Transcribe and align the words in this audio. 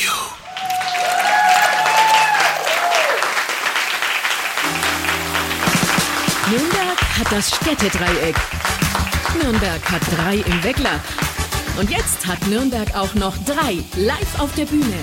you. 0.00 0.10
Nürnberg 6.50 6.98
hat 7.18 7.30
das 7.30 7.54
Städtedreieck. 7.54 8.36
Nürnberg 9.42 9.90
hat 9.90 10.02
drei 10.16 10.36
im 10.36 10.64
Weckler. 10.64 11.00
Und 11.78 11.90
jetzt 11.90 12.26
hat 12.26 12.44
Nürnberg 12.48 12.94
auch 12.96 13.14
noch 13.14 13.36
drei 13.44 13.78
live 13.96 14.38
auf 14.38 14.54
der 14.54 14.64
Bühne. 14.64 14.98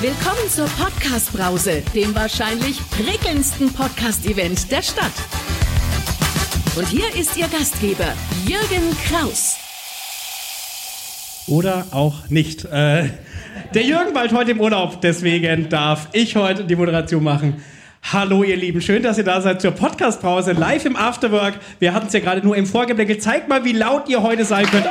Willkommen 0.00 0.48
zur 0.48 0.66
Podcast-Brause, 0.68 1.82
dem 1.94 2.14
wahrscheinlich 2.14 2.78
prickelndsten 2.90 3.72
Podcast-Event 3.72 4.70
der 4.70 4.82
Stadt. 4.82 5.12
Und 6.76 6.86
hier 6.86 7.14
ist 7.14 7.36
Ihr 7.36 7.48
Gastgeber, 7.48 8.14
Jürgen 8.46 8.96
Kraus. 9.08 9.56
Oder 11.46 11.86
auch 11.90 12.28
nicht. 12.28 12.64
Äh, 12.66 13.10
der 13.74 13.82
Jürgen 13.82 14.12
bald 14.12 14.32
heute 14.32 14.52
im 14.52 14.60
Urlaub, 14.60 15.00
deswegen 15.00 15.68
darf 15.68 16.08
ich 16.12 16.36
heute 16.36 16.64
die 16.64 16.76
Moderation 16.76 17.22
machen. 17.22 17.62
Hallo 18.12 18.42
ihr 18.42 18.56
Lieben, 18.56 18.80
schön, 18.80 19.02
dass 19.02 19.18
ihr 19.18 19.24
da 19.24 19.40
seid 19.40 19.60
zur 19.60 19.72
Podcast-Pause 19.72 20.52
live 20.52 20.86
im 20.86 20.96
Afterwork. 20.96 21.54
Wir 21.78 21.92
hatten 21.92 22.06
es 22.06 22.12
ja 22.12 22.20
gerade 22.20 22.42
nur 22.42 22.56
im 22.56 22.66
Vorgeblänkel. 22.66 23.18
Zeigt 23.18 23.48
mal, 23.48 23.64
wie 23.64 23.72
laut 23.72 24.08
ihr 24.08 24.22
heute 24.22 24.44
sein 24.44 24.66
könnt. 24.66 24.86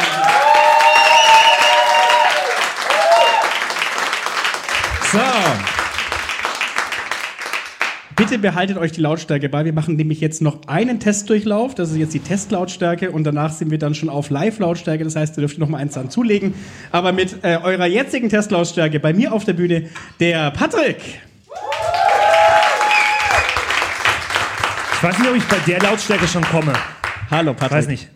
Bitte 8.29 8.41
behaltet 8.43 8.77
euch 8.77 8.91
die 8.91 9.01
Lautstärke 9.01 9.49
bei. 9.49 9.65
Wir 9.65 9.73
machen 9.73 9.95
nämlich 9.95 10.21
jetzt 10.21 10.39
noch 10.43 10.59
einen 10.67 10.99
Testdurchlauf. 10.99 11.73
Das 11.73 11.89
ist 11.89 11.97
jetzt 11.97 12.13
die 12.13 12.19
Testlautstärke 12.19 13.09
und 13.09 13.23
danach 13.23 13.51
sind 13.51 13.71
wir 13.71 13.79
dann 13.79 13.95
schon 13.95 14.07
auf 14.07 14.29
Live-Lautstärke. 14.29 15.03
Das 15.03 15.15
heißt, 15.15 15.35
ihr 15.35 15.41
dürft 15.41 15.57
noch 15.57 15.67
mal 15.67 15.79
eins 15.79 15.95
dann 15.95 16.11
zulegen. 16.11 16.53
Aber 16.91 17.11
mit 17.11 17.43
äh, 17.43 17.57
eurer 17.57 17.87
jetzigen 17.87 18.29
Testlautstärke 18.29 18.99
bei 18.99 19.13
mir 19.13 19.33
auf 19.33 19.45
der 19.45 19.53
Bühne 19.53 19.89
der 20.19 20.51
Patrick. 20.51 20.97
Ich 24.93 25.03
weiß 25.03 25.17
nicht, 25.17 25.27
ob 25.31 25.35
ich 25.35 25.45
bei 25.45 25.57
der 25.65 25.79
Lautstärke 25.79 26.27
schon 26.27 26.43
komme. 26.43 26.73
Hallo 27.31 27.55
Patrick. 27.55 27.79
Weiß 27.79 27.87
nicht. 27.87 28.09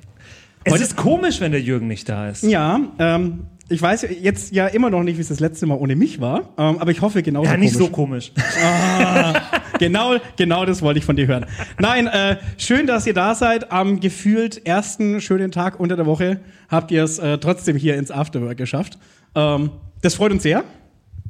Es 0.64 0.74
Heute- 0.74 0.84
ist 0.84 0.96
komisch, 0.96 1.42
wenn 1.42 1.52
der 1.54 1.62
Jürgen 1.62 1.88
nicht 1.88 2.08
da 2.08 2.30
ist. 2.30 2.44
Ja, 2.44 2.82
ähm, 3.00 3.48
ich 3.70 3.82
weiß 3.82 4.06
jetzt 4.22 4.54
ja 4.54 4.68
immer 4.68 4.90
noch 4.90 5.04
nicht, 5.04 5.18
wie 5.18 5.22
es 5.22 5.30
das 5.30 5.40
letzte 5.40 5.66
Mal 5.66 5.76
ohne 5.76 5.96
mich 5.96 6.20
war, 6.22 6.50
ähm, 6.58 6.78
aber 6.80 6.92
ich 6.92 7.02
hoffe 7.02 7.24
genauso 7.24 7.50
Ja, 7.50 7.58
nicht 7.58 7.74
komisch. 7.74 7.88
so 7.88 7.92
komisch. 7.92 8.32
Genau, 9.80 10.18
genau 10.38 10.66
das 10.66 10.82
wollte 10.84 11.00
ich 11.00 11.06
von 11.06 11.16
dir 11.16 11.26
hören. 11.28 11.46
Nein, 11.80 12.06
äh, 12.08 12.38
schön, 12.58 12.86
dass 12.86 13.08
ihr 13.08 13.16
da 13.16 13.34
seid. 13.34 13.72
Am 13.72 14.00
gefühlt 14.00 14.66
ersten 14.68 15.20
schönen 15.20 15.52
Tag 15.52 15.80
unter 15.80 15.96
der 15.96 16.06
Woche 16.06 16.40
habt 16.70 16.92
ihr 16.92 17.04
es 17.04 17.18
äh, 17.20 17.40
trotzdem 17.40 17.76
hier 17.76 17.96
ins 17.98 18.12
Afterwork 18.12 18.56
geschafft. 18.58 18.98
Ähm, 19.36 19.72
das 20.02 20.14
freut 20.16 20.32
uns 20.32 20.44
sehr, 20.44 20.64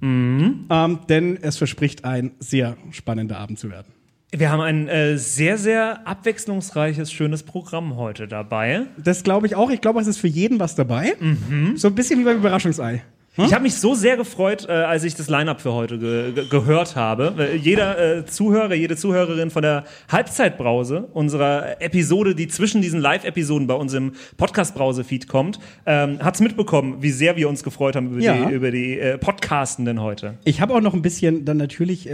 Mhm. 0.02 0.66
ähm, 0.70 1.00
denn 1.08 1.38
es 1.42 1.58
verspricht 1.58 2.04
ein 2.04 2.32
sehr 2.40 2.76
spannender 2.92 3.38
Abend 3.40 3.58
zu 3.58 3.72
werden. 3.72 3.94
Wir 4.36 4.52
haben 4.52 4.62
ein 4.62 4.88
äh, 4.88 5.16
sehr, 5.18 5.60
sehr 5.60 6.08
abwechslungsreiches, 6.08 7.12
schönes 7.12 7.44
Programm 7.44 7.98
heute 7.98 8.28
dabei. 8.28 8.88
Das 8.98 9.24
glaube 9.24 9.46
ich 9.46 9.56
auch. 9.56 9.70
Ich 9.70 9.80
glaube, 9.80 10.02
es 10.02 10.08
ist 10.08 10.18
für 10.18 10.28
jeden 10.28 10.60
was 10.60 10.74
dabei. 10.74 11.14
Mhm. 11.20 11.78
So 11.78 11.88
ein 11.90 11.94
bisschen 11.96 12.20
wie 12.20 12.24
beim 12.24 12.38
Überraschungsei. 12.38 13.04
Ich 13.36 13.52
habe 13.52 13.64
mich 13.64 13.74
so 13.76 13.96
sehr 13.96 14.16
gefreut, 14.16 14.68
äh, 14.70 14.72
als 14.72 15.04
ich 15.04 15.16
das 15.16 15.28
Line-Up 15.28 15.60
für 15.60 15.74
heute 15.74 15.98
ge 15.98 16.34
ge 16.34 16.46
gehört 16.50 16.96
habe. 16.96 17.34
Äh, 17.40 17.56
Jeder 17.56 18.18
äh, 18.20 18.26
Zuhörer, 18.28 18.76
jede 18.76 18.96
Zuhörerin 18.96 19.50
von 19.50 19.64
der 19.64 19.86
Halbzeitbrause, 20.12 21.08
unserer 21.14 21.82
Episode, 21.82 22.36
die 22.36 22.48
zwischen 22.48 22.84
diesen 22.84 23.00
Live-Episoden 23.02 23.66
bei 23.66 23.74
uns 23.74 23.94
im 23.94 24.12
Podcast-Brause-Feed 24.38 25.28
kommt, 25.28 25.60
ähm, 25.88 26.20
hat 26.20 26.36
es 26.36 26.42
mitbekommen, 26.42 26.98
wie 27.02 27.10
sehr 27.10 27.36
wir 27.36 27.50
uns 27.50 27.64
gefreut 27.64 27.96
haben 27.96 28.12
über 28.12 28.20
Ja. 28.22 28.46
die, 28.46 28.54
über 28.54 28.70
die 28.70 29.00
äh, 29.00 29.18
Podcastenden 29.18 30.00
heute. 30.00 30.38
Ich 30.44 30.62
habe 30.62 30.76
auch 30.76 30.82
noch 30.82 30.94
ein 30.94 31.02
bisschen 31.02 31.44
dann 31.44 31.58
natürlich. 31.58 32.08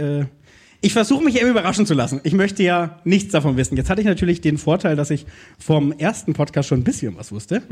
Ich 0.82 0.94
versuche 0.94 1.22
mich 1.22 1.38
immer 1.40 1.50
überraschen 1.50 1.84
zu 1.84 1.92
lassen. 1.94 2.20
Ich 2.24 2.32
möchte 2.32 2.62
ja 2.62 2.98
nichts 3.04 3.32
davon 3.32 3.56
wissen. 3.58 3.76
Jetzt 3.76 3.90
hatte 3.90 4.00
ich 4.00 4.06
natürlich 4.06 4.40
den 4.40 4.56
Vorteil, 4.56 4.96
dass 4.96 5.10
ich 5.10 5.26
vom 5.58 5.92
ersten 5.92 6.32
Podcast 6.32 6.68
schon 6.70 6.80
ein 6.80 6.84
bisschen 6.84 7.16
was 7.16 7.32
wusste. 7.32 7.62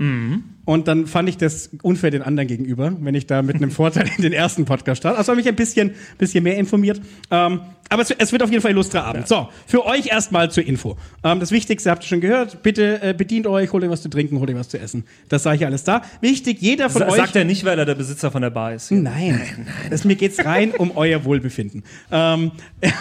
Und 0.66 0.88
dann 0.88 1.06
fand 1.06 1.28
ich 1.28 1.38
das 1.38 1.70
unfair 1.82 2.10
den 2.10 2.20
anderen 2.22 2.48
gegenüber, 2.48 2.92
wenn 3.00 3.14
ich 3.14 3.26
da 3.26 3.40
mit 3.42 3.56
einem 3.56 3.70
Vorteil 3.70 4.10
in 4.16 4.22
den 4.22 4.32
ersten 4.34 4.66
Podcast 4.66 4.98
starte. 5.00 5.16
Also 5.18 5.32
habe 5.32 5.40
ich 5.40 5.48
ein 5.48 5.56
bisschen, 5.56 5.92
bisschen 6.18 6.44
mehr 6.44 6.58
informiert. 6.58 7.00
Ähm, 7.30 7.60
aber 7.90 8.02
es, 8.02 8.10
es 8.10 8.32
wird 8.32 8.42
auf 8.42 8.50
jeden 8.50 8.60
Fall 8.60 8.72
illustrer 8.72 9.04
Abend. 9.04 9.26
So, 9.26 9.48
für 9.66 9.86
euch 9.86 10.08
erstmal 10.08 10.50
zur 10.50 10.66
Info. 10.66 10.98
Ähm, 11.24 11.40
das 11.40 11.50
Wichtigste 11.50 11.90
habt 11.90 12.04
ihr 12.04 12.08
schon 12.08 12.20
gehört. 12.20 12.62
Bitte 12.62 13.00
äh, 13.00 13.14
bedient 13.14 13.46
euch, 13.46 13.72
holt 13.72 13.82
euch 13.82 13.88
was 13.88 14.02
zu 14.02 14.10
trinken, 14.10 14.38
holt 14.40 14.50
euch 14.50 14.56
was 14.56 14.68
zu 14.68 14.78
essen. 14.78 15.04
Das 15.30 15.42
sage 15.44 15.56
ich 15.56 15.64
alles 15.64 15.84
da. 15.84 16.02
Wichtig, 16.20 16.60
jeder 16.60 16.90
von 16.90 17.00
Sa 17.00 17.08
euch. 17.08 17.16
sagt 17.16 17.36
er 17.36 17.46
nicht, 17.46 17.64
weil 17.64 17.78
er 17.78 17.86
der 17.86 17.94
Besitzer 17.94 18.30
von 18.30 18.42
der 18.42 18.50
Bar 18.50 18.74
ist. 18.74 18.90
Nein, 18.90 19.66
Es, 19.88 20.04
mir 20.04 20.16
geht's 20.16 20.44
rein 20.44 20.72
um 20.72 20.94
euer 20.98 21.24
Wohlbefinden. 21.24 21.82
Ähm, 22.12 22.50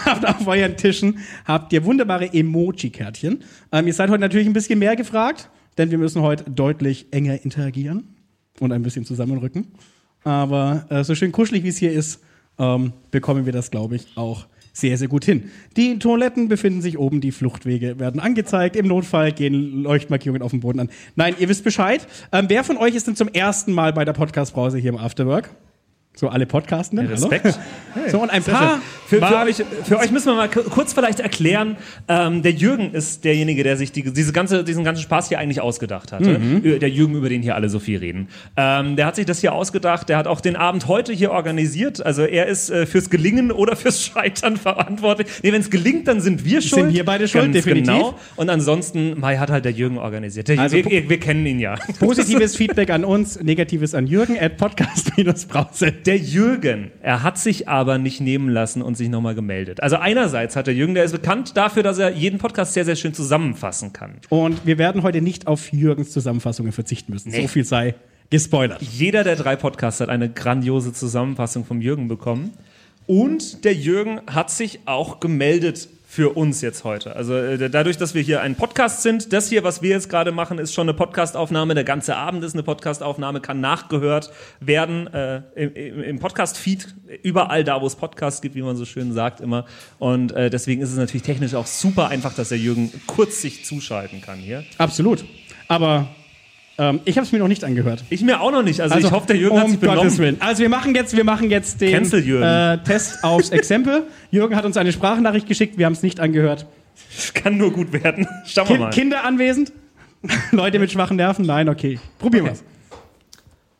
habt 0.05 0.27
auf 0.27 0.47
euren 0.47 0.77
Tischen 0.77 1.19
habt 1.45 1.73
ihr 1.73 1.85
wunderbare 1.85 2.33
Emoji-Kärtchen. 2.33 3.43
Ähm, 3.71 3.87
ihr 3.87 3.93
seid 3.93 4.09
heute 4.09 4.21
natürlich 4.21 4.47
ein 4.47 4.53
bisschen 4.53 4.79
mehr 4.79 4.95
gefragt, 4.95 5.49
denn 5.77 5.91
wir 5.91 5.97
müssen 5.97 6.21
heute 6.21 6.49
deutlich 6.49 7.07
enger 7.11 7.43
interagieren 7.43 8.15
und 8.59 8.71
ein 8.71 8.83
bisschen 8.83 9.05
zusammenrücken. 9.05 9.67
Aber 10.23 10.85
äh, 10.89 11.03
so 11.03 11.15
schön 11.15 11.31
kuschelig 11.31 11.63
wie 11.63 11.69
es 11.69 11.77
hier 11.77 11.91
ist, 11.91 12.21
ähm, 12.59 12.93
bekommen 13.11 13.45
wir 13.45 13.53
das, 13.53 13.71
glaube 13.71 13.95
ich, 13.95 14.07
auch 14.15 14.47
sehr, 14.73 14.97
sehr 14.97 15.07
gut 15.07 15.25
hin. 15.25 15.49
Die 15.75 15.97
Toiletten 15.97 16.49
befinden 16.49 16.81
sich 16.81 16.99
oben, 16.99 17.19
die 17.19 17.31
Fluchtwege 17.31 17.99
werden 17.99 18.19
angezeigt. 18.19 18.75
Im 18.75 18.87
Notfall 18.87 19.31
gehen 19.31 19.81
Leuchtmarkierungen 19.81 20.43
auf 20.43 20.51
dem 20.51 20.59
Boden 20.59 20.79
an. 20.81 20.89
Nein, 21.15 21.35
ihr 21.39 21.49
wisst 21.49 21.63
Bescheid. 21.63 22.07
Ähm, 22.31 22.45
wer 22.47 22.63
von 22.63 22.77
euch 22.77 22.93
ist 22.93 23.07
denn 23.07 23.15
zum 23.15 23.27
ersten 23.29 23.73
Mal 23.73 23.93
bei 23.93 24.05
der 24.05 24.13
Podcast-Brause 24.13 24.77
hier 24.77 24.89
im 24.89 24.97
Afterwork? 24.97 25.49
So 26.19 26.29
alle 26.29 26.47
Podcastenden? 26.47 27.05
Respekt. 27.07 27.59
Hallo? 27.93 28.09
So, 28.09 28.21
und 28.23 28.31
ein 28.31 28.41
paar. 28.43 28.81
Für, 29.07 29.19
für, 29.21 29.37
euch, 29.37 29.63
für 29.83 29.99
euch 29.99 30.11
müssen 30.11 30.25
wir 30.25 30.35
mal 30.35 30.49
ku- 30.49 30.63
kurz 30.63 30.91
vielleicht 30.91 31.19
erklären, 31.21 31.77
ähm, 32.09 32.41
der 32.41 32.51
Jürgen 32.51 32.91
ist 32.91 33.23
derjenige, 33.23 33.63
der 33.63 33.77
sich 33.77 33.91
die, 33.91 34.01
diese 34.11 34.33
ganze, 34.33 34.63
diesen 34.63 34.83
ganzen 34.83 35.01
Spaß 35.03 35.29
hier 35.29 35.37
eigentlich 35.39 35.61
ausgedacht 35.61 36.11
hatte. 36.11 36.39
Mhm. 36.39 36.79
Der 36.79 36.89
Jürgen, 36.89 37.15
über 37.15 37.29
den 37.29 37.41
hier 37.43 37.55
alle 37.55 37.69
so 37.69 37.79
viel 37.79 37.99
reden. 37.99 38.27
Ähm, 38.57 38.95
der 38.97 39.05
hat 39.05 39.15
sich 39.15 39.25
das 39.27 39.39
hier 39.39 39.53
ausgedacht, 39.53 40.09
der 40.09 40.17
hat 40.17 40.25
auch 40.27 40.41
den 40.41 40.55
Abend 40.57 40.87
heute 40.87 41.13
hier 41.13 41.31
organisiert. 41.31 42.05
Also 42.05 42.23
er 42.23 42.47
ist 42.47 42.69
äh, 42.69 42.85
fürs 42.87 43.09
Gelingen 43.09 43.51
oder 43.51 43.75
fürs 43.75 44.03
Scheitern 44.03 44.57
verantwortlich. 44.57 45.27
Nee, 45.43 45.53
wenn 45.53 45.61
es 45.61 45.69
gelingt, 45.69 46.07
dann 46.07 46.19
sind 46.19 46.43
wir 46.43 46.61
schuld. 46.61 46.93
wir 46.93 47.05
beide 47.05 47.27
schuld, 47.29 47.45
Ganz 47.45 47.55
definitiv. 47.57 47.93
Genau. 47.93 48.15
Und 48.35 48.49
ansonsten, 48.49 49.19
Mai 49.19 49.37
hat 49.37 49.51
halt 49.51 49.63
der 49.65 49.71
Jürgen 49.71 49.99
organisiert. 49.99 50.47
Der, 50.49 50.59
Also 50.59 50.75
wir, 50.77 51.09
wir, 51.09 51.19
kennen 51.19 51.45
ihn 51.45 51.59
ja. 51.59 51.75
Positives 51.99 52.57
Feedback 52.57 52.89
an 52.89 53.05
uns, 53.05 53.39
negatives 53.41 53.93
an 53.95 54.07
Jürgen 54.07 54.37
at 54.37 54.57
podcast-brause. 54.57 55.93
Der 56.07 56.17
Jürgen, 56.17 56.91
er 57.01 57.21
hat 57.21 57.37
sich 57.37 57.67
aber 57.67 57.97
nicht 57.97 58.21
nehmen 58.21 58.47
lassen 58.47 58.81
und 58.81 58.95
sich 58.95 59.09
nochmal 59.09 59.35
gemeldet. 59.35 59.83
Also 59.83 59.97
einerseits 59.97 60.55
hat 60.55 60.65
der 60.65 60.73
Jürgen, 60.73 60.93
der 60.95 61.03
ist 61.03 61.11
bekannt 61.11 61.57
dafür, 61.57 61.83
dass 61.83 61.99
er 61.99 62.11
jeden 62.11 62.39
Podcast 62.39 62.73
sehr, 62.73 62.85
sehr 62.85 62.95
schön 62.95 63.13
zusammenfassen 63.13 63.91
kann. 63.91 64.13
Und 64.29 64.65
wir 64.65 64.77
werden 64.77 65.03
heute 65.03 65.19
nicht 65.19 65.47
auf 65.47 65.73
Jürgens 65.73 66.11
Zusammenfassungen 66.11 66.71
verzichten 66.71 67.11
müssen. 67.11 67.31
Nee. 67.31 67.41
So 67.41 67.47
viel 67.49 67.65
sei 67.65 67.95
gespoilert. 68.29 68.81
Jeder 68.81 69.25
der 69.25 69.35
drei 69.35 69.57
Podcasts 69.57 69.99
hat 69.99 70.07
eine 70.07 70.29
grandiose 70.29 70.93
Zusammenfassung 70.93 71.65
vom 71.65 71.81
Jürgen 71.81 72.07
bekommen. 72.07 72.53
Und 73.05 73.65
der 73.65 73.73
Jürgen 73.73 74.21
hat 74.27 74.49
sich 74.49 74.79
auch 74.85 75.19
gemeldet 75.19 75.89
für 76.09 76.37
uns 76.37 76.61
jetzt 76.61 76.85
heute. 76.85 77.17
Also 77.17 77.35
äh, 77.35 77.69
dadurch, 77.69 77.97
dass 77.97 78.13
wir 78.13 78.21
hier 78.21 78.41
ein 78.41 78.55
Podcast 78.55 79.03
sind, 79.03 79.33
das 79.33 79.49
hier, 79.49 79.65
was 79.65 79.81
wir 79.81 79.89
jetzt 79.89 80.09
gerade 80.09 80.31
machen, 80.31 80.57
ist 80.57 80.73
schon 80.73 80.87
eine 80.87 80.93
Podcastaufnahme. 80.93 81.75
Der 81.75 81.83
ganze 81.83 82.15
Abend 82.15 82.45
ist 82.45 82.53
eine 82.53 82.63
Podcastaufnahme, 82.63 83.41
kann 83.41 83.59
nachgehört 83.59 84.31
werden 84.61 85.07
äh, 85.13 85.41
im, 85.55 86.17
Podcast-Feed, 86.19 86.95
überall 87.23 87.65
da, 87.65 87.81
wo 87.81 87.87
es 87.87 87.97
Podcasts 87.97 88.41
gibt, 88.41 88.55
wie 88.55 88.61
man 88.61 88.77
so 88.77 88.85
schön 88.85 89.11
sagt 89.11 89.41
immer. 89.41 89.65
Und 89.99 90.31
äh, 90.31 90.49
deswegen 90.49 90.81
ist 90.81 90.91
es 90.91 90.97
natürlich 90.97 91.23
technisch 91.23 91.55
auch 91.55 91.67
super 91.67 92.07
einfach, 92.07 92.33
dass 92.33 92.49
der 92.49 92.57
Jürgen 92.57 92.89
kurz 93.05 93.41
sich 93.41 93.65
zuschalten 93.65 94.21
kann 94.21 94.39
hier. 94.39 94.63
Absolut. 94.77 95.25
Aber 95.67 96.07
ähm, 96.77 96.99
ich 97.05 97.17
habe 97.17 97.25
es 97.25 97.31
mir 97.31 97.39
noch 97.39 97.47
nicht 97.47 97.63
angehört. 97.63 98.03
Ich 98.09 98.21
mir 98.21 98.39
auch 98.39 98.51
noch 98.51 98.61
nicht. 98.61 98.81
Also, 98.81 98.97
ich 98.97 99.11
hoffe, 99.11 99.27
der 99.27 99.37
Jürgen 99.37 99.57
hat 99.57 99.65
um 99.65 99.71
sich 99.71 99.79
benommen. 99.79 100.03
Gottes 100.03 100.17
Willen. 100.19 100.37
Also 100.39 100.61
wir 100.61 100.69
machen 100.69 100.93
jetzt, 100.93 101.15
wir 101.15 101.23
machen 101.23 101.49
jetzt 101.49 101.81
den. 101.81 102.03
Äh, 102.03 102.77
Test 102.83 103.23
aufs 103.23 103.49
Exempel. 103.49 104.03
Jürgen 104.31 104.55
hat 104.55 104.65
uns 104.65 104.77
eine 104.77 104.91
Sprachnachricht 104.91 105.47
geschickt, 105.47 105.77
wir 105.77 105.85
haben 105.85 105.93
es 105.93 106.03
nicht 106.03 106.19
angehört. 106.19 106.65
Das 107.15 107.33
kann 107.33 107.57
nur 107.57 107.71
gut 107.71 107.93
werden. 107.93 108.27
Schauen 108.45 108.69
wir 108.69 108.77
mal. 108.77 108.89
Kinder 108.91 109.23
anwesend? 109.23 109.71
Leute 110.51 110.79
mit 110.79 110.91
schwachen 110.91 111.17
Nerven? 111.17 111.45
Nein, 111.45 111.69
okay. 111.69 111.99
Probieren 112.19 112.45
wir's. 112.45 112.63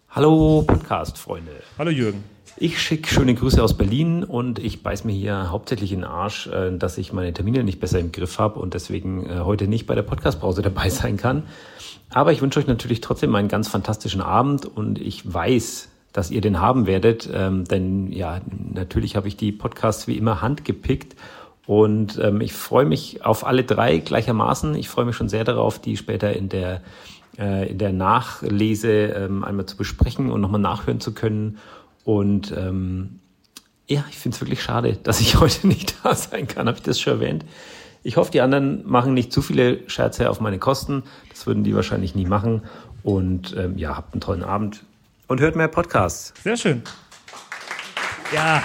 Hallo 0.10 0.64
Podcast-Freunde. 0.66 1.52
Hallo 1.78 1.92
Jürgen. 1.92 2.24
Ich 2.60 2.82
schicke 2.82 3.08
schöne 3.08 3.36
Grüße 3.36 3.62
aus 3.62 3.78
Berlin 3.78 4.24
und 4.24 4.58
ich 4.58 4.82
beiß 4.82 5.04
mir 5.04 5.14
hier 5.14 5.52
hauptsächlich 5.52 5.92
in 5.92 6.00
den 6.00 6.10
Arsch, 6.10 6.48
äh, 6.48 6.76
dass 6.76 6.98
ich 6.98 7.14
meine 7.14 7.32
Termine 7.32 7.64
nicht 7.64 7.80
besser 7.80 8.00
im 8.00 8.12
Griff 8.12 8.40
habe 8.40 8.60
und 8.60 8.74
deswegen 8.74 9.30
äh, 9.30 9.42
heute 9.42 9.68
nicht 9.68 9.86
bei 9.86 9.94
der 9.94 10.02
Podcast-Pause 10.02 10.64
dabei 10.64 10.90
sein 10.90 11.18
kann. 11.18 11.44
Aber 12.10 12.32
ich 12.32 12.42
wünsche 12.42 12.60
euch 12.60 12.66
natürlich 12.66 13.00
trotzdem 13.02 13.36
einen 13.36 13.48
ganz 13.48 13.68
fantastischen 13.68 14.22
Abend 14.22 14.66
und 14.66 15.00
ich 15.00 15.32
weiß, 15.32 15.90
dass 16.14 16.32
ihr 16.32 16.42
den 16.42 16.60
haben 16.60 16.88
werdet, 16.88 17.30
ähm, 17.32 17.66
denn 17.66 18.12
ja, 18.12 18.42
natürlich 18.74 19.16
habe 19.16 19.28
ich 19.28 19.38
die 19.38 19.52
Podcasts 19.52 20.08
wie 20.08 20.18
immer 20.18 20.42
handgepickt 20.42 21.16
und 21.68 22.18
ähm, 22.18 22.42
ich 22.42 22.54
freue 22.54 22.86
mich 22.86 23.24
auf 23.24 23.46
alle 23.46 23.66
drei 23.66 24.00
gleichermaßen. 24.00 24.74
Ich 24.74 24.90
freue 24.90 25.06
mich 25.06 25.16
schon 25.16 25.30
sehr 25.30 25.44
darauf, 25.44 25.78
die 25.78 25.96
später 25.96 26.34
in 26.34 26.50
der 26.50 26.82
äh, 27.38 27.70
in 27.70 27.78
der 27.78 27.94
Nachlese 27.94 28.92
ähm, 28.92 29.44
einmal 29.44 29.68
zu 29.68 29.78
besprechen 29.78 30.32
und 30.32 30.42
nochmal 30.42 30.62
nachhören 30.62 31.00
zu 31.00 31.14
können. 31.14 31.60
Und 32.08 32.54
ähm, 32.56 33.20
ja, 33.86 34.06
ich 34.10 34.18
finde 34.18 34.36
es 34.36 34.42
wirklich 34.42 34.64
schade, 34.64 34.98
dass 35.04 35.20
ich 35.20 35.40
heute 35.42 35.68
nicht 35.68 35.96
da 36.04 36.16
sein 36.16 36.48
kann. 36.48 36.68
Habe 36.68 36.78
ich 36.78 36.84
das 36.84 37.02
schon 37.02 37.14
erwähnt? 37.14 37.44
Ich 38.02 38.16
hoffe, 38.16 38.32
die 38.32 38.40
anderen 38.40 38.90
machen 38.90 39.14
nicht 39.14 39.34
zu 39.34 39.42
viele 39.42 39.90
Scherze 39.90 40.30
auf 40.30 40.40
meine 40.40 40.58
Kosten. 40.58 41.04
Das 41.30 41.46
würden 41.46 41.66
die 41.66 41.76
wahrscheinlich 41.76 42.16
nie 42.16 42.26
machen. 42.26 42.62
Und 43.04 43.54
ähm, 43.58 43.78
ja, 43.78 43.98
habt 43.98 44.14
einen 44.14 44.22
tollen 44.22 44.44
Abend 44.44 44.86
und 45.28 45.42
hört 45.42 45.58
mehr 45.58 45.68
Podcasts. 45.68 46.34
Sehr 46.42 46.56
schön. 46.56 46.82
Ja, 48.34 48.64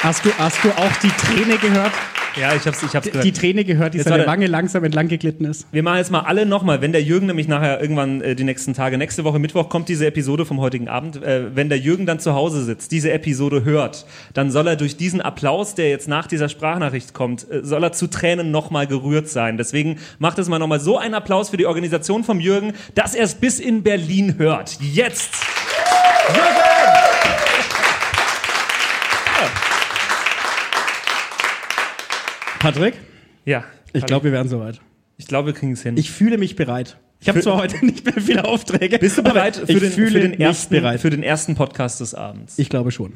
Hast 0.00 0.24
du, 0.24 0.30
hast 0.38 0.62
du 0.62 0.70
auch 0.70 0.96
die 1.02 1.10
Träne 1.10 1.58
gehört? 1.58 1.92
Ja, 2.36 2.54
ich 2.54 2.66
hab's, 2.66 2.82
ich 2.82 2.94
hab's 2.94 3.04
Die, 3.04 3.10
gehört. 3.10 3.24
die 3.24 3.32
Träne 3.32 3.64
gehört, 3.64 3.94
die 3.94 3.98
Jetzt 3.98 4.08
seine. 4.08 4.26
Wange 4.26 4.46
langsam 4.46 4.84
entlang 4.84 5.08
geglitten 5.08 5.44
ist. 5.44 5.66
Wir 5.72 5.82
machen 5.82 5.98
jetzt 5.98 6.10
mal 6.10 6.20
alle 6.20 6.46
nochmal, 6.46 6.80
wenn 6.80 6.92
der 6.92 7.02
Jürgen 7.02 7.26
nämlich 7.26 7.48
nachher 7.48 7.80
irgendwann 7.80 8.20
äh, 8.20 8.34
die 8.34 8.44
nächsten 8.44 8.74
Tage, 8.74 8.98
nächste 8.98 9.24
Woche 9.24 9.38
Mittwoch 9.38 9.68
kommt 9.68 9.88
diese 9.88 10.06
Episode 10.06 10.44
vom 10.44 10.60
heutigen 10.60 10.88
Abend, 10.88 11.22
äh, 11.22 11.54
wenn 11.54 11.68
der 11.68 11.78
Jürgen 11.78 12.06
dann 12.06 12.20
zu 12.20 12.34
Hause 12.34 12.62
sitzt, 12.64 12.92
diese 12.92 13.10
Episode 13.12 13.64
hört, 13.64 14.06
dann 14.34 14.50
soll 14.50 14.66
er 14.68 14.76
durch 14.76 14.96
diesen 14.96 15.20
Applaus, 15.20 15.74
der 15.74 15.88
jetzt 15.90 16.08
nach 16.08 16.26
dieser 16.26 16.48
Sprachnachricht 16.48 17.14
kommt, 17.14 17.50
äh, 17.50 17.64
soll 17.64 17.82
er 17.82 17.92
zu 17.92 18.06
Tränen 18.08 18.50
nochmal 18.50 18.86
gerührt 18.86 19.28
sein. 19.28 19.56
Deswegen 19.56 19.98
macht 20.18 20.38
es 20.38 20.48
mal 20.48 20.58
nochmal 20.58 20.80
so 20.80 20.98
einen 20.98 21.14
Applaus 21.14 21.50
für 21.50 21.56
die 21.56 21.66
Organisation 21.66 22.24
vom 22.24 22.40
Jürgen, 22.40 22.72
dass 22.94 23.14
er 23.14 23.24
es 23.24 23.34
bis 23.34 23.60
in 23.60 23.82
Berlin 23.82 24.36
hört. 24.38 24.78
Jetzt! 24.80 25.34
Patrick, 32.58 32.94
Ja. 33.44 33.64
ich 33.92 34.04
glaube, 34.06 34.24
wir 34.24 34.32
werden 34.32 34.48
soweit. 34.48 34.80
ich 35.16 35.26
glaube, 35.26 35.48
wir 35.48 35.54
kriegen 35.54 35.72
es 35.72 35.82
hin. 35.82 35.96
Ich 35.96 36.10
fühle 36.10 36.38
mich 36.38 36.56
bereit. 36.56 36.96
Ich 37.20 37.28
habe 37.28 37.40
zwar 37.40 37.56
heute 37.56 37.76
nicht 37.84 38.04
mehr 38.04 38.14
viele 38.14 38.44
Aufträge. 38.44 38.98
Bist 38.98 39.16
du 39.18 39.22
aber 39.22 39.32
bereit 39.32 39.56
für 39.56 39.66
den, 39.66 39.90
für, 39.90 40.10
den 40.10 40.38
ersten, 40.38 40.74
bereit. 40.74 41.00
für 41.00 41.10
den 41.10 41.22
ersten 41.22 41.54
Podcast 41.54 42.00
des 42.00 42.14
Abends? 42.14 42.58
ich 42.58 42.68
glaube 42.68 42.90
schon. 42.92 43.14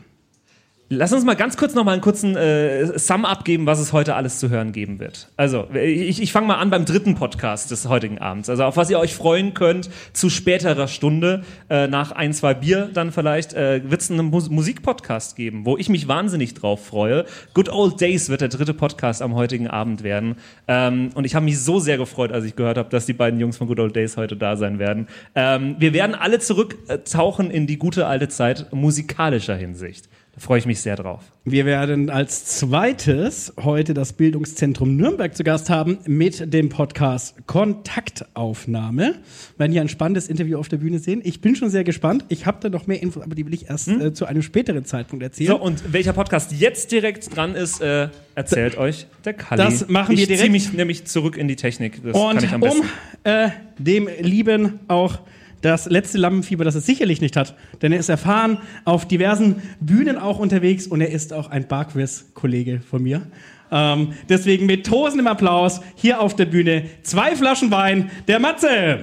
Lass 0.95 1.11
uns 1.15 1.25
mal 1.25 1.37
ganz 1.37 1.57
kurz 1.57 1.75
noch 1.75 1.85
mal 1.85 1.93
einen 1.93 2.03
kurzen 2.03 2.37
äh, 2.37 2.99
Sum-up 2.99 3.47
geben, 3.47 3.65
was 3.65 3.81
es 3.81 3.95
heute 3.95 4.15
alles 4.15 4.39
zu 4.39 4.51
hören 4.51 4.73
geben 4.73 5.01
wird. 5.01 5.29
Also, 5.39 5.67
ich, 5.73 6.21
ich 6.21 6.33
fange 6.33 6.47
mal 6.47 6.57
an 6.57 6.69
beim 6.69 6.85
dritten 6.85 7.15
Podcast 7.15 7.71
des 7.71 7.89
heutigen 7.89 8.19
Abends. 8.19 8.51
Also, 8.51 8.65
auf 8.65 8.77
was 8.77 8.91
ihr 8.91 8.99
euch 8.99 9.15
freuen 9.15 9.55
könnt 9.55 9.89
zu 10.13 10.29
späterer 10.29 10.89
Stunde, 10.89 11.45
äh, 11.71 11.87
nach 11.87 12.13
ein, 12.13 12.35
zwei 12.35 12.53
Bier 12.53 12.91
dann 12.93 13.11
vielleicht, 13.11 13.55
äh, 13.55 13.81
wird 13.91 14.03
es 14.03 14.11
einen 14.11 14.27
Mus 14.27 14.51
Musikpodcast 14.51 15.35
geben, 15.35 15.65
wo 15.65 15.79
ich 15.79 15.89
mich 15.89 16.09
wahnsinnig 16.09 16.53
drauf 16.53 16.85
freue. 16.85 17.25
Good 17.55 17.71
Old 17.71 17.99
Days 17.99 18.29
wird 18.29 18.43
der 18.43 18.51
dritte 18.51 18.75
Podcast 18.75 19.23
am 19.23 19.35
heutigen 19.35 19.69
Abend 19.69 20.03
werden. 20.03 20.37
Ähm, 20.69 21.09
und 21.15 21.25
ich 21.25 21.35
habe 21.35 21.47
mich 21.47 21.59
so 21.59 21.81
sehr 21.81 21.97
gefreut, 21.97 22.33
als 22.33 22.45
ich 22.45 22.55
gehört 22.55 22.77
habe, 22.77 22.91
dass 22.91 23.07
die 23.07 23.15
beiden 23.15 23.41
Jungs 23.41 23.57
von 23.57 23.67
Good 23.67 23.81
Old 23.81 23.97
Days 23.97 24.19
heute 24.19 24.37
da 24.37 24.57
sein 24.57 24.79
werden. 24.79 25.07
Ähm, 25.35 25.77
wir 25.79 25.95
werden 25.95 26.15
alle 26.15 26.39
zurücktauchen 26.39 27.51
in 27.51 27.67
die 27.67 27.79
gute 27.79 28.07
alte 28.07 28.29
Zeit 28.29 28.67
musikalischer 28.75 29.57
Hinsicht. 29.57 30.11
Da 30.35 30.41
freue 30.41 30.59
ich 30.61 30.65
mich 30.65 30.81
sehr 30.81 30.97
drauf. 30.97 31.21
Wir 31.45 31.67
werden 31.67 32.09
als 32.09 32.47
zweites 32.47 33.53
heute 33.63 33.93
das 33.93 34.15
Bildungszentrum 34.15 34.97
Nürnberg 34.97 35.37
zu 35.37 35.45
Gast 35.45 35.69
haben 35.69 35.99
mit 36.07 36.55
dem 36.55 36.71
Podcast 36.71 37.47
Kontaktaufnahme. 37.47 39.03
Wir 39.03 39.59
werden 39.59 39.73
hier 39.73 39.83
ein 39.83 39.91
spannendes 39.91 40.29
Interview 40.29 40.59
auf 40.59 40.71
der 40.71 40.79
Bühne 40.79 41.01
sehen. 41.01 41.21
Ich 41.23 41.43
bin 41.43 41.55
schon 41.55 41.69
sehr 41.69 41.85
gespannt. 41.85 42.25
Ich 42.31 42.47
habe 42.47 42.57
da 42.63 42.71
noch 42.71 42.87
mehr 42.87 43.03
Infos, 43.03 43.23
aber 43.23 43.35
die 43.35 43.45
will 43.45 43.53
ich 43.53 43.69
erst 43.69 43.89
äh, 43.89 44.15
zu 44.15 44.25
einem 44.25 44.41
späteren 44.41 44.87
Zeitpunkt 44.87 45.23
erzählen. 45.23 45.49
So, 45.49 45.61
und 45.61 45.93
welcher 45.93 46.15
Podcast 46.15 46.51
jetzt 46.53 46.93
direkt 46.93 47.37
dran 47.37 47.55
ist, 47.55 47.83
äh, 47.83 48.09
erzählt 48.35 48.79
euch 48.79 49.07
der 49.27 49.35
Kalli. 49.35 49.63
Das 49.63 49.89
machen 49.89 50.17
wir 50.17 50.23
ich 50.23 50.29
direkt. 50.29 50.45
zieh 50.47 50.51
mich 50.51 50.73
nämlich 50.73 51.05
zurück 51.05 51.37
in 51.37 51.47
die 51.47 51.57
Technik. 51.57 52.03
Das 52.03 52.15
kann 52.15 52.37
Und 52.39 52.43
ich 52.43 52.53
am 52.53 52.63
um 52.63 52.69
besten. 52.71 52.87
äh, 53.25 53.51
dem 53.79 54.09
Lieben 54.21 54.81
auch 54.89 55.19
das 55.63 55.87
letzte 55.87 56.19
Lampenfieber, 56.19 56.65
das 56.65 56.75
es 56.75 56.85
sicherlich 56.85 57.21
nicht 57.21 57.37
hat, 57.37 57.55
denn 57.81 57.93
er 57.93 57.99
ist 57.99 58.09
erfahren 58.09 58.59
auf 58.85 59.07
diversen 59.07 59.63
Bühnen 59.81 60.19
auch 60.19 60.39
unterwegs 60.39 60.87
und 60.87 61.01
er 61.01 61.11
ist 61.11 61.33
auch 61.33 61.51
ein 61.51 61.67
Barquiz-Kollege 61.67 62.81
von 62.81 63.03
mir. 63.03 63.23
Ähm, 63.71 64.13
deswegen 64.29 64.67
mit 64.67 64.87
tosendem 64.87 65.29
Applaus 65.29 65.81
hier 65.95 66.21
auf 66.21 66.37
der 66.37 66.45
Bühne 66.45 66.85
zwei 67.03 67.35
Flaschen 67.35 67.71
Wein, 67.71 68.11
der 68.29 68.39
Matze. 68.39 69.01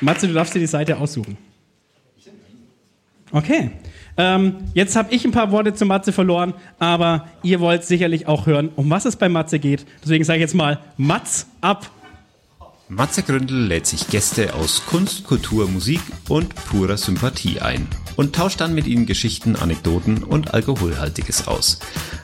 Matze, 0.00 0.28
du 0.28 0.34
darfst 0.34 0.54
dir 0.54 0.60
die 0.60 0.66
Seite 0.66 0.98
aussuchen. 0.98 1.36
Okay. 3.32 3.70
Ähm, 4.16 4.56
jetzt 4.74 4.96
habe 4.96 5.12
ich 5.14 5.24
ein 5.24 5.30
paar 5.30 5.50
Worte 5.52 5.74
zu 5.74 5.86
Matze 5.86 6.12
verloren, 6.12 6.54
aber 6.78 7.26
ihr 7.42 7.60
wollt 7.60 7.84
sicherlich 7.84 8.26
auch 8.26 8.46
hören, 8.46 8.70
um 8.76 8.90
was 8.90 9.04
es 9.04 9.16
bei 9.16 9.28
Matze 9.28 9.58
geht. 9.58 9.86
Deswegen 10.02 10.24
sage 10.24 10.38
ich 10.38 10.42
jetzt 10.42 10.54
mal 10.54 10.78
Matz 10.96 11.46
ab. 11.60 11.90
Matze 12.90 13.22
Gründel 13.22 13.66
lädt 13.66 13.86
sich 13.86 14.08
Gäste 14.08 14.52
aus 14.54 14.82
Kunst, 14.84 15.22
Kultur, 15.22 15.68
Musik 15.68 16.00
und 16.28 16.52
purer 16.66 16.96
Sympathie 16.96 17.60
ein 17.60 17.86
und 18.16 18.34
tauscht 18.34 18.60
dann 18.60 18.74
mit 18.74 18.88
ihnen 18.88 19.06
Geschichten, 19.06 19.54
Anekdoten 19.54 20.24
und 20.24 20.54
Alkoholhaltiges 20.54 21.46
aus. 21.46 21.78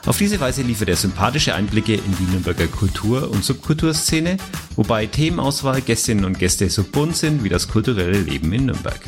Auf 0.05 0.17
diese 0.17 0.41
Weise 0.41 0.63
liefert 0.63 0.89
er 0.89 0.97
sympathische 0.97 1.55
Einblicke 1.55 1.93
in 1.93 2.17
die 2.19 2.31
Nürnberger 2.31 2.67
Kultur- 2.67 3.31
und 3.31 3.45
Subkulturszene, 3.45 4.35
wobei 4.75 5.05
Themenauswahl, 5.05 5.79
Gästinnen 5.81 6.25
und 6.25 6.37
Gäste 6.37 6.69
so 6.69 6.83
bunt 6.83 7.15
sind 7.15 7.45
wie 7.45 7.49
das 7.49 7.69
kulturelle 7.69 8.19
Leben 8.19 8.51
in 8.51 8.65
Nürnberg. 8.65 8.99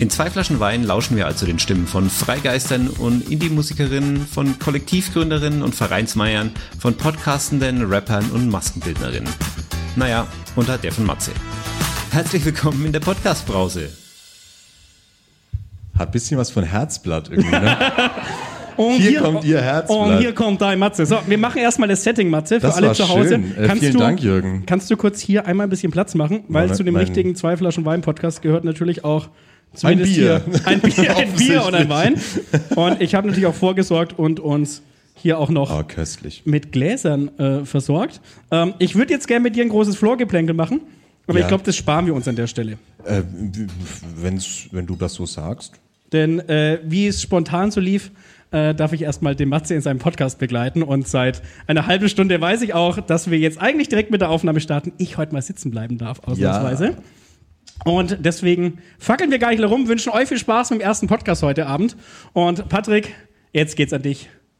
In 0.00 0.10
zwei 0.10 0.28
Flaschen 0.28 0.58
Wein 0.58 0.82
lauschen 0.82 1.16
wir 1.16 1.28
also 1.28 1.46
den 1.46 1.60
Stimmen 1.60 1.86
von 1.86 2.10
Freigeistern 2.10 2.88
und 2.88 3.30
Indie-Musikerinnen, 3.30 4.26
von 4.26 4.58
Kollektivgründerinnen 4.58 5.62
und 5.62 5.76
Vereinsmeiern, 5.76 6.50
von 6.80 6.96
Podcastenden, 6.96 7.84
Rappern 7.84 8.28
und 8.32 8.50
Maskenbildnerinnen. 8.50 9.32
Naja, 9.96 10.26
und 10.56 10.68
halt 10.68 10.82
der 10.84 10.92
von 10.92 11.06
Matze. 11.06 11.30
Herzlich 12.10 12.44
willkommen 12.44 12.84
in 12.86 12.92
der 12.92 13.00
Podcast-Brause. 13.00 13.90
Hat 15.98 16.08
ein 16.08 16.12
bisschen 16.12 16.38
was 16.38 16.50
von 16.50 16.64
Herzblatt 16.64 17.30
irgendwie, 17.30 17.50
ne? 17.50 17.76
Und 18.76 18.94
Hier 18.96 19.20
kommt 19.20 19.44
ihr 19.44 19.60
Herzblatt. 19.62 19.98
Und 20.00 20.18
hier 20.18 20.34
kommt 20.34 20.60
dein 20.60 20.80
Matze. 20.80 21.06
So, 21.06 21.20
wir 21.28 21.38
machen 21.38 21.58
erstmal 21.58 21.88
das 21.88 22.02
Setting, 22.02 22.28
Matze, 22.28 22.56
für 22.56 22.66
Das 22.66 22.74
alle 22.74 22.88
war 22.88 22.94
zu 22.94 23.08
Hause. 23.08 23.28
schön. 23.28 23.56
Äh, 23.56 23.76
vielen 23.76 23.92
du, 23.92 23.98
Dank, 24.00 24.20
Jürgen. 24.20 24.64
Kannst 24.66 24.90
du 24.90 24.96
kurz 24.96 25.20
hier 25.20 25.46
einmal 25.46 25.68
ein 25.68 25.70
bisschen 25.70 25.92
Platz 25.92 26.16
machen? 26.16 26.42
Weil 26.48 26.66
Mein- 26.66 26.76
zu 26.76 26.82
dem 26.82 26.96
richtigen 26.96 27.36
zwei 27.36 27.56
Flaschen 27.56 27.84
Wein-Podcast 27.84 28.42
gehört 28.42 28.64
natürlich 28.64 29.04
auch 29.04 29.28
zumindest 29.74 30.16
Bier. 30.16 30.42
Hier 30.44 30.66
ein 30.66 30.80
Bier, 30.80 31.16
ein 31.16 31.32
Bier 31.34 31.64
und 31.64 31.74
ein 31.76 31.88
Wein. 31.88 32.20
Und 32.74 33.00
ich 33.00 33.14
habe 33.14 33.28
natürlich 33.28 33.46
auch 33.46 33.54
vorgesorgt 33.54 34.18
und 34.18 34.40
uns 34.40 34.82
hier 35.24 35.38
auch 35.38 35.48
noch 35.48 35.88
köstlich. 35.88 36.42
mit 36.44 36.70
Gläsern 36.70 37.30
äh, 37.38 37.64
versorgt. 37.64 38.20
Ähm, 38.50 38.74
ich 38.78 38.94
würde 38.94 39.12
jetzt 39.14 39.26
gerne 39.26 39.42
mit 39.42 39.56
dir 39.56 39.62
ein 39.64 39.70
großes 39.70 39.96
Florgeplänkel 39.96 40.54
machen, 40.54 40.82
aber 41.26 41.38
Ja. 41.38 41.44
ich 41.44 41.48
glaube, 41.48 41.64
das 41.64 41.74
sparen 41.76 42.04
wir 42.04 42.14
uns 42.14 42.28
an 42.28 42.36
der 42.36 42.46
Stelle. 42.46 42.76
Äh, 43.06 43.22
wenn's, 44.16 44.68
wenn 44.70 44.86
du 44.86 44.96
das 44.96 45.14
so 45.14 45.24
sagst. 45.24 45.72
Denn 46.12 46.40
äh, 46.48 46.78
wie 46.84 47.06
es 47.06 47.22
spontan 47.22 47.70
so 47.70 47.80
lief, 47.80 48.10
äh, 48.50 48.74
darf 48.74 48.92
ich 48.92 49.00
erstmal 49.02 49.34
den 49.34 49.48
Matze 49.48 49.74
in 49.74 49.80
seinem 49.80 49.98
Podcast 49.98 50.38
begleiten. 50.38 50.82
Und 50.82 51.08
seit 51.08 51.40
einer 51.66 51.86
halben 51.86 52.08
Stunde 52.10 52.38
weiß 52.40 52.60
ich 52.60 52.74
auch, 52.74 53.00
dass 53.00 53.30
wir 53.30 53.38
jetzt 53.38 53.58
eigentlich 53.60 53.88
direkt 53.88 54.10
mit 54.10 54.20
der 54.20 54.28
Aufnahme 54.30 54.60
starten. 54.60 54.92
Ich 54.98 55.16
heute 55.16 55.32
mal 55.32 55.40
sitzen 55.42 55.70
bleiben 55.70 55.96
darf, 55.96 56.20
ausnahmsweise. 56.20 56.96
Und 57.84 58.18
deswegen 58.20 58.78
fackeln 58.98 59.30
wir 59.30 59.38
gar 59.38 59.50
nicht 59.50 59.60
herum, 59.60 59.88
wünschen 59.88 60.12
euch 60.12 60.28
viel 60.28 60.38
Spaß 60.38 60.70
mit 60.70 60.80
dem 60.80 60.84
ersten 60.84 61.06
Podcast 61.08 61.42
heute 61.42 61.66
Abend. 61.66 61.96
Und 62.34 62.68
Patrick, 62.68 63.14
jetzt 63.52 63.74
geht's 63.76 63.92
an 63.92 64.02
dich 64.02 64.28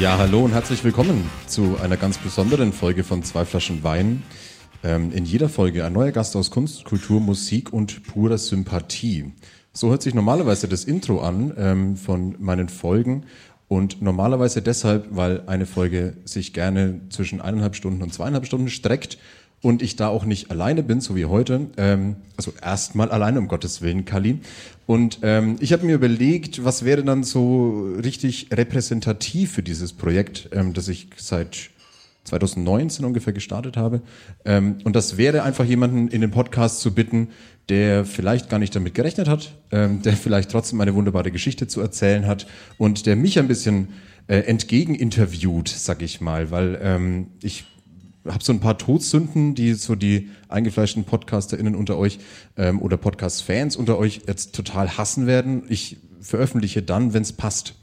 Ja, 0.00 0.16
hallo 0.16 0.42
und 0.46 0.52
herzlich 0.52 0.82
willkommen 0.82 1.28
zu 1.46 1.76
einer 1.76 1.98
ganz 1.98 2.16
besonderen 2.16 2.72
Folge 2.72 3.04
von 3.04 3.22
Zwei 3.22 3.44
Flaschen 3.44 3.82
Wein. 3.82 4.22
Ähm, 4.82 5.12
in 5.12 5.26
jeder 5.26 5.50
Folge 5.50 5.84
ein 5.84 5.92
neuer 5.92 6.10
Gast 6.10 6.34
aus 6.36 6.50
Kunst, 6.50 6.86
Kultur, 6.86 7.20
Musik 7.20 7.70
und 7.70 8.04
purer 8.04 8.38
Sympathie. 8.38 9.34
So 9.74 9.90
hört 9.90 10.00
sich 10.00 10.14
normalerweise 10.14 10.68
das 10.68 10.84
Intro 10.84 11.20
an 11.20 11.52
ähm, 11.58 11.96
von 11.96 12.34
meinen 12.38 12.70
Folgen 12.70 13.26
und 13.68 14.00
normalerweise 14.00 14.62
deshalb, 14.62 15.08
weil 15.10 15.42
eine 15.46 15.66
Folge 15.66 16.16
sich 16.24 16.54
gerne 16.54 17.02
zwischen 17.10 17.42
eineinhalb 17.42 17.76
Stunden 17.76 18.02
und 18.02 18.14
zweieinhalb 18.14 18.46
Stunden 18.46 18.70
streckt 18.70 19.18
und 19.62 19.82
ich 19.82 19.96
da 19.96 20.08
auch 20.08 20.24
nicht 20.24 20.50
alleine 20.50 20.82
bin, 20.82 21.00
so 21.00 21.16
wie 21.16 21.26
heute. 21.26 21.66
Ähm, 21.76 22.16
also 22.36 22.52
erstmal 22.62 23.10
alleine, 23.10 23.38
um 23.38 23.48
Gottes 23.48 23.82
Willen, 23.82 24.04
Kali. 24.04 24.38
Und 24.86 25.18
ähm, 25.22 25.56
ich 25.60 25.72
habe 25.72 25.84
mir 25.84 25.94
überlegt, 25.94 26.64
was 26.64 26.84
wäre 26.84 27.04
dann 27.04 27.22
so 27.22 27.94
richtig 28.02 28.48
repräsentativ 28.52 29.52
für 29.52 29.62
dieses 29.62 29.92
Projekt, 29.92 30.48
ähm, 30.52 30.72
das 30.72 30.88
ich 30.88 31.08
seit 31.16 31.70
2019 32.24 33.04
ungefähr 33.04 33.32
gestartet 33.32 33.76
habe. 33.76 34.00
Ähm, 34.44 34.78
und 34.84 34.96
das 34.96 35.16
wäre 35.16 35.42
einfach 35.42 35.64
jemanden 35.64 36.08
in 36.08 36.20
den 36.20 36.30
Podcast 36.30 36.80
zu 36.80 36.94
bitten, 36.94 37.28
der 37.68 38.04
vielleicht 38.04 38.50
gar 38.50 38.58
nicht 38.58 38.74
damit 38.74 38.94
gerechnet 38.94 39.28
hat, 39.28 39.54
ähm, 39.70 40.02
der 40.02 40.14
vielleicht 40.14 40.50
trotzdem 40.50 40.80
eine 40.80 40.94
wunderbare 40.94 41.30
Geschichte 41.30 41.66
zu 41.66 41.80
erzählen 41.80 42.26
hat 42.26 42.46
und 42.78 43.06
der 43.06 43.16
mich 43.16 43.38
ein 43.38 43.48
bisschen 43.48 43.88
äh, 44.26 44.38
entgegen 44.38 44.94
interviewt, 44.94 45.68
sag 45.68 46.02
ich 46.02 46.20
mal, 46.20 46.50
weil 46.50 46.78
ähm, 46.82 47.28
ich 47.42 47.64
habe 48.26 48.44
so 48.44 48.52
ein 48.52 48.60
paar 48.60 48.78
Todsünden, 48.78 49.54
die 49.54 49.74
so 49.74 49.94
die 49.94 50.30
eingefleischten 50.48 51.04
PodcasterInnen 51.04 51.74
unter 51.74 51.96
euch 51.96 52.18
ähm, 52.56 52.80
oder 52.80 52.96
Podcast-Fans 52.96 53.76
unter 53.76 53.98
euch 53.98 54.22
jetzt 54.26 54.54
total 54.54 54.96
hassen 54.98 55.26
werden. 55.26 55.62
Ich 55.68 55.96
veröffentliche 56.20 56.82
dann, 56.82 57.14
wenn 57.14 57.22
es 57.22 57.32
passt. 57.32 57.74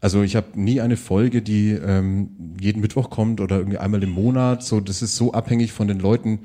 Also 0.00 0.22
ich 0.22 0.36
habe 0.36 0.58
nie 0.58 0.80
eine 0.80 0.96
Folge, 0.96 1.42
die 1.42 1.70
ähm, 1.72 2.30
jeden 2.60 2.80
Mittwoch 2.80 3.10
kommt 3.10 3.40
oder 3.40 3.58
irgendwie 3.58 3.78
einmal 3.78 4.02
im 4.02 4.10
Monat. 4.10 4.62
So, 4.62 4.80
das 4.80 5.02
ist 5.02 5.16
so 5.16 5.32
abhängig 5.32 5.72
von 5.72 5.88
den 5.88 5.98
Leuten, 5.98 6.40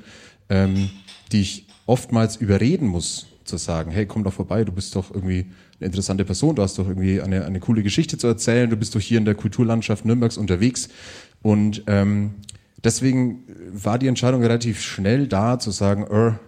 ähm, 0.48 0.90
die 1.32 1.40
ich 1.40 1.66
oftmals 1.86 2.36
überreden 2.36 2.88
muss, 2.88 3.28
zu 3.44 3.56
sagen, 3.56 3.92
hey, 3.92 4.06
komm 4.06 4.24
doch 4.24 4.32
vorbei, 4.32 4.64
du 4.64 4.72
bist 4.72 4.96
doch 4.96 5.14
irgendwie 5.14 5.46
eine 5.78 5.86
interessante 5.86 6.24
Person, 6.24 6.56
du 6.56 6.62
hast 6.62 6.78
doch 6.78 6.88
irgendwie 6.88 7.20
eine, 7.20 7.44
eine 7.44 7.60
coole 7.60 7.82
Geschichte 7.82 8.18
zu 8.18 8.26
erzählen, 8.26 8.68
du 8.68 8.76
bist 8.76 8.94
doch 8.94 9.00
hier 9.00 9.18
in 9.18 9.24
der 9.24 9.36
Kulturlandschaft 9.36 10.04
Nürnbergs 10.04 10.36
unterwegs. 10.36 10.88
Und 11.42 11.84
ähm, 11.86 12.34
deswegen 12.86 13.42
war 13.72 13.98
die 13.98 14.06
Entscheidung 14.06 14.40
relativ 14.40 14.80
schnell 14.80 15.26
da, 15.26 15.58
zu 15.58 15.70
sagen, 15.70 16.04
äh, 16.04 16.38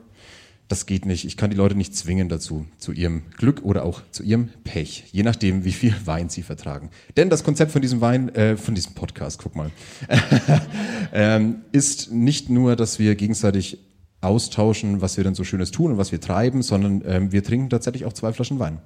das 0.68 0.86
geht 0.86 1.06
nicht. 1.06 1.24
Ich 1.24 1.36
kann 1.36 1.50
die 1.50 1.56
Leute 1.56 1.74
nicht 1.74 1.96
zwingen 1.96 2.28
dazu, 2.28 2.66
zu 2.76 2.92
ihrem 2.92 3.22
Glück 3.36 3.62
oder 3.64 3.84
auch 3.84 4.02
zu 4.12 4.22
ihrem 4.22 4.50
Pech, 4.64 5.04
je 5.10 5.22
nachdem, 5.22 5.64
wie 5.64 5.72
viel 5.72 5.94
Wein 6.04 6.28
sie 6.28 6.42
vertragen. 6.42 6.90
Denn 7.16 7.28
das 7.28 7.42
Konzept 7.42 7.72
von 7.72 7.82
diesem 7.82 8.00
Wein, 8.00 8.28
äh, 8.34 8.56
von 8.56 8.74
diesem 8.74 8.94
Podcast, 8.94 9.40
guck 9.42 9.56
mal, 9.56 9.70
ähm, 11.12 11.56
ist 11.72 12.12
nicht 12.12 12.48
nur, 12.50 12.76
dass 12.76 12.98
wir 12.98 13.14
gegenseitig 13.16 13.78
austauschen, 14.20 15.00
was 15.00 15.16
wir 15.16 15.24
denn 15.24 15.34
so 15.34 15.44
Schönes 15.44 15.70
tun 15.70 15.92
und 15.92 15.98
was 15.98 16.12
wir 16.12 16.20
treiben, 16.20 16.62
sondern 16.62 17.02
ähm, 17.06 17.32
wir 17.32 17.42
trinken 17.42 17.70
tatsächlich 17.70 18.04
auch 18.04 18.12
zwei 18.12 18.32
Flaschen 18.32 18.58
Wein. 18.58 18.78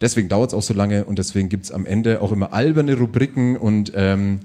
Deswegen 0.00 0.28
dauert 0.28 0.50
es 0.50 0.54
auch 0.54 0.62
so 0.62 0.74
lange 0.74 1.04
und 1.04 1.18
deswegen 1.18 1.48
gibt's 1.48 1.70
am 1.70 1.86
Ende 1.86 2.20
auch 2.20 2.32
immer 2.32 2.52
alberne 2.52 2.96
Rubriken 2.96 3.56
und 3.56 3.92
ähm, 3.94 4.40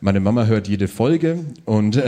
meine 0.00 0.20
Mama 0.20 0.46
hört 0.46 0.68
jede 0.68 0.88
Folge 0.88 1.44
und, 1.64 2.00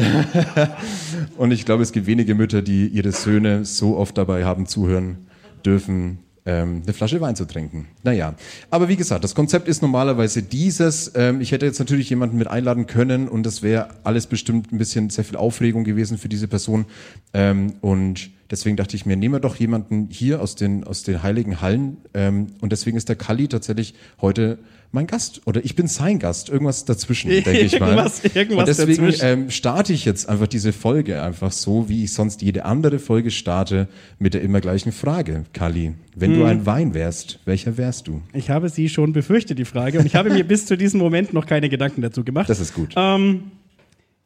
und 1.37 1.51
ich 1.51 1.65
glaube, 1.65 1.83
es 1.83 1.93
gibt 1.93 2.07
wenige 2.07 2.35
Mütter, 2.35 2.63
die 2.63 2.87
ihre 2.87 3.13
Söhne 3.13 3.65
so 3.65 3.97
oft 3.97 4.17
dabei 4.17 4.45
haben 4.45 4.67
zuhören 4.67 5.27
dürfen, 5.65 6.19
ähm, 6.47 6.83
eine 6.85 6.93
Flasche 6.93 7.21
Wein 7.21 7.37
zu 7.37 7.45
trinken. 7.45 7.89
Naja, 8.03 8.35
aber 8.71 8.89
wie 8.89 8.97
gesagt, 8.97 9.25
das 9.25 9.35
Konzept 9.35 9.69
ist 9.69 9.83
normalerweise 9.83 10.43
dieses. 10.43 11.13
Ähm, 11.15 11.41
ich 11.41 11.53
hätte 11.53 11.67
jetzt 11.67 11.79
natürlich 11.79 12.09
jemanden 12.09 12.39
mit 12.39 12.49
einladen 12.49 12.87
können 12.87 13.29
und 13.29 13.45
das 13.45 13.63
wäre 13.63 13.89
alles 14.05 14.27
bestimmt 14.27 14.73
ein 14.73 14.79
bisschen 14.79 15.11
sehr 15.11 15.25
viel 15.25 15.37
Aufregung 15.37 15.85
gewesen 15.85 16.17
für 16.17 16.29
diese 16.29 16.49
Person. 16.49 16.87
Ähm, 17.35 17.75
und 17.83 18.31
deswegen 18.51 18.77
dachte 18.77 18.97
ich 18.97 19.05
mir, 19.05 19.17
nehmen 19.17 19.35
wir 19.35 19.41
doch 19.41 19.57
jemanden 19.57 20.09
hier 20.11 20.41
aus 20.41 20.55
den, 20.55 20.85
aus 20.85 21.03
den 21.03 21.23
heiligen 21.23 21.61
Hallen. 21.61 21.99
Ähm, 22.15 22.47
und 22.61 22.73
deswegen 22.73 22.97
ist 22.97 23.09
der 23.09 23.17
Kali 23.17 23.49
tatsächlich 23.49 23.95
heute 24.21 24.59
mein 24.93 25.07
Gast 25.07 25.43
oder 25.47 25.65
ich 25.65 25.77
bin 25.77 25.87
sein 25.87 26.19
Gast, 26.19 26.49
irgendwas 26.49 26.85
dazwischen, 26.85 27.31
denke 27.31 27.59
ich 27.61 27.79
mal. 27.79 27.91
Irgendwas- 27.97 28.25
irgendwas 28.35 28.69
und 28.69 28.69
deswegen 28.79 29.07
dazwischen. 29.07 29.25
ähm, 29.27 29.51
starte 29.51 29.93
ich 29.93 30.05
jetzt 30.05 30.29
einfach 30.29 30.47
diese 30.49 30.73
Folge 30.73 31.23
einfach 31.23 31.53
so, 31.53 31.89
wie 31.89 32.05
ich 32.05 32.13
sonst 32.13 32.43
jede 32.43 32.65
andere 32.65 32.99
Folge 32.99 33.31
starte, 33.31 33.89
mit 34.19 34.35
der 34.35 34.43
immer 34.43 34.61
gleichen 34.61 34.93
Frage. 34.93 35.45
Kali, 35.53 35.93
wenn 36.17 36.33
Hm. 36.33 36.39
du 36.41 36.45
ein 36.45 36.67
Wein 36.67 36.93
wärst, 36.95 37.39
welcher 37.45 37.77
wärst 37.77 38.09
du? 38.09 38.21
Ich 38.33 38.51
habe 38.51 38.69
sie 38.69 38.89
schon 38.89 39.13
befürchtet, 39.13 39.59
die 39.59 39.65
Frage. 39.65 39.99
Und 40.01 40.07
ich 40.07 40.17
habe 40.17 40.31
mir 40.31 40.45
bis 40.49 40.67
zu 40.67 40.77
diesem 40.77 40.99
Moment 41.01 41.33
noch 41.33 41.47
keine 41.47 41.69
Gedanken 41.69 42.03
dazu 42.03 42.25
gemacht. 42.25 42.49
Das 42.51 42.59
ist 42.61 42.75
gut. 42.75 42.95
Ähm, 42.97 43.53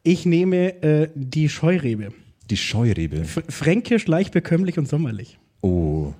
ich 0.03 0.25
nehme 0.27 0.83
äh, 0.83 1.09
die 1.15 1.49
Scheurebe. 1.49 2.13
Die 2.51 2.57
Scheurebe. 2.57 3.19
F 3.23 3.43
fränkisch, 3.49 4.07
leicht 4.07 4.33
bekömmlich 4.33 4.79
und 4.79 4.89
sommerlich. 4.89 5.39
Oh. 5.63 6.13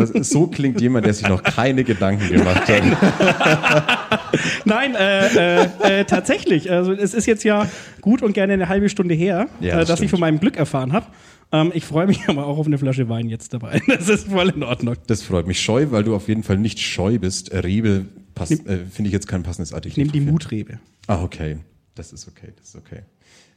Das 0.00 0.28
so 0.28 0.46
klingt 0.46 0.80
jemand, 0.80 1.06
der 1.06 1.14
sich 1.14 1.28
noch 1.28 1.42
keine 1.42 1.84
Gedanken 1.84 2.28
gemacht 2.28 2.68
hat. 2.68 4.00
Nein, 4.64 4.94
äh, 4.94 5.26
äh, 5.64 6.00
äh, 6.00 6.04
tatsächlich. 6.04 6.70
Also 6.70 6.92
es 6.92 7.14
ist 7.14 7.26
jetzt 7.26 7.44
ja 7.44 7.68
gut 8.00 8.22
und 8.22 8.32
gerne 8.32 8.52
eine 8.54 8.68
halbe 8.68 8.88
Stunde 8.88 9.14
her, 9.14 9.48
Ja, 9.60 9.74
äh, 9.74 9.78
das 9.78 9.88
dass 9.88 9.90
ich 10.00 10.08
stimmt. 10.08 10.10
von 10.12 10.20
meinem 10.20 10.40
Glück 10.40 10.56
erfahren 10.56 10.92
habe. 10.92 11.06
Ähm, 11.52 11.72
ich 11.74 11.84
freue 11.84 12.06
mich 12.06 12.20
aber 12.28 12.46
auch 12.46 12.58
auf 12.58 12.66
eine 12.66 12.78
Flasche 12.78 13.08
Wein 13.08 13.28
jetzt 13.28 13.52
dabei. 13.54 13.80
Das 13.88 14.08
ist 14.08 14.28
voll 14.28 14.50
in 14.50 14.62
Ordnung. 14.62 14.96
Das 15.06 15.22
freut 15.22 15.46
mich. 15.46 15.60
Scheu, 15.60 15.86
weil 15.90 16.04
du 16.04 16.14
auf 16.14 16.28
jeden 16.28 16.42
Fall 16.42 16.58
nicht 16.58 16.78
scheu 16.78 17.18
bist. 17.18 17.50
Äh, 17.50 17.58
Rebe 17.58 18.06
äh, 18.38 18.46
finde 18.90 19.08
ich 19.08 19.12
jetzt 19.12 19.28
kein 19.28 19.42
passendes 19.42 19.72
Adjektiv. 19.72 20.06
Ich 20.06 20.12
nehme 20.12 20.26
die. 20.26 20.30
Mutrebe. 20.32 20.78
Ah, 21.06 21.22
okay. 21.22 21.58
Das 21.94 22.12
ist 22.12 22.28
okay, 22.28 22.52
das 22.56 22.68
ist 22.70 22.76
okay. 22.76 23.00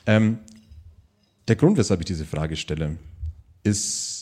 Ähm, 0.06 0.40
der 1.48 1.56
Grund, 1.56 1.78
weshalb 1.78 2.00
ich 2.02 2.06
diese 2.06 2.26
Frage 2.26 2.56
stelle, 2.56 2.98
ist, 3.64 4.13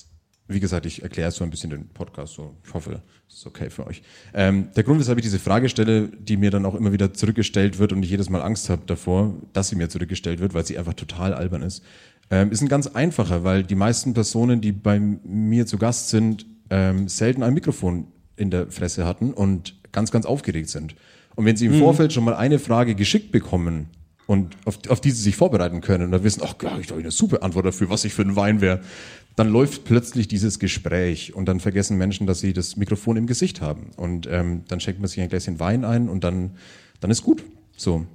wie 0.54 0.60
gesagt, 0.60 0.86
ich 0.86 1.04
erkläre 1.04 1.32
so 1.32 1.44
ein 1.44 1.50
bisschen 1.50 1.70
den 1.70 1.88
Podcast, 1.90 2.34
so 2.34 2.56
ich 2.66 2.74
hoffe, 2.74 3.02
es 3.28 3.38
ist 3.38 3.46
okay 3.46 3.70
für 3.70 3.88
euch. 3.88 4.02
Ähm, 4.34 4.70
der 4.76 4.84
Grund, 4.84 5.00
weshalb 5.00 5.18
ich 5.18 5.24
diese 5.24 5.40
Frage 5.40 5.70
stelle, 5.70 6.08
die 6.08 6.38
mir 6.38 6.52
dann 6.52 6.66
auch 6.66 6.76
immer 6.76 6.92
wieder 6.92 7.14
zurückgestellt 7.14 7.80
wird 7.80 7.94
und 7.94 8.04
ich 8.04 8.10
jedes 8.10 8.30
Mal 8.30 8.42
Angst 8.42 8.70
habe 8.70 8.84
davor, 8.86 9.34
dass 9.54 9.70
sie 9.70 9.76
mir 9.76 9.90
zurückgestellt 9.90 10.40
wird, 10.40 10.54
weil 10.54 10.66
sie 10.66 10.78
einfach 10.78 10.94
total 10.94 11.34
albern 11.34 11.62
ist, 11.62 11.84
ähm, 12.30 12.52
ist 12.52 12.62
ein 12.62 12.70
ganz 12.70 12.88
einfacher, 12.88 13.44
weil 13.44 13.64
die 13.64 13.76
meisten 13.76 14.14
Personen, 14.14 14.62
die 14.62 14.72
bei 14.72 15.00
mir 15.00 15.66
zu 15.66 15.78
Gast 15.78 16.10
sind, 16.10 16.46
ähm, 16.70 17.08
selten 17.08 17.44
ein 17.44 17.54
Mikrofon 17.54 18.08
in 18.38 18.50
der 18.50 18.72
Fresse 18.72 19.06
hatten 19.06 19.34
und 19.34 19.76
ganz, 19.92 20.12
ganz 20.12 20.26
aufgeregt 20.26 20.70
sind. 20.70 20.96
Und 21.36 21.46
wenn 21.46 21.58
sie 21.58 21.66
im 21.68 21.80
Vorfeld 21.80 22.14
schon 22.14 22.24
mal 22.24 22.36
eine 22.36 22.60
Frage 22.60 22.96
geschickt 22.96 23.32
bekommen 23.32 23.88
und 24.28 24.56
auf, 24.66 24.80
auf 24.90 25.02
die 25.02 25.12
sie 25.12 25.22
sich 25.22 25.36
vorbereiten 25.36 25.82
können 25.82 26.06
und 26.06 26.12
dann 26.12 26.24
wissen, 26.24 26.42
ach, 26.46 26.56
ja, 26.62 26.78
ich 26.80 26.90
habe 26.90 27.02
eine 27.02 27.12
super 27.12 27.44
Antwort 27.44 27.66
dafür, 27.66 27.90
was 27.90 28.06
ich 28.06 28.14
für 28.14 28.22
ein 28.22 28.36
Wein 28.36 28.62
wäre, 28.62 28.82
dann 29.44 29.52
läuft 29.52 29.86
plötzlich 29.86 30.28
dieses 30.28 30.60
Gespräch 30.60 31.34
und 31.36 31.46
dann 31.48 31.60
vergessen 31.60 31.98
Menschen, 31.98 32.28
dass 32.28 32.40
sie 32.40 32.54
das 32.54 32.76
Mikrofon 32.78 33.18
im 33.18 33.28
Gesicht 33.28 33.62
haben. 33.62 33.88
Und 33.98 34.28
ähm, 34.32 34.62
dann 34.68 34.80
schenkt 34.80 35.00
man 35.00 35.08
sich 35.08 35.20
ein 35.22 35.30
Gläschen 35.30 35.60
Wein 35.60 35.84
ein 35.86 36.10
und 36.10 36.24
dann, 36.24 36.52
dann 37.00 37.12
ist 37.12 37.24
gut. 37.24 37.44
So. 37.76 38.06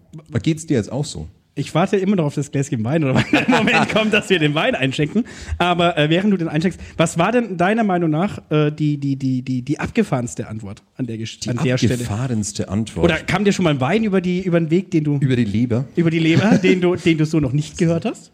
Geht's 0.42 0.66
dir 0.66 0.74
jetzt 0.74 0.92
auch 0.92 1.04
so? 1.04 1.28
Ich 1.58 1.74
warte 1.74 1.96
immer 1.96 2.16
noch 2.16 2.26
auf 2.26 2.34
das 2.34 2.52
Gläschen 2.52 2.84
Wein 2.84 3.02
oder 3.02 3.14
wann 3.14 3.24
der 3.32 3.48
Moment 3.48 3.88
kommt, 3.88 4.12
dass 4.12 4.28
wir 4.28 4.38
den 4.38 4.54
Wein 4.54 4.74
einschenken. 4.74 5.24
Aber 5.56 5.96
äh, 5.96 6.10
während 6.10 6.30
du 6.32 6.36
den 6.36 6.48
einschenkst, 6.48 6.78
was 6.98 7.16
war 7.16 7.32
denn 7.32 7.56
deiner 7.56 7.82
Meinung 7.82 8.10
nach 8.10 8.42
äh, 8.50 8.70
die, 8.70 8.98
die, 8.98 9.16
die, 9.16 9.40
die, 9.40 9.62
die 9.62 9.80
abgefahrenste 9.80 10.48
Antwort 10.48 10.82
an 10.96 11.06
der, 11.06 11.16
Gesch- 11.16 11.40
Die 11.40 11.48
an 11.48 11.56
der 11.64 11.78
Stelle? 11.78 11.94
abgefahrenste 11.94 12.68
Antwort. 12.68 13.04
Oder 13.06 13.16
kam 13.20 13.44
dir 13.44 13.52
schon 13.52 13.64
mal 13.64 13.70
ein 13.70 13.80
Wein 13.80 14.04
über, 14.04 14.20
die, 14.20 14.42
über 14.42 14.60
den 14.60 14.70
Weg, 14.70 14.90
den 14.90 15.04
du 15.04 15.16
über 15.18 15.34
die 15.34 15.44
Leber. 15.46 15.86
über 15.96 16.10
die 16.10 16.18
Leber, 16.18 16.58
den 16.58 16.82
du, 16.82 16.94
den 16.94 17.16
du 17.16 17.24
so 17.24 17.40
noch 17.40 17.52
nicht 17.52 17.78
gehört 17.78 18.04
hast? 18.04 18.32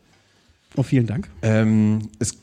Oh, 0.75 0.83
vielen 0.83 1.07
Dank. 1.07 1.29
Ähm, 1.43 2.09
es 2.19 2.37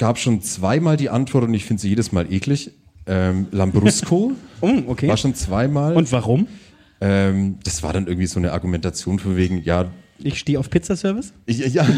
gab 0.00 0.18
schon 0.18 0.40
zweimal 0.40 0.96
die 0.96 1.10
Antwort 1.10 1.44
und 1.44 1.52
ich 1.52 1.66
finde 1.66 1.82
sie 1.82 1.90
jedes 1.90 2.10
Mal 2.10 2.32
eklig. 2.32 2.72
Ähm, 3.06 3.48
Lambrusco 3.50 4.32
Oh, 4.62 4.72
okay. 4.86 5.08
war 5.08 5.18
schon 5.18 5.34
zweimal. 5.34 5.94
Und 5.94 6.10
warum? 6.10 6.48
ähm, 7.02 7.58
das 7.64 7.82
war 7.82 7.92
dann 7.92 8.06
irgendwie 8.06 8.26
so 8.26 8.40
eine 8.40 8.52
Argumentation 8.52 9.18
von 9.18 9.36
wegen, 9.36 9.62
ja, 9.62 9.90
Ich 10.22 10.38
stehe 10.38 10.58
auf 10.58 10.70
Pizzaservice. 10.70 11.32
ich, 11.46 11.58
ja, 11.58 11.66
ja, 11.66 11.84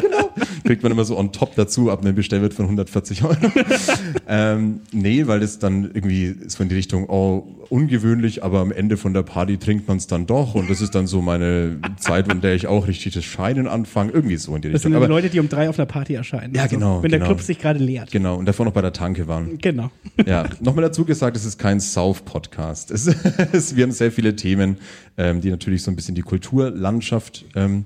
genau. 0.00 0.30
Kriegt 0.64 0.82
man 0.82 0.92
immer 0.92 1.04
so 1.04 1.18
on 1.18 1.32
top 1.32 1.54
dazu 1.56 1.90
ab 1.90 2.00
einem 2.02 2.14
Bestellwert 2.14 2.54
von 2.54 2.66
140 2.66 3.24
Euro. 3.24 3.36
ähm, 4.28 4.80
nee, 4.92 5.26
weil 5.26 5.42
es 5.42 5.58
dann 5.58 5.90
irgendwie 5.92 6.36
so 6.46 6.62
in 6.62 6.68
die 6.68 6.74
Richtung, 6.76 7.08
oh, 7.08 7.46
ungewöhnlich, 7.68 8.44
aber 8.44 8.60
am 8.60 8.70
Ende 8.70 8.96
von 8.96 9.14
der 9.14 9.22
Party 9.22 9.56
trinkt 9.56 9.88
man 9.88 9.96
es 9.96 10.06
dann 10.06 10.26
doch 10.26 10.54
und 10.54 10.68
das 10.70 10.80
ist 10.80 10.94
dann 10.94 11.06
so 11.06 11.22
meine 11.22 11.78
Zeit, 11.98 12.30
in 12.30 12.40
der 12.40 12.54
ich 12.54 12.66
auch 12.66 12.86
richtig 12.86 13.14
das 13.14 13.24
Scheinen 13.24 13.66
anfange, 13.66 14.12
irgendwie 14.12 14.36
so 14.36 14.54
in 14.54 14.62
die 14.62 14.68
Das 14.68 14.76
Richtung. 14.80 14.92
sind 14.92 14.92
die 14.92 14.96
Aber, 15.04 15.08
Leute, 15.08 15.30
die 15.30 15.40
um 15.40 15.48
drei 15.48 15.68
auf 15.68 15.78
einer 15.78 15.86
Party 15.86 16.14
erscheinen. 16.14 16.54
Ja, 16.54 16.66
genau, 16.66 17.02
Wenn 17.02 17.10
der 17.10 17.20
genau. 17.20 17.30
Club 17.30 17.40
sich 17.42 17.58
gerade 17.58 17.78
leert. 17.78 18.10
genau, 18.10 18.36
und 18.36 18.44
davor 18.46 18.66
noch 18.66 18.72
bei 18.72 18.82
der 18.82 18.92
Tanke 18.92 19.26
waren. 19.26 19.58
Genau. 19.58 19.90
Ja, 20.26 20.44
nochmal 20.60 20.82
dazu 20.84 21.04
gesagt, 21.04 21.36
es 21.36 21.44
ist 21.44 21.58
kein 21.58 21.80
Sauf-Podcast. 21.80 22.90
Es, 22.90 23.06
wir 23.76 23.82
haben 23.84 23.92
sehr 23.92 24.12
viele 24.12 24.36
Themen, 24.36 24.76
die 25.16 25.50
natürlich 25.50 25.82
so 25.82 25.90
ein 25.90 25.96
bisschen 25.96 26.14
die 26.14 26.22
Kulturlandschaft 26.22 27.44
ähm, 27.54 27.84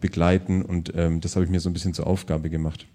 begleiten 0.00 0.62
und 0.62 0.92
ähm, 0.94 1.20
das 1.20 1.34
habe 1.36 1.44
ich 1.44 1.50
mir 1.50 1.60
so 1.60 1.70
ein 1.70 1.72
bisschen 1.72 1.94
zur 1.94 2.06
Aufgabe 2.06 2.50
gemacht. 2.50 2.86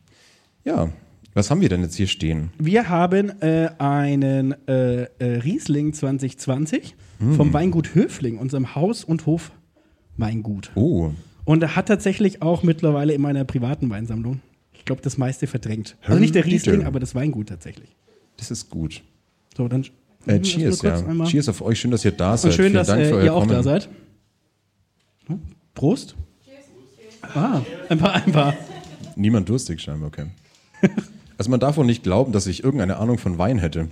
Ja, 0.63 0.89
was 1.33 1.49
haben 1.49 1.61
wir 1.61 1.69
denn 1.69 1.81
jetzt 1.81 1.95
hier 1.95 2.07
stehen? 2.07 2.51
Wir 2.59 2.89
haben 2.89 3.29
äh, 3.41 3.69
einen 3.79 4.53
äh, 4.67 5.03
äh, 5.03 5.07
Riesling 5.39 5.93
2020 5.93 6.95
Hm. 7.19 7.35
vom 7.35 7.53
Weingut 7.53 7.93
Höfling, 7.95 8.37
unserem 8.39 8.73
Haus- 8.75 9.03
und 9.03 9.25
Hofweingut. 10.17 10.71
Oh, 10.75 11.11
Und 11.45 11.61
er 11.63 11.75
hat 11.75 11.87
tatsächlich 11.87 12.41
auch 12.41 12.63
mittlerweile 12.63 13.13
in 13.13 13.21
meiner 13.21 13.43
privaten 13.45 13.89
Weinsammlung, 13.89 14.39
ich 14.73 14.85
glaube, 14.85 15.01
das 15.03 15.17
meiste 15.17 15.45
verdrängt. 15.47 15.97
Also 16.05 16.19
nicht 16.19 16.33
der. 16.35 16.45
Riesling, 16.45 16.83
aber 16.83 16.99
das 16.99 17.13
Weingut 17.15 17.49
tatsächlich. 17.49 17.95
das 18.37 18.49
ist 18.51 18.69
gut. 18.71 19.03
So, 19.55 19.67
dann 19.67 19.85
Äh, 20.25 20.39
das 20.39 20.47
cheers, 20.47 20.81
ja. 20.81 20.95
einmal. 20.95 21.27
Cheers 21.27 21.49
auf 21.49 21.61
euch. 21.61 21.79
Schön, 21.79 21.91
dass 21.91 22.05
ihr 22.05 22.11
da 22.11 22.37
seid. 22.37 22.51
Und 22.51 22.55
schön, 22.55 22.65
Vielen 22.65 22.73
dass 22.75 22.87
Dank 22.87 23.05
für 23.05 23.21
äh, 23.21 23.25
ihr 23.25 23.33
auch 23.33 23.41
Kommen. 23.41 23.51
da 23.51 23.63
seid. 23.63 23.89
Hm? 25.27 25.41
Prost. 25.73 26.15
Ah, 27.33 27.61
ein 27.89 27.97
paar, 27.97 28.15
ein 28.15 28.31
paar. 28.31 28.53
Niemand 29.15 29.47
durstig 29.47 29.79
scheinbar, 29.81 30.07
okay. 30.07 30.25
also 31.37 31.49
man 31.51 31.59
darf 31.59 31.77
auch 31.77 31.83
nicht 31.83 32.03
glauben, 32.03 32.31
dass 32.31 32.47
ich 32.47 32.63
irgendeine 32.63 32.97
Ahnung 32.97 33.17
von 33.17 33.37
Wein 33.37 33.59
hätte. 33.59 33.89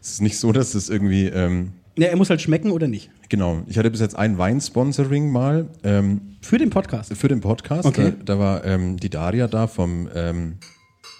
Es 0.00 0.12
ist 0.12 0.22
nicht 0.22 0.38
so, 0.38 0.52
dass 0.52 0.74
es 0.74 0.88
irgendwie, 0.88 1.26
ähm, 1.26 1.72
Ja, 1.98 2.08
er 2.08 2.16
muss 2.16 2.30
halt 2.30 2.40
schmecken 2.40 2.70
oder 2.70 2.86
nicht. 2.86 3.10
Genau. 3.28 3.62
Ich 3.66 3.78
hatte 3.78 3.90
bis 3.90 4.00
jetzt 4.00 4.16
ein 4.16 4.38
Weinsponsoring 4.38 5.30
mal 5.30 5.68
ähm, 5.84 6.36
Für 6.42 6.58
den 6.58 6.70
Podcast. 6.70 7.14
für 7.14 7.28
den 7.28 7.40
Podcast. 7.40 7.86
Okay. 7.86 8.12
Da, 8.18 8.34
da 8.34 8.38
war 8.38 8.64
ähm, 8.64 8.98
die 8.98 9.10
Daria 9.10 9.48
da 9.48 9.66
vom 9.66 10.08
ähm, 10.14 10.58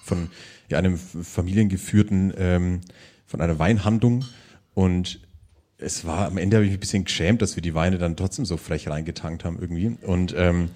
von 0.04 0.28
ja, 0.68 0.78
einem 0.78 0.96
familiengeführten 0.96 2.32
ähm, 2.36 2.80
von 3.30 3.40
einer 3.40 3.58
Weinhandlung 3.60 4.24
und 4.74 5.20
es 5.78 6.04
war 6.04 6.26
am 6.26 6.36
Ende 6.36 6.56
habe 6.56 6.64
ich 6.64 6.72
mich 6.72 6.78
ein 6.78 6.80
bisschen 6.80 7.04
geschämt, 7.04 7.40
dass 7.40 7.56
wir 7.56 7.62
die 7.62 7.74
Weine 7.74 7.96
dann 7.96 8.16
trotzdem 8.16 8.44
so 8.44 8.56
frech 8.56 8.88
reingetankt 8.88 9.44
haben 9.44 9.58
irgendwie 9.60 9.96
und 10.02 10.34
ähm, 10.36 10.70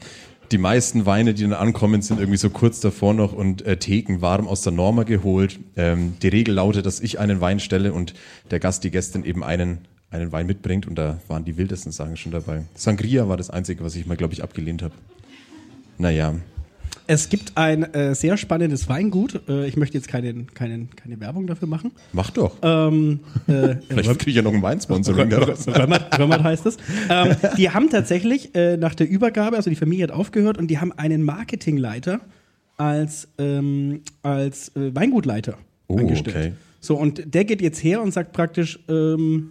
die 0.52 0.58
meisten 0.58 1.04
Weine, 1.04 1.34
die 1.34 1.42
dann 1.42 1.52
ankommen, 1.52 2.00
sind 2.02 2.20
irgendwie 2.20 2.38
so 2.38 2.48
kurz 2.50 2.78
davor 2.78 3.12
noch 3.12 3.32
und 3.32 3.62
äh, 3.62 3.76
Theken 3.76 4.20
warm 4.20 4.46
aus 4.46 4.60
der 4.60 4.72
Norma 4.72 5.02
geholt. 5.02 5.58
Ähm, 5.74 6.14
die 6.22 6.28
Regel 6.28 6.54
lautet, 6.54 6.86
dass 6.86 7.00
ich 7.00 7.18
einen 7.18 7.40
Wein 7.40 7.58
stelle 7.58 7.92
und 7.92 8.14
der 8.50 8.60
Gast, 8.60 8.84
die 8.84 8.90
Gästin 8.90 9.24
eben 9.24 9.42
einen, 9.42 9.78
einen 10.10 10.30
Wein 10.30 10.46
mitbringt 10.46 10.86
und 10.86 10.96
da 10.96 11.18
waren 11.28 11.44
die 11.44 11.56
wildesten 11.56 11.92
Sachen 11.92 12.16
schon 12.16 12.30
dabei. 12.30 12.62
Sangria 12.74 13.28
war 13.28 13.36
das 13.36 13.50
Einzige, 13.50 13.82
was 13.82 13.96
ich 13.96 14.06
mal, 14.06 14.16
glaube 14.16 14.34
ich, 14.34 14.44
abgelehnt 14.44 14.82
habe. 14.82 14.94
Naja, 15.98 16.34
Es 17.06 17.28
gibt 17.28 17.52
ein 17.56 17.82
äh, 17.92 18.14
sehr 18.14 18.36
spannendes 18.38 18.88
Weingut. 18.88 19.42
Äh, 19.48 19.66
ich 19.66 19.76
möchte 19.76 19.98
jetzt 19.98 20.08
keinen, 20.08 20.46
keinen, 20.54 20.88
keine 20.96 21.20
Werbung 21.20 21.46
dafür 21.46 21.68
machen. 21.68 21.92
mach 22.12 22.30
doch. 22.30 22.56
Ähm, 22.62 23.20
äh, 23.46 23.76
Vielleicht 23.88 24.18
kriege 24.18 24.30
ich 24.30 24.36
ja 24.36 24.42
noch 24.42 24.54
ein 24.54 24.62
Weinsponsoring 24.62 25.28
daraus. 25.28 25.68
Römmert, 25.68 26.18
Römmert 26.18 26.42
heißt 26.42 26.64
es. 26.66 26.78
Ähm, 27.10 27.36
die 27.58 27.68
haben 27.70 27.90
tatsächlich 27.90 28.54
äh, 28.54 28.78
nach 28.78 28.94
der 28.94 29.08
Übergabe, 29.08 29.56
also 29.56 29.68
die 29.68 29.76
Familie 29.76 30.04
hat 30.04 30.12
aufgehört 30.12 30.56
und 30.56 30.68
die 30.68 30.78
haben 30.78 30.92
einen 30.92 31.22
Marketingleiter 31.22 32.20
als, 32.78 33.28
ähm, 33.38 34.00
als 34.22 34.74
äh, 34.76 34.94
Weingutleiter 34.94 35.58
Oh, 35.88 35.98
angestellt. 35.98 36.36
okay. 36.36 36.52
So, 36.80 36.96
und 36.96 37.34
der 37.34 37.44
geht 37.44 37.60
jetzt 37.60 37.84
her 37.84 38.00
und 38.02 38.12
sagt 38.12 38.32
praktisch, 38.32 38.78
ähm, 38.88 39.50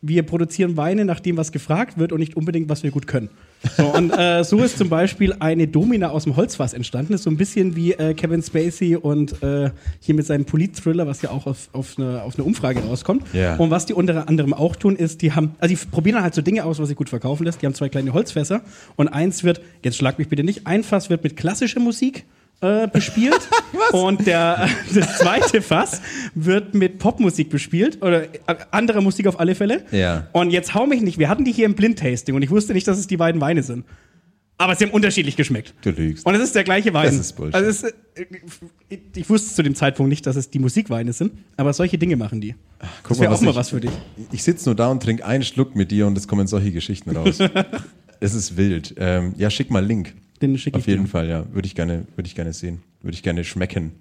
wir 0.00 0.22
produzieren 0.22 0.76
Weine 0.78 1.04
nach 1.04 1.20
dem, 1.20 1.36
was 1.36 1.52
gefragt 1.52 1.98
wird 1.98 2.12
und 2.12 2.20
nicht 2.20 2.36
unbedingt, 2.36 2.68
was 2.70 2.82
wir 2.82 2.90
gut 2.90 3.06
können. 3.06 3.28
So, 3.76 3.86
und 3.86 4.10
äh, 4.10 4.44
so 4.44 4.58
ist 4.58 4.78
zum 4.78 4.88
Beispiel 4.88 5.34
eine 5.40 5.66
Domina 5.66 6.10
aus 6.10 6.24
dem 6.24 6.36
Holzfass 6.36 6.74
entstanden. 6.74 7.12
Das 7.12 7.20
ist 7.20 7.24
so 7.24 7.30
ein 7.30 7.36
bisschen 7.36 7.76
wie 7.76 7.92
äh, 7.92 8.14
Kevin 8.14 8.42
Spacey 8.42 8.96
und 8.96 9.42
äh, 9.42 9.70
hier 10.00 10.14
mit 10.14 10.26
seinem 10.26 10.44
Polit-Thriller, 10.44 11.06
was 11.06 11.22
ja 11.22 11.30
auch 11.30 11.46
auf, 11.46 11.68
auf, 11.72 11.98
eine, 11.98 12.22
auf 12.22 12.36
eine 12.36 12.44
Umfrage 12.44 12.80
rauskommt. 12.80 13.24
Ja. 13.32 13.56
Und 13.56 13.70
was 13.70 13.86
die 13.86 13.94
unter 13.94 14.28
anderem 14.28 14.54
auch 14.54 14.76
tun, 14.76 14.96
ist, 14.96 15.22
die 15.22 15.32
haben, 15.32 15.54
also 15.58 15.74
die 15.74 15.80
probieren 15.90 16.22
halt 16.22 16.34
so 16.34 16.42
Dinge 16.42 16.64
aus, 16.64 16.78
was 16.78 16.88
sich 16.88 16.96
gut 16.96 17.08
verkaufen 17.08 17.44
lässt. 17.44 17.60
Die 17.62 17.66
haben 17.66 17.74
zwei 17.74 17.88
kleine 17.88 18.12
Holzfässer 18.12 18.62
und 18.96 19.08
eins 19.08 19.44
wird, 19.44 19.60
jetzt 19.82 19.96
schlag 19.96 20.18
mich 20.18 20.28
bitte 20.28 20.44
nicht, 20.44 20.66
ein 20.66 20.84
Fass 20.84 21.10
wird 21.10 21.24
mit 21.24 21.36
klassischer 21.36 21.80
Musik 21.80 22.24
äh, 22.60 22.88
bespielt 22.88 23.48
und 23.92 24.26
der, 24.26 24.68
das 24.94 25.18
zweite 25.18 25.62
Fass 25.62 26.00
wird 26.34 26.74
mit 26.74 26.98
Popmusik 26.98 27.50
bespielt 27.50 28.02
oder 28.02 28.24
äh, 28.24 28.56
anderer 28.70 29.00
Musik 29.00 29.26
auf 29.26 29.38
alle 29.38 29.54
Fälle. 29.54 29.84
Ja. 29.92 30.26
Und 30.32 30.50
jetzt 30.50 30.74
hau 30.74 30.86
mich 30.86 31.00
nicht, 31.02 31.18
wir 31.18 31.28
hatten 31.28 31.44
die 31.44 31.52
hier 31.52 31.66
im 31.66 31.74
Blindtasting 31.74 32.34
und 32.34 32.42
ich 32.42 32.50
wusste 32.50 32.74
nicht, 32.74 32.88
dass 32.88 32.98
es 32.98 33.06
die 33.06 33.16
beiden 33.16 33.40
Weine 33.40 33.62
sind. 33.62 33.84
Aber 34.60 34.74
sie 34.74 34.84
haben 34.86 34.90
unterschiedlich 34.90 35.36
geschmeckt. 35.36 35.72
Du 35.82 35.90
lügst. 35.90 36.26
Und 36.26 36.34
es 36.34 36.42
ist 36.42 36.54
der 36.56 36.64
gleiche 36.64 36.92
Wein. 36.92 37.06
Das 37.06 37.14
ist 37.14 37.34
Bullshit. 37.36 37.54
Also 37.54 37.70
es 37.70 37.82
ist, 37.84 37.94
äh, 38.16 38.98
ich 39.14 39.30
wusste 39.30 39.54
zu 39.54 39.62
dem 39.62 39.76
Zeitpunkt 39.76 40.10
nicht, 40.10 40.26
dass 40.26 40.34
es 40.34 40.50
die 40.50 40.58
Musikweine 40.58 41.12
sind, 41.12 41.34
aber 41.56 41.72
solche 41.72 41.96
Dinge 41.96 42.16
machen 42.16 42.40
die. 42.40 42.56
das 43.08 43.20
wäre 43.20 43.32
auch 43.32 43.40
mal 43.40 43.50
ich- 43.50 43.56
was 43.56 43.70
für 43.70 43.80
dich. 43.80 43.92
Ich 44.32 44.42
sitze 44.42 44.68
nur 44.68 44.74
da 44.74 44.88
und 44.88 45.00
trinke 45.00 45.24
einen 45.24 45.44
Schluck 45.44 45.76
mit 45.76 45.92
dir 45.92 46.08
und 46.08 46.18
es 46.18 46.26
kommen 46.26 46.48
solche 46.48 46.72
Geschichten 46.72 47.16
raus. 47.16 47.38
es 48.20 48.34
ist 48.34 48.56
wild. 48.56 48.96
Ähm, 48.98 49.32
ja, 49.36 49.48
schick 49.48 49.70
mal 49.70 49.84
Link. 49.84 50.14
Den 50.40 50.56
schicke 50.58 50.78
ich 50.78 50.84
Auf 50.84 50.88
jeden 50.88 51.04
dir. 51.04 51.10
Fall, 51.10 51.28
ja. 51.28 51.46
Würde 51.52 51.66
ich 51.66 51.74
gerne, 51.74 52.06
würde 52.16 52.26
ich 52.26 52.34
gerne 52.34 52.52
sehen. 52.52 52.82
Würde 53.02 53.14
ich 53.14 53.22
gerne 53.22 53.44
schmecken. 53.44 53.92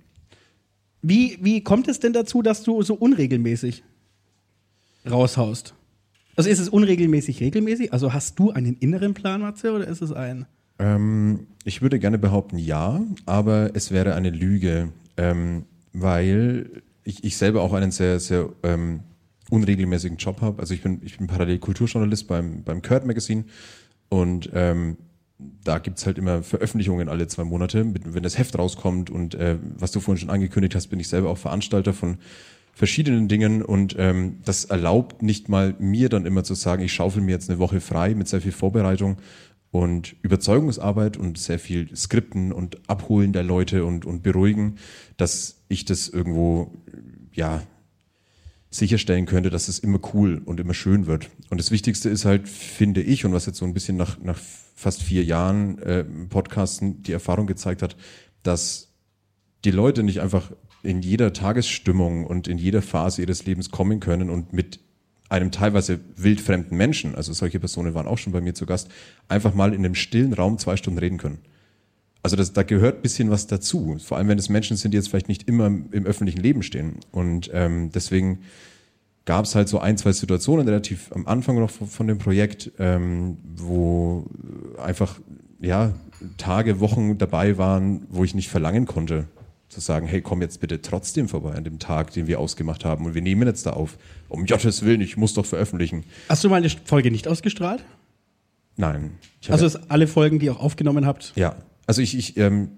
Wie, 1.02 1.38
wie 1.42 1.62
kommt 1.62 1.88
es 1.88 2.00
denn 2.00 2.14
dazu, 2.14 2.42
dass 2.42 2.64
du 2.64 2.82
so 2.82 2.96
unregelmäßig 2.96 3.84
raushaust? 5.10 5.74
Also 6.36 6.50
ist 6.50 6.60
es 6.60 6.70
unregelmäßig 6.70 7.40
regelmäßig? 7.42 7.94
Also 7.94 8.14
hast 8.14 8.38
du 8.40 8.52
einen 8.52 8.78
inneren 8.78 9.14
Plan, 9.14 9.42
Matze, 9.42 9.74
oder 9.74 9.88
ist 9.88 10.02
es 10.02 10.12
ein? 10.12 10.46
Ähm, 10.80 11.48
ich 11.64 11.82
würde 11.82 11.98
gerne 12.00 12.20
behaupten, 12.20 12.58
ja, 12.58 13.02
aber 13.26 13.72
es 13.74 13.92
wäre 13.92 14.14
eine 14.14 14.30
Lüge, 14.30 14.90
ähm, 15.18 15.66
weil 15.94 16.84
ich, 17.04 17.24
ich 17.24 17.38
selber 17.38 17.62
auch 17.62 17.74
einen 17.74 17.92
sehr, 17.92 18.20
sehr 18.20 18.50
ähm, 18.64 19.00
unregelmäßigen 19.50 20.18
Job 20.18 20.42
habe. 20.42 20.60
Also 20.60 20.74
ich 20.74 20.84
bin, 20.84 21.02
ich 21.04 21.18
bin 21.18 21.28
parallel 21.28 21.58
Kulturjournalist 21.58 22.28
beim, 22.28 22.64
beim 22.64 22.82
Kurt 22.82 23.06
Magazine 23.06 23.46
und 24.10 24.50
ähm, 24.54 24.98
da 25.40 25.78
gibt's 25.78 26.06
halt 26.06 26.18
immer 26.18 26.42
Veröffentlichungen 26.42 27.10
alle 27.10 27.28
zwei 27.28 27.44
Monate, 27.44 27.84
mit, 27.84 28.14
wenn 28.14 28.24
das 28.24 28.38
Heft 28.38 28.58
rauskommt 28.58 29.10
und 29.10 29.36
äh, 29.36 29.58
was 29.78 29.92
du 29.92 30.00
vorhin 30.00 30.20
schon 30.20 30.30
angekündigt 30.30 30.76
hast, 30.76 30.88
bin 30.88 31.00
ich 31.00 31.08
selber 31.08 31.30
auch 31.30 31.38
Veranstalter 31.38 31.94
von 31.94 32.18
verschiedenen 32.74 33.28
Dingen 33.28 33.62
und 33.62 33.96
ähm, 33.98 34.38
das 34.46 34.66
erlaubt 34.66 35.24
nicht 35.24 35.50
mal 35.50 35.76
mir 35.80 36.10
dann 36.10 36.26
immer 36.26 36.44
zu 36.44 36.54
sagen, 36.54 36.84
ich 36.84 36.94
schaufel 36.94 37.22
mir 37.22 37.32
jetzt 37.32 37.50
eine 37.50 37.60
Woche 37.60 37.82
frei 37.82 38.16
mit 38.16 38.28
sehr 38.28 38.42
viel 38.42 38.52
Vorbereitung 38.52 39.18
und 39.72 40.16
Überzeugungsarbeit 40.22 41.18
und 41.18 41.38
sehr 41.38 41.60
viel 41.60 41.96
Skripten 41.96 42.52
und 42.52 42.90
Abholen 42.90 43.34
der 43.34 43.44
Leute 43.44 43.86
und, 43.86 44.06
und 44.06 44.24
beruhigen, 44.24 44.76
dass 45.18 45.62
ich 45.68 45.86
das 45.86 46.08
irgendwo, 46.08 46.72
ja, 47.34 47.64
sicherstellen 48.70 49.26
könnte, 49.26 49.50
dass 49.50 49.70
es 49.70 49.80
immer 49.80 50.00
cool 50.14 50.42
und 50.44 50.60
immer 50.60 50.74
schön 50.74 51.08
wird. 51.08 51.30
Und 51.50 51.60
das 51.60 51.72
Wichtigste 51.72 52.10
ist 52.10 52.26
halt, 52.26 52.48
finde 52.50 53.02
ich, 53.02 53.26
und 53.26 53.34
was 53.34 53.46
jetzt 53.46 53.58
so 53.58 53.66
ein 53.66 53.74
bisschen 53.74 53.98
nach, 53.98 54.20
nach 54.20 54.38
fast 54.78 55.02
vier 55.02 55.24
Jahren 55.24 55.80
äh, 55.80 56.04
Podcasten 56.04 57.02
die 57.02 57.12
Erfahrung 57.12 57.48
gezeigt 57.48 57.82
hat, 57.82 57.98
dass 58.44 58.94
die 59.66 59.72
Leute 59.72 60.04
nicht 60.04 60.22
einfach 60.22 60.52
in 60.84 61.02
jeder 61.02 61.34
Tagesstimmung 61.34 62.26
und 62.26 62.48
in 62.48 62.60
jeder 62.60 62.84
Phase 62.84 63.24
ihres 63.24 63.46
Lebens 63.46 63.72
kommen 63.72 64.00
können 64.00 64.30
und 64.30 64.54
mit 64.54 64.80
einem 65.30 65.52
teilweise 65.52 66.00
wildfremden 66.16 66.78
Menschen, 66.78 67.16
also 67.16 67.34
solche 67.34 67.60
Personen 67.60 67.96
waren 67.96 68.08
auch 68.08 68.20
schon 68.20 68.32
bei 68.32 68.40
mir 68.40 68.54
zu 68.54 68.68
Gast, 68.68 68.90
einfach 69.28 69.56
mal 69.56 69.74
in 69.74 69.84
einem 69.84 69.96
stillen 69.96 70.34
Raum 70.34 70.60
zwei 70.60 70.78
Stunden 70.78 71.00
reden 71.00 71.18
können. 71.18 71.40
Also 72.22 72.36
das, 72.36 72.54
da 72.54 72.62
gehört 72.62 73.02
bisschen 73.02 73.32
was 73.32 73.48
dazu. 73.48 73.98
Vor 74.00 74.18
allem, 74.18 74.28
wenn 74.28 74.38
es 74.38 74.48
Menschen 74.48 74.78
sind, 74.78 74.92
die 74.92 74.98
jetzt 74.98 75.10
vielleicht 75.10 75.28
nicht 75.28 75.48
immer 75.50 75.66
im 75.66 76.06
öffentlichen 76.06 76.42
Leben 76.42 76.62
stehen. 76.62 77.00
Und 77.12 77.50
ähm, 77.52 77.92
deswegen 77.92 78.40
gab 79.28 79.44
es 79.46 79.56
halt 79.56 79.68
so 79.68 79.80
ein, 79.80 79.98
zwei 79.98 80.14
Situationen 80.14 80.68
relativ 80.68 81.12
am 81.12 81.28
Anfang 81.28 81.60
noch 81.60 81.70
von, 81.70 82.08
dem 82.08 82.18
Projekt, 82.18 82.72
ähm, 82.80 83.38
wo 83.56 84.26
einfach 84.82 85.20
ja 85.60 85.94
Tage, 86.38 86.80
Wochen 86.80 87.18
dabei 87.18 87.58
waren, 87.58 88.08
wo 88.10 88.24
ich 88.24 88.34
nicht 88.34 88.50
verlangen 88.50 88.86
konnte, 88.86 89.26
zu 89.68 89.82
sagen, 89.82 90.08
hey, 90.08 90.22
komm 90.22 90.42
jetzt 90.42 90.62
bitte 90.62 90.82
trotzdem 90.82 91.28
vorbei 91.28 91.52
an 91.52 91.66
dem 91.66 91.78
Tag, 91.78 92.14
den 92.14 92.26
wir 92.26 92.40
ausgemacht 92.40 92.86
haben 92.86 93.06
und 93.06 93.16
wir 93.16 93.22
nehmen 93.22 93.46
jetzt 93.48 93.66
da 93.66 93.72
auf. 93.72 93.98
Um 94.30 94.46
Gottes 94.46 94.84
Willen, 94.84 95.02
ich 95.02 95.18
muss 95.18 95.34
doch 95.34 95.46
veröffentlichen. 95.46 96.06
Hast 96.30 96.46
du 96.46 96.50
mal 96.50 96.56
eine 96.56 96.70
Folge 96.70 97.12
nicht 97.12 97.28
ausgestrahlt? 97.28 97.84
Nein. 98.78 99.12
Also 99.50 99.78
alle 99.90 100.08
Folgen, 100.08 100.40
die 100.40 100.46
ihr 100.46 100.54
auch 100.54 100.62
aufgenommen 100.62 101.06
habt. 101.06 101.34
Ja, 101.36 101.58
also 101.86 102.02
ich, 102.02 102.18
ich 102.18 102.38
ähm, 102.38 102.70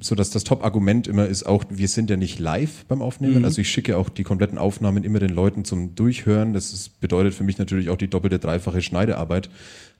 so 0.00 0.14
dass 0.14 0.30
das 0.30 0.44
Top-Argument 0.44 1.06
immer 1.06 1.26
ist 1.26 1.44
auch, 1.44 1.64
wir 1.68 1.88
sind 1.88 2.10
ja 2.10 2.16
nicht 2.16 2.38
live 2.38 2.84
beim 2.86 3.02
Aufnehmen. 3.02 3.44
Also 3.44 3.60
ich 3.60 3.70
schicke 3.70 3.96
auch 3.96 4.08
die 4.08 4.22
kompletten 4.22 4.58
Aufnahmen 4.58 5.04
immer 5.04 5.18
den 5.18 5.30
Leuten 5.30 5.64
zum 5.64 5.94
Durchhören. 5.94 6.52
Das 6.52 6.72
ist, 6.72 7.00
bedeutet 7.00 7.34
für 7.34 7.44
mich 7.44 7.58
natürlich 7.58 7.90
auch 7.90 7.96
die 7.96 8.08
doppelte, 8.08 8.38
dreifache 8.38 8.82
Schneidearbeit. 8.82 9.50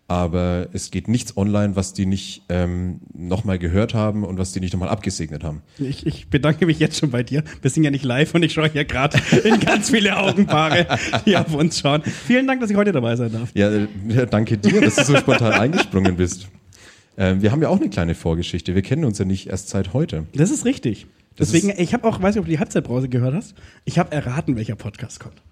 Aber 0.09 0.67
es 0.73 0.91
geht 0.91 1.07
nichts 1.07 1.37
online, 1.37 1.77
was 1.77 1.93
die 1.93 2.05
nicht 2.05 2.43
ähm, 2.49 3.01
nochmal 3.15 3.61
gehört 3.61 3.95
haben 3.95 4.25
und 4.25 4.39
was 4.39 4.51
die 4.51 4.59
nicht 4.59 4.73
nochmal 4.73 4.89
abgesegnet 4.89 5.45
haben. 5.45 5.63
Ich, 5.79 6.05
ich 6.05 6.29
bedanke 6.29 6.67
mich 6.67 6.81
jetzt 6.81 6.99
schon 6.99 7.13
bei 7.13 7.23
dir. 7.23 7.45
Wir 7.63 7.71
sind 7.71 7.85
ja 7.85 7.93
nicht 7.93 8.05
live 8.05 8.35
und 8.35 8.43
ich 8.43 8.53
schaue 8.53 8.69
hier 8.69 8.85
gerade 8.85 9.21
in 9.45 9.61
ganz 9.61 9.91
viele 9.91 10.17
Augenpaare, 10.17 10.99
die 11.27 11.37
auf 11.37 11.55
uns 11.55 11.79
schauen. 11.79 12.03
Vielen 12.03 12.49
Dank, 12.49 12.61
dass 12.61 12.71
ich 12.71 12.77
heute 12.77 12.91
dabei 12.91 13.15
sein 13.15 13.31
darf. 13.31 13.51
Ja, 13.55 13.71
äh, 13.71 13.87
ja 14.09 14.27
danke 14.27 14.59
dir, 14.59 14.81
dass 14.81 14.97
du 14.97 15.05
so 15.05 15.17
spontan 15.17 15.53
eingesprungen 15.61 16.17
bist. 16.17 16.49
Ähm, 17.21 17.43
wir 17.43 17.53
haben 17.53 17.61
ja 17.61 17.69
auch 17.69 17.79
eine 17.79 17.91
kleine 17.91 18.15
Vorgeschichte. 18.15 18.75
Wir 18.75 18.81
kennen 18.81 19.05
uns 19.05 19.19
ja 19.19 19.27
nicht 19.27 19.49
erst 19.49 19.69
seit 19.69 19.93
heute. 19.93 20.25
Das 20.35 20.51
ist 20.51 20.65
richtig. 20.65 21.07
Das 21.37 21.53
Deswegen, 21.53 21.79
ich 21.79 21.93
habe 21.93 22.09
auch, 22.09 22.21
weiß 22.21 22.35
nicht, 22.35 22.41
ob 22.41 22.47
du 22.47 22.51
die 22.51 22.59
Halbzeitbrause 22.59 23.11
gehört 23.11 23.35
hast. 23.35 23.55
Ich 23.85 23.99
habe 23.99 24.11
erraten, 24.11 24.57
welcher 24.57 24.75
Podcast 24.75 25.21
kommt. 25.21 25.43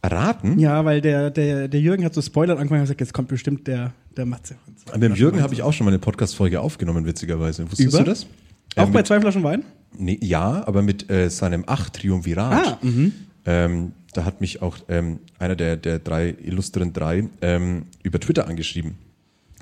Erraten? 0.00 0.58
Ja, 0.58 0.82
weil 0.86 1.02
der, 1.02 1.30
der, 1.30 1.68
der 1.68 1.80
Jürgen 1.80 2.06
hat 2.06 2.14
so 2.14 2.22
Spoiler 2.22 2.54
angefangen 2.56 2.80
und 2.80 2.84
gesagt, 2.84 3.00
jetzt 3.00 3.12
kommt 3.12 3.28
bestimmt 3.28 3.66
der, 3.66 3.92
der 4.16 4.24
Matze. 4.24 4.56
Mit 4.94 5.02
dem 5.02 5.14
Jürgen 5.14 5.42
habe 5.42 5.52
ich 5.52 5.62
auch 5.62 5.74
schon 5.74 5.84
mal 5.84 5.90
eine 5.90 5.98
Podcast-Folge 5.98 6.58
aufgenommen, 6.58 7.04
witzigerweise. 7.04 7.70
Wusstest 7.70 7.88
Über? 7.94 7.98
du 7.98 8.04
das? 8.04 8.26
Auch 8.76 8.88
Äh, 8.88 8.92
bei 8.92 9.02
zwei 9.02 9.20
Flaschen 9.20 9.42
Wein? 9.42 9.64
Nee, 9.98 10.18
ja, 10.22 10.66
aber 10.66 10.80
mit 10.80 11.10
äh, 11.10 11.28
seinem 11.28 11.64
Ach-Triumvirat. 11.66 12.66
Ah, 12.66 12.78
mhm. 12.80 13.12
ähm, 13.44 13.92
da 14.14 14.24
hat 14.24 14.40
mich 14.40 14.62
auch 14.62 14.78
ähm, 14.88 15.18
einer 15.38 15.54
der, 15.54 15.76
der 15.76 15.98
drei 15.98 16.34
illustren 16.42 16.94
drei 16.94 17.28
ähm, 17.42 17.82
über 18.02 18.18
Twitter 18.18 18.48
angeschrieben. 18.48 18.94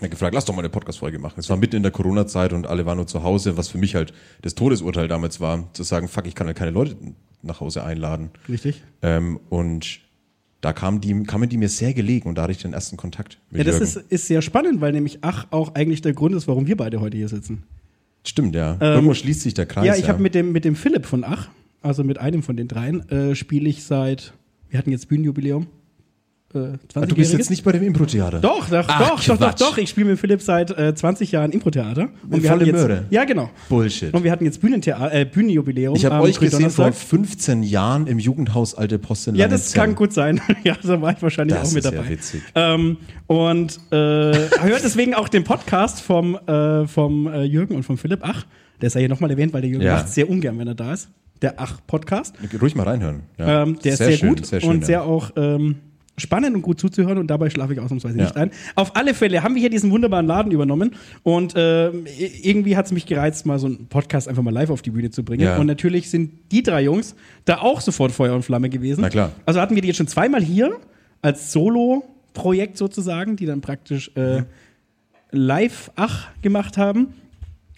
Hat 0.00 0.10
gefragt, 0.10 0.34
lass 0.34 0.44
doch 0.44 0.54
mal 0.54 0.60
eine 0.60 0.68
Podcast-Folge 0.68 1.18
machen. 1.18 1.40
Es 1.40 1.50
war 1.50 1.56
mitten 1.56 1.76
in 1.76 1.82
der 1.82 1.90
Corona-Zeit 1.90 2.52
und 2.52 2.66
alle 2.66 2.86
waren 2.86 2.96
nur 2.98 3.06
zu 3.06 3.22
Hause, 3.24 3.56
was 3.56 3.68
für 3.68 3.78
mich 3.78 3.94
halt 3.94 4.12
das 4.42 4.54
Todesurteil 4.54 5.08
damals 5.08 5.40
war, 5.40 5.68
zu 5.72 5.82
sagen, 5.82 6.06
fuck, 6.08 6.26
ich 6.26 6.34
kann 6.34 6.46
halt 6.46 6.56
keine 6.56 6.70
Leute 6.70 6.96
nach 7.42 7.60
Hause 7.60 7.82
einladen. 7.84 8.30
Richtig. 8.48 8.82
Ähm, 9.02 9.40
und 9.48 10.00
da 10.60 10.72
kamen 10.72 11.00
die, 11.00 11.22
kamen 11.24 11.48
die 11.48 11.56
mir 11.56 11.68
sehr 11.68 11.94
gelegen 11.94 12.28
und 12.28 12.36
da 12.36 12.42
hatte 12.42 12.52
ich 12.52 12.58
den 12.62 12.72
ersten 12.72 12.96
Kontakt 12.96 13.38
mit 13.50 13.58
Ja, 13.58 13.64
das 13.64 13.74
Jürgen. 13.74 13.84
ist, 13.84 14.12
ist 14.12 14.26
sehr 14.26 14.42
spannend, 14.42 14.80
weil 14.80 14.92
nämlich 14.92 15.18
Ach 15.22 15.46
auch 15.50 15.74
eigentlich 15.74 16.00
der 16.02 16.12
Grund 16.14 16.34
ist, 16.34 16.46
warum 16.48 16.66
wir 16.66 16.76
beide 16.76 17.00
heute 17.00 17.16
hier 17.16 17.28
sitzen. 17.28 17.64
Stimmt, 18.24 18.54
ja. 18.54 18.76
Irgendwo 18.80 19.14
schließt 19.14 19.40
sich 19.40 19.54
der 19.54 19.66
Kreis. 19.66 19.84
Ähm, 19.84 19.92
ja, 19.92 19.96
ich 19.96 20.08
habe 20.08 20.20
mit 20.20 20.34
dem, 20.34 20.52
mit 20.52 20.64
dem 20.64 20.74
Philipp 20.76 21.06
von 21.06 21.24
Ach, 21.24 21.48
also 21.80 22.04
mit 22.04 22.18
einem 22.18 22.42
von 22.42 22.56
den 22.56 22.68
dreien, 22.68 23.08
äh, 23.08 23.34
spiele 23.34 23.68
ich 23.68 23.84
seit, 23.84 24.34
wir 24.68 24.78
hatten 24.78 24.90
jetzt 24.90 25.08
Bühnenjubiläum, 25.08 25.68
äh, 26.54 26.78
20 26.88 26.96
Ah, 26.96 27.06
du 27.06 27.14
bist 27.14 27.32
jetzt 27.34 27.50
nicht 27.50 27.62
bei 27.62 27.72
dem 27.72 27.82
Impro-Theater. 27.82 28.40
Doch, 28.40 28.68
doch, 28.70 28.84
Ach, 28.88 29.08
doch, 29.10 29.24
doch, 29.24 29.36
doch, 29.38 29.54
doch. 29.54 29.78
Ich 29.78 29.90
spiele 29.90 30.06
mit 30.10 30.18
Philipp 30.18 30.40
seit 30.40 30.70
äh, 30.70 30.94
20 30.94 31.30
Jahren 31.32 31.52
Impro-Theater. 31.52 32.08
Und 32.30 32.40
Volle 32.40 32.48
hatten 32.50 32.64
jetzt, 32.66 32.72
Möhre. 32.74 33.04
Ja, 33.10 33.24
genau. 33.24 33.50
Bullshit. 33.68 34.14
Und 34.14 34.24
wir 34.24 34.32
hatten 34.32 34.44
jetzt 34.44 34.60
Bühnenthea 34.60 35.10
äh, 35.10 35.24
Bühnenjubiläum. 35.26 35.94
Ich 35.96 36.04
habe 36.06 36.20
euch 36.22 36.38
gesehen 36.38 36.70
vor 36.70 36.86
Gründonnerstag. 36.86 37.08
15 37.08 37.62
Jahren 37.62 38.06
im 38.06 38.18
Jugendhaus 38.18 38.74
Alte 38.74 38.98
Post 38.98 39.28
in 39.28 39.34
Ja, 39.34 39.48
das 39.48 39.72
kann 39.72 39.94
gut 39.94 40.12
sein. 40.12 40.40
ja, 40.64 40.76
da 40.82 41.00
war 41.02 41.12
ich 41.12 41.22
wahrscheinlich 41.22 41.56
Das 41.58 41.68
auch 41.68 41.74
mit 41.74 41.84
ist 41.84 41.90
ja 41.92 41.96
dabei. 41.98 42.10
witzig. 42.10 42.42
Ähm, 42.54 42.96
und 43.26 43.78
äh, 43.90 43.96
hört 43.96 44.82
deswegen 44.84 45.14
auch 45.14 45.28
den 45.28 45.44
Podcast 45.44 46.00
vom, 46.00 46.34
äh, 46.46 46.86
vom 46.86 47.26
äh, 47.26 47.42
Jürgen 47.42 47.74
und 47.76 47.82
vom 47.82 47.98
Philipp 47.98 48.20
Ach. 48.22 48.44
Der 48.80 48.90
sei 48.90 49.00
hier 49.00 49.08
nochmal 49.08 49.30
erwähnt, 49.30 49.52
weil 49.52 49.60
der 49.60 49.70
Jürgen 49.70 49.84
Ja. 49.84 49.94
macht 49.96 50.06
es 50.06 50.14
sehr 50.14 50.30
ungern, 50.30 50.58
wenn 50.58 50.68
er 50.68 50.74
da 50.76 50.92
ist. 50.92 51.08
Der 51.42 51.60
Ach-Podcast. 51.60 52.34
Ruhig 52.60 52.74
mal 52.74 52.84
reinhören. 52.84 53.22
Ja. 53.38 53.62
Ähm, 53.64 53.78
der 53.84 53.92
ist 53.92 53.98
sehr, 53.98 54.12
schön, 54.12 54.28
gut 54.30 54.46
sehr 54.46 54.60
schön, 54.60 54.70
und 54.70 54.80
ja. 54.80 54.86
sehr 54.86 55.02
auch 55.04 55.30
ähm, 55.36 55.76
spannend 56.18 56.54
und 56.54 56.62
gut 56.62 56.78
zuzuhören 56.80 57.18
und 57.18 57.26
dabei 57.28 57.48
schlafe 57.50 57.72
ich 57.72 57.80
ausnahmsweise 57.80 58.18
Ja. 58.18 58.24
nicht 58.24 58.36
ein. 58.36 58.50
Auf 58.74 58.94
alle 58.96 59.14
Fälle 59.14 59.42
haben 59.42 59.54
wir 59.54 59.60
hier 59.60 59.70
diesen 59.70 59.90
wunderbaren 59.90 60.26
Laden 60.26 60.52
übernommen 60.52 60.94
und 61.22 61.54
i- 61.56 61.90
irgendwie 62.42 62.76
hat 62.76 62.86
es 62.86 62.92
mich 62.92 63.06
gereizt, 63.06 63.46
mal 63.46 63.58
so 63.58 63.66
einen 63.68 63.86
Podcast 63.86 64.28
einfach 64.28 64.42
mal 64.42 64.52
live 64.52 64.70
auf 64.70 64.82
die 64.82 64.90
Bühne 64.90 65.10
zu 65.10 65.24
bringen. 65.24 65.44
Ja. 65.44 65.56
Und 65.58 65.66
natürlich 65.66 66.10
sind 66.10 66.32
die 66.52 66.62
drei 66.62 66.82
Jungs 66.82 67.14
da 67.44 67.58
auch 67.58 67.80
sofort 67.80 68.12
Feuer 68.12 68.34
und 68.34 68.42
Flamme 68.42 68.68
gewesen. 68.68 69.00
Na 69.00 69.08
klar. 69.08 69.32
Also 69.46 69.60
hatten 69.60 69.74
wir 69.74 69.82
die 69.82 69.88
jetzt 69.88 69.96
schon 69.96 70.08
zweimal 70.08 70.42
hier 70.42 70.76
als 71.22 71.52
Solo-Projekt 71.52 72.76
sozusagen, 72.76 73.36
die 73.36 73.46
dann 73.46 73.60
praktisch 73.60 74.10
äh, 74.16 74.42
live 75.30 75.90
ach 75.96 76.28
gemacht 76.42 76.76
haben. 76.78 77.08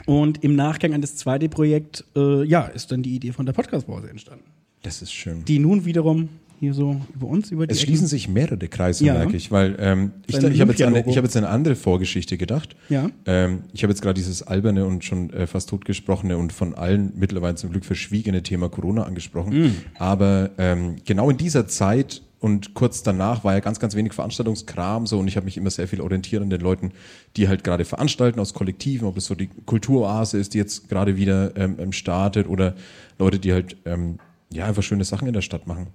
Und 0.07 0.42
im 0.42 0.57
Nachgang 0.57 0.94
an 0.94 1.03
das 1.03 1.16
zweite 1.16 1.48
Projekt, 1.48 2.05
äh, 2.16 2.42
ja, 2.44 2.62
ist 2.66 2.90
dann 2.90 3.03
die 3.03 3.14
Idee 3.14 3.33
von 3.33 3.44
der 3.46 3.53
Podcast-Pause 3.53 4.09
entstanden. 4.09 4.44
Das 4.83 5.03
ist 5.03 5.12
schön. 5.12 5.44
Die 5.44 5.59
nun 5.59 5.85
wiederum 5.85 6.31
hier 6.61 6.75
so 6.75 7.01
über 7.14 7.27
uns, 7.27 7.51
über 7.51 7.66
die 7.66 7.73
Es 7.73 7.79
Ecken- 7.79 7.87
schließen 7.88 8.07
sich 8.07 8.29
mehrere 8.29 8.68
Kreise, 8.68 9.05
Ja. 9.05 9.14
merke 9.14 9.37
ich, 9.37 9.51
weil 9.51 9.77
ähm, 9.81 10.12
ich, 10.27 10.37
ich 10.37 10.42
habe 10.44 10.46
jetzt, 10.49 10.61
eine- 10.61 10.70
Olympia-Logo. 10.92 11.11
ich 11.11 11.16
hab 11.16 11.25
jetzt 11.25 11.37
eine 11.37 11.49
andere 11.49 11.75
Vorgeschichte 11.75 12.37
gedacht. 12.37 12.77
Ja. 12.90 13.09
Ähm, 13.27 13.62
ich 13.73 13.83
habe 13.83 13.92
jetzt 13.92 14.03
gerade 14.03 14.14
dieses 14.14 14.42
alberne 14.42 14.85
und 14.87 15.03
schon 15.05 15.31
äh, 15.31 15.46
fast 15.46 15.70
totgesprochene 15.70 16.37
und 16.37 16.53
von 16.53 16.75
allen 16.75 17.12
mittlerweile 17.16 17.55
zum 17.57 17.70
Glück 17.70 17.85
verschwiegene 17.85 18.42
Thema 18.42 18.68
Corona 18.68 19.05
angesprochen. 19.05 19.68
Mm. 19.68 19.75
Aber 19.99 20.51
ähm, 20.59 20.96
genau 21.05 21.31
in 21.31 21.38
dieser 21.38 21.66
Zeit 21.66 22.23
und 22.40 22.75
kurz 22.75 23.03
danach 23.03 23.42
war 23.44 23.55
ja 23.55 23.61
ganz, 23.61 23.81
ganz 23.81 23.94
wenig 23.94 24.12
Veranstaltungskram 24.12 25.07
so 25.07 25.18
und 25.18 25.29
ich 25.29 25.37
habe 25.37 25.44
mich 25.44 25.57
immer 25.57 25.70
sehr 25.70 25.88
viel 25.88 26.01
orientiert 26.01 26.42
an 26.42 26.51
den 26.51 26.61
Leuten, 26.61 26.92
die 27.37 27.49
halt 27.49 27.64
gerade 27.64 27.85
veranstalten 27.85 28.38
aus 28.40 28.55
Kollektiven, 28.55 29.07
ob 29.09 29.16
es 29.16 29.27
so 29.27 29.35
die 29.35 29.49
Kulturoase 29.66 30.38
ist, 30.38 30.55
die 30.55 30.59
jetzt 30.59 30.88
gerade 30.88 31.16
wieder 31.16 31.57
ähm, 31.57 31.77
ähm, 31.79 31.92
startet 31.92 32.46
oder 32.49 32.75
Leute, 33.18 33.38
die 33.38 33.53
halt 33.53 33.77
ähm, 33.85 34.18
ja 34.53 34.66
einfach 34.66 34.83
schöne 34.83 35.05
Sachen 35.05 35.27
in 35.29 35.35
der 35.35 35.42
Stadt 35.42 35.66
machen. 35.66 35.88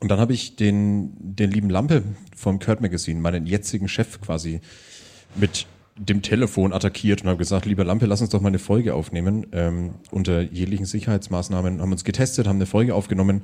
Und 0.00 0.10
dann 0.10 0.20
habe 0.20 0.32
ich 0.32 0.56
den, 0.56 1.12
den 1.18 1.50
lieben 1.50 1.70
Lampe 1.70 2.04
vom 2.36 2.58
Kurt 2.58 2.80
Magazine, 2.80 3.20
meinen 3.20 3.46
jetzigen 3.46 3.88
Chef 3.88 4.20
quasi, 4.20 4.60
mit 5.34 5.66
dem 5.96 6.22
Telefon 6.22 6.72
attackiert 6.72 7.22
und 7.22 7.28
habe 7.28 7.38
gesagt, 7.38 7.66
lieber 7.66 7.84
Lampe, 7.84 8.06
lass 8.06 8.20
uns 8.20 8.30
doch 8.30 8.40
mal 8.40 8.48
eine 8.48 8.60
Folge 8.60 8.94
aufnehmen. 8.94 9.46
Ähm, 9.52 9.94
unter 10.10 10.40
jeglichen 10.40 10.86
Sicherheitsmaßnahmen 10.86 11.80
haben 11.80 11.92
uns 11.92 12.04
getestet, 12.04 12.46
haben 12.46 12.56
eine 12.56 12.66
Folge 12.66 12.94
aufgenommen 12.94 13.42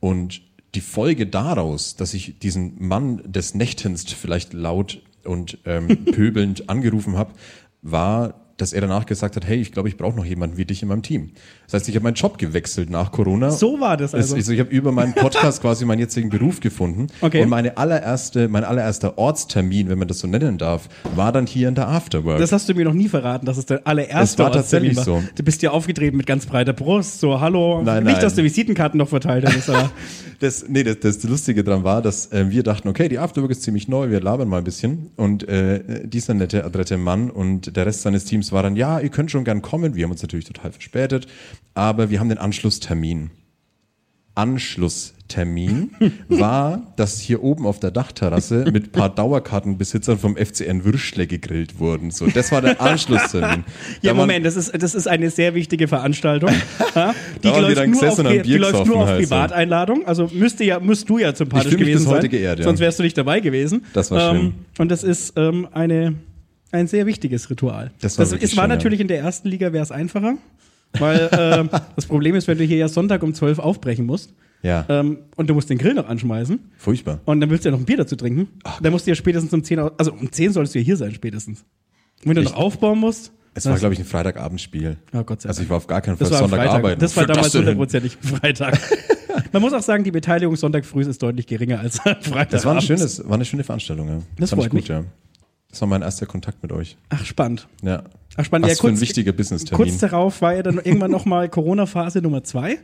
und 0.00 0.42
die 0.74 0.80
Folge 0.80 1.26
daraus, 1.26 1.96
dass 1.96 2.14
ich 2.14 2.38
diesen 2.38 2.82
Mann 2.82 3.22
des 3.30 3.54
Nächtens 3.54 4.10
vielleicht 4.10 4.54
laut 4.54 5.02
und 5.24 5.58
ähm, 5.66 6.04
pöbelnd 6.12 6.70
angerufen 6.70 7.18
habe, 7.18 7.34
war, 7.82 8.41
dass 8.62 8.72
er 8.72 8.80
danach 8.80 9.04
gesagt 9.06 9.36
hat, 9.36 9.46
hey, 9.46 9.60
ich 9.60 9.72
glaube, 9.72 9.88
ich 9.88 9.96
brauche 9.96 10.16
noch 10.16 10.24
jemanden 10.24 10.56
wie 10.56 10.64
dich 10.64 10.82
in 10.82 10.88
meinem 10.88 11.02
Team. 11.02 11.30
Das 11.66 11.74
heißt, 11.74 11.88
ich 11.88 11.94
habe 11.96 12.04
meinen 12.04 12.14
Job 12.14 12.38
gewechselt 12.38 12.88
nach 12.90 13.12
Corona. 13.12 13.50
So 13.50 13.80
war 13.80 13.96
das 13.96 14.14
also. 14.14 14.36
also 14.36 14.52
ich 14.52 14.60
habe 14.60 14.70
über 14.70 14.92
meinen 14.92 15.14
Podcast 15.14 15.60
quasi 15.60 15.84
meinen 15.84 15.98
jetzigen 15.98 16.30
Beruf 16.30 16.60
gefunden. 16.60 17.08
Okay. 17.20 17.42
Und 17.42 17.48
meine 17.48 17.76
allererste, 17.76 18.48
mein 18.48 18.64
allererster 18.64 19.18
Ortstermin, 19.18 19.88
wenn 19.88 19.98
man 19.98 20.08
das 20.08 20.20
so 20.20 20.28
nennen 20.28 20.58
darf, 20.58 20.88
war 21.14 21.32
dann 21.32 21.46
hier 21.46 21.68
in 21.68 21.74
der 21.74 21.88
Afterwork. 21.88 22.38
Das 22.38 22.52
hast 22.52 22.68
du 22.68 22.74
mir 22.74 22.84
noch 22.84 22.94
nie 22.94 23.08
verraten, 23.08 23.46
dass 23.46 23.58
es 23.58 23.66
dein 23.66 23.84
allererster 23.84 24.22
Es 24.22 24.38
war 24.38 24.56
Ortstermin 24.56 24.94
tatsächlich 24.94 25.22
so. 25.22 25.22
Du 25.34 25.42
bist 25.42 25.60
ja 25.62 25.70
aufgetreten 25.72 26.16
mit 26.16 26.26
ganz 26.26 26.46
breiter 26.46 26.72
Brust, 26.72 27.20
so 27.20 27.40
hallo. 27.40 27.82
Nein, 27.82 28.04
Nicht, 28.04 28.12
nein. 28.14 28.22
dass 28.22 28.34
du 28.34 28.42
Visitenkarten 28.44 28.98
noch 28.98 29.08
verteilt 29.08 29.44
hast. 29.46 29.68
aber- 29.68 29.90
Das, 30.42 30.64
nee, 30.68 30.82
das, 30.82 30.98
das 30.98 31.22
Lustige 31.22 31.62
dran 31.62 31.84
war, 31.84 32.02
dass 32.02 32.32
äh, 32.32 32.50
wir 32.50 32.64
dachten, 32.64 32.88
okay, 32.88 33.08
die 33.08 33.20
Afterwork 33.20 33.52
ist 33.52 33.62
ziemlich 33.62 33.86
neu, 33.86 34.10
wir 34.10 34.20
labern 34.20 34.48
mal 34.48 34.58
ein 34.58 34.64
bisschen. 34.64 35.10
Und 35.14 35.48
äh, 35.48 36.04
dieser 36.04 36.34
nette, 36.34 36.64
adrette 36.64 36.98
Mann 36.98 37.30
und 37.30 37.76
der 37.76 37.86
Rest 37.86 38.02
seines 38.02 38.24
Teams 38.24 38.50
war 38.52 38.62
dann, 38.62 38.76
ja, 38.76 39.00
ihr 39.00 39.08
könnt 39.08 39.30
schon 39.30 39.44
gern 39.44 39.62
kommen. 39.62 39.94
Wir 39.94 40.04
haben 40.04 40.12
uns 40.12 40.22
natürlich 40.22 40.44
total 40.44 40.72
verspätet, 40.72 41.26
aber 41.74 42.10
wir 42.10 42.20
haben 42.20 42.28
den 42.28 42.38
Anschlusstermin. 42.38 43.30
Anschlusstermin 44.34 45.90
war, 46.28 46.94
dass 46.96 47.20
hier 47.20 47.42
oben 47.42 47.66
auf 47.66 47.80
der 47.80 47.90
Dachterrasse 47.90 48.64
mit 48.72 48.86
ein 48.86 48.92
paar 48.92 49.14
Dauerkartenbesitzern 49.14 50.18
vom 50.18 50.36
FCN 50.36 50.84
Würschle 50.84 51.26
gegrillt 51.26 51.78
wurden. 51.78 52.10
So, 52.10 52.26
das 52.26 52.50
war 52.50 52.62
der 52.62 52.80
Anschlusstermin. 52.80 53.64
ja, 54.02 54.12
Da 54.12 54.14
Moment, 54.14 54.46
das 54.46 54.56
ist, 54.56 54.72
das 54.82 54.94
ist 54.94 55.06
eine 55.06 55.30
sehr 55.30 55.54
wichtige 55.54 55.86
Veranstaltung. 55.86 56.50
ja, 56.94 57.14
die 57.42 57.48
Da 57.48 57.74
dann 57.74 57.90
nur 57.90 58.08
auf, 58.08 58.22
die 58.42 58.56
läuft 58.56 58.86
nur 58.86 58.96
auf 58.96 59.08
halt. 59.08 59.20
Privateinladung. 59.20 60.06
Also 60.06 60.30
müsste 60.32 60.64
ja, 60.64 60.80
müsst 60.80 61.08
du 61.10 61.18
ja 61.18 61.34
sympathisch 61.34 61.72
mich 61.72 61.80
gewesen 61.80 61.98
bis 61.98 62.04
sein. 62.04 62.14
heute 62.14 62.28
geehrt, 62.30 62.58
ja. 62.60 62.64
Sonst 62.64 62.80
wärst 62.80 62.98
du 62.98 63.02
nicht 63.02 63.18
dabei 63.18 63.40
gewesen. 63.40 63.84
Das 63.92 64.10
war 64.10 64.30
schlimm. 64.30 64.46
Ähm, 64.46 64.54
und 64.78 64.90
das 64.90 65.02
ist 65.02 65.34
ähm, 65.36 65.68
eine, 65.72 66.14
ein 66.72 66.86
sehr 66.86 67.06
wichtiges 67.06 67.48
Ritual. 67.50 67.92
Das 68.00 68.18
war 68.18 68.24
das 68.24 68.32
es 68.32 68.40
war 68.40 68.48
schön, 68.48 68.56
ja. 68.58 68.66
natürlich 68.76 69.00
in 69.00 69.08
der 69.08 69.18
ersten 69.20 69.48
Liga 69.48 69.72
wäre 69.72 69.82
es 69.82 69.90
einfacher. 69.92 70.36
Weil 70.98 71.30
ähm, 71.32 71.70
das 71.96 72.06
Problem 72.06 72.34
ist, 72.34 72.48
wenn 72.48 72.58
du 72.58 72.64
hier 72.64 72.76
ja 72.76 72.88
Sonntag 72.88 73.22
um 73.22 73.32
12 73.32 73.58
aufbrechen 73.60 74.04
musst 74.04 74.34
Ja, 74.62 74.84
ähm, 74.90 75.18
und 75.36 75.48
du 75.48 75.54
musst 75.54 75.70
den 75.70 75.78
Grill 75.78 75.94
noch 75.94 76.06
anschmeißen, 76.08 76.58
furchtbar. 76.76 77.20
Und 77.24 77.40
dann 77.40 77.48
willst 77.50 77.64
du 77.64 77.68
ja 77.70 77.72
noch 77.72 77.78
ein 77.80 77.86
Bier 77.86 77.96
dazu 77.96 78.14
trinken. 78.16 78.48
dann 78.82 78.92
musst 78.92 79.06
du 79.06 79.10
ja 79.10 79.14
spätestens 79.14 79.52
um 79.54 79.64
10, 79.64 79.78
au- 79.78 79.90
also 79.96 80.12
um 80.12 80.30
10 80.30 80.52
solltest 80.52 80.74
du 80.74 80.80
ja 80.80 80.84
hier 80.84 80.96
sein 80.98 81.12
spätestens. 81.14 81.60
Und 82.24 82.28
wenn 82.28 82.36
du 82.36 82.42
noch 82.42 82.54
aufbauen 82.54 82.98
musst. 82.98 83.32
Es 83.54 83.66
war, 83.66 83.76
glaube 83.78 83.92
ich, 83.94 84.00
ein 84.00 84.06
Freitagabendspiel. 84.06 84.96
Oh, 85.14 85.22
Gott 85.24 85.42
sei 85.42 85.48
Also 85.48 85.58
Dank. 85.60 85.66
ich 85.66 85.70
war 85.70 85.76
auf 85.78 85.86
gar 85.86 86.00
keinen 86.00 86.16
Fall 86.16 86.24
das 86.28 86.30
war 86.32 86.38
Sonntag 86.40 86.56
Freitag. 86.58 86.74
arbeiten. 86.74 87.00
Das 87.00 87.16
war 87.16 87.24
führt 87.24 87.36
damals 87.36 87.54
hundertprozentig 87.54 88.16
Freitag. 88.20 88.78
Man 89.52 89.60
muss 89.62 89.72
auch 89.74 89.82
sagen, 89.82 90.04
die 90.04 90.10
Beteiligung 90.10 90.56
Sonntag 90.56 90.84
früh 90.86 91.02
ist 91.02 91.22
deutlich 91.22 91.46
geringer 91.46 91.80
als 91.80 91.98
Freitag. 92.20 92.50
Das 92.50 92.64
war, 92.64 92.74
ein 92.76 92.80
schönes, 92.82 93.26
war 93.26 93.34
eine 93.34 93.44
schöne 93.44 93.64
Veranstaltung, 93.64 94.08
ja. 94.08 94.18
Das 94.38 94.50
Fand 94.50 94.62
ich 94.62 94.68
freut 94.68 94.80
gut, 94.80 94.88
ja. 94.88 95.04
Das 95.72 95.80
war 95.80 95.88
mein 95.88 96.02
erster 96.02 96.26
Kontakt 96.26 96.62
mit 96.62 96.70
euch. 96.70 96.96
Ach, 97.08 97.24
spannend. 97.24 97.66
Ja. 97.82 98.04
Ach, 98.36 98.44
spannend. 98.44 98.66
Was 98.66 98.76
Ja, 98.76 98.80
für 98.80 98.86
ein 98.88 98.90
kurz- 98.92 99.00
wichtiger 99.00 99.32
Business-Termin. 99.32 99.84
Kurz 99.88 99.98
darauf 99.98 100.40
war 100.40 100.54
ja 100.54 100.62
dann 100.62 100.76
irgendwann 100.76 101.10
noch 101.10 101.24
mal 101.24 101.48
Corona-Phase 101.48 102.22
Nummer 102.22 102.44
zwei. 102.44 102.78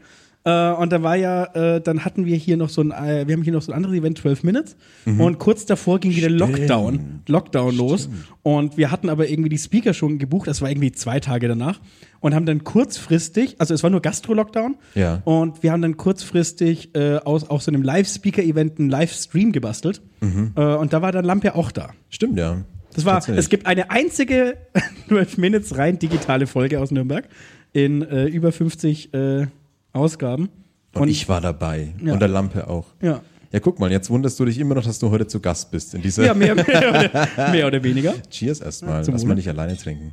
Äh, 0.45 0.71
und 0.73 0.93
da 0.93 1.03
war 1.03 1.17
ja, 1.17 1.45
äh, 1.77 1.81
dann 1.81 2.05
hatten 2.05 2.25
wir 2.25 2.37
hier 2.37 2.57
noch 2.57 2.69
so 2.71 2.81
ein, 2.81 2.93
äh, 2.93 3.27
wir 3.27 3.35
haben 3.35 3.43
hier 3.43 3.53
noch 3.53 3.61
so 3.61 3.73
ein 3.73 3.77
anderes 3.77 3.97
Event, 3.97 4.19
12 4.19 4.43
Minutes. 4.45 4.77
Mhm. 5.05 5.21
Und 5.21 5.39
kurz 5.39 5.67
davor 5.67 5.99
ging 5.99 6.15
wieder 6.15 6.31
Lockdown, 6.31 7.23
Lockdown 7.27 7.77
los. 7.77 8.09
Und 8.43 8.77
wir 8.77 8.91
hatten 8.91 9.09
aber 9.11 9.29
irgendwie 9.29 9.49
die 9.51 9.59
Speaker 9.59 9.93
schon 9.95 10.19
gebucht, 10.19 10.47
das 10.49 10.63
war 10.63 10.71
irgendwie 10.71 10.93
zwei 10.93 11.19
Tage 11.21 11.49
danach. 11.49 11.81
Und 12.21 12.35
haben 12.35 12.47
dann 12.47 12.63
kurzfristig, 12.65 13.57
also 13.59 13.75
es 13.75 13.83
war 13.83 13.91
nur 13.91 14.01
Gastro-Lockdown. 14.01 14.77
Ja. 14.95 15.21
Und 15.25 15.63
wir 15.63 15.73
haben 15.73 15.83
dann 15.83 15.97
kurzfristig 15.97 16.95
äh, 16.95 17.17
aus 17.17 17.51
auch 17.51 17.61
so 17.61 17.71
einem 17.71 17.83
Live-Speaker-Event 17.83 18.79
einen 18.79 18.91
Livestream 18.91 19.53
gebastelt. 19.53 20.01
Äh, 20.23 20.61
und 20.63 20.93
da 20.93 21.03
war 21.03 21.13
dann 21.13 21.25
Lampe 21.25 21.55
auch 21.57 21.71
da. 21.73 21.91
Stimmt, 22.09 22.39
ja. 22.39 22.59
Das 23.05 23.29
war, 23.29 23.37
es 23.37 23.49
gibt 23.49 23.67
eine 23.67 23.91
einzige 23.91 24.57
12 25.09 25.39
Minutes 25.39 25.77
rein 25.77 25.99
digitale 26.01 26.49
Folge 26.49 26.81
aus 26.81 26.91
Nürnberg 26.91 27.29
in 27.73 28.03
äh, 28.03 28.25
über 28.27 28.51
50 28.51 29.15
äh, 29.15 29.47
Ausgaben. 29.93 30.49
Und, 30.95 31.09
ich 31.09 31.29
war 31.29 31.41
dabei. 31.41 31.95
Ja. 32.05 32.15
Und 32.15 32.19
der 32.19 32.29
Lampe 32.29 32.69
auch. 32.69 32.87
Ja. 33.01 33.23
Ja, 33.53 33.61
guck 33.61 33.79
mal, 33.79 33.91
jetzt 33.91 34.11
wunderst 34.11 34.39
du 34.41 34.45
dich 34.45 34.59
immer 34.59 34.75
noch, 34.75 34.85
dass 34.85 34.99
du 34.99 35.11
heute 35.11 35.27
zu 35.29 35.41
Gast 35.41 35.71
bist 35.71 35.95
in 35.95 36.03
dieser. 36.03 36.25
Ja, 36.25 36.35
mehr, 36.35 36.55
mehr, 36.57 36.67
oder, 36.67 37.51
mehr 37.51 37.67
oder 37.69 37.83
weniger. 37.83 38.15
Cheers 38.29 38.61
erstmal. 38.61 39.05
zum 39.05 39.15
Lass 39.15 39.25
mal 39.25 39.35
nicht 39.35 39.49
alleine 39.49 39.77
trinken. 39.77 40.13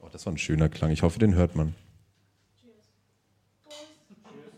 Oh, 0.00 0.06
das 0.10 0.24
war 0.24 0.32
ein 0.32 0.38
schöner 0.38 0.70
Klang. 0.70 0.90
Ich 0.90 1.02
hoffe, 1.02 1.18
den 1.18 1.34
hört 1.34 1.54
man. 1.54 1.74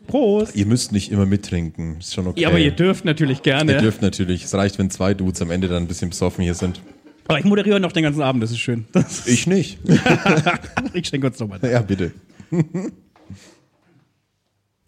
Prost. 0.07 0.55
Ihr 0.55 0.67
müsst 0.67 0.93
nicht 0.93 1.11
immer 1.11 1.27
mittrinken. 1.27 1.99
Ist 1.99 2.15
schon 2.15 2.29
okay. 2.29 2.43
Ja, 2.43 2.49
aber 2.49 2.59
ihr 2.59 2.71
dürft 2.71 3.05
natürlich 3.05 3.43
gerne. 3.43 3.73
Ihr 3.73 3.81
dürft 3.81 4.03
natürlich. 4.03 4.45
Es 4.45 4.55
reicht, 4.55 4.79
wenn 4.79 4.89
zwei 4.89 5.15
Dudes 5.15 5.43
am 5.43 5.51
Ende 5.51 5.67
dann 5.69 5.83
ein 5.83 5.89
bisschen 5.89 6.11
besoffen 6.11 6.45
hier 6.45 6.55
sind. 6.55 6.81
Aber 7.29 7.39
ich 7.39 7.45
moderiere 7.45 7.81
noch 7.81 7.93
den 7.93 8.03
ganzen 8.03 8.23
Abend, 8.23 8.43
das 8.43 8.51
ist 8.51 8.59
schön. 8.59 8.87
Das, 8.93 9.27
Ich 9.27 9.47
nicht. 9.47 9.79
ich 10.93 11.09
schenke 11.09 11.27
uns 11.27 11.39
nochmal. 11.39 11.61
ja, 11.63 11.83
bitte. 11.83 12.13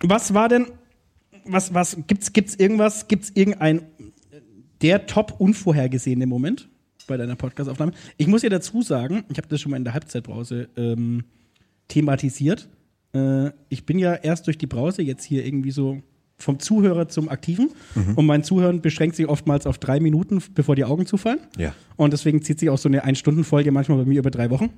Was 0.00 0.32
war 0.34 0.48
denn, 0.48 0.66
was, 1.44 1.74
was, 1.74 1.96
gibt's, 2.06 2.32
gibt's 2.32 2.54
irgendwas, 2.54 3.08
gibt's 3.08 3.30
irgendein, 3.34 3.82
der 4.80 5.06
top 5.06 5.34
unvorhergesehene 5.38 6.26
Moment 6.26 6.68
bei 7.06 7.16
deiner 7.16 7.36
Podcastaufnahme? 7.36 7.92
Ich 8.16 8.26
muss 8.28 8.42
ja 8.42 8.48
dazu 8.48 8.82
sagen, 8.82 9.24
ich 9.30 9.38
habe 9.38 9.48
das 9.48 9.60
schon 9.60 9.70
mal 9.70 9.76
in 9.76 9.84
der 9.84 9.94
Halbzeitbrause 9.94 10.68
ähm, 10.76 11.24
thematisiert. 11.88 12.68
Äh, 13.12 13.50
ich 13.68 13.86
bin 13.86 13.98
ja 13.98 14.14
erst 14.14 14.46
durch 14.46 14.58
die 14.58 14.66
Brause 14.66 15.02
jetzt 15.02 15.24
hier 15.24 15.44
irgendwie 15.44 15.72
so 15.72 16.02
vom 16.38 16.60
Zuhörer 16.60 17.08
zum 17.08 17.28
Aktiven 17.28 17.70
und 18.16 18.26
mein 18.26 18.44
Zuhören 18.44 18.80
beschränkt 18.80 19.16
sich 19.16 19.28
oftmals 19.28 19.66
auf 19.66 19.78
drei 19.78 19.98
Minuten, 19.98 20.40
bevor 20.54 20.76
die 20.76 20.84
Augen 20.84 21.04
zufallen. 21.04 21.40
Ja. 21.56 21.74
Und 21.96 22.12
deswegen 22.12 22.42
zieht 22.42 22.60
sich 22.60 22.70
auch 22.70 22.78
so 22.78 22.88
eine 22.88 23.04
Ein-Stunden-Folge 23.04 23.72
manchmal 23.72 23.98
bei 23.98 24.04
mir 24.04 24.20
über 24.20 24.30
drei 24.30 24.50
Wochen. 24.50 24.70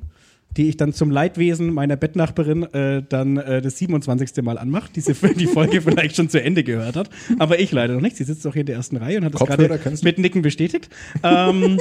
die 0.56 0.68
ich 0.68 0.76
dann 0.76 0.92
zum 0.92 1.12
Leidwesen 1.12 1.72
meiner 1.72 1.96
Bettnachbarin 1.96 2.64
äh, 2.74 3.04
dann 3.08 3.36
äh, 3.36 3.62
das 3.62 3.78
27. 3.78 4.42
Mal 4.42 4.58
anmache, 4.58 4.90
die 4.92 5.00
sie 5.00 5.14
für 5.14 5.28
die 5.34 5.46
Folge 5.46 5.80
vielleicht 5.80 6.16
schon 6.16 6.28
zu 6.28 6.42
Ende 6.42 6.64
gehört 6.64 6.96
hat. 6.96 7.08
Aber 7.38 7.60
ich 7.60 7.70
leider 7.70 7.94
noch 7.94 8.00
nicht. 8.00 8.16
Sie 8.16 8.24
sitzt 8.24 8.44
auch 8.46 8.54
hier 8.54 8.60
in 8.60 8.66
der 8.66 8.76
ersten 8.76 8.96
Reihe 8.96 9.18
und 9.18 9.24
hat 9.26 9.34
das 9.34 9.46
gerade 9.46 9.80
mit 10.02 10.18
Nicken 10.18 10.42
bestätigt. 10.42 10.88
Ähm, 11.22 11.78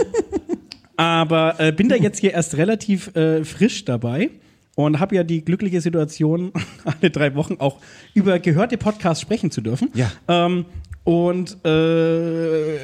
aber 0.98 1.56
äh, 1.58 1.72
bin 1.72 1.89
da 1.89 1.96
jetzt 1.96 2.20
hier 2.20 2.34
erst 2.34 2.58
relativ 2.58 3.15
äh, 3.15 3.44
frisch 3.44 3.86
dabei 3.86 4.30
und 4.86 5.00
habe 5.02 5.15
ja 5.15 5.24
die 5.26 5.44
glückliche 5.44 5.82
Situation, 5.82 6.54
alle 6.86 7.12
drei 7.12 7.36
Wochen 7.36 7.56
auch 7.60 7.80
über 8.13 8.39
gehörte 8.39 8.78
Podcasts 8.78 9.22
sprechen 9.22 9.52
zu 9.52 9.60
dürfen. 9.60 9.89
Ja. 9.94 10.10
Ähm, 10.30 10.65
und 11.04 11.58
äh, 11.65 11.68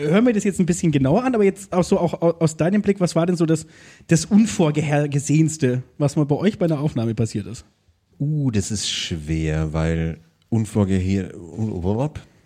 hören 0.10 0.26
wir 0.26 0.34
das 0.34 0.44
jetzt 0.44 0.60
ein 0.60 0.66
bisschen 0.66 0.92
genauer 0.92 1.24
an, 1.24 1.36
aber 1.36 1.44
jetzt 1.46 1.72
auch 1.72 1.84
so 1.84 1.98
auch 1.98 2.22
au- 2.22 2.38
aus 2.40 2.58
deinem 2.58 2.82
Blick, 2.82 3.00
was 3.00 3.16
war 3.16 3.26
denn 3.26 3.38
so 3.38 3.46
das, 3.46 3.66
das 4.08 4.26
Unvorhergesehenste, 4.26 5.84
was 5.98 6.16
mal 6.18 6.26
bei 6.26 6.36
euch 6.36 6.58
bei 6.58 6.66
einer 6.66 6.80
Aufnahme 6.82 7.16
passiert 7.16 7.46
ist? 7.48 7.66
Uh, 8.20 8.52
das 8.52 8.72
ist 8.72 8.90
schwer, 8.90 9.72
weil 9.74 10.18
unvorgehe... 10.50 11.32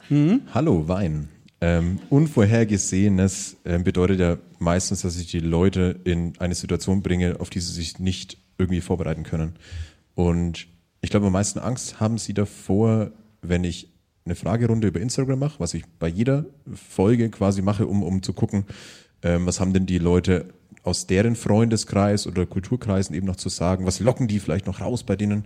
Hm? 0.10 0.42
Hallo, 0.54 0.88
Wein. 0.88 1.30
Ähm, 1.62 2.00
Unvorhergesehenes 2.10 3.58
ähm, 3.66 3.84
bedeutet 3.84 4.20
ja 4.20 4.38
meistens, 4.60 5.02
dass 5.02 5.20
ich 5.20 5.28
die 5.28 5.40
Leute 5.40 6.00
in 6.04 6.34
eine 6.40 6.56
Situation 6.56 7.02
bringe, 7.02 7.40
auf 7.40 7.50
die 7.50 7.60
sie 7.60 7.74
sich 7.74 8.00
nicht 8.00 8.38
irgendwie 8.60 8.82
vorbereiten 8.82 9.24
können. 9.24 9.56
Und 10.16 10.68
ich 11.02 11.10
glaube, 11.10 11.28
am 11.28 11.34
meisten 11.34 11.60
Angst 11.60 12.00
haben 12.00 12.18
sie 12.18 12.34
davor, 12.34 13.12
wenn 13.42 13.64
ich 13.64 13.92
eine 14.26 14.36
Fragerunde 14.36 14.88
über 14.88 15.00
Instagram 15.00 15.40
mache, 15.40 15.60
was 15.60 15.74
ich 15.74 15.86
bei 15.98 16.08
jeder 16.08 16.46
Folge 16.74 17.30
quasi 17.30 17.62
mache, 17.62 17.88
um, 17.88 18.04
um 18.04 18.22
zu 18.22 18.34
gucken, 18.34 18.66
ähm, 19.24 19.46
was 19.46 19.60
haben 19.60 19.74
denn 19.74 19.86
die 19.86 19.98
Leute 19.98 20.54
aus 20.84 21.08
deren 21.08 21.36
Freundeskreis 21.36 22.28
oder 22.28 22.46
Kulturkreisen 22.46 23.16
eben 23.16 23.28
noch 23.28 23.36
zu 23.36 23.50
sagen, 23.50 23.86
was 23.86 24.00
locken 24.00 24.28
die 24.28 24.40
vielleicht 24.40 24.68
noch 24.68 24.82
raus 24.82 25.04
bei 25.04 25.16
denen, 25.16 25.46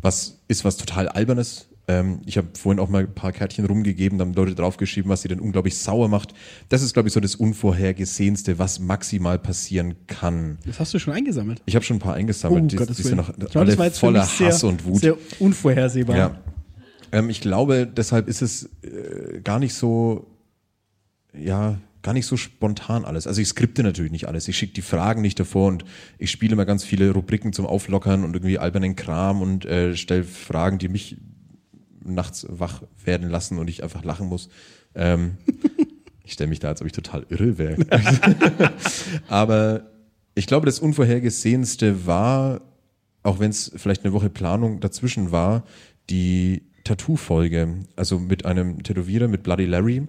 was 0.00 0.40
ist 0.48 0.64
was 0.64 0.76
total 0.76 1.08
Albernes. 1.08 1.68
Ähm, 1.88 2.20
ich 2.26 2.36
habe 2.36 2.48
vorhin 2.56 2.78
auch 2.78 2.88
mal 2.88 3.02
ein 3.02 3.14
paar 3.14 3.32
Kärtchen 3.32 3.64
rumgegeben, 3.64 4.18
da 4.18 4.24
haben 4.24 4.34
Leute 4.34 4.54
draufgeschrieben, 4.54 5.10
was 5.10 5.22
sie 5.22 5.28
denn 5.28 5.40
unglaublich 5.40 5.76
sauer 5.78 6.08
macht. 6.08 6.32
Das 6.68 6.80
ist, 6.82 6.92
glaube 6.92 7.08
ich, 7.08 7.14
so 7.14 7.18
das 7.20 7.34
Unvorhergesehenste, 7.34 8.58
was 8.58 8.78
maximal 8.78 9.38
passieren 9.38 9.94
kann. 10.06 10.58
Das 10.64 10.78
hast 10.78 10.94
du 10.94 11.00
schon 11.00 11.12
eingesammelt. 11.12 11.60
Ich 11.66 11.74
habe 11.74 11.84
schon 11.84 11.96
ein 11.96 12.00
paar 12.00 12.14
eingesammelt, 12.14 12.70
die, 12.70 12.76
Oh, 12.76 12.78
Gottes 12.78 12.96
die 12.98 13.02
sind 13.02 13.16
noch 13.16 13.30
Ich 13.30 13.50
glaube, 13.50 13.78
alle 13.78 13.90
voller 13.90 14.24
sehr, 14.24 14.48
Hass 14.48 14.62
und 14.62 14.84
Wut. 14.84 15.00
Sehr 15.00 15.16
unvorhersehbar. 15.40 16.16
Ja. 16.16 16.40
Ähm, 17.10 17.30
ich 17.30 17.40
glaube, 17.40 17.86
deshalb 17.86 18.28
ist 18.28 18.42
es 18.42 18.70
äh, 18.82 19.40
gar 19.42 19.58
nicht 19.58 19.74
so, 19.74 20.26
ja, 21.36 21.78
gar 22.02 22.12
nicht 22.12 22.26
so 22.26 22.36
spontan 22.36 23.04
alles. 23.04 23.26
Also 23.26 23.40
ich 23.40 23.48
skripte 23.48 23.82
natürlich 23.82 24.12
nicht 24.12 24.28
alles. 24.28 24.46
Ich 24.48 24.56
schicke 24.56 24.74
die 24.74 24.82
Fragen 24.82 25.20
nicht 25.20 25.38
davor 25.38 25.68
und 25.68 25.84
ich 26.18 26.30
spiele 26.30 26.52
immer 26.52 26.64
ganz 26.64 26.84
viele 26.84 27.10
Rubriken 27.10 27.52
zum 27.52 27.66
Auflockern 27.66 28.24
und 28.24 28.34
irgendwie 28.34 28.58
albernen 28.58 28.96
Kram 28.96 29.40
und 29.42 29.64
äh, 29.64 29.96
stelle 29.96 30.24
Fragen, 30.24 30.78
die 30.78 30.88
mich 30.88 31.16
nachts 32.04 32.46
wach 32.48 32.82
werden 33.04 33.28
lassen 33.28 33.58
und 33.58 33.68
ich 33.68 33.82
einfach 33.82 34.04
lachen 34.04 34.28
muss. 34.28 34.48
Ähm, 34.94 35.38
ich 36.24 36.32
stelle 36.34 36.48
mich 36.48 36.60
da, 36.60 36.68
als 36.68 36.80
ob 36.80 36.86
ich 36.86 36.92
total 36.92 37.26
irre 37.28 37.58
wäre. 37.58 37.76
Aber 39.28 39.90
ich 40.34 40.46
glaube, 40.46 40.66
das 40.66 40.78
Unvorhergesehenste 40.78 42.06
war, 42.06 42.62
auch 43.22 43.38
wenn 43.38 43.50
es 43.50 43.72
vielleicht 43.76 44.04
eine 44.04 44.12
Woche 44.12 44.30
Planung 44.30 44.80
dazwischen 44.80 45.32
war, 45.32 45.64
die 46.10 46.62
Tattoo-Folge. 46.84 47.84
Also 47.96 48.18
mit 48.18 48.44
einem 48.44 48.82
Tätowierer, 48.82 49.28
mit 49.28 49.42
Bloody 49.42 49.66
Larry 49.66 50.06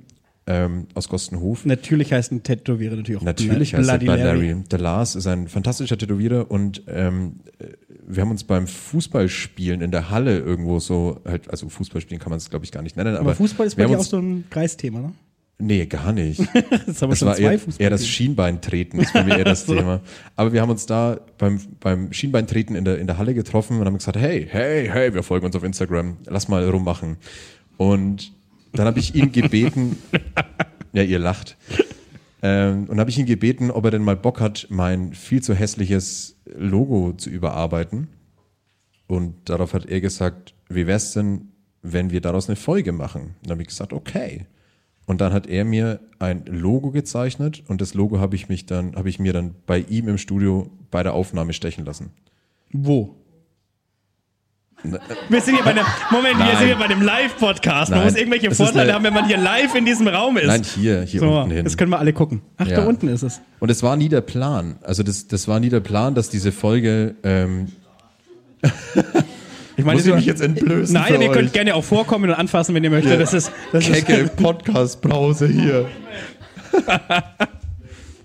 ähm, 0.47 0.88
aus 0.93 1.08
Gostenhof. 1.08 1.65
Natürlich 1.65 2.12
heißt 2.12 2.32
ein 2.32 2.43
Tätowierer 2.43 2.95
natürlich 2.95 3.21
auch 3.21 3.25
Natürlich 3.25 3.73
heißt 3.75 3.88
er 3.88 3.97
Bloody 3.97 4.06
Bloody 4.06 4.23
Larry. 4.23 4.63
Der 4.71 4.79
Lars 4.79 5.15
ist 5.15 5.27
ein 5.27 5.47
fantastischer 5.47 5.97
Tätowierer 5.97 6.49
und 6.51 6.84
ähm, 6.88 7.39
äh, 7.60 7.65
wir 8.07 8.21
haben 8.21 8.31
uns 8.31 8.43
beim 8.43 8.67
Fußballspielen 8.67 9.81
in 9.81 9.91
der 9.91 10.09
Halle 10.09 10.39
irgendwo 10.39 10.79
so, 10.79 11.21
halt, 11.25 11.49
also 11.49 11.69
Fußballspielen 11.69 12.21
kann 12.21 12.29
man 12.29 12.37
es 12.37 12.49
glaube 12.49 12.65
ich 12.65 12.71
gar 12.71 12.81
nicht 12.81 12.95
nennen, 12.97 13.15
aber, 13.15 13.27
Aber 13.27 13.35
Fußball 13.35 13.67
ist 13.67 13.75
bei 13.75 13.85
dir 13.85 13.99
auch 13.99 14.03
so 14.03 14.17
ein 14.17 14.45
Kreisthema, 14.49 14.99
ne? 14.99 15.13
Nee, 15.59 15.85
gar 15.85 16.11
nicht. 16.11 16.41
Das 16.85 17.01
haben 17.01 17.11
wir 17.11 17.15
schon 17.15 17.27
war 17.29 17.35
zwei 17.35 17.53
eher, 17.53 17.59
eher 17.77 17.89
das 17.89 18.05
Schienbeintreten, 18.07 18.99
ist 18.99 19.13
bei 19.13 19.23
mir 19.23 19.37
eher 19.37 19.43
das 19.45 19.65
Thema. 19.65 20.01
Aber 20.35 20.51
wir 20.51 20.61
haben 20.61 20.69
uns 20.69 20.85
da 20.85 21.19
beim, 21.37 21.59
beim 21.79 22.11
Schienbeintreten 22.11 22.75
in 22.75 22.83
der, 22.83 22.97
in 22.97 23.07
der 23.07 23.17
Halle 23.17 23.33
getroffen 23.33 23.79
und 23.79 23.85
haben 23.85 23.97
gesagt, 23.97 24.17
hey, 24.17 24.45
hey, 24.49 24.89
hey, 24.91 25.13
wir 25.13 25.23
folgen 25.23 25.45
uns 25.45 25.55
auf 25.55 25.63
Instagram, 25.63 26.17
lass 26.25 26.47
mal 26.47 26.67
rummachen. 26.67 27.17
Und 27.77 28.33
dann 28.73 28.87
habe 28.87 28.99
ich 28.99 29.15
ihn 29.15 29.31
gebeten, 29.31 29.97
ja, 30.93 31.03
ihr 31.03 31.19
lacht, 31.19 31.55
ähm, 32.43 32.89
und 32.89 32.99
habe 32.99 33.10
ich 33.10 33.17
ihn 33.17 33.25
gebeten, 33.25 33.71
ob 33.71 33.86
er 33.86 33.91
denn 33.91 34.03
mal 34.03 34.17
Bock 34.17 34.41
hat, 34.41 34.67
mein 34.69 35.13
viel 35.13 35.41
zu 35.41 35.56
hässliches 35.56 36.36
Logo 36.45 37.13
zu 37.13 37.29
überarbeiten. 37.29 38.10
Und 39.08 39.49
darauf 39.49 39.73
hat 39.73 39.86
er 39.86 40.01
gesagt, 40.01 40.53
wie 40.67 40.86
wär's 40.86 41.13
denn, 41.13 41.53
wenn 41.82 42.12
wir 42.12 42.19
daraus 42.19 42.49
eine 42.49 42.58
Folge 42.58 42.91
machen? 42.91 43.21
Und 43.21 43.45
dann 43.45 43.51
habe 43.51 43.62
ich 43.62 43.69
gesagt, 43.69 43.93
okay. 43.93 44.45
Und 45.06 45.21
dann 45.21 45.32
hat 45.32 45.47
er 45.47 45.63
mir 45.63 46.01
ein 46.19 46.45
Logo 46.45 46.91
gezeichnet 46.91 47.63
und 47.67 47.79
das 47.79 47.93
Logo 47.93 48.19
habe 48.19 48.36
ich 48.36 48.49
mich 48.49 48.65
dann, 48.65 48.95
habe 48.95 49.10
ich 49.10 49.19
mir 49.19 49.32
dann 49.32 49.56
bei 49.65 49.79
ihm 49.79 50.10
im 50.10 50.17
Studio 50.17 50.69
bei 50.91 51.01
der 51.01 51.13
Aufnahme 51.13 51.53
stechen 51.53 51.86
lassen. 51.86 52.12
Wo? 52.71 53.22
Wir 55.30 55.41
sind 55.41 55.56
hier 55.56 55.63
bei 55.63 55.72
einem, 55.72 55.86
Moment, 56.12 56.38
wir 56.38 56.46
Nein. 56.46 56.58
sind 56.58 56.67
hier 56.67 56.76
bei 56.76 56.86
einem 56.86 57.02
Live-Podcast. 57.02 57.91
Man 57.91 58.00
Nein. 58.00 58.10
muss 58.10 58.17
irgendwelche 58.19 58.48
ist 58.48 58.58
Vorteile 58.58 58.93
haben, 58.93 59.04
wenn 59.04 59.13
man 59.13 59.26
hier 59.26 59.38
live 59.38 59.76
in 59.76 59.86
diesem 59.86 60.08
Raum 60.08 60.38
ist. 60.38 60.48
Nein, 60.48 60.63
hier, 60.63 61.04
hier 61.04 61.19
so, 61.22 61.39
unten 61.39 61.52
hin. 61.52 61.63
das 61.63 61.78
können 61.78 61.91
wir 61.91 62.00
alle 62.00 62.12
gucken. 62.13 62.41
Ach, 62.58 62.67
Ja. 62.67 62.82
da 62.82 62.86
unten 62.86 63.08
ist 63.08 63.24
es. 63.24 63.39
Und 63.60 63.69
es 63.72 63.82
war 63.82 63.96
nie 63.96 64.10
der 64.10 64.22
Plan. 64.22 64.76
Also 64.84 65.02
das, 65.04 65.28
das 65.28 65.48
war 65.48 65.60
nie 65.60 65.69
der 65.69 65.80
Plan, 65.80 66.15
dass 66.15 66.30
diese 66.30 66.52
Folge. 66.52 67.15
Ähm, 67.24 67.67
Ich 69.76 69.84
meine, 69.84 69.98
Muss 69.98 70.06
ich 70.06 70.13
mich 70.13 70.26
jetzt 70.28 70.39
entblößen 70.41 70.93
Nein, 70.93 71.19
ihr 71.19 71.32
könnt 71.32 71.48
euch? 71.48 71.54
gerne 71.54 71.74
auch 71.74 71.84
vorkommen 71.84 72.26
und 72.30 72.36
anfassen, 72.36 72.76
wenn 72.76 72.84
ihr 72.84 72.91
möchtet. 72.91 73.19
Das 73.19 73.34
ist, 73.34 73.52
das 73.72 73.86
kecke 73.86 74.30
Podcast-Brause 74.36 75.48
hier. 75.48 75.88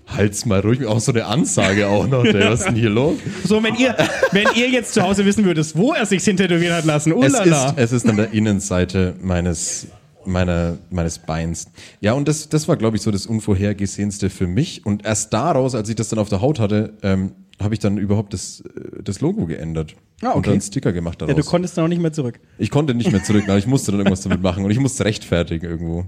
Halt's 0.09 0.45
mal 0.45 0.59
ruhig, 0.59 0.85
auch 0.85 0.99
so 0.99 1.11
eine 1.11 1.25
Ansage 1.25 1.87
auch 1.87 2.07
noch. 2.07 2.23
Der, 2.23 2.51
was 2.51 2.61
ist 2.61 2.67
denn 2.67 2.75
hier 2.75 2.89
los? 2.89 3.17
so, 3.43 3.61
wenn 3.63 3.75
ihr, 3.75 3.95
wenn 4.31 4.47
ihr 4.55 4.69
jetzt 4.69 4.93
zu 4.93 5.01
Hause 5.01 5.25
wissen 5.25 5.45
würdet, 5.45 5.75
wo 5.75 5.93
er 5.93 6.05
sich 6.05 6.23
hin 6.23 6.37
tätowieren 6.37 6.75
hat 6.75 6.85
lassen. 6.85 7.11
Es 7.21 7.33
Ulala. 7.33 7.69
ist, 7.69 7.77
es 7.77 7.91
ist 7.91 8.09
an 8.09 8.17
der 8.17 8.31
Innenseite 8.31 9.15
meines, 9.21 9.87
meiner, 10.25 10.77
meines 10.89 11.19
Beins. 11.19 11.71
Ja, 12.01 12.13
und 12.13 12.27
das, 12.27 12.49
das 12.49 12.67
war, 12.67 12.77
glaube 12.77 12.97
ich, 12.97 13.03
so 13.03 13.11
das 13.11 13.25
Unvorhergesehenste 13.25 14.29
für 14.29 14.47
mich. 14.47 14.85
Und 14.85 15.05
erst 15.05 15.33
daraus, 15.33 15.75
als 15.75 15.89
ich 15.89 15.95
das 15.95 16.09
dann 16.09 16.19
auf 16.19 16.29
der 16.29 16.41
Haut 16.41 16.59
hatte, 16.59 16.93
ähm, 17.03 17.33
habe 17.61 17.73
ich 17.73 17.79
dann 17.79 17.97
überhaupt 17.97 18.33
das, 18.33 18.61
äh, 18.61 19.03
das 19.03 19.21
Logo 19.21 19.45
geändert. 19.45 19.95
Ah, 20.21 20.29
okay. 20.29 20.37
Und 20.37 20.45
dann 20.47 20.53
einen 20.53 20.61
Sticker 20.61 20.93
gemacht 20.93 21.21
daraus. 21.21 21.35
ja, 21.35 21.41
du 21.41 21.47
konntest 21.47 21.77
dann 21.77 21.85
auch 21.85 21.89
nicht 21.89 22.01
mehr 22.01 22.13
zurück. 22.13 22.39
Ich 22.57 22.71
konnte 22.71 22.93
nicht 22.93 23.11
mehr 23.11 23.23
zurück, 23.23 23.43
aber 23.47 23.57
ich 23.57 23.67
musste 23.67 23.91
dann 23.91 23.99
irgendwas 23.99 24.21
damit 24.21 24.41
machen 24.41 24.65
und 24.65 24.71
ich 24.71 24.79
musste 24.79 25.05
rechtfertigen 25.05 25.65
irgendwo. 25.65 26.05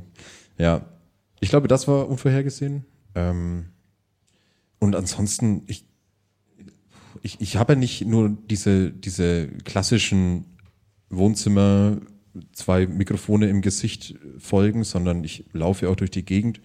Ja, 0.58 0.82
ich 1.40 1.50
glaube, 1.50 1.68
das 1.68 1.88
war 1.88 2.08
unvorhergesehen. 2.08 2.86
Ähm, 3.16 3.66
und 4.82 4.96
ansonsten, 4.96 5.62
ich, 5.68 5.86
ich, 7.22 7.40
ich 7.40 7.56
habe 7.56 7.76
nicht 7.76 8.06
nur 8.06 8.36
diese, 8.50 8.92
diese 8.92 9.48
klassischen 9.64 10.46
Wohnzimmer, 11.12 11.98
zwei 12.52 12.88
Mikrofone 12.88 13.48
im 13.48 13.62
Gesicht 13.62 14.16
folgen, 14.40 14.84
sondern 14.84 15.24
ich 15.24 15.46
laufe 15.54 15.88
auch 15.88 15.96
durch 15.96 16.10
die 16.10 16.26
Gegend 16.26 16.62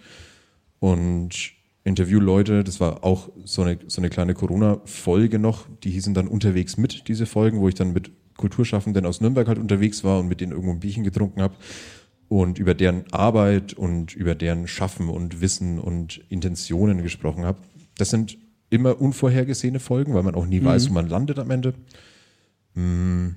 und 0.79 1.52
interview 1.85 2.18
Leute. 2.18 2.64
Das 2.64 2.81
war 2.81 3.05
auch 3.05 3.29
so 3.44 3.62
eine, 3.62 3.79
so 3.87 4.00
eine 4.00 4.09
kleine 4.09 4.33
Corona-Folge 4.33 5.38
noch. 5.38 5.66
Die 5.85 5.90
hießen 5.90 6.14
dann 6.14 6.26
unterwegs 6.26 6.79
mit, 6.79 7.09
diese 7.09 7.26
Folgen, 7.26 7.61
wo 7.61 7.68
ich 7.68 7.74
dann 7.74 7.92
mit 7.92 8.11
Kulturschaffenden 8.38 9.05
aus 9.05 9.20
Nürnberg 9.20 9.46
halt 9.46 9.59
unterwegs 9.59 10.05
war 10.05 10.20
und 10.20 10.29
mit 10.29 10.40
denen 10.40 10.52
irgendwo 10.52 10.72
ein 10.72 10.81
Bierchen 10.81 11.05
getrunken 11.05 11.42
habe 11.42 11.55
und 12.29 12.59
über 12.59 12.72
deren 12.72 13.05
Arbeit 13.12 13.74
und 13.74 14.14
über 14.14 14.35
deren 14.35 14.66
Schaffen 14.68 15.11
und 15.11 15.42
Wissen 15.42 15.79
und 15.79 16.24
Intentionen 16.31 17.02
gesprochen 17.02 17.44
habe. 17.44 17.59
Das 17.98 18.11
sind 18.11 18.37
immer 18.70 19.00
unvorhergesehene 19.00 19.80
Folgen, 19.80 20.14
weil 20.14 20.22
man 20.22 20.35
auch 20.35 20.46
nie 20.46 20.62
weiß, 20.62 20.90
wo 20.90 20.94
man 20.94 21.09
landet 21.09 21.38
am 21.38 21.50
Ende. 21.50 21.74
Mm. 22.74 23.28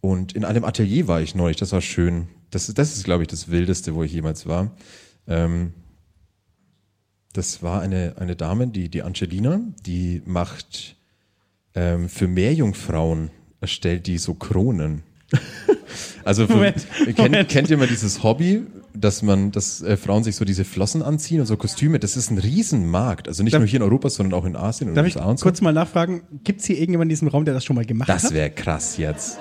Und 0.00 0.32
in 0.34 0.44
einem 0.44 0.64
Atelier 0.64 1.08
war 1.08 1.20
ich 1.20 1.34
neulich, 1.34 1.56
das 1.56 1.72
war 1.72 1.80
schön. 1.80 2.28
Das, 2.50 2.68
ist- 2.68 2.78
das 2.78 2.94
ist, 2.96 3.04
glaube 3.04 3.22
ich, 3.24 3.28
das 3.28 3.48
Wildeste, 3.50 3.94
wo 3.94 4.02
ich 4.04 4.12
jemals 4.12 4.46
war. 4.46 4.70
Ähm, 5.26 5.72
das 7.32 7.62
war 7.62 7.80
eine, 7.82 8.14
eine 8.18 8.36
Dame, 8.36 8.68
die, 8.68 8.88
die 8.88 9.02
Angelina, 9.02 9.60
die 9.84 10.22
macht 10.24 10.96
ähm, 11.74 12.08
für 12.08 12.28
Meerjungfrauen, 12.28 13.30
erstellt 13.60 14.06
die 14.06 14.18
so 14.18 14.34
Kronen. 14.34 15.02
Also 16.24 16.46
für, 16.46 16.54
Moment, 16.54 16.86
kennt, 17.04 17.18
Moment. 17.18 17.48
kennt 17.48 17.70
ihr 17.70 17.78
mal 17.78 17.86
dieses 17.88 18.22
Hobby, 18.22 18.62
dass 18.94 19.22
man, 19.22 19.50
dass 19.52 19.82
äh, 19.82 19.96
Frauen 19.96 20.24
sich 20.24 20.36
so 20.36 20.44
diese 20.44 20.64
Flossen 20.64 21.02
anziehen 21.02 21.40
und 21.40 21.46
so 21.46 21.56
Kostüme? 21.56 21.98
Das 21.98 22.16
ist 22.16 22.30
ein 22.30 22.38
Riesenmarkt. 22.38 23.28
Also 23.28 23.42
nicht 23.42 23.52
Darf- 23.54 23.60
nur 23.60 23.68
hier 23.68 23.78
in 23.80 23.82
Europa, 23.84 24.08
sondern 24.10 24.38
auch 24.38 24.44
in 24.44 24.56
Asien 24.56 24.88
und 24.90 24.94
Darf 24.96 25.06
ich 25.06 25.16
USA 25.16 25.36
so. 25.36 25.42
kurz 25.42 25.60
mal 25.60 25.72
nachfragen, 25.72 26.22
gibt 26.44 26.60
es 26.60 26.66
hier 26.66 26.76
irgendjemanden 26.76 27.10
in 27.10 27.14
diesem 27.14 27.28
Raum, 27.28 27.44
der 27.44 27.54
das 27.54 27.64
schon 27.64 27.76
mal 27.76 27.84
gemacht 27.84 28.08
Das 28.08 28.24
hat? 28.24 28.32
wäre 28.34 28.50
krass 28.50 28.96
jetzt. 28.96 29.38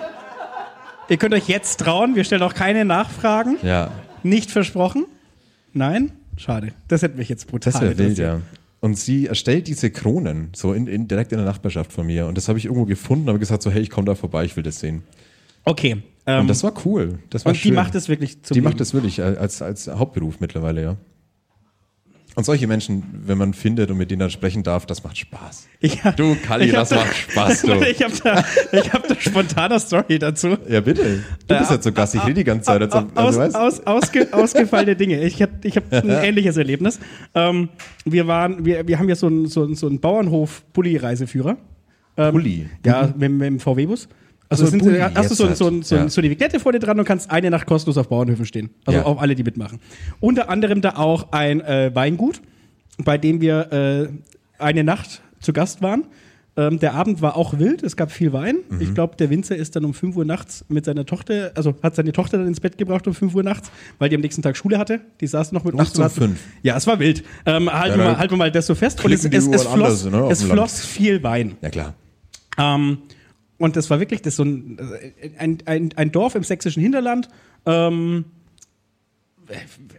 Ihr 1.10 1.18
könnt 1.18 1.34
euch 1.34 1.48
jetzt 1.48 1.80
trauen, 1.80 2.16
wir 2.16 2.24
stellen 2.24 2.44
auch 2.44 2.54
keine 2.54 2.84
Nachfragen. 2.86 3.58
Ja, 3.64 3.92
Nicht 4.24 4.52
versprochen? 4.52 5.06
Nein? 5.74 6.12
Schade. 6.36 6.74
Das 6.88 7.02
hätte 7.02 7.18
mich 7.18 7.30
jetzt 7.30 7.48
brutal 7.48 7.72
das 7.74 7.82
wäre 7.82 7.98
wild, 7.98 8.18
ja. 8.18 8.42
Und 8.80 8.98
sie 8.98 9.26
erstellt 9.28 9.68
diese 9.68 9.90
Kronen, 9.90 10.50
so 10.54 10.74
in, 10.74 10.86
in, 10.88 11.08
direkt 11.08 11.32
in 11.32 11.38
der 11.40 11.48
Nachbarschaft 11.48 11.92
von 11.92 12.06
mir. 12.06 12.28
Und 12.28 12.38
das 12.38 12.48
habe 12.48 12.60
ich 12.60 12.66
irgendwo 12.66 12.86
gefunden, 12.86 13.28
habe 13.28 13.40
gesagt 13.40 13.64
so, 13.64 13.72
hey, 13.72 13.82
ich 13.82 13.90
komme 13.90 14.06
da 14.06 14.14
vorbei, 14.16 14.46
ich 14.46 14.56
will 14.56 14.64
das 14.64 14.80
sehen. 14.80 15.02
Okay. 15.64 16.04
Ähm, 16.28 16.42
Und 16.42 16.48
das 16.50 16.64
war 16.64 16.74
cool. 16.86 17.20
Das 17.30 17.46
war 17.46 17.52
und 17.52 17.56
die 17.58 17.70
schön. 17.70 17.74
macht 17.76 17.96
es 17.96 18.10
wirklich 18.10 18.44
zum 18.44 18.54
Die 18.56 18.62
macht 18.62 18.74
Leben. 18.74 18.80
das 18.80 18.94
wirklich 18.94 19.22
als, 19.24 19.62
als 19.62 19.88
Hauptberuf 19.88 20.40
mittlerweile, 20.42 20.82
ja. 20.84 20.98
Und 22.36 22.44
solche 22.44 22.68
Menschen, 22.68 23.02
wenn 23.26 23.40
man 23.40 23.56
findet 23.56 23.90
und 23.90 23.98
mit 23.98 24.12
denen 24.12 24.20
dann 24.20 24.30
sprechen 24.30 24.62
darf, 24.62 24.86
das 24.86 25.04
macht 25.04 25.18
Spaß. 25.18 25.68
Ich, 25.80 26.02
Du, 26.18 26.36
hab 26.48 26.60
das 26.60 26.90
da- 26.90 26.96
macht 26.98 27.16
Spaß, 27.16 27.62
du. 27.64 27.72
ich 27.90 28.04
habe 28.04 28.14
da, 28.24 28.44
ich 28.78 28.94
hab 28.94 29.08
da 29.08 29.16
spontane 29.20 29.80
Story 29.80 30.20
dazu. 30.20 30.56
Ja, 30.70 30.82
bitte. 30.82 31.24
Du 31.48 31.58
bist 31.58 31.72
ja 31.72 31.82
zu 31.82 31.92
Gast, 31.92 32.14
ich 32.14 32.22
rede 32.24 32.36
die 32.36 32.44
ganze 32.44 32.66
Zeit. 32.68 32.82
Also, 32.84 32.98
Aus, 32.98 33.16
also, 33.16 33.40
weißt, 33.40 33.56
aus, 33.56 33.88
ausge, 33.88 34.28
ausgefallene 34.34 34.96
Dinge. 34.96 35.24
Ich 35.24 35.42
habe 35.42 35.54
ich 35.64 35.78
hab 35.78 35.92
ein 35.92 36.10
ähnliches 36.24 36.58
Erlebnis. 36.58 37.00
Ähm, 37.34 37.70
wir, 38.06 38.28
waren, 38.28 38.64
wir, 38.64 38.88
wir 38.88 39.00
haben 39.00 39.10
ja 39.10 39.16
so 39.16 39.26
einen 39.26 39.48
so 39.48 39.74
so 39.74 39.88
einen 39.88 40.00
Bauernhof-Bulli-Reiseführer. 40.00 41.58
Ähm, 42.18 42.32
Bulli? 42.34 42.70
Ja, 42.86 43.14
mit, 43.18 43.32
mit 43.32 43.48
dem 43.48 43.60
VW-Bus. 43.60 44.08
Also 44.50 44.66
Ach 44.66 44.70
so, 44.70 44.78
es 44.78 44.84
sind, 44.84 45.02
hast 45.16 45.30
du 45.32 45.36
so, 45.36 45.46
halt. 45.48 45.58
so, 45.58 45.82
so, 45.82 45.96
Ja. 45.96 46.10
so 46.10 46.22
eine 46.22 46.30
Vignette 46.30 46.60
vor 46.60 46.72
dir 46.72 46.80
dran 46.80 46.98
und 46.98 47.06
kannst 47.06 47.30
eine 47.32 47.50
Nacht 47.50 47.66
kostenlos 47.68 47.98
auf 47.98 48.08
Bauernhöfen 48.08 48.46
stehen. 48.46 48.70
Also 48.86 49.00
Ja. 49.00 49.06
auch 49.06 49.22
alle, 49.22 49.36
die 49.36 49.44
mitmachen. 49.44 49.80
Unter 50.20 50.50
anderem 50.50 50.82
da 50.82 50.96
auch 50.96 51.32
ein 51.34 51.60
äh, 51.62 51.92
Weingut, 51.94 52.42
bei 53.04 53.18
dem 53.18 53.42
wir 53.42 53.72
äh, 53.72 54.08
eine 54.64 54.84
Nacht 54.84 55.22
zu 55.42 55.52
Gast 55.54 55.82
waren. 55.82 56.06
Ähm, 56.60 56.80
der 56.80 56.96
Abend 56.96 57.22
war 57.22 57.38
auch 57.38 57.60
wild, 57.60 57.84
es 57.84 57.96
gab 57.96 58.12
viel 58.12 58.34
Wein. 58.34 58.56
Mhm. 58.70 58.82
Ich 58.82 58.94
glaube, 58.96 59.16
der 59.18 59.30
Winzer 59.30 59.56
ist 59.56 59.76
dann 59.76 59.86
um 59.86 59.94
5 59.94 60.16
Uhr 60.16 60.26
nachts 60.26 60.66
mit 60.70 60.86
seiner 60.86 61.06
Tochter, 61.06 61.52
also 61.54 61.76
hat 61.84 61.94
seine 61.96 62.12
Tochter 62.14 62.40
dann 62.40 62.48
ins 62.48 62.60
Bett 62.60 62.80
gebracht 62.80 63.06
um 63.06 63.14
5 63.14 63.36
Uhr 63.36 63.44
nachts, 63.44 63.70
weil 64.00 64.10
die 64.10 64.16
am 64.16 64.22
nächsten 64.22 64.42
Tag 64.42 64.58
Schule 64.58 64.80
hatte. 64.80 65.02
Die 65.22 65.28
saß 65.28 65.52
noch 65.52 65.64
mit 65.66 65.76
uns. 65.76 65.94
Nachts 65.96 65.98
um 66.00 66.02
und 66.02 66.06
hat- 66.06 66.14
fünf? 66.14 66.40
Ja, 66.64 66.76
es 66.78 66.88
war 66.88 66.98
wild. 67.00 67.24
Ähm, 67.46 67.72
halten, 67.72 68.00
Ja, 68.00 68.06
wir 68.06 68.12
mal, 68.14 68.18
halten 68.18 68.34
wir 68.34 68.38
mal 68.38 68.52
das 68.52 68.66
so 68.66 68.74
fest. 68.74 69.06
Und 69.06 69.12
es, 69.12 69.24
es, 69.26 69.32
es, 69.34 69.46
Uhren 69.46 69.74
anders, 69.74 70.02
floss, 70.02 70.12
ne, 70.12 70.22
auf 70.24 70.32
es 70.32 70.42
floss 70.44 70.80
viel 70.84 71.22
Wein. 71.22 71.58
ja, 71.62 71.70
klar. 71.70 71.94
Ähm, 72.58 72.98
und 73.58 73.76
das 73.76 73.90
war 73.90 74.00
wirklich 74.00 74.22
das 74.22 74.36
so 74.36 74.44
ein, 74.44 74.78
ein, 75.38 75.58
ein, 75.66 75.90
ein 75.96 76.12
Dorf 76.12 76.36
im 76.36 76.44
sächsischen 76.44 76.82
Hinterland. 76.82 77.28
Ähm, 77.66 78.26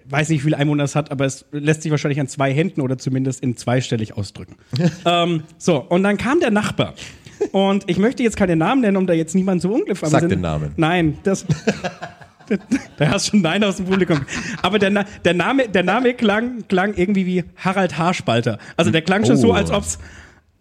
weiß 0.09 0.29
nicht, 0.29 0.41
wie 0.41 0.45
viele 0.45 0.59
Einwohner 0.59 0.85
es 0.85 0.95
hat, 0.95 1.11
aber 1.11 1.25
es 1.25 1.47
lässt 1.53 1.83
sich 1.83 1.91
wahrscheinlich 1.91 2.21
an 2.21 2.29
zwei 2.29 2.53
Händen 2.53 2.81
oder 2.81 2.99
zumindest 2.99 3.43
in 3.43 3.57
zweistellig 3.57 4.17
ausdrücken. 4.17 4.57
ähm, 5.07 5.43
so, 5.57 5.79
und 5.79 6.03
dann 6.03 6.17
kam 6.19 6.41
der 6.41 6.51
Nachbar. 6.51 6.95
Und 7.53 7.89
ich 7.89 7.99
möchte 7.99 8.23
jetzt 8.23 8.37
keine 8.37 8.57
Namen 8.57 8.81
nennen, 8.81 8.97
um 8.97 9.07
da 9.07 9.13
jetzt 9.13 9.35
niemanden 9.35 9.61
zu 9.61 9.73
unglücklich 9.73 10.11
Sag 10.11 10.29
den 10.29 10.41
Namen. 10.41 10.73
Nein, 10.77 11.19
das. 11.23 11.47
Da 12.97 13.11
hast 13.11 13.27
schon 13.27 13.43
Nein 13.43 13.63
aus 13.63 13.77
dem 13.77 13.85
Publikum. 13.85 14.23
Aber 14.63 14.79
der, 14.79 14.89
Na 14.89 15.05
der, 15.23 15.35
Name, 15.35 15.69
der 15.69 15.83
Name 15.83 16.15
klang, 16.15 16.67
klang 16.67 16.95
irgendwie 16.95 17.27
wie 17.27 17.45
Harald 17.57 17.99
Haarspalter. 17.99 18.59
Also 18.75 18.91
der 18.91 19.03
klang 19.03 19.27
schon 19.27 19.37
so, 19.37 19.51
Oh. 19.51 19.53
als, 19.53 19.71
ob's, 19.71 19.99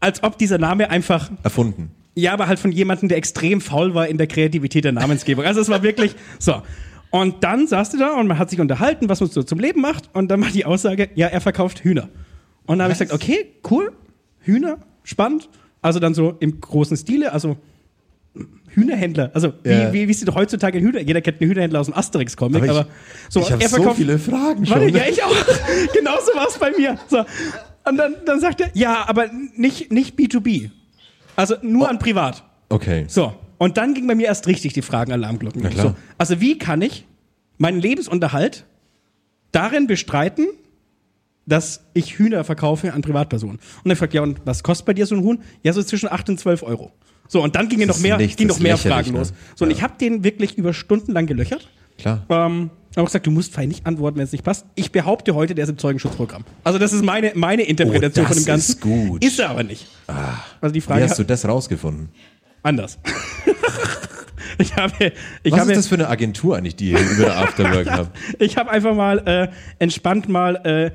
als 0.01 0.21
ob 0.21 0.37
dieser 0.37 0.57
Name 0.57 0.89
einfach 0.89 1.31
Erfunden. 1.43 1.91
Ja, 2.17 2.33
aber 2.33 2.47
halt 2.47 2.59
von 2.59 2.71
jemandem, 2.71 3.09
der 3.09 3.17
extrem 3.17 3.61
faul 3.61 3.93
war 3.93 4.07
in 4.07 4.17
der 4.17 4.27
Kreativität 4.27 4.83
der 4.85 4.91
Namensgebung. 4.91 5.45
Also 5.45 5.61
es 5.61 5.69
war 5.69 5.83
wirklich 5.83 6.15
so. 6.39 6.61
Und 7.09 7.43
dann 7.43 7.67
saß 7.67 7.91
du 7.91 7.97
da 7.97 8.13
und 8.19 8.27
man 8.27 8.37
hat 8.39 8.49
sich 8.49 8.59
unterhalten, 8.59 9.07
was 9.07 9.21
man 9.21 9.29
so 9.29 9.43
zum 9.43 9.59
Leben 9.59 9.81
macht. 9.81 10.09
Und 10.13 10.29
dann 10.29 10.41
war 10.41 10.49
die 10.49 10.65
Aussage, 10.65 11.09
ja, 11.15 11.27
er 11.27 11.39
verkauft 11.41 11.83
Hühner. 11.83 12.09
Und 12.65 12.79
dann 12.79 12.83
habe 12.83 12.93
ich 12.93 12.99
gesagt, 12.99 13.13
okay, 13.13 13.45
cool, 13.69 13.93
Hühner, 14.41 14.79
spannend. 15.03 15.47
Also 15.81 15.99
dann 15.99 16.13
so 16.13 16.35
im 16.39 16.59
großen 16.59 16.97
Stile, 16.97 17.31
also 17.31 17.55
Hühnerhändler. 18.69 19.31
Also 19.33 19.53
wie, 19.63 19.69
Ja. 19.69 19.93
wie, 19.93 20.07
wie 20.07 20.13
sieht 20.13 20.29
heute 20.33 20.57
ein 20.65 20.73
Hühner? 20.73 20.99
Jeder 21.01 21.21
kennt 21.21 21.39
einen 21.41 21.49
Hühnerhändler 21.49 21.79
aus 21.79 21.87
dem 21.87 21.95
Asterix-Comic, 21.95 22.63
Aber 22.63 22.71
aber, 22.81 22.87
so, 23.29 23.39
ich 23.39 23.51
hab 23.51 23.61
er 23.61 23.69
so 23.69 23.75
verkauft 23.77 23.97
viele 23.97 24.19
Fragen 24.19 24.67
Warte, 24.69 24.89
schon. 24.89 24.95
ja, 24.97 25.03
ich 25.09 25.23
auch. 25.23 25.35
Genauso 25.93 26.35
war 26.35 26.47
es 26.47 26.57
bei 26.57 26.71
mir. 26.77 26.97
So. 27.07 27.19
Und 27.85 27.97
dann, 27.97 28.15
dann 28.25 28.39
sagt 28.39 28.59
er, 28.61 28.69
ja, 28.73 29.05
aber 29.07 29.27
nicht, 29.55 29.91
nicht 29.91 30.17
B2B. 30.19 30.69
Also 31.37 31.55
nur 31.61 31.87
an 31.89 31.99
privat. 31.99 32.43
Okay. 32.67 33.05
So. 33.07 33.33
Und 33.57 33.77
dann 33.77 33.93
ging 33.93 34.05
bei 34.07 34.15
mir 34.15 34.25
erst 34.27 34.45
richtig 34.47 34.73
die 34.73 34.81
Fragenalarmglocken. 34.81 35.61
Na 35.63 35.69
klar. 35.69 35.85
So. 35.87 35.95
Also 36.17 36.41
wie 36.41 36.57
kann 36.57 36.81
ich 36.81 37.05
meinen 37.57 37.79
Lebensunterhalt 37.79 38.65
darin 39.51 39.87
bestreiten, 39.87 40.47
dass 41.45 41.85
ich 41.93 42.19
Hühner 42.19 42.43
verkaufe 42.43 42.91
an 42.93 43.01
Privatpersonen? 43.01 43.59
Und 43.83 43.89
er 43.89 43.95
fragt, 43.95 44.13
ja, 44.13 44.21
und 44.21 44.41
was 44.45 44.63
kostet 44.63 44.85
bei 44.85 44.93
dir 44.93 45.05
so 45.05 45.15
ein 45.15 45.23
Huhn? 45.23 45.39
Ja, 45.63 45.71
so 45.73 45.81
zwischen 45.81 46.11
8 46.11 46.29
und 46.29 46.39
12 46.39 46.63
Euro. 46.63 46.91
So, 47.29 47.41
und 47.43 47.55
dann 47.55 47.67
gingen 47.69 47.87
noch 47.87 47.99
mehr, 47.99 48.17
ging 48.17 48.47
noch 48.47 48.59
mehr 48.59 48.77
Fragen 48.77 49.13
los. 49.13 49.31
ne? 49.31 49.37
So, 49.55 49.65
und 49.65 49.71
Ja. 49.71 49.77
ich 49.77 49.83
habe 49.83 49.93
den 49.99 50.23
wirklich 50.23 50.57
über 50.57 50.73
Stunden 50.73 51.11
lang 51.13 51.25
gelöchert. 51.25 51.69
Klar. 51.97 52.25
Ähm, 52.29 52.69
habe 52.97 53.03
auch 53.03 53.05
gesagt, 53.09 53.27
du 53.27 53.31
musst 53.31 53.53
fein 53.53 53.69
nicht 53.69 53.85
antworten, 53.85 54.17
wenn 54.17 54.23
es 54.25 54.31
nicht 54.31 54.43
passt. 54.43 54.65
Ich 54.75 54.91
behaupte 54.91 55.35
heute, 55.35 55.55
der 55.55 55.63
ist 55.63 55.69
im 55.69 55.77
Zeugenschutzprogramm. 55.77 56.43
Also 56.63 56.79
das 56.79 56.93
ist 56.93 57.03
meine, 57.03 57.31
meine 57.35 57.63
Interpretation 57.63 58.25
Oh, 58.25 58.29
das 58.29 58.37
von 58.37 58.43
dem 58.43 58.47
Ganzen. 58.47 58.71
ist 58.71 58.81
gut. 58.81 59.23
Ist 59.23 59.39
er 59.39 59.49
aber 59.51 59.63
nicht. 59.63 59.87
Also 60.61 60.73
die 60.73 60.75
Wie 60.75 60.81
Frage 60.81 61.03
hast 61.03 61.19
du 61.19 61.23
das 61.23 61.47
rausgefunden? 61.47 62.09
anders. 62.63 62.97
ich 64.57 64.75
habe, 64.75 65.13
ich 65.43 65.51
Was 65.53 65.59
habe, 65.61 65.71
ist 65.71 65.77
das 65.77 65.87
für 65.87 65.95
eine 65.95 66.09
Agentur 66.09 66.57
eigentlich, 66.57 66.75
die 66.75 66.91
ihr 66.91 66.99
über 66.99 67.25
der 67.25 67.37
Afterwork 67.37 67.87
habt? 67.91 68.17
ich 68.39 68.57
habe 68.57 68.69
einfach 68.71 68.93
mal 68.95 69.19
äh, 69.27 69.47
entspannt 69.79 70.27
mal, 70.27 70.55
äh, 70.65 70.91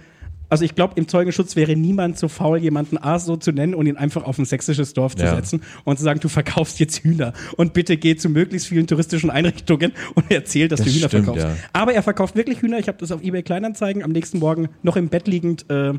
also 0.53 0.65
ich 0.67 0.75
glaube, 0.75 0.93
im 0.97 1.09
Zeugenschutz 1.09 1.57
wäre 1.57 1.75
niemand 1.77 2.19
so 2.19 2.29
faul, 2.29 2.59
jemanden 2.59 2.99
A 2.99 3.19
so 3.19 3.37
zu 3.39 3.53
nennen 3.53 3.75
und 3.75 3.87
ihn 3.87 3.97
einfach 3.97 4.25
auf 4.25 4.39
ein 4.39 4.45
sächsisches 4.45 4.93
Dorf 4.93 5.17
zu 5.17 5.25
Ja. 5.25 5.35
setzen 5.35 5.63
und 5.85 5.97
zu 5.97 6.05
sagen, 6.05 6.21
du 6.21 6.29
verkaufst 6.29 6.79
jetzt 6.79 6.99
Hühner 6.99 7.33
und 7.57 7.73
bitte 7.73 7.97
geh 7.97 8.17
zu 8.17 8.29
möglichst 8.29 8.69
vielen 8.69 8.87
touristischen 8.87 9.31
Einrichtungen 9.31 9.93
und 10.15 10.27
erzähl, 10.31 10.69
dass 10.69 10.81
Das 10.81 10.87
du 10.89 10.93
Hühner 10.93 11.09
stimmt, 11.09 11.25
verkaufst. 11.25 11.47
ja. 11.47 11.57
Aber 11.73 11.95
er 11.95 12.03
verkauft 12.03 12.37
wirklich 12.37 12.61
Hühner. 12.61 12.79
Ich 12.79 12.89
habe 12.89 12.99
das 12.99 13.11
auf 13.13 13.23
eBay 13.23 13.43
Kleinanzeigen 13.43 14.03
am 14.05 14.13
nächsten 14.13 14.39
Morgen 14.41 14.69
noch 14.83 14.97
im 14.97 15.09
Bett 15.09 15.27
liegend. 15.27 15.65
Äh, 15.71 15.95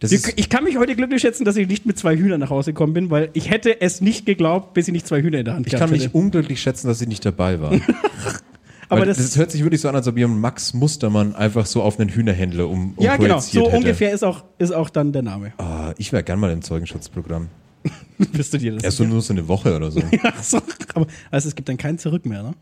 ich, 0.00 0.22
ich 0.36 0.48
kann 0.48 0.62
mich 0.62 0.76
heute 0.78 0.94
glücklich 0.94 1.20
schätzen, 1.20 1.44
dass 1.44 1.56
ich 1.56 1.66
nicht 1.66 1.84
mit 1.84 1.98
zwei 1.98 2.16
Hühnern 2.16 2.38
nach 2.38 2.50
Hause 2.50 2.72
gekommen 2.72 2.92
bin, 2.92 3.10
weil 3.10 3.30
ich 3.32 3.50
hätte 3.50 3.80
es 3.80 4.00
nicht 4.00 4.24
geglaubt, 4.26 4.72
bis 4.74 4.86
ich 4.86 4.92
nicht 4.92 5.08
zwei 5.08 5.20
Hühner 5.20 5.38
in 5.40 5.44
der 5.44 5.54
Hand 5.54 5.66
ich 5.66 5.72
gehabt 5.72 5.90
kann 5.90 5.98
mich 5.98 6.14
unglücklich 6.14 6.60
schätzen, 6.62 6.86
dass 6.86 7.00
ich 7.02 7.08
nicht 7.08 7.24
dabei 7.26 7.60
war. 7.60 7.72
Aber 8.88 9.04
das, 9.04 9.18
das, 9.18 9.36
hört 9.36 9.50
sich 9.50 9.62
wirklich 9.62 9.80
so 9.80 9.88
an, 9.88 9.96
als 9.96 10.08
ob 10.08 10.16
ihr 10.16 10.28
Max 10.28 10.72
Mustermann 10.72 11.34
einfach 11.34 11.66
so 11.66 11.82
auf 11.82 12.00
einen 12.00 12.08
Hühnerhändler 12.08 12.68
um, 12.68 12.94
um 12.96 13.04
ja 13.04 13.16
genau, 13.16 13.38
so 13.38 13.66
hätte. 13.66 13.76
ungefähr 13.76 14.12
ist 14.12 14.24
auch, 14.24 14.44
ist 14.58 14.72
auch 14.72 14.88
dann 14.88 15.12
der 15.12 15.22
Name. 15.22 15.52
Ah, 15.58 15.92
ich 15.98 16.12
wäre 16.12 16.22
gern 16.22 16.40
mal 16.40 16.50
im 16.50 16.62
Zeugenschutzprogramm. 16.62 17.48
Bist 18.18 18.54
du 18.54 18.58
dir 18.58 18.72
das 18.74 18.84
Erst 18.84 18.96
so 18.96 19.04
nur 19.04 19.20
so 19.20 19.32
eine 19.32 19.46
Woche 19.46 19.76
oder 19.76 19.90
so. 19.90 20.00
Ach 20.22 20.42
so, 20.42 20.58
aber 20.94 21.06
also 21.30 21.48
es 21.48 21.54
gibt 21.54 21.68
dann 21.68 21.76
kein 21.76 21.98
Zurück 21.98 22.24
mehr, 22.24 22.42
ne? 22.42 22.52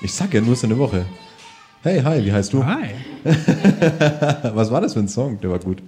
Ich 0.00 0.12
sag 0.12 0.32
ja 0.32 0.40
nur 0.40 0.56
so 0.56 0.66
eine 0.66 0.78
Woche. 0.78 1.04
Hey, 1.82 2.00
hi, 2.02 2.24
wie 2.24 2.32
heißt 2.32 2.52
du? 2.52 2.64
Hi. 2.64 2.88
Was 4.54 4.70
war 4.70 4.80
das 4.80 4.94
für 4.94 5.00
ein 5.00 5.08
Song? 5.08 5.40
Der 5.40 5.50
war 5.50 5.58
gut. 5.58 5.82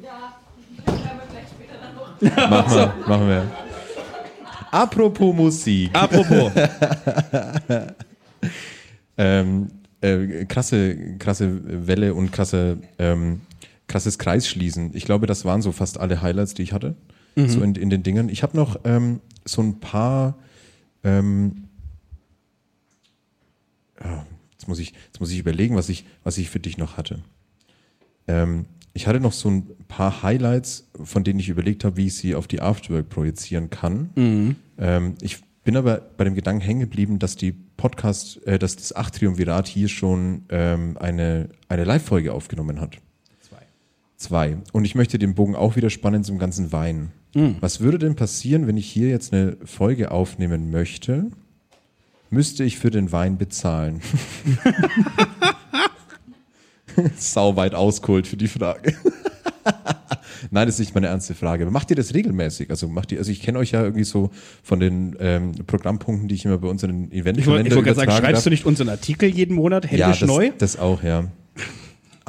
Machen 2.21 2.75
wir, 2.75 2.95
machen 3.07 3.29
wir. 3.29 3.51
Apropos 4.71 5.35
Musik. 5.35 5.91
Apropos. 5.93 6.53
Ähm, 9.21 9.69
äh, 10.01 10.47
krasse, 10.47 10.97
krasse 11.19 11.87
Welle 11.87 12.15
und 12.15 12.33
krasse, 12.33 12.79
ähm, 12.99 13.43
krasses 13.87 14.19
Kreisschließen. 14.19 14.93
Ich 14.95 15.05
glaube, 15.05 15.27
das 15.27 15.45
waren 15.45 15.61
so 15.61 15.73
fast 15.73 16.01
alle 16.01 16.23
Highlights, 16.23 16.55
die 16.55 16.63
ich 16.63 16.73
hatte. 16.73 16.95
So 17.49 17.63
in, 17.63 17.75
in 17.75 17.91
den 17.91 18.03
Dingen. 18.03 18.31
Ich 18.31 18.43
habe 18.43 18.57
noch 18.57 18.81
ähm, 18.85 19.21
so 19.45 19.63
ein 19.63 19.79
paar. 19.79 20.39
Ähm, 21.05 21.65
ja, 24.03 24.27
jetzt, 24.53 24.69
muss 24.69 24.79
ich, 24.79 24.95
jetzt 25.07 25.21
muss 25.21 25.31
ich 25.31 25.39
überlegen, 25.39 25.77
was 25.77 25.91
ich, 25.91 26.07
was 26.25 26.39
ich 26.39 26.49
für 26.49 26.61
dich 26.61 26.79
noch 26.79 26.97
hatte. 26.97 27.21
Ähm, 28.27 28.65
ich 28.95 29.07
hatte 29.07 29.21
noch 29.21 29.33
so 29.33 29.51
ein 29.51 29.67
paar 29.87 30.23
Highlights, 30.23 30.89
von 31.03 31.25
denen 31.25 31.41
ich 31.41 31.49
überlegt 31.51 31.85
habe, 31.85 31.97
wie 31.99 32.07
ich 32.07 32.17
sie 32.17 32.35
auf 32.35 32.49
die 32.49 32.61
Afterwork 32.61 33.09
projizieren 33.11 33.69
kann. 33.71 34.11
Ähm, 34.79 35.15
ich 35.21 35.41
bin 35.65 35.77
aber 35.77 36.01
bei 36.17 36.25
dem 36.25 36.35
Gedanken 36.35 36.63
hängen 36.63 36.81
geblieben, 36.81 37.19
dass 37.19 37.37
die 37.37 37.53
Podcast, 37.53 38.45
äh, 38.47 38.59
dass 38.59 38.77
das 38.77 38.95
Acht-Triumvirat 38.95 39.69
hier 39.69 39.89
schon 39.89 40.45
ähm, 40.49 40.97
eine, 40.99 41.51
eine 41.69 41.85
Live-Folge 41.85 42.33
aufgenommen 42.33 42.81
hat. 42.81 42.97
Zwei. 43.41 43.63
Zwei. 44.17 44.57
Und 44.73 44.85
ich 44.85 44.95
möchte 44.95 45.19
den 45.19 45.35
Bogen 45.35 45.55
auch 45.55 45.77
wieder 45.77 45.91
spannen 45.91 46.25
zum 46.25 46.39
ganzen 46.39 46.73
Wein. 46.73 47.13
Was 47.61 47.79
würde 47.79 48.01
denn 48.01 48.17
passieren, 48.17 48.67
wenn 48.67 48.77
ich 48.77 48.91
hier 48.91 49.09
jetzt 49.09 49.33
eine 49.33 49.57
Folge 49.65 50.11
aufnehmen 50.11 50.73
möchte? 50.73 51.31
Müsste 52.29 52.65
ich 52.65 52.77
für 52.77 52.91
den 52.91 53.13
Wein 53.13 53.39
bezahlen? 53.39 54.01
Sau 57.17 57.57
weit 57.57 57.75
ausgeholt 57.75 58.27
für 58.27 58.37
die 58.37 58.49
Frage. 58.49 58.95
Nein, 60.51 60.67
das 60.67 60.77
ist 60.77 60.81
nicht 60.81 60.95
meine 60.95 61.09
ernste 61.09 61.35
Frage. 61.35 61.65
Aber 61.65 61.73
macht 61.73 61.91
ihr 61.91 61.97
das 61.97 62.15
regelmäßig? 62.15 62.71
Also 62.71 62.89
macht 62.89 63.13
ihr, 63.13 63.19
also 63.19 63.31
ich 63.31 63.41
kenne 63.41 63.59
euch 63.59 63.73
ja 63.73 63.83
irgendwie 63.83 64.05
so 64.05 64.31
von 64.63 64.81
den 64.81 65.17
ähm, 65.21 65.53
Programmpunkten, 65.67 66.29
die 66.29 66.35
ich 66.35 66.45
immer 66.45 66.59
bei 66.59 66.69
unseren 66.69 67.11
Event 67.13 67.39
Ich 67.39 67.47
wollte 67.47 67.75
wollt 67.75 67.85
gerade 67.85 67.97
sagen, 67.97 68.13
schreibst 68.13 68.47
du 68.47 68.51
nicht 68.51 68.67
unseren 68.67 68.89
Artikel 68.89 69.29
jeden 69.29 69.57
Monat 69.57 69.85
händisch 69.85 69.99
ja, 70.01 70.11
das, 70.11 70.21
neu? 70.23 70.51
das 70.59 70.79
auch, 70.79 71.03
ja. 71.03 71.25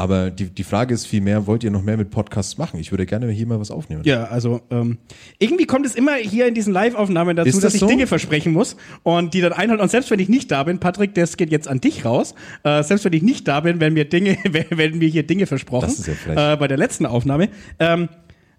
Aber 0.02 0.32
die, 0.32 0.46
die 0.50 0.64
Frage 0.64 0.96
ist 0.96 1.06
vielmehr, 1.06 1.46
wollt 1.46 1.64
ihr 1.64 1.70
noch 1.70 1.84
mehr 1.84 1.96
mit 1.96 2.10
Podcasts 2.10 2.58
machen? 2.58 2.80
Ich 2.80 2.90
würde 2.90 3.06
gerne 3.06 3.30
hier 3.30 3.46
mal 3.46 3.60
was 3.60 3.70
aufnehmen. 3.70 4.02
Ja, 4.04 4.24
also 4.24 4.62
ähm, 4.72 4.98
irgendwie 5.38 5.68
kommt 5.68 5.86
es 5.86 5.94
immer 5.94 6.16
hier 6.16 6.48
in 6.48 6.56
diesen 6.56 6.74
Live-Aufnahmen 6.74 7.36
dazu, 7.36 7.52
das 7.52 7.60
dass 7.60 7.74
ich 7.76 7.82
so? 7.82 7.88
Dinge 7.88 8.08
versprechen 8.08 8.52
muss 8.52 8.78
und 9.04 9.36
die 9.36 9.42
dann 9.42 9.54
einhalten. 9.54 9.80
Und 9.84 9.92
selbst 9.92 10.10
wenn 10.10 10.18
ich 10.18 10.28
nicht 10.28 10.50
da 10.50 10.64
bin, 10.64 10.80
Patrick, 10.80 11.14
das 11.14 11.38
geht 11.38 11.52
jetzt 11.52 11.68
an 11.68 11.82
dich 11.82 12.04
raus. 12.04 12.34
Äh, 12.64 12.82
selbst 12.82 13.06
wenn 13.06 13.14
ich 13.14 13.22
nicht 13.22 13.48
da 13.48 13.60
bin, 13.60 13.80
werden 13.80 13.94
mir 13.94 14.06
Dinge, 14.06 14.40
werden 14.72 14.98
mir 14.98 15.08
hier 15.08 15.22
Dinge 15.22 15.46
versprochen. 15.46 15.86
Das 15.86 16.00
ist 16.00 16.08
ja 16.08 16.16
frech. 16.16 16.36
äh, 16.36 16.58
bei 16.58 16.68
der 16.68 16.78
letzten 16.78 17.06
Aufnahme. 17.06 17.50
Ähm, 17.78 18.10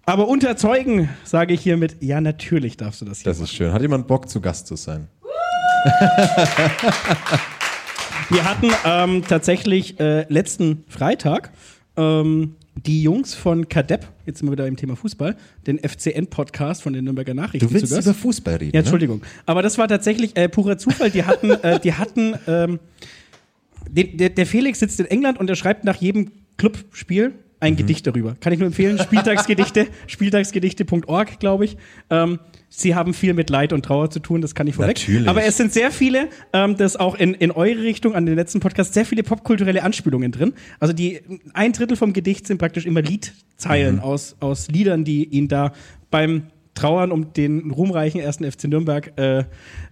Aber 0.05 0.29
unter 0.29 0.55
Zeugen 0.55 1.09
sage 1.25 1.53
ich 1.55 1.59
hiermit, 1.61 1.97
ja, 1.99 2.21
natürlich 2.21 2.77
darfst 2.77 3.01
du 3.01 3.05
das 3.05 3.19
hier. 3.19 3.25
Das 3.29 3.41
ist 3.41 3.51
schön. 3.53 3.73
Hat 3.73 3.81
jemand 3.81 4.07
Bock, 4.07 4.29
zu 4.29 4.39
Gast 4.39 4.67
zu 4.67 4.77
sein? 4.77 5.09
Wir 8.29 8.45
hatten 8.45 8.69
ähm, 8.85 9.23
tatsächlich 9.27 9.99
äh, 9.99 10.25
letzten 10.31 10.83
Freitag 10.87 11.51
ähm, 11.97 12.55
die 12.75 13.03
Jungs 13.03 13.33
von 13.35 13.69
Kadepp, 13.69 14.07
jetzt 14.25 14.39
sind 14.39 14.47
wir 14.47 14.53
wieder 14.53 14.67
im 14.67 14.75
Thema 14.77 14.95
Fußball, 14.95 15.35
den 15.67 15.79
FCN-Podcast 15.79 16.81
von 16.81 16.93
den 16.93 17.05
Nürnberger 17.05 17.33
Nachrichten 17.33 17.67
Du 17.67 17.73
willst 17.73 17.87
zu 17.89 17.95
Gast. 17.95 18.07
über 18.07 18.15
Fußball 18.15 18.55
reden, 18.55 18.71
Ja, 18.73 18.79
Entschuldigung. 18.79 19.21
Aber 19.45 19.61
das 19.61 19.77
war 19.77 19.87
tatsächlich 19.87 20.35
äh, 20.35 20.49
purer 20.49 20.77
Zufall. 20.77 21.11
Die 21.11 21.23
hatten, 21.23 21.51
äh, 21.51 21.79
die 21.79 21.93
hatten, 21.93 22.35
ähm, 22.47 22.79
den, 23.89 24.17
der, 24.17 24.29
der 24.29 24.45
Felix 24.45 24.79
sitzt 24.79 24.99
in 24.99 25.05
England 25.05 25.39
und 25.39 25.49
er 25.49 25.55
schreibt 25.55 25.83
nach 25.83 25.97
jedem 25.97 26.31
Clubspiel 26.57 27.33
ein 27.59 27.75
Gedicht 27.75 28.05
darüber. 28.07 28.35
Kann 28.39 28.51
ich 28.53 28.59
nur 28.59 28.67
empfehlen. 28.67 28.97
Spieltagsgedichte, 28.97 29.87
spieltagsgedichte.org, 30.07 31.39
glaube 31.39 31.65
ich. 31.65 31.77
Ähm, 32.09 32.39
sie 32.75 32.95
haben 32.95 33.13
viel 33.13 33.33
mit 33.35 33.49
Leid 33.51 33.71
und 33.71 33.85
Trauer 33.85 34.09
zu 34.09 34.19
tun, 34.19 34.41
das 34.41 34.55
kann 34.55 34.65
ich 34.65 34.75
vorweg. 34.75 34.97
Natürlich. 34.97 35.27
Aber 35.29 35.43
es 35.43 35.57
sind 35.57 35.71
sehr 35.73 35.91
viele, 35.91 36.27
ähm, 36.53 36.75
das 36.75 36.95
auch 36.95 37.13
in, 37.15 37.35
in 37.35 37.51
eure 37.51 37.83
Richtung, 37.83 38.15
an 38.15 38.25
den 38.25 38.35
letzten 38.35 38.59
Podcast, 38.59 38.93
sehr 38.95 39.05
viele 39.05 39.21
popkulturelle 39.21 39.83
Anspielungen 39.83 40.31
drin. 40.31 40.53
Also 40.79 40.91
die 40.93 41.19
ein 41.53 41.71
Drittel 41.73 41.95
vom 41.97 42.13
Gedicht 42.13 42.47
sind 42.47 42.57
praktisch 42.57 42.85
immer 42.87 43.01
Liedzeilen 43.03 43.97
Mhm. 43.97 44.01
aus, 44.01 44.35
aus 44.39 44.69
Liedern, 44.69 45.03
die 45.03 45.25
ihn 45.25 45.47
da 45.47 45.71
beim 46.09 46.47
Trauern 46.73 47.11
um 47.11 47.31
den 47.33 47.69
ruhmreichen 47.69 48.19
ersten 48.19 48.51
FC 48.51 48.63
Nürnberg 48.63 49.13
äh, 49.19 49.43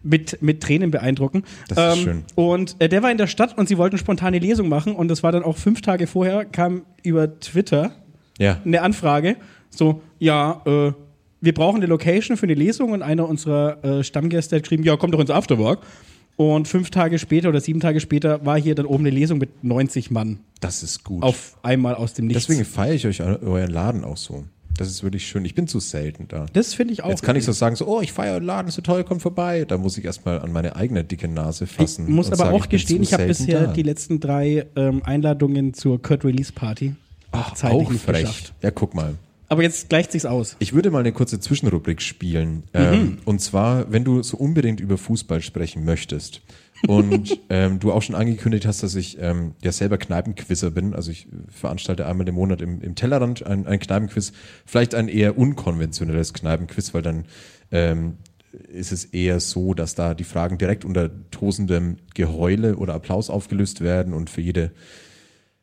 mit, 0.02 0.42
mit 0.42 0.62
Tränen 0.64 0.90
beeindrucken. 0.90 1.44
Das 1.68 1.98
ist 1.98 2.04
schön. 2.04 2.24
Und 2.34 2.76
äh, 2.80 2.90
der 2.90 3.04
war 3.04 3.12
in 3.12 3.20
der 3.20 3.28
Stadt 3.28 3.56
und 3.60 3.68
sie 3.70 3.78
wollten 3.78 4.00
spontane 4.00 4.40
Lesung 4.40 4.68
machen 4.68 4.96
und 4.96 5.08
das 5.08 5.22
war 5.22 5.32
dann 5.32 5.44
auch 5.44 5.58
fünf 5.58 5.82
Tage 5.82 6.08
vorher, 6.08 6.44
kam 6.46 6.82
über 7.04 7.40
Twitter 7.40 7.92
Ja. 8.40 8.60
eine 8.66 8.82
Anfrage, 8.82 9.36
so, 9.70 10.02
ja, 10.18 10.62
äh, 10.66 10.92
wir 11.42 11.54
brauchen 11.54 11.78
eine 11.78 11.88
Location 11.88 12.38
für 12.38 12.46
eine 12.46 12.54
Lesung 12.54 12.92
und 12.92 13.02
einer 13.02 13.28
unserer 13.28 13.84
äh, 13.84 14.04
Stammgäste 14.04 14.56
hat 14.56 14.64
geschrieben, 14.64 14.84
ja, 14.84 14.96
komm 14.98 15.12
doch 15.12 15.20
ins 15.20 15.32
Afterwork. 15.32 15.80
Und 16.38 16.68
fünf 16.68 16.90
Tage 16.90 17.20
später 17.20 17.50
oder 17.50 17.60
sieben 17.60 17.80
Tage 17.82 18.00
später 18.00 18.44
war 18.46 18.60
hier 18.60 18.74
dann 18.74 18.86
oben 18.86 19.06
eine 19.06 19.10
Lesung 19.16 19.38
mit 19.38 19.64
90 19.64 20.12
Mann 20.12 20.40
Das 20.60 20.82
ist 20.82 21.04
gut. 21.04 21.22
auf 21.24 21.58
einmal 21.62 21.94
aus 21.96 22.14
dem 22.14 22.28
Nichts. 22.28 22.48
Deswegen 22.48 22.66
feiere 22.66 22.94
ich 22.96 23.06
euch 23.06 23.22
euren 23.22 23.70
Laden 23.70 24.04
auch 24.04 24.18
so. 24.18 24.46
Das 24.78 24.88
ist 24.88 25.04
wirklich 25.04 25.28
schön. 25.28 25.44
Ich 25.46 25.54
bin 25.54 25.68
zu 25.68 25.80
selten 25.80 26.28
da. 26.30 26.46
das 26.54 26.74
finde 26.74 26.94
ich 26.94 27.04
auch. 27.04 27.10
Jetzt 27.10 27.22
kann 27.24 27.36
ich 27.36 27.44
so 27.44 27.52
sagen, 27.52 27.76
so, 27.76 27.86
oh, 27.86 28.02
ich 28.02 28.14
feiere 28.14 28.34
euren 28.36 28.46
Laden, 28.46 28.68
ist 28.70 28.76
so 28.76 28.82
toll, 28.82 29.04
kommt 29.04 29.22
vorbei. 29.22 29.66
Da 29.68 29.78
muss 29.78 29.98
ich 29.98 30.06
erstmal 30.06 30.40
an 30.40 30.52
meine 30.54 30.76
eigene 30.78 31.04
dicke 31.04 31.28
Nase 31.28 31.66
Ich 31.66 31.72
fassen. 31.72 32.10
muss 32.10 32.28
und 32.28 32.34
aber 32.34 32.46
sagen, 32.46 32.56
auch 32.56 32.64
ich 32.64 32.70
gestehen, 32.70 33.04
ich 33.04 33.14
habe 33.14 33.26
bisher 33.28 33.66
da. 33.68 33.74
die 33.74 33.84
letzten 33.84 34.20
drei 34.20 34.66
ähm, 34.76 35.02
Einladungen 35.04 35.74
zur 35.74 36.02
Kurt 36.02 36.24
Release 36.24 36.54
Party 36.54 36.96
Ach, 37.34 37.54
zeitlich 37.54 37.86
auch 37.88 37.92
nicht 37.92 38.04
frech. 38.04 38.22
geschafft. 38.22 38.54
Ja, 38.64 38.72
guck 38.72 38.96
mal. 38.96 39.16
Aber 39.52 39.64
jetzt 39.64 39.90
gleicht 39.90 40.14
sich's 40.14 40.24
aus. 40.24 40.56
Ich 40.60 40.72
würde 40.72 40.92
mal 40.92 41.00
eine 41.00 41.12
kurze 41.12 41.38
Zwischenrubrik 41.42 42.02
spielen. 42.02 42.64
Ähm, 42.74 43.18
und 43.26 43.42
zwar, 43.42 43.92
wenn 43.92 44.06
du 44.06 44.24
so 44.24 44.38
unbedingt 44.38 44.80
über 44.80 44.98
Fußball 44.98 45.42
sprechen 45.42 45.84
möchtest 45.84 46.42
und 46.88 47.38
ähm, 47.50 47.78
du 47.82 47.92
auch 47.92 48.02
schon 48.02 48.16
angekündigt 48.16 48.66
hast, 48.66 48.82
dass 48.82 48.96
ich 48.96 49.18
ähm, 49.20 49.56
ja 49.62 49.74
selber 49.74 49.98
Kneipenquizzer 49.98 50.72
bin. 50.72 50.94
Also 50.94 51.12
ich 51.12 51.28
veranstalte 51.50 52.06
einmal 52.06 52.30
im 52.30 52.36
Monat 52.36 52.62
im, 52.62 52.80
im 52.80 52.96
Tellerrand 52.96 53.46
ein, 53.46 53.68
ein 53.68 53.80
Kneipenquiz. 53.82 54.32
Vielleicht 54.66 54.96
ein 54.96 55.10
eher 55.10 55.38
unkonventionelles 55.38 56.32
Kneipenquiz, 56.32 56.94
weil 56.94 57.02
dann 57.02 57.26
ähm, 57.74 58.14
ist 58.72 58.94
es 58.94 59.04
eher 59.04 59.42
so, 59.42 59.74
dass 59.74 59.96
da 59.96 60.14
die 60.14 60.24
Fragen 60.24 60.60
direkt 60.60 60.86
unter 60.86 61.12
tosendem 61.30 61.98
Geheule 62.14 62.78
oder 62.78 62.94
Applaus 62.94 63.30
aufgelöst 63.30 63.82
werden 63.82 64.14
und 64.14 64.30
für 64.30 64.40
jede 64.40 64.72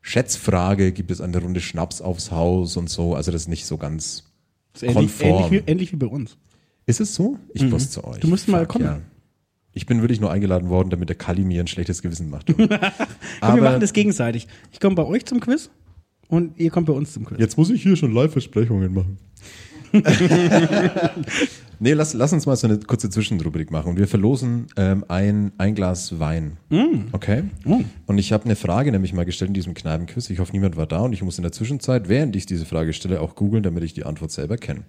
Schätzfrage 0.08 0.92
gibt 0.92 1.10
es 1.10 1.20
eine 1.20 1.36
Runde 1.38 1.60
Schnaps 1.60 2.00
aufs 2.00 2.30
Haus 2.30 2.78
und 2.78 2.88
so. 2.88 3.14
Also 3.14 3.30
das 3.30 3.42
ist 3.42 3.48
nicht 3.48 3.66
so 3.66 3.76
ganz 3.76 4.24
Das 4.72 4.82
ist 4.82 4.88
ähnlich, 4.88 5.18
konform. 5.18 5.44
ähnlich, 5.44 5.50
wie, 5.66 5.70
ähnlich 5.70 5.92
wie 5.92 5.96
bei 5.96 6.06
uns. 6.06 6.38
Ist 6.86 7.00
es 7.00 7.14
so? 7.14 7.38
Ich 7.52 7.62
muss 7.62 7.90
zu 7.90 8.02
euch. 8.04 8.16
Mhm. 8.16 8.20
Du 8.20 8.28
musst 8.28 8.48
mal 8.48 8.66
kommen. 8.66 8.84
Ja. 8.86 9.00
Ich 9.74 9.84
bin 9.84 10.00
wirklich 10.00 10.18
nur 10.18 10.30
eingeladen 10.30 10.70
worden, 10.70 10.88
damit 10.88 11.10
der 11.10 11.16
Kali 11.16 11.44
mir 11.44 11.60
ein 11.62 11.66
schlechtes 11.66 12.00
Gewissen 12.00 12.30
macht. 12.30 12.46
Komm, 12.56 12.68
wir 12.68 13.62
machen 13.62 13.80
das 13.80 13.92
gegenseitig. 13.92 14.48
Ich 14.72 14.80
komme 14.80 14.94
bei 14.96 15.04
euch 15.04 15.26
zum 15.26 15.40
Quiz 15.40 15.68
und 16.28 16.58
ihr 16.58 16.70
kommt 16.70 16.86
bei 16.86 16.94
uns 16.94 17.12
zum 17.12 17.26
Quiz. 17.26 17.38
jetzt 17.38 17.58
muss 17.58 17.68
ich 17.68 17.82
hier 17.82 17.94
schon 17.94 18.14
Live-Versprechungen 18.14 18.94
machen. 18.94 19.18
nee, 21.80 21.92
lass, 21.92 22.14
lass 22.14 22.32
uns 22.32 22.46
mal 22.46 22.56
so 22.56 22.66
eine 22.66 22.78
kurze 22.78 23.10
Zwischenrubrik 23.10 23.70
machen. 23.70 23.90
Und 23.90 23.98
wir 23.98 24.08
verlosen 24.08 24.66
ähm, 24.76 25.04
ein, 25.08 25.52
ein 25.58 25.74
Glas 25.74 26.18
Wein. 26.18 26.56
Mm. 26.68 27.08
Okay? 27.12 27.44
Und 28.06 28.18
ich 28.18 28.32
habe 28.32 28.44
eine 28.44 28.56
Frage 28.56 28.92
nämlich 28.92 29.12
mal 29.12 29.24
gestellt 29.24 29.48
in 29.48 29.54
diesem 29.54 29.74
Kneipenquiz. 29.74 30.30
Ich 30.30 30.38
hoffe, 30.38 30.52
niemand 30.52 30.76
war 30.76 30.86
da 30.86 31.00
und 31.00 31.12
ich 31.12 31.22
muss 31.22 31.38
in 31.38 31.42
der 31.42 31.52
Zwischenzeit, 31.52 32.08
während 32.08 32.36
ich 32.36 32.46
diese 32.46 32.66
Frage 32.66 32.92
stelle, 32.92 33.20
auch 33.20 33.34
googeln, 33.34 33.62
damit 33.62 33.84
ich 33.84 33.94
die 33.94 34.04
Antwort 34.04 34.30
selber 34.30 34.56
kenne. 34.56 34.84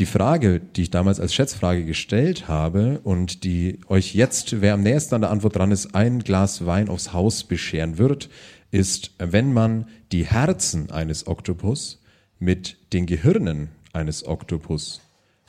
Die 0.00 0.06
Frage, 0.06 0.60
die 0.60 0.82
ich 0.82 0.90
damals 0.90 1.20
als 1.20 1.32
Schätzfrage 1.32 1.84
gestellt 1.84 2.48
habe 2.48 3.00
und 3.04 3.44
die 3.44 3.78
euch 3.86 4.12
jetzt, 4.14 4.60
wer 4.60 4.74
am 4.74 4.82
nächsten 4.82 5.14
an 5.14 5.20
der 5.20 5.30
Antwort 5.30 5.54
dran 5.54 5.70
ist, 5.70 5.94
ein 5.94 6.18
Glas 6.18 6.66
Wein 6.66 6.88
aufs 6.88 7.12
Haus 7.12 7.44
bescheren 7.44 7.96
wird, 7.96 8.28
ist, 8.72 9.12
wenn 9.18 9.52
man 9.52 9.86
die 10.10 10.24
Herzen 10.24 10.90
eines 10.90 11.28
Oktopus 11.28 12.00
mit 12.40 12.76
den 12.92 13.06
Gehirnen 13.06 13.68
eines 13.92 14.26
Oktopus 14.26 15.00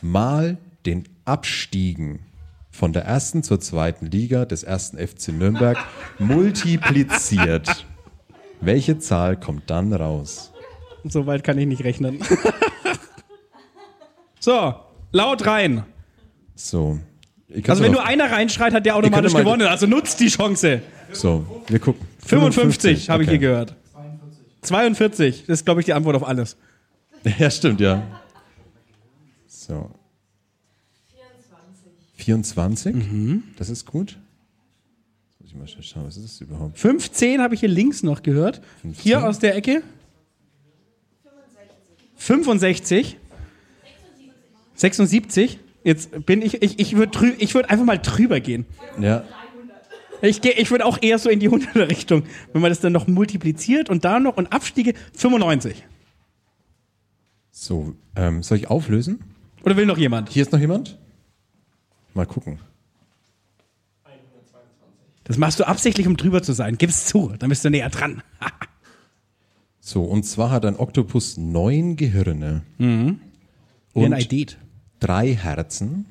mal 0.04 0.58
den 0.86 1.04
Abstiegen 1.26 2.20
von 2.72 2.94
der 2.94 3.04
ersten 3.04 3.44
zur 3.44 3.60
zweiten 3.60 4.08
Liga 4.08 4.46
des 4.46 4.64
ersten 4.64 4.98
FC 4.98 5.30
Nürnberg 5.30 5.78
multipliziert. 6.20 7.86
Welche 8.62 9.00
Zahl 9.00 9.38
kommt 9.38 9.70
dann 9.70 9.94
raus? 9.94 10.52
So 11.04 11.26
weit 11.28 11.44
kann 11.44 11.58
ich 11.58 11.68
nicht 11.68 11.84
rechnen. 11.84 12.20
so, 14.40 14.76
laut 15.12 15.46
rein. 15.46 15.84
So. 16.56 17.00
Also 17.68 17.84
wenn 17.84 17.92
nur 17.92 18.04
einer 18.04 18.32
reinschreit, 18.32 18.74
hat 18.74 18.86
der 18.86 18.96
automatisch 18.96 19.34
mal- 19.34 19.44
gewonnen. 19.44 19.68
Also 19.68 19.88
nutzt 19.88 20.20
die 20.20 20.28
Chance. 20.28 20.82
So, 21.12 21.64
wir 21.68 21.80
gucken. 21.80 22.06
55 22.26 23.10
habe 23.10 23.24
ich 23.24 23.30
okay. 23.30 23.38
hier 23.38 23.48
gehört. 23.48 23.76
42, 24.62 25.46
das 25.46 25.60
ist, 25.60 25.66
glaube 25.66 25.80
ich, 25.80 25.86
die 25.86 25.94
Antwort 25.94 26.16
auf 26.16 26.28
alles. 26.28 26.58
Ja, 27.40 27.50
stimmt, 27.50 27.82
ja. 27.82 28.04
So. 29.48 29.90
24. 32.26 32.96
Das 33.58 33.70
ist 33.70 33.86
gut. 33.86 34.18
Jetzt 35.40 35.42
muss 35.42 35.50
ich 35.52 35.56
mal 35.56 35.68
schnell 35.68 35.84
schauen, 35.84 36.06
was 36.08 36.18
ist 36.18 36.26
das 36.26 36.42
überhaupt? 36.42 36.78
15 36.80 37.40
habe 37.42 37.54
ich 37.54 37.60
hier 37.60 37.70
links 37.70 38.02
noch 38.02 38.24
gehört. 38.24 38.62
15. 38.82 39.04
Hier 39.04 39.24
aus 39.28 39.38
der 39.40 39.56
Ecke. 39.56 39.84
65. 42.16 43.18
76. 44.76 45.60
Jetzt 45.84 46.26
bin 46.26 46.42
ich, 46.42 46.64
ich, 46.64 46.80
ich 46.80 46.96
würde 46.96 47.34
ich 47.38 47.54
würd 47.54 47.70
einfach 47.70 47.86
mal 47.86 48.00
drüber 48.00 48.40
gehen. 48.40 48.66
Ja. 49.00 49.24
Ich, 50.24 50.42
geh- 50.42 50.54
ich 50.58 50.72
würde 50.72 50.86
auch 50.86 50.98
eher 51.02 51.20
so 51.20 51.30
in 51.30 51.40
die 51.40 51.50
100er 51.50 51.88
Richtung. 51.90 52.24
Wenn 52.54 52.62
man 52.64 52.72
das 52.72 52.80
dann 52.80 52.94
noch 52.94 53.06
multipliziert 53.06 53.90
und 53.92 54.04
da 54.04 54.20
noch 54.20 54.38
und 54.38 54.52
Abstiege 54.52 54.94
95. 55.14 55.86
So, 57.52 57.94
ähm, 58.16 58.42
soll 58.42 58.58
ich 58.58 58.68
auflösen? 58.70 59.20
Oder 59.64 59.78
will 59.78 59.86
noch 59.86 59.98
jemand? 60.00 60.30
Hier 60.30 60.42
ist 60.42 60.52
noch 60.52 60.60
jemand? 60.60 60.98
Mal 62.16 62.26
gucken. 62.26 62.58
Das 65.26 65.38
machst 65.38 65.60
du 65.60 65.68
absichtlich, 65.68 66.08
um 66.08 66.18
drüber 66.18 66.42
zu 66.44 66.54
sein. 66.54 66.78
Gib's 66.78 67.06
zu, 67.08 67.34
dann 67.40 67.50
bist 67.50 67.64
du 67.66 67.70
näher 67.70 67.90
dran. 67.90 68.24
So, 69.88 70.02
und 70.02 70.24
zwar 70.24 70.50
hat 70.50 70.66
ein 70.66 70.78
Oktopus 70.78 71.38
neun 71.38 71.96
Gehirne 71.96 72.64
ein 72.80 73.20
und 73.94 74.14
Eidet. 74.16 74.58
drei 75.00 75.36
Herzen. 75.36 76.08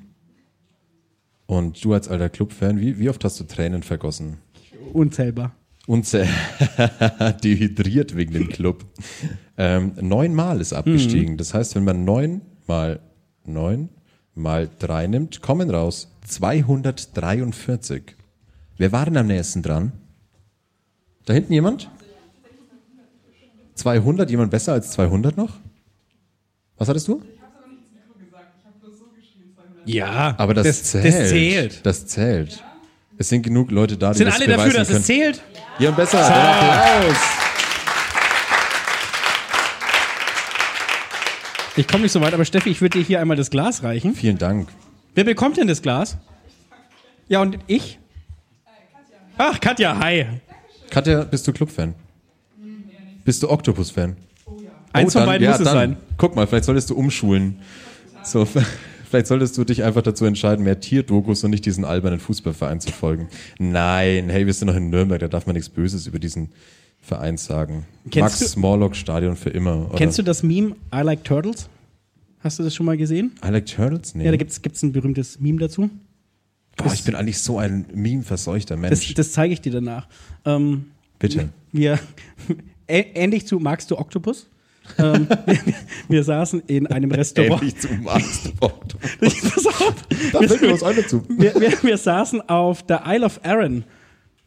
Und 1.46 1.84
du 1.84 1.92
als 1.92 2.06
alter 2.06 2.28
Clubfan, 2.28 2.78
wie, 2.80 3.00
wie 3.00 3.08
oft 3.10 3.24
hast 3.24 3.40
du 3.40 3.44
Tränen 3.44 3.82
vergossen? 3.82 4.36
Unzählbar. 4.92 5.56
Unze 5.88 6.28
dehydriert 7.42 8.14
wegen 8.14 8.32
dem 8.34 8.48
Club. 8.48 8.84
Ähm, 9.58 9.94
neunmal 10.00 10.60
ist 10.60 10.72
abgestiegen. 10.72 11.36
Das 11.36 11.52
heißt, 11.52 11.74
wenn 11.74 11.82
man 11.82 12.04
neun 12.04 12.42
mal 12.68 13.00
neun 13.44 13.88
mal 14.34 14.68
drei 14.78 15.06
nimmt, 15.06 15.40
kommen 15.42 15.70
raus 15.70 16.08
243. 16.26 18.02
Wer 18.76 18.92
war 18.92 19.04
denn 19.04 19.16
am 19.16 19.26
nächsten 19.26 19.62
dran? 19.62 19.92
Da 21.26 21.32
hinten 21.32 21.52
jemand? 21.52 21.90
200? 23.74 24.30
Jemand 24.30 24.50
besser 24.50 24.72
als 24.72 24.90
200 24.92 25.36
noch? 25.36 25.52
Was 26.76 26.88
hattest 26.88 27.08
du? 27.08 27.22
Ja, 29.86 30.34
Aber 30.38 30.54
das, 30.54 30.82
zählt. 30.84 31.04
Das 31.04 31.28
zählt. 31.28 31.86
Das 31.86 32.06
zählt. 32.06 32.64
Es 33.18 33.28
sind 33.28 33.42
genug 33.42 33.70
Leute 33.70 33.96
da, 33.96 34.12
die 34.12 34.18
Sind 34.18 34.26
das 34.26 34.36
alle 34.36 34.46
dafür, 34.46 34.72
dass 34.72 34.88
können. 34.88 35.00
es 35.00 35.06
zählt? 35.06 35.42
Jemand 35.78 35.96
besser. 35.98 36.24
Applaus. 36.24 37.16
Ich 41.76 41.88
komme 41.88 42.02
nicht 42.04 42.12
so 42.12 42.20
weit, 42.20 42.32
aber 42.34 42.44
Steffi, 42.44 42.70
ich 42.70 42.80
würde 42.80 42.98
dir 42.98 43.04
hier 43.04 43.20
einmal 43.20 43.36
das 43.36 43.50
Glas 43.50 43.82
reichen. 43.82 44.14
Vielen 44.14 44.38
Dank. 44.38 44.68
Wer 45.14 45.24
bekommt 45.24 45.56
denn 45.56 45.66
das 45.66 45.82
Glas? 45.82 46.16
Ja, 47.28 47.40
und 47.42 47.58
ich? 47.66 47.98
Ach, 49.36 49.58
Katja, 49.60 49.98
hi. 49.98 50.26
Katja, 50.90 51.24
bist 51.24 51.46
du 51.48 51.52
Clubfan? 51.52 51.94
Bist 53.24 53.42
du 53.42 53.50
Octopus-Fan? 53.50 54.16
Eins 54.92 55.12
von 55.12 55.20
dann- 55.20 55.26
beiden 55.28 55.48
muss 55.48 55.58
es 55.58 55.64
dann. 55.64 55.74
sein. 55.74 55.96
Guck 56.18 56.36
mal, 56.36 56.46
vielleicht 56.46 56.66
solltest 56.66 56.90
du 56.90 56.94
umschulen. 56.94 57.58
So, 58.22 58.44
vielleicht 59.10 59.26
solltest 59.26 59.58
du 59.58 59.64
dich 59.64 59.82
einfach 59.82 60.02
dazu 60.02 60.24
entscheiden, 60.26 60.64
mehr 60.64 60.78
Tierdokus 60.78 61.42
und 61.42 61.50
nicht 61.50 61.66
diesen 61.66 61.84
albernen 61.84 62.20
Fußballverein 62.20 62.80
zu 62.80 62.92
folgen. 62.92 63.28
Nein, 63.58 64.28
hey, 64.30 64.46
wir 64.46 64.52
sind 64.52 64.68
noch 64.68 64.76
in 64.76 64.90
Nürnberg, 64.90 65.18
da 65.20 65.26
darf 65.28 65.46
man 65.46 65.54
nichts 65.54 65.68
Böses 65.70 66.06
über 66.06 66.20
diesen 66.20 66.52
Verein 67.04 67.36
sagen. 67.36 67.86
Kennst 68.04 68.16
Max 68.20 68.38
du- 68.40 68.46
Smorlock 68.46 68.96
Stadion 68.96 69.36
für 69.36 69.50
immer. 69.50 69.88
Oder? 69.88 69.98
Kennst 69.98 70.18
du 70.18 70.22
das 70.22 70.42
Meme 70.42 70.74
I 70.94 71.00
like 71.02 71.22
Turtles? 71.24 71.68
Hast 72.40 72.58
du 72.58 72.62
das 72.62 72.74
schon 72.74 72.86
mal 72.86 72.96
gesehen? 72.96 73.32
I 73.44 73.48
like 73.50 73.66
Turtles? 73.66 74.14
Nee. 74.14 74.24
Ja, 74.24 74.30
da 74.30 74.36
gibt's 74.36 74.60
gibt's 74.60 74.82
ein 74.82 74.92
berühmtes 74.92 75.40
Meme 75.40 75.58
dazu. 75.58 75.88
Boah, 76.76 76.92
ich 76.92 77.04
bin 77.04 77.14
eigentlich 77.14 77.38
so 77.38 77.58
ein 77.58 77.86
meme-verseuchter 77.94 78.74
Das, 78.76 78.80
Mensch. 78.82 79.14
das 79.14 79.32
zeige 79.32 79.52
ich 79.54 79.60
dir 79.60 79.70
danach. 79.72 80.08
Ähm, 80.44 80.86
Bitte. 81.20 81.50
wir, 81.72 81.98
ähnlich 82.88 83.46
zu 83.46 83.58
Magst 83.60 83.90
du 83.90 83.96
Oktopus? 83.98 84.48
ähm, 84.98 85.26
wir, 85.46 85.58
wir 86.08 86.24
saßen 86.24 86.62
in 86.66 86.86
einem 86.88 87.10
Restaurant. 87.12 87.62
Ähnlich 87.62 87.76
zu 87.78 87.88
Max 87.94 88.50
Pass 88.60 89.66
auf. 89.66 89.94
Da 90.32 90.40
fällt 90.42 90.60
mir 90.60 90.72
was 90.72 90.82
ein 90.82 90.96
dazu. 90.96 91.22
Wir, 91.28 91.54
wir, 91.58 91.72
wir 91.82 91.96
saßen 91.96 92.46
auf 92.48 92.82
der 92.82 93.02
Isle 93.06 93.24
of 93.24 93.40
Arran 93.44 93.84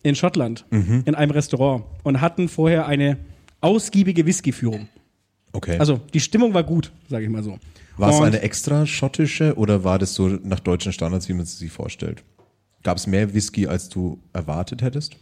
in 0.07 0.15
Schottland 0.15 0.65
Mhm. 0.71 1.03
in 1.05 1.15
einem 1.15 1.31
Restaurant 1.31 1.83
und 2.03 2.21
hatten 2.21 2.47
vorher 2.49 2.87
eine 2.87 3.17
ausgiebige 3.61 4.25
Whisky-Führung. 4.25 4.87
Okay. 5.53 5.77
Also 5.79 5.99
die 6.13 6.19
Stimmung 6.19 6.53
war 6.53 6.63
gut, 6.63 6.91
sage 7.09 7.25
ich 7.25 7.29
mal 7.31 7.43
so. 7.43 7.57
war 7.97 8.09
es 8.11 8.21
eine 8.21 8.41
extra 8.41 8.85
schottische 8.85 9.55
oder 9.55 9.83
war 9.83 9.97
das 9.97 10.13
so 10.13 10.27
nach 10.27 10.59
deutschen 10.59 10.93
Standards, 10.93 11.27
wie 11.29 11.33
man 11.33 11.43
es 11.43 11.57
sich 11.57 11.71
vorstellt? 11.71 12.23
Gab 12.83 12.97
es 12.97 13.07
mehr 13.07 13.33
Whisky, 13.33 13.65
als 13.67 13.89
du 13.89 14.19
erwartet 14.33 14.81
hättest? 14.83 15.15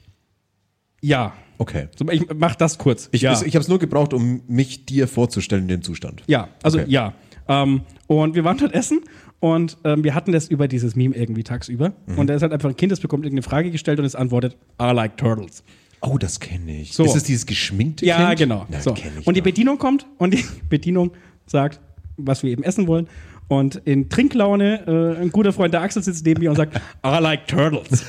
Ja. 1.01 1.33
Okay. 1.57 1.87
Ich 2.11 2.25
mach 2.35 2.55
das 2.55 2.77
kurz. 2.77 3.07
Ich, 3.11 3.21
ja. 3.21 3.31
ich 3.31 3.55
habe 3.55 3.59
es 3.59 3.67
nur 3.69 3.79
gebraucht, 3.79 4.13
um 4.13 4.41
mich 4.47 4.85
dir 4.85 5.07
vorzustellen 5.07 5.63
in 5.63 5.69
dem 5.69 5.81
Zustand. 5.83 6.23
Ja, 6.27 6.49
also 6.63 6.79
Okay. 6.79 6.89
ja. 6.91 7.13
Ähm, 7.47 7.81
und 8.07 8.35
wir 8.35 8.43
waren 8.43 8.57
dort 8.57 8.73
essen 8.73 9.01
und 9.39 9.77
ähm, 9.83 10.03
wir 10.03 10.15
hatten 10.15 10.31
das 10.31 10.47
über 10.47 10.67
dieses 10.67 10.95
Meme 10.95 11.15
irgendwie 11.15 11.43
tagsüber. 11.43 11.93
Mhm. 12.07 12.17
Und 12.17 12.27
da 12.27 12.33
ist 12.35 12.41
halt 12.41 12.53
einfach 12.53 12.69
ein 12.69 12.75
Kind, 12.75 12.91
das 12.91 12.99
bekommt 12.99 13.25
irgendeine 13.25 13.43
Frage 13.43 13.69
gestellt 13.71 13.99
und 13.99 14.05
es 14.05 14.15
antwortet, 14.15 14.57
I 14.81 14.91
like 14.91 15.17
turtles. 15.17 15.63
Oh, 16.01 16.17
das 16.17 16.39
kenne 16.39 16.81
ich. 16.81 16.93
So. 16.93 17.03
Ist 17.03 17.15
es 17.15 17.23
dieses 17.23 17.45
geschminkte 17.45 18.05
Ja, 18.05 18.27
Kind? 18.27 18.39
genau. 18.39 18.65
Ja, 18.71 18.79
so. 18.81 18.93
ich 18.95 19.27
Und 19.27 19.35
die. 19.37 19.41
Bedienung 19.41 19.77
kommt 19.77 20.05
und 20.17 20.33
die 20.33 20.43
Bedienung 20.69 21.11
sagt, 21.47 21.79
was 22.17 22.43
wir 22.43 22.51
eben 22.51 22.63
essen 22.63 22.87
wollen. 22.87 23.07
Und 23.47 23.75
in 23.85 24.09
Trinklaune, 24.09 25.15
äh, 25.17 25.21
ein 25.21 25.31
guter 25.31 25.53
Freund 25.53 25.73
der 25.73 25.81
Axel 25.81 26.01
sitzt 26.01 26.25
neben 26.25 26.41
mir 26.41 26.49
und 26.49 26.55
sagt, 26.55 26.75
I 27.05 27.19
like 27.21 27.47
turtles. 27.47 28.03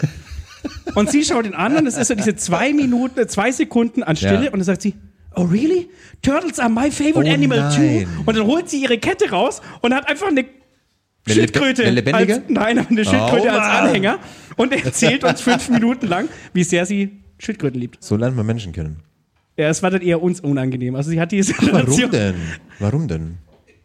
und 0.95 1.11
sie 1.11 1.23
schaut 1.25 1.45
ihn 1.47 1.55
an 1.55 1.77
und 1.77 1.87
es 1.87 1.97
ist 1.97 2.09
so 2.09 2.15
diese 2.15 2.35
zwei 2.37 2.73
Minuten, 2.73 3.29
zwei 3.29 3.53
Sekunden 3.53 4.03
an 4.03 4.17
Stille 4.17 4.45
Ja. 4.47 4.51
und 4.53 4.59
dann 4.59 4.65
sagt 4.65 4.83
sie, 4.83 4.95
Oh 5.39 5.43
really? 5.43 5.91
Turtles 6.23 6.59
are 6.59 6.71
my 6.71 6.91
favorite 6.91 7.29
Oh 7.31 7.35
animal 7.35 7.59
nein. 7.59 8.05
too. 8.07 8.21
Und 8.25 8.37
dann 8.39 8.47
holt 8.47 8.71
sie 8.71 8.81
ihre 8.83 8.97
Kette 8.97 9.29
raus 9.31 9.61
und 9.83 9.93
hat 9.95 10.09
einfach 10.09 10.29
eine 10.29 10.45
Eine 11.27 11.35
Schildkröte. 11.35 11.83
eine 11.83 11.91
lebendige? 11.93 12.35
Als, 12.35 12.43
nein, 12.49 12.79
eine 12.79 13.05
Schildkröte 13.05 13.47
Oh, 13.49 13.51
als. 13.51 13.83
Anhänger 13.89 14.19
und 14.57 14.73
erzählt 14.73 15.25
uns 15.25 15.41
fünf 15.41 15.69
Minuten 15.71 16.07
lang, 16.07 16.29
wie 16.53 16.65
sehr 16.65 16.87
sie 16.87 17.21
Schildkröten 17.39 17.81
liebt. 17.81 18.03
So 18.03 18.17
lernt 18.17 18.37
man 18.37 18.47
Menschen 18.47 18.73
kennen. 18.73 19.01
Ja, 19.57 19.69
es 19.69 19.83
war 19.83 19.91
dann 19.91 20.03
eher 20.03 20.23
uns 20.23 20.41
unangenehm. 20.41 20.95
Also 20.95 21.11
sie 21.11 21.21
hat 21.21 21.33
diese 21.33 21.53
Warum 21.59 21.67
Situation. 21.93 22.11
denn? 22.11 22.35
Warum 22.79 23.09
denn? 23.09 23.39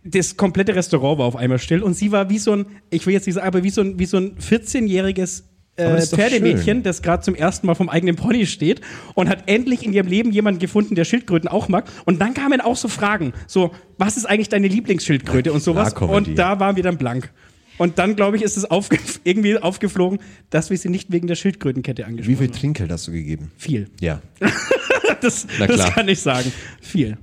Das 0.04 0.36
komplette 0.36 0.76
Restaurant 0.76 1.20
war 1.20 1.26
auf 1.26 1.36
einmal 1.36 1.60
still 1.60 1.82
und 1.84 1.94
sie 1.94 2.12
war 2.12 2.30
wie 2.30 2.39
so 2.39 2.54
ein, 2.54 2.66
ich 2.89 3.06
will 3.06 3.14
jetzt 3.14 3.26
nicht 3.28 3.36
sagen, 3.36 3.48
aber 3.48 3.64
wie 3.64 3.70
so 3.70 3.82
ein, 3.82 4.00
wie 4.00 4.06
so 4.06 4.18
ein 4.18 4.36
14-jähriges 4.38 5.44
Aber 5.44 5.51
äh, 5.78 6.02
Pferdemädchen, 6.02 6.84
das 6.84 7.02
gerade 7.02 7.24
zum 7.24 7.36
ersten 7.36 7.68
Mal 7.68 7.76
vom 7.76 7.90
eigenen 7.90 8.16
Pony 8.16 8.46
steht 8.46 8.82
und 9.16 9.30
hat 9.30 9.44
endlich 9.48 9.86
in 9.86 9.94
ihrem 9.94 10.08
Leben 10.08 10.32
jemanden 10.32 10.60
gefunden, 10.60 10.96
der 10.96 11.06
Schildkröten 11.06 11.50
auch 11.50 11.68
mag. 11.68 11.86
Und 12.06 12.20
dann 12.22 12.34
kamen 12.34 12.62
auch 12.62 12.76
so 12.76 12.88
Fragen, 12.88 13.34
so, 13.48 13.72
was 13.98 14.18
ist 14.18 14.26
eigentlich 14.26 14.50
deine 14.50 14.68
Lieblingsschildkröte 14.68 15.54
und 15.54 15.62
sowas. 15.62 15.94
Und 15.94 16.38
da 16.38 16.60
waren 16.60 16.76
wir 16.76 16.84
dann 16.84 16.98
blank. 16.98 17.32
Und 17.78 17.98
dann, 17.98 18.16
glaube 18.16 18.38
ich, 18.38 18.44
ist 18.44 18.58
es 18.58 18.70
aufge 18.70 19.00
irgendwie 19.24 19.58
aufgeflogen, 19.58 20.20
dass 20.50 20.70
wir 20.70 20.78
sie 20.78 20.90
nicht 20.90 21.12
wegen 21.12 21.28
der 21.28 21.36
Schildkrötenkette 21.36 22.04
Wie 22.04 22.06
angesprochen 22.06 22.38
viel 22.38 22.48
haben. 22.48 22.54
Trinkgeld 22.54 22.92
hast 22.92 23.08
du 23.08 23.12
gegeben? 23.12 23.52
Viel. 23.58 23.90
Ja. 24.00 24.22
Das, 25.20 25.46
das 25.60 25.94
kann 25.94 26.08
ich 26.08 26.20
sagen. 26.20 26.52
Viel. 26.82 27.16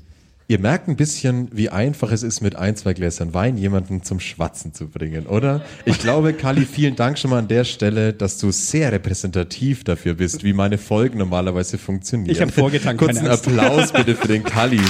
Ihr 0.51 0.59
merkt 0.59 0.89
ein 0.89 0.97
bisschen, 0.97 1.51
wie 1.53 1.69
einfach 1.69 2.11
es 2.11 2.23
ist, 2.23 2.41
mit 2.41 2.57
ein, 2.57 2.75
zwei 2.75 2.95
Gläsern 2.95 3.35
Wein 3.35 3.59
jemanden 3.59 4.03
zum 4.03 4.19
Schwatzen 4.19 4.73
zu 4.73 4.89
bringen, 4.89 5.27
oder? 5.27 5.61
Ich 5.85 5.99
glaube, 5.99 6.33
Kali, 6.33 6.65
vielen 6.65 6.97
Dank 6.97 7.19
schon 7.19 7.31
mal 7.31 7.41
an 7.41 7.49
der 7.49 7.65
Stelle, 7.65 8.15
dass 8.15 8.39
du 8.39 8.51
sehr 8.51 8.91
repräsentativ 8.91 9.85
dafür 9.85 10.15
bist, 10.15 10.45
wie 10.45 10.55
meine 10.55 10.79
Folgen 10.79 11.19
normalerweise 11.19 11.77
funktionieren. 11.77 12.31
Ich 12.31 12.41
hab 12.41 12.51
vorgetankt, 12.51 12.99
Kurzen. 12.99 13.29
Applaus 13.29 13.93
bitte 13.93 14.15
für 14.17 14.29
den 14.29 14.43
Kali. 14.43 14.81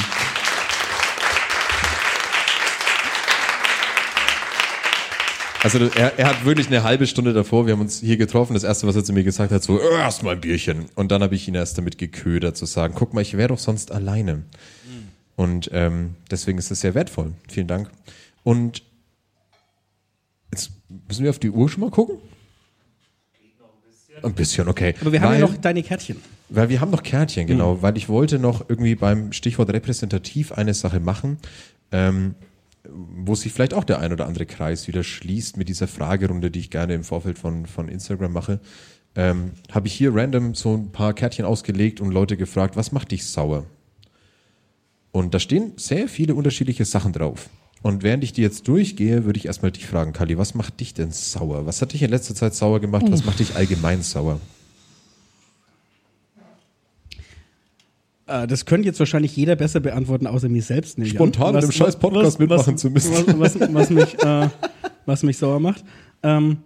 Also 5.61 5.79
er, 5.97 6.17
er 6.17 6.29
hat 6.29 6.45
wirklich 6.45 6.69
eine 6.69 6.85
halbe 6.85 7.09
Stunde 7.09 7.33
davor, 7.33 7.67
wir 7.67 7.73
haben 7.73 7.81
uns 7.81 7.99
hier 7.99 8.17
getroffen, 8.17 8.55
das 8.55 8.63
erste, 8.63 8.87
was 8.87 8.95
er 8.95 9.03
zu 9.03 9.13
mir 9.13 9.25
gesagt 9.25 9.51
hat, 9.51 9.61
so, 9.65 9.81
"Äh, 9.81 9.99
erst 9.99 10.23
mal 10.23 10.37
ein 10.37 10.41
Bierchen. 10.41 10.87
Und 10.95 11.11
dann 11.11 11.21
habe 11.21 11.35
ich 11.35 11.49
ihn 11.49 11.57
erst 11.57 11.77
damit 11.77 11.99
geködert, 11.99 12.57
zu 12.57 12.65
sagen, 12.65 12.95
guck 12.97 13.13
mal, 13.13 13.23
ich 13.23 13.37
wäre 13.37 13.49
doch 13.49 13.59
sonst 13.59 13.91
alleine. 13.91 14.45
Und 15.39 15.71
ähm, 15.73 16.17
deswegen 16.33 16.59
ist 16.59 16.73
es 16.73 16.81
sehr 16.81 16.95
wertvoll. 16.97 17.33
Vielen 17.49 17.69
Dank. 17.69 17.89
Und 18.43 18.83
jetzt 20.53 20.73
müssen 21.09 21.23
wir 21.23 21.31
auf 21.31 21.39
die 21.39 21.51
Uhr 21.51 21.69
schon 21.69 21.81
mal 21.83 21.91
gucken? 21.91 22.19
Ein 24.21 24.35
bisschen, 24.35 24.67
okay. 24.69 24.97
Aber 25.01 25.13
wir 25.13 25.21
haben 25.21 25.31
Weil- 25.35 25.41
ja 25.41 25.47
noch 25.47 25.57
deine 25.57 25.81
Kärtchen. 25.85 26.17
weil 26.49 26.69
wir 26.71 26.81
haben 26.81 26.91
noch 26.91 27.05
Kärtchen, 27.05 27.47
genau, 27.47 27.77
Mhm. 27.77 27.83
weil 27.83 27.97
ich 27.97 28.09
wollte 28.09 28.41
noch 28.41 28.69
irgendwie 28.69 28.97
beim 28.97 29.33
Stichwort 29.33 29.71
repräsentativ 29.71 30.51
eine 30.51 30.75
Sache 30.75 30.99
machen, 30.99 31.39
ähm, 31.93 32.35
wo 32.91 33.37
sich 33.37 33.53
vielleicht 33.53 33.75
auch 33.75 33.85
der 33.85 34.01
ein 34.01 34.13
oder 34.13 34.27
andere 34.27 34.45
Kreis 34.47 34.89
wieder 34.89 35.05
schließt 35.05 35.57
mit 35.57 35.69
dieser 35.69 35.87
Fragerunde, 35.87 36.51
die 36.51 36.59
ich 36.59 36.71
gerne 36.71 36.95
im 36.95 37.05
Vorfeld 37.05 37.39
von, 37.39 37.67
von 37.67 37.89
Instagram 37.89 38.33
mache. 38.33 38.59
Ähm, 39.15 39.53
Habe 39.71 39.87
ich 39.87 39.93
hier 39.95 40.13
random 40.13 40.55
so 40.55 40.75
ein 40.75 40.91
paar 40.91 41.13
Kärtchen 41.15 41.45
ausgelegt 41.45 42.01
und 42.01 42.11
Leute 42.11 42.37
gefragt, 42.37 42.75
was 42.75 42.91
macht 42.91 43.13
dich 43.13 43.25
sauer? 43.25 43.67
Und 45.13 45.35
da 45.35 45.39
stehen 45.41 45.73
sehr 45.77 46.09
viele 46.09 46.35
unterschiedliche 46.35 46.85
Sachen 46.85 47.13
drauf. 47.13 47.49
Und 47.83 48.03
während 48.03 48.25
ich 48.25 48.33
die 48.33 48.43
jetzt 48.43 48.67
durchgehe, 48.69 49.25
würde 49.25 49.39
ich 49.39 49.47
erstmal 49.47 49.71
dich 49.71 49.87
fragen, 49.87 50.13
Kali, 50.13 50.37
was 50.37 50.55
macht 50.55 50.81
dich 50.81 50.95
denn 50.95 51.13
sauer? 51.13 51.65
Was 51.67 51.81
hat 51.81 51.93
dich 51.93 52.03
in 52.03 52.11
letzter 52.11 52.35
Zeit 52.35 52.55
sauer 52.55 52.81
gemacht? 52.81 53.07
Was 53.09 53.25
macht 53.25 53.39
dich 53.39 53.55
allgemein 53.55 54.03
sauer? 54.03 54.41
Äh, 58.27 58.47
Das 58.47 58.67
könnte 58.67 58.87
jetzt 58.87 58.99
wahrscheinlich 58.99 59.35
jeder 59.37 59.57
besser 59.57 59.81
beantworten, 59.81 60.27
außer 60.27 60.49
mir 60.49 60.63
selbst. 60.63 60.99
nehme 60.99 61.07
ich 61.09 61.15
an. 61.15 61.19
Spontan 61.19 61.55
in 61.55 61.63
einem 61.63 61.73
scheiß 61.73 61.97
Podcast 61.99 62.39
mitmachen 62.39 62.77
zu 62.77 62.91
müssen. 62.91 63.13
Was, 63.39 63.59
was, 63.59 63.75
was, 63.75 63.91
mich, 63.91 64.23
äh, 64.25 64.49
was 65.07 65.23
mich 65.23 65.39
sauer 65.39 65.61
macht. 65.61 65.85
Ähm, 66.23 66.59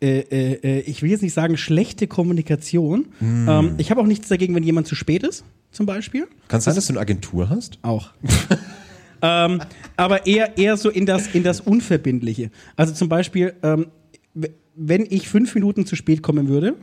äh, 0.00 0.20
äh, 0.20 0.52
äh, 0.62 0.80
ich 0.80 1.02
will 1.02 1.10
jetzt 1.10 1.22
nicht 1.22 1.34
sagen 1.34 1.56
schlechte 1.56 2.06
Kommunikation. 2.06 3.06
Hm. 3.18 3.48
Ähm, 3.48 3.74
ich 3.78 3.90
habe 3.90 4.00
auch 4.00 4.06
nichts 4.06 4.28
dagegen, 4.28 4.54
wenn 4.54 4.62
jemand 4.62 4.86
zu 4.86 4.94
spät 4.94 5.22
ist, 5.24 5.44
zum 5.70 5.86
Beispiel. 5.86 6.26
Kann 6.48 6.58
es 6.58 6.64
sein, 6.64 6.74
dass 6.74 6.86
du 6.86 6.92
eine 6.92 7.00
Agentur 7.00 7.48
hast? 7.48 7.78
Auch. 7.82 8.10
ähm, 9.22 9.62
aber 9.96 10.26
eher, 10.26 10.58
eher 10.58 10.76
so 10.76 10.90
in 10.90 11.06
das, 11.06 11.28
in 11.28 11.42
das 11.42 11.60
Unverbindliche. 11.60 12.50
Also 12.76 12.92
zum 12.94 13.08
Beispiel, 13.08 13.54
ähm, 13.62 13.86
wenn 14.74 15.06
ich 15.08 15.28
fünf 15.28 15.54
Minuten 15.54 15.86
zu 15.86 15.96
spät 15.96 16.22
kommen 16.22 16.48
würde, 16.48 16.74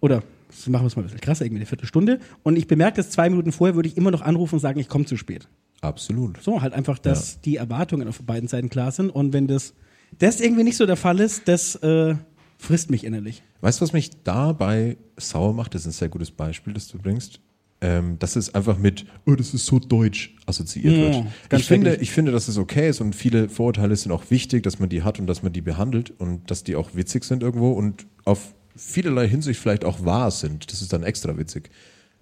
oder 0.00 0.22
das 0.48 0.66
machen 0.68 0.84
wir 0.84 0.88
es 0.88 0.96
mal 0.96 1.02
ein 1.02 1.06
bisschen 1.06 1.20
krasser, 1.20 1.44
irgendwie 1.44 1.60
eine 1.60 1.66
Viertelstunde, 1.66 2.20
und 2.42 2.56
ich 2.56 2.66
bemerke 2.66 2.96
das 2.96 3.10
zwei 3.10 3.30
Minuten 3.30 3.52
vorher, 3.52 3.74
würde 3.74 3.88
ich 3.88 3.96
immer 3.96 4.10
noch 4.10 4.22
anrufen 4.22 4.56
und 4.56 4.60
sagen, 4.60 4.80
ich 4.80 4.88
komme 4.88 5.06
zu 5.06 5.16
spät. 5.16 5.48
Absolut. 5.80 6.40
So, 6.42 6.62
halt 6.62 6.74
einfach, 6.74 6.98
dass 6.98 7.40
die 7.40 7.56
Erwartungen 7.56 8.06
auf 8.06 8.22
beiden 8.22 8.48
Seiten 8.48 8.68
klar 8.68 8.92
sind. 8.92 9.10
Und 9.10 9.32
wenn 9.32 9.48
das, 9.48 9.74
das 10.18 10.40
irgendwie 10.40 10.62
nicht 10.62 10.76
so 10.76 10.86
der 10.86 10.96
Fall 10.96 11.18
ist, 11.18 11.48
das 11.48 11.74
äh, 11.76 12.14
frisst 12.56 12.90
mich 12.90 13.04
innerlich. 13.04 13.42
Weißt 13.60 13.80
du, 13.80 13.82
was 13.82 13.92
mich 13.92 14.22
dabei 14.22 14.96
sauer 15.16 15.54
macht? 15.54 15.74
Das 15.74 15.82
ist 15.82 15.88
ein 15.88 15.92
sehr 15.92 16.08
gutes 16.08 16.30
Beispiel, 16.30 16.72
das 16.72 16.86
du 16.86 16.98
bringst. 16.98 17.40
Ähm, 17.84 18.16
dass 18.20 18.36
es 18.36 18.54
einfach 18.54 18.78
mit, 18.78 19.06
oh, 19.26 19.34
das 19.34 19.54
ist 19.54 19.66
so 19.66 19.80
deutsch 19.80 20.36
assoziiert 20.46 20.94
Ja, 20.94 21.00
wird. 21.00 21.60
Ich 21.60 21.66
finde, 21.66 21.96
ich 21.96 22.12
finde, 22.12 22.30
dass 22.30 22.46
es 22.46 22.56
okay 22.56 22.88
ist 22.88 23.00
und 23.00 23.16
viele 23.16 23.48
Vorurteile 23.48 23.96
sind 23.96 24.12
auch 24.12 24.30
wichtig, 24.30 24.62
dass 24.62 24.78
man 24.78 24.88
die 24.88 25.02
hat 25.02 25.18
und 25.18 25.26
dass 25.26 25.42
man 25.42 25.52
die 25.52 25.62
behandelt 25.62 26.12
und 26.18 26.48
dass 26.48 26.62
die 26.62 26.76
auch 26.76 26.94
witzig 26.94 27.24
sind 27.24 27.42
irgendwo 27.42 27.72
und 27.72 28.06
auf 28.24 28.54
vielerlei 28.76 29.26
Hinsicht 29.26 29.58
vielleicht 29.60 29.84
auch 29.84 30.04
wahr 30.04 30.30
sind. 30.30 30.70
Das 30.72 30.80
ist 30.80 30.92
dann 30.92 31.02
extra 31.02 31.36
witzig. 31.36 31.70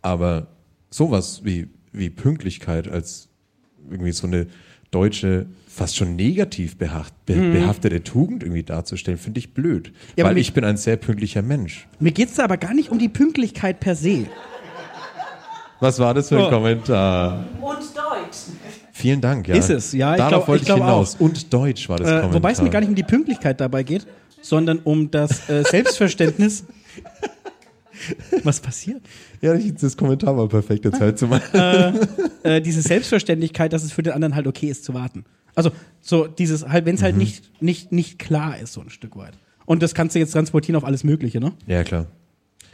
Aber 0.01 0.49
sowas 0.89 1.43
wie, 1.45 1.69
wie 1.93 2.09
Pünktlichkeit 2.09 2.89
als 2.89 3.29
irgendwie 3.91 4.13
so 4.13 4.27
eine 4.27 4.47
deutsche, 4.91 5.47
fast 5.69 5.97
schon 5.97 6.17
negativ 6.17 6.77
behaft, 6.77 7.15
be, 7.27 7.35
behaftete 7.35 8.03
Tugend 8.03 8.43
irgendwie 8.43 8.63
darzustellen, 8.63 9.19
finde 9.19 9.39
ich 9.39 9.55
blöd. 9.55 9.89
Mhm. 9.89 9.95
Ja, 10.17 10.25
weil 10.25 10.39
ich 10.39 10.53
bin 10.53 10.65
ein 10.65 10.77
sehr 10.77 10.97
pünktlicher 10.97 11.43
Mensch. 11.43 11.87
Mir 12.01 12.13
geht's 12.13 12.35
da 12.35 12.45
aber 12.45 12.57
gar 12.57 12.75
nicht 12.75 12.91
um 12.91 12.99
die 12.99 13.09
Pünktlichkeit 13.09 13.79
per 13.79 13.95
se. 13.95 14.27
Was 15.81 15.99
war 15.99 16.15
das 16.15 16.29
für 16.29 16.39
ein 16.39 16.45
Oh. 16.45 16.51
Kommentar? 16.51 17.45
Und 17.61 17.79
Deutsch. 17.79 18.39
Vielen 18.93 19.21
Dank, 19.21 19.49
ja. 19.49 19.55
Ist 19.55 19.71
es, 19.71 19.93
ja, 19.93 20.13
ich 20.13 20.19
Darauf 20.19 20.31
glaub- 20.31 20.49
wollte 20.49 20.63
ich 20.65 20.69
ich, 20.69 20.75
hinaus. 20.75 21.17
auch. 21.17 21.21
Und 21.21 21.53
Deutsch 21.53 21.89
war 21.89 21.97
das 21.97 22.07
Äh, 22.07 22.11
Kommentar. 22.13 22.35
wobei 22.35 22.51
es 22.53 22.61
mir 22.63 22.69
gar 22.71 22.81
nicht 22.81 22.91
um 22.91 22.95
die 22.95 23.03
Pünktlichkeit 23.03 23.61
dabei 23.61 23.83
geht, 23.83 24.07
sondern 24.43 24.79
um 24.81 25.11
das 25.11 25.49
äh, 25.49 25.63
Selbstverständnis. 25.71 26.65
Was 28.45 28.61
passiert? 28.61 29.03
Ja, 29.41 29.55
ich- 29.55 29.75
das 29.75 29.97
Kommentar 29.97 30.37
war 30.37 30.49
perfekt. 30.49 30.85
Jetzt 30.85 31.01
halt 31.01 31.19
zu 31.19 31.27
mal. 31.27 31.41
äh, 32.43 32.61
diese 32.61 32.83
Selbstverständlichkeit, 32.83 33.73
dass 33.73 33.85
es 33.85 33.93
für 33.93 34.03
den 34.03 34.13
anderen 34.13 34.35
halt 34.35 34.47
okay 34.47 34.69
ist 34.69 34.85
zu 34.85 34.95
warten. 34.95 35.25
Also 35.55 35.71
so 36.01 36.27
dieses 36.27 36.67
halt, 36.67 36.87
wenn 36.87 36.95
es 36.95 37.01
Mhm. 37.01 37.05
halt 37.05 37.17
nicht, 37.17 37.63
nicht, 37.63 37.93
nicht 37.93 38.19
klar 38.19 38.59
ist, 38.59 38.73
so 38.75 38.81
ein 38.81 38.91
Stück 38.91 39.17
weit. 39.17 39.33
Und 39.67 39.83
das 39.83 39.95
kannst 39.95 40.15
du 40.15 40.19
jetzt 40.19 40.33
transportieren 40.33 40.77
auf 40.77 40.85
alles 40.85 41.05
Mögliche, 41.05 41.41
ne? 41.41 41.53
Ja, 41.67 41.85
klar. 41.85 42.07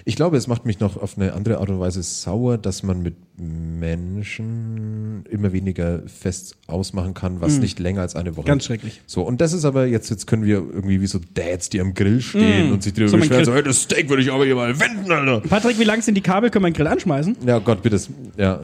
Ich 0.08 0.14
glaube, 0.14 0.36
es 0.36 0.46
macht 0.46 0.64
mich 0.66 0.78
noch 0.78 0.96
auf 0.96 1.18
eine 1.18 1.32
andere 1.32 1.58
Art 1.58 1.68
und 1.68 1.80
Weise 1.80 2.00
sauer, 2.00 2.58
dass 2.58 2.84
man 2.84 3.02
mit 3.02 3.16
Menschen 3.36 5.24
immer 5.28 5.52
weniger 5.52 6.02
fest 6.06 6.56
ausmachen 6.68 7.12
kann, 7.12 7.40
was 7.40 7.58
nicht 7.58 7.80
länger 7.80 8.02
als 8.02 8.14
eine 8.14 8.36
Woche. 8.36 8.44
Mhm. 8.44 8.50
Ganz 8.50 8.66
schrecklich. 8.66 9.02
So, 9.06 9.22
und 9.22 9.40
das 9.40 9.52
ist 9.52 9.64
aber 9.64 9.86
jetzt, 9.86 10.08
jetzt 10.08 10.28
können 10.28 10.44
wir 10.44 10.58
irgendwie 10.58 11.00
wie 11.00 11.08
so 11.08 11.18
Dads, 11.34 11.70
die 11.70 11.80
am 11.80 11.92
Grill 11.94 12.20
stehen 12.20 12.72
und 12.72 12.84
sich 12.84 12.94
drüber 12.94 13.06
Mhm. 13.06 13.10
So 13.10 13.16
beschweren, 13.18 13.44
so, 13.46 13.52
hey, 13.52 13.64
das 13.64 13.82
Steak 13.82 14.08
würde 14.08 14.22
ich 14.22 14.30
aber 14.30 14.44
hier 14.44 14.54
mal 14.54 14.78
wenden, 14.78 15.10
Alter. 15.10 15.40
Patrick, 15.40 15.76
wie 15.80 15.84
lang 15.84 16.00
sind 16.02 16.14
die 16.14 16.20
Kabel? 16.20 16.50
Können 16.50 16.62
wir 16.62 16.68
einen 16.68 16.76
Grill 16.76 16.86
anschmeißen? 16.86 17.38
Ja, 17.44 17.58
Gott, 17.58 17.82
bitte. 17.82 18.00
Ja. 18.36 18.60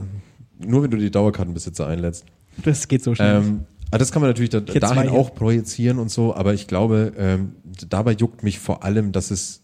Nur 0.64 0.84
wenn 0.84 0.92
du 0.92 0.96
die 0.96 1.10
Dauerkartenbesitzer 1.10 1.88
einlädst. 1.88 2.24
Das 2.64 2.86
geht 2.86 3.02
so 3.02 3.16
schnell. 3.16 3.38
Ähm, 3.38 3.60
aber 3.90 3.98
das 3.98 4.12
kann 4.12 4.22
man 4.22 4.30
natürlich 4.30 4.50
da, 4.50 4.60
dahin 4.60 5.08
auch 5.10 5.34
projizieren 5.34 5.98
und 5.98 6.08
so, 6.10 6.34
aber 6.36 6.54
ich 6.54 6.68
glaube, 6.68 7.12
ähm, 7.18 7.52
dabei 7.88 8.12
juckt 8.12 8.42
mich 8.44 8.60
vor 8.60 8.84
allem, 8.84 9.10
dass 9.10 9.30
es 9.32 9.61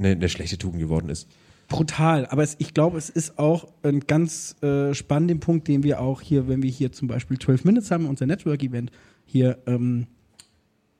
eine, 0.00 0.08
eine 0.10 0.28
schlechte 0.28 0.58
Tugend 0.58 0.80
geworden 0.80 1.08
ist. 1.08 1.28
Brutal. 1.68 2.26
Aber 2.26 2.42
es, 2.42 2.56
ich 2.58 2.74
glaube, 2.74 2.98
es 2.98 3.08
ist 3.10 3.38
auch 3.38 3.68
ein 3.84 4.00
ganz 4.00 4.56
äh, 4.60 4.92
spannender 4.92 5.36
Punkt, 5.36 5.68
den 5.68 5.84
wir 5.84 6.00
auch 6.00 6.20
hier, 6.20 6.48
wenn 6.48 6.62
wir 6.64 6.70
hier 6.70 6.90
zum 6.90 7.06
Beispiel 7.06 7.38
12 7.38 7.64
Minutes 7.64 7.92
haben, 7.92 8.06
unser 8.06 8.26
Network-Event, 8.26 8.90
hier 9.24 9.58
ähm, 9.68 10.08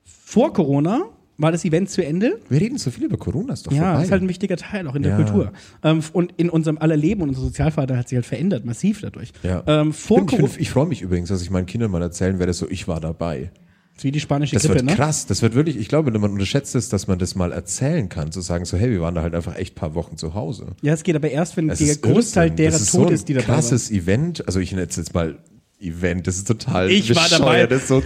vor 0.05 0.53
Corona 0.53 1.01
war 1.37 1.51
das 1.51 1.65
Event 1.65 1.89
zu 1.89 2.05
Ende. 2.05 2.39
Wir 2.49 2.61
reden 2.61 2.77
so 2.77 2.91
viel 2.91 3.03
über 3.05 3.17
Corona, 3.17 3.53
ist 3.53 3.65
doch 3.65 3.71
Ja, 3.71 3.83
vorbei. 3.91 4.03
ist 4.03 4.11
halt 4.11 4.21
ein 4.21 4.29
wichtiger 4.29 4.55
Teil 4.57 4.87
auch 4.87 4.95
in 4.95 5.01
der 5.01 5.17
Ja. 5.17 5.23
Kultur. 5.23 5.51
Ähm, 5.83 6.01
und 6.13 6.33
in 6.37 6.49
unserem 6.49 6.77
aller 6.77 6.95
Leben 6.95 7.21
und 7.23 7.29
unser 7.29 7.41
Sozialvater 7.41 7.97
hat 7.97 8.07
sich 8.09 8.15
halt 8.15 8.25
verändert, 8.27 8.63
massiv 8.63 9.01
dadurch. 9.01 9.31
ja. 9.43 9.63
Ähm, 9.65 9.91
vor 9.91 10.23
ich 10.31 10.57
ich 10.59 10.69
freue 10.69 10.85
mich 10.85 11.01
übrigens, 11.01 11.29
dass 11.29 11.41
ich 11.41 11.49
meinen 11.49 11.65
Kindern 11.65 11.89
mal 11.91 12.01
erzählen 12.01 12.37
werde, 12.39 12.53
so 12.53 12.69
ich 12.69 12.87
war 12.87 12.99
dabei. 12.99 13.51
Wie 14.03 14.11
die 14.11 14.19
spanische 14.19 14.53
Das 14.55 14.63
Grippe, 14.63 14.75
wird 14.75 14.85
ne? 14.85 14.95
krass, 14.95 15.25
das 15.25 15.41
wird 15.41 15.53
wirklich, 15.55 15.77
ich 15.77 15.87
glaube, 15.87 16.11
man 16.11 16.31
unterschätzt 16.31 16.75
es, 16.75 16.89
dass 16.89 17.07
man 17.07 17.19
das 17.19 17.35
mal 17.35 17.51
erzählen 17.51 18.09
kann, 18.09 18.31
zu 18.31 18.41
sagen 18.41 18.65
so, 18.65 18.77
hey, 18.77 18.89
wir 18.91 19.01
waren 19.01 19.15
da 19.15 19.21
halt 19.21 19.35
einfach 19.35 19.55
echt 19.55 19.75
paar 19.75 19.95
Wochen 19.95 20.17
zu 20.17 20.33
Hause. 20.33 20.67
Ja, 20.81 20.93
es 20.93 21.03
geht 21.03 21.15
aber 21.15 21.29
erst, 21.29 21.57
wenn 21.57 21.69
Es 21.69 21.79
der 21.79 21.95
Großteil 21.97 22.45
Irrsinn. 22.49 22.55
derer 22.57 22.71
das 22.71 22.81
ist 22.81 22.91
tot 22.91 23.01
so 23.01 23.07
ein 23.07 23.13
ist, 23.13 23.29
die 23.29 23.33
dabei 23.33 23.47
waren. 23.47 23.55
krasses 23.55 23.91
Event, 23.91 24.45
also 24.47 24.59
ich 24.59 24.71
nenne 24.71 24.87
es 24.89 24.95
jetzt 24.95 25.13
mal 25.13 25.37
Event, 25.79 26.27
das 26.27 26.37
ist 26.37 26.47
total 26.47 26.91
Ich 26.91 27.15
war 27.15 27.27
dabei. 27.27 27.65
Das 27.65 27.87
so, 27.87 28.03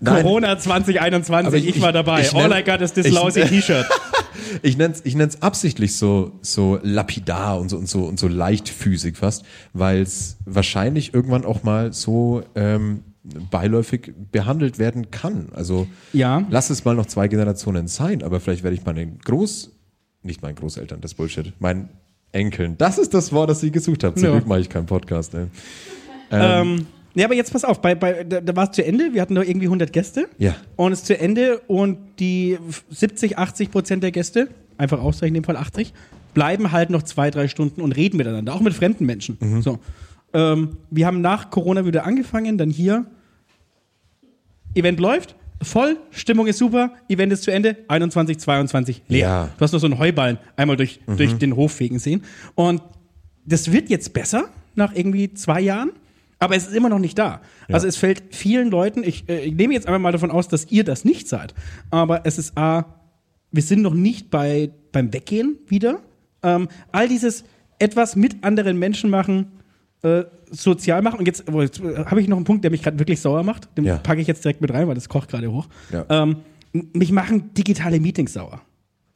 Nein, 0.00 0.22
Corona 0.22 0.58
2021, 0.58 1.46
Aber 1.46 1.56
ich, 1.56 1.68
ich- 1.68 1.80
war 1.80 1.92
dabei. 1.92 2.20
ich 2.20 2.34
All 2.34 2.48
nenn- 2.50 2.60
I 2.60 2.64
got 2.64 2.82
is 2.82 2.92
this 2.92 3.06
ich- 3.06 3.14
lousy 3.14 3.42
T-Shirt. 3.44 3.86
Ich 4.62 4.76
nenne 4.76 4.94
es 4.94 5.00
ich 5.04 5.14
nenn's 5.16 5.42
absichtlich 5.42 5.96
so, 5.96 6.32
so 6.42 6.78
lapidar 6.82 7.58
und 7.58 7.70
so, 7.70 7.76
und 7.78 7.88
so, 7.88 8.04
und 8.04 8.18
so 8.18 8.28
leichtfüßig 8.28 9.16
fast, 9.16 9.42
weil 9.72 10.02
es 10.02 10.36
wahrscheinlich 10.44 11.14
irgendwann 11.14 11.44
auch 11.44 11.62
mal 11.62 11.92
so 11.92 12.42
ähm, 12.54 13.00
beiläufig 13.50 14.12
behandelt 14.32 14.78
werden 14.78 15.10
kann. 15.10 15.46
Also 15.54 15.86
Ja. 16.12 16.44
lass 16.50 16.70
es 16.70 16.84
mal 16.84 16.94
noch 16.94 17.06
zwei 17.06 17.28
Generationen 17.28 17.88
sein, 17.88 18.22
aber 18.22 18.40
vielleicht 18.40 18.62
werde 18.62 18.76
ich 18.76 18.84
meinen 18.84 19.18
Groß, 19.24 19.70
nicht 20.22 20.42
meinen 20.42 20.54
Großeltern, 20.56 21.00
das 21.00 21.14
Bullshit, 21.14 21.52
meinen 21.58 21.88
Enkeln, 22.32 22.76
das 22.78 22.98
ist 22.98 23.14
das 23.14 23.32
Wort, 23.32 23.48
das 23.50 23.62
ich 23.62 23.72
gesucht 23.72 24.04
habe. 24.04 24.14
Zum 24.16 24.24
Ja. 24.24 24.32
Glück 24.32 24.46
mache 24.46 24.60
ich 24.60 24.68
keinen 24.68 24.86
Podcast. 24.86 25.34
Ey. 25.34 25.46
Ähm, 26.30 26.86
ja, 27.14 27.26
aber 27.26 27.34
jetzt 27.34 27.52
pass 27.52 27.64
auf, 27.64 27.80
bei, 27.80 27.94
bei, 27.94 28.24
da, 28.24 28.40
da 28.40 28.56
war 28.56 28.64
es 28.64 28.72
zu 28.72 28.84
Ende, 28.84 29.10
wir 29.14 29.22
hatten 29.22 29.34
noch 29.34 29.44
irgendwie 29.44 29.66
100 29.66 29.92
Gäste. 29.92 30.28
Ja. 30.38 30.56
Und 30.76 30.92
es 30.92 31.00
ist 31.00 31.06
zu 31.06 31.18
Ende 31.18 31.60
und 31.68 31.96
die 32.18 32.58
70, 32.90 33.38
80 33.38 33.70
Prozent 33.70 34.02
der 34.02 34.10
Gäste, 34.10 34.48
einfach 34.78 35.00
ausrechnen, 35.00 35.36
in 35.36 35.42
dem 35.42 35.44
Fall 35.46 35.56
80, 35.56 35.94
bleiben 36.34 36.72
halt 36.72 36.90
noch 36.90 37.04
zwei, 37.04 37.30
drei 37.30 37.46
Stunden 37.46 37.80
und 37.80 37.92
reden 37.92 38.16
miteinander, 38.16 38.52
auch 38.54 38.60
mit 38.60 38.74
fremden 38.74 39.06
Menschen. 39.06 39.38
Mhm. 39.40 39.62
So. 39.62 39.78
Ähm, 40.32 40.78
wir 40.90 41.06
haben 41.06 41.20
nach 41.20 41.50
Corona 41.50 41.86
wieder 41.86 42.04
angefangen, 42.04 42.58
dann 42.58 42.70
hier. 42.70 43.06
Event 44.74 45.00
läuft, 45.00 45.36
voll, 45.62 45.96
Stimmung 46.10 46.46
ist 46.46 46.58
super, 46.58 46.92
Event 47.08 47.32
ist 47.32 47.42
zu 47.42 47.50
Ende, 47.50 47.76
21, 47.88 48.38
22 48.38 49.02
leer. 49.08 49.20
Ja. 49.20 49.50
Du 49.56 49.62
hast 49.62 49.72
noch 49.72 49.80
so 49.80 49.86
einen 49.86 49.98
Heuballen 49.98 50.38
einmal 50.56 50.76
durch, 50.76 51.00
durch 51.06 51.34
den 51.38 51.56
Hof 51.56 51.72
fegen 51.72 51.98
sehen. 51.98 52.22
Und 52.54 52.82
das 53.44 53.72
wird 53.72 53.88
jetzt 53.88 54.12
besser 54.12 54.48
nach 54.74 54.94
irgendwie 54.94 55.32
zwei 55.34 55.60
Jahren, 55.60 55.92
aber 56.38 56.56
es 56.56 56.66
ist 56.66 56.74
immer 56.74 56.88
noch 56.88 56.98
nicht 56.98 57.18
da. 57.18 57.40
Also 57.68 57.86
es 57.86 57.96
fällt 57.96 58.22
vielen 58.30 58.70
Leuten, 58.70 59.02
ich, 59.04 59.28
äh, 59.28 59.40
ich 59.40 59.54
nehme 59.54 59.74
jetzt 59.74 59.86
einfach 59.86 60.00
mal 60.00 60.12
davon 60.12 60.30
aus, 60.30 60.48
dass 60.48 60.70
ihr 60.70 60.84
das 60.84 61.04
nicht 61.04 61.28
seid, 61.28 61.54
aber 61.90 62.26
es 62.26 62.38
ist 62.38 62.56
A, 62.58 62.86
wir 63.50 63.62
sind 63.62 63.82
noch 63.82 63.94
nicht 63.94 64.30
bei, 64.30 64.70
beim 64.92 65.12
Weggehen 65.12 65.58
wieder. 65.68 66.00
Ähm, 66.42 66.68
all 66.92 67.08
dieses 67.08 67.44
etwas 67.78 68.16
mit 68.16 68.42
anderen 68.42 68.78
Menschen 68.78 69.10
machen, 69.10 69.52
äh, 70.04 70.24
sozial 70.50 71.02
machen. 71.02 71.18
Und 71.18 71.26
jetzt, 71.26 71.44
oh, 71.50 71.62
jetzt 71.62 71.80
äh, 71.80 72.04
habe 72.04 72.20
ich 72.20 72.28
noch 72.28 72.36
einen 72.36 72.44
Punkt, 72.44 72.62
der 72.64 72.70
mich 72.70 72.82
gerade 72.82 72.98
wirklich 72.98 73.20
sauer 73.20 73.42
macht. 73.42 73.68
Den 73.76 73.84
Ja. 73.84 73.96
packe 73.96 74.20
ich 74.20 74.26
jetzt 74.26 74.44
direkt 74.44 74.60
mit 74.60 74.72
rein, 74.72 74.86
weil 74.86 74.94
das 74.94 75.08
kocht 75.08 75.30
gerade 75.30 75.50
hoch. 75.50 75.66
Ja. 75.92 76.04
Ähm, 76.08 76.36
mich 76.92 77.10
machen 77.12 77.54
digitale 77.54 78.00
Meetings 78.00 78.32
sauer. 78.34 78.60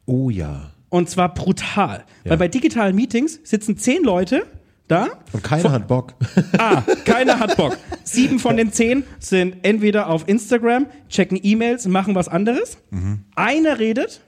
Oh 0.05 0.29
ja. 0.29 0.71
Und 0.89 1.09
zwar 1.09 1.33
brutal. 1.33 2.03
Ja. 2.23 2.31
Weil 2.31 2.37
bei 2.37 2.47
digitalen 2.47 2.95
Meetings 2.95 3.39
sitzen 3.43 3.77
zehn 3.77 4.03
Leute 4.03 4.43
da. 4.87 5.07
Und 5.33 5.43
keiner 5.43 5.71
hat 5.71 5.87
Bock. 5.87 6.15
Ah, 6.57 6.81
keiner 7.05 7.39
hat 7.39 7.55
Bock. 7.57 7.77
Sieben 8.03 8.39
von 8.39 8.57
den 8.57 8.71
zehn 8.73 9.03
sind 9.19 9.57
entweder 9.61 10.09
auf 10.09 10.27
Instagram, 10.27 10.87
checken 11.09 11.39
E-Mails, 11.41 11.87
machen 11.87 12.15
was 12.15 12.27
anderes. 12.27 12.79
Mhm. 12.89 13.19
Einer 13.35 13.77
redet 13.79 14.21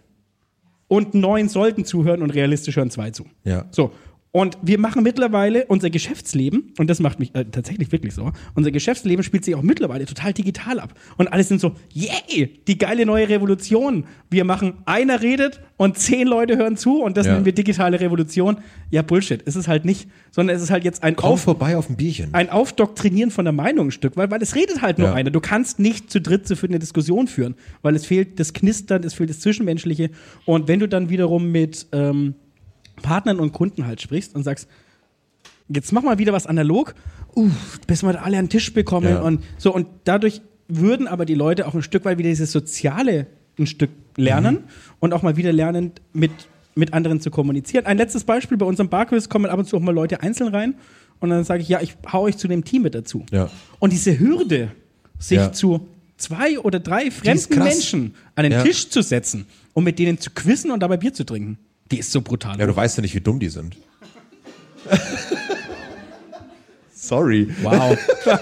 und 0.87 1.15
neun 1.15 1.49
sollten 1.49 1.83
zuhören 1.83 2.21
und 2.21 2.29
realistisch 2.29 2.75
hören 2.75 2.91
zwei 2.91 3.09
zu. 3.09 3.25
Ja. 3.43 3.65
So. 3.71 3.91
Und 4.33 4.57
wir 4.61 4.79
machen 4.79 5.03
mittlerweile 5.03 5.65
unser 5.65 5.89
Geschäftsleben, 5.89 6.71
und 6.77 6.89
das 6.89 7.01
macht 7.01 7.19
mich 7.19 7.35
äh, 7.35 7.43
tatsächlich 7.43 7.91
wirklich 7.91 8.13
so, 8.13 8.31
unser 8.55 8.71
Geschäftsleben 8.71 9.23
spielt 9.23 9.43
sich 9.43 9.55
auch 9.55 9.61
mittlerweile 9.61 10.05
total 10.05 10.31
digital 10.31 10.79
ab. 10.79 10.93
Und 11.17 11.27
alle 11.27 11.43
sind 11.43 11.59
so, 11.59 11.73
yay, 11.91 12.61
die 12.65 12.77
geile 12.77 13.05
neue 13.05 13.27
Revolution. 13.27 14.05
Wir 14.29 14.45
machen, 14.45 14.75
einer 14.85 15.21
redet 15.21 15.59
und 15.75 15.97
zehn 15.97 16.27
Leute 16.27 16.55
hören 16.55 16.77
zu 16.77 17.01
und 17.03 17.17
das 17.17 17.25
Ja. 17.27 17.33
nennen 17.33 17.43
wir 17.45 17.51
digitale 17.51 17.99
Revolution. 17.99 18.59
Ja, 18.89 19.01
Bullshit. 19.01 19.41
Ist 19.41 19.57
es 19.57 19.67
halt 19.67 19.83
nicht, 19.83 20.07
sondern 20.31 20.55
es 20.55 20.61
ist 20.61 20.69
halt 20.71 20.85
jetzt 20.85 21.03
ein 21.03 21.17
Komm 21.17 21.31
Auf 21.31 21.41
vorbei 21.41 21.75
auf 21.75 21.89
ein 21.89 21.97
Bierchen. 21.97 22.33
ein 22.33 22.49
Aufdoktrinieren 22.49 23.31
von 23.31 23.43
der 23.43 23.51
Meinung 23.51 23.87
ein 23.87 23.91
Stück, 23.91 24.15
weil, 24.15 24.31
weil 24.31 24.41
es 24.41 24.55
redet 24.55 24.81
halt 24.81 24.97
nur 24.97 25.09
Ja. 25.09 25.13
einer. 25.13 25.31
Du 25.31 25.41
kannst 25.41 25.77
nicht 25.79 26.09
zu 26.09 26.21
dritt 26.21 26.47
zu 26.47 26.55
eine 26.65 26.79
Diskussion 26.79 27.27
führen, 27.27 27.55
weil 27.81 27.95
es 27.97 28.05
fehlt 28.05 28.39
das 28.39 28.53
Knistern, 28.53 29.03
es 29.03 29.13
fehlt 29.13 29.29
das 29.29 29.41
Zwischenmenschliche. 29.41 30.09
Und 30.45 30.69
wenn 30.69 30.79
du 30.79 30.87
dann 30.87 31.09
wiederum 31.09 31.51
mit 31.51 31.87
ähm, 31.91 32.35
Partnern 33.01 33.39
und 33.39 33.51
Kunden 33.53 33.85
halt 33.87 34.01
sprichst 34.01 34.35
und 34.35 34.43
sagst, 34.43 34.67
jetzt 35.69 35.91
mach 35.91 36.03
mal 36.03 36.17
wieder 36.17 36.33
was 36.33 36.47
analog, 36.47 36.93
uh, 37.35 37.49
bis 37.87 38.03
wir 38.03 38.09
alle 38.23 38.37
an 38.37 38.45
den 38.45 38.49
Tisch 38.49 38.73
bekommen 38.73 39.07
Ja. 39.09 39.21
und 39.21 39.43
so 39.57 39.73
und 39.73 39.87
dadurch 40.03 40.41
würden 40.67 41.07
aber 41.07 41.25
die 41.25 41.35
Leute 41.35 41.67
auch 41.67 41.73
ein 41.75 41.81
Stück 41.83 42.05
weit 42.05 42.17
wieder 42.17 42.29
dieses 42.29 42.51
Soziale 42.51 43.27
ein 43.59 43.67
Stück 43.67 43.89
lernen 44.17 44.55
Mhm. 44.55 44.63
und 44.99 45.13
auch 45.13 45.21
mal 45.21 45.35
wieder 45.37 45.51
lernen, 45.51 45.91
mit, 46.13 46.31
mit 46.75 46.93
anderen 46.93 47.19
zu 47.19 47.29
kommunizieren. 47.31 47.85
Ein 47.85 47.97
letztes 47.97 48.23
Beispiel, 48.23 48.57
bei 48.57 48.65
unserem 48.65 48.89
Barquiz 48.89 49.27
kommen 49.29 49.45
ab 49.47 49.59
und 49.59 49.65
zu 49.67 49.75
auch 49.77 49.81
mal 49.81 49.93
Leute 49.93 50.21
einzeln 50.21 50.53
rein 50.53 50.75
und 51.19 51.29
dann 51.29 51.43
sage 51.43 51.61
ich, 51.61 51.69
ja, 51.69 51.81
ich 51.81 51.95
hau 52.11 52.21
euch 52.23 52.37
zu 52.37 52.47
dem 52.47 52.63
Team 52.63 52.83
mit 52.83 52.95
dazu. 52.95 53.25
Ja. 53.31 53.49
Und 53.79 53.91
diese 53.93 54.17
Hürde, 54.19 54.71
sich 55.19 55.37
Ja. 55.37 55.51
zu 55.51 55.87
zwei 56.17 56.59
oder 56.59 56.79
drei 56.79 57.11
fremden. 57.11 57.59
Menschen 57.59 58.15
an 58.35 58.49
den. 58.49 58.63
Tisch 58.63 58.89
zu 58.89 59.01
setzen 59.03 59.45
und 59.73 59.83
mit 59.83 59.99
denen 59.99 60.17
zu 60.17 60.29
quizzen 60.31 60.71
und 60.71 60.79
dabei 60.81 60.97
Bier 60.97 61.13
zu 61.13 61.25
trinken, 61.25 61.57
die 61.91 61.99
ist 61.99 62.11
so 62.11 62.21
brutal. 62.21 62.57
Ja, 62.59 62.65
du 62.65 62.75
weißt 62.75 62.97
ja 62.97 63.01
nicht, 63.01 63.13
wie 63.15 63.21
dumm 63.21 63.39
die 63.39 63.49
sind. 63.49 63.75
Sorry. 66.93 67.49
wow. 67.61 67.97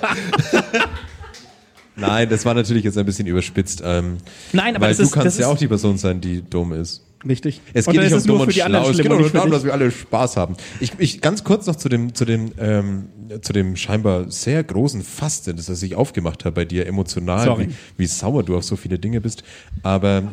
Nein, 1.96 2.30
das 2.30 2.46
war 2.46 2.54
natürlich 2.54 2.84
jetzt 2.84 2.98
ein 2.98 3.06
bisschen 3.06 3.28
überspitzt. 3.28 3.82
Ähm, 3.84 4.18
Nein, 4.54 4.76
aber 4.76 4.84
weil 4.86 4.90
das 4.92 4.98
du 4.98 5.04
ist- 5.04 5.12
kannst 5.12 5.28
das 5.28 5.38
ja 5.38 5.48
ist- 5.48 5.54
auch 5.54 5.58
die 5.58 5.68
Person 5.68 5.98
sein, 5.98 6.22
die 6.22 6.42
dumm 6.42 6.72
ist. 6.74 7.04
Richtig. 7.28 7.60
Es 7.74 7.86
geht 7.86 8.00
nicht 8.00 8.14
um 8.14 8.24
dumm 8.24 8.42
und 8.42 8.54
schlau. 8.54 8.90
Es 8.90 8.96
geht 8.98 9.10
nur 9.10 9.30
darum, 9.30 9.52
dass 9.52 9.66
wir 9.66 9.74
alle 9.74 9.92
Spaß 9.92 10.38
haben. 10.38 10.56
Ich, 10.80 10.94
ich 11.00 11.20
ganz 11.20 11.44
kurz 11.44 11.66
noch 11.68 11.76
zu 11.76 11.90
dem, 11.90 12.16
zu 12.16 12.24
dem, 12.24 12.54
ähm, 12.58 13.10
zu 13.42 13.52
dem 13.52 13.76
scheinbar 13.76 14.32
sehr 14.32 14.64
großen 14.64 15.02
Fass, 15.04 15.42
das 15.42 15.68
er 15.68 15.76
sich 15.76 15.96
aufgemacht 15.96 16.46
hat 16.46 16.54
bei 16.56 16.64
dir 16.64 16.88
emotional, 16.88 17.44
Sorry. 17.44 17.68
wie, 17.68 17.74
wie 17.98 18.06
sauer 18.06 18.44
du 18.44 18.56
auf 18.56 18.64
so 18.64 18.78
viele 18.78 19.00
Dinge 19.00 19.20
bist. 19.20 19.44
Aber 19.84 20.32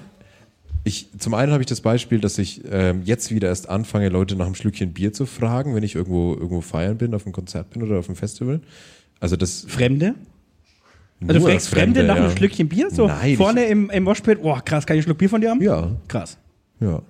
ich, 0.86 1.08
zum 1.18 1.34
einen 1.34 1.50
habe 1.52 1.62
ich 1.62 1.66
das 1.66 1.80
Beispiel, 1.80 2.20
dass 2.20 2.38
ich 2.38 2.62
ähm, 2.70 3.02
jetzt 3.04 3.32
wieder 3.34 3.48
erst 3.48 3.68
anfange, 3.68 4.08
Leute 4.08 4.36
nach 4.36 4.46
einem 4.46 4.54
Schlückchen 4.54 4.92
Bier 4.92 5.12
zu 5.12 5.26
fragen, 5.26 5.74
wenn 5.74 5.82
ich 5.82 5.96
irgendwo 5.96 6.34
irgendwo 6.34 6.60
feiern 6.60 6.96
bin, 6.96 7.12
auf 7.12 7.24
einem 7.26 7.32
Konzert 7.32 7.70
bin 7.70 7.82
oder 7.82 7.98
auf 7.98 8.08
einem 8.08 8.14
Festival. 8.14 8.60
Also 9.18 9.34
das 9.34 9.66
Fremde? 9.68 10.14
Also 11.26 11.40
du 11.40 11.46
fragst 11.46 11.68
Fremde, 11.70 12.04
nach 12.04 12.14
einem 12.14 12.26
ja. 12.30 12.36
Schlückchen 12.36 12.68
Bier? 12.68 12.88
So 12.92 13.08
Nein, 13.08 13.30
ich- 13.30 13.36
vorne 13.36 13.64
im, 13.64 13.90
im 13.90 14.04
Moshpit, 14.04 14.40
boah, 14.42 14.64
krass, 14.64 14.86
kann 14.86 14.94
ich 14.96 15.00
einen 15.00 15.06
Schluck 15.06 15.18
Bier 15.18 15.28
von 15.28 15.40
dir 15.40 15.50
haben? 15.50 15.60
Ja, 15.60 15.90
Krass. 16.06 16.38
ja. 16.78 17.02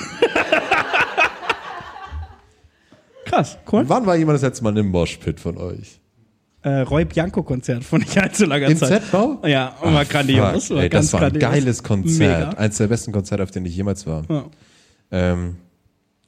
Krass, 3.25 3.57
cool. 3.71 3.83
Wann 3.87 4.05
war 4.07 4.15
jemand 4.15 4.35
das 4.37 4.41
letzte 4.41 4.63
Mal 4.63 4.71
in 4.71 4.79
einem 4.79 4.89
Moshpit 4.89 5.39
von 5.39 5.57
euch? 5.57 5.99
Äh, 6.66 6.80
Roy 6.82 7.05
Bianco-Konzert 7.05 7.84
von 7.84 8.01
nicht 8.01 8.18
allzu 8.18 8.45
langer 8.45 8.66
Im 8.66 8.78
Zeit. 8.78 9.03
Z-Bau? 9.03 9.39
Ja, 9.45 9.76
war 9.84 10.03
grandios. 10.03 10.66
Fuck, 10.66 10.78
War 10.78 10.84
ey, 10.84 10.89
das 10.89 11.13
war 11.13 11.22
ein 11.22 11.30
grandios. 11.30 11.51
geiles 11.51 11.84
Konzert. 11.84 12.20
Mega. 12.49 12.49
Eins 12.57 12.78
der 12.78 12.88
besten 12.88 13.11
Konzerte, 13.11 13.43
auf 13.43 13.51
denen 13.51 13.68
ich 13.68 13.76
jemals 13.76 14.07
war. 14.07 14.24
Ja. 14.28 14.45
Ähm, 15.11 15.57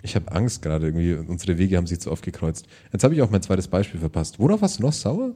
ich 0.04 0.16
habe 0.16 0.32
Angst 0.32 0.62
gerade 0.62 0.86
irgendwie. 0.86 1.16
Unsere 1.16 1.58
Wege 1.58 1.76
haben 1.76 1.88
sich 1.88 2.00
zu 2.00 2.12
oft 2.12 2.24
gekreuzt. 2.24 2.68
Jetzt 2.94 3.04
habe 3.04 3.16
ich 3.16 3.22
auch 3.24 3.32
mein 3.32 3.42
zweites 3.42 3.68
Beispiel 3.68 4.00
verpasst. 4.00 4.38
Worauf 4.38 4.62
warst 4.62 4.78
du 4.78 4.84
noch 4.84 4.94
sauer? 4.94 5.32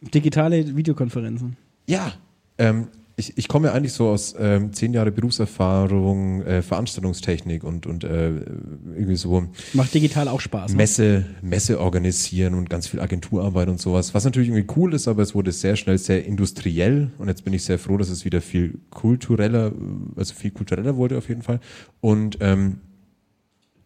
Digitale 0.00 0.74
Videokonferenzen. 0.74 1.58
Ja. 1.86 2.12
Ähm, 2.56 2.88
ich, 3.18 3.36
ich 3.36 3.48
komme 3.48 3.68
ja 3.68 3.74
eigentlich 3.74 3.92
so 3.92 4.08
aus 4.08 4.34
ähm, 4.38 4.72
zehn 4.72 4.94
Jahre 4.94 5.10
Berufserfahrung, 5.10 6.42
äh, 6.42 6.62
Veranstaltungstechnik 6.62 7.64
und, 7.64 7.86
und 7.86 8.04
äh, 8.04 8.28
irgendwie 8.28 9.16
so 9.16 9.48
Macht 9.72 9.92
digital 9.92 10.28
auch 10.28 10.40
Spaß. 10.40 10.70
Ne? 10.70 10.76
Messe, 10.76 11.26
Messe 11.42 11.80
organisieren 11.80 12.54
und 12.54 12.70
ganz 12.70 12.86
viel 12.86 13.00
Agenturarbeit 13.00 13.68
und 13.68 13.80
sowas. 13.80 14.14
Was 14.14 14.24
natürlich 14.24 14.50
irgendwie 14.50 14.72
cool 14.76 14.94
ist, 14.94 15.08
aber 15.08 15.22
es 15.22 15.34
wurde 15.34 15.50
sehr 15.50 15.74
schnell 15.74 15.98
sehr 15.98 16.24
industriell 16.24 17.10
und 17.18 17.26
jetzt 17.26 17.44
bin 17.44 17.52
ich 17.52 17.64
sehr 17.64 17.80
froh, 17.80 17.96
dass 17.96 18.08
es 18.08 18.24
wieder 18.24 18.40
viel 18.40 18.78
kultureller, 18.90 19.72
also 20.14 20.34
viel 20.34 20.52
kultureller 20.52 20.96
wurde 20.96 21.18
auf 21.18 21.28
jeden 21.28 21.42
Fall. 21.42 21.58
Und 22.00 22.38
ähm, 22.40 22.78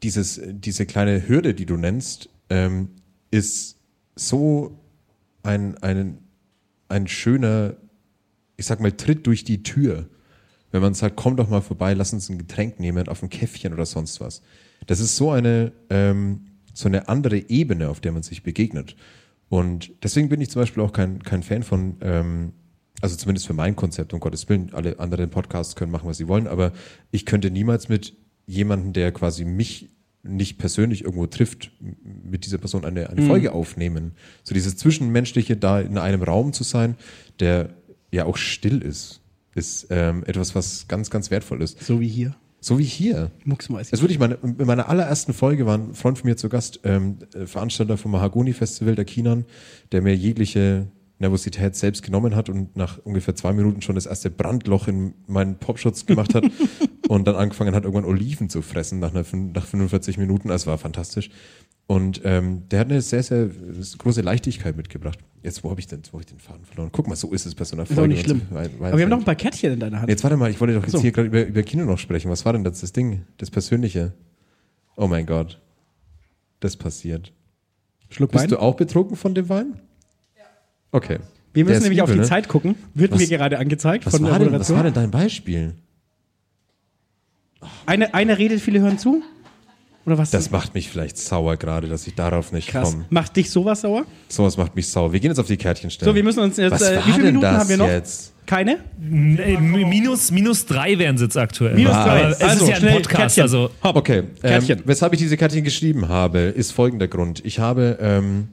dieses, 0.02 0.42
diese 0.44 0.84
kleine 0.84 1.26
Hürde, 1.26 1.54
die 1.54 1.64
du 1.64 1.78
nennst, 1.78 2.28
ähm, 2.50 2.88
ist 3.30 3.78
so 4.14 4.78
ein, 5.42 5.78
ein, 5.78 6.18
ein 6.88 7.08
schöner, 7.08 7.76
ich 8.62 8.66
sag 8.66 8.80
mal, 8.80 8.92
Tritt 8.92 9.26
durch 9.26 9.42
die 9.42 9.64
Tür. 9.64 10.08
Wenn 10.70 10.82
man 10.82 10.94
sagt, 10.94 11.16
komm 11.16 11.36
doch 11.36 11.48
mal 11.48 11.60
vorbei, 11.60 11.94
lass 11.94 12.12
uns 12.12 12.28
ein 12.28 12.38
Getränk 12.38 12.78
nehmen 12.78 13.08
auf 13.08 13.20
ein 13.20 13.28
Käffchen 13.28 13.72
oder 13.72 13.86
sonst 13.86 14.20
was. 14.20 14.40
Das 14.86 15.00
ist 15.00 15.16
so 15.16 15.32
eine, 15.32 15.72
ähm, 15.90 16.46
so 16.72 16.86
eine 16.86 17.08
andere 17.08 17.50
Ebene, 17.50 17.88
auf 17.88 18.00
der 18.00 18.12
man 18.12 18.22
sich 18.22 18.44
begegnet. 18.44 18.94
Und 19.48 19.92
deswegen 20.04 20.28
bin 20.28 20.40
ich 20.40 20.48
zum 20.48 20.62
Beispiel 20.62 20.82
auch 20.84 20.92
kein, 20.92 21.24
kein 21.24 21.42
Fan 21.42 21.64
von, 21.64 21.96
ähm, 22.02 22.52
also 23.00 23.16
zumindest 23.16 23.48
für 23.48 23.52
mein 23.52 23.74
Konzept, 23.74 24.14
um 24.14 24.20
Gottes 24.20 24.48
Willen, 24.48 24.72
alle 24.72 25.00
anderen 25.00 25.28
Podcasts 25.28 25.74
können 25.74 25.90
machen, 25.90 26.08
was 26.08 26.18
sie 26.18 26.28
wollen, 26.28 26.46
aber 26.46 26.72
ich 27.10 27.26
könnte 27.26 27.50
niemals 27.50 27.88
mit 27.88 28.14
jemandem, 28.46 28.92
der 28.92 29.10
quasi 29.10 29.44
mich 29.44 29.90
nicht 30.22 30.58
persönlich 30.58 31.02
irgendwo 31.02 31.26
trifft, 31.26 31.72
mit 31.80 32.46
dieser 32.46 32.58
Person 32.58 32.84
eine, 32.84 33.10
eine 33.10 33.22
Folge 33.22 33.52
aufnehmen. 33.52 34.12
So 34.44 34.54
dieses 34.54 34.76
Zwischenmenschliche, 34.76 35.56
da 35.56 35.80
in 35.80 35.98
einem 35.98 36.22
Raum 36.22 36.52
zu 36.52 36.62
sein, 36.62 36.96
der 37.40 37.70
ja 38.12 38.26
auch 38.26 38.36
still 38.36 38.82
ist, 38.82 39.20
ist 39.54 39.88
ähm, 39.90 40.22
etwas, 40.26 40.54
was 40.54 40.86
ganz, 40.86 41.10
ganz 41.10 41.30
wertvoll 41.30 41.62
ist. 41.62 41.82
So 41.82 42.00
wie 42.00 42.08
hier. 42.08 42.36
So 42.60 42.78
wie 42.78 42.84
hier. 42.84 43.32
Mucksmäuschen. 43.44 43.90
Das 43.90 44.02
würde 44.02 44.12
ich 44.14 44.20
meine, 44.20 44.34
in 44.34 44.66
meiner 44.66 44.88
allerersten 44.88 45.32
Folge 45.32 45.66
war 45.66 45.76
ein 45.78 45.94
Freund 45.94 46.18
von 46.18 46.30
mir 46.30 46.36
zu 46.36 46.48
Gast, 46.48 46.80
ähm, 46.84 47.18
äh, 47.34 47.46
Veranstalter 47.46 47.96
vom 47.96 48.12
Mahagoni 48.12 48.52
Festival, 48.52 48.94
der 48.94 49.04
Kinan, 49.04 49.46
der 49.90 50.00
mir 50.00 50.14
jegliche 50.14 50.86
Nervosität 51.18 51.74
selbst 51.74 52.02
genommen 52.02 52.36
hat 52.36 52.48
und 52.48 52.76
nach 52.76 52.98
ungefähr 52.98 53.34
zwei 53.34 53.52
Minuten 53.52 53.80
schon 53.80 53.94
das 53.94 54.06
erste 54.06 54.30
Brandloch 54.30 54.88
in 54.88 55.14
meinen 55.26 55.56
Popschutz 55.56 56.04
gemacht 56.04 56.34
hat 56.34 56.44
und 57.08 57.26
dann 57.26 57.36
angefangen 57.36 57.74
hat, 57.74 57.84
irgendwann 57.84 58.04
Oliven 58.04 58.48
zu 58.48 58.60
fressen 58.60 59.00
nach, 59.00 59.14
einer, 59.14 59.24
nach 59.54 59.64
45 59.64 60.18
Minuten. 60.18 60.48
Das 60.48 60.66
war 60.66 60.78
fantastisch. 60.78 61.30
Und 61.86 62.22
ähm, 62.24 62.62
der 62.70 62.80
hat 62.80 62.90
eine 62.90 63.02
sehr, 63.02 63.22
sehr 63.22 63.50
große 63.98 64.22
Leichtigkeit 64.22 64.76
mitgebracht. 64.76 65.18
Jetzt, 65.42 65.62
wo 65.64 65.70
habe 65.70 65.80
ich, 65.80 65.86
denn- 65.88 66.00
wo 66.10 66.18
hab 66.18 66.20
ich 66.20 66.26
den 66.26 66.38
Faden 66.38 66.64
verloren? 66.64 66.88
Guck 66.92 67.08
mal, 67.08 67.16
so 67.16 67.32
ist 67.32 67.44
es 67.44 67.54
bei 67.54 67.64
so 67.64 67.74
einer 67.76 67.82
Ist 67.82 67.88
Folge. 67.92 68.02
auch 68.02 68.06
nicht 68.06 68.24
schlimm. 68.24 68.42
So- 68.48 68.54
weil- 68.54 68.70
weil- 68.78 68.88
Aber 68.90 68.98
wir 68.98 69.04
haben 69.04 69.10
noch 69.10 69.18
ein 69.18 69.24
paar 69.24 69.34
Kärtchen 69.34 69.72
in 69.72 69.80
deiner 69.80 69.98
Hand. 70.00 70.08
Jetzt 70.08 70.22
warte 70.22 70.36
mal, 70.36 70.50
ich 70.50 70.60
wollte 70.60 70.74
doch 70.74 70.82
jetzt 70.82 70.92
so. 70.92 71.00
hier 71.00 71.10
gerade 71.12 71.28
über, 71.28 71.44
über 71.44 71.62
Kino 71.64 71.84
noch 71.84 71.98
sprechen. 71.98 72.30
Was 72.30 72.44
war 72.44 72.52
denn 72.52 72.64
das, 72.64 72.80
das 72.80 72.92
Ding, 72.92 73.22
das 73.38 73.50
Persönliche? 73.50 74.12
Oh 74.96 75.08
mein 75.08 75.26
Gott. 75.26 75.60
Das 76.60 76.76
passiert. 76.76 77.32
Schluck 78.08 78.30
Bist 78.30 78.44
Wein. 78.44 78.50
du 78.50 78.58
auch 78.60 78.76
betrunken 78.76 79.16
von 79.16 79.34
dem 79.34 79.48
Wein? 79.48 79.80
Ja. 80.36 80.44
Okay. 80.92 81.18
Wir 81.52 81.64
Der 81.64 81.64
müssen 81.64 81.76
ist 81.78 81.82
nämlich 81.82 82.02
auf 82.02 82.08
übel, 82.08 82.16
die 82.18 82.20
ne? 82.22 82.26
Zeit 82.28 82.48
gucken. 82.48 82.76
Wird 82.94 83.10
Was- 83.12 83.18
mir 83.20 83.26
gerade 83.26 83.58
angezeigt 83.58 84.06
Was 84.06 84.14
von 84.14 84.22
der 84.22 84.32
war, 84.32 84.38
denn, 84.38 84.52
was 84.52 84.72
war 84.72 84.82
denn 84.84 84.94
dein 84.94 85.10
Beispiel? 85.10 85.74
Eine, 87.86 88.14
eine 88.14 88.38
redet, 88.38 88.60
viele 88.60 88.80
hören 88.80 88.98
zu? 88.98 89.22
Oder 90.04 90.18
was? 90.18 90.30
Das 90.30 90.50
macht 90.50 90.74
mich 90.74 90.88
vielleicht 90.90 91.16
sauer 91.16 91.56
gerade, 91.56 91.86
dass 91.88 92.06
ich 92.06 92.14
darauf 92.14 92.50
nicht 92.52 92.72
komme. 92.72 93.04
Macht 93.10 93.36
dich 93.36 93.50
sowas 93.50 93.82
sauer? 93.82 94.04
Sowas 94.28 94.56
macht 94.56 94.74
mich 94.74 94.88
sauer. 94.88 95.12
Wir 95.12 95.20
gehen 95.20 95.30
jetzt 95.30 95.38
auf 95.38 95.46
die 95.46 95.56
Kärtchenstelle. 95.56 96.10
So, 96.10 96.14
wir 96.14 96.24
müssen 96.24 96.40
uns 96.40 96.56
jetzt. 96.56 96.72
Was 96.72 96.82
äh, 96.82 96.98
wie 96.98 97.12
viele 97.12 97.16
denn 97.18 97.24
Minuten 97.34 97.42
das 97.42 97.58
haben 97.60 97.68
wir 97.68 97.76
noch? 97.76 97.86
jetzt? 97.88 98.32
Keine? 98.44 98.78
Äh, 99.00 99.56
minus, 99.58 100.32
minus 100.32 100.66
drei 100.66 100.98
wären 100.98 101.14
es 101.14 101.20
jetzt 101.22 101.36
aktuell. 101.36 101.74
Minus 101.76 101.94
Aber 101.94 102.10
drei. 102.10 102.28
Es 102.30 102.40
Also, 102.40 102.64
ist 102.64 102.68
ja 102.70 102.74
ein 102.74 102.80
schnell, 102.80 102.92
Podcast, 102.94 103.16
Kärtchen. 103.36 103.42
also 103.44 103.70
Hopp. 103.84 103.96
Okay, 103.96 104.18
ähm, 104.18 104.26
Kärtchen. 104.42 104.82
weshalb 104.84 105.12
ich 105.12 105.20
diese 105.20 105.36
Kärtchen 105.36 105.62
geschrieben 105.62 106.08
habe, 106.08 106.40
ist 106.40 106.72
folgender 106.72 107.06
Grund. 107.06 107.40
Ich 107.44 107.60
habe 107.60 107.98
ähm, 108.00 108.48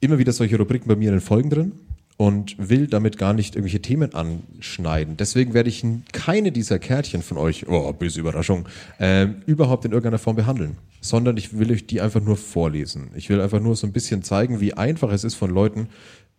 immer 0.00 0.18
wieder 0.18 0.32
solche 0.32 0.58
Rubriken 0.58 0.88
bei 0.88 0.96
mir 0.96 1.08
in 1.10 1.14
den 1.16 1.20
Folgen 1.20 1.50
drin 1.50 1.72
und 2.16 2.56
will 2.58 2.86
damit 2.86 3.18
gar 3.18 3.34
nicht 3.34 3.54
irgendwelche 3.54 3.82
Themen 3.82 4.14
anschneiden. 4.14 5.16
Deswegen 5.16 5.52
werde 5.52 5.68
ich 5.68 5.84
keine 6.12 6.50
dieser 6.50 6.78
Kärtchen 6.78 7.22
von 7.22 7.36
euch, 7.36 7.68
oh, 7.68 7.92
böse 7.92 8.20
Überraschung, 8.20 8.66
ähm, 8.98 9.42
überhaupt 9.46 9.84
in 9.84 9.92
irgendeiner 9.92 10.18
Form 10.18 10.36
behandeln, 10.36 10.78
sondern 11.00 11.36
ich 11.36 11.58
will 11.58 11.70
euch 11.70 11.86
die 11.86 12.00
einfach 12.00 12.22
nur 12.22 12.36
vorlesen. 12.36 13.10
Ich 13.14 13.28
will 13.28 13.40
einfach 13.40 13.60
nur 13.60 13.76
so 13.76 13.86
ein 13.86 13.92
bisschen 13.92 14.22
zeigen, 14.22 14.60
wie 14.60 14.72
einfach 14.72 15.12
es 15.12 15.24
ist 15.24 15.34
von 15.34 15.50
Leuten, 15.50 15.88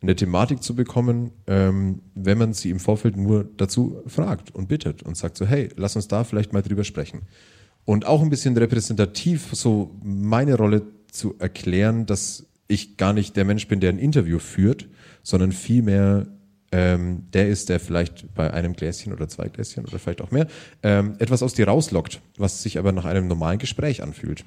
eine 0.01 0.15
Thematik 0.15 0.61
zu 0.61 0.75
bekommen, 0.75 1.32
ähm, 1.47 2.01
wenn 2.13 2.38
man 2.38 2.53
sie 2.53 2.69
im 2.69 2.80
Vorfeld 2.80 3.17
nur 3.17 3.47
dazu 3.57 4.01
fragt 4.05 4.53
und 4.53 4.67
bittet 4.67 5.03
und 5.03 5.17
sagt 5.17 5.38
so, 5.38 5.45
hey, 5.45 5.69
lass 5.75 5.95
uns 5.95 6.07
da 6.07 6.23
vielleicht 6.23 6.53
mal 6.53 6.61
drüber 6.61 6.84
sprechen. 6.84 7.21
Und 7.86 8.05
auch 8.05 8.21
ein 8.21 8.30
bisschen 8.30 8.55
repräsentativ 8.57 9.49
so 9.53 9.95
meine 10.03 10.55
Rolle 10.55 10.84
zu 11.11 11.36
erklären, 11.39 12.05
dass 12.05 12.45
ich 12.67 12.97
gar 12.97 13.13
nicht 13.13 13.36
der 13.36 13.45
Mensch 13.45 13.67
bin, 13.67 13.80
der 13.80 13.89
ein 13.89 13.97
Interview 13.97 14.39
führt, 14.39 14.88
sondern 15.28 15.51
vielmehr 15.51 16.25
ähm, 16.71 17.25
der 17.34 17.49
ist, 17.49 17.67
der 17.67 17.82
vielleicht 17.82 18.34
bei 18.34 18.53
einem 18.53 18.73
Gläschen 18.73 19.11
oder 19.11 19.28
zwei 19.28 19.49
Gläschen 19.49 19.84
oder 19.84 19.99
vielleicht 19.99 20.21
auch 20.21 20.32
mehr 20.32 20.47
ähm, 20.84 21.15
etwas 21.19 21.43
aus 21.43 21.53
dir 21.53 21.67
rauslockt, 21.67 22.21
was 22.38 22.63
sich 22.63 22.80
aber 22.80 22.93
nach 22.93 23.03
einem 23.03 23.28
normalen 23.28 23.59
Gespräch 23.59 24.01
anfühlt. 24.01 24.45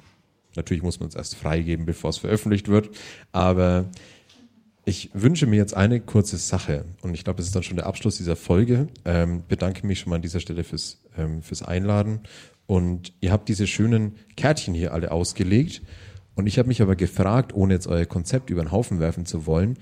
Natürlich 0.55 0.81
muss 0.81 0.99
man 0.99 1.09
es 1.09 1.15
erst 1.15 1.35
freigeben, 1.35 1.85
bevor 1.85 2.09
es 2.09 2.17
veröffentlicht 2.17 2.67
wird, 2.67 2.89
aber 3.31 3.91
ich 4.83 5.11
wünsche 5.13 5.45
mir 5.45 5.57
jetzt 5.57 5.75
eine 5.75 5.99
kurze 5.99 6.37
Sache 6.37 6.85
und 7.03 7.13
ich 7.13 7.23
glaube, 7.23 7.37
das 7.37 7.45
ist 7.45 7.55
dann 7.55 7.61
schon 7.61 7.77
der 7.77 7.85
Abschluss 7.85 8.17
dieser 8.17 8.35
Folge. 8.35 8.87
Ähm, 9.05 9.43
bedanke 9.47 9.85
mich 9.85 9.99
schon 9.99 10.09
mal 10.09 10.15
an 10.15 10.23
dieser 10.23 10.39
Stelle 10.39 10.63
fürs, 10.63 11.03
ähm, 11.15 11.43
fürs 11.43 11.61
Einladen 11.61 12.21
und 12.65 13.13
ihr 13.21 13.31
habt 13.31 13.49
diese 13.49 13.67
schönen 13.67 14.15
Kärtchen 14.35 14.73
hier 14.73 14.95
alle 14.95 15.11
ausgelegt 15.11 15.83
und 16.33 16.47
ich 16.47 16.57
habe 16.57 16.69
mich 16.69 16.81
aber 16.81 16.95
gefragt, 16.95 17.53
ohne 17.53 17.75
jetzt 17.75 17.85
euer 17.85 18.05
Konzept 18.05 18.49
über 18.49 18.63
den 18.63 18.71
Haufen 18.71 18.99
werfen 18.99 19.27
zu 19.27 19.45
wollen, 19.45 19.77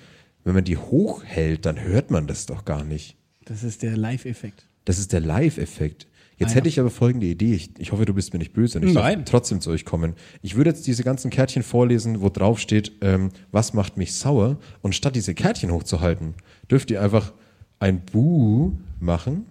wenn 0.50 0.56
man 0.56 0.64
die 0.64 0.78
hochhält, 0.78 1.68
dann 1.68 1.80
hört 1.80 2.10
man 2.10 2.26
das 2.26 2.47
doch 2.47 2.66
gar 2.66 2.84
nicht. 2.84 3.16
Das 3.45 3.64
ist 3.64 3.84
der 3.84 3.95
Live-Effekt. 3.95 4.66
Das 4.86 4.97
ist 4.97 5.14
der 5.14 5.20
Live-Effekt. 5.20 6.08
Jetzt 6.38 6.47
Ah, 6.47 6.52
ja. 6.52 6.56
hätte 6.56 6.70
ich 6.70 6.80
aber 6.80 6.89
folgende 6.89 7.28
Idee. 7.28 7.54
Ich, 7.54 7.70
ich 7.78 7.91
hoffe, 7.91 8.06
du 8.06 8.16
bist 8.16 8.34
mir 8.34 8.39
nicht 8.39 8.54
böse 8.54 8.80
und 8.80 8.88
ich 8.88 8.95
Nein. 8.95 9.20
darf 9.20 9.30
trotzdem 9.30 9.62
zu 9.62 9.70
euch 9.70 9.86
kommen. 9.86 10.14
Ich 10.41 10.56
würde 10.56 10.72
jetzt 10.72 10.88
diese 10.88 11.04
ganzen 11.04 11.30
Kärtchen 11.30 11.62
vorlesen, 11.62 12.22
wo 12.22 12.30
drauf 12.30 12.60
steht, 12.60 12.93
ähm, 13.02 13.30
was 13.52 13.74
macht 13.74 13.97
mich 13.97 14.16
sauer? 14.16 14.58
Und 14.82 14.95
statt 14.95 15.16
diese 15.16 15.36
Kärtchen 15.36 15.70
hochzuhalten, 15.72 16.34
dürft 16.72 16.89
ihr 16.89 17.02
einfach 17.04 17.32
ein 17.78 18.02
Bu 18.02 18.72
machen. 19.00 19.45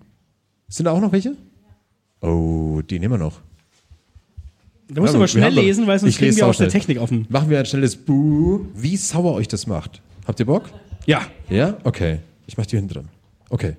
Sind 0.66 0.86
da 0.86 0.90
auch 0.92 1.01
noch 1.01 1.12
welche? 1.12 1.36
Oh, 2.22 2.80
die 2.90 2.99
nehmen 2.99 3.14
wir 3.14 3.18
noch. 3.18 3.40
Da 4.88 5.01
musst 5.01 5.12
Ja, 5.12 5.18
du 5.18 5.18
aber 5.18 5.28
schnell 5.28 5.53
lesen, 5.55 5.86
weil 5.86 5.99
sonst 6.01 6.18
kriegen 6.18 6.34
wir 6.34 6.44
auch 6.46 6.49
aus 6.51 6.59
der. 6.59 6.70
Technik 6.70 6.99
dem. 7.07 7.26
Machen 7.28 7.51
wir 7.51 7.61
ein 7.61 7.66
schnelles 7.66 7.94
Bu. 7.94 8.61
Wie 8.74 8.96
sauer 8.96 9.34
euch 9.34 9.46
das 9.46 9.68
macht. 9.68 10.03
Habt 10.26 10.40
ihr 10.40 10.46
Bock? 10.46 10.64
Ja. 11.09 11.26
Ja? 11.48 11.78
Okay. 11.84 12.18
Ich 12.46 12.59
mach 12.59 12.66
die 12.66 12.76
hinten 12.76 12.92
dran. 12.92 13.09
Okay. 13.48 13.76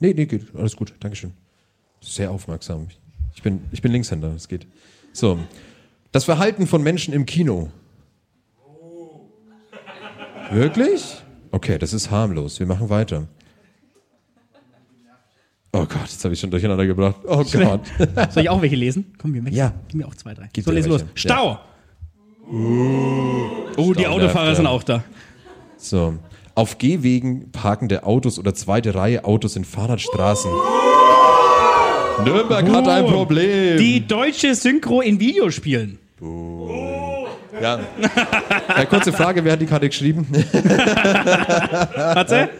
Nee, 0.00 0.14
nee, 0.14 0.26
geht. 0.26 0.52
Alles 0.56 0.74
gut. 0.74 0.92
Dankeschön. 0.98 1.32
Sehr 2.00 2.28
aufmerksam. 2.28 2.88
Ich 3.36 3.42
bin, 3.42 3.60
ich 3.70 3.80
bin 3.80 3.92
Linkshänder. 3.92 4.34
Es 4.34 4.48
geht. 4.48 4.66
So. 5.12 5.38
Das 6.10 6.24
Verhalten 6.24 6.66
von 6.66 6.82
Menschen 6.82 7.14
im 7.14 7.24
Kino. 7.24 7.70
Wirklich? 10.50 11.22
Okay, 11.52 11.78
das 11.78 11.92
ist 11.92 12.10
harmlos. 12.10 12.58
Wir 12.58 12.66
machen 12.66 12.90
weiter. 12.90 13.28
Oh 15.72 15.86
Gott, 15.86 16.08
jetzt 16.10 16.24
habe 16.24 16.34
ich 16.34 16.40
schon 16.40 16.50
durcheinander 16.50 16.84
gebracht. 16.84 17.20
Oh 17.24 17.44
Gott. 17.44 17.86
Soll 18.32 18.42
ich 18.42 18.50
auch 18.50 18.60
welche 18.60 18.76
lesen? 18.76 19.14
Komm, 19.18 19.34
wir 19.34 19.44
wechseln. 19.44 19.56
Ja. 19.56 19.72
Gib 19.86 19.98
mir 19.98 20.08
auch 20.08 20.16
zwei, 20.16 20.34
drei. 20.34 20.50
Gib 20.52 20.64
so, 20.64 20.72
lese 20.72 20.88
los. 20.88 21.04
Stau! 21.14 21.60
Oh, 22.50 23.94
die 23.94 24.02
Stau 24.02 24.10
Autofahrer 24.10 24.44
nervt, 24.46 24.56
sind 24.56 24.64
ja. 24.64 24.70
auch 24.70 24.82
da. 24.82 25.04
So. 25.78 26.18
Auf 26.54 26.76
Gehwegen 26.78 27.50
parkende 27.50 28.04
Autos 28.04 28.38
oder 28.38 28.54
zweite 28.54 28.94
Reihe 28.94 29.24
Autos 29.24 29.56
in 29.56 29.64
Fahrradstraßen. 29.64 30.50
Nürnberg 32.24 32.68
hat 32.70 32.88
ein 32.88 33.04
Oh, 33.04 33.10
Problem. 33.10 33.78
Die 33.78 34.06
deutsche 34.06 34.54
Synchro 34.54 35.00
in 35.00 35.18
Videospielen. 35.18 35.98
Ja. 37.60 37.80
ja. 38.76 38.84
Kurze 38.84 39.12
Frage, 39.12 39.44
wer 39.44 39.52
hat 39.52 39.60
die 39.60 39.66
Karte 39.66 39.88
geschrieben? 39.88 40.26
Warte. 41.94 42.50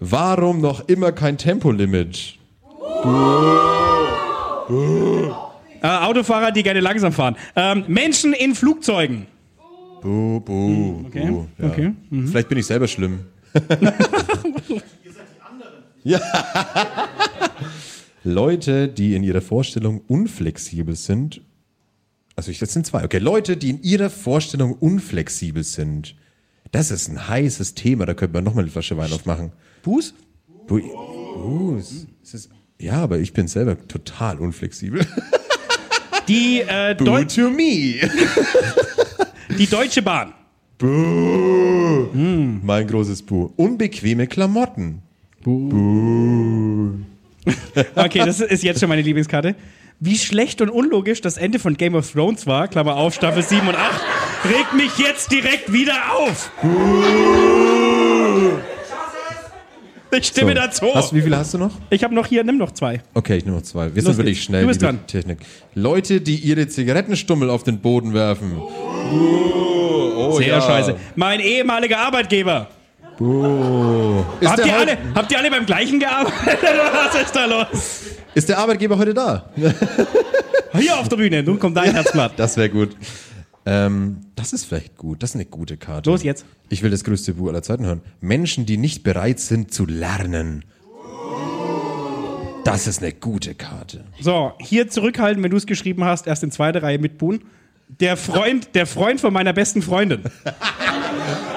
Warum 0.00 0.60
noch 0.60 0.88
immer 0.88 1.12
kein 1.12 1.38
Tempolimit? 1.38 2.34
Äh, 5.82 5.86
Autofahrer, 5.86 6.50
die 6.52 6.62
gerne 6.62 6.80
langsam 6.80 7.12
fahren. 7.12 7.36
Ähm, 7.56 7.84
Menschen 7.88 8.32
in 8.32 8.54
Flugzeugen. 8.54 9.26
Buh, 10.02 10.40
buh, 10.40 11.04
Okay, 11.06 11.26
buh. 11.28 11.46
Ja. 11.58 11.68
okay, 11.68 11.92
Vielleicht 12.10 12.48
bin 12.48 12.58
ich 12.58 12.66
selber 12.66 12.88
schlimm. 12.88 13.20
ja. 16.04 16.20
Leute, 18.24 18.88
die 18.88 19.14
in 19.14 19.22
ihrer 19.22 19.40
Vorstellung 19.40 20.00
unflexibel 20.08 20.96
sind. 20.96 21.40
Also 22.34 22.50
ich, 22.50 22.58
das 22.58 22.72
sind 22.72 22.86
zwei. 22.86 23.04
Okay, 23.04 23.18
Leute, 23.18 23.56
die 23.56 23.70
in 23.70 23.82
ihrer 23.82 24.10
Vorstellung 24.10 24.74
unflexibel 24.74 25.62
sind. 25.62 26.16
Das 26.72 26.90
ist 26.90 27.08
ein 27.08 27.28
heißes 27.28 27.74
Thema. 27.74 28.06
Da 28.06 28.14
könnte 28.14 28.34
man 28.34 28.44
noch 28.44 28.54
mal 28.54 28.62
eine 28.62 28.70
Flasche 28.70 28.96
Wein 28.96 29.12
aufmachen. 29.12 29.52
Buß? 29.82 30.14
Bu 30.66 30.80
Buß. 30.80 32.06
Es 32.22 32.34
ist, 32.34 32.50
ja, 32.80 32.94
aber 32.94 33.18
ich 33.18 33.32
bin 33.32 33.46
selber 33.48 33.76
total 33.86 34.38
unflexibel. 34.38 35.06
Die, 36.28 36.60
äh, 36.60 36.94
Deu 36.94 37.24
to 37.24 37.50
me. 37.50 38.00
die 39.58 39.66
Deutsche 39.66 40.02
Bahn. 40.02 40.32
Buh. 40.78 42.08
Mein 42.62 42.86
großes 42.86 43.22
Buh. 43.22 43.50
Unbequeme 43.56 44.26
Klamotten. 44.26 45.02
Okay, 47.94 48.18
das 48.18 48.40
ist 48.40 48.62
jetzt 48.62 48.80
schon 48.80 48.88
meine 48.88 49.02
Lieblingskarte. 49.02 49.54
Wie 50.00 50.18
schlecht 50.18 50.60
und 50.60 50.70
unlogisch 50.70 51.20
das 51.20 51.36
Ende 51.36 51.58
von 51.58 51.76
Game 51.76 51.94
of 51.94 52.10
Thrones 52.10 52.46
war, 52.46 52.66
Klammer 52.68 52.96
auf, 52.96 53.14
Staffel 53.14 53.42
7 53.42 53.68
und 53.68 53.76
8, 53.76 54.00
regt 54.44 54.72
mich 54.74 54.98
jetzt 54.98 55.30
direkt 55.30 55.72
wieder 55.72 55.94
auf. 56.16 56.50
Ich 60.16 60.26
stimme 60.26 60.50
So. 60.52 60.54
dazu. 60.60 60.86
Hast, 60.94 61.14
wie 61.14 61.22
viele 61.22 61.36
hast 61.38 61.54
du 61.54 61.58
noch? 61.58 61.70
Ich 61.90 62.04
habe 62.04 62.14
noch 62.14 62.26
hier, 62.26 62.44
nimm 62.44 62.58
noch 62.58 62.72
zwei. 62.72 63.00
Okay, 63.14 63.36
ich 63.38 63.44
nehme 63.44 63.56
noch 63.56 63.64
zwei. 63.64 63.94
Wir 63.94 64.02
sind 64.02 64.16
wirklich 64.16 64.42
schnell. 64.42 64.62
Du 64.62 64.68
bist 64.68 64.82
dran. 64.82 65.06
Technik. 65.06 65.38
Leute, 65.74 66.20
die 66.20 66.36
ihre 66.36 66.66
Zigarettenstummel 66.68 67.48
auf 67.50 67.62
den 67.62 67.78
Boden 67.80 68.12
werfen. 68.12 68.52
Oh, 68.58 70.32
Sehr 70.38 70.48
ja. 70.48 70.60
scheiße. 70.60 70.96
Mein 71.16 71.40
ehemaliger 71.40 71.98
Arbeitgeber. 71.98 72.68
Ist 74.40 74.48
Habt 74.50 74.66
ihr, 74.66 74.76
alle, 74.76 74.98
habt 75.14 75.30
ihr 75.32 75.38
alle 75.38 75.50
beim 75.50 75.64
gleichen 75.66 76.00
gearbeitet 76.00 76.58
oder 76.62 76.90
was 76.92 77.22
ist 77.22 77.36
da 77.36 77.44
los? 77.44 78.00
ist 78.34 78.48
der 78.48 78.58
Arbeitgeber 78.58 78.98
heute 78.98 79.14
da? 79.14 79.44
Hier 80.76 80.98
auf 80.98 81.08
der 81.08 81.16
Bühne, 81.16 81.42
nun 81.42 81.58
kommt 81.58 81.76
dein 81.76 81.92
Herzblatt. 81.94 82.32
Das 82.36 82.56
wäre 82.56 82.70
gut. 82.70 82.96
Ähm, 83.64 84.18
das 84.34 84.52
ist 84.52 84.64
vielleicht 84.64 84.96
gut. 84.96 85.22
Das 85.22 85.30
ist 85.30 85.36
eine 85.36 85.44
gute 85.44 85.76
Karte. 85.76 86.10
Los 86.10 86.22
jetzt. 86.22 86.44
Ich 86.68 86.82
will 86.82 86.90
das 86.90 87.04
größte 87.04 87.34
Buch 87.34 87.48
aller 87.48 87.62
Zeiten 87.62 87.84
hören. 87.84 88.02
Menschen, 88.20 88.66
die 88.66 88.76
nicht 88.76 89.02
bereit 89.02 89.40
sind 89.40 89.72
zu 89.72 89.86
lernen. 89.86 90.64
Das 92.64 92.86
ist 92.86 93.02
eine 93.02 93.12
gute 93.12 93.54
Karte. 93.54 94.04
So, 94.20 94.52
hier 94.60 94.88
zurückhalten, 94.88 95.42
wenn 95.42 95.50
du 95.50 95.56
es 95.56 95.66
geschrieben 95.66 96.04
hast, 96.04 96.26
erst 96.26 96.42
in 96.44 96.50
zweiter 96.50 96.82
Reihe 96.82 96.98
mit 96.98 97.18
Buhn. 97.18 97.42
Der 97.88 98.16
Freund, 98.16 98.74
der 98.74 98.86
Freund 98.86 99.20
von 99.20 99.32
meiner 99.32 99.52
besten 99.52 99.82
Freundin. 99.82 100.22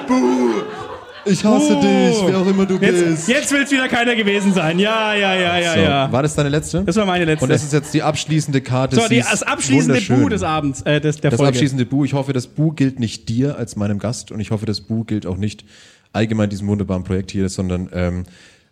Ich 1.26 1.44
hasse 1.44 1.76
Oh. 1.76 1.80
dich, 1.80 2.16
wer 2.26 2.38
auch 2.38 2.46
immer 2.46 2.66
du 2.66 2.76
Jetzt, 2.76 3.28
jetzt 3.28 3.52
will 3.52 3.62
es 3.62 3.70
wieder 3.70 3.88
keiner 3.88 4.14
gewesen 4.14 4.52
sein. 4.54 4.78
Ja, 4.78 5.14
ja, 5.14 5.34
ja, 5.34 5.58
ja, 5.58 5.72
So, 5.74 5.78
ja. 5.80 6.12
War 6.12 6.22
das 6.22 6.34
deine 6.34 6.48
letzte? 6.48 6.82
Das 6.84 6.96
war 6.96 7.06
meine 7.06 7.24
letzte. 7.24 7.44
Und 7.44 7.50
das 7.50 7.62
ist 7.64 7.72
jetzt 7.72 7.92
die 7.94 8.02
abschließende 8.02 8.60
Karte. 8.60 8.96
so, 8.96 9.08
die, 9.08 9.18
das 9.18 9.42
abschließende. 9.42 10.00
Bu 10.08 10.28
des 10.28 10.42
Abends, 10.42 10.82
äh, 10.82 11.00
des, 11.00 11.20
der 11.20 11.30
Das 11.30 11.38
Folge. 11.38 11.48
abschließende 11.50 11.84
Bu. 11.86 12.04
Ich 12.04 12.14
hoffe, 12.14 12.32
das 12.32 12.46
Bu 12.46 12.72
gilt 12.72 13.00
nicht 13.00 13.28
dir 13.28 13.56
als 13.58 13.76
meinem 13.76 13.98
Gast 13.98 14.30
und 14.30 14.40
ich 14.40 14.50
hoffe, 14.50 14.66
das 14.66 14.80
Bu 14.82 15.04
gilt 15.04 15.26
auch 15.26 15.36
nicht 15.36 15.64
allgemein 16.12 16.48
diesem 16.48 16.68
wunderbaren 16.68 17.04
Projekt 17.04 17.30
hier, 17.32 17.48
sondern 17.48 17.88
ähm, 17.92 18.24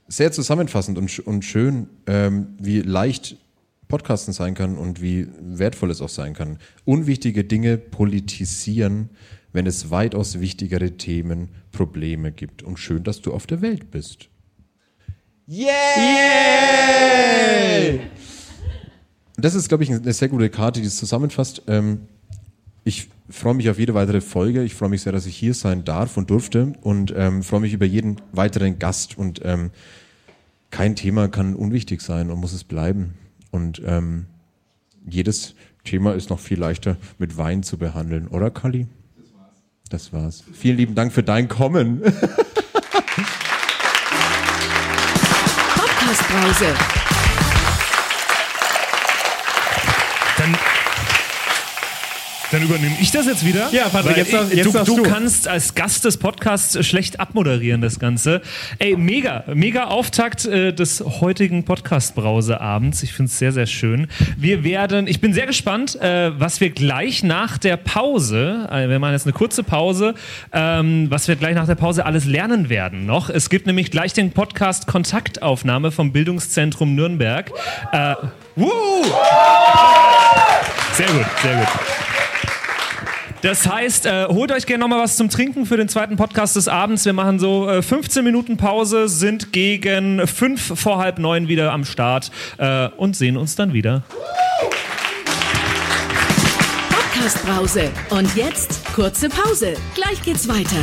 sehr 0.09 0.33
zusammenfassend 0.33 0.97
und, 0.99 1.19
und 1.21 1.45
schön, 1.45 1.89
ähm, 2.07 2.49
wie 2.59 2.81
leicht 2.81 3.37
Podcasten 3.89 4.33
sein 4.33 4.55
kann 4.55 4.77
und 4.77 5.03
wie 5.03 5.29
wertvoll 5.41 5.91
es 5.91 6.01
auch 6.01 6.09
sein 6.09 6.35
kann. 6.35 6.59
Unwichtige 6.85 7.45
Dinge 7.45 7.77
politisieren, 7.79 9.11
wenn 9.55 9.65
es 9.67 9.91
weitaus 9.91 10.41
wichtigere 10.41 10.99
Themen, 10.99 11.49
Probleme 11.73 12.33
gibt. 12.33 12.63
Und 12.63 12.79
schön, 12.79 13.05
dass 13.05 13.23
du 13.23 13.33
auf 13.33 13.47
der 13.47 13.63
Welt 13.63 13.91
bist. 13.91 14.29
Yay! 15.47 15.71
Das 19.37 19.55
ist, 19.55 19.69
glaube 19.69 19.85
ich, 19.85 19.93
eine 19.93 20.13
sehr 20.13 20.29
gute 20.29 20.51
Karte, 20.51 20.81
die 20.81 20.87
es 20.87 20.97
zusammenfasst. 20.97 21.63
Ähm, 21.69 22.01
ich 22.83 23.09
freue 23.31 23.55
mich 23.55 23.71
auf 23.71 23.79
jede 23.79 23.95
weitere 23.95 24.21
Folge. 24.21 24.65
Ich 24.65 24.75
freue 24.75 24.89
mich 24.89 25.03
sehr, 25.03 25.13
dass 25.13 25.25
ich 25.25 25.37
hier 25.37 25.55
sein 25.55 25.85
darf 25.85 26.17
und 26.17 26.31
durfte 26.31 26.73
und 26.83 27.15
ähm, 27.17 27.45
freue 27.45 27.61
mich 27.61 27.73
über 27.73 27.87
jeden 27.87 28.17
weiteren 28.33 28.81
Gast. 28.81 29.17
Und 29.17 29.41
ähm, 29.45 29.71
kein 30.71 30.97
Thema 30.97 31.29
kann 31.29 31.55
unwichtig 31.55 32.01
sein 32.01 32.29
und 32.31 32.41
muss 32.41 32.53
es 32.53 32.65
bleiben. 32.65 33.15
Und 33.53 33.81
jedes 35.07 35.55
Thema 35.85 36.15
ist 36.15 36.29
noch 36.29 36.41
viel 36.41 36.59
leichter 36.59 36.97
mit 37.19 37.37
Wein 37.37 37.63
zu 37.63 37.79
behandeln, 37.79 38.27
oder 38.27 38.51
Kali? 38.51 38.89
Das 39.95 40.13
war's. 40.13 40.43
Vielen 40.53 40.77
lieben 40.77 40.97
Dank 40.97 41.13
für 41.13 41.23
dein 41.23 41.47
Kommen. 41.47 42.03
Podcast-Brause. 45.77 46.75
Dann 52.55 52.63
übernehme 52.63 52.95
ich 53.01 53.11
das 53.11 53.27
jetzt 53.27 53.45
wieder. 53.45 53.69
Ja, 53.73 53.89
Patrick, 53.89 54.17
jetzt 54.17 54.33
ich- 54.33 54.59
jetzt 54.59 54.67
du, 54.75 54.85
du 54.85 54.97
du. 54.99 55.03
kannst 55.03 55.49
als 55.49 55.75
Gast 55.75 56.05
des 56.05 56.17
Podcasts 56.19 56.87
schlecht 56.87 57.19
abmoderieren, 57.19 57.81
das 57.81 57.99
Ganze. 57.99 58.43
Ey, 58.79 58.97
mega, 58.97 59.43
mega 59.53 59.85
Auftakt 59.87 60.45
äh, 60.47 60.73
des 60.73 61.01
heutigen 61.21 61.65
Podcast-Brauseabends. 61.65 63.03
Ich 63.03 63.13
finde 63.13 63.29
es 63.31 63.39
sehr, 63.39 63.51
sehr 63.53 63.67
schön. 63.67 64.07
Wir 64.37 64.63
werden, 64.63 65.09
ich 65.09 65.21
bin 65.21 65.35
sehr 65.35 65.47
gespannt, 65.47 66.01
äh, 66.01 66.31
was 66.39 66.61
wir 66.61 66.71
gleich 66.71 67.25
nach 67.25 67.59
der 67.59 67.77
Pause, 67.77 68.69
äh, 68.71 68.89
wir 68.89 69.01
machen 69.01 69.13
jetzt 69.15 69.27
eine 69.27 69.33
kurze 69.33 69.65
Pause, 69.65 70.15
ähm, 70.53 71.07
was 71.11 71.27
wir 71.27 71.35
gleich 71.37 71.57
nach 71.57 71.67
der 71.67 71.75
Pause 71.75 72.07
alles 72.07 72.25
lernen 72.25 72.69
werden 72.69 73.05
noch. 73.05 73.31
Es 73.31 73.51
gibt 73.51 73.67
nämlich 73.67 73.91
gleich 73.91 74.13
den 74.13 74.31
Podcast 74.31 74.87
Kontaktaufnahme 74.87 75.91
vom 75.91 76.13
Bildungszentrum 76.13 76.95
Nürnberg. 76.95 77.51
Äh, 77.93 78.15
wuhu! 78.55 78.71
Sehr 80.97 81.07
gut, 81.09 81.27
sehr 81.43 81.57
gut. 81.57 82.14
Das 83.45 83.67
heißt, 83.69 84.07
äh, 84.07 84.25
holt 84.29 84.51
euch 84.53 84.65
gerne 84.65 84.81
nochmal 84.81 85.01
was 85.01 85.19
zum 85.19 85.29
Trinken 85.29 85.67
für 85.67 85.77
den 85.77 85.91
zweiten 85.91 86.17
Podcast 86.17 86.57
des 86.57 86.67
Abends. 86.67 87.05
Wir 87.05 87.13
machen 87.13 87.39
so 87.39 87.69
äh, 87.69 87.83
15 87.83 88.25
Minuten 88.25 88.57
Pause, 88.57 89.07
sind 89.07 89.53
gegen 89.53 90.27
fünf 90.27 90.81
vor 90.81 90.97
halb 90.97 91.19
neun 91.19 91.47
wieder 91.47 91.71
am 91.71 91.85
Start 91.85 92.31
äh, 92.57 92.89
und 92.97 93.15
sehen 93.15 93.37
uns 93.37 93.55
dann 93.55 93.75
wieder. 93.75 94.03
Podcast-Brause. 96.89 97.91
Und 98.09 98.35
jetzt 98.35 98.83
kurze 98.95 99.29
Pause. 99.29 99.75
Gleich 99.95 100.23
geht's 100.23 100.49
weiter. 100.49 100.83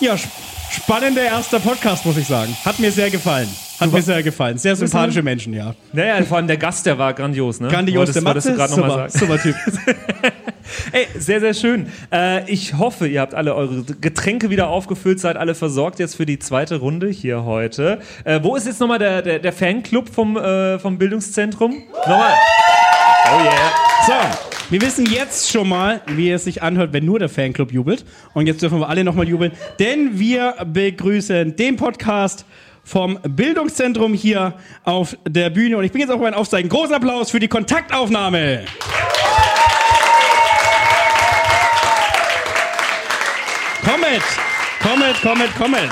Ja, 0.00 0.14
sp 0.16 0.32
spannender 0.70 1.24
erster 1.24 1.60
Podcast, 1.60 2.06
muss 2.06 2.16
ich 2.16 2.26
sagen. 2.26 2.56
Hat 2.64 2.78
mir 2.78 2.90
sehr 2.90 3.10
gefallen. 3.10 3.54
Hat 3.82 3.92
mir 3.92 4.02
sehr 4.02 4.22
gefallen. 4.22 4.58
Sehr 4.58 4.76
sympathische 4.76 5.22
Menschen, 5.22 5.52
ja. 5.52 5.74
Naja, 5.92 6.22
vor 6.24 6.36
allem 6.36 6.46
der 6.46 6.56
Gast, 6.56 6.86
der 6.86 6.98
war 6.98 7.14
grandios, 7.14 7.60
ne? 7.60 7.68
Grandios, 7.68 8.08
Wolltest- 8.08 8.16
der 8.16 8.22
Matze, 8.22 8.52
du 8.52 8.58
noch 8.58 8.76
mal 8.88 9.10
super, 9.10 9.36
super 9.36 9.42
Typ. 9.42 9.56
Ey, 10.92 11.06
sehr, 11.18 11.40
sehr 11.40 11.54
schön. 11.54 11.86
Äh, 12.12 12.50
ich 12.50 12.74
hoffe, 12.74 13.06
ihr 13.06 13.20
habt 13.20 13.34
alle 13.34 13.54
eure 13.54 13.82
Getränke 14.00 14.50
wieder 14.50 14.68
aufgefüllt, 14.68 15.20
seid 15.20 15.36
alle 15.36 15.54
versorgt 15.54 15.98
jetzt 15.98 16.16
für 16.16 16.26
die 16.26 16.38
zweite 16.38 16.76
Runde 16.76 17.08
hier 17.08 17.44
heute. 17.44 18.00
Äh, 18.24 18.40
wo 18.42 18.56
ist 18.56 18.66
jetzt 18.66 18.80
nochmal 18.80 18.98
der, 18.98 19.22
der, 19.22 19.38
der 19.38 19.52
Fanclub 19.52 20.08
vom, 20.08 20.36
äh, 20.36 20.78
vom 20.78 20.98
Bildungszentrum? 20.98 21.82
Nochmal. 22.06 22.32
Oh 23.34 23.42
yeah. 23.42 23.72
So, 24.06 24.12
wir 24.70 24.80
wissen 24.82 25.06
jetzt 25.06 25.50
schon 25.50 25.68
mal, 25.68 26.00
wie 26.06 26.30
es 26.30 26.44
sich 26.44 26.62
anhört, 26.62 26.92
wenn 26.92 27.04
nur 27.04 27.18
der 27.18 27.28
Fanclub 27.28 27.72
jubelt. 27.72 28.04
Und 28.34 28.46
jetzt 28.46 28.62
dürfen 28.62 28.80
wir 28.80 28.88
alle 28.88 29.04
nochmal 29.04 29.28
jubeln, 29.28 29.52
denn 29.78 30.18
wir 30.18 30.54
begrüßen 30.64 31.56
den 31.56 31.76
Podcast 31.76 32.44
vom 32.84 33.18
Bildungszentrum 33.22 34.14
hier 34.14 34.54
auf 34.84 35.16
der 35.26 35.50
Bühne. 35.50 35.76
Und 35.76 35.84
ich 35.84 35.92
bin 35.92 36.00
jetzt 36.00 36.10
auch 36.10 36.20
beim 36.20 36.34
Aufzeigen. 36.34 36.68
Großen 36.68 36.94
Applaus 36.94 37.30
für 37.30 37.40
die 37.40 37.48
Kontaktaufnahme. 37.48 38.64
Kommet, 43.84 44.22
kommet, 44.80 45.22
kommet, 45.22 45.56
kommet. 45.56 45.90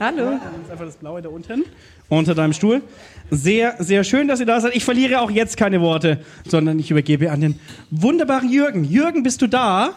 Hallo. 0.00 0.32
Das 0.32 0.64
ist 0.64 0.70
einfach 0.72 0.84
das 0.86 0.96
Blaue 0.96 1.22
da 1.22 1.28
unten 1.28 1.64
unter 2.08 2.34
deinem 2.34 2.52
Stuhl. 2.52 2.82
Sehr, 3.30 3.76
sehr 3.78 4.04
schön, 4.04 4.28
dass 4.28 4.40
ihr 4.40 4.46
da 4.46 4.60
seid. 4.60 4.74
Ich 4.74 4.84
verliere 4.84 5.20
auch 5.20 5.30
jetzt 5.30 5.56
keine 5.56 5.80
Worte, 5.80 6.18
sondern 6.46 6.78
ich 6.78 6.90
übergebe 6.90 7.30
an 7.30 7.40
den 7.40 7.60
wunderbaren 7.90 8.50
Jürgen. 8.50 8.84
Jürgen, 8.84 9.22
bist 9.22 9.40
du 9.40 9.46
da? 9.46 9.94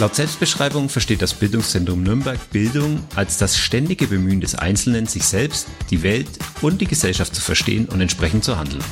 Laut 0.00 0.14
Selbstbeschreibung 0.14 0.88
versteht 0.88 1.22
das 1.22 1.34
Bildungszentrum 1.34 2.04
Nürnberg 2.04 2.38
Bildung 2.50 3.00
als 3.16 3.36
das 3.36 3.58
ständige 3.58 4.06
Bemühen 4.06 4.40
des 4.40 4.54
Einzelnen, 4.54 5.06
sich 5.06 5.24
selbst, 5.24 5.66
die 5.90 6.04
Welt 6.04 6.28
und 6.60 6.80
die 6.80 6.86
Gesellschaft 6.86 7.34
zu 7.34 7.40
verstehen 7.40 7.86
und 7.86 8.00
entsprechend 8.00 8.44
zu 8.44 8.56
handeln. 8.56 8.82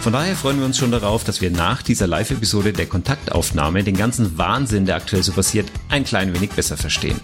Von 0.00 0.14
daher 0.14 0.34
freuen 0.34 0.58
wir 0.58 0.64
uns 0.64 0.78
schon 0.78 0.90
darauf, 0.90 1.22
dass 1.22 1.42
wir 1.42 1.50
nach 1.50 1.82
dieser 1.82 2.06
Live-Episode 2.06 2.72
der 2.72 2.86
Kontaktaufnahme 2.86 3.84
den 3.84 3.94
ganzen 3.94 4.38
Wahnsinn, 4.38 4.86
der 4.86 4.96
aktuell 4.96 5.22
so 5.22 5.32
passiert, 5.32 5.70
ein 5.90 6.04
klein 6.04 6.34
wenig 6.34 6.52
besser 6.52 6.78
verstehen. 6.78 7.20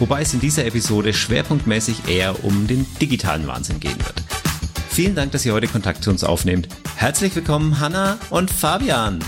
Wobei 0.00 0.22
es 0.22 0.34
in 0.34 0.40
dieser 0.40 0.66
Episode 0.66 1.14
schwerpunktmäßig 1.14 2.08
eher 2.08 2.44
um 2.44 2.66
den 2.66 2.86
digitalen 3.00 3.46
Wahnsinn 3.46 3.78
gehen 3.78 3.98
wird. 3.98 4.20
Vielen 4.90 5.14
Dank, 5.14 5.30
dass 5.30 5.46
ihr 5.46 5.54
heute 5.54 5.68
Kontakt 5.68 6.02
zu 6.02 6.10
uns 6.10 6.24
aufnehmt. 6.24 6.66
Herzlich 6.96 7.36
willkommen, 7.36 7.78
Hanna 7.78 8.18
und 8.30 8.50
Fabian. 8.50 9.20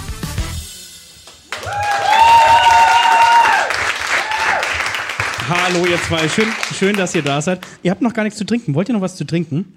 Hallo 5.49 5.85
ihr 5.87 5.99
zwei, 5.99 6.29
schön, 6.29 6.47
schön, 6.73 6.97
dass 6.97 7.15
ihr 7.15 7.23
da 7.23 7.41
seid. 7.43 7.61
Ihr 7.83 7.91
habt 7.91 8.03
noch 8.03 8.15
gar 8.15 8.23
nichts 8.25 8.39
zu 8.39 8.45
trinken. 8.45 8.75
Wollt 8.75 8.89
ihr 8.89 8.95
noch 8.95 9.01
was 9.01 9.17
zu 9.17 9.25
trinken? 9.25 9.75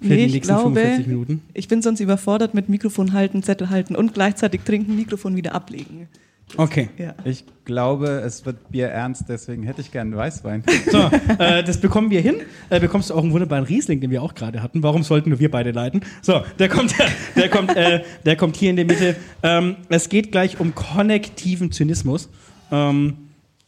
Für 0.00 0.08
Nee, 0.08 0.16
die 0.16 0.22
ich 0.24 0.32
nächsten 0.32 0.54
glaube, 0.54 0.74
45 0.80 1.06
Minuten? 1.06 1.42
ich 1.54 1.68
bin 1.68 1.82
sonst 1.82 2.00
überfordert 2.00 2.52
mit 2.54 2.68
Mikrofon 2.68 3.12
halten, 3.12 3.42
Zettel 3.42 3.70
halten 3.70 3.94
und 3.96 4.12
gleichzeitig 4.14 4.62
trinken, 4.62 4.96
Mikrofon 4.96 5.36
wieder 5.36 5.54
ablegen. 5.54 6.08
Okay. 6.56 6.88
Ja. 6.98 7.14
Ich 7.24 7.44
glaube, 7.64 8.08
es 8.24 8.44
wird 8.44 8.70
Bier 8.70 8.88
ernst, 8.88 9.24
deswegen 9.28 9.62
hätte 9.62 9.80
ich 9.80 9.90
gern 9.92 10.14
Weißwein. 10.14 10.62
So, 10.90 11.10
äh, 11.38 11.62
das 11.64 11.80
bekommen 11.80 12.10
wir 12.10 12.20
hin. 12.20 12.36
Äh, 12.68 12.80
bekommst 12.80 13.10
du 13.10 13.14
auch 13.14 13.22
einen 13.22 13.32
wunderbaren 13.32 13.64
Riesling, 13.64 14.00
den 14.00 14.10
wir 14.10 14.22
auch 14.22 14.34
gerade 14.34 14.62
hatten. 14.62 14.82
Warum 14.82 15.02
sollten 15.04 15.30
nur 15.30 15.38
wir 15.38 15.50
beide 15.50 15.70
leiten? 15.70 16.02
So, 16.22 16.42
der 16.58 16.68
kommt, 16.68 16.94
der 17.36 17.48
kommt, 17.48 17.74
äh, 17.76 18.02
der 18.26 18.36
kommt 18.36 18.56
hier 18.56 18.70
in 18.70 18.76
die 18.76 18.84
Mitte. 18.84 19.16
Ähm, 19.42 19.76
es 19.88 20.08
geht 20.08 20.32
gleich 20.32 20.60
um 20.60 20.74
konnektiven 20.74 21.72
Zynismus. 21.72 22.28
Ähm, 22.70 23.16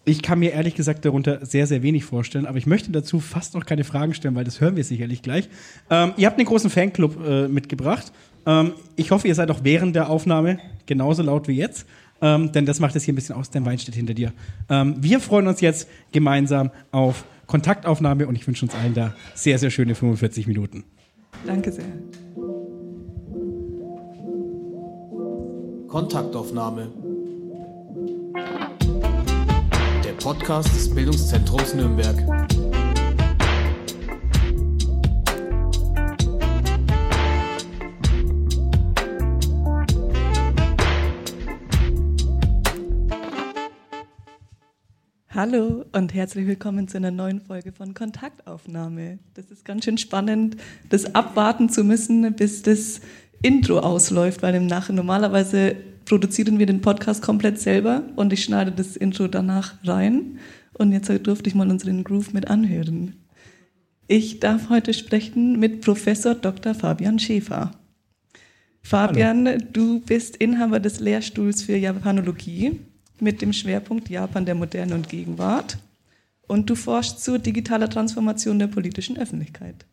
ich 0.06 0.22
kann 0.22 0.38
mir 0.38 0.52
ehrlich 0.52 0.76
gesagt 0.76 1.04
darunter 1.04 1.44
sehr, 1.44 1.66
sehr 1.66 1.82
wenig 1.82 2.04
vorstellen, 2.04 2.46
aber 2.46 2.58
ich 2.58 2.66
möchte 2.66 2.90
dazu 2.92 3.18
fast 3.18 3.54
noch 3.54 3.66
keine 3.66 3.82
Fragen 3.82 4.14
stellen, 4.14 4.36
weil 4.36 4.44
das 4.44 4.60
hören 4.60 4.76
wir 4.76 4.84
sicherlich 4.84 5.20
gleich. 5.20 5.48
Ähm, 5.90 6.12
ihr 6.16 6.28
habt 6.28 6.38
einen 6.38 6.46
großen 6.46 6.70
Fanclub 6.70 7.18
äh, 7.26 7.48
mitgebracht. 7.48 8.12
Ähm, 8.46 8.72
ich 8.94 9.10
hoffe, 9.10 9.26
ihr 9.26 9.34
seid 9.34 9.50
auch 9.50 9.60
während 9.64 9.96
der 9.96 10.08
Aufnahme 10.08 10.58
genauso 10.86 11.24
laut 11.24 11.48
wie 11.48 11.56
jetzt. 11.56 11.86
Ähm, 12.22 12.52
denn 12.52 12.64
das 12.64 12.78
macht 12.78 12.94
es 12.94 13.02
hier 13.02 13.12
ein 13.12 13.16
bisschen 13.16 13.34
aus, 13.34 13.50
dein 13.50 13.66
Wein 13.66 13.78
steht 13.80 13.96
hinter 13.96 14.14
dir. 14.14 14.32
Ähm, 14.70 14.94
wir 15.00 15.18
freuen 15.18 15.48
uns 15.48 15.60
jetzt 15.60 15.88
gemeinsam 16.12 16.70
auf 16.92 17.24
Kontaktaufnahme 17.46 18.28
und 18.28 18.36
ich 18.36 18.46
wünsche 18.46 18.64
uns 18.64 18.74
allen 18.74 18.94
da 18.94 19.12
sehr, 19.34 19.58
sehr 19.58 19.70
schöne 19.70 19.96
45 19.96 20.46
Minuten. 20.46 20.84
Danke 21.44 21.72
sehr. 21.72 21.84
Kontaktaufnahme. 25.88 26.92
Podcast 30.26 30.74
des 30.74 30.92
Bildungszentrums 30.92 31.72
Nürnberg. 31.74 32.16
Hallo 45.28 45.84
und 45.92 46.12
herzlich 46.12 46.48
willkommen 46.48 46.88
zu 46.88 46.96
einer 46.96 47.12
neuen 47.12 47.40
Folge 47.40 47.70
von 47.70 47.94
Kontaktaufnahme. 47.94 49.20
Das 49.34 49.52
ist 49.52 49.64
ganz 49.64 49.84
schön 49.84 49.96
spannend, 49.96 50.56
das 50.88 51.14
abwarten 51.14 51.68
zu 51.68 51.84
müssen, 51.84 52.34
bis 52.34 52.62
das 52.62 53.00
Intro 53.42 53.78
ausläuft, 53.78 54.42
weil 54.42 54.56
im 54.56 54.66
Nachhinein 54.66 54.96
normalerweise 54.96 55.76
produzieren 56.06 56.58
wir 56.58 56.66
den 56.66 56.80
Podcast 56.80 57.20
komplett 57.20 57.60
selber 57.60 58.02
und 58.16 58.32
ich 58.32 58.42
schneide 58.44 58.72
das 58.72 58.96
Intro 58.96 59.28
danach 59.28 59.74
rein. 59.84 60.38
Und 60.72 60.92
jetzt 60.92 61.10
durfte 61.26 61.48
ich 61.48 61.54
mal 61.54 61.70
unseren 61.70 62.04
Groove 62.04 62.32
mit 62.32 62.48
anhören. 62.48 63.14
Ich 64.06 64.40
darf 64.40 64.70
heute 64.70 64.94
sprechen 64.94 65.58
mit 65.58 65.82
Professor 65.82 66.34
Dr. 66.34 66.74
Fabian 66.74 67.18
Schäfer. 67.18 67.72
Fabian, 68.82 69.64
du 69.72 70.00
bist 70.00 70.36
Inhaber 70.36 70.78
des 70.78 71.00
Lehrstuhls 71.00 71.62
für 71.62 71.76
Japanologie 71.76 72.78
mit 73.18 73.42
dem 73.42 73.52
Schwerpunkt 73.52 74.08
Japan 74.08 74.46
der 74.46 74.54
Moderne 74.54 74.94
und 74.94 75.08
Gegenwart. 75.08 75.78
Und 76.46 76.70
du 76.70 76.76
forschst 76.76 77.24
zur 77.24 77.40
digitaler 77.40 77.90
Transformation 77.90 78.60
der 78.60 78.68
politischen 78.68 79.18
Öffentlichkeit. 79.18 79.86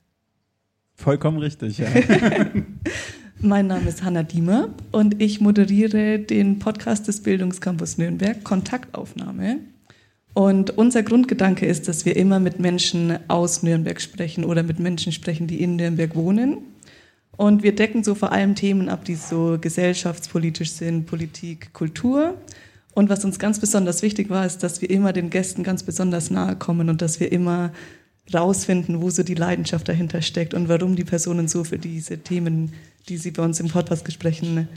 Vollkommen 0.93 1.39
richtig, 1.39 1.79
ja. 1.79 1.87
Mein 3.45 3.67
Name 3.67 3.89
ist 3.89 4.03
Hanna 4.05 4.23
Diemer 4.23 4.69
und 4.93 5.21
ich 5.21 5.41
moderiere 5.41 6.17
den 6.17 6.59
Podcast 6.59 7.09
des 7.09 7.19
Bildungscampus 7.23 7.97
Nürnberg, 7.97 8.41
Kontaktaufnahme. 8.45 9.59
Und 10.33 10.77
unser 10.77 11.03
Grundgedanke 11.03 11.65
ist, 11.65 11.89
dass 11.89 12.05
wir 12.05 12.15
immer 12.15 12.39
mit 12.39 12.61
Menschen 12.61 13.19
aus 13.27 13.61
Nürnberg 13.61 13.99
sprechen 13.99 14.45
oder 14.45 14.63
mit 14.63 14.79
Menschen 14.79 15.11
sprechen, 15.11 15.47
die 15.47 15.61
in 15.61 15.75
Nürnberg 15.75 16.15
wohnen. 16.15 16.59
Und 17.35 17.63
wir 17.63 17.75
decken 17.75 18.05
so 18.05 18.15
vor 18.15 18.31
allem 18.31 18.55
Themen 18.55 18.87
ab, 18.87 19.03
die 19.03 19.15
so 19.15 19.57
gesellschaftspolitisch 19.59 20.71
sind, 20.71 21.05
Politik, 21.05 21.73
Kultur. 21.73 22.35
Und 22.93 23.09
was 23.09 23.25
uns 23.25 23.39
ganz 23.39 23.59
besonders 23.59 24.03
wichtig 24.03 24.29
war, 24.29 24.45
ist, 24.45 24.63
dass 24.63 24.81
wir 24.81 24.89
immer 24.89 25.11
den 25.11 25.29
Gästen 25.29 25.63
ganz 25.63 25.83
besonders 25.83 26.31
nahe 26.31 26.55
kommen 26.55 26.89
und 26.89 27.01
dass 27.01 27.19
wir 27.19 27.29
immer 27.29 27.73
rausfinden, 28.33 29.01
wo 29.01 29.09
so 29.09 29.21
die 29.21 29.35
Leidenschaft 29.35 29.89
dahinter 29.89 30.21
steckt 30.21 30.53
und 30.53 30.69
warum 30.69 30.95
die 30.95 31.03
Personen 31.03 31.49
so 31.49 31.65
für 31.65 31.77
diese 31.77 32.19
Themen, 32.19 32.71
die 33.09 33.17
sie 33.17 33.31
bei 33.31 33.43
uns 33.43 33.59
im 33.59 33.67
Podcast 33.67 34.03
besprechen, 34.03 34.67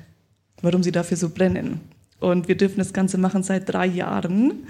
warum 0.62 0.82
sie 0.82 0.92
dafür 0.92 1.16
so 1.16 1.30
brennen. 1.30 1.80
Und 2.20 2.48
wir 2.48 2.56
dürfen 2.56 2.78
das 2.78 2.92
Ganze 2.92 3.18
machen 3.18 3.42
seit 3.42 3.68
drei 3.72 3.86
Jahren. 3.86 4.66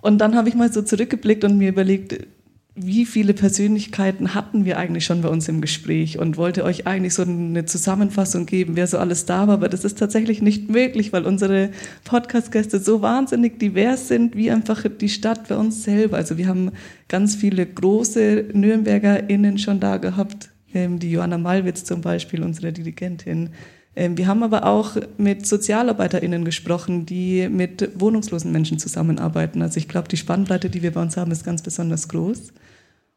Und 0.00 0.18
dann 0.18 0.34
habe 0.34 0.48
ich 0.48 0.54
mal 0.54 0.72
so 0.72 0.82
zurückgeblickt 0.82 1.44
und 1.44 1.58
mir 1.58 1.68
überlegt, 1.68 2.26
wie 2.74 3.04
viele 3.04 3.34
Persönlichkeiten 3.34 4.34
hatten 4.34 4.64
wir 4.64 4.78
eigentlich 4.78 5.04
schon 5.04 5.20
bei 5.20 5.28
uns 5.28 5.46
im 5.46 5.60
Gespräch 5.60 6.18
und 6.18 6.38
wollte 6.38 6.64
euch 6.64 6.86
eigentlich 6.86 7.12
so 7.12 7.22
eine 7.22 7.66
Zusammenfassung 7.66 8.46
geben, 8.46 8.76
wer 8.76 8.86
so 8.86 8.96
alles 8.96 9.26
da 9.26 9.46
war, 9.46 9.54
aber 9.54 9.68
das 9.68 9.84
ist 9.84 9.98
tatsächlich 9.98 10.40
nicht 10.40 10.70
möglich, 10.70 11.12
weil 11.12 11.26
unsere 11.26 11.70
Podcast-Gäste 12.04 12.78
so 12.78 13.02
wahnsinnig 13.02 13.58
divers 13.58 14.08
sind, 14.08 14.36
wie 14.36 14.50
einfach 14.50 14.86
die 14.88 15.10
Stadt 15.10 15.48
bei 15.48 15.56
uns 15.56 15.84
selber. 15.84 16.16
Also 16.16 16.38
wir 16.38 16.48
haben 16.48 16.72
ganz 17.08 17.36
viele 17.36 17.66
große 17.66 18.46
NürnbergerInnen 18.54 19.58
schon 19.58 19.78
da 19.78 19.98
gehabt, 19.98 20.48
die 20.74 21.10
Johanna 21.10 21.38
Malwitz 21.38 21.84
zum 21.84 22.00
Beispiel, 22.00 22.42
unsere 22.42 22.72
Dirigentin. 22.72 23.50
Ähm, 23.94 24.16
wir 24.16 24.26
haben 24.26 24.42
aber 24.42 24.66
auch 24.66 24.96
mit 25.18 25.46
SozialarbeiterInnen 25.46 26.44
gesprochen, 26.44 27.06
die 27.06 27.48
mit 27.48 27.90
wohnungslosen 27.94 28.50
Menschen 28.50 28.78
zusammenarbeiten. 28.78 29.62
Also 29.62 29.78
ich 29.78 29.88
glaube, 29.88 30.08
die 30.08 30.16
Spannbreite, 30.16 30.70
die 30.70 30.82
wir 30.82 30.92
bei 30.92 31.02
uns 31.02 31.16
haben, 31.16 31.30
ist 31.30 31.44
ganz 31.44 31.62
besonders 31.62 32.08
groß. 32.08 32.52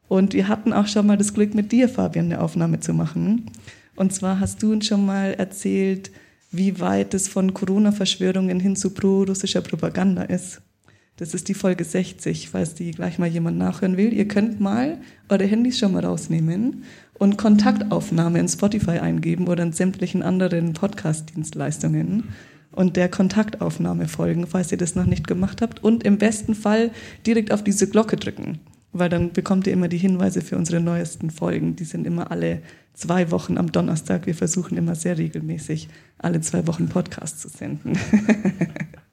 Und 0.08 0.34
wir 0.34 0.48
hatten 0.48 0.74
auch 0.74 0.88
schon 0.88 1.08
mal 1.08 1.18
das 1.18 1.34
Glück, 1.34 1.56
mit 1.56 1.72
dir, 1.72 1.90
Fabian, 1.90 2.26
eine 2.26 2.42
Aufnahme 2.42 2.80
zu 2.80 2.94
machen. 2.94 3.50
Und 3.96 4.14
zwar 4.14 4.40
hast 4.40 4.62
du 4.62 4.74
uns 4.74 4.86
schon 4.86 5.06
mal 5.06 5.34
erzählt, 5.34 6.12
wie 6.52 6.80
weit 6.80 7.14
es 7.14 7.28
von 7.28 7.54
Corona-Verschwörungen 7.54 8.60
hin 8.60 8.76
zu 8.76 8.92
pro-russischer 8.92 9.62
Propaganda 9.62 10.24
ist. 10.24 10.62
Das 11.18 11.34
ist 11.34 11.48
die 11.48 11.54
Folge 11.54 11.86
60, 11.86 12.50
falls 12.50 12.74
die 12.74 12.92
gleich 12.92 13.20
mal 13.20 13.30
jemand 13.30 13.58
nachhören 13.58 13.96
will. 13.96 14.12
Ihr 14.12 14.28
könnt 14.28 14.60
mal 14.60 14.98
eure 15.30 15.46
Handys 15.46 15.80
schon 15.80 15.94
mal 15.94 16.04
rausnehmen 16.04 16.84
und 17.14 17.38
Kontaktaufnahme 17.38 18.40
in 18.40 18.50
Spotify 18.50 19.00
eingeben 19.00 19.48
oder 19.48 19.64
in 19.64 19.72
sämtlichen 19.72 20.24
anderen 20.24 20.74
Podcast-Dienstleistungen 20.74 22.26
und 22.74 22.98
der 22.98 23.08
Kontaktaufnahme 23.08 24.10
folgen, 24.10 24.46
falls 24.46 24.74
ihr 24.74 24.78
das 24.78 24.96
noch 24.96 25.06
nicht 25.06 25.26
gemacht 25.26 25.62
habt. 25.62 25.82
Und 25.82 26.04
im 26.04 26.18
besten 26.18 26.54
Fall 26.54 26.92
direkt 27.26 27.54
auf 27.54 27.64
diese 27.64 27.90
Glocke 27.90 28.18
drücken, 28.18 28.60
weil 28.92 29.08
dann 29.08 29.32
bekommt 29.32 29.68
ihr 29.68 29.74
immer 29.74 29.88
die 29.88 29.98
Hinweise 29.98 30.42
für 30.42 30.58
unsere 30.58 30.82
neuesten 30.82 31.30
Folgen. 31.30 31.78
Die 31.78 31.86
sind 31.86 32.06
immer 32.06 32.30
alle 32.30 32.62
zwei 32.94 33.32
Wochen 33.32 33.58
am 33.58 33.72
Donnerstag. 33.72 34.26
Wir 34.26 34.36
versuchen 34.36 34.78
immer 34.78 34.96
sehr 34.96 35.18
regelmäßig 35.18 35.88
alle 36.18 36.42
zwei 36.42 36.68
Wochen 36.68 36.90
Podcasts 36.90 37.42
zu 37.42 37.48
senden. 37.48 37.98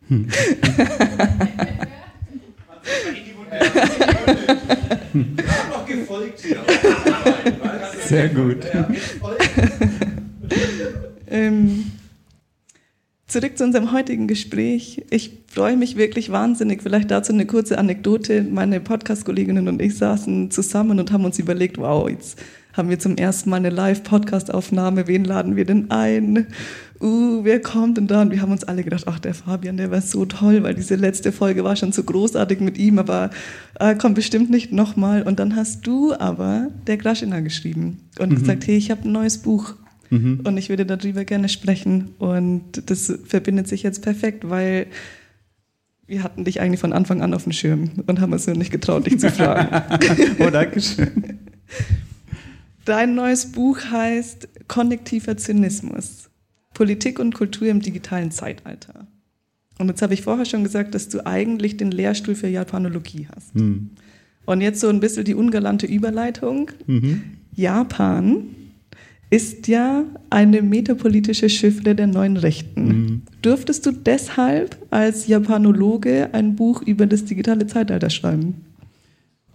Sehr 8.06 8.28
gut. 8.28 8.58
ähm, 11.30 11.92
zurück 13.26 13.56
zu 13.56 13.64
unserem 13.64 13.92
heutigen 13.92 14.26
Gespräch. 14.28 15.04
Ich 15.10 15.44
freue 15.46 15.76
mich 15.76 15.96
wirklich 15.96 16.30
wahnsinnig. 16.30 16.82
Vielleicht 16.82 17.10
dazu 17.10 17.32
eine 17.32 17.46
kurze 17.46 17.78
Anekdote. 17.78 18.42
Meine 18.42 18.80
Podcast-Kolleginnen 18.80 19.68
und 19.68 19.80
ich 19.80 19.96
saßen 19.96 20.50
zusammen 20.50 21.00
und 21.00 21.12
haben 21.12 21.24
uns 21.24 21.38
überlegt, 21.38 21.78
wow, 21.78 22.08
jetzt 22.08 22.38
haben 22.74 22.88
wir 22.88 22.98
zum 22.98 23.16
ersten 23.16 23.50
Mal 23.50 23.56
eine 23.56 23.70
Live-Podcast-Aufnahme. 23.70 25.06
Wen 25.06 25.24
laden 25.24 25.56
wir 25.56 25.64
denn 25.64 25.90
ein? 25.90 26.46
Uh, 27.02 27.42
wer 27.42 27.60
kommt 27.60 27.96
denn 27.96 28.06
da? 28.06 28.22
Und 28.22 28.30
wir 28.30 28.40
haben 28.40 28.52
uns 28.52 28.62
alle 28.62 28.84
gedacht, 28.84 29.04
ach, 29.06 29.18
der 29.18 29.34
Fabian, 29.34 29.76
der 29.76 29.90
war 29.90 30.00
so 30.00 30.24
toll, 30.24 30.62
weil 30.62 30.74
diese 30.74 30.94
letzte 30.94 31.32
Folge 31.32 31.64
war 31.64 31.74
schon 31.74 31.90
so 31.90 32.04
großartig 32.04 32.60
mit 32.60 32.78
ihm, 32.78 33.00
aber 33.00 33.30
äh, 33.80 33.96
kommt 33.96 34.14
bestimmt 34.14 34.50
nicht 34.50 34.70
nochmal. 34.70 35.22
Und 35.24 35.40
dann 35.40 35.56
hast 35.56 35.84
du 35.84 36.14
aber 36.14 36.68
der 36.86 36.98
Graschina 36.98 37.40
geschrieben 37.40 38.08
und 38.20 38.30
mhm. 38.30 38.36
gesagt, 38.36 38.68
hey, 38.68 38.76
ich 38.76 38.92
habe 38.92 39.02
ein 39.08 39.12
neues 39.12 39.38
Buch. 39.38 39.74
Mhm. 40.10 40.42
Und 40.44 40.56
ich 40.58 40.68
würde 40.68 40.86
darüber 40.86 41.24
gerne 41.24 41.48
sprechen. 41.48 42.10
Und 42.18 42.88
das 42.88 43.12
verbindet 43.24 43.66
sich 43.66 43.82
jetzt 43.82 44.02
perfekt, 44.02 44.48
weil 44.48 44.86
wir 46.06 46.22
hatten 46.22 46.44
dich 46.44 46.60
eigentlich 46.60 46.80
von 46.80 46.92
Anfang 46.92 47.20
an 47.20 47.34
auf 47.34 47.44
dem 47.44 47.52
Schirm 47.52 47.90
und 48.06 48.20
haben 48.20 48.32
uns 48.32 48.46
nur 48.46 48.54
nicht 48.54 48.70
getraut, 48.70 49.06
dich 49.06 49.18
zu 49.18 49.28
fragen. 49.28 49.98
oh, 50.38 50.50
danke 50.50 50.80
schön. 50.80 51.38
Dein 52.84 53.16
neues 53.16 53.50
Buch 53.50 53.78
heißt 53.90 54.48
Konnektiver 54.68 55.36
Zynismus. 55.36 56.28
Politik 56.74 57.18
und 57.18 57.34
Kultur 57.34 57.68
im 57.68 57.80
digitalen 57.80 58.30
Zeitalter. 58.30 59.06
Und 59.78 59.88
jetzt 59.88 60.02
habe 60.02 60.14
ich 60.14 60.22
vorher 60.22 60.44
schon 60.44 60.64
gesagt, 60.64 60.94
dass 60.94 61.08
du 61.08 61.26
eigentlich 61.26 61.76
den 61.76 61.90
Lehrstuhl 61.90 62.34
für 62.34 62.48
Japanologie 62.48 63.26
hast. 63.34 63.54
Mhm. 63.54 63.90
Und 64.44 64.60
jetzt 64.60 64.80
so 64.80 64.88
ein 64.88 65.00
bisschen 65.00 65.24
die 65.24 65.34
ungalante 65.34 65.86
Überleitung. 65.86 66.70
Mhm. 66.86 67.22
Japan 67.54 68.44
ist 69.30 69.66
ja 69.66 70.04
eine 70.28 70.60
metapolitische 70.62 71.48
Chiffre 71.48 71.94
der 71.94 72.06
neuen 72.06 72.36
Rechten. 72.36 72.86
Mhm. 72.86 73.22
Dürftest 73.42 73.86
du 73.86 73.92
deshalb 73.92 74.76
als 74.90 75.26
Japanologe 75.26 76.28
ein 76.32 76.54
Buch 76.54 76.82
über 76.82 77.06
das 77.06 77.24
digitale 77.24 77.66
Zeitalter 77.66 78.10
schreiben? 78.10 78.56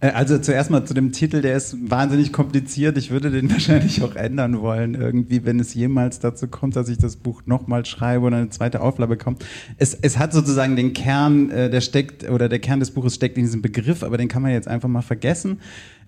Äh, 0.00 0.10
also 0.10 0.38
zuerst 0.38 0.70
mal 0.70 0.84
zu 0.84 0.94
dem 0.94 1.12
Titel, 1.12 1.40
der 1.40 1.56
ist 1.56 1.90
wahnsinnig 1.90 2.32
kompliziert. 2.32 2.96
Ich 2.98 3.10
würde 3.10 3.30
den 3.30 3.50
wahrscheinlich 3.50 4.02
auch 4.02 4.14
ändern 4.14 4.60
wollen, 4.60 4.94
irgendwie, 4.94 5.44
wenn 5.44 5.60
es 5.60 5.74
jemals 5.74 6.20
dazu 6.20 6.48
kommt, 6.48 6.76
dass 6.76 6.88
ich 6.88 6.98
das 6.98 7.16
Buch 7.16 7.42
nochmal 7.46 7.84
schreibe 7.84 8.26
oder 8.26 8.36
eine 8.36 8.50
zweite 8.50 8.80
Auflage 8.80 9.16
kommt. 9.16 9.44
Es, 9.76 9.94
es 9.94 10.18
hat 10.18 10.32
sozusagen 10.32 10.76
den 10.76 10.92
Kern, 10.92 11.50
äh, 11.50 11.70
der 11.70 11.80
steckt, 11.80 12.28
oder 12.28 12.48
der 12.48 12.58
Kern 12.58 12.80
des 12.80 12.90
Buches 12.90 13.14
steckt 13.14 13.36
in 13.36 13.44
diesem 13.44 13.62
Begriff, 13.62 14.02
aber 14.02 14.18
den 14.18 14.28
kann 14.28 14.42
man 14.42 14.52
jetzt 14.52 14.68
einfach 14.68 14.88
mal 14.88 15.02
vergessen. 15.02 15.60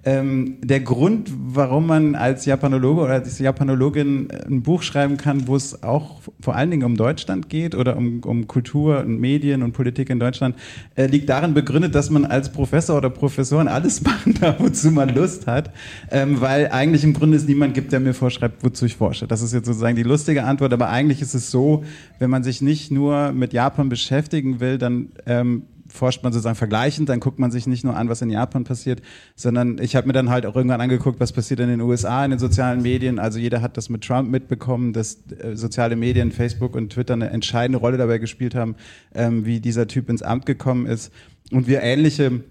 Ähm, 0.03 0.57
der 0.63 0.81
Grund, 0.81 1.31
warum 1.31 1.87
man 1.87 2.15
als 2.15 2.47
Japanologe 2.47 3.03
oder 3.03 3.13
als 3.13 3.39
Japanologin 3.39 4.29
ein 4.49 4.63
Buch 4.63 4.83
schreiben 4.83 5.19
kann, 5.19 5.47
wo 5.47 5.57
es 5.57 5.83
auch 5.83 6.23
vor 6.41 6.57
allen 6.57 6.71
Dingen 6.71 6.85
um 6.85 6.97
Deutschland 6.97 7.51
geht 7.51 7.75
oder 7.75 7.99
um, 7.99 8.21
um 8.25 8.47
Kultur 8.47 9.01
und 9.01 9.21
Medien 9.21 9.63
und 9.63 9.73
Politik 9.73 10.09
in 10.09 10.19
Deutschland, 10.19 10.57
äh, 10.95 11.07
liegt 11.07 11.29
darin 11.29 11.53
begründet, 11.53 11.95
dass 11.95 12.09
man 12.09 12.25
als 12.25 12.51
Professor 12.51 12.97
oder 12.97 13.11
Professorin 13.11 13.69
alles 13.69 14.03
machen 14.05 14.35
darf, 14.41 14.57
wozu 14.59 14.91
man 14.91 15.15
Lust 15.15 15.47
hat, 15.47 15.71
ähm, 16.11 16.41
weil 16.41 16.69
eigentlich 16.69 17.05
im 17.05 17.13
Grunde 17.13 17.37
es 17.37 17.47
niemand 17.47 17.75
gibt, 17.75 17.93
der 17.93 18.01
mir 18.01 18.15
vorschreibt, 18.15 18.65
wozu 18.65 18.87
ich 18.87 18.97
forsche. 18.97 19.27
Das 19.27 19.43
ist 19.43 19.53
jetzt 19.53 19.67
sozusagen 19.67 19.97
die 19.97 20.03
lustige 20.03 20.45
Antwort, 20.45 20.73
aber 20.73 20.89
eigentlich 20.89 21.21
ist 21.21 21.35
es 21.35 21.51
so, 21.51 21.85
wenn 22.19 22.31
man 22.31 22.43
sich 22.43 22.63
nicht 22.63 22.91
nur 22.91 23.33
mit 23.33 23.53
Japan 23.53 23.91
beschäftigen 23.91 24.61
will, 24.61 24.79
dann 24.79 25.11
ähm, 25.27 25.65
forscht 25.91 26.23
man 26.23 26.33
sozusagen 26.33 26.57
vergleichend, 26.57 27.09
dann 27.09 27.21
guckt 27.21 27.39
man 27.39 27.51
sich 27.51 27.67
nicht 27.67 27.85
nur 27.85 27.97
an, 27.97 28.09
was 28.09 28.23
in 28.23 28.31
Japan 28.31 28.65
passiert, 28.65 29.03
sondern 29.35 29.79
ich 29.81 29.97
habe 29.97 30.07
mir 30.07 30.13
dann 30.13 30.31
halt 30.31 30.47
auch 30.47 30.57
irgendwann 30.57 30.81
angeguckt, 30.81 31.21
was 31.21 31.33
passiert 31.33 31.61
in 31.61 31.69
den 31.69 31.81
USA, 31.81 32.25
in 32.25 32.31
den 32.31 32.41
sozialen 32.41 32.83
Medien. 32.83 33.19
Also 33.19 33.39
jeder 33.39 33.63
hat 33.63 33.77
das 33.77 33.89
mit 33.89 34.03
Trump 34.03 34.31
mitbekommen, 34.31 34.93
dass 34.93 35.19
äh, 35.31 35.57
soziale 35.57 35.97
Medien, 35.97 36.33
Facebook 36.33 36.75
und 36.75 36.93
Twitter 36.93 37.15
eine 37.15 37.31
entscheidende 37.31 37.79
Rolle 37.79 37.99
dabei 37.99 38.19
gespielt 38.19 38.55
haben, 38.55 38.77
ähm, 39.15 39.45
wie 39.45 39.61
dieser 39.61 39.87
Typ 39.87 40.09
ins 40.09 40.23
Amt 40.23 40.47
gekommen 40.47 40.87
ist. 40.87 41.13
Und 41.51 41.67
wir 41.67 41.83
ähnliche 41.83 42.43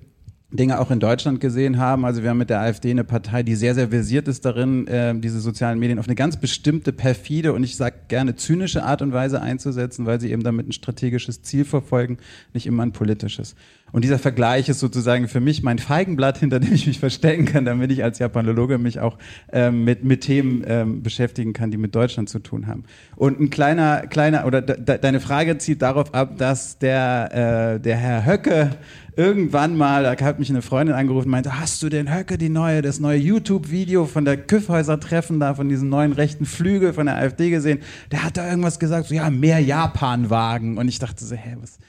Dinge 0.51 0.79
auch 0.79 0.89
in 0.89 0.99
Deutschland 0.99 1.39
gesehen 1.39 1.77
haben. 1.77 2.05
Also 2.05 2.23
wir 2.23 2.31
haben 2.31 2.39
mit 2.39 2.49
der 2.49 2.59
AfD 2.59 2.89
eine 2.89 3.03
Partei, 3.03 3.43
die 3.43 3.55
sehr, 3.55 3.75
sehr 3.75 3.89
versiert 3.89 4.27
ist 4.27 4.45
darin, 4.45 4.87
äh, 4.87 5.13
diese 5.19 5.39
sozialen 5.39 5.77
Medien 5.77 5.99
auf 5.99 6.07
eine 6.07 6.15
ganz 6.15 6.37
bestimmte, 6.37 6.91
perfide 6.91 7.53
und 7.53 7.63
ich 7.63 7.75
sage 7.75 7.95
gerne 8.07 8.35
zynische 8.35 8.83
Art 8.83 9.01
und 9.03 9.13
Weise 9.13 9.41
einzusetzen, 9.41 10.07
weil 10.07 10.19
sie 10.19 10.31
eben 10.31 10.41
damit 10.41 10.67
ein 10.67 10.71
strategisches 10.71 11.43
Ziel 11.43 11.65
verfolgen, 11.65 12.17
nicht 12.53 12.65
immer 12.65 12.83
ein 12.83 12.93
politisches. 12.93 13.55
Und 13.91 14.03
dieser 14.03 14.19
Vergleich 14.19 14.69
ist 14.69 14.79
sozusagen 14.79 15.27
für 15.27 15.39
mich 15.39 15.63
mein 15.63 15.79
Feigenblatt, 15.79 16.37
hinter 16.37 16.59
dem 16.59 16.73
ich 16.73 16.87
mich 16.87 16.99
verstecken 16.99 17.45
kann, 17.45 17.65
damit 17.65 17.91
ich 17.91 18.03
als 18.03 18.19
Japanologe 18.19 18.77
mich 18.77 18.99
auch 18.99 19.17
ähm, 19.51 19.83
mit, 19.83 20.03
mit 20.03 20.21
Themen 20.21 20.63
ähm, 20.67 21.03
beschäftigen 21.03 21.53
kann, 21.53 21.71
die 21.71 21.77
mit 21.77 21.95
Deutschland 21.95 22.29
zu 22.29 22.39
tun 22.39 22.67
haben. 22.67 22.83
Und 23.15 23.39
ein 23.39 23.49
kleiner, 23.49 24.07
kleiner, 24.07 24.45
oder 24.45 24.61
de, 24.61 24.97
deine 24.99 25.19
Frage 25.19 25.57
zielt 25.57 25.81
darauf 25.81 26.13
ab, 26.13 26.37
dass 26.37 26.77
der, 26.79 27.75
äh, 27.75 27.79
der 27.79 27.97
Herr 27.97 28.25
Höcke 28.25 28.71
irgendwann 29.15 29.75
mal, 29.75 30.03
da 30.03 30.25
hat 30.25 30.39
mich 30.39 30.49
eine 30.49 30.61
Freundin 30.61 30.95
angerufen 30.95 31.29
meinte, 31.29 31.59
hast 31.59 31.83
du 31.83 31.89
den 31.89 32.13
Höcke, 32.13 32.37
die 32.37 32.47
neue, 32.47 32.81
das 32.81 33.01
neue 33.01 33.17
YouTube-Video 33.17 34.05
von 34.05 34.23
der 34.23 34.37
Küffhäuser-Treffen 34.37 35.41
da, 35.41 35.55
von 35.55 35.67
diesem 35.67 35.89
neuen 35.89 36.13
rechten 36.13 36.45
Flügel 36.45 36.93
von 36.93 37.05
der 37.05 37.17
AfD 37.17 37.49
gesehen? 37.49 37.79
Der 38.11 38.23
hat 38.23 38.37
da 38.37 38.49
irgendwas 38.49 38.79
gesagt, 38.79 39.07
so 39.07 39.15
ja, 39.15 39.29
mehr 39.29 39.59
Japan-Wagen. 39.59 40.77
Und 40.77 40.87
ich 40.87 40.99
dachte 40.99 41.25
so, 41.25 41.35
hä, 41.35 41.57
was, 41.59 41.79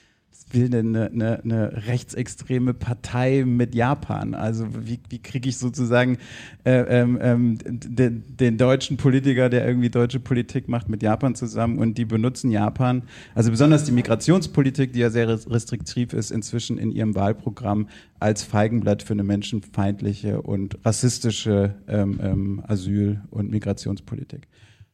will 0.55 0.69
denn 0.69 0.95
eine, 0.95 1.11
eine, 1.11 1.43
eine 1.43 1.87
rechtsextreme 1.87 2.75
Partei 2.75 3.45
mit 3.45 3.75
Japan? 3.75 4.35
Also 4.35 4.67
wie, 4.87 5.01
wie 5.09 5.19
kriege 5.19 5.49
ich 5.49 5.59
sozusagen 5.59 6.19
äh, 6.65 7.01
ähm, 7.01 7.19
ähm 7.21 7.59
den, 7.63 8.25
den, 8.37 8.59
deutschen 8.59 8.97
Politiker, 8.97 9.49
der 9.49 9.67
irgendwie 9.67 9.91
deutsche 9.91 10.21
Politik 10.21 10.69
macht, 10.69 10.89
mit 10.89 11.03
Japan 11.03 11.35
zusammen 11.35 11.79
und 11.79 11.99
die 11.99 12.05
benutzen 12.05 12.51
Japan, 12.51 13.03
also 13.35 13.51
besonders 13.51 13.85
die 13.85 13.93
Migrationspolitik, 13.93 14.93
die 14.93 15.01
ja 15.01 15.11
sehr 15.11 15.29
restriktiv 15.29 16.13
ist, 16.13 16.31
inzwischen 16.31 16.79
in 16.79 16.91
ihrem 16.91 17.15
Wahlprogramm 17.15 17.89
als 18.19 18.43
Feigenblatt 18.43 19.03
für 19.03 19.15
eine 19.15 19.25
menschenfeindliche 19.25 20.43
und 20.43 20.79
rassistische 20.85 21.75
ähm, 21.89 22.21
ähm, 22.23 22.63
Asyl- 22.67 23.21
und 23.31 23.51
Migrationspolitik. 23.51 24.49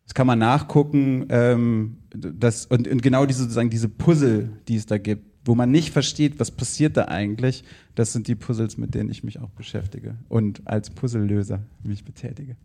Das 0.06 0.14
kann 0.14 0.28
man 0.28 0.38
nachgucken, 0.38 1.26
ähm, 1.30 1.98
das, 2.10 2.66
und, 2.66 2.86
und 2.86 3.02
genau 3.02 3.26
diese 3.26 3.42
sozusagen 3.42 3.70
diese 3.70 3.88
Puzzle, 3.88 4.50
die 4.68 4.76
es 4.76 4.86
da 4.86 4.98
gibt, 4.98 5.24
wo 5.46 5.54
man 5.54 5.70
nicht 5.70 5.90
versteht, 5.90 6.38
was 6.38 6.50
passiert 6.50 6.96
da 6.96 7.06
eigentlich, 7.06 7.64
das 7.94 8.12
sind 8.12 8.28
die 8.28 8.34
Puzzles, 8.34 8.76
mit 8.76 8.94
denen 8.94 9.10
ich 9.10 9.24
mich 9.24 9.40
auch 9.40 9.50
beschäftige 9.50 10.16
und 10.28 10.62
als 10.66 10.90
Puzzlelöser 10.90 11.60
mich 11.82 12.04
betätige. 12.04 12.56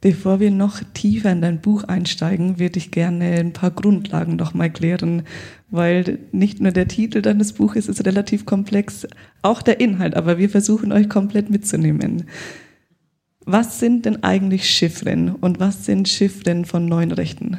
Bevor 0.00 0.40
wir 0.40 0.50
noch 0.50 0.80
tiefer 0.94 1.30
in 1.30 1.42
dein 1.42 1.60
Buch 1.60 1.84
einsteigen, 1.84 2.58
würde 2.58 2.78
ich 2.78 2.90
gerne 2.90 3.38
ein 3.38 3.52
paar 3.52 3.70
Grundlagen 3.70 4.36
noch 4.36 4.54
mal 4.54 4.70
klären, 4.70 5.24
weil 5.70 6.20
nicht 6.32 6.58
nur 6.58 6.72
der 6.72 6.88
Titel 6.88 7.20
deines 7.20 7.52
Buches 7.52 7.86
ist 7.86 8.06
relativ 8.06 8.46
komplex, 8.46 9.06
auch 9.42 9.60
der 9.60 9.78
Inhalt, 9.78 10.14
aber 10.14 10.38
wir 10.38 10.48
versuchen 10.48 10.92
euch 10.92 11.10
komplett 11.10 11.50
mitzunehmen. 11.50 12.24
Was 13.44 13.78
sind 13.78 14.06
denn 14.06 14.22
eigentlich 14.22 14.70
Chiffren 14.70 15.34
und 15.34 15.60
was 15.60 15.84
sind 15.84 16.08
Chiffren 16.08 16.64
von 16.64 16.86
neuen 16.86 17.12
Rechten? 17.12 17.58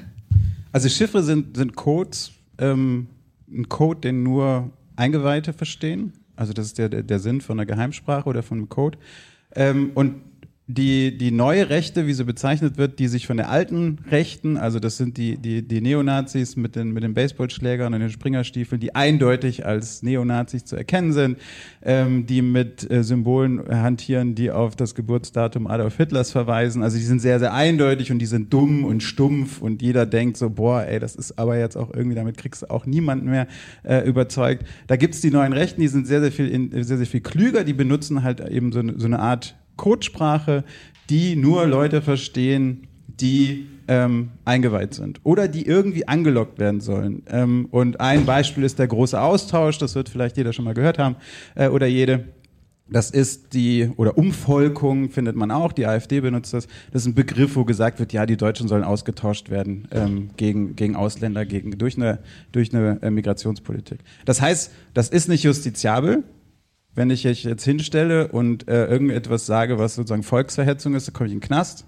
Also 0.72 0.90
Chiffre 0.90 1.22
sind, 1.22 1.58
sind 1.58 1.76
Codes, 1.76 2.32
ähm, 2.58 3.08
ein 3.52 3.70
Code, 3.70 4.02
den 4.02 4.24
nur 4.24 4.72
Eingeweihte 4.96 5.54
verstehen. 5.54 6.14
Also 6.36 6.54
das 6.54 6.68
ist 6.68 6.78
der, 6.78 6.90
der, 6.90 7.20
Sinn 7.20 7.42
von 7.42 7.60
einer 7.60 7.66
Geheimsprache 7.66 8.28
oder 8.28 8.44
von 8.44 8.60
einem 8.60 8.70
Code. 8.70 8.98
Ähm, 9.56 9.92
und 9.94 10.16
die, 10.74 11.18
die 11.18 11.32
neue 11.32 11.70
Rechte, 11.70 12.08
wie 12.08 12.14
sie 12.14 12.26
bezeichnet 12.26 12.78
wird, 12.78 13.00
die 13.00 13.08
sich 13.08 13.28
von 13.28 13.38
der 13.38 13.50
alten 13.50 14.00
Rechten, 14.10 14.58
also 14.58 14.80
das 14.80 14.98
sind 14.98 15.18
die, 15.18 15.38
die, 15.38 15.62
die 15.62 15.82
Neonazis 15.82 16.56
mit 16.56 16.76
den, 16.76 16.92
mit 16.92 17.04
den 17.04 17.14
Baseballschlägern 17.14 17.94
und 17.94 18.00
den 18.00 18.10
Springerstiefeln, 18.10 18.80
die 18.80 18.94
eindeutig 18.94 19.66
als 19.66 20.04
Neonazis 20.04 20.66
zu 20.66 20.76
erkennen 20.76 21.14
sind, 21.14 21.38
ähm, 21.82 22.26
die 22.26 22.42
mit 22.42 22.90
äh, 22.92 23.04
Symbolen 23.04 23.62
hantieren, 23.70 24.36
die 24.36 24.52
auf 24.52 24.76
das 24.76 24.94
Geburtsdatum 24.94 25.68
Adolf 25.68 25.98
Hitlers 25.98 26.32
verweisen. 26.32 26.84
Also 26.84 26.98
die 26.98 27.04
sind 27.04 27.20
sehr, 27.20 27.40
sehr 27.40 27.54
eindeutig 27.54 28.12
und 28.12 28.20
die 28.20 28.26
sind 28.26 28.54
dumm 28.54 28.84
und 28.84 29.02
stumpf 29.02 29.62
und 29.62 29.82
jeder 29.82 30.06
denkt 30.06 30.38
so, 30.38 30.50
boah, 30.50 30.84
ey, 30.84 31.00
das 31.00 31.16
ist 31.16 31.40
aber 31.40 31.58
jetzt 31.58 31.78
auch 31.78 31.94
irgendwie, 31.94 32.16
damit 32.16 32.38
kriegst 32.38 32.64
du 32.64 32.70
auch 32.70 32.86
niemanden 32.86 33.30
mehr 33.30 33.48
äh, 33.84 34.08
überzeugt. 34.08 34.66
Da 34.88 34.96
gibt's 34.96 35.22
die 35.22 35.32
neuen 35.32 35.54
Rechten, 35.54 35.82
die 35.82 35.88
sind 35.88 36.08
sehr, 36.08 36.22
sehr 36.22 36.32
viel, 36.32 36.48
in, 36.48 36.84
sehr, 36.84 36.98
sehr 36.98 37.08
viel 37.08 37.22
klüger, 37.22 37.64
die 37.64 37.74
benutzen 37.74 38.24
halt 38.24 38.42
eben 38.42 38.72
so 38.72 38.82
so 38.98 39.06
eine 39.06 39.20
Art 39.20 39.56
Codesprache, 39.82 40.64
die 41.10 41.36
nur 41.36 41.66
Leute 41.66 42.04
verstehen, 42.04 42.88
die 43.08 43.66
ähm, 43.88 44.30
eingeweiht 44.46 44.94
sind 44.94 45.20
oder 45.24 45.48
die 45.48 45.66
irgendwie 45.66 46.08
angelockt 46.08 46.60
werden 46.60 46.82
sollen. 46.82 47.24
Ähm, 47.28 47.68
und 47.72 48.00
ein 48.00 48.26
Beispiel 48.28 48.64
ist 48.64 48.78
der 48.78 48.88
große 48.88 49.20
Austausch, 49.20 49.80
das 49.80 49.96
wird 49.96 50.08
vielleicht 50.08 50.38
jeder 50.38 50.54
schon 50.54 50.66
mal 50.66 50.76
gehört 50.76 51.00
haben 51.00 51.16
äh, 51.56 51.68
oder 51.68 51.88
jede. 51.88 52.26
Das 52.92 53.10
ist 53.10 53.54
die, 53.54 53.90
oder 53.96 54.20
Umvolkung 54.20 55.10
findet 55.10 55.36
man 55.36 55.50
auch, 55.50 55.72
die 55.72 55.88
AfD 55.88 56.20
benutzt 56.20 56.54
das. 56.54 56.68
Das 56.92 57.02
ist 57.02 57.08
ein 57.08 57.16
Begriff, 57.16 57.56
wo 57.56 57.66
gesagt 57.66 58.00
wird, 58.00 58.14
ja, 58.14 58.28
die 58.28 58.38
Deutschen 58.38 58.68
sollen 58.68 58.84
ausgetauscht 58.84 59.50
werden 59.50 59.88
ähm, 59.92 60.30
gegen, 60.38 60.76
gegen 60.76 60.96
Ausländer, 60.96 61.46
gegen, 61.46 61.76
durch 61.78 61.98
eine, 61.98 62.20
durch 62.52 62.72
eine 62.72 63.02
äh, 63.02 63.10
Migrationspolitik. 63.10 64.00
Das 64.26 64.42
heißt, 64.42 64.72
das 64.94 65.10
ist 65.10 65.28
nicht 65.28 65.44
justiziabel, 65.44 66.24
wenn 66.96 67.10
ich 67.10 67.24
mich 67.24 67.44
jetzt 67.44 67.64
hinstelle 67.64 68.28
und 68.30 68.68
äh, 68.68 68.86
irgendetwas 68.88 69.46
sage, 69.46 69.80
was 69.80 69.96
sozusagen 69.96 70.24
Volksverhetzung 70.24 70.96
ist, 70.96 71.08
dann 71.08 71.14
komme 71.14 71.28
ich 71.28 71.34
in 71.34 71.40
den 71.40 71.48
Knast. 71.48 71.86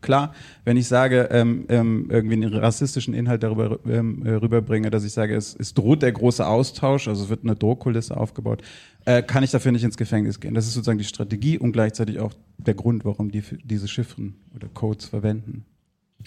Klar, 0.00 0.34
wenn 0.64 0.78
ich 0.78 0.88
sage, 0.88 1.28
ähm, 1.30 1.66
ähm, 1.68 2.06
irgendwie 2.10 2.34
einen 2.34 2.54
rassistischen 2.54 3.12
Inhalt 3.12 3.42
darüber 3.42 3.78
ähm, 3.86 4.24
äh, 4.24 4.30
rüberbringe, 4.30 4.90
dass 4.90 5.04
ich 5.04 5.12
sage, 5.12 5.36
es, 5.36 5.54
es 5.58 5.74
droht 5.74 6.00
der 6.00 6.12
große 6.12 6.46
Austausch, 6.46 7.06
also 7.06 7.24
es 7.24 7.28
wird 7.28 7.44
eine 7.44 7.54
Drohkulisse 7.54 8.16
aufgebaut, 8.16 8.62
äh, 9.04 9.22
kann 9.22 9.44
ich 9.44 9.50
dafür 9.50 9.72
nicht 9.72 9.84
ins 9.84 9.98
Gefängnis 9.98 10.40
gehen. 10.40 10.54
Das 10.54 10.66
ist 10.66 10.72
sozusagen 10.72 10.98
die 10.98 11.04
Strategie 11.04 11.58
und 11.58 11.72
gleichzeitig 11.72 12.18
auch 12.18 12.32
der 12.56 12.74
Grund, 12.74 13.04
warum 13.04 13.30
die 13.30 13.42
diese 13.62 13.88
Chiffren 13.88 14.36
oder 14.54 14.68
Codes 14.68 15.04
verwenden. 15.04 15.66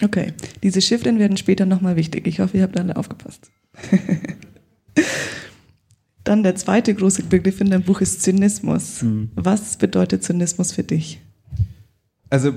Okay, 0.02 0.34
diese 0.62 0.80
Chiffren 0.80 1.18
werden 1.18 1.36
später 1.36 1.66
nochmal 1.66 1.96
wichtig. 1.96 2.26
Ich 2.28 2.40
hoffe, 2.40 2.56
ihr 2.58 2.62
habt 2.62 2.78
alle 2.78 2.96
aufgepasst. 2.96 3.50
Dann 6.24 6.42
der 6.42 6.56
zweite 6.56 6.94
große 6.94 7.24
Begriff 7.24 7.60
in 7.60 7.70
deinem 7.70 7.82
Buch 7.82 8.00
ist 8.00 8.22
Zynismus. 8.22 9.02
Mhm. 9.02 9.30
Was 9.34 9.76
bedeutet 9.76 10.24
Zynismus 10.24 10.72
für 10.72 10.82
dich? 10.82 11.20
Also 12.30 12.52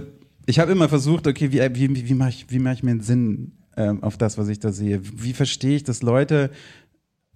ich 0.46 0.60
habe 0.60 0.72
immer 0.72 0.88
versucht, 0.88 1.28
okay, 1.28 1.52
wie, 1.52 1.60
wie, 1.76 2.10
wie 2.10 2.14
mache 2.14 2.30
ich, 2.30 2.46
wie 2.50 2.60
mach 2.60 2.72
ich 2.72 2.84
mir 2.84 2.92
einen 2.92 3.02
Sinn 3.02 3.52
ähm, 3.76 4.02
auf 4.02 4.18
das, 4.18 4.38
was 4.38 4.48
ich 4.48 4.60
da 4.60 4.72
sehe? 4.72 5.02
Wie 5.04 5.34
verstehe 5.34 5.76
ich, 5.76 5.84
dass 5.84 6.02
Leute 6.02 6.50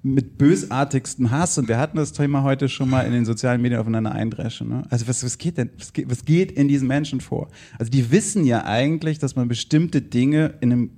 mit 0.03 0.38
bösartigstem 0.38 1.30
Hass, 1.30 1.58
und 1.58 1.68
wir 1.68 1.78
hatten 1.78 1.98
das 1.98 2.12
Thema 2.12 2.44
heute 2.44 2.70
schon 2.70 2.90
mal 2.90 3.02
in 3.02 3.12
den 3.12 3.26
sozialen 3.26 3.62
Medien 3.62 3.80
aufeinander 3.80 4.12
eindreschen. 4.12 4.70
Ne? 4.70 4.84
Also 4.90 5.08
was, 5.08 5.24
was 5.24 5.38
geht 5.38 5.58
denn, 5.58 5.70
was 5.78 5.94
geht, 5.94 6.10
was 6.10 6.26
geht 6.26 6.52
in 6.52 6.68
diesen 6.68 6.88
Menschen 6.88 7.22
vor? 7.22 7.49
Also 7.78 7.91
die 7.91 8.12
wissen 8.12 8.45
ja 8.45 8.66
eigentlich, 8.66 9.20
dass 9.20 9.36
man 9.36 9.48
bestimmte 9.48 10.02
Dinge 10.02 10.56
in 10.62 10.72
einem 10.72 10.90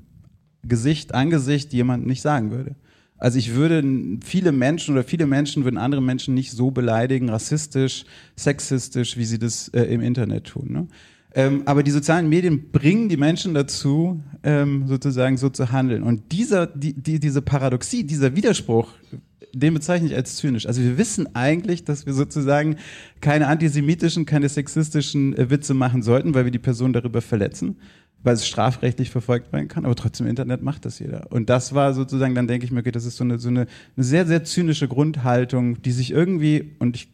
Gesicht, 0.62 1.14
Angesicht 1.14 1.74
jemand 1.74 2.06
nicht 2.06 2.22
sagen 2.22 2.52
würde. 2.52 2.76
Also 3.24 3.40
ich 3.40 3.56
würde 3.56 3.82
viele 4.22 4.52
Menschen 4.52 4.96
oder 4.96 5.06
viele 5.06 5.26
Menschen 5.26 5.64
würden 5.64 5.78
andere 5.78 6.02
Menschen 6.02 6.34
nicht 6.34 6.52
so 6.52 6.72
beleidigen, 6.72 7.30
rassistisch, 7.30 8.04
sexistisch, 8.36 9.16
wie 9.16 9.24
sie 9.24 9.40
das 9.40 9.70
äh, 9.70 9.84
im 9.84 10.02
Internet 10.02 10.48
tun. 10.48 10.68
Ne? 10.70 10.88
Ähm, 11.34 11.62
aber 11.64 11.84
die 11.84 11.92
sozialen 11.92 12.28
Medien 12.28 12.72
bringen 12.74 13.08
die 13.08 13.16
Menschen 13.16 13.54
dazu, 13.54 14.22
ähm, 14.44 14.90
sozusagen 14.90 15.38
so 15.38 15.48
zu 15.48 15.72
handeln. 15.72 16.04
Und 16.04 16.34
dieser, 16.34 16.68
die, 16.68 16.92
die, 16.92 17.18
diese 17.22 17.42
Paradoxie, 17.42 18.04
dieser 18.04 18.36
Widerspruch, 18.36 18.90
den 19.54 19.74
bezeichne 19.74 20.10
ich 20.10 20.16
als 20.16 20.36
zynisch. 20.36 20.66
Also 20.66 20.82
wir 20.82 20.98
wissen 20.98 21.34
eigentlich, 21.34 21.86
dass 21.86 22.06
wir 22.06 22.14
sozusagen 22.14 22.76
keine 23.22 23.48
antisemitischen, 23.48 24.26
keine 24.26 24.50
sexistischen 24.50 25.34
äh, 25.38 25.50
Witze 25.50 25.74
machen 25.74 26.04
sollten, 26.04 26.34
weil 26.34 26.44
wir 26.44 26.52
die 26.52 26.60
Person 26.60 26.92
darüber 26.92 27.22
verletzen, 27.22 27.78
weil 28.24 28.36
es 28.36 28.48
strafrechtlich 28.48 29.10
verfolgt 29.10 29.52
werden 29.54 29.68
kann, 29.68 29.86
aber 29.86 29.96
trotzdem 29.96 30.28
im 30.28 30.32
Internet 30.32 30.62
macht 30.62 30.86
das 30.86 31.00
jeder. 31.00 31.32
Und 31.32 31.50
das 31.50 31.76
war 31.76 31.94
sozusagen, 31.94 32.36
dann 32.36 32.48
denke 32.48 32.66
ich 32.66 32.72
mir, 32.72 32.80
okay, 32.80 32.92
das 32.92 33.06
ist 33.06 33.18
so 33.18 33.24
eine, 33.24 33.38
so 33.38 33.50
eine, 33.50 33.68
eine 33.96 34.04
sehr, 34.04 34.26
sehr 34.26 34.44
zynische 34.44 34.88
Grundhaltung, 34.88 35.82
die 35.82 35.92
sich 35.92 36.12
irgendwie, 36.12 36.76
und 36.80 36.96
ich 36.96 37.10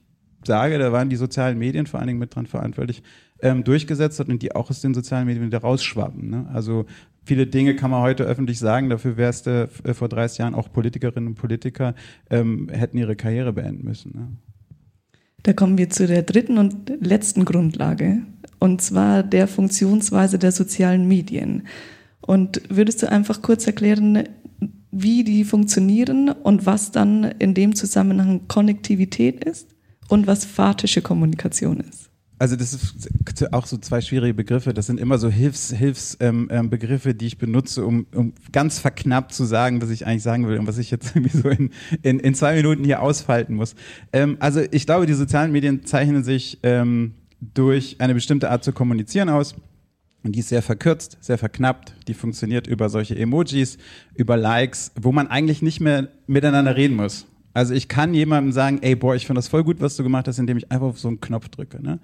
sage, 0.45 0.77
da 0.77 0.91
waren 0.91 1.09
die 1.09 1.15
sozialen 1.15 1.57
Medien 1.57 1.87
vor 1.87 1.99
allen 1.99 2.07
Dingen 2.07 2.19
mit 2.19 2.35
dran 2.35 2.45
verantwortlich, 2.45 3.03
ähm, 3.41 3.63
durchgesetzt 3.63 4.19
hat 4.19 4.29
und 4.29 4.41
die 4.41 4.55
auch 4.55 4.69
aus 4.69 4.81
den 4.81 4.93
sozialen 4.93 5.25
Medien 5.25 5.45
wieder 5.45 5.59
rausschwappen. 5.59 6.29
Ne? 6.29 6.49
Also 6.53 6.85
viele 7.25 7.47
Dinge 7.47 7.75
kann 7.75 7.91
man 7.91 8.01
heute 8.01 8.23
öffentlich 8.23 8.59
sagen, 8.59 8.89
dafür 8.89 9.17
wärst 9.17 9.47
du 9.47 9.69
äh, 9.83 9.93
vor 9.93 10.09
30 10.09 10.39
Jahren 10.39 10.55
auch 10.55 10.71
Politikerinnen 10.71 11.27
und 11.27 11.35
Politiker 11.35 11.95
ähm, 12.29 12.69
hätten 12.69 12.97
ihre 12.97 13.15
Karriere 13.15 13.53
beenden 13.53 13.85
müssen. 13.85 14.11
Ne? 14.13 14.27
Da 15.43 15.53
kommen 15.53 15.77
wir 15.77 15.89
zu 15.89 16.05
der 16.05 16.23
dritten 16.23 16.57
und 16.57 16.91
letzten 16.99 17.45
Grundlage, 17.45 18.23
und 18.59 18.81
zwar 18.81 19.23
der 19.23 19.47
Funktionsweise 19.47 20.37
der 20.37 20.51
sozialen 20.51 21.07
Medien. 21.07 21.67
Und 22.21 22.61
würdest 22.69 23.01
du 23.01 23.09
einfach 23.09 23.41
kurz 23.41 23.65
erklären, 23.65 24.23
wie 24.91 25.23
die 25.23 25.43
funktionieren 25.43 26.29
und 26.29 26.65
was 26.65 26.91
dann 26.91 27.23
in 27.23 27.53
dem 27.53 27.75
Zusammenhang 27.75 28.47
Konnektivität 28.47 29.43
ist 29.43 29.67
und 30.09 30.27
was 30.27 30.45
phatische 30.45 31.01
Kommunikation 31.01 31.79
ist? 31.79 32.09
also 32.39 32.55
das 32.55 32.73
ist 32.73 33.53
auch 33.53 33.65
so 33.65 33.77
zwei 33.77 33.99
schwierige 33.99 34.33
Begriffe. 34.33 34.73
Das 34.73 34.87
sind 34.87 34.99
immer 34.99 35.17
so 35.17 35.29
Hilfs, 35.29 35.71
Hilfsbegriffe, 35.71 37.09
ähm, 37.09 37.11
ähm, 37.11 37.17
die 37.17 37.27
ich 37.27 37.37
benutze, 37.37 37.85
um, 37.85 38.07
um 38.15 38.33
ganz 38.51 38.79
verknappt 38.79 39.33
zu 39.33 39.43
sagen, 39.43 39.81
was 39.81 39.89
ich 39.89 40.07
eigentlich 40.07 40.23
sagen 40.23 40.47
will 40.47 40.57
und 40.57 40.65
was 40.65 40.77
ich 40.77 40.89
jetzt 40.89 41.11
irgendwie 41.15 41.37
so 41.37 41.49
in, 41.49 41.71
in, 42.01 42.19
in 42.19 42.33
zwei 42.33 42.55
Minuten 42.55 42.85
hier 42.85 43.01
ausfalten 43.01 43.55
muss. 43.55 43.75
Ähm, 44.13 44.37
also 44.39 44.61
ich 44.71 44.85
glaube, 44.85 45.05
die 45.05 45.13
sozialen 45.13 45.51
Medien 45.51 45.85
zeichnen 45.85 46.23
sich 46.23 46.59
ähm, 46.63 47.13
durch 47.41 47.97
eine 47.99 48.13
bestimmte 48.13 48.49
Art 48.49 48.63
zu 48.63 48.73
kommunizieren 48.73 49.29
aus. 49.29 49.55
Und 50.23 50.35
die 50.35 50.39
ist 50.39 50.49
sehr 50.49 50.61
verkürzt, 50.61 51.17
sehr 51.21 51.37
verknappt. 51.37 51.93
Die 52.07 52.13
funktioniert 52.13 52.67
über 52.67 52.89
solche 52.89 53.17
Emojis, 53.17 53.77
über 54.15 54.35
Likes, 54.35 54.91
wo 54.99 55.11
man 55.11 55.27
eigentlich 55.27 55.61
nicht 55.61 55.79
mehr 55.79 56.09
miteinander 56.27 56.75
reden 56.75 56.97
muss. 56.97 57.25
Also 57.53 57.73
ich 57.73 57.87
kann 57.87 58.13
jemandem 58.13 58.51
sagen, 58.51 58.79
ey, 58.81 58.95
boah, 58.95 59.15
ich 59.15 59.25
finde 59.25 59.39
das 59.39 59.47
voll 59.47 59.63
gut, 59.63 59.79
was 59.79 59.95
du 59.95 60.03
gemacht 60.03 60.27
hast, 60.27 60.37
indem 60.37 60.57
ich 60.57 60.71
einfach 60.71 60.87
auf 60.87 60.99
so 60.99 61.07
einen 61.07 61.21
Knopf 61.21 61.49
drücke. 61.49 61.81
Ne? 61.81 61.99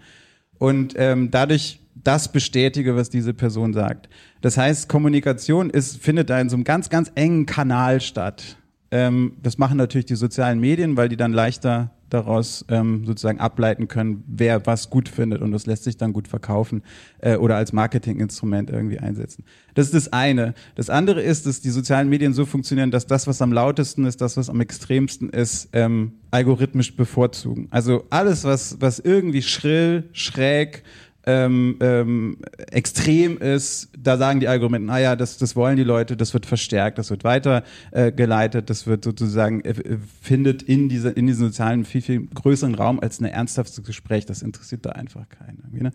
und 0.57 0.94
ähm, 0.98 1.32
dadurch 1.32 1.80
das 1.95 2.32
bestätige, 2.32 2.95
was 2.95 3.10
diese 3.10 3.34
Person 3.34 3.74
sagt. 3.74 4.10
Das 4.41 4.57
heißt, 4.57 4.90
Kommunikation 4.90 5.70
ist, 5.70 5.98
findet 5.98 6.30
da 6.30 6.40
in 6.40 6.49
so 6.49 6.56
einem 6.56 6.64
ganz, 6.64 6.90
ganz 6.90 7.12
engen 7.16 7.45
Kanal 7.45 8.02
statt. 8.02 8.57
Ähm, 8.91 9.38
das 9.41 9.57
machen 9.57 9.78
natürlich 9.78 10.06
die 10.06 10.16
sozialen 10.16 10.60
Medien, 10.60 10.98
weil 10.98 11.10
die 11.10 11.18
dann 11.18 11.34
leichter 11.34 11.91
daraus 12.10 12.65
ähm, 12.69 13.06
sozusagen 13.06 13.40
ableiten 13.40 13.88
können, 13.88 14.23
wer 14.27 14.65
was 14.65 14.90
gut 14.90 15.10
findet 15.10 15.41
und 15.41 15.52
das 15.52 15.65
lässt 15.65 15.84
sich 15.84 15.98
dann 15.98 16.14
gut 16.14 16.27
verkaufen 16.27 16.84
äh, 17.19 17.36
oder 17.36 17.56
als 17.56 17.73
Marketinginstrument 17.73 18.69
irgendwie 18.69 18.99
einsetzen. 18.99 19.44
Das 19.73 19.88
ist 19.88 19.94
das 19.94 20.14
eine. 20.14 20.53
Das 20.76 20.90
andere 20.90 21.22
ist, 21.22 21.45
dass 21.45 21.61
die 21.61 21.69
sozialen 21.69 22.10
Medien 22.10 22.34
so 22.34 22.45
funktionieren, 22.45 22.91
dass 22.91 23.07
das, 23.07 23.27
was 23.27 23.41
am 23.41 23.52
lautesten 23.52 24.06
ist, 24.06 24.22
das, 24.22 24.38
was 24.38 24.49
am 24.49 24.61
extremsten 24.61 25.30
ist, 25.30 25.69
ähm, 25.73 26.14
algorithmisch 26.32 26.95
bevorzugen. 26.95 27.68
Also 27.72 28.06
alles, 28.10 28.44
was, 28.44 28.77
was 28.80 28.99
irgendwie 28.99 29.41
schrill, 29.41 30.10
schräg, 30.14 30.84
ähm, 31.26 31.77
ähm, 31.80 32.38
extrem 32.72 33.38
ist, 33.39 33.89
da 33.97 34.18
sagen 34.18 34.39
die 34.39 34.47
Argumente, 34.47 34.85
naja, 34.85 35.15
das, 35.15 35.38
das 35.38 35.56
wollen 35.56 35.76
die 35.76 35.84
Leute, 35.84 36.15
das 36.15 36.34
wird 36.34 36.45
verstärkt, 36.45 36.97
das 36.97 37.10
wird 37.10 37.23
weitergeleitet, 37.23 38.64
äh, 38.64 38.65
das 38.65 38.85
wird 38.85 39.03
sozusagen, 39.03 39.61
äh, 39.61 39.97
findet 40.22 40.61
in, 40.61 40.88
dieser, 40.88 41.18
in 41.18 41.26
diesem 41.27 41.47
sozialen 41.47 41.85
viel, 41.85 42.02
viel 42.02 42.27
größeren 42.27 42.76
Raum 42.76 42.99
als 42.99 43.19
ein 43.19 43.26
ernsthaftes 43.26 43.84
Gespräch. 43.84 44.26
Das 44.26 44.41
interessiert 44.41 44.85
da 44.85 44.91
einfach 44.91 45.27
keinen. 45.30 45.64
Ne? 45.72 45.91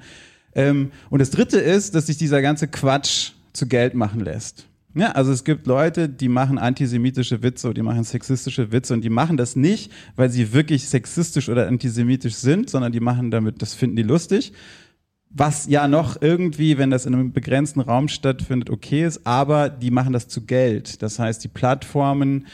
Ähm, 0.54 0.90
und 1.10 1.20
das 1.20 1.30
Dritte 1.30 1.60
ist, 1.60 1.94
dass 1.94 2.06
sich 2.06 2.16
dieser 2.16 2.42
ganze 2.42 2.66
Quatsch 2.66 3.32
zu 3.52 3.68
Geld 3.68 3.94
machen 3.94 4.20
lässt. 4.20 4.66
Ja, 4.94 5.12
also 5.12 5.30
es 5.30 5.44
gibt 5.44 5.68
Leute, 5.68 6.08
die 6.08 6.28
machen 6.28 6.58
antisemitische 6.58 7.44
Witze 7.44 7.68
oder 7.68 7.74
die 7.74 7.82
machen 7.82 8.02
sexistische 8.02 8.72
Witze 8.72 8.92
und 8.92 9.02
die 9.02 9.10
machen 9.10 9.36
das 9.36 9.54
nicht, 9.54 9.92
weil 10.16 10.30
sie 10.30 10.52
wirklich 10.52 10.88
sexistisch 10.88 11.48
oder 11.48 11.68
antisemitisch 11.68 12.34
sind, 12.34 12.68
sondern 12.68 12.90
die 12.90 12.98
machen 12.98 13.30
damit, 13.30 13.62
das 13.62 13.74
finden 13.74 13.94
die 13.94 14.02
lustig, 14.02 14.52
was 15.30 15.66
ja 15.68 15.86
noch 15.86 16.20
irgendwie, 16.20 16.76
wenn 16.76 16.90
das 16.90 17.06
in 17.06 17.14
einem 17.14 17.32
begrenzten 17.32 17.80
Raum 17.80 18.08
stattfindet, 18.08 18.68
okay 18.68 19.06
ist, 19.06 19.26
aber 19.26 19.68
die 19.68 19.92
machen 19.92 20.12
das 20.12 20.28
zu 20.28 20.44
Geld. 20.44 21.02
Das 21.02 21.18
heißt, 21.18 21.42
die 21.44 21.48
Plattformen, 21.48 22.46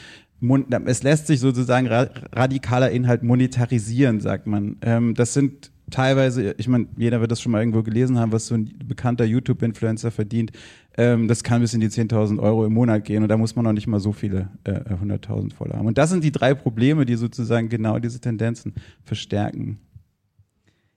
es 0.85 1.01
lässt 1.01 1.25
sich 1.27 1.39
sozusagen 1.39 1.87
radikaler 1.87 2.91
Inhalt 2.91 3.23
monetarisieren, 3.23 4.21
sagt 4.21 4.45
man. 4.45 4.77
Ähm, 4.81 5.15
das 5.15 5.33
sind 5.33 5.71
teilweise, 5.89 6.53
ich 6.57 6.67
meine, 6.67 6.87
jeder 6.97 7.19
wird 7.19 7.31
das 7.31 7.41
schon 7.41 7.51
mal 7.51 7.59
irgendwo 7.59 7.81
gelesen 7.81 8.19
haben, 8.19 8.31
was 8.31 8.47
so 8.47 8.55
ein 8.55 8.71
bekannter 8.85 9.25
YouTube-Influencer 9.25 10.11
verdient. 10.11 10.51
Ähm, 10.97 11.27
das 11.27 11.43
kann 11.43 11.61
bis 11.61 11.73
in 11.73 11.79
die 11.79 11.89
10.000 11.89 12.39
Euro 12.39 12.65
im 12.65 12.73
Monat 12.73 13.05
gehen 13.05 13.23
und 13.23 13.29
da 13.29 13.37
muss 13.37 13.55
man 13.55 13.65
noch 13.65 13.73
nicht 13.73 13.87
mal 13.87 13.99
so 13.99 14.11
viele 14.11 14.49
äh, 14.65 14.71
100.000 14.71 15.53
voll 15.53 15.71
haben. 15.73 15.87
Und 15.87 15.97
das 15.97 16.11
sind 16.11 16.23
die 16.23 16.31
drei 16.31 16.53
Probleme, 16.53 17.05
die 17.05 17.15
sozusagen 17.15 17.69
genau 17.69 17.97
diese 17.97 18.19
Tendenzen 18.19 18.73
verstärken. 19.03 19.79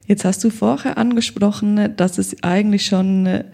Jetzt 0.07 0.25
hast 0.25 0.43
du 0.43 0.49
vorher 0.49 0.97
angesprochen, 0.97 1.95
dass 1.95 2.17
es 2.17 2.43
eigentlich 2.43 2.85
schon 2.85 3.25
äh, 3.25 3.45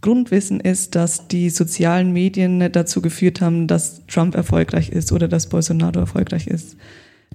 Grundwissen 0.00 0.60
ist, 0.60 0.94
dass 0.94 1.28
die 1.28 1.50
sozialen 1.50 2.12
Medien 2.12 2.70
dazu 2.72 3.00
geführt 3.02 3.40
haben, 3.40 3.66
dass 3.66 4.06
Trump 4.06 4.34
erfolgreich 4.34 4.90
ist 4.90 5.12
oder 5.12 5.26
dass 5.26 5.48
Bolsonaro 5.48 5.98
erfolgreich 5.98 6.46
ist. 6.46 6.76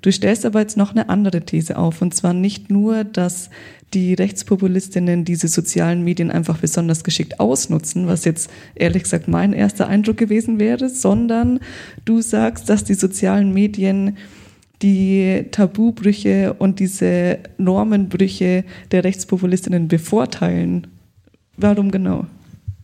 Du 0.01 0.11
stellst 0.11 0.45
aber 0.45 0.61
jetzt 0.61 0.77
noch 0.77 0.91
eine 0.91 1.09
andere 1.09 1.41
These 1.41 1.77
auf, 1.77 2.01
und 2.01 2.15
zwar 2.15 2.33
nicht 2.33 2.71
nur, 2.71 3.03
dass 3.03 3.49
die 3.93 4.13
Rechtspopulistinnen 4.13 5.25
diese 5.25 5.47
sozialen 5.47 6.03
Medien 6.03 6.31
einfach 6.31 6.57
besonders 6.57 7.03
geschickt 7.03 7.39
ausnutzen, 7.39 8.07
was 8.07 8.25
jetzt 8.25 8.49
ehrlich 8.73 9.03
gesagt 9.03 9.27
mein 9.27 9.53
erster 9.53 9.87
Eindruck 9.87 10.17
gewesen 10.17 10.59
wäre, 10.59 10.89
sondern 10.89 11.59
du 12.05 12.21
sagst, 12.21 12.69
dass 12.69 12.83
die 12.83 12.93
sozialen 12.93 13.53
Medien 13.53 14.17
die 14.81 15.45
Tabubrüche 15.51 16.53
und 16.53 16.79
diese 16.79 17.39
Normenbrüche 17.57 18.63
der 18.91 19.03
Rechtspopulistinnen 19.03 19.87
bevorteilen. 19.87 20.87
Warum 21.57 21.91
genau? 21.91 22.25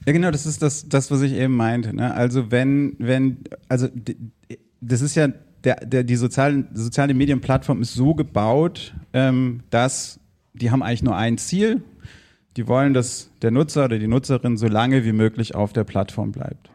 Ja, 0.05 0.13
genau, 0.13 0.31
das 0.31 0.45
ist 0.45 0.61
das, 0.61 0.87
das 0.87 1.11
was 1.11 1.21
ich 1.21 1.33
eben 1.33 1.55
meinte. 1.55 1.95
Ne? 1.95 2.13
Also 2.13 2.51
wenn, 2.51 2.95
wenn, 2.99 3.39
also 3.67 3.87
das 4.79 5.01
ist 5.01 5.15
ja, 5.15 5.29
der, 5.63 5.75
der, 5.85 6.03
die 6.03 6.15
sozialen, 6.15 6.67
soziale 6.73 7.13
Medienplattform 7.13 7.81
ist 7.81 7.93
so 7.93 8.13
gebaut, 8.13 8.93
ähm, 9.13 9.63
dass 9.69 10.19
die 10.53 10.71
haben 10.71 10.83
eigentlich 10.83 11.03
nur 11.03 11.15
ein 11.15 11.37
Ziel. 11.37 11.81
Die 12.55 12.67
wollen, 12.67 12.93
dass 12.93 13.29
der 13.41 13.51
Nutzer 13.51 13.85
oder 13.85 13.99
die 13.99 14.07
Nutzerin 14.07 14.57
so 14.57 14.67
lange 14.67 15.05
wie 15.05 15.11
möglich 15.11 15.55
auf 15.55 15.73
der 15.73 15.83
Plattform 15.83 16.31
bleibt. 16.31 16.69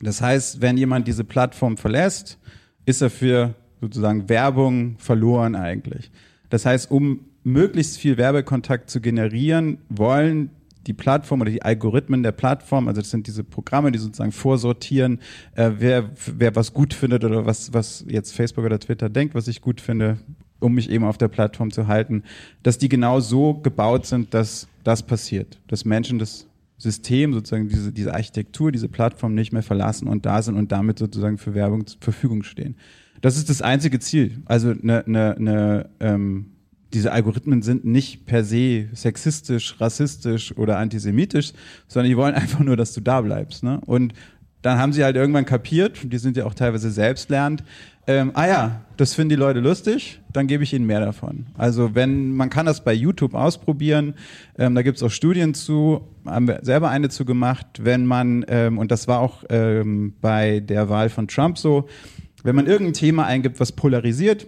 Das 0.00 0.22
heißt, 0.22 0.60
wenn 0.60 0.76
jemand 0.76 1.08
diese 1.08 1.24
Plattform 1.24 1.76
verlässt, 1.76 2.38
ist 2.86 3.02
er 3.02 3.10
für 3.10 3.54
sozusagen 3.80 4.28
Werbung 4.28 4.96
verloren 4.98 5.54
eigentlich. 5.54 6.10
Das 6.50 6.66
heißt, 6.66 6.90
um 6.90 7.20
möglichst 7.44 7.98
viel 7.98 8.16
Werbekontakt 8.16 8.90
zu 8.90 9.00
generieren, 9.00 9.78
wollen 9.88 10.50
die 10.86 10.94
Plattform 10.94 11.42
oder 11.42 11.50
die 11.50 11.62
Algorithmen 11.62 12.22
der 12.22 12.32
Plattform, 12.32 12.88
also 12.88 13.00
das 13.00 13.10
sind 13.10 13.26
diese 13.26 13.44
Programme, 13.44 13.92
die 13.92 13.98
sozusagen 13.98 14.32
vorsortieren, 14.32 15.20
äh, 15.54 15.72
wer, 15.78 16.10
wer 16.36 16.56
was 16.56 16.72
gut 16.72 16.94
findet 16.94 17.24
oder 17.24 17.44
was, 17.44 17.72
was 17.74 18.04
jetzt 18.08 18.34
Facebook 18.34 18.64
oder 18.64 18.78
Twitter 18.78 19.10
denkt, 19.10 19.34
was 19.34 19.48
ich 19.48 19.60
gut 19.60 19.80
finde, 19.80 20.18
um 20.60 20.74
mich 20.74 20.90
eben 20.90 21.04
auf 21.04 21.18
der 21.18 21.28
Plattform 21.28 21.70
zu 21.70 21.86
halten, 21.86 22.22
dass 22.62 22.78
die 22.78 22.88
genau 22.88 23.20
so 23.20 23.54
gebaut 23.54 24.06
sind, 24.06 24.32
dass 24.32 24.66
das 24.82 25.02
passiert, 25.02 25.60
dass 25.68 25.84
Menschen 25.84 26.18
das 26.18 26.46
System, 26.78 27.34
sozusagen 27.34 27.68
diese, 27.68 27.92
diese 27.92 28.14
Architektur, 28.14 28.72
diese 28.72 28.88
Plattform 28.88 29.34
nicht 29.34 29.52
mehr 29.52 29.62
verlassen 29.62 30.08
und 30.08 30.24
da 30.24 30.40
sind 30.42 30.56
und 30.56 30.72
damit 30.72 30.98
sozusagen 30.98 31.36
für 31.36 31.54
Werbung 31.54 31.86
zur 31.86 32.00
Verfügung 32.00 32.44
stehen. 32.44 32.76
Das 33.20 33.36
ist 33.36 33.48
das 33.48 33.62
einzige 33.62 33.98
Ziel. 34.00 34.42
Also 34.46 34.74
ne, 34.80 35.02
ne, 35.06 35.34
ne, 35.38 35.88
ähm, 36.00 36.46
diese 36.92 37.12
Algorithmen 37.12 37.62
sind 37.62 37.84
nicht 37.84 38.26
per 38.26 38.44
se 38.44 38.88
sexistisch, 38.92 39.80
rassistisch 39.80 40.56
oder 40.56 40.78
antisemitisch, 40.78 41.52
sondern 41.86 42.10
die 42.10 42.16
wollen 42.16 42.34
einfach 42.34 42.60
nur, 42.60 42.76
dass 42.76 42.92
du 42.92 43.00
da 43.00 43.20
bleibst. 43.20 43.62
Ne? 43.62 43.80
Und 43.84 44.14
dann 44.62 44.78
haben 44.78 44.92
sie 44.92 45.04
halt 45.04 45.16
irgendwann 45.16 45.44
kapiert, 45.44 45.98
die 46.04 46.18
sind 46.18 46.36
ja 46.36 46.44
auch 46.44 46.54
teilweise 46.54 46.90
selbstlernend, 46.90 47.62
ähm, 48.08 48.30
ah 48.32 48.46
ja, 48.46 48.80
das 48.96 49.12
finden 49.12 49.28
die 49.28 49.36
Leute 49.36 49.60
lustig, 49.60 50.22
dann 50.32 50.46
gebe 50.46 50.64
ich 50.64 50.72
ihnen 50.72 50.86
mehr 50.86 51.00
davon. 51.00 51.44
Also 51.58 51.94
wenn, 51.94 52.32
man 52.32 52.48
kann 52.48 52.64
das 52.64 52.82
bei 52.82 52.94
YouTube 52.94 53.34
ausprobieren, 53.34 54.14
ähm, 54.56 54.74
da 54.74 54.80
gibt 54.80 54.96
es 54.96 55.02
auch 55.02 55.10
Studien 55.10 55.52
zu, 55.52 56.08
haben 56.24 56.48
wir 56.48 56.60
selber 56.62 56.88
eine 56.88 57.10
zu 57.10 57.26
gemacht, 57.26 57.66
wenn 57.82 58.06
man, 58.06 58.46
ähm, 58.48 58.78
und 58.78 58.90
das 58.90 59.08
war 59.08 59.20
auch 59.20 59.44
ähm, 59.50 60.14
bei 60.22 60.60
der 60.60 60.88
Wahl 60.88 61.10
von 61.10 61.28
Trump 61.28 61.58
so, 61.58 61.86
wenn 62.42 62.56
man 62.56 62.66
irgendein 62.66 62.94
Thema 62.94 63.26
eingibt, 63.26 63.60
was 63.60 63.72
polarisiert, 63.72 64.46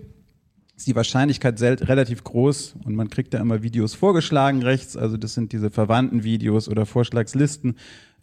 ist 0.77 0.87
die 0.87 0.97
Wahrscheinlichkeit 0.97 1.61
relativ 1.61 2.25
groß 2.25 2.77
und 2.85 2.95
man 2.95 3.11
kriegt 3.11 3.35
da 3.35 3.39
immer 3.39 3.63
Videos 3.63 3.95
vorgeschlagen 3.95 4.63
rechts, 4.63 4.97
also 4.97 5.17
das 5.17 5.35
sind 5.35 5.53
diese 5.53 5.71
verwandten 5.71 6.25
Videos 6.25 6.69
oder 6.69 6.87
Vorschlagslisten, 6.87 7.77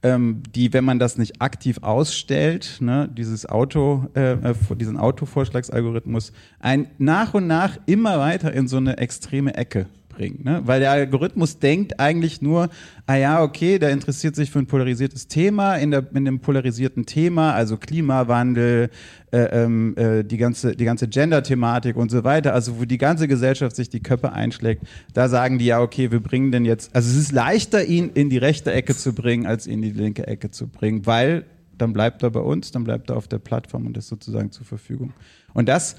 ähm, 0.04 0.42
die, 0.56 0.74
wenn 0.74 0.84
man 0.84 1.00
das 1.00 1.18
nicht 1.18 1.42
aktiv 1.42 1.80
ausstellt, 1.82 2.78
ne, 2.80 3.10
dieses 3.16 3.48
Auto, 3.48 4.08
äh, 4.16 4.34
äh, 4.34 4.56
diesen 4.76 4.98
Autovorschlagsalgorithmus, 4.98 6.32
ein 6.60 6.90
nach 6.98 7.34
und 7.34 7.48
nach 7.48 7.78
immer 7.86 8.20
weiter 8.20 8.54
in 8.54 8.68
so 8.68 8.78
eine 8.78 8.98
extreme 8.98 9.56
Ecke 9.56 9.88
bringt. 10.18 10.44
Ne? 10.44 10.62
Weil 10.66 10.80
der 10.80 10.92
Algorithmus 10.92 11.60
denkt 11.60 12.00
eigentlich 12.00 12.42
nur, 12.42 12.70
ah 13.06 13.16
ja, 13.16 13.44
okay, 13.44 13.78
der 13.78 13.92
interessiert 13.92 14.36
sich 14.36 14.50
für 14.50 14.60
ein 14.60 14.66
polarisiertes 14.66 15.28
Thema, 15.28 15.76
in, 15.76 15.92
der, 15.92 16.06
in 16.14 16.26
dem 16.26 16.40
polarisierten 16.40 17.06
Thema, 17.06 17.54
also 17.54 17.78
Klimawandel, 17.78 18.90
äh, 19.32 19.38
ähm, 19.38 19.96
äh, 19.96 20.24
die 20.24 20.38
ganze, 20.38 20.76
die 20.76 20.86
ganze 20.86 21.08
Gender-Thematik 21.08 21.96
und 21.96 22.10
so 22.10 22.24
weiter, 22.24 22.54
also 22.54 22.80
wo 22.80 22.86
die 22.86 22.98
ganze 22.98 23.28
Gesellschaft 23.28 23.76
sich 23.76 23.90
die 23.90 24.02
Köpfe 24.02 24.34
einschlägt, 24.34 24.84
da 25.14 25.30
sagen 25.30 25.60
die 25.60 25.66
ja, 25.66 25.82
okay, 25.82 26.12
wir 26.12 26.20
bringen 26.20 26.52
den 26.52 26.66
jetzt, 26.66 26.96
also 26.96 27.10
es 27.10 27.18
ist 27.18 27.32
leichter, 27.32 27.86
ihn 27.86 28.10
in 28.14 28.30
die 28.30 28.38
rechte 28.38 28.74
Ecke 28.74 28.96
zu 28.96 29.14
bringen, 29.14 29.46
als 29.46 29.68
ihn 29.68 29.84
in 29.84 29.94
die 29.94 30.02
linke 30.02 30.26
Ecke 30.26 30.50
zu 30.50 30.68
bringen, 30.68 31.06
weil 31.06 31.46
dann 31.78 31.94
bleibt 31.94 32.24
er 32.24 32.32
bei 32.32 32.40
uns, 32.40 32.72
dann 32.72 32.84
bleibt 32.84 33.12
er 33.12 33.18
auf 33.18 33.28
der 33.28 33.38
Plattform 33.38 33.86
und 33.86 33.98
ist 33.98 34.08
sozusagen 34.08 34.52
zur 34.52 34.66
Verfügung. 34.66 35.14
Und 35.54 35.70
das, 35.70 35.96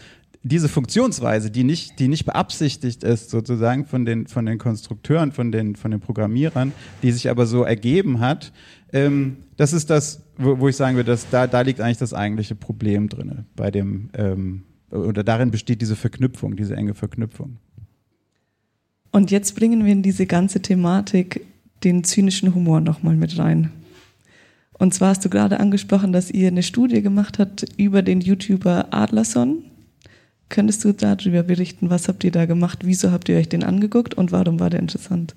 diese 0.49 0.69
Funktionsweise, 0.69 1.51
die 1.51 1.65
nicht, 1.65 1.99
die 1.99 2.09
nicht 2.09 2.25
beabsichtigt 2.25 3.05
ist, 3.05 3.31
sozusagen 3.31 3.87
von 3.87 4.05
den, 4.05 4.27
von 4.27 4.47
den 4.47 4.59
Konstrukteuren, 4.59 5.33
von 5.33 5.53
den, 5.53 5.77
von 5.77 5.91
den 5.91 6.01
Programmierern, 6.01 6.73
die 7.03 7.12
sich 7.12 7.31
aber 7.31 7.47
so 7.47 7.62
ergeben 7.62 8.20
hat, 8.20 8.53
ähm, 8.93 9.37
das 9.57 9.73
ist 9.73 9.91
das, 9.91 10.23
wo, 10.37 10.59
wo 10.59 10.69
ich 10.69 10.77
sagen 10.77 10.97
würde, 10.97 11.11
dass 11.11 11.29
da, 11.31 11.47
da 11.47 11.61
liegt 11.61 11.81
eigentlich 11.81 11.99
das 11.99 12.15
eigentliche 12.15 12.55
Problem 12.55 13.09
drin, 13.09 13.45
bei 13.57 13.70
dem, 13.70 14.11
ähm, 14.15 14.62
oder 14.91 15.23
darin 15.23 15.51
besteht 15.51 15.83
diese 15.83 15.97
Verknüpfung, 15.97 16.57
diese 16.57 16.75
enge 16.75 16.95
Verknüpfung. 16.95 17.59
Und 19.11 19.31
jetzt 19.31 19.55
bringen 19.57 19.85
wir 19.85 19.93
in 19.93 20.03
diese 20.03 20.27
ganze 20.27 20.61
Thematik 20.61 21.45
den 21.85 22.05
zynischen 22.05 22.55
Humor 22.55 22.81
nochmal 22.81 23.16
mit 23.16 23.39
rein. 23.39 23.70
Und 24.79 24.95
zwar 24.95 25.11
hast 25.11 25.25
du 25.25 25.29
gerade 25.29 25.61
angesprochen, 25.61 26.12
dass 26.12 26.31
ihr 26.31 26.49
eine 26.49 26.62
Studie 26.62 27.03
gemacht 27.03 27.39
habt 27.39 27.66
über 27.77 28.03
den 28.03 28.20
YouTuber 28.20 28.89
Adlerson. 28.93 29.65
Könntest 30.49 30.85
du 30.85 30.93
darüber 30.93 31.43
berichten, 31.43 31.91
was 31.91 32.09
habt 32.09 32.25
ihr 32.25 32.31
da 32.31 32.47
gemacht, 32.47 32.81
wieso 32.85 33.11
habt 33.12 33.29
ihr 33.29 33.37
euch 33.37 33.49
den 33.49 33.65
angeguckt 33.65 34.15
und 34.15 34.33
warum 34.33 34.61
war 34.61 34.70
der 34.70 34.81
interessant? 34.81 35.35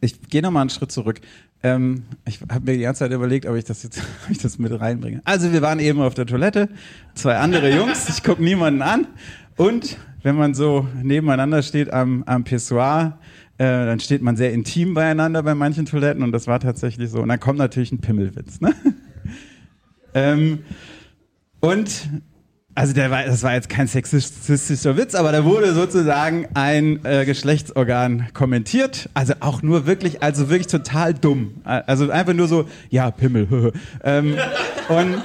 Ich 0.00 0.20
gehe 0.28 0.42
nochmal 0.42 0.62
einen 0.62 0.70
Schritt 0.70 0.92
zurück. 0.92 1.20
Ähm, 1.62 2.02
ich 2.26 2.40
habe 2.40 2.64
mir 2.64 2.76
die 2.76 2.82
ganze 2.82 3.00
Zeit 3.00 3.12
überlegt, 3.12 3.46
ob 3.46 3.56
ich 3.56 3.64
das 3.64 3.82
jetzt 3.82 3.98
ob 4.24 4.30
ich 4.30 4.38
das 4.38 4.58
mit 4.58 4.78
reinbringe. 4.78 5.22
Also 5.24 5.52
wir 5.52 5.62
waren 5.62 5.80
eben 5.80 6.00
auf 6.00 6.14
der 6.14 6.26
Toilette, 6.26 6.68
zwei 7.14 7.36
andere 7.36 7.74
Jungs, 7.74 8.08
ich 8.08 8.22
gucke 8.22 8.42
niemanden 8.42 8.82
an 8.82 9.06
und 9.56 9.96
wenn 10.22 10.36
man 10.36 10.54
so 10.54 10.86
nebeneinander 11.02 11.62
steht 11.62 11.92
am, 11.92 12.24
am 12.24 12.44
Pissoir, 12.44 13.18
äh, 13.58 13.64
dann 13.64 14.00
steht 14.00 14.22
man 14.22 14.36
sehr 14.36 14.52
intim 14.52 14.92
beieinander 14.92 15.42
bei 15.42 15.54
manchen 15.54 15.86
Toiletten 15.86 16.22
und 16.22 16.32
das 16.32 16.46
war 16.46 16.60
tatsächlich 16.60 17.10
so. 17.10 17.20
Und 17.20 17.28
dann 17.28 17.40
kommt 17.40 17.58
natürlich 17.58 17.92
ein 17.92 18.00
Pimmelwitz. 18.00 18.60
Ne? 18.60 18.74
ähm, 20.14 20.58
und 21.60 22.10
also 22.76 22.92
der 22.92 23.10
war, 23.10 23.24
das 23.24 23.42
war 23.42 23.54
jetzt 23.54 23.70
kein 23.70 23.88
sexistischer 23.88 24.98
Witz, 24.98 25.14
aber 25.14 25.32
da 25.32 25.44
wurde 25.46 25.72
sozusagen 25.72 26.46
ein 26.52 27.00
äh, 27.04 27.24
Geschlechtsorgan 27.24 28.28
kommentiert. 28.34 29.08
Also 29.14 29.32
auch 29.40 29.62
nur 29.62 29.86
wirklich, 29.86 30.22
also 30.22 30.50
wirklich 30.50 30.66
total 30.66 31.14
dumm. 31.14 31.54
Also 31.64 32.10
einfach 32.10 32.34
nur 32.34 32.48
so, 32.48 32.68
ja, 32.90 33.10
Pimmel. 33.10 33.72
ähm, 34.04 34.36
und 34.90 35.22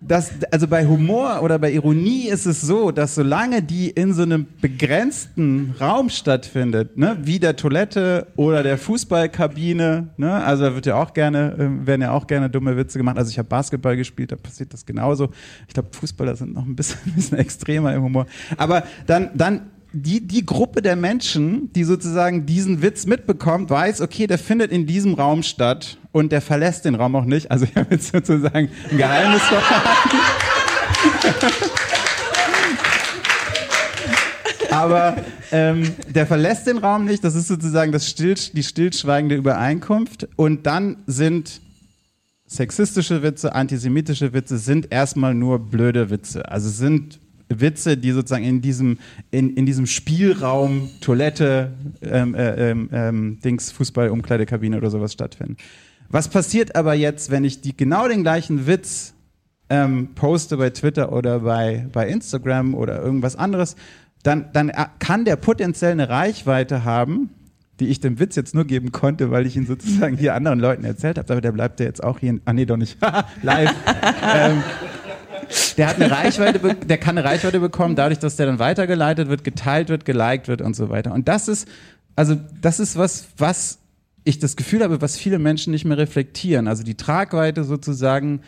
das, 0.00 0.32
also 0.50 0.66
bei 0.66 0.86
Humor 0.86 1.42
oder 1.42 1.58
bei 1.58 1.72
Ironie 1.72 2.28
ist 2.28 2.46
es 2.46 2.62
so, 2.62 2.90
dass 2.90 3.14
solange 3.14 3.62
die 3.62 3.90
in 3.90 4.14
so 4.14 4.22
einem 4.22 4.46
begrenzten 4.60 5.74
Raum 5.78 6.08
stattfindet, 6.08 6.96
ne, 6.96 7.18
wie 7.22 7.38
der 7.38 7.56
Toilette 7.56 8.26
oder 8.36 8.62
der 8.62 8.78
Fußballkabine, 8.78 10.08
ne, 10.16 10.32
also 10.44 10.64
da 10.64 10.74
wird 10.74 10.86
ja 10.86 10.96
auch 10.96 11.12
gerne, 11.12 11.54
äh, 11.58 11.86
werden 11.86 12.00
ja 12.02 12.12
auch 12.12 12.26
gerne 12.26 12.48
dumme 12.48 12.76
Witze 12.76 12.98
gemacht. 12.98 13.18
Also 13.18 13.30
ich 13.30 13.38
habe 13.38 13.48
Basketball 13.48 13.96
gespielt, 13.96 14.32
da 14.32 14.36
passiert 14.36 14.72
das 14.72 14.86
genauso. 14.86 15.30
Ich 15.68 15.74
glaube, 15.74 15.90
Fußballer 15.92 16.34
sind 16.34 16.54
noch 16.54 16.64
ein 16.64 16.76
bisschen, 16.76 16.98
ein 17.06 17.12
bisschen 17.12 17.38
extremer 17.38 17.94
im 17.94 18.02
Humor. 18.02 18.26
Aber 18.56 18.84
dann, 19.06 19.30
dann 19.34 19.70
die, 19.92 20.26
die 20.26 20.46
Gruppe 20.46 20.82
der 20.82 20.96
Menschen, 20.96 21.72
die 21.72 21.84
sozusagen 21.84 22.46
diesen 22.46 22.82
Witz 22.82 23.06
mitbekommt, 23.06 23.70
weiß, 23.70 24.00
okay, 24.00 24.26
der 24.26 24.38
findet 24.38 24.70
in 24.70 24.86
diesem 24.86 25.14
Raum 25.14 25.42
statt 25.42 25.98
und 26.12 26.30
der 26.32 26.40
verlässt 26.40 26.84
den 26.84 26.94
Raum 26.94 27.16
auch 27.16 27.24
nicht. 27.24 27.50
Also 27.50 27.64
ich 27.64 27.74
habe 27.76 27.94
jetzt 27.94 28.12
sozusagen 28.12 28.70
ein 28.90 28.96
Geheimnis 28.96 29.42
verraten. 29.42 30.18
Aber 34.70 35.16
ähm, 35.50 35.94
der 36.08 36.26
verlässt 36.26 36.68
den 36.68 36.78
Raum 36.78 37.04
nicht. 37.04 37.24
Das 37.24 37.34
ist 37.34 37.48
sozusagen 37.48 37.90
das 37.90 38.08
still, 38.08 38.36
die 38.52 38.62
stillschweigende 38.62 39.34
Übereinkunft. 39.34 40.28
Und 40.36 40.66
dann 40.66 40.98
sind 41.06 41.60
sexistische 42.46 43.22
Witze, 43.22 43.54
antisemitische 43.54 44.32
Witze 44.32 44.58
sind 44.58 44.92
erstmal 44.92 45.34
nur 45.34 45.58
blöde 45.58 46.10
Witze. 46.10 46.48
Also 46.48 46.68
sind 46.68 47.18
Witze, 47.50 47.96
die 47.96 48.12
sozusagen 48.12 48.44
in 48.44 48.62
diesem, 48.62 48.98
in, 49.30 49.54
in 49.54 49.66
diesem 49.66 49.86
Spielraum, 49.86 50.88
Toilette, 51.00 51.72
ähm, 52.02 52.34
äh, 52.34 52.70
ähm, 52.70 53.38
Dings, 53.44 53.72
Fußball, 53.72 54.08
Umkleidekabine 54.08 54.76
oder 54.76 54.90
sowas 54.90 55.12
stattfinden. 55.12 55.56
Was 56.08 56.28
passiert 56.28 56.76
aber 56.76 56.94
jetzt, 56.94 57.30
wenn 57.30 57.44
ich 57.44 57.60
die, 57.60 57.76
genau 57.76 58.08
den 58.08 58.22
gleichen 58.22 58.66
Witz 58.66 59.14
ähm, 59.68 60.10
poste 60.14 60.56
bei 60.56 60.70
Twitter 60.70 61.12
oder 61.12 61.40
bei, 61.40 61.86
bei 61.92 62.08
Instagram 62.08 62.74
oder 62.74 63.00
irgendwas 63.00 63.36
anderes, 63.36 63.76
dann, 64.22 64.50
dann 64.52 64.72
kann 64.98 65.24
der 65.24 65.36
potenziell 65.36 65.92
eine 65.92 66.08
Reichweite 66.08 66.84
haben, 66.84 67.30
die 67.78 67.86
ich 67.86 68.00
dem 68.00 68.18
Witz 68.18 68.36
jetzt 68.36 68.54
nur 68.54 68.64
geben 68.64 68.92
konnte, 68.92 69.30
weil 69.30 69.46
ich 69.46 69.56
ihn 69.56 69.66
sozusagen 69.66 70.16
hier 70.16 70.34
anderen 70.34 70.60
Leuten 70.60 70.84
erzählt 70.84 71.16
habe. 71.16 71.32
Aber 71.32 71.40
der 71.40 71.52
bleibt 71.52 71.80
ja 71.80 71.86
jetzt 71.86 72.02
auch 72.02 72.18
hier, 72.18 72.30
in, 72.30 72.40
ah 72.44 72.52
nee, 72.52 72.66
doch 72.66 72.76
nicht, 72.76 72.98
live. 73.42 73.74
der 75.76 75.88
hat 75.88 75.96
eine 75.96 76.10
Reichweite, 76.10 76.74
der 76.74 76.98
kann 76.98 77.18
eine 77.18 77.26
Reichweite 77.26 77.60
bekommen, 77.60 77.96
dadurch, 77.96 78.18
dass 78.18 78.36
der 78.36 78.46
dann 78.46 78.58
weitergeleitet 78.58 79.28
wird, 79.28 79.44
geteilt 79.44 79.88
wird, 79.88 80.04
geliked 80.04 80.48
wird 80.48 80.62
und 80.62 80.74
so 80.74 80.88
weiter. 80.88 81.12
Und 81.12 81.28
das 81.28 81.48
ist, 81.48 81.68
also 82.16 82.36
das 82.60 82.80
ist 82.80 82.96
was, 82.96 83.28
was 83.36 83.78
ich 84.24 84.38
das 84.38 84.56
Gefühl 84.56 84.82
habe, 84.82 85.00
was 85.00 85.16
viele 85.16 85.38
Menschen 85.38 85.70
nicht 85.70 85.84
mehr 85.84 85.98
reflektieren. 85.98 86.68
Also 86.68 86.82
die 86.82 86.96
Tragweite 86.96 87.64
sozusagen 87.64 88.42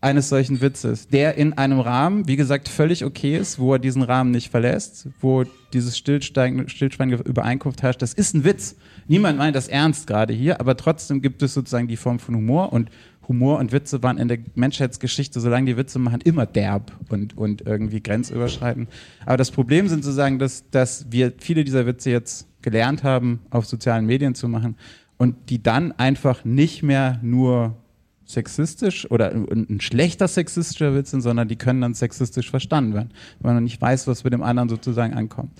eines 0.00 0.28
solchen 0.28 0.60
Witzes, 0.60 1.08
der 1.08 1.34
in 1.34 1.54
einem 1.54 1.80
Rahmen, 1.80 2.28
wie 2.28 2.36
gesagt, 2.36 2.68
völlig 2.68 3.04
okay 3.04 3.36
ist, 3.36 3.58
wo 3.58 3.72
er 3.74 3.78
diesen 3.78 4.02
Rahmen 4.02 4.30
nicht 4.30 4.50
verlässt, 4.50 5.08
wo 5.20 5.44
dieses 5.72 5.98
stillschweigende 5.98 7.16
Übereinkunft 7.24 7.82
herrscht. 7.82 8.00
Das 8.00 8.14
ist 8.14 8.34
ein 8.34 8.44
Witz. 8.44 8.76
Niemand 9.08 9.38
meint 9.38 9.56
das 9.56 9.66
ernst 9.66 10.06
gerade 10.06 10.32
hier, 10.32 10.60
aber 10.60 10.76
trotzdem 10.76 11.20
gibt 11.20 11.42
es 11.42 11.52
sozusagen 11.52 11.88
die 11.88 11.96
Form 11.96 12.20
von 12.20 12.36
Humor 12.36 12.72
und 12.72 12.90
Humor 13.28 13.58
und 13.58 13.72
Witze 13.72 14.02
waren 14.02 14.18
in 14.18 14.28
der 14.28 14.38
Menschheitsgeschichte, 14.54 15.40
solange 15.40 15.66
die 15.66 15.76
Witze 15.76 15.98
machen, 15.98 16.20
immer 16.22 16.46
derb 16.46 16.92
und, 17.10 17.36
und 17.36 17.66
irgendwie 17.66 18.02
grenzüberschreitend. 18.02 18.88
Aber 19.26 19.36
das 19.36 19.50
Problem 19.50 19.86
sind 19.88 20.02
sozusagen, 20.02 20.38
dass, 20.38 20.68
dass 20.70 21.06
wir 21.10 21.32
viele 21.38 21.62
dieser 21.64 21.86
Witze 21.86 22.10
jetzt 22.10 22.48
gelernt 22.62 23.04
haben, 23.04 23.40
auf 23.50 23.66
sozialen 23.66 24.06
Medien 24.06 24.34
zu 24.34 24.48
machen 24.48 24.76
und 25.18 25.50
die 25.50 25.62
dann 25.62 25.92
einfach 25.92 26.44
nicht 26.44 26.82
mehr 26.82 27.18
nur 27.22 27.76
sexistisch 28.24 29.10
oder 29.10 29.30
ein 29.30 29.80
schlechter 29.80 30.28
sexistischer 30.28 30.94
Witz 30.94 31.10
sind, 31.10 31.22
sondern 31.22 31.48
die 31.48 31.56
können 31.56 31.80
dann 31.80 31.94
sexistisch 31.94 32.50
verstanden 32.50 32.94
werden, 32.94 33.10
weil 33.40 33.54
man 33.54 33.64
nicht 33.64 33.80
weiß, 33.80 34.06
was 34.06 34.24
mit 34.24 34.32
dem 34.32 34.42
anderen 34.42 34.68
sozusagen 34.68 35.14
ankommt. 35.14 35.50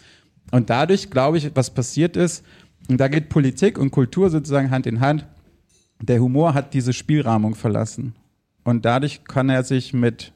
Und 0.51 0.71
dadurch, 0.71 1.11
glaube 1.11 1.39
ich, 1.39 1.51
was 1.55 1.71
passiert 1.71 2.17
ist, 2.17 2.45
und 2.89 2.99
da 2.99 3.09
geht 3.09 3.29
Politik 3.29 3.79
und 3.79 3.91
Kultur 3.91 4.31
sozusagen 4.31 4.71
Hand 4.71 4.87
in 4.87 5.01
Hand, 5.01 5.27
der 6.01 6.21
Humor 6.21 6.55
hat 6.55 6.75
diese 6.75 6.93
Spielrahmung 6.93 7.55
verlassen. 7.55 8.15
Und 8.65 8.85
dadurch 8.85 9.25
kann 9.25 9.49
er 9.49 9.65
sich 9.65 9.93
mit 9.93 10.33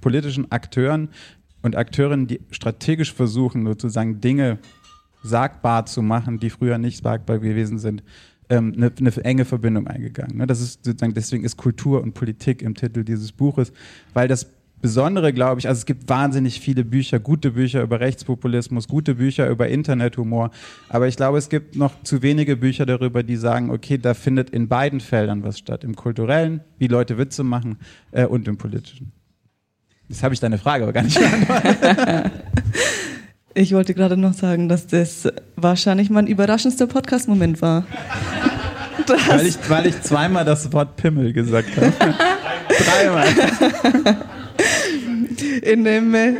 politischen 0.00 0.50
Akteuren 0.50 1.10
und 1.62 1.76
Akteurinnen, 1.76 2.26
die 2.26 2.40
strategisch 2.50 3.12
versuchen, 3.12 3.66
sozusagen 3.66 4.20
Dinge 4.20 4.58
sagbar 5.22 5.86
zu 5.86 6.02
machen, 6.02 6.38
die 6.38 6.50
früher 6.50 6.78
nicht 6.78 7.02
sagbar 7.02 7.38
gewesen 7.38 7.78
sind, 7.78 8.02
ähm, 8.48 8.72
eine, 8.76 8.92
eine 8.98 9.24
enge 9.24 9.44
Verbindung 9.44 9.86
eingegangen. 9.86 10.38
Ne? 10.38 10.46
Das 10.46 10.60
ist 10.60 10.84
sozusagen, 10.84 11.14
deswegen 11.14 11.44
ist 11.44 11.56
Kultur 11.56 12.02
und 12.02 12.14
Politik 12.14 12.62
im 12.62 12.74
Titel 12.74 13.04
dieses 13.04 13.32
Buches, 13.32 13.72
weil 14.14 14.28
das 14.28 14.46
Besondere, 14.80 15.32
glaube 15.32 15.60
ich, 15.60 15.68
also 15.68 15.78
es 15.78 15.86
gibt 15.86 16.08
wahnsinnig 16.08 16.60
viele 16.60 16.84
Bücher, 16.84 17.18
gute 17.18 17.52
Bücher 17.52 17.82
über 17.82 18.00
Rechtspopulismus, 18.00 18.86
gute 18.86 19.16
Bücher 19.16 19.48
über 19.48 19.68
Internethumor, 19.68 20.50
aber 20.88 21.08
ich 21.08 21.16
glaube, 21.16 21.38
es 21.38 21.48
gibt 21.48 21.74
noch 21.74 22.02
zu 22.04 22.22
wenige 22.22 22.56
Bücher 22.56 22.86
darüber, 22.86 23.22
die 23.22 23.36
sagen, 23.36 23.70
okay, 23.70 23.98
da 23.98 24.14
findet 24.14 24.50
in 24.50 24.68
beiden 24.68 25.00
Feldern 25.00 25.42
was 25.42 25.58
statt, 25.58 25.82
im 25.82 25.96
kulturellen, 25.96 26.60
wie 26.78 26.86
Leute 26.86 27.18
Witze 27.18 27.42
machen, 27.42 27.78
äh, 28.12 28.24
und 28.24 28.46
im 28.46 28.56
politischen. 28.56 29.12
Jetzt 30.08 30.22
habe 30.22 30.32
ich 30.32 30.40
deine 30.40 30.58
Frage 30.58 30.84
aber 30.84 30.92
gar 30.92 31.02
nicht 31.02 31.18
beantwortet. 31.18 32.32
Ich 33.54 33.72
wollte 33.72 33.92
gerade 33.92 34.16
noch 34.16 34.34
sagen, 34.34 34.68
dass 34.68 34.86
das 34.86 35.26
wahrscheinlich 35.56 36.10
mein 36.10 36.28
überraschendster 36.28 36.86
Podcast-Moment 36.86 37.60
war. 37.60 37.86
Weil 39.26 39.46
ich, 39.46 39.56
weil 39.70 39.86
ich 39.86 40.00
zweimal 40.02 40.44
das 40.44 40.70
Wort 40.72 40.96
Pimmel 40.96 41.32
gesagt 41.32 41.70
habe. 41.76 41.92
Dreimal. 42.68 44.18
In 45.62 45.84
dem, 45.84 46.14
äh, 46.14 46.34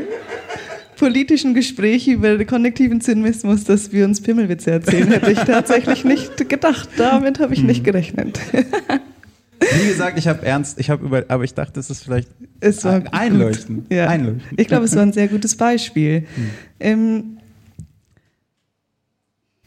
politischen 0.96 1.54
Gespräch 1.54 2.08
über 2.08 2.44
konnektiven 2.44 3.00
Zynismus, 3.00 3.64
dass 3.64 3.92
wir 3.92 4.04
uns 4.04 4.20
Pimmelwitze 4.20 4.72
erzählen, 4.72 5.08
hätte 5.08 5.30
ich 5.30 5.38
tatsächlich 5.38 6.04
nicht 6.04 6.48
gedacht. 6.48 6.88
Damit 6.96 7.38
habe 7.38 7.54
ich 7.54 7.62
nicht 7.62 7.84
gerechnet. 7.84 8.40
Wie 8.52 9.88
gesagt, 9.88 10.18
ich 10.18 10.26
habe 10.28 10.44
ernst, 10.44 10.78
ich 10.80 10.90
habe 10.90 11.04
über, 11.06 11.24
aber 11.28 11.44
ich 11.44 11.54
dachte, 11.54 11.78
es 11.78 11.90
ist 11.90 12.02
vielleicht 12.04 12.28
Es 12.60 12.84
war 12.84 12.94
ein- 12.94 13.08
einleuchten. 13.08 13.86
Ja. 13.90 14.08
einleuchten. 14.08 14.42
Ich 14.56 14.66
glaube, 14.68 14.84
es 14.86 14.96
war 14.96 15.02
ein 15.02 15.12
sehr 15.12 15.28
gutes 15.28 15.56
Beispiel. 15.56 16.24
Ähm, 16.80 17.38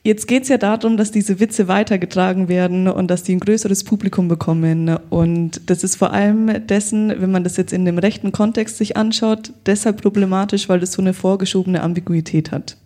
jetzt 0.04 0.28
geht 0.28 0.44
es 0.44 0.50
ja 0.50 0.58
darum, 0.58 0.98
dass 0.98 1.12
diese 1.12 1.40
Witze 1.40 1.68
weitergetragen 1.68 2.48
werden 2.48 2.88
und 2.88 3.10
dass 3.10 3.24
die 3.24 3.36
ein 3.36 3.40
größeres 3.40 3.84
Publikum 3.84 4.28
bekommen. 4.28 4.98
Und 5.10 5.70
das 5.70 5.84
ist 5.84 5.96
vor 5.96 6.12
allem 6.14 6.68
dessen, 6.68 7.10
wenn 7.22 7.32
man 7.32 7.44
das 7.44 7.58
jetzt 7.58 7.74
in 7.74 7.86
dem 7.86 7.98
rechten 7.98 8.32
Kontext 8.32 8.78
sich 8.78 8.98
anschaut, 8.98 9.54
deshalb 9.66 10.02
problematisch, 10.02 10.70
weil 10.70 10.80
das 10.80 10.94
so 10.94 11.02
eine 11.02 11.14
vorgeschobene 11.14 11.82
Ambiguität 11.82 12.52
hat. 12.52 12.78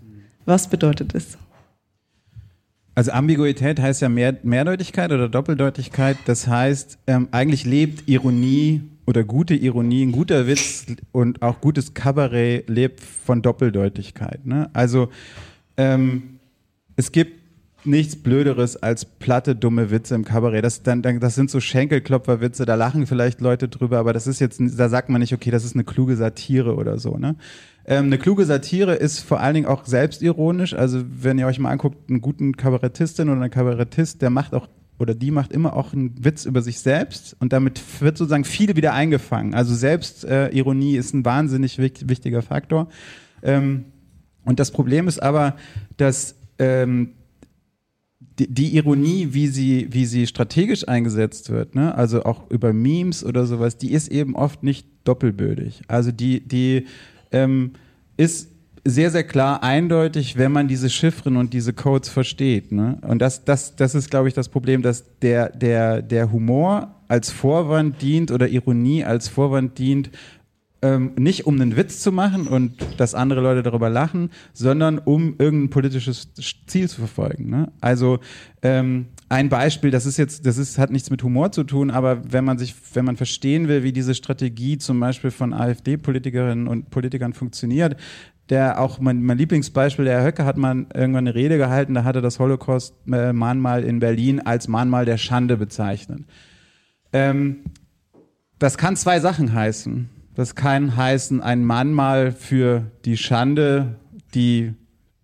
Was 0.45 0.69
bedeutet 0.69 1.15
das? 1.15 1.37
Also 2.95 3.11
Ambiguität 3.11 3.79
heißt 3.81 4.01
ja 4.01 4.09
Mehr, 4.09 4.37
Mehrdeutigkeit 4.43 5.11
oder 5.11 5.27
Doppeldeutigkeit. 5.27 6.17
Das 6.25 6.47
heißt, 6.47 6.97
ähm, 7.07 7.27
eigentlich 7.31 7.65
lebt 7.65 8.07
Ironie 8.07 8.81
oder 9.05 9.23
gute 9.23 9.53
Ironie, 9.53 10.03
ein 10.03 10.13
guter 10.13 10.47
Witz 10.47 10.85
und 11.11 11.41
auch 11.41 11.59
gutes 11.59 11.93
Kabarett 11.93 12.69
lebt 12.69 13.01
von 13.01 13.41
Doppeldeutigkeit. 13.41 14.45
Ne? 14.45 14.69
Also 14.73 15.09
ähm, 15.77 16.34
es 16.95 17.11
gibt 17.11 17.45
nichts 17.85 18.15
Blöderes 18.15 18.77
als 18.77 19.05
platte, 19.05 19.55
dumme 19.55 19.91
Witze 19.91 20.15
im 20.15 20.25
Kabarett. 20.25 20.63
Das, 20.63 20.83
dann, 20.83 21.01
das 21.01 21.35
sind 21.35 21.49
so 21.49 21.59
Schenkelklopferwitze, 21.59 22.65
da 22.65 22.75
lachen 22.75 23.07
vielleicht 23.07 23.41
Leute 23.41 23.67
drüber, 23.67 23.99
aber 23.99 24.13
das 24.13 24.27
ist 24.27 24.39
jetzt, 24.39 24.59
da 24.59 24.89
sagt 24.89 25.09
man 25.09 25.21
nicht, 25.21 25.33
okay, 25.33 25.51
das 25.51 25.63
ist 25.63 25.75
eine 25.75 25.83
kluge 25.83 26.15
Satire 26.15 26.75
oder 26.75 26.97
so. 26.97 27.17
Ne? 27.17 27.35
Ähm, 27.85 28.05
eine 28.05 28.17
kluge 28.17 28.45
Satire 28.45 28.95
ist 28.95 29.19
vor 29.19 29.39
allen 29.39 29.53
Dingen 29.53 29.67
auch 29.67 29.85
selbstironisch. 29.85 30.73
Also 30.73 31.03
wenn 31.07 31.37
ihr 31.37 31.47
euch 31.47 31.59
mal 31.59 31.69
anguckt, 31.71 32.09
einen 32.09 32.21
guten 32.21 32.57
Kabarettistin 32.57 33.29
oder 33.29 33.41
einen 33.41 33.51
Kabarettist, 33.51 34.21
der 34.21 34.29
macht 34.29 34.53
auch 34.53 34.67
oder 34.97 35.13
die 35.13 35.29
macht 35.29 35.51
immer 35.51 35.75
auch 35.75 35.91
einen 35.91 36.23
Witz 36.23 36.45
über 36.45 36.61
sich 36.61 36.79
selbst 36.79 37.35
und 37.39 37.51
damit 37.51 37.81
wird 37.99 38.17
sozusagen 38.17 38.45
viel 38.45 38.77
wieder 38.77 38.93
eingefangen. 38.93 39.53
Also 39.53 39.75
Selbstironie 39.75 40.95
äh, 40.95 40.97
ist 40.97 41.13
ein 41.13 41.25
wahnsinnig 41.25 41.77
wichtig, 41.79 42.07
wichtiger 42.07 42.41
Faktor. 42.41 42.87
Ähm, 43.43 43.85
und 44.45 44.59
das 44.59 44.71
Problem 44.71 45.09
ist 45.09 45.21
aber, 45.21 45.57
dass 45.97 46.35
ähm, 46.59 47.11
die, 48.39 48.53
die 48.53 48.75
Ironie, 48.75 49.29
wie 49.31 49.47
sie, 49.47 49.87
wie 49.91 50.05
sie 50.05 50.27
strategisch 50.27 50.87
eingesetzt 50.87 51.49
wird, 51.49 51.75
ne? 51.75 51.95
also 51.95 52.23
auch 52.23 52.49
über 52.49 52.73
Memes 52.73 53.23
oder 53.23 53.45
sowas, 53.45 53.77
die 53.77 53.91
ist 53.91 54.09
eben 54.09 54.35
oft 54.35 54.63
nicht 54.63 54.87
doppelbödig. 55.05 55.81
Also 55.87 56.11
die, 56.11 56.45
die 56.45 56.85
ähm, 57.31 57.73
ist 58.17 58.49
sehr, 58.87 59.09
sehr 59.09 59.23
klar 59.23 59.63
eindeutig, 59.63 60.37
wenn 60.37 60.51
man 60.51 60.67
diese 60.67 60.89
Chiffren 60.89 61.37
und 61.37 61.53
diese 61.53 61.73
Codes 61.73 62.09
versteht. 62.09 62.71
Ne? 62.71 62.99
Und 63.01 63.19
das, 63.19 63.43
das, 63.43 63.75
das 63.75 63.95
ist, 63.95 64.11
glaube 64.11 64.27
ich, 64.27 64.35
das 64.35 64.49
Problem, 64.49 64.83
dass 64.83 65.05
der, 65.21 65.49
der, 65.49 66.03
der 66.03 66.31
Humor 66.31 66.95
als 67.07 67.31
Vorwand 67.31 68.01
dient 68.01 68.31
oder 68.31 68.47
Ironie 68.47 69.03
als 69.03 69.27
Vorwand 69.27 69.77
dient, 69.79 70.11
ähm, 70.81 71.13
nicht 71.17 71.45
um 71.45 71.55
einen 71.55 71.75
Witz 71.77 72.01
zu 72.01 72.11
machen 72.11 72.47
und 72.47 72.73
dass 72.97 73.15
andere 73.15 73.41
Leute 73.41 73.63
darüber 73.63 73.89
lachen, 73.89 74.29
sondern 74.53 74.99
um 74.99 75.35
irgendein 75.37 75.69
politisches 75.69 76.33
Ziel 76.67 76.89
zu 76.89 76.97
verfolgen. 76.97 77.49
Ne? 77.49 77.71
Also 77.81 78.19
ähm, 78.61 79.07
ein 79.29 79.49
Beispiel, 79.49 79.89
das 79.91 80.05
ist 80.05 80.17
jetzt, 80.17 80.45
das 80.45 80.57
ist, 80.57 80.77
hat 80.77 80.91
nichts 80.91 81.09
mit 81.09 81.23
Humor 81.23 81.51
zu 81.51 81.63
tun, 81.63 81.89
aber 81.89 82.31
wenn 82.31 82.45
man 82.45 82.57
sich, 82.57 82.75
wenn 82.93 83.05
man 83.05 83.17
verstehen 83.17 83.67
will, 83.67 83.83
wie 83.83 83.91
diese 83.91 84.13
Strategie 84.13 84.77
zum 84.77 84.99
Beispiel 84.99 85.31
von 85.31 85.53
AfD-Politikerinnen 85.53 86.67
und 86.67 86.89
Politikern 86.91 87.33
funktioniert, 87.33 87.97
der 88.49 88.79
auch 88.79 88.99
mein, 88.99 89.23
mein 89.23 89.37
Lieblingsbeispiel, 89.37 90.05
der 90.05 90.19
Herr 90.19 90.27
Höcke 90.27 90.45
hat 90.45 90.57
mal 90.57 90.85
irgendwann 90.93 91.27
eine 91.27 91.33
Rede 91.33 91.57
gehalten, 91.57 91.95
da 91.95 92.03
hat 92.03 92.15
er 92.15 92.21
das 92.21 92.39
Holocaust-Mahnmal 92.39 93.83
in 93.83 93.99
Berlin 93.99 94.39
als 94.39 94.67
Mahnmal 94.67 95.05
der 95.05 95.17
Schande 95.17 95.57
bezeichnet. 95.57 96.25
Ähm, 97.11 97.61
das 98.59 98.77
kann 98.77 98.95
zwei 98.95 99.19
Sachen 99.19 99.53
heißen. 99.53 100.09
Das 100.35 100.55
kann 100.55 100.95
heißen, 100.97 101.41
ein 101.41 101.63
Mahnmal 101.63 102.31
für 102.31 102.91
die 103.05 103.17
Schande, 103.17 103.95
die 104.33 104.73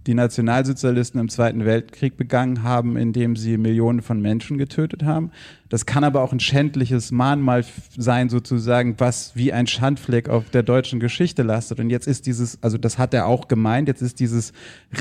die 0.08 0.14
Nationalsozialisten 0.16 1.20
im 1.20 1.30
Zweiten 1.30 1.66
Weltkrieg 1.66 2.18
begangen 2.18 2.64
haben, 2.64 2.98
indem 2.98 3.36
sie 3.36 3.58
Millionen 3.58 4.02
von 4.02 4.20
Menschen 4.20 4.58
getötet 4.58 5.04
haben. 5.04 5.32
Das 5.70 5.86
kann 5.86 6.04
aber 6.04 6.22
auch 6.24 6.34
ein 6.34 6.40
schändliches 6.40 7.12
Mahnmal 7.12 7.64
sein, 7.96 8.30
sozusagen, 8.30 9.00
was 9.00 9.36
wie 9.36 9.54
ein 9.54 9.68
Schandfleck 9.68 10.28
auf 10.28 10.50
der 10.50 10.64
deutschen 10.64 11.00
Geschichte 11.00 11.44
lastet. 11.44 11.80
Und 11.80 11.90
jetzt 11.90 12.08
ist 12.08 12.26
dieses, 12.26 12.62
also 12.64 12.78
das 12.78 12.98
hat 12.98 13.14
er 13.14 13.28
auch 13.28 13.48
gemeint, 13.48 13.88
jetzt 13.88 14.02
ist 14.02 14.20
dieses 14.20 14.54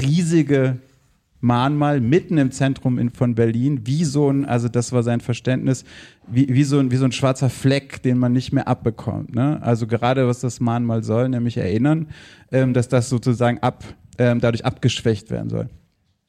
riesige 0.03 0.81
Mahnmal 1.41 2.01
mitten 2.01 2.39
im 2.39 2.51
Zentrum 2.51 2.99
in, 2.99 3.11
von 3.11 3.35
Berlin, 3.35 3.83
wie 3.85 4.05
so 4.05 4.31
ein, 4.31 4.45
also 4.45 4.69
das 4.69 4.93
war 4.93 5.03
sein 5.03 5.21
Verständnis, 5.21 5.85
wie, 6.29 6.49
wie, 6.49 6.65
so 6.65 6.79
ein, 6.79 6.91
wie 6.91 6.97
so 6.97 7.05
ein 7.05 7.13
schwarzer 7.13 7.51
Fleck, 7.51 8.03
den 8.03 8.19
man 8.19 8.33
nicht 8.33 8.53
mehr 8.53 8.69
abbekommt. 8.69 9.35
Ne? 9.35 9.61
Also 9.63 9.87
gerade 9.87 10.27
was 10.27 10.41
das 10.41 10.61
Mahnmal 10.61 11.03
soll, 11.03 11.29
nämlich 11.29 11.57
erinnern, 11.57 12.09
ähm, 12.53 12.75
dass 12.75 12.89
das 12.89 13.09
sozusagen 13.09 13.59
ab, 13.61 13.85
ähm, 14.19 14.41
dadurch 14.41 14.65
abgeschwächt 14.65 15.31
werden 15.31 15.49
soll. 15.49 15.69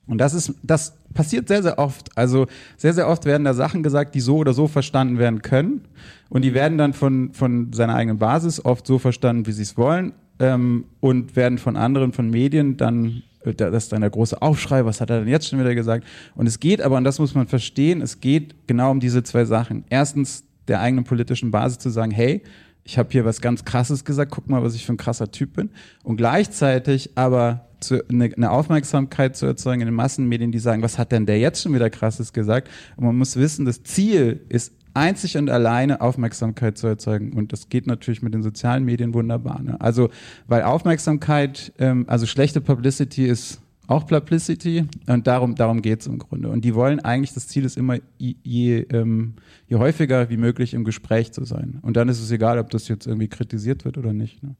Und 0.07 0.17
das 0.17 0.33
ist, 0.33 0.53
das 0.63 0.97
passiert 1.13 1.47
sehr, 1.47 1.63
sehr 1.63 1.77
oft. 1.77 2.17
Also 2.17 2.47
sehr, 2.75 2.93
sehr 2.93 3.07
oft 3.07 3.25
werden 3.25 3.43
da 3.43 3.53
Sachen 3.53 3.83
gesagt, 3.83 4.15
die 4.15 4.19
so 4.19 4.37
oder 4.37 4.53
so 4.53 4.67
verstanden 4.67 5.19
werden 5.19 5.41
können. 5.41 5.81
Und 6.29 6.43
die 6.43 6.53
werden 6.53 6.77
dann 6.77 6.93
von, 6.93 7.33
von 7.33 7.71
seiner 7.71 7.95
eigenen 7.95 8.17
Basis 8.17 8.63
oft 8.63 8.85
so 8.87 8.99
verstanden, 8.99 9.45
wie 9.45 9.51
sie 9.51 9.61
es 9.61 9.77
wollen. 9.77 10.13
Ähm, 10.39 10.85
und 10.99 11.35
werden 11.35 11.57
von 11.57 11.77
anderen, 11.77 12.13
von 12.13 12.29
Medien 12.29 12.77
dann 12.77 13.23
das 13.43 13.83
ist 13.83 13.91
dann 13.91 14.01
der 14.01 14.09
große 14.09 14.41
Aufschrei, 14.41 14.85
was 14.85 15.01
hat 15.01 15.09
er 15.09 15.19
denn 15.19 15.27
jetzt 15.27 15.47
schon 15.47 15.59
wieder 15.59 15.75
gesagt? 15.75 16.05
Und 16.35 16.47
es 16.47 16.59
geht 16.59 16.81
aber, 16.81 16.97
und 16.97 17.03
das 17.03 17.19
muss 17.19 17.35
man 17.35 17.47
verstehen, 17.47 18.01
es 18.01 18.19
geht 18.19 18.55
genau 18.67 18.91
um 18.91 18.99
diese 18.99 19.23
zwei 19.23 19.45
Sachen. 19.45 19.83
Erstens 19.89 20.43
der 20.67 20.81
eigenen 20.81 21.05
politischen 21.05 21.51
Basis 21.51 21.79
zu 21.79 21.89
sagen, 21.89 22.11
hey, 22.11 22.43
ich 22.83 22.97
habe 22.97 23.09
hier 23.11 23.25
was 23.25 23.41
ganz 23.41 23.63
Krasses 23.65 24.05
gesagt, 24.05 24.31
guck 24.31 24.49
mal, 24.49 24.63
was 24.63 24.75
ich 24.75 24.85
für 24.85 24.93
ein 24.93 24.97
krasser 24.97 25.31
Typ 25.31 25.53
bin. 25.53 25.69
Und 26.03 26.17
gleichzeitig 26.17 27.11
aber 27.15 27.67
zu, 27.79 28.03
eine, 28.09 28.31
eine 28.35 28.51
Aufmerksamkeit 28.51 29.35
zu 29.35 29.45
erzeugen 29.45 29.81
in 29.81 29.87
den 29.87 29.95
Massenmedien, 29.95 30.51
die 30.51 30.59
sagen, 30.59 30.81
was 30.81 30.97
hat 30.97 31.11
denn 31.11 31.25
der 31.25 31.39
jetzt 31.39 31.61
schon 31.61 31.73
wieder 31.73 31.89
Krasses 31.89 32.33
gesagt? 32.33 32.69
Und 32.95 33.05
man 33.05 33.17
muss 33.17 33.35
wissen, 33.35 33.65
das 33.65 33.83
Ziel 33.83 34.41
ist 34.49 34.73
einzig 34.93 35.37
und 35.37 35.49
alleine 35.49 36.01
Aufmerksamkeit 36.01 36.77
zu 36.77 36.87
erzeugen. 36.87 37.33
Und 37.33 37.53
das 37.53 37.69
geht 37.69 37.87
natürlich 37.87 38.21
mit 38.21 38.33
den 38.33 38.43
sozialen 38.43 38.83
Medien 38.83 39.13
wunderbar. 39.13 39.61
Ne? 39.61 39.79
Also, 39.79 40.09
weil 40.47 40.63
Aufmerksamkeit, 40.63 41.73
ähm, 41.79 42.05
also 42.07 42.25
schlechte 42.25 42.61
Publicity 42.61 43.25
ist 43.25 43.61
auch 43.87 44.07
Publicity 44.07 44.85
und 45.07 45.27
darum, 45.27 45.55
darum 45.55 45.81
geht 45.81 46.01
es 46.01 46.07
im 46.07 46.17
Grunde. 46.17 46.49
Und 46.49 46.63
die 46.63 46.75
wollen 46.75 46.99
eigentlich, 47.01 47.33
das 47.33 47.47
Ziel 47.47 47.65
ist 47.65 47.77
immer, 47.77 47.97
je, 48.17 48.35
je, 48.43 48.77
ähm, 48.91 49.35
je 49.67 49.75
häufiger 49.75 50.29
wie 50.29 50.37
möglich 50.37 50.73
im 50.73 50.83
Gespräch 50.83 51.33
zu 51.33 51.43
sein. 51.43 51.79
Und 51.81 51.97
dann 51.97 52.07
ist 52.07 52.21
es 52.21 52.31
egal, 52.31 52.57
ob 52.57 52.69
das 52.69 52.87
jetzt 52.87 53.05
irgendwie 53.05 53.27
kritisiert 53.27 53.83
wird 53.83 53.97
oder 53.97 54.13
nicht. 54.13 54.41
Ne? 54.43 54.55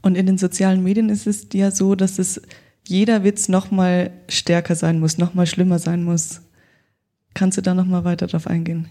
Und 0.00 0.16
in 0.16 0.26
den 0.26 0.38
sozialen 0.38 0.82
Medien 0.82 1.08
ist 1.08 1.26
es 1.26 1.48
ja 1.52 1.70
so, 1.70 1.94
dass 1.94 2.18
es 2.18 2.40
jeder 2.86 3.24
Witz 3.24 3.48
nochmal 3.48 4.10
stärker 4.28 4.74
sein 4.74 5.00
muss, 5.00 5.18
nochmal 5.18 5.46
schlimmer 5.46 5.78
sein 5.78 6.04
muss. 6.04 6.42
Kannst 7.34 7.58
du 7.58 7.62
da 7.62 7.74
nochmal 7.74 8.04
weiter 8.04 8.26
drauf 8.26 8.46
eingehen? 8.46 8.88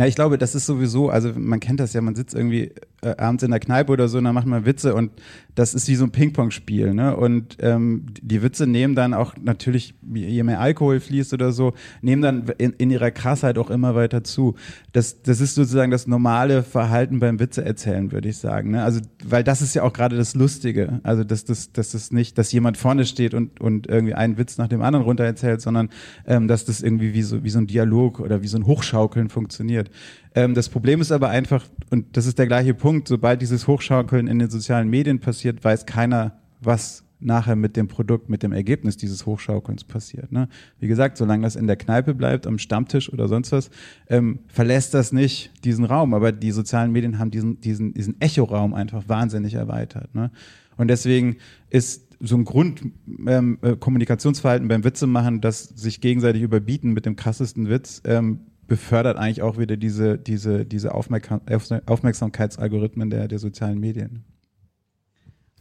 Na, 0.00 0.06
ich 0.06 0.14
glaube, 0.14 0.38
das 0.38 0.54
ist 0.54 0.64
sowieso, 0.64 1.10
also 1.10 1.34
man 1.36 1.60
kennt 1.60 1.78
das 1.78 1.92
ja, 1.92 2.00
man 2.00 2.14
sitzt 2.14 2.34
irgendwie 2.34 2.72
äh, 3.02 3.16
abends 3.16 3.42
in 3.42 3.50
der 3.50 3.60
Kneipe 3.60 3.92
oder 3.92 4.08
so 4.08 4.18
und 4.18 4.24
dann 4.24 4.34
macht 4.34 4.46
man 4.46 4.66
Witze 4.66 4.94
und 4.94 5.10
das 5.54 5.74
ist 5.74 5.88
wie 5.88 5.94
so 5.94 6.04
ein 6.04 6.10
Ping-Pong-Spiel, 6.10 6.94
ne? 6.94 7.16
Und 7.16 7.58
ähm, 7.60 8.06
die 8.22 8.42
Witze 8.42 8.66
nehmen 8.66 8.94
dann 8.94 9.14
auch 9.14 9.34
natürlich, 9.40 9.94
je 10.12 10.42
mehr 10.42 10.60
Alkohol 10.60 11.00
fließt 11.00 11.34
oder 11.34 11.52
so, 11.52 11.74
nehmen 12.02 12.22
dann 12.22 12.48
in, 12.58 12.72
in 12.74 12.90
ihrer 12.90 13.10
Krassheit 13.10 13.58
auch 13.58 13.70
immer 13.70 13.94
weiter 13.94 14.24
zu. 14.24 14.54
Das, 14.92 15.22
das 15.22 15.40
ist 15.40 15.54
sozusagen 15.54 15.90
das 15.90 16.06
normale 16.06 16.62
Verhalten 16.62 17.20
beim 17.20 17.40
Witze 17.40 17.64
erzählen, 17.64 18.12
würde 18.12 18.28
ich 18.28 18.38
sagen. 18.38 18.70
Ne? 18.70 18.82
Also, 18.82 19.00
weil 19.24 19.44
das 19.44 19.60
ist 19.60 19.74
ja 19.74 19.82
auch 19.82 19.92
gerade 19.92 20.16
das 20.16 20.34
Lustige. 20.34 21.00
Also, 21.02 21.24
dass 21.24 21.44
das, 21.44 21.72
dass 21.72 21.90
das 21.90 22.10
nicht, 22.10 22.38
dass 22.38 22.52
jemand 22.52 22.76
vorne 22.76 23.04
steht 23.04 23.34
und, 23.34 23.60
und 23.60 23.86
irgendwie 23.86 24.14
einen 24.14 24.38
Witz 24.38 24.56
nach 24.58 24.68
dem 24.68 24.82
anderen 24.82 25.04
runter 25.04 25.24
erzählt, 25.24 25.60
sondern 25.60 25.90
ähm, 26.26 26.48
dass 26.48 26.64
das 26.64 26.80
irgendwie 26.80 27.12
wie 27.12 27.22
so, 27.22 27.44
wie 27.44 27.50
so 27.50 27.58
ein 27.58 27.66
Dialog 27.66 28.20
oder 28.20 28.42
wie 28.42 28.48
so 28.48 28.56
ein 28.56 28.66
Hochschaukeln 28.66 29.28
funktioniert. 29.28 29.90
Ähm, 30.34 30.54
das 30.54 30.68
Problem 30.68 31.00
ist 31.00 31.12
aber 31.12 31.28
einfach, 31.28 31.64
und 31.90 32.16
das 32.16 32.26
ist 32.26 32.38
der 32.38 32.46
gleiche 32.46 32.74
Punkt, 32.74 33.08
sobald 33.08 33.42
dieses 33.42 33.66
Hochschaukeln 33.66 34.26
in 34.26 34.38
den 34.38 34.50
sozialen 34.50 34.88
Medien 34.88 35.20
passiert, 35.20 35.64
weiß 35.64 35.86
keiner, 35.86 36.38
was 36.60 37.04
nachher 37.20 37.56
mit 37.56 37.76
dem 37.76 37.88
Produkt, 37.88 38.30
mit 38.30 38.42
dem 38.42 38.52
Ergebnis 38.52 38.96
dieses 38.96 39.26
Hochschaukelns 39.26 39.84
passiert. 39.84 40.32
Ne? 40.32 40.48
Wie 40.78 40.88
gesagt, 40.88 41.18
solange 41.18 41.42
das 41.42 41.54
in 41.54 41.66
der 41.66 41.76
Kneipe 41.76 42.14
bleibt, 42.14 42.46
am 42.46 42.58
Stammtisch 42.58 43.12
oder 43.12 43.28
sonst 43.28 43.52
was, 43.52 43.68
ähm, 44.08 44.38
verlässt 44.48 44.94
das 44.94 45.12
nicht 45.12 45.52
diesen 45.64 45.84
Raum. 45.84 46.14
Aber 46.14 46.32
die 46.32 46.50
sozialen 46.50 46.92
Medien 46.92 47.18
haben 47.18 47.30
diesen, 47.30 47.60
diesen, 47.60 47.92
diesen 47.94 48.20
Echoraum 48.20 48.74
einfach 48.74 49.08
wahnsinnig 49.08 49.54
erweitert. 49.54 50.14
Ne? 50.14 50.30
Und 50.76 50.88
deswegen 50.88 51.36
ist 51.68 52.16
so 52.20 52.36
ein 52.36 52.44
Grundkommunikationsverhalten 52.44 54.64
ähm, 54.64 54.68
beim 54.68 54.84
Witze 54.84 55.06
machen, 55.06 55.40
das 55.40 55.64
sich 55.64 56.00
gegenseitig 56.00 56.42
überbieten 56.42 56.92
mit 56.92 57.06
dem 57.06 57.16
krassesten 57.16 57.70
Witz, 57.70 58.02
ähm, 58.04 58.40
befördert 58.70 59.18
eigentlich 59.18 59.42
auch 59.42 59.58
wieder 59.58 59.76
diese, 59.76 60.16
diese, 60.16 60.64
diese 60.64 60.94
Aufmerksam 60.94 61.40
Aufmerksamkeitsalgorithmen 61.86 63.10
der, 63.10 63.26
der 63.26 63.40
sozialen 63.40 63.80
Medien. 63.80 64.22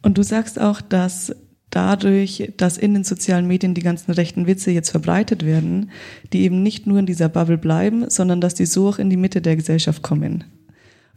Und 0.03 0.19
du 0.19 0.23
sagst 0.23 0.61
auch, 0.61 0.79
dass 0.79 1.35
dadurch, 1.71 2.53
dass 2.57 2.77
in 2.77 2.93
den 2.93 3.03
sozialen 3.03 3.47
Medien 3.47 3.73
die 3.73 3.81
ganzen 3.81 4.11
rechten 4.11 4.45
Witze 4.45 4.69
jetzt 4.69 4.91
verbreitet 4.91 5.43
werden, 5.43 5.89
die 6.33 6.41
eben 6.41 6.61
nicht 6.61 6.85
nur 6.85 6.99
in 6.99 7.07
dieser 7.07 7.29
Bubble 7.29 7.57
bleiben, 7.57 8.11
sondern 8.11 8.41
dass 8.41 8.53
die 8.53 8.67
so 8.67 8.89
auch 8.89 8.99
in 8.99 9.09
die 9.09 9.17
Mitte 9.17 9.41
der 9.41 9.55
Gesellschaft 9.55 10.03
kommen. 10.03 10.43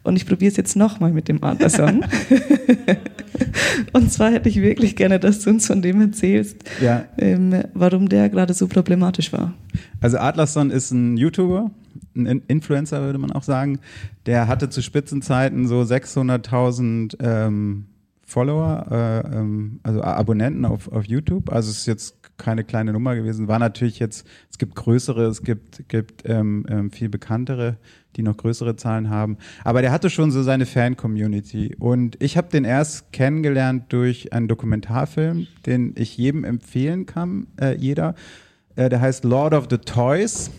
Und 0.01 0.15
ich 0.15 0.25
probiere 0.25 0.49
es 0.49 0.57
jetzt 0.57 0.75
nochmal 0.75 1.13
mit 1.13 1.27
dem 1.27 1.43
Adlerson. 1.43 2.03
und 3.93 4.11
zwar 4.11 4.31
hätte 4.31 4.49
ich 4.49 4.59
wirklich 4.61 4.95
gerne, 4.95 5.19
dass 5.19 5.41
du 5.41 5.51
uns 5.51 5.67
von 5.67 5.83
dem 5.83 6.01
erzählst, 6.01 6.57
Ja. 6.81 7.05
ähm, 7.19 7.63
warum 7.75 8.09
der 8.09 8.29
gerade 8.29 8.55
so 8.55 8.67
problematisch 8.67 9.31
war. 9.31 9.53
Also 10.01 10.17
Adlerson 10.17 10.71
ist 10.71 10.89
ein 10.89 11.17
YouTuber, 11.17 11.69
ein 12.15 12.25
In- 12.25 12.43
Influencer 12.47 13.01
würde 13.01 13.19
man 13.19 13.31
auch 13.31 13.43
sagen. 13.43 13.79
Der 14.25 14.47
hatte 14.47 14.69
zu 14.69 14.81
Spitzenzeiten 14.81 15.67
so 15.67 15.81
600.000 15.81 17.17
ähm, 17.19 17.85
Follower, 18.25 18.87
äh, 18.89 19.37
ähm, 19.37 19.79
also 19.83 20.01
Abonnenten 20.01 20.65
auf, 20.65 20.91
auf 20.91 21.05
YouTube. 21.05 21.51
Also 21.51 21.69
es 21.71 21.79
ist 21.79 21.85
jetzt 21.85 22.15
keine 22.37 22.63
kleine 22.63 22.93
Nummer 22.93 23.15
gewesen. 23.15 23.47
War 23.47 23.59
natürlich 23.59 23.99
jetzt, 23.99 24.25
es 24.49 24.57
gibt 24.57 24.75
größere, 24.75 25.25
es 25.25 25.43
gibt, 25.43 25.87
gibt 25.89 26.23
ähm, 26.25 26.65
ähm, 26.67 26.89
viel 26.89 27.09
bekanntere, 27.09 27.77
die 28.15 28.23
noch 28.23 28.37
größere 28.37 28.75
Zahlen 28.75 29.09
haben. 29.09 29.37
Aber 29.63 29.81
der 29.81 29.91
hatte 29.91 30.09
schon 30.09 30.31
so 30.31 30.41
seine 30.41 30.65
Fan-Community. 30.65 31.75
Und 31.77 32.21
ich 32.23 32.37
habe 32.37 32.49
den 32.49 32.63
erst 32.63 33.11
kennengelernt 33.11 33.85
durch 33.89 34.33
einen 34.33 34.47
Dokumentarfilm, 34.47 35.47
den 35.65 35.93
ich 35.95 36.17
jedem 36.17 36.43
empfehlen 36.43 37.05
kann, 37.05 37.47
äh, 37.61 37.75
jeder. 37.75 38.15
Äh, 38.75 38.89
der 38.89 39.01
heißt 39.01 39.23
Lord 39.25 39.53
of 39.53 39.67
the 39.69 39.77
Toys. 39.77 40.49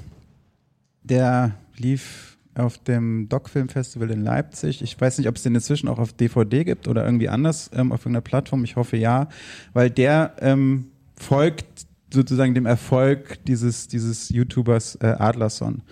Der 1.04 1.52
lief 1.76 2.38
auf 2.56 2.78
dem 2.78 3.28
Doc-Film 3.28 3.68
Festival 3.68 4.10
in 4.10 4.22
Leipzig. 4.22 4.82
Ich 4.82 5.00
weiß 5.00 5.18
nicht, 5.18 5.28
ob 5.28 5.36
es 5.36 5.42
den 5.42 5.54
inzwischen 5.54 5.88
auch 5.88 5.98
auf 5.98 6.12
DVD 6.12 6.64
gibt 6.64 6.88
oder 6.88 7.04
irgendwie 7.04 7.28
anders 7.28 7.70
ähm, 7.74 7.92
auf 7.92 8.00
irgendeiner 8.00 8.22
Plattform. 8.22 8.64
Ich 8.64 8.76
hoffe 8.76 8.96
ja, 8.96 9.28
weil 9.72 9.90
der 9.90 10.34
ähm, 10.40 10.86
folgt 11.16 11.86
sozusagen 12.12 12.54
dem 12.54 12.66
Erfolg 12.66 13.44
dieses, 13.44 13.88
dieses 13.88 14.28
YouTubers 14.28 14.96
äh, 14.96 15.06
Adlerson. 15.18 15.82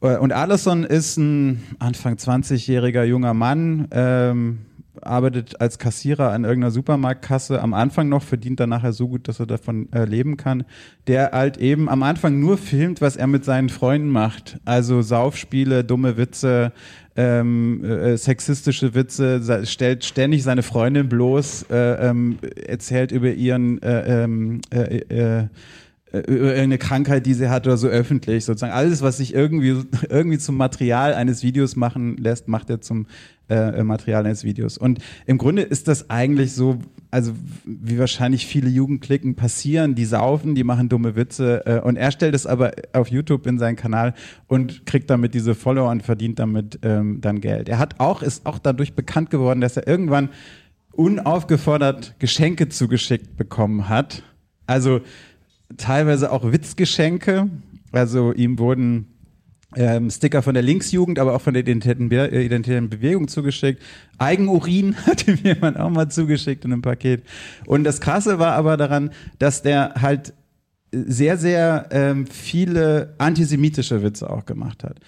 Äh, 0.00 0.18
Und 0.18 0.32
Adlerson 0.32 0.84
ist 0.84 1.16
ein 1.16 1.62
Anfang 1.78 2.14
20-jähriger 2.14 3.04
junger 3.04 3.34
Mann, 3.34 3.88
ähm, 3.92 4.66
arbeitet 5.02 5.60
als 5.60 5.78
Kassierer 5.78 6.30
an 6.30 6.44
irgendeiner 6.44 6.70
Supermarktkasse. 6.70 7.60
Am 7.60 7.74
Anfang 7.74 8.08
noch 8.08 8.22
verdient 8.22 8.60
er 8.60 8.66
nachher 8.66 8.92
so 8.92 9.08
gut, 9.08 9.28
dass 9.28 9.40
er 9.40 9.46
davon 9.46 9.92
äh, 9.92 10.04
leben 10.04 10.36
kann. 10.36 10.64
Der 11.06 11.32
halt 11.32 11.56
eben 11.56 11.88
am 11.88 12.02
Anfang 12.02 12.38
nur 12.38 12.58
filmt, 12.58 13.00
was 13.00 13.16
er 13.16 13.26
mit 13.26 13.44
seinen 13.44 13.68
Freunden 13.68 14.08
macht. 14.08 14.58
Also 14.64 15.02
Saufspiele, 15.02 15.84
dumme 15.84 16.16
Witze, 16.16 16.72
ähm, 17.16 17.84
äh, 17.84 18.16
sexistische 18.16 18.94
Witze, 18.94 19.64
stellt 19.66 20.04
ständig 20.04 20.42
seine 20.42 20.62
Freundin 20.62 21.08
bloß, 21.08 21.66
äh, 21.70 22.08
ähm, 22.08 22.38
erzählt 22.66 23.12
über 23.12 23.32
ihren 23.32 23.80
äh, 23.82 24.24
ähm, 24.24 24.60
äh, 24.70 24.98
äh, 24.98 25.40
äh, 25.42 25.48
irgendeine 26.20 26.78
Krankheit, 26.78 27.26
die 27.26 27.34
sie 27.34 27.48
hat 27.48 27.66
oder 27.66 27.76
so 27.76 27.88
öffentlich 27.88 28.44
sozusagen. 28.44 28.72
Alles, 28.72 29.02
was 29.02 29.18
sich 29.18 29.34
irgendwie, 29.34 29.76
irgendwie 30.08 30.38
zum 30.38 30.56
Material 30.56 31.14
eines 31.14 31.42
Videos 31.42 31.76
machen 31.76 32.16
lässt, 32.16 32.48
macht 32.48 32.70
er 32.70 32.80
zum 32.80 33.06
äh, 33.48 33.82
Material 33.82 34.24
eines 34.24 34.44
Videos. 34.44 34.78
Und 34.78 35.00
im 35.26 35.38
Grunde 35.38 35.62
ist 35.62 35.88
das 35.88 36.10
eigentlich 36.10 36.52
so, 36.52 36.78
also 37.10 37.32
wie 37.64 37.98
wahrscheinlich 37.98 38.46
viele 38.46 38.68
Jugendklicken 38.68 39.34
passieren, 39.34 39.94
die 39.94 40.04
saufen, 40.04 40.54
die 40.54 40.64
machen 40.64 40.88
dumme 40.88 41.16
Witze 41.16 41.66
äh, 41.66 41.80
und 41.80 41.96
er 41.96 42.10
stellt 42.10 42.34
es 42.34 42.46
aber 42.46 42.72
auf 42.92 43.08
YouTube 43.08 43.46
in 43.46 43.58
seinen 43.58 43.76
Kanal 43.76 44.14
und 44.46 44.86
kriegt 44.86 45.10
damit 45.10 45.34
diese 45.34 45.54
Follower 45.54 45.90
und 45.90 46.02
verdient 46.02 46.38
damit 46.38 46.78
ähm, 46.82 47.20
dann 47.20 47.40
Geld. 47.40 47.68
Er 47.68 47.78
hat 47.78 48.00
auch, 48.00 48.22
ist 48.22 48.46
auch 48.46 48.58
dadurch 48.58 48.94
bekannt 48.94 49.30
geworden, 49.30 49.60
dass 49.60 49.76
er 49.76 49.86
irgendwann 49.86 50.30
unaufgefordert 50.92 52.14
Geschenke 52.18 52.68
zugeschickt 52.68 53.36
bekommen 53.36 53.88
hat. 53.88 54.22
Also 54.66 55.00
teilweise 55.76 56.30
auch 56.32 56.50
Witzgeschenke. 56.50 57.48
Also 57.92 58.32
ihm 58.32 58.58
wurden 58.58 59.14
ähm, 59.76 60.10
Sticker 60.10 60.42
von 60.42 60.54
der 60.54 60.62
Linksjugend, 60.62 61.18
aber 61.18 61.34
auch 61.34 61.40
von 61.40 61.54
der 61.54 61.62
identitären, 61.62 62.08
Be 62.08 62.28
identitären 62.28 62.88
Bewegung 62.88 63.28
zugeschickt. 63.28 63.82
Eigenurin 64.18 64.96
hatte 65.06 65.32
mir 65.32 65.54
jemand 65.54 65.78
auch 65.78 65.90
mal 65.90 66.08
zugeschickt 66.08 66.64
in 66.64 66.72
einem 66.72 66.82
Paket. 66.82 67.24
Und 67.66 67.84
das 67.84 68.00
Krasse 68.00 68.38
war 68.38 68.52
aber 68.52 68.76
daran, 68.76 69.10
dass 69.38 69.62
der 69.62 69.94
halt 70.00 70.32
sehr, 70.92 71.36
sehr 71.36 71.88
ähm, 71.90 72.26
viele 72.26 73.14
antisemitische 73.18 74.02
Witze 74.02 74.30
auch 74.30 74.46
gemacht 74.46 74.84
hat. 74.84 75.00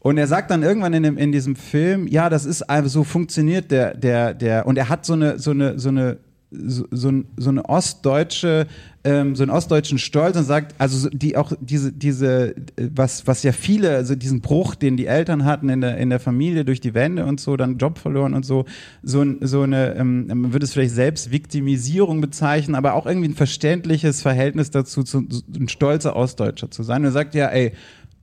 Und 0.00 0.16
er 0.16 0.26
sagt 0.26 0.50
dann 0.50 0.62
irgendwann 0.62 0.94
in, 0.94 1.02
dem, 1.02 1.18
in 1.18 1.32
diesem 1.32 1.56
Film, 1.56 2.06
ja, 2.06 2.28
das 2.28 2.44
ist 2.44 2.62
einfach 2.62 2.90
so 2.90 3.04
funktioniert 3.04 3.70
der, 3.70 3.94
der, 3.94 4.34
der, 4.34 4.66
und 4.66 4.78
er 4.78 4.88
hat 4.88 5.04
so 5.04 5.12
eine, 5.12 5.38
so 5.38 5.50
eine, 5.50 5.78
so 5.78 5.88
eine, 5.88 6.18
so, 6.50 6.86
so, 6.90 7.08
ein- 7.10 7.26
so 7.36 7.50
eine 7.50 7.64
ostdeutsche, 7.68 8.66
ähm, 9.04 9.36
so 9.36 9.42
einen 9.42 9.50
ostdeutschen 9.50 9.98
Stolz 9.98 10.36
und 10.36 10.44
sagt, 10.44 10.74
also 10.78 10.96
so 10.96 11.08
die 11.10 11.36
auch 11.36 11.52
diese, 11.60 11.92
diese, 11.92 12.54
was, 12.94 13.26
was 13.26 13.42
ja 13.42 13.52
viele, 13.52 13.90
also 13.94 14.14
diesen 14.14 14.40
Bruch, 14.40 14.74
den 14.74 14.96
die 14.96 15.06
Eltern 15.06 15.44
hatten 15.44 15.68
in 15.68 15.80
der, 15.82 15.98
in 15.98 16.08
der 16.10 16.20
Familie 16.20 16.64
durch 16.64 16.80
die 16.80 16.94
Wende 16.94 17.26
und 17.26 17.38
so, 17.38 17.56
dann 17.56 17.76
Job 17.78 17.98
verloren 17.98 18.32
und 18.34 18.46
so, 18.46 18.64
so, 19.02 19.24
so 19.40 19.62
eine, 19.62 19.94
ähm, 19.96 20.26
man 20.26 20.52
würde 20.52 20.64
es 20.64 20.72
vielleicht 20.72 20.94
selbst 20.94 21.30
Viktimisierung 21.30 22.20
bezeichnen, 22.20 22.74
aber 22.74 22.94
auch 22.94 23.06
irgendwie 23.06 23.28
ein 23.28 23.34
verständliches 23.34 24.22
Verhältnis 24.22 24.70
dazu, 24.70 25.02
zu, 25.02 25.26
ein 25.54 25.68
stolzer 25.68 26.16
Ostdeutscher 26.16 26.70
zu 26.70 26.82
sein. 26.82 27.02
Und 27.02 27.06
er 27.08 27.12
sagt 27.12 27.34
ja, 27.34 27.46
ey, 27.48 27.72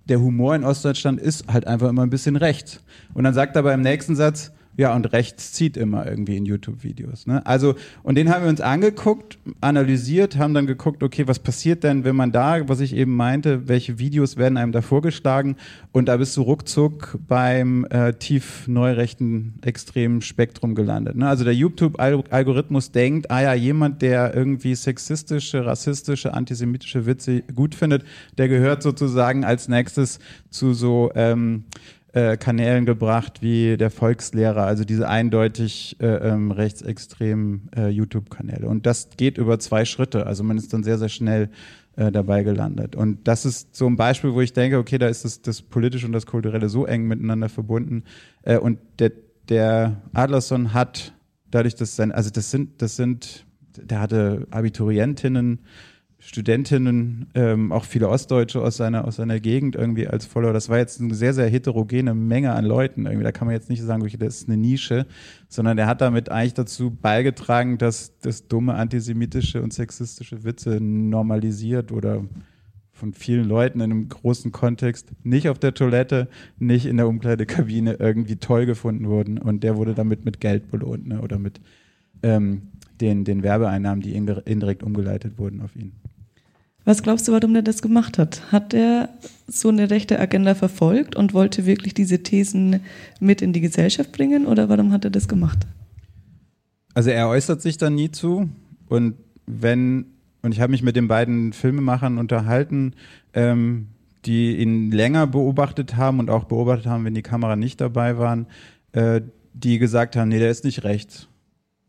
der 0.10 0.20
Humor 0.20 0.56
in 0.56 0.64
Ostdeutschland 0.64 1.20
ist 1.20 1.48
halt 1.48 1.68
einfach 1.68 1.90
immer 1.90 2.04
ein 2.04 2.10
bisschen 2.12 2.36
rechts. 2.36 2.82
Und 3.14 3.24
dann 3.24 3.34
sagt 3.34 3.56
er 3.56 3.60
aber 3.60 3.74
im 3.74 3.82
nächsten 3.82 4.16
Satz, 4.16 4.52
ja, 4.78 4.94
und 4.94 5.14
rechts 5.14 5.54
zieht 5.54 5.78
immer 5.78 6.06
irgendwie 6.06 6.36
in 6.36 6.46
YouTube-Videos. 6.46 7.28
Ne? 7.28 7.46
Also, 7.46 7.76
und 8.04 8.16
den 8.16 8.30
haben 8.30 8.44
wir 8.44 8.50
uns 8.50 8.62
angeguckt, 8.62 9.38
analysiert, 9.62 10.38
haben 10.38 10.54
dann 10.54 10.68
geguckt, 10.68 11.02
okay, 11.02 11.28
was 11.28 11.40
passiert 11.40 11.84
denn, 11.84 12.04
wenn 12.04 12.16
man 12.16 12.32
da, 12.32 12.68
was 12.68 12.82
ich 12.82 12.94
eben 12.94 13.16
meinte, 13.16 13.68
welche 13.68 14.00
Videos 14.00 14.38
werden 14.38 14.58
einem 14.58 14.72
da 14.72 14.82
vorgeschlagen? 14.82 15.56
Und 15.92 16.08
da 16.10 16.18
bist 16.18 16.36
du 16.36 16.42
ruckzuck 16.42 17.18
beim 17.28 17.86
äh, 17.86 18.14
tief 18.14 18.68
neurechten 18.68 19.54
extremen 19.62 20.22
Spektrum 20.22 20.76
gelandet. 20.76 21.16
Ne? 21.16 21.28
Also 21.28 21.46
der 21.46 21.56
YouTube-Algorithmus 21.56 22.92
denkt, 22.92 23.32
ah 23.32 23.42
ja, 23.42 23.54
jemand, 23.54 24.02
der 24.02 24.36
irgendwie 24.36 24.76
sexistische, 24.76 25.66
rassistische, 25.66 26.34
antisemitische 26.34 27.06
Witze 27.06 27.44
gut 27.44 27.76
findet, 27.76 28.04
der 28.38 28.50
gehört 28.50 28.84
sozusagen 28.84 29.46
als 29.46 29.70
nächstes 29.70 30.20
zu 30.50 30.74
so 30.74 31.12
ähm, 31.16 31.64
äh, 32.16 32.38
Kanälen 32.38 32.86
gebracht 32.86 33.42
wie 33.42 33.76
der 33.76 33.92
Volkslehrer, 33.92 34.64
also 34.64 34.86
diese 34.86 35.10
eindeutig 35.10 35.98
äh, 36.00 36.06
ähm, 36.06 36.52
rechtsextremen 36.52 37.70
äh, 37.76 37.90
YouTube-Kanäle. 37.90 38.68
Und 38.68 38.86
das 38.86 39.10
geht 39.18 39.38
über 39.38 39.60
zwei 39.60 39.84
Schritte. 39.84 40.26
Also 40.26 40.42
man 40.46 40.58
ist 40.58 40.72
dann 40.72 40.84
sehr, 40.84 40.98
sehr 40.98 41.10
schnell 41.10 41.50
äh, 41.98 42.14
dabei 42.14 42.44
gelandet. 42.44 42.96
Und 42.96 43.28
das 43.28 43.44
ist 43.44 43.76
so 43.76 43.86
ein 43.86 43.98
Beispiel, 43.98 44.34
wo 44.34 44.40
ich 44.40 44.54
denke, 44.54 44.78
okay, 44.78 44.98
da 44.98 45.08
ist 45.08 45.26
das, 45.26 45.42
das 45.42 45.62
Politische 45.62 46.06
und 46.06 46.14
das 46.14 46.26
Kulturelle 46.26 46.70
so 46.70 46.86
eng 46.86 47.04
miteinander 47.06 47.50
verbunden. 47.50 48.06
Äh, 48.44 48.60
und 48.60 48.80
der, 49.00 49.12
der 49.50 50.02
Adlerson 50.14 50.74
hat 50.74 51.14
dadurch, 51.52 51.76
dass 51.76 51.98
sein, 51.98 52.14
also 52.14 52.30
das 52.30 52.50
sind, 52.50 52.82
das 52.82 52.96
sind, 52.96 53.46
der 53.76 54.00
hatte 54.00 54.48
Abiturientinnen, 54.52 55.60
Studentinnen, 56.28 57.28
ähm, 57.36 57.72
auch 57.72 57.86
viele 57.86 58.10
Ostdeutsche 58.10 58.60
aus 58.60 58.78
seiner, 58.78 59.06
aus 59.06 59.18
seiner 59.18 59.40
Gegend 59.40 59.76
irgendwie 59.76 60.08
als 60.08 60.26
Follower. 60.26 60.54
Das 60.54 60.70
war 60.70 60.80
jetzt 60.80 61.00
eine 61.00 61.14
sehr, 61.14 61.36
sehr 61.36 61.48
heterogene 61.48 62.16
Menge 62.16 62.54
an 62.54 62.66
Leuten. 62.66 63.06
Irgendwie. 63.06 63.24
Da 63.24 63.32
kann 63.32 63.46
man 63.46 63.54
jetzt 63.54 63.70
nicht 63.70 63.84
sagen, 63.84 64.02
okay, 64.02 64.18
das 64.18 64.38
ist 64.38 64.50
eine 64.50 64.58
Nische, 64.58 65.06
sondern 65.50 65.78
der 65.78 65.86
hat 65.86 66.02
damit 66.02 66.30
eigentlich 66.30 66.56
dazu 66.56 66.90
beigetragen, 66.90 67.78
dass 67.78 68.18
das 68.22 68.48
dumme 68.48 68.74
antisemitische 68.74 69.62
und 69.62 69.72
sexistische 69.72 70.44
Witze 70.44 70.80
normalisiert 70.82 71.92
oder 71.92 72.26
von 72.92 73.14
vielen 73.14 73.48
Leuten 73.48 73.80
in 73.82 73.92
einem 73.92 74.10
großen 74.10 74.52
Kontext 74.52 75.12
nicht 75.24 75.48
auf 75.48 75.60
der 75.60 75.76
Toilette, 75.76 76.28
nicht 76.58 76.88
in 76.88 76.98
der 76.98 77.08
Umkleidekabine 77.08 77.98
irgendwie 78.00 78.38
toll 78.38 78.66
gefunden 78.66 79.10
wurden. 79.10 79.38
Und 79.38 79.64
der 79.64 79.78
wurde 79.78 79.94
damit 79.94 80.26
mit 80.26 80.40
Geld 80.40 80.72
belohnt 80.72 81.06
ne? 81.06 81.22
oder 81.22 81.38
mit 81.38 81.62
ähm, 82.24 82.72
den, 83.00 83.26
den 83.26 83.44
Werbeeinnahmen, 83.44 84.02
die 84.02 84.16
indirekt 84.16 84.82
umgeleitet 84.82 85.38
wurden 85.38 85.62
auf 85.62 85.76
ihn. 85.76 85.92
Was 86.86 87.02
glaubst 87.02 87.28
du, 87.28 87.32
warum 87.32 87.54
der 87.54 87.64
das 87.64 87.82
gemacht 87.82 88.20
hat? 88.20 88.52
Hat 88.52 88.74
er 88.74 89.10
so 89.48 89.70
eine 89.70 89.90
rechte 89.90 90.20
Agenda 90.20 90.54
verfolgt 90.54 91.16
und 91.16 91.34
wollte 91.34 91.66
wirklich 91.66 91.96
diese 91.96 92.22
Thesen 92.22 92.82
mit 93.20 93.42
in 93.42 93.54
die 93.54 93.62
Gesellschaft 93.62 94.12
bringen 94.12 94.46
oder 94.46 94.70
warum 94.70 94.92
hat 94.92 95.04
er 95.04 95.12
das 95.12 95.28
gemacht? 95.28 95.66
Also 96.94 97.10
er 97.10 97.28
äußert 97.28 97.62
sich 97.62 97.78
da 97.78 97.90
nie 97.90 98.12
zu 98.12 98.50
und 98.88 99.16
wenn, 99.48 100.06
und 100.44 100.54
ich 100.54 100.62
habe 100.62 100.72
mich 100.72 100.84
mit 100.84 100.96
den 100.96 101.08
beiden 101.08 101.54
Filmemachern 101.54 102.20
unterhalten, 102.20 102.94
ähm, 103.34 103.88
die 104.26 104.58
ihn 104.58 104.92
länger 104.92 105.28
beobachtet 105.28 105.98
haben 105.98 106.20
und 106.20 106.30
auch 106.30 106.46
beobachtet 106.46 106.88
haben, 106.88 107.04
wenn 107.06 107.14
die 107.14 107.22
Kamera 107.22 107.56
nicht 107.56 107.82
dabei 107.82 108.18
waren, 108.18 108.48
äh, 108.92 109.22
die 109.54 109.80
gesagt 109.80 110.16
haben, 110.16 110.30
nee, 110.30 110.40
der 110.40 110.52
ist 110.52 110.66
nicht 110.66 110.84
rechts. 110.84 111.28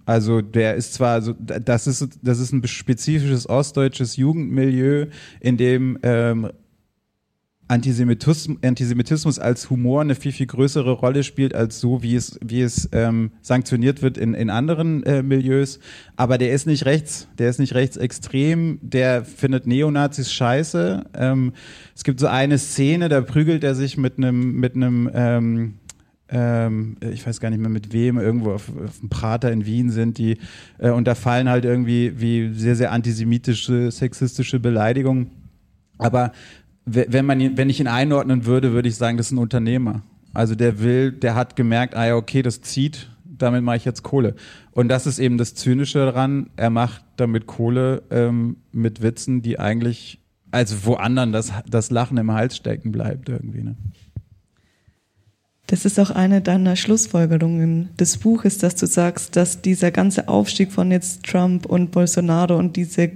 Also 0.06 0.40
der 0.40 0.76
ist 0.76 0.94
zwar, 0.94 1.14
also 1.14 1.34
das 1.38 1.86
ist, 1.86 2.20
das 2.22 2.38
ist 2.38 2.52
ein 2.52 2.66
spezifisches 2.66 3.48
ostdeutsches 3.48 4.16
Jugendmilieu, 4.16 5.06
in 5.40 5.56
dem 5.56 5.98
ähm, 6.02 6.48
Antisemitismus, 7.68 8.58
Antisemitismus 8.62 9.40
als 9.40 9.68
Humor 9.70 10.00
eine 10.00 10.14
viel, 10.14 10.30
viel 10.30 10.46
größere 10.46 10.92
Rolle 10.92 11.24
spielt, 11.24 11.54
als 11.54 11.80
so, 11.80 12.02
wie 12.02 12.14
es, 12.14 12.38
wie 12.44 12.60
es 12.60 12.88
ähm, 12.92 13.32
sanktioniert 13.42 14.02
wird 14.02 14.16
in, 14.16 14.34
in 14.34 14.50
anderen 14.50 15.02
äh, 15.02 15.24
Milieus. 15.24 15.80
Aber 16.14 16.38
der 16.38 16.52
ist 16.52 16.66
nicht 16.66 16.86
rechts, 16.86 17.26
der 17.38 17.50
ist 17.50 17.58
nicht 17.58 17.74
rechtsextrem, 17.74 18.78
der 18.82 19.24
findet 19.24 19.66
Neonazis 19.66 20.32
scheiße. 20.32 21.06
Ähm, 21.14 21.52
es 21.96 22.04
gibt 22.04 22.20
so 22.20 22.28
eine 22.28 22.58
Szene, 22.58 23.08
da 23.08 23.20
prügelt 23.20 23.64
er 23.64 23.74
sich 23.74 23.96
mit 23.96 24.18
einem, 24.18 24.52
mit 24.60 24.76
einem, 24.76 25.10
ähm, 25.12 25.74
ähm, 26.28 26.96
ich 27.00 27.26
weiß 27.26 27.40
gar 27.40 27.50
nicht 27.50 27.60
mehr 27.60 27.70
mit 27.70 27.92
wem, 27.92 28.18
irgendwo 28.18 28.52
auf, 28.52 28.70
auf 28.84 28.98
dem 28.98 29.08
Prater 29.08 29.52
in 29.52 29.64
Wien 29.64 29.90
sind 29.90 30.18
die, 30.18 30.38
äh, 30.78 30.90
und 30.90 31.06
da 31.06 31.14
fallen 31.14 31.48
halt 31.48 31.64
irgendwie 31.64 32.20
wie 32.20 32.52
sehr, 32.52 32.76
sehr 32.76 32.92
antisemitische, 32.92 33.90
sexistische 33.90 34.58
Beleidigungen. 34.58 35.30
Aber 35.98 36.32
wenn 36.84 37.26
man 37.26 37.56
wenn 37.56 37.68
ich 37.68 37.80
ihn 37.80 37.88
einordnen 37.88 38.46
würde, 38.46 38.72
würde 38.72 38.88
ich 38.88 38.96
sagen, 38.96 39.16
das 39.16 39.26
ist 39.26 39.32
ein 39.32 39.38
Unternehmer. 39.38 40.02
Also 40.34 40.54
der 40.54 40.80
will, 40.80 41.12
der 41.12 41.34
hat 41.34 41.56
gemerkt, 41.56 41.96
ah 41.96 42.06
ja, 42.06 42.16
okay, 42.16 42.42
das 42.42 42.60
zieht, 42.60 43.10
damit 43.24 43.62
mache 43.62 43.76
ich 43.76 43.84
jetzt 43.84 44.02
Kohle. 44.02 44.34
Und 44.70 44.88
das 44.88 45.06
ist 45.06 45.18
eben 45.18 45.38
das 45.38 45.54
Zynische 45.54 45.98
daran, 45.98 46.50
er 46.56 46.70
macht 46.70 47.02
damit 47.16 47.46
Kohle 47.46 48.02
ähm, 48.10 48.58
mit 48.72 49.02
Witzen, 49.02 49.42
die 49.42 49.58
eigentlich, 49.58 50.20
also 50.50 50.76
wo 50.84 50.94
anderen 50.94 51.32
das, 51.32 51.52
das 51.68 51.90
Lachen 51.90 52.18
im 52.18 52.32
Hals 52.32 52.56
stecken 52.56 52.92
bleibt 52.92 53.28
irgendwie. 53.28 53.62
Ne? 53.62 53.76
Das 55.66 55.84
ist 55.84 55.98
auch 55.98 56.10
eine 56.10 56.40
deiner 56.40 56.76
Schlussfolgerungen 56.76 57.88
des 57.98 58.18
Buches, 58.18 58.58
dass 58.58 58.76
du 58.76 58.86
sagst, 58.86 59.34
dass 59.34 59.62
dieser 59.62 59.90
ganze 59.90 60.28
Aufstieg 60.28 60.70
von 60.70 60.92
jetzt 60.92 61.24
Trump 61.24 61.66
und 61.66 61.90
Bolsonaro 61.90 62.56
und 62.56 62.76
diese 62.76 63.10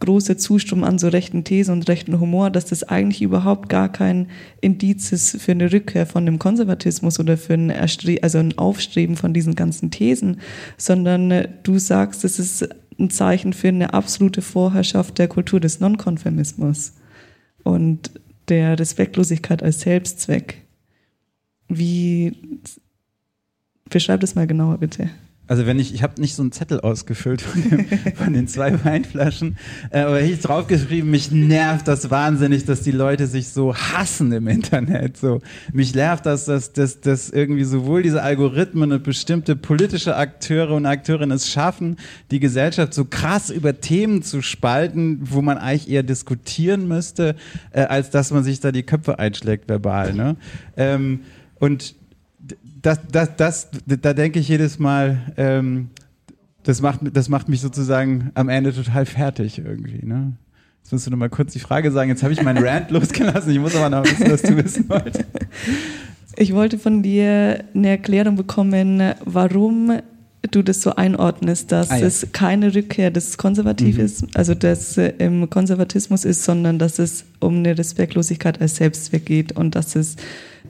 große 0.00 0.36
Zustrom 0.36 0.82
an 0.82 0.98
so 0.98 1.06
rechten 1.06 1.44
Thesen 1.44 1.74
und 1.74 1.88
rechten 1.88 2.18
Humor, 2.18 2.50
dass 2.50 2.64
das 2.64 2.82
eigentlich 2.82 3.22
überhaupt 3.22 3.68
gar 3.68 3.90
kein 3.90 4.26
Indiz 4.60 5.12
ist 5.12 5.40
für 5.40 5.52
eine 5.52 5.72
Rückkehr 5.72 6.06
von 6.06 6.26
dem 6.26 6.40
Konservatismus 6.40 7.20
oder 7.20 7.36
für 7.36 7.54
ein, 7.54 7.70
Erstre 7.70 8.16
also 8.22 8.38
ein 8.38 8.58
Aufstreben 8.58 9.16
von 9.16 9.32
diesen 9.32 9.54
ganzen 9.54 9.92
Thesen, 9.92 10.40
sondern 10.76 11.30
äh, 11.30 11.48
du 11.62 11.78
sagst, 11.78 12.24
es 12.24 12.40
ist 12.40 12.68
ein 12.98 13.10
Zeichen 13.10 13.52
für 13.52 13.68
eine 13.68 13.94
absolute 13.94 14.42
Vorherrschaft 14.42 15.18
der 15.18 15.28
Kultur 15.28 15.60
des 15.60 15.78
Nonkonformismus 15.78 16.94
und 17.62 18.10
der 18.48 18.80
Respektlosigkeit 18.80 19.62
als 19.62 19.82
Selbstzweck. 19.82 20.62
Wie 21.74 22.36
beschreib 23.88 24.20
das 24.20 24.34
mal 24.34 24.46
genauer 24.46 24.78
bitte. 24.78 25.10
Also 25.48 25.66
wenn 25.66 25.78
ich, 25.78 25.92
ich 25.92 26.02
habe 26.02 26.20
nicht 26.20 26.34
so 26.34 26.42
einen 26.42 26.52
Zettel 26.52 26.80
ausgefüllt 26.80 27.42
von, 27.42 27.68
dem, 27.68 27.86
von 28.14 28.32
den 28.32 28.48
zwei 28.48 28.82
Weinflaschen, 28.84 29.58
äh, 29.90 30.00
aber 30.00 30.22
ich 30.22 30.40
draufgeschrieben, 30.40 31.10
mich 31.10 31.30
nervt 31.30 31.88
das 31.88 32.10
wahnsinnig, 32.10 32.64
dass 32.64 32.80
die 32.82 32.92
Leute 32.92 33.26
sich 33.26 33.48
so 33.48 33.74
hassen 33.74 34.32
im 34.32 34.46
Internet. 34.46 35.16
So, 35.16 35.40
mich 35.72 35.94
nervt 35.94 36.24
das, 36.26 36.44
dass, 36.44 36.72
dass, 36.72 37.00
dass 37.00 37.28
irgendwie 37.28 37.64
sowohl 37.64 38.02
diese 38.02 38.22
Algorithmen 38.22 38.92
und 38.92 39.02
bestimmte 39.02 39.56
politische 39.56 40.16
Akteure 40.16 40.70
und 40.74 40.86
Akteurinnen 40.86 41.36
es 41.36 41.50
schaffen, 41.50 41.96
die 42.30 42.40
Gesellschaft 42.40 42.94
so 42.94 43.04
krass 43.04 43.50
über 43.50 43.78
Themen 43.80 44.22
zu 44.22 44.42
spalten, 44.42 45.18
wo 45.22 45.42
man 45.42 45.58
eigentlich 45.58 45.90
eher 45.90 46.04
diskutieren 46.04 46.86
müsste, 46.86 47.34
äh, 47.72 47.82
als 47.82 48.10
dass 48.10 48.30
man 48.30 48.44
sich 48.44 48.60
da 48.60 48.70
die 48.70 48.84
Köpfe 48.84 49.18
einschlägt 49.18 49.68
verbal. 49.68 50.14
Ne? 50.14 50.36
Ähm, 50.76 51.20
und 51.62 51.94
das, 52.82 52.98
das, 53.12 53.36
das, 53.36 53.70
da 53.86 54.14
denke 54.14 54.40
ich 54.40 54.48
jedes 54.48 54.80
Mal, 54.80 55.32
ähm, 55.36 55.90
das, 56.64 56.82
macht, 56.82 57.02
das 57.12 57.28
macht 57.28 57.48
mich 57.48 57.60
sozusagen 57.60 58.32
am 58.34 58.48
Ende 58.48 58.74
total 58.74 59.06
fertig 59.06 59.58
irgendwie. 59.58 60.04
Ne? 60.04 60.32
Jetzt 60.82 60.90
musst 60.90 61.06
du 61.06 61.12
noch 61.12 61.18
mal 61.18 61.30
kurz 61.30 61.52
die 61.52 61.60
Frage 61.60 61.92
sagen. 61.92 62.10
Jetzt 62.10 62.24
habe 62.24 62.32
ich 62.32 62.42
meinen 62.42 62.64
Rant 62.64 62.90
losgelassen. 62.90 63.52
Ich 63.52 63.60
muss 63.60 63.76
aber 63.76 63.90
noch 63.90 64.04
wissen, 64.04 64.28
was 64.28 64.42
du 64.42 64.56
wissen 64.56 64.88
wolltest. 64.88 65.24
Ich 66.34 66.52
wollte 66.52 66.80
von 66.80 67.00
dir 67.00 67.62
eine 67.72 67.90
Erklärung 67.90 68.34
bekommen, 68.34 69.14
warum 69.24 70.00
du 70.50 70.62
das 70.62 70.82
so 70.82 70.94
einordnest, 70.96 71.70
dass 71.70 71.90
ah, 71.90 71.98
ja. 71.98 72.06
es 72.06 72.26
keine 72.32 72.74
Rückkehr 72.74 73.10
des 73.10 73.38
Konservatives, 73.38 74.22
mhm. 74.22 74.28
also 74.34 74.54
des 74.54 74.98
äh, 74.98 75.12
im 75.18 75.48
Konservatismus 75.48 76.24
ist, 76.24 76.44
sondern 76.44 76.78
dass 76.78 76.98
es 76.98 77.24
um 77.40 77.58
eine 77.58 77.78
Respektlosigkeit 77.78 78.60
als 78.60 78.76
Selbstzweck 78.76 79.24
geht 79.24 79.52
und 79.52 79.74
dass 79.74 79.94
es 79.94 80.16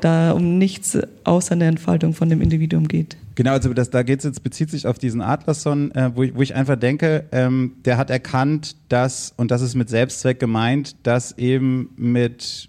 da 0.01 0.33
um 0.33 0.59
nichts 0.59 0.99
außer 1.25 1.53
eine 1.53 1.67
Entfaltung 1.67 2.13
von 2.13 2.29
dem 2.29 2.41
Individuum 2.41 2.89
geht. 2.89 3.17
Genau, 3.35 3.53
also 3.53 3.73
das, 3.73 3.91
da 3.91 4.03
geht 4.03 4.19
es 4.19 4.25
jetzt, 4.25 4.43
bezieht 4.43 4.71
sich 4.71 4.87
auf 4.87 4.99
diesen 4.99 5.23
Adlerson, 5.23 5.91
äh, 5.93 6.11
wo, 6.15 6.23
ich, 6.23 6.35
wo 6.35 6.43
ich 6.43 6.55
einfach 6.55 6.77
denke, 6.77 7.25
ähm, 7.33 7.73
der 7.85 7.97
hat 7.97 8.11
erkannt, 8.11 8.77
dass, 8.89 9.33
und 9.37 9.51
das 9.51 9.63
ist 9.63 9.75
mit 9.75 9.89
Selbstzweck 9.89 10.39
gemeint, 10.39 10.97
dass 11.05 11.39
eben 11.39 11.91
mit, 11.97 12.69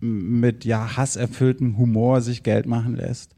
mit 0.00 0.64
ja, 0.64 0.96
hasserfülltem 0.96 1.76
Humor 1.76 2.22
sich 2.22 2.42
Geld 2.42 2.66
machen 2.66 2.96
lässt. 2.96 3.34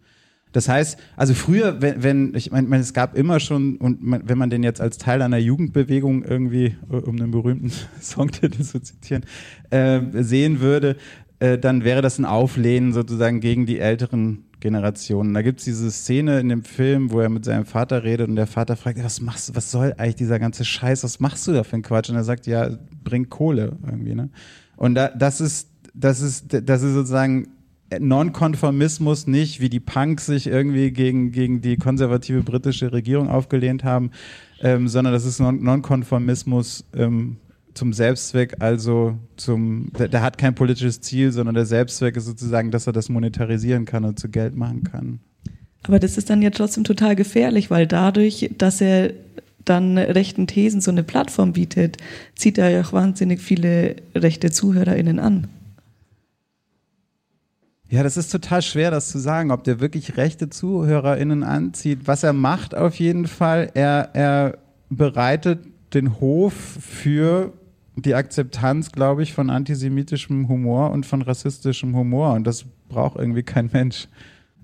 Das 0.55 0.69
heißt, 0.69 0.99
also 1.17 1.35
früher, 1.35 1.83
wenn, 1.83 2.05
wenn 2.05 2.33
ich 2.37 2.53
meine, 2.53 2.77
es 2.77 2.95
gab 2.95 3.19
immer 3.19 3.41
schon, 3.41 3.77
und 3.77 4.05
man, 4.05 4.23
wenn 4.25 4.39
man 4.39 4.51
den 4.51 4.63
jetzt 4.63 4.81
als 4.81 4.99
Teil 4.99 5.21
einer 5.21 5.37
Jugendbewegung 5.37 6.23
irgendwie, 6.23 6.77
um 6.89 7.17
einen 7.17 7.33
berühmten 7.33 7.73
Songtitel 8.01 8.63
zu 8.63 8.81
zitieren, 8.81 9.25
äh, 9.71 10.01
sehen 10.13 10.61
würde, 10.61 10.97
äh, 11.41 11.59
dann 11.59 11.83
wäre 11.83 12.03
das 12.03 12.21
ein 12.21 12.25
Auflehnen 12.25 12.93
sozusagen 12.93 13.41
gegen 13.41 13.67
die 13.67 13.81
älteren 13.81 14.45
Generationen. 14.61 15.35
Da 15.35 15.43
gibt 15.43 15.59
es 15.59 15.65
diese 15.65 15.91
Szene 15.91 16.39
in 16.39 16.49
dem 16.49 16.63
Film, 16.63 17.11
wo 17.11 17.19
er 17.19 17.31
mit 17.31 17.45
seinem 17.45 17.67
Vater 17.67 18.05
redet 18.05 18.29
und 18.29 18.37
der 18.37 18.47
Vater 18.47 18.77
fragt, 18.77 19.03
was 19.03 19.21
machst 19.21 19.49
du, 19.49 19.57
was 19.57 19.73
soll 19.73 19.93
eigentlich 19.99 20.15
dieser 20.15 20.39
ganze 20.39 20.65
Scheiß, 20.65 21.03
was 21.03 21.19
machst 21.19 21.49
du 21.49 21.53
da 21.53 21.65
für 21.65 21.73
einen 21.73 21.83
Quatsch? 21.83 22.11
Und 22.11 22.15
er 22.17 22.23
sagt, 22.23 22.47
ja, 22.47 22.71
bring 23.03 23.29
Kohle 23.29 23.77
irgendwie, 23.85 24.15
ne? 24.15 24.31
Und 24.77 24.95
da, 24.95 25.09
das 25.09 25.41
ist, 25.41 25.69
das 25.95 26.21
ist, 26.21 26.47
das 26.63 26.83
ist 26.83 26.95
sozusagen 26.95 27.49
Nonkonformismus 28.01 29.27
nicht, 29.27 29.61
wie 29.61 29.69
die 29.69 29.81
Punks 29.81 30.27
sich 30.27 30.47
irgendwie 30.47 30.91
gegen, 30.91 31.33
gegen 31.33 31.61
die 31.61 31.77
konservative 31.77 32.43
britische 32.43 32.93
Regierung 32.93 33.29
aufgelehnt 33.29 33.85
haben, 33.85 34.11
ähm, 34.61 34.89
sondern 34.89 35.13
das 35.13 35.25
ist 35.25 35.41
Nonkonformismus 35.41 36.85
ähm, 36.97 37.37
zum 37.75 37.93
Selbstzweck, 37.93 38.57
also 38.61 39.19
zum, 39.37 39.91
der, 39.99 40.09
der, 40.09 40.23
hat 40.23 40.39
kein 40.39 40.55
politisches 40.55 41.01
Ziel, 41.01 41.33
sondern 41.33 41.55
der 41.55 41.67
Selbstzweck 41.67 42.17
ist 42.17 42.27
sozusagen, 42.27 42.71
dass 42.71 42.87
er 42.87 42.93
das 42.93 43.09
monetarisieren 43.09 43.85
kann 43.85 44.05
und 44.05 44.19
zu 44.19 44.29
Geld 44.29 44.55
machen 44.55 44.85
kann. 44.85 45.19
Aber 45.83 45.99
das 45.99 46.17
ist 46.17 46.31
dann 46.31 46.41
ja 46.41 46.51
trotzdem 46.51 46.85
total 46.85 47.15
gefährlich, 47.17 47.71
weil 47.71 47.87
dadurch, 47.87 48.51
dass 48.57 48.81
er 48.81 49.13
dann 49.65 49.99
rechten 49.99 50.47
Thesen 50.47 50.81
so 50.81 50.91
eine 50.91 51.03
Plattform 51.03 51.53
bietet, 51.53 51.99
zieht 52.37 52.59
er 52.59 52.71
ja 52.71 52.83
auch 52.83 52.93
wahnsinnig 52.93 53.41
viele 53.41 53.97
rechte 54.15 54.51
ZuhörerInnen 54.51 55.19
an. 55.19 55.49
Ja, 57.89 58.03
das 58.03 58.17
ist 58.17 58.33
total 58.33 58.63
schwer, 58.63 58.91
das 58.91 59.11
zu 59.11 59.19
sagen, 59.19 59.51
ob 59.51 59.65
der 59.65 59.81
wirklich 59.81 60.17
rechte 60.17 60.49
ZuhörerInnen 60.49 61.43
anzieht. 61.43 62.01
Was 62.07 62.23
er 62.23 62.33
macht 62.33 62.75
auf 62.75 62.97
jeden 62.97 63.27
Fall, 63.27 63.71
er, 63.75 64.11
er 64.15 64.59
bereitet 64.89 65.67
den 65.93 66.19
Hof 66.21 66.55
für 66.55 67.53
die 67.97 68.15
Akzeptanz, 68.15 68.91
glaube 68.91 69.23
ich, 69.23 69.33
von 69.35 69.51
antisemitischem 69.51 70.49
Humor 70.49 70.91
und 70.91 71.07
von 71.07 71.23
rassistischem 71.23 71.95
Humor. 71.95 72.33
Und 72.33 72.47
das 72.47 72.65
braucht 72.89 73.19
irgendwie 73.19 73.43
kein 73.43 73.71
Mensch. 73.73 74.09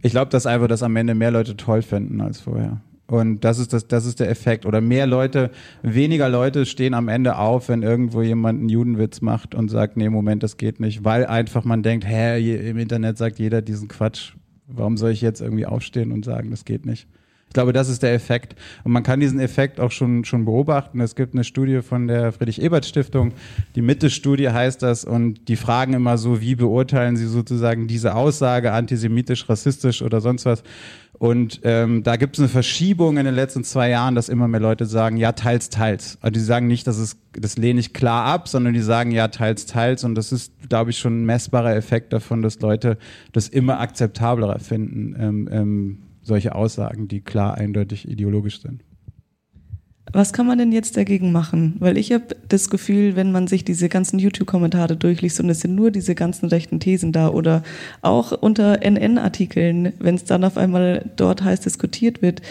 Ich 0.02 0.12
glaube, 0.12 0.30
dass 0.30 0.47
einfach 0.47 0.66
das 0.66 0.82
am 0.82 0.97
Ende 0.97 1.14
mehr 1.14 1.30
Leute 1.30 1.56
toll 1.56 1.82
finden 1.82 2.20
als 2.20 2.40
vorher. 2.40 2.80
Und 3.10 3.40
das 3.40 3.58
ist 3.58 3.72
das, 3.72 3.88
das 3.88 4.06
ist 4.06 4.20
der 4.20 4.30
Effekt. 4.30 4.64
Oder 4.64 4.80
mehr 4.80 5.04
Leute, 5.04 5.50
weniger 5.82 6.28
Leute 6.28 6.64
stehen 6.64 6.94
am 6.94 7.08
Ende 7.08 7.38
auf, 7.38 7.68
wenn 7.68 7.82
irgendwo 7.82 8.22
jemand 8.22 8.60
einen 8.60 8.68
Judenwitz 8.68 9.20
macht 9.20 9.52
und 9.56 9.68
sagt, 9.68 9.96
nee, 9.96 10.08
Moment, 10.08 10.44
das 10.44 10.56
geht 10.56 10.78
nicht. 10.78 11.04
Weil 11.04 11.26
einfach 11.26 11.64
man 11.64 11.82
denkt, 11.82 12.06
hä, 12.06 12.68
im 12.70 12.78
Internet 12.78 13.18
sagt 13.18 13.40
jeder 13.40 13.62
diesen 13.62 13.88
Quatsch. 13.88 14.34
Warum 14.68 14.96
soll 14.96 15.10
ich 15.10 15.22
jetzt 15.22 15.40
irgendwie 15.40 15.66
aufstehen 15.66 16.12
und 16.12 16.24
sagen, 16.24 16.52
das 16.52 16.64
geht 16.64 16.86
nicht? 16.86 17.08
Ich 17.51 17.55
glaube, 17.55 17.72
das 17.72 17.89
ist 17.89 18.05
der 18.05 18.14
Effekt. 18.14 18.55
Und 18.85 18.93
man 18.93 19.02
kann 19.02 19.18
diesen 19.18 19.40
Effekt 19.40 19.81
auch 19.81 19.90
schon, 19.90 20.24
schon 20.24 20.44
beobachten. 20.44 21.01
Es 21.01 21.16
gibt 21.16 21.35
eine 21.35 21.43
Studie 21.43 21.82
von 21.82 22.06
der 22.06 22.31
Friedrich-Ebert-Stiftung. 22.31 23.32
Die 23.74 23.82
Mitte-Studie 23.82 24.51
heißt 24.51 24.81
das. 24.85 25.05
Und 25.05 25.48
die 25.48 25.56
fragen 25.56 25.93
immer 25.93 26.16
so, 26.16 26.40
wie 26.40 26.55
beurteilen 26.55 27.16
sie 27.16 27.27
sozusagen 27.27 27.89
diese 27.89 28.14
Aussage, 28.14 28.70
antisemitisch, 28.70 29.48
rassistisch 29.48 30.01
oder 30.01 30.20
sonst 30.20 30.47
was. 30.47 30.62
Und 31.18 31.62
ähm, 31.64 32.05
da 32.05 32.14
gibt 32.14 32.36
es 32.36 32.39
eine 32.39 32.48
Verschiebung 32.48 33.16
in 33.16 33.24
den 33.24 33.35
letzten 33.35 33.64
zwei 33.64 33.90
Jahren, 33.90 34.14
dass 34.14 34.28
immer 34.28 34.47
mehr 34.47 34.60
Leute 34.60 34.86
sagen, 34.86 35.16
ja, 35.16 35.32
teils, 35.32 35.70
teils. 35.70 36.18
Also 36.20 36.32
die 36.32 36.40
sagen 36.40 36.68
nicht, 36.68 36.86
dass 36.86 36.98
es, 36.98 37.18
das 37.32 37.59
lehne 37.59 37.81
ich 37.81 37.93
klar 37.93 38.27
ab, 38.27 38.47
sondern 38.47 38.74
die 38.74 38.81
sagen, 38.81 39.10
ja, 39.10 39.27
teils, 39.27 39.66
teils. 39.66 40.05
Und 40.05 40.14
das 40.14 40.31
ist, 40.31 40.52
glaube 40.68 40.90
ich, 40.90 40.98
schon 40.98 41.22
ein 41.22 41.27
messbarer 41.27 41.74
Effekt 41.74 42.12
davon, 42.12 42.43
dass 42.43 42.60
Leute 42.60 42.97
das 43.32 43.48
immer 43.48 43.81
akzeptabler 43.81 44.60
finden. 44.60 45.16
Ähm, 45.18 45.48
ähm, 45.51 45.98
solche 46.31 46.55
Aussagen, 46.55 47.09
die 47.09 47.20
klar 47.20 47.59
eindeutig 47.59 48.09
ideologisch 48.09 48.62
sind. 48.62 48.85
Was 50.12 50.32
kann 50.32 50.47
man 50.47 50.59
denn 50.59 50.73
jetzt 50.73 50.97
dagegen 50.97 51.31
machen? 51.31 51.77
Weil 51.78 51.98
ich 51.98 52.12
habe 52.12 52.36
das 52.48 52.70
Gefühl, 52.70 53.16
wenn 53.16 53.32
man 53.32 53.47
sich 53.47 53.65
diese 53.65 53.89
ganzen 53.89 54.19
YouTube-Kommentare 54.19 54.97
durchliest 54.97 55.40
und 55.40 55.51
es 55.51 55.61
sind 55.61 55.74
nur 55.74 55.90
diese 55.90 56.15
ganzen 56.15 56.48
rechten 56.48 56.81
Thesen 56.81 57.12
da 57.12 57.28
oder 57.28 57.62
auch 58.01 58.32
unter 58.32 58.82
NN-Artikeln, 58.82 59.93
wenn 59.98 60.15
es 60.15 60.24
dann 60.24 60.44
auf 60.44 60.57
einmal 60.57 61.05
dort 61.16 61.44
heiß 61.44 61.61
diskutiert 61.61 62.23
wird, 62.23 62.43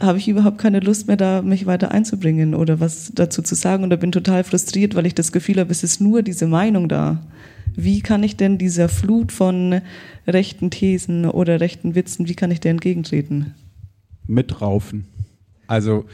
habe 0.00 0.18
ich 0.18 0.28
überhaupt 0.28 0.58
keine 0.58 0.80
Lust 0.80 1.08
mehr, 1.08 1.16
da 1.16 1.42
mich 1.42 1.66
weiter 1.66 1.90
einzubringen 1.90 2.54
oder 2.54 2.80
was 2.80 3.12
dazu 3.14 3.42
zu 3.42 3.54
sagen 3.54 3.84
oder 3.84 3.96
bin 3.96 4.12
total 4.12 4.44
frustriert, 4.44 4.94
weil 4.94 5.06
ich 5.06 5.14
das 5.14 5.32
Gefühl 5.32 5.58
habe, 5.58 5.72
es 5.72 5.82
ist 5.82 6.00
nur 6.00 6.22
diese 6.22 6.46
Meinung 6.46 6.88
da. 6.88 7.20
wie 7.80 8.00
kann 8.00 8.24
ich 8.24 8.36
denn 8.36 8.58
dieser 8.58 8.88
Flut 8.88 9.30
von 9.30 9.80
rechten 10.28 10.70
Thesen 10.70 11.24
oder 11.26 11.60
rechten 11.60 11.94
Witzen, 11.94 12.28
wie 12.28 12.34
kann 12.34 12.50
ich 12.50 12.60
der 12.60 12.72
entgegentreten? 12.72 13.54
Mitraufen. 14.26 15.06
Also 15.66 16.04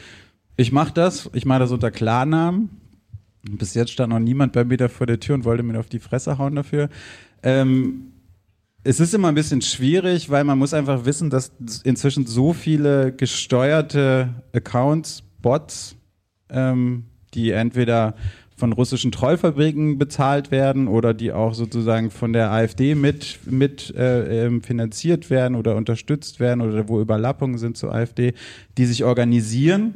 ich 0.57 0.73
mache 0.73 0.93
das, 0.93 1.29
ich 1.33 1.45
mache 1.45 1.61
das 1.61 1.73
unter 1.73 1.91
Klarnamen. 1.91 2.71
Bis 3.43 3.75
jetzt 3.75 3.93
stand 3.93 4.13
noch 4.13 4.21
niemand 4.21 4.53
bei 4.53 4.65
mir 4.65 4.77
da 4.77 4.89
vor 4.89 5.07
der 5.07 5.21
Tür 5.21 5.35
und 5.35 5.45
wollte 5.45 5.63
mir 5.63 5.79
auf 5.79 5.89
die 5.89 5.99
Fresse 5.99 6.39
hauen 6.39 6.55
dafür. 6.55 6.89
Ähm, 7.43 8.13
es 8.85 9.01
ist 9.01 9.15
immer 9.15 9.29
ein 9.29 9.35
bisschen 9.35 9.63
schwierig, 9.63 10.31
weil 10.31 10.45
man 10.45 10.59
muss 10.59 10.75
einfach 10.75 11.05
wissen, 11.05 11.31
dass 11.31 11.53
inzwischen 11.85 12.27
so 12.27 12.53
viele 12.53 13.13
gesteuerte 13.13 14.29
Accounts, 14.53 15.23
Bots, 15.41 15.97
ähm, 16.51 17.05
die 17.35 17.51
entweder 17.51 18.15
von 18.57 18.73
russischen 18.73 19.11
Trollfabriken 19.11 19.99
bezahlt 19.99 20.51
werden 20.51 20.87
oder 20.87 21.13
die 21.13 21.33
auch 21.33 21.55
sozusagen 21.55 22.11
von 22.11 22.33
der 22.33 22.53
AfD 22.53 22.95
mit, 22.95 23.41
mit 23.47 23.95
äh, 23.97 24.47
ähm, 24.47 24.63
finanziert 24.63 25.29
werden 25.29 25.57
oder 25.57 25.75
unterstützt 25.75 26.39
werden 26.39 26.61
oder 26.61 26.89
wo 26.89 27.01
Überlappungen 27.01 27.59
sind 27.59 27.77
zur 27.77 27.93
AfD, 27.93 28.35
die 28.79 28.87
sich 28.87 29.05
organisieren. 29.05 29.95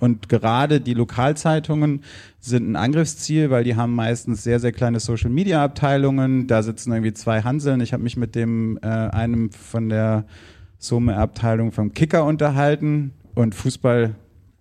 Und 0.00 0.28
gerade 0.28 0.80
die 0.80 0.94
Lokalzeitungen 0.94 2.02
sind 2.40 2.70
ein 2.70 2.76
Angriffsziel, 2.76 3.50
weil 3.50 3.64
die 3.64 3.76
haben 3.76 3.94
meistens 3.94 4.44
sehr, 4.44 4.60
sehr 4.60 4.72
kleine 4.72 5.00
Social-Media-Abteilungen. 5.00 6.46
Da 6.46 6.62
sitzen 6.62 6.92
irgendwie 6.92 7.12
zwei 7.12 7.42
Hanseln. 7.42 7.80
Ich 7.80 7.92
habe 7.92 8.04
mich 8.04 8.16
mit 8.16 8.34
dem 8.34 8.78
äh, 8.80 8.86
einem 8.86 9.50
von 9.50 9.88
der 9.88 10.24
Summe-Abteilung 10.78 11.72
vom 11.72 11.92
Kicker 11.92 12.24
unterhalten 12.24 13.12
und 13.34 13.54
Fußball 13.54 14.14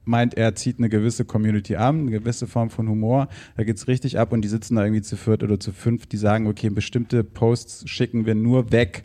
meint, 0.07 0.35
er 0.35 0.55
zieht 0.55 0.79
eine 0.79 0.89
gewisse 0.89 1.25
Community 1.25 1.75
an, 1.75 2.01
eine 2.01 2.11
gewisse 2.11 2.47
Form 2.47 2.69
von 2.69 2.87
Humor. 2.87 3.27
Da 3.55 3.63
geht's 3.63 3.87
richtig 3.87 4.19
ab 4.19 4.33
und 4.33 4.41
die 4.41 4.47
sitzen 4.47 4.75
da 4.75 4.83
irgendwie 4.83 5.01
zu 5.01 5.17
viert 5.17 5.43
oder 5.43 5.59
zu 5.59 5.71
fünf, 5.71 6.05
die 6.05 6.17
sagen, 6.17 6.47
okay, 6.47 6.69
bestimmte 6.69 7.23
Posts 7.23 7.89
schicken 7.89 8.25
wir 8.25 8.35
nur 8.35 8.71
weg, 8.71 9.03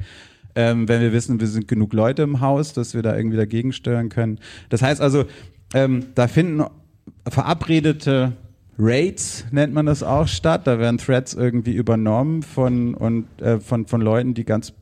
ähm, 0.54 0.88
wenn 0.88 1.00
wir 1.00 1.12
wissen, 1.12 1.40
wir 1.40 1.46
sind 1.46 1.68
genug 1.68 1.92
Leute 1.92 2.22
im 2.22 2.40
Haus, 2.40 2.72
dass 2.72 2.94
wir 2.94 3.02
da 3.02 3.16
irgendwie 3.16 3.36
dagegen 3.36 3.72
steuern 3.72 4.08
können. 4.08 4.38
Das 4.68 4.82
heißt 4.82 5.00
also, 5.00 5.24
ähm, 5.74 6.06
da 6.14 6.28
finden 6.28 6.64
verabredete 7.28 8.32
Raids 8.78 9.46
nennt 9.50 9.74
man 9.74 9.86
das 9.86 10.02
auch 10.02 10.28
statt. 10.28 10.66
Da 10.66 10.78
werden 10.78 10.98
Threads 10.98 11.34
irgendwie 11.34 11.74
übernommen 11.74 12.42
von 12.42 12.94
und 12.94 13.26
äh, 13.40 13.60
von 13.60 13.86
von 13.86 14.00
Leuten, 14.00 14.34
die 14.34 14.44
ganz 14.44 14.72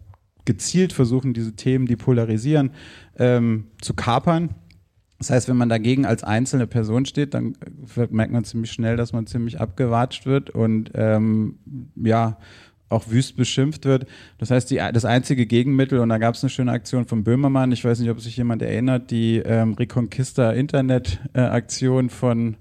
gezielt 0.45 0.93
versuchen, 0.93 1.35
diese 1.35 1.53
Themen, 1.53 1.87
die 1.87 1.97
polarisieren, 1.97 2.71
ähm, 3.19 3.67
zu 3.81 3.95
kapern 3.95 4.55
das 5.21 5.29
heißt, 5.29 5.49
wenn 5.51 5.57
man 5.59 5.69
dagegen 5.69 6.07
als 6.07 6.25
einzelne 6.25 6.67
Person 6.67 7.05
steht, 7.05 7.35
dann 7.35 7.55
merkt 8.09 8.33
man 8.33 8.43
ziemlich 8.45 8.73
schnell, 8.73 8.97
dass 8.97 9.13
man 9.13 9.27
ziemlich 9.27 9.61
abgewatscht 9.61 10.25
wird 10.25 10.49
und 10.49 10.93
ähm, 10.95 11.59
ja 11.95 12.39
auch 12.89 13.09
wüst 13.11 13.37
beschimpft 13.37 13.85
wird. 13.85 14.07
Das 14.39 14.51
heißt, 14.51 14.71
die, 14.71 14.77
das 14.77 15.05
einzige 15.05 15.45
Gegenmittel, 15.45 16.01
und 16.01 16.09
da 16.09 16.17
gab 16.17 16.35
es 16.35 16.43
eine 16.43 16.49
schöne 16.49 16.73
Aktion 16.73 17.05
von 17.05 17.23
Böhmermann, 17.23 17.71
ich 17.71 17.85
weiß 17.85 18.01
nicht, 18.01 18.11
ob 18.11 18.19
sich 18.19 18.37
jemand 18.39 18.63
erinnert, 18.63 19.11
die 19.11 19.37
ähm, 19.45 19.75
Reconquista 19.75 20.53
Internet-Aktion 20.53 22.07
äh, 22.07 22.09
von 22.09 22.57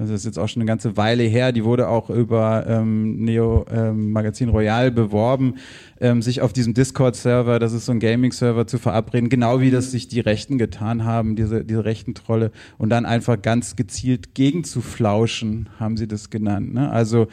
das 0.00 0.10
ist 0.20 0.24
jetzt 0.24 0.38
auch 0.38 0.48
schon 0.48 0.62
eine 0.62 0.68
ganze 0.68 0.96
Weile 0.96 1.24
her, 1.24 1.52
die 1.52 1.64
wurde 1.64 1.88
auch 1.88 2.10
über 2.10 2.66
ähm, 2.66 3.16
Neo 3.24 3.66
ähm, 3.70 4.12
Magazin 4.12 4.48
Royal 4.48 4.90
beworben, 4.90 5.54
ähm, 6.00 6.22
sich 6.22 6.40
auf 6.40 6.52
diesem 6.52 6.74
Discord-Server, 6.74 7.58
das 7.58 7.72
ist 7.72 7.86
so 7.86 7.92
ein 7.92 8.00
Gaming-Server, 8.00 8.66
zu 8.66 8.78
verabreden, 8.78 9.28
genau 9.28 9.60
wie 9.60 9.70
das 9.70 9.90
sich 9.90 10.08
die 10.08 10.20
Rechten 10.20 10.58
getan 10.58 11.04
haben, 11.04 11.36
diese, 11.36 11.64
diese 11.64 11.84
rechten 11.84 12.14
Trolle, 12.14 12.50
und 12.78 12.90
dann 12.90 13.06
einfach 13.06 13.40
ganz 13.40 13.76
gezielt 13.76 14.34
gegenzuflauschen, 14.34 15.68
haben 15.78 15.96
sie 15.96 16.08
das 16.08 16.30
genannt. 16.30 16.72
Ne? 16.72 16.90
Also 16.90 17.28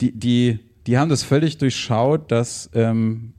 die, 0.00 0.12
die, 0.12 0.58
die 0.86 0.98
haben 0.98 1.10
das 1.10 1.22
völlig 1.22 1.58
durchschaut, 1.58 2.32
dass 2.32 2.70
ähm, 2.74 3.34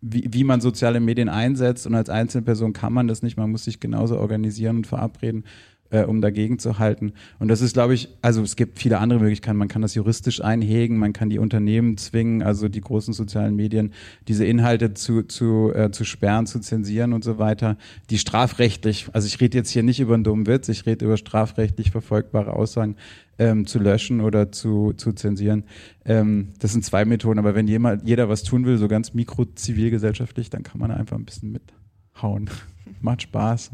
wie, 0.00 0.28
wie 0.30 0.44
man 0.44 0.60
soziale 0.60 1.00
Medien 1.00 1.28
einsetzt 1.28 1.86
und 1.86 1.94
als 1.94 2.08
Einzelperson 2.08 2.72
kann 2.72 2.92
man 2.92 3.06
das 3.06 3.22
nicht, 3.22 3.36
man 3.36 3.50
muss 3.50 3.64
sich 3.64 3.80
genauso 3.80 4.18
organisieren 4.18 4.78
und 4.78 4.86
verabreden 4.86 5.44
äh, 5.90 6.04
um 6.04 6.20
dagegen 6.20 6.58
zu 6.58 6.78
halten. 6.78 7.12
Und 7.38 7.48
das 7.48 7.60
ist, 7.60 7.74
glaube 7.74 7.94
ich, 7.94 8.08
also 8.22 8.42
es 8.42 8.56
gibt 8.56 8.78
viele 8.78 8.98
andere 8.98 9.20
Möglichkeiten. 9.20 9.56
Man 9.56 9.68
kann 9.68 9.82
das 9.82 9.94
juristisch 9.94 10.42
einhegen, 10.42 10.96
man 10.96 11.12
kann 11.12 11.30
die 11.30 11.38
Unternehmen 11.38 11.96
zwingen, 11.96 12.42
also 12.42 12.68
die 12.68 12.80
großen 12.80 13.12
sozialen 13.12 13.56
Medien, 13.56 13.92
diese 14.28 14.44
Inhalte 14.44 14.94
zu, 14.94 15.22
zu, 15.22 15.72
äh, 15.74 15.90
zu 15.90 16.04
sperren, 16.04 16.46
zu 16.46 16.60
zensieren 16.60 17.12
und 17.12 17.24
so 17.24 17.38
weiter, 17.38 17.76
die 18.10 18.18
strafrechtlich, 18.18 19.08
also 19.12 19.26
ich 19.26 19.40
rede 19.40 19.58
jetzt 19.58 19.70
hier 19.70 19.82
nicht 19.82 20.00
über 20.00 20.14
einen 20.14 20.24
dummen 20.24 20.46
Witz, 20.46 20.68
ich 20.68 20.86
rede 20.86 21.04
über 21.04 21.16
strafrechtlich 21.16 21.90
verfolgbare 21.90 22.52
Aussagen, 22.52 22.96
ähm, 23.38 23.66
zu 23.66 23.78
löschen 23.78 24.20
oder 24.20 24.52
zu, 24.52 24.92
zu 24.92 25.12
zensieren. 25.12 25.64
Ähm, 26.04 26.50
das 26.58 26.72
sind 26.72 26.84
zwei 26.84 27.04
Methoden, 27.04 27.38
aber 27.38 27.54
wenn 27.54 27.66
jemand, 27.66 28.06
jeder 28.06 28.28
was 28.28 28.42
tun 28.42 28.66
will, 28.66 28.76
so 28.76 28.86
ganz 28.86 29.14
mikro-zivilgesellschaftlich, 29.14 30.50
dann 30.50 30.62
kann 30.62 30.78
man 30.78 30.90
einfach 30.90 31.16
ein 31.16 31.24
bisschen 31.24 31.52
mithauen. 31.52 32.50
Macht 33.00 33.22
Spaß. 33.22 33.70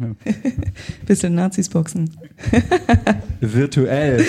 Bisschen 1.06 1.34
Nazis 1.34 1.68
boxen. 1.68 2.10
Virtuell. 3.40 4.24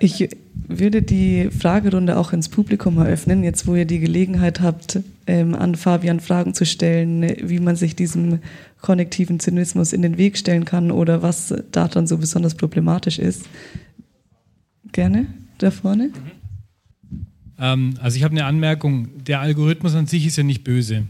Ich 0.00 0.28
würde 0.68 1.02
die 1.02 1.48
Fragerunde 1.50 2.16
auch 2.18 2.32
ins 2.32 2.48
Publikum 2.48 2.98
eröffnen, 2.98 3.44
jetzt 3.44 3.66
wo 3.66 3.74
ihr 3.74 3.84
die 3.84 4.00
Gelegenheit 4.00 4.60
habt, 4.60 5.00
ähm, 5.26 5.54
an 5.54 5.74
Fabian 5.74 6.20
Fragen 6.20 6.54
zu 6.54 6.66
stellen, 6.66 7.22
wie 7.42 7.60
man 7.60 7.76
sich 7.76 7.96
diesem 7.96 8.40
konnektiven 8.80 9.40
Zynismus 9.40 9.92
in 9.92 10.02
den 10.02 10.18
Weg 10.18 10.36
stellen 10.36 10.64
kann 10.64 10.90
oder 10.90 11.22
was 11.22 11.54
daran 11.72 12.06
so 12.06 12.18
besonders 12.18 12.54
problematisch 12.54 13.18
ist. 13.18 13.48
Gerne, 14.92 15.26
da 15.58 15.70
vorne. 15.70 16.10
Ähm, 17.58 17.94
also 18.00 18.16
ich 18.16 18.24
habe 18.24 18.32
eine 18.32 18.44
Anmerkung. 18.44 19.08
Der 19.24 19.40
Algorithmus 19.40 19.94
an 19.94 20.06
sich 20.06 20.26
ist 20.26 20.36
ja 20.36 20.42
nicht 20.42 20.64
böse. 20.64 21.04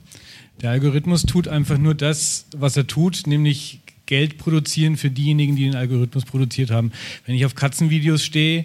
Der 0.62 0.70
Algorithmus 0.70 1.24
tut 1.24 1.48
einfach 1.48 1.78
nur 1.78 1.94
das, 1.94 2.46
was 2.56 2.76
er 2.76 2.86
tut, 2.86 3.26
nämlich 3.26 3.80
Geld 4.06 4.38
produzieren 4.38 4.96
für 4.96 5.10
diejenigen, 5.10 5.56
die 5.56 5.64
den 5.64 5.74
Algorithmus 5.74 6.24
produziert 6.24 6.70
haben. 6.70 6.92
Wenn 7.26 7.34
ich 7.34 7.44
auf 7.44 7.54
Katzenvideos 7.54 8.24
stehe, 8.24 8.64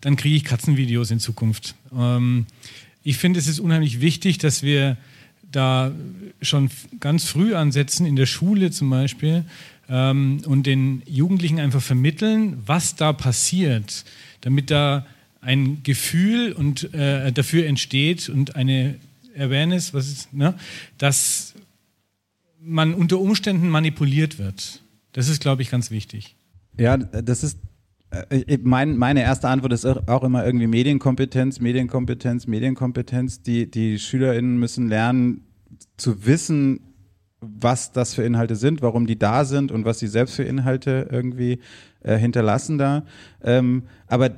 dann 0.00 0.16
kriege 0.16 0.36
ich 0.36 0.44
Katzenvideos 0.44 1.10
in 1.10 1.18
Zukunft. 1.18 1.74
Ähm, 1.96 2.46
ich 3.02 3.18
finde, 3.18 3.40
es 3.40 3.48
ist 3.48 3.58
unheimlich 3.58 4.00
wichtig, 4.00 4.38
dass 4.38 4.62
wir 4.62 4.96
da 5.50 5.92
schon 6.42 6.70
ganz 7.00 7.24
früh 7.24 7.54
ansetzen, 7.54 8.06
in 8.06 8.16
der 8.16 8.26
Schule 8.26 8.70
zum 8.70 8.90
Beispiel, 8.90 9.44
ähm, 9.88 10.42
und 10.46 10.66
den 10.66 11.02
Jugendlichen 11.06 11.58
einfach 11.58 11.82
vermitteln, 11.82 12.62
was 12.66 12.94
da 12.96 13.12
passiert, 13.12 14.04
damit 14.42 14.70
da 14.70 15.06
ein 15.40 15.82
Gefühl 15.82 16.52
und 16.52 16.92
äh, 16.94 17.32
dafür 17.32 17.66
entsteht 17.66 18.28
und 18.28 18.56
eine 18.56 18.96
Awareness, 19.38 19.94
was 19.94 20.08
ist, 20.08 20.32
ne? 20.32 20.54
dass 20.98 21.54
man 22.60 22.94
unter 22.94 23.18
Umständen 23.18 23.68
manipuliert 23.68 24.38
wird. 24.38 24.82
Das 25.12 25.28
ist, 25.28 25.40
glaube 25.40 25.62
ich, 25.62 25.70
ganz 25.70 25.90
wichtig. 25.90 26.36
Ja, 26.76 26.96
das 26.96 27.42
ist 27.42 27.58
äh, 28.10 28.58
mein, 28.62 28.96
meine 28.96 29.22
erste 29.22 29.48
Antwort 29.48 29.72
ist 29.72 29.84
auch 29.84 30.22
immer 30.22 30.44
irgendwie 30.44 30.66
Medienkompetenz, 30.66 31.60
Medienkompetenz, 31.60 32.46
Medienkompetenz. 32.46 33.42
Die, 33.42 33.70
die 33.70 33.98
SchülerInnen 33.98 34.58
müssen 34.58 34.88
lernen 34.88 35.44
zu 35.96 36.24
wissen, 36.26 36.80
was 37.40 37.92
das 37.92 38.14
für 38.14 38.22
Inhalte 38.22 38.56
sind, 38.56 38.82
warum 38.82 39.06
die 39.06 39.18
da 39.18 39.44
sind 39.44 39.70
und 39.70 39.84
was 39.84 39.98
sie 39.98 40.08
selbst 40.08 40.34
für 40.34 40.42
Inhalte 40.42 41.08
irgendwie 41.10 41.60
äh, 42.00 42.16
hinterlassen 42.16 42.78
da. 42.78 43.04
Ähm, 43.42 43.84
aber 44.06 44.30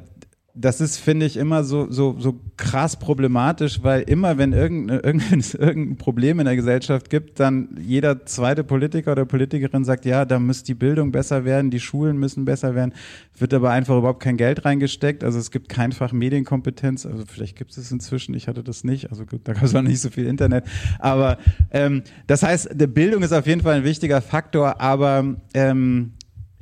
das 0.55 0.81
ist, 0.81 0.99
finde 0.99 1.27
ich, 1.27 1.37
immer 1.37 1.65
so, 1.65 1.91
so, 1.91 2.17
so 2.19 2.41
krass 2.57 2.99
problematisch, 2.99 3.83
weil 3.83 4.03
immer, 4.03 4.37
wenn 4.37 4.53
irgendein, 4.53 4.99
irgendein 5.59 5.97
Problem 5.97 6.41
in 6.41 6.47
der 6.47 6.57
Gesellschaft 6.57 7.09
gibt, 7.09 7.39
dann 7.41 7.79
jeder 7.81 8.27
zweite 8.27 8.65
Politiker 8.65 9.13
oder 9.13 9.25
Politikerin 9.25 9.85
sagt, 9.85 10.05
ja, 10.05 10.25
da 10.25 10.39
muss 10.39 10.63
die 10.63 10.75
Bildung 10.75 11.13
besser 11.13 11.45
werden, 11.45 11.71
die 11.71 11.81
Schulen 11.81 12.19
müssen 12.19 12.45
besser 12.45 12.75
werden, 12.75 12.93
wird 13.39 13.55
aber 13.55 13.71
einfach 13.71 13.97
überhaupt 13.97 14.23
kein 14.23 14.37
Geld 14.37 14.65
reingesteckt. 14.65 15.23
Also 15.25 15.39
es 15.39 15.51
gibt 15.51 15.69
kein 15.69 15.93
Fach 15.93 16.13
Medienkompetenz, 16.13 17.07
also 17.07 17.25
vielleicht 17.27 17.57
gibt 17.57 17.77
es 17.77 17.91
inzwischen, 17.91 18.35
ich 18.35 18.49
hatte 18.49 18.65
das 18.65 18.85
nicht, 18.85 19.11
also 19.11 19.25
da 19.45 19.53
gab 19.53 19.63
es 19.63 19.75
auch 19.75 19.83
nicht 19.83 20.01
so 20.01 20.11
viel 20.11 20.27
Internet. 20.27 20.65
Aber 20.99 21.39
ähm, 21.71 22.03
das 22.27 22.43
heißt, 22.43 22.71
Bildung 22.95 23.23
ist 23.23 23.33
auf 23.33 23.47
jeden 23.47 23.61
Fall 23.61 23.77
ein 23.77 23.85
wichtiger 23.85 24.21
Faktor, 24.21 24.81
aber 24.81 25.37
ähm, 25.55 26.13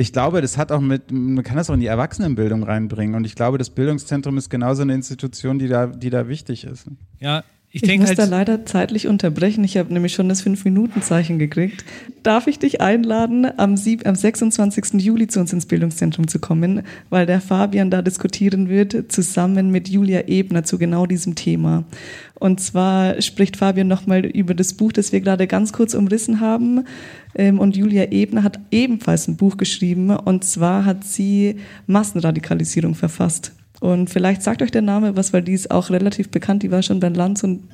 ich 0.01 0.13
glaube, 0.13 0.41
das 0.41 0.57
hat 0.57 0.71
auch 0.71 0.81
mit, 0.81 1.11
man 1.11 1.43
kann 1.43 1.57
das 1.57 1.69
auch 1.69 1.75
in 1.75 1.81
die 1.81 1.87
Erwachsenenbildung 1.87 2.63
reinbringen. 2.63 3.17
Und 3.17 3.25
ich 3.25 3.35
glaube, 3.35 3.59
das 3.59 3.69
Bildungszentrum 3.69 4.39
ist 4.39 4.49
genauso 4.49 4.83
eine 4.83 4.95
Institution, 4.95 5.59
die 5.59 5.67
da, 5.67 5.89
die 5.89 6.09
da 6.09 6.29
wichtig 6.29 6.65
ist. 6.65 6.87
Ja, 7.19 7.43
ich, 7.71 7.83
ich 7.83 7.99
muss 7.99 8.09
halt 8.09 8.19
da 8.19 8.25
leider 8.25 8.65
zeitlich 8.65 9.09
unterbrechen. 9.09 9.63
Ich 9.63 9.77
habe 9.77 9.93
nämlich 9.93 10.15
schon 10.15 10.31
das 10.31 10.41
Fünf-Minuten-Zeichen 10.41 11.39
gekriegt. 11.39 11.85
Darf 12.23 12.47
ich 12.47 12.59
dich 12.59 12.81
einladen, 12.81 13.47
am, 13.59 13.77
sieb, 13.77 14.07
am 14.07 14.15
26. 14.15 14.95
Juli 15.03 15.27
zu 15.27 15.39
uns 15.41 15.53
ins 15.53 15.67
Bildungszentrum 15.67 16.29
zu 16.29 16.39
kommen, 16.39 16.83
weil 17.11 17.27
der 17.27 17.43
Fabian 17.43 17.91
da 17.91 18.01
diskutieren 18.01 18.71
wird, 18.71 19.13
zusammen 19.13 19.71
mit 19.71 19.89
Julia 19.89 20.29
Ebner 20.29 20.65
zu 20.65 20.79
genau 20.79 21.05
diesem 21.05 21.35
Thema. 21.35 21.85
Und 22.35 22.61
zwar 22.61 23.21
spricht 23.21 23.59
Fabian 23.59 23.89
nochmal 23.89 24.25
über 24.25 24.55
das 24.55 24.73
Buch, 24.73 24.93
das 24.93 25.13
wir 25.13 25.21
gerade 25.21 25.47
ganz 25.47 25.75
kurz 25.75 25.93
umrissen 25.93 26.41
haben. 26.41 26.85
Ähm, 27.35 27.59
und 27.59 27.77
Julia 27.77 28.11
Ebner 28.11 28.45
hat 28.45 28.59
ebenfalls 28.71 29.29
ein 29.29 29.37
Buch 29.37 29.59
geschrieben. 29.59 30.09
Und 30.09 30.43
zwar 30.43 30.87
hat 30.87 31.05
sie 31.05 31.57
Massenradikalisierung 31.87 32.95
verfasst. 32.95 33.53
Und 33.81 34.11
vielleicht 34.11 34.43
sagt 34.43 34.63
euch 34.63 34.71
der 34.71 34.83
Name 34.83 35.17
was, 35.17 35.33
weil 35.33 35.43
die 35.43 35.53
ist 35.53 35.71
auch 35.71 35.91
relativ 35.91 36.31
bekannt. 36.31 36.63
Die 36.63 36.71
war 36.71 36.83
schon 36.83 37.01
bei 37.01 37.09
Lanz 37.09 37.45
und 37.45 37.69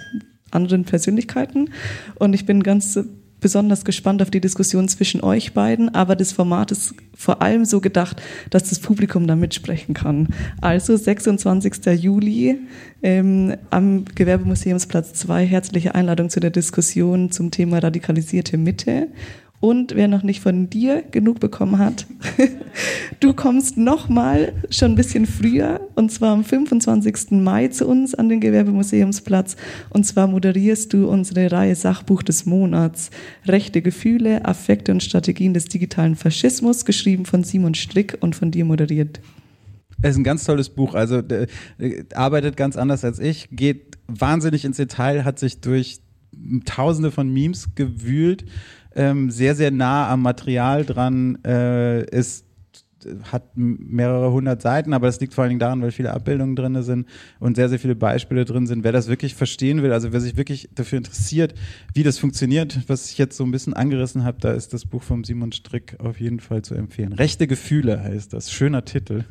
anderen 0.50 0.84
Persönlichkeiten. 0.84 1.70
Und 2.16 2.34
ich 2.34 2.46
bin 2.46 2.62
ganz 2.62 2.98
besonders 3.44 3.84
gespannt 3.84 4.22
auf 4.22 4.30
die 4.30 4.40
Diskussion 4.40 4.88
zwischen 4.88 5.22
euch 5.22 5.52
beiden, 5.52 5.94
aber 5.94 6.16
das 6.16 6.32
Format 6.32 6.70
ist 6.70 6.94
vor 7.14 7.42
allem 7.42 7.66
so 7.66 7.82
gedacht, 7.82 8.22
dass 8.48 8.70
das 8.70 8.78
Publikum 8.78 9.26
da 9.26 9.36
mitsprechen 9.36 9.92
kann. 9.92 10.28
Also 10.62 10.96
26. 10.96 11.84
Juli 12.02 12.58
ähm, 13.02 13.54
am 13.68 14.06
Gewerbemuseumsplatz 14.14 15.12
2 15.12 15.44
herzliche 15.44 15.94
Einladung 15.94 16.30
zu 16.30 16.40
der 16.40 16.48
Diskussion 16.48 17.30
zum 17.30 17.50
Thema 17.50 17.80
radikalisierte 17.80 18.56
Mitte. 18.56 19.08
Und 19.64 19.94
wer 19.94 20.08
noch 20.08 20.22
nicht 20.22 20.42
von 20.42 20.68
dir 20.68 21.02
genug 21.10 21.40
bekommen 21.40 21.78
hat, 21.78 22.06
du 23.20 23.32
kommst 23.32 23.78
nochmal 23.78 24.52
schon 24.68 24.92
ein 24.92 24.94
bisschen 24.94 25.24
früher 25.24 25.80
und 25.94 26.12
zwar 26.12 26.34
am 26.34 26.44
25. 26.44 27.30
Mai 27.30 27.68
zu 27.68 27.88
uns 27.88 28.14
an 28.14 28.28
den 28.28 28.40
Gewerbemuseumsplatz. 28.40 29.56
Und 29.88 30.04
zwar 30.04 30.26
moderierst 30.26 30.92
du 30.92 31.08
unsere 31.08 31.50
Reihe 31.50 31.74
Sachbuch 31.76 32.22
des 32.22 32.44
Monats. 32.44 33.08
Rechte 33.46 33.80
Gefühle, 33.80 34.44
Affekte 34.44 34.92
und 34.92 35.02
Strategien 35.02 35.54
des 35.54 35.64
digitalen 35.64 36.14
Faschismus, 36.14 36.84
geschrieben 36.84 37.24
von 37.24 37.42
Simon 37.42 37.74
Strick 37.74 38.18
und 38.20 38.36
von 38.36 38.50
dir 38.50 38.66
moderiert. 38.66 39.22
Es 40.02 40.10
ist 40.10 40.16
ein 40.18 40.24
ganz 40.24 40.44
tolles 40.44 40.68
Buch. 40.68 40.92
Also 40.92 41.20
äh, 41.20 41.46
arbeitet 42.12 42.58
ganz 42.58 42.76
anders 42.76 43.02
als 43.02 43.18
ich, 43.18 43.48
geht 43.50 43.96
wahnsinnig 44.08 44.66
ins 44.66 44.76
Detail, 44.76 45.24
hat 45.24 45.38
sich 45.38 45.62
durch 45.62 46.00
Tausende 46.66 47.10
von 47.10 47.32
Memes 47.32 47.68
gewühlt 47.74 48.44
ähm, 48.94 49.30
sehr, 49.30 49.54
sehr 49.54 49.70
nah 49.70 50.08
am 50.08 50.22
Material 50.22 50.84
dran 50.84 51.38
äh, 51.44 52.04
ist 52.04 52.44
hat 53.30 53.56
mehrere 53.56 54.32
hundert 54.32 54.62
Seiten, 54.62 54.92
aber 54.92 55.06
das 55.06 55.20
liegt 55.20 55.34
vor 55.34 55.42
allen 55.42 55.50
Dingen 55.50 55.60
daran, 55.60 55.82
weil 55.82 55.90
viele 55.90 56.12
Abbildungen 56.12 56.56
drin 56.56 56.82
sind 56.82 57.06
und 57.38 57.56
sehr, 57.56 57.68
sehr 57.68 57.78
viele 57.78 57.94
Beispiele 57.94 58.44
drin 58.44 58.66
sind. 58.66 58.84
Wer 58.84 58.92
das 58.92 59.08
wirklich 59.08 59.34
verstehen 59.34 59.82
will, 59.82 59.92
also 59.92 60.12
wer 60.12 60.20
sich 60.20 60.36
wirklich 60.36 60.68
dafür 60.74 60.98
interessiert, 60.98 61.54
wie 61.92 62.02
das 62.02 62.18
funktioniert, 62.18 62.80
was 62.88 63.10
ich 63.10 63.18
jetzt 63.18 63.36
so 63.36 63.44
ein 63.44 63.50
bisschen 63.50 63.74
angerissen 63.74 64.24
habe, 64.24 64.38
da 64.40 64.52
ist 64.52 64.72
das 64.72 64.86
Buch 64.86 65.02
vom 65.02 65.24
Simon 65.24 65.52
Strick 65.52 65.96
auf 65.98 66.20
jeden 66.20 66.40
Fall 66.40 66.62
zu 66.62 66.74
empfehlen. 66.74 67.12
Rechte 67.12 67.46
Gefühle 67.46 68.02
heißt 68.02 68.32
das. 68.32 68.50
Schöner 68.50 68.84
Titel. 68.84 69.24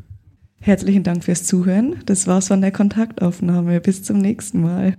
Herzlichen 0.60 1.03
Dank 1.03 1.26
fürs 1.26 1.44
Zuhören. 1.44 1.98
Das 2.06 2.26
war's 2.27 2.48
von 2.48 2.61
der 2.61 2.72
Kontaktaufnahme. 2.72 3.81
Bis 3.81 4.03
zum 4.03 4.19
nächsten 4.19 4.61
Mal. 4.61 4.95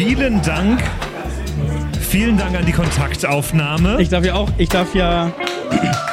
Vielen 0.00 0.40
Dank. 0.42 0.80
Vielen 1.98 2.38
Dank 2.38 2.56
an 2.56 2.64
die 2.64 2.70
Kontaktaufnahme. 2.70 4.00
Ich 4.00 4.08
darf 4.08 4.24
ja 4.24 4.34
auch, 4.34 4.48
ich 4.56 4.68
darf 4.68 4.94
ja 4.94 5.32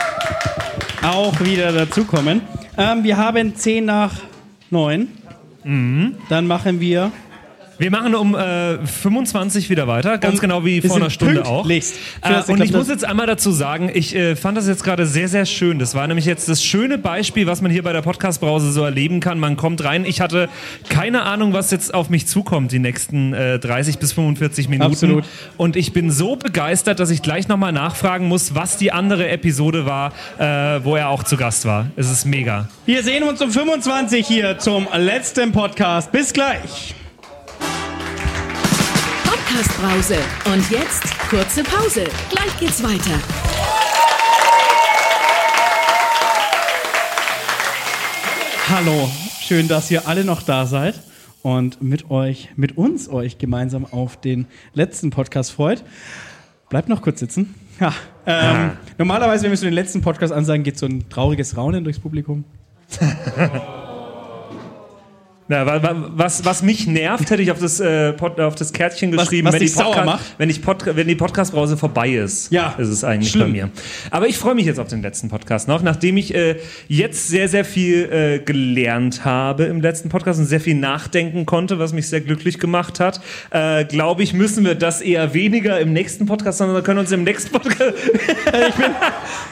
auch 1.03 1.39
wieder 1.41 1.71
dazukommen. 1.71 2.41
Ähm, 2.79 3.03
wir 3.03 3.17
haben 3.17 3.55
10 3.55 3.85
nach 3.85 4.13
9. 4.71 5.07
Mhm. 5.63 6.15
Dann 6.29 6.47
machen 6.47 6.79
wir 6.79 7.11
wir 7.77 7.91
machen 7.91 8.15
um 8.15 8.35
äh, 8.35 8.77
25 8.85 9.69
wieder 9.69 9.87
weiter, 9.87 10.17
ganz 10.17 10.35
Um- 10.35 10.39
genau 10.39 10.65
wie 10.65 10.81
vor 10.81 10.95
einer 10.95 11.09
Stunde 11.09 11.45
auch. 11.45 11.69
Äh, 11.69 11.81
und 12.47 12.61
ich 12.63 12.71
muss 12.71 12.87
jetzt 12.89 13.05
einmal 13.05 13.27
dazu 13.27 13.51
sagen, 13.51 13.89
ich 13.93 14.15
äh, 14.15 14.35
fand 14.35 14.57
das 14.57 14.67
jetzt 14.67 14.83
gerade 14.83 15.05
sehr, 15.05 15.27
sehr 15.27 15.45
schön. 15.45 15.79
Das 15.79 15.95
war 15.95 16.07
nämlich 16.07 16.25
jetzt 16.25 16.47
das 16.49 16.63
schöne 16.63 16.97
Beispiel, 16.97 17.47
was 17.47 17.61
man 17.61 17.71
hier 17.71 17.83
bei 17.83 17.93
der 17.93 18.01
Podcast-Brause 18.01 18.71
so 18.71 18.83
erleben 18.83 19.19
kann. 19.19 19.39
Man 19.39 19.57
kommt 19.57 19.83
rein. 19.83 20.05
Ich 20.05 20.21
hatte 20.21 20.49
keine 20.89 21.23
Ahnung, 21.23 21.53
was 21.53 21.71
jetzt 21.71 21.93
auf 21.93 22.09
mich 22.09 22.27
zukommt, 22.27 22.71
die 22.71 22.79
nächsten 22.79 23.33
äh, 23.33 23.59
30 23.59 23.99
bis 23.99 24.13
45 24.13 24.69
Minuten. 24.69 24.91
Absolut. 24.91 25.25
Und 25.57 25.75
ich 25.75 25.93
bin 25.93 26.11
so 26.11 26.35
begeistert, 26.35 26.99
dass 26.99 27.09
ich 27.09 27.21
gleich 27.21 27.47
nochmal 27.47 27.71
nachfragen 27.71 28.27
muss, 28.27 28.55
was 28.55 28.77
die 28.77 28.91
andere 28.91 29.27
Episode 29.27 29.85
war, 29.85 30.11
äh, 30.37 30.83
wo 30.83 30.95
er 30.95 31.09
auch 31.09 31.23
zu 31.23 31.37
Gast 31.37 31.65
war. 31.65 31.87
Es 31.95 32.09
ist 32.09 32.25
mega. 32.25 32.67
Wir 32.85 33.03
sehen 33.03 33.23
uns 33.23 33.41
um 33.41 33.51
25 33.51 34.25
hier 34.25 34.57
zum 34.57 34.87
letzten 34.95 35.51
Podcast. 35.51 36.11
Bis 36.11 36.33
gleich. 36.33 36.95
Podcast-Brause. 39.45 40.17
Und 40.51 40.71
jetzt 40.71 41.03
kurze 41.29 41.63
Pause. 41.63 42.05
Gleich 42.31 42.59
geht's 42.59 42.81
weiter. 42.81 43.19
Hallo, 48.69 49.07
schön, 49.39 49.67
dass 49.67 49.91
ihr 49.91 50.07
alle 50.07 50.23
noch 50.23 50.41
da 50.41 50.65
seid 50.65 50.99
und 51.43 51.81
mit 51.81 52.09
euch, 52.09 52.49
mit 52.55 52.77
uns 52.77 53.07
euch 53.07 53.37
gemeinsam 53.37 53.85
auf 53.85 54.19
den 54.19 54.47
letzten 54.73 55.11
Podcast 55.11 55.51
freut. 55.51 55.83
Bleibt 56.69 56.89
noch 56.89 57.03
kurz 57.03 57.19
sitzen. 57.19 57.53
Ja, 57.79 57.93
ähm, 58.25 58.71
Normalerweise, 58.97 59.43
wenn 59.43 59.51
wir 59.51 59.57
so 59.57 59.65
den 59.65 59.73
letzten 59.73 60.01
Podcast 60.01 60.33
ansagen, 60.33 60.63
geht 60.63 60.79
so 60.79 60.87
ein 60.87 61.07
trauriges 61.09 61.55
Raunen 61.55 61.83
durchs 61.83 61.99
Publikum. 61.99 62.45
Na, 65.47 65.63
wa- 65.67 65.83
wa- 65.83 66.09
was, 66.15 66.43
was 66.43 66.63
mich 66.63 66.87
nervt, 66.87 67.29
hätte 67.29 67.43
ich 67.43 67.51
auf 67.51 67.59
das, 67.59 67.79
äh, 67.79 68.13
Pod, 68.13 68.39
auf 68.39 68.55
das 68.55 68.73
Kärtchen 68.73 69.15
Was- 69.15 69.25
geschrieben, 69.25 69.45
was 69.47 69.53
wenn, 69.53 69.59
die 69.59 69.65
dich 69.67 69.75
sauer 69.75 69.93
Podca- 69.95 70.05
macht? 70.05 70.25
wenn, 70.39 70.49
ich 70.49 70.63
Pod, 70.63 70.83
wenn 70.87 71.07
die 71.07 71.13
Podcast-Brause 71.15 71.77
vorbei 71.77 72.09
ist. 72.13 72.51
Ja, 72.51 72.73
ist 72.79 72.87
es 72.87 73.03
eigentlich 73.03 73.29
schlimm. 73.31 73.49
bei 73.49 73.51
mir. 73.51 73.69
Aber 74.09 74.27
ich 74.27 74.39
freue 74.39 74.55
mich 74.55 74.65
jetzt 74.65 74.79
auf 74.79 74.87
den 74.87 75.03
letzten 75.03 75.29
Podcast 75.29 75.67
noch, 75.67 75.83
nachdem 75.83 76.17
ich 76.17 76.33
äh, 76.33 76.55
jetzt 76.87 77.27
sehr, 77.27 77.47
sehr 77.47 77.63
viel 77.63 78.05
äh, 78.11 78.39
gelernt 78.39 79.23
habe 79.23 79.65
im 79.65 79.81
letzten 79.81 80.09
Podcast 80.09 80.39
und 80.39 80.47
sehr 80.47 80.59
viel 80.59 80.73
nachdenken 80.73 81.45
konnte, 81.45 81.77
was 81.77 81.93
mich 81.93 82.07
sehr 82.09 82.21
glücklich 82.21 82.57
gemacht 82.57 82.99
hat. 82.99 83.21
Äh, 83.51 83.85
Glaube 83.85 84.23
ich, 84.23 84.33
müssen 84.33 84.65
wir 84.65 84.73
das 84.73 85.01
eher 85.01 85.35
weniger 85.35 85.79
im 85.79 85.93
nächsten 85.93 86.25
Podcast, 86.25 86.57
sondern 86.57 86.81
können 86.83 86.97
uns 87.01 87.11
im 87.11 87.23
nächsten 87.23 87.51
Podcast, 87.51 87.79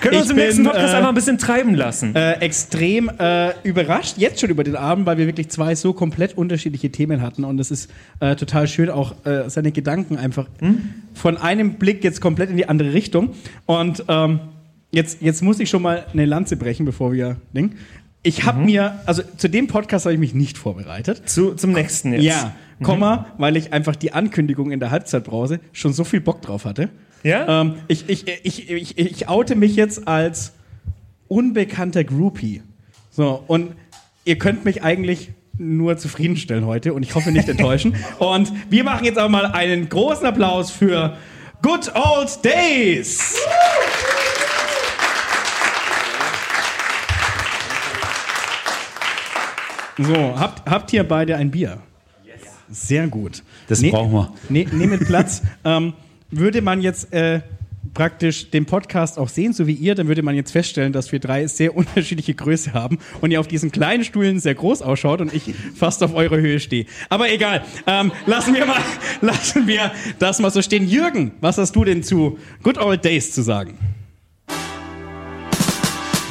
können 0.02 0.15
uns 0.15 0.26
ich 0.26 0.32
im 0.32 0.38
nächsten 0.38 0.64
bin, 0.64 0.72
Podcast 0.72 0.94
äh, 0.94 0.98
einfach 0.98 1.10
ein 1.10 1.15
bisschen 1.15 1.38
treiben 1.38 1.76
lassen. 1.76 2.15
Äh, 2.15 2.34
extrem 2.40 3.11
äh, 3.20 3.52
überrascht, 3.61 4.15
jetzt 4.18 4.41
schon 4.41 4.49
über 4.49 4.64
den 4.64 4.76
Abend, 4.76 5.06
weil 5.06 5.18
wir 5.20 5.28
wirklich 5.28 5.49
zwei 5.49 5.76
so 5.84 5.94
komplett 5.94 6.36
unterschiedliche 6.36 6.92
Themen 6.92 7.22
hatten. 7.22 7.44
Und 7.44 7.60
es 7.60 7.70
ist 7.70 7.92
äh, 8.20 8.36
total 8.36 8.68
schön, 8.68 8.90
auch 8.90 9.14
äh, 9.26 9.50
seine 9.50 9.72
Gedanken 9.72 10.18
einfach 10.18 10.48
von 11.14 11.38
einem 11.38 11.76
Blick 11.76 12.04
jetzt 12.04 12.22
komplett 12.22 12.50
in 12.50 12.58
die 12.58 12.68
andere 12.68 12.94
Richtung. 12.94 13.36
Und 13.68 14.04
ähm, 14.08 14.40
jetzt, 14.92 15.22
jetzt 15.22 15.44
muss 15.44 15.60
ich 15.60 15.70
schon 15.70 15.84
mal 15.84 16.08
eine 16.12 16.26
Lanze 16.26 16.58
brechen, 16.58 16.86
bevor 16.86 17.14
wir 17.14 17.38
Ding. 17.56 17.76
Ich 18.24 18.46
habe 18.46 18.64
mir, 18.64 19.02
also 19.06 19.22
zu 19.38 19.50
dem 19.50 19.68
Podcast 19.68 20.06
habe 20.06 20.14
ich 20.14 20.20
mich 20.20 20.34
nicht 20.34 20.58
vorbereitet. 20.58 21.30
Zu, 21.30 21.54
zum 21.54 21.74
nächsten 21.74 22.14
jetzt. 22.14 22.24
Ja, 22.24 22.56
Komma, 22.82 23.28
weil 23.38 23.56
ich 23.56 23.72
einfach 23.72 23.96
die 23.96 24.14
Ankündigung 24.14 24.72
in 24.72 24.80
der 24.80 24.92
Halbzeitbrause 24.92 25.60
schon 25.72 25.94
so 25.94 26.04
viel 26.04 26.22
Bock 26.22 26.42
drauf 26.42 26.66
hatte. 26.66 26.90
Ja? 27.24 27.62
Ähm, 27.62 27.76
ich, 27.88 28.10
ich, 28.10 28.26
ich, 28.44 28.70
ich, 28.70 28.98
ich 28.98 29.30
oute 29.30 29.56
mich 29.56 29.76
jetzt 29.76 30.08
als 30.08 30.54
unbekannter 31.28 32.04
Groupie. 32.04 32.62
So, 33.12 33.44
und 33.48 33.74
ihr 34.26 34.38
könnt 34.38 34.66
mich 34.66 34.84
eigentlich 34.84 35.32
nur 35.58 35.98
zufriedenstellen 35.98 36.66
heute 36.66 36.94
und 36.94 37.04
ich 37.04 37.16
hoffe 37.16 37.32
nicht 37.32 37.48
enttäuschen. 37.48 37.96
Und 38.20 38.52
wir 38.70 38.84
machen 38.84 39.06
jetzt 39.06 39.18
aber 39.18 39.30
mal 39.30 39.46
einen 39.46 39.88
großen 39.88 40.26
Applaus 40.26 40.72
für 40.72 41.16
Good 41.62 41.92
Old 41.96 42.44
Days! 42.44 43.36
So, 49.98 50.40
habt, 50.40 50.68
habt 50.70 50.92
ihr 50.94 51.04
beide 51.08 51.36
ein 51.38 51.52
Bier? 51.52 51.78
Sehr 52.70 53.08
gut. 53.08 53.44
Das 53.68 53.82
Ne- 53.82 53.92
brauchen 53.92 54.12
wir. 54.12 54.34
Ne, 54.50 54.66
nehmt 54.72 55.06
Platz. 55.06 55.44
ähm, 55.64 55.94
würde 56.32 56.62
man 56.64 56.82
jetzt 56.82 57.14
äh, 57.14 57.42
praktisch 57.94 58.49
den 58.49 58.65
Podcast 58.65 59.18
auch 59.18 59.30
sehen, 59.30 59.53
so 59.53 59.68
wie 59.68 59.74
ihr, 59.74 59.95
dann 59.95 60.07
würde 60.07 60.24
man 60.24 60.36
jetzt 60.36 60.52
feststellen, 60.52 60.94
dass 60.94 61.11
wir 61.11 61.20
drei 61.20 61.48
sehr 61.48 61.76
unterschiedliche 61.76 62.34
Größe 62.34 62.74
haben 62.74 62.99
und 63.22 63.32
ihr 63.32 63.40
auf 63.40 63.48
diesen 63.48 63.72
kleinen 63.72 64.03
Stühlen 64.03 64.40
sehr 64.40 64.56
groß 64.56 64.82
ausschaut 64.82 65.22
und 65.22 65.34
ich 65.34 65.53
fast 65.76 66.03
auf 66.03 66.14
eure 66.14 66.40
Höhe 66.40 66.60
stehe. 66.60 66.86
Aber 67.10 67.32
egal, 67.32 67.64
ähm, 67.88 68.11
lassen 68.26 68.53
wir 68.53 68.65
mal, 68.65 68.82
lassen 69.22 69.68
wir 69.68 69.91
das 70.20 70.40
mal 70.40 70.52
so 70.52 70.61
stehen. 70.61 70.88
Jürgen, 70.88 71.32
was 71.41 71.57
hast 71.57 71.76
du 71.76 71.84
denn 71.84 72.03
zu 72.03 72.38
Good 72.64 72.78
Old 72.78 73.06
Days 73.06 73.32
zu 73.34 73.41
sagen? 73.41 73.78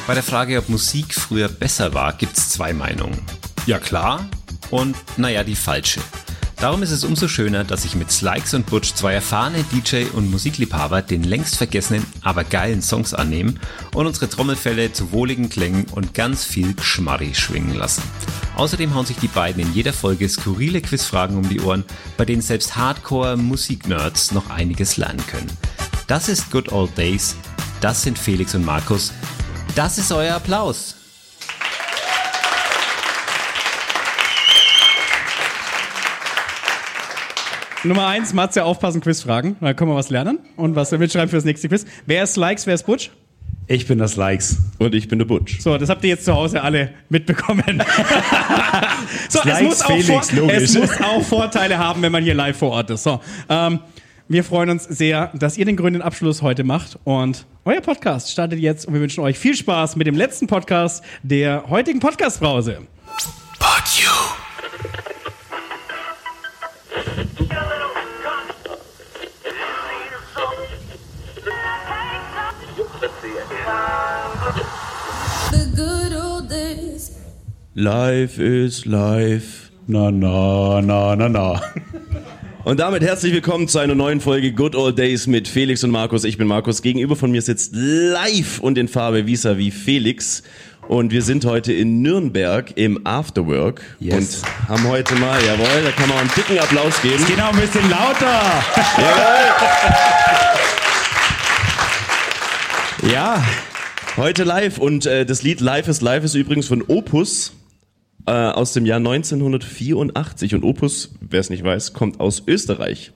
Bei 0.05 0.13
der 0.13 0.23
Frage, 0.23 0.57
ob 0.57 0.67
Musik 0.67 1.13
früher 1.13 1.47
besser 1.47 1.93
war, 1.93 2.13
gibt 2.13 2.37
es 2.37 2.49
zwei 2.49 2.73
Meinungen. 2.73 3.17
Ja 3.65 3.79
klar 3.79 4.29
und 4.69 4.95
naja, 5.15 5.43
die 5.43 5.55
falsche. 5.55 6.01
Darum 6.63 6.81
ist 6.81 6.91
es 6.91 7.03
umso 7.03 7.27
schöner, 7.27 7.65
dass 7.65 7.83
ich 7.83 7.97
mit 7.97 8.09
Slikes 8.09 8.53
und 8.53 8.67
Butch 8.67 8.93
zwei 8.93 9.13
erfahrene 9.13 9.65
DJ 9.65 10.05
und 10.13 10.31
Musikliebhaber 10.31 11.01
den 11.01 11.25
längst 11.25 11.57
vergessenen, 11.57 12.05
aber 12.21 12.45
geilen 12.45 12.81
Songs 12.81 13.13
annehmen 13.13 13.59
und 13.93 14.07
unsere 14.07 14.29
Trommelfälle 14.29 14.93
zu 14.93 15.11
wohligen 15.11 15.49
Klängen 15.49 15.87
und 15.91 16.13
ganz 16.13 16.45
viel 16.45 16.73
Geschmarri 16.73 17.35
schwingen 17.35 17.75
lassen. 17.75 18.01
Außerdem 18.55 18.95
hauen 18.95 19.05
sich 19.05 19.17
die 19.17 19.27
beiden 19.27 19.61
in 19.61 19.73
jeder 19.73 19.91
Folge 19.91 20.29
skurrile 20.29 20.79
Quizfragen 20.79 21.35
um 21.35 21.49
die 21.49 21.59
Ohren, 21.59 21.83
bei 22.15 22.23
denen 22.23 22.41
selbst 22.41 22.77
Hardcore-Musik-Nerds 22.77 24.31
noch 24.31 24.49
einiges 24.49 24.95
lernen 24.95 25.27
können. 25.27 25.51
Das 26.07 26.29
ist 26.29 26.49
Good 26.49 26.71
Old 26.71 26.97
Days, 26.97 27.35
das 27.81 28.03
sind 28.03 28.17
Felix 28.17 28.55
und 28.55 28.63
Markus, 28.63 29.11
das 29.75 29.97
ist 29.97 30.13
euer 30.13 30.35
Applaus. 30.35 30.95
Nummer 37.85 38.07
eins, 38.07 38.33
Matze, 38.33 38.63
aufpassen, 38.63 39.01
Quizfragen. 39.01 39.57
Da 39.59 39.73
können 39.73 39.91
wir 39.91 39.95
was 39.95 40.09
lernen 40.09 40.39
und 40.55 40.75
was 40.75 40.91
mitschreiben 40.91 41.27
für 41.27 41.35
das 41.35 41.43
nächste 41.43 41.67
Quiz. 41.67 41.85
Wer 42.05 42.23
ist 42.23 42.37
Likes, 42.37 42.65
wer 42.65 42.75
ist 42.75 42.85
Butch? 42.85 43.11
Ich 43.67 43.87
bin 43.87 43.97
das 43.97 44.15
Likes. 44.15 44.57
Und 44.79 44.95
ich 44.95 45.09
bin 45.09 45.19
der 45.19 45.25
Butch. 45.25 45.59
So, 45.59 45.77
das 45.77 45.89
habt 45.89 46.01
ihr 46.03 46.11
jetzt 46.11 46.23
zu 46.23 46.33
Hause 46.33 46.61
alle 46.61 46.93
mitbekommen. 47.09 47.63
so, 49.29 49.39
es 49.39 49.45
Likes 49.45 49.61
muss, 49.63 49.81
auch 49.81 49.87
Felix, 49.87 50.29
vor, 50.29 50.39
logisch. 50.39 50.63
es 50.63 50.77
muss 50.77 51.01
auch 51.01 51.21
Vorteile 51.23 51.77
haben, 51.77 52.01
wenn 52.01 52.11
man 52.13 52.23
hier 52.23 52.33
live 52.33 52.57
vor 52.57 52.71
Ort 52.71 52.89
ist. 52.89 53.03
So, 53.03 53.19
ähm, 53.49 53.79
wir 54.29 54.45
freuen 54.45 54.69
uns 54.69 54.85
sehr, 54.85 55.31
dass 55.33 55.57
ihr 55.57 55.65
den 55.65 55.75
grünen 55.75 56.01
Abschluss 56.01 56.41
heute 56.41 56.63
macht 56.63 56.97
und 57.03 57.45
euer 57.65 57.81
Podcast 57.81 58.31
startet 58.31 58.59
jetzt 58.59 58.85
und 58.85 58.93
wir 58.93 59.01
wünschen 59.01 59.21
euch 59.21 59.37
viel 59.37 59.55
Spaß 59.57 59.97
mit 59.97 60.07
dem 60.07 60.15
letzten 60.15 60.47
Podcast 60.47 61.03
der 61.21 61.65
heutigen 61.69 61.99
Podcast-Brause. 61.99 62.79
The 67.15 67.32
Life 77.75 78.37
is 78.39 78.85
life. 78.85 79.71
Na, 79.87 80.11
na, 80.11 80.79
na, 80.81 81.15
na, 81.15 81.27
na. 81.27 81.61
Und 82.63 82.79
damit 82.79 83.01
herzlich 83.03 83.33
willkommen 83.33 83.67
zu 83.67 83.79
einer 83.79 83.95
neuen 83.95 84.21
Folge 84.21 84.53
Good 84.53 84.75
Old 84.75 84.97
Days 84.97 85.27
mit 85.27 85.47
Felix 85.47 85.83
und 85.83 85.89
Markus. 85.91 86.23
Ich 86.23 86.37
bin 86.37 86.47
Markus. 86.47 86.81
Gegenüber 86.81 87.15
von 87.15 87.31
mir 87.31 87.41
sitzt 87.41 87.71
live 87.75 88.59
und 88.59 88.77
in 88.77 88.87
Farbe 88.87 89.25
vis-à-vis 89.25 89.73
Felix. 89.73 90.43
Und 90.87 91.11
wir 91.11 91.21
sind 91.23 91.45
heute 91.45 91.73
in 91.73 92.01
Nürnberg 92.01 92.71
im 92.75 93.05
Afterwork 93.07 93.81
Yes. 93.99 94.43
und 94.43 94.69
haben 94.69 94.87
heute 94.87 95.15
mal, 95.15 95.41
jawohl, 95.43 95.83
da 95.83 95.91
kann 95.91 96.09
man 96.09 96.19
einen 96.19 96.31
dicken 96.35 96.59
Applaus 96.59 97.01
geben. 97.01 97.25
Genau, 97.27 97.49
ein 97.49 97.55
bisschen 97.55 97.89
lauter. 97.89 98.63
Ja, 103.11 103.43
heute 104.17 104.43
live 104.43 104.77
und 104.77 105.05
äh, 105.05 105.25
das 105.25 105.41
Lied 105.43 105.59
Life 105.59 105.89
is 105.89 106.01
Life 106.01 106.23
ist 106.25 106.35
übrigens 106.35 106.67
von 106.67 106.83
Opus 106.87 107.53
äh, 108.25 108.31
aus 108.31 108.73
dem 108.73 108.85
Jahr 108.85 108.97
1984 108.97 110.55
und 110.55 110.63
Opus, 110.63 111.13
wer 111.21 111.39
es 111.39 111.49
nicht 111.49 111.63
weiß, 111.63 111.93
kommt 111.93 112.19
aus 112.19 112.43
Österreich. 112.47 113.11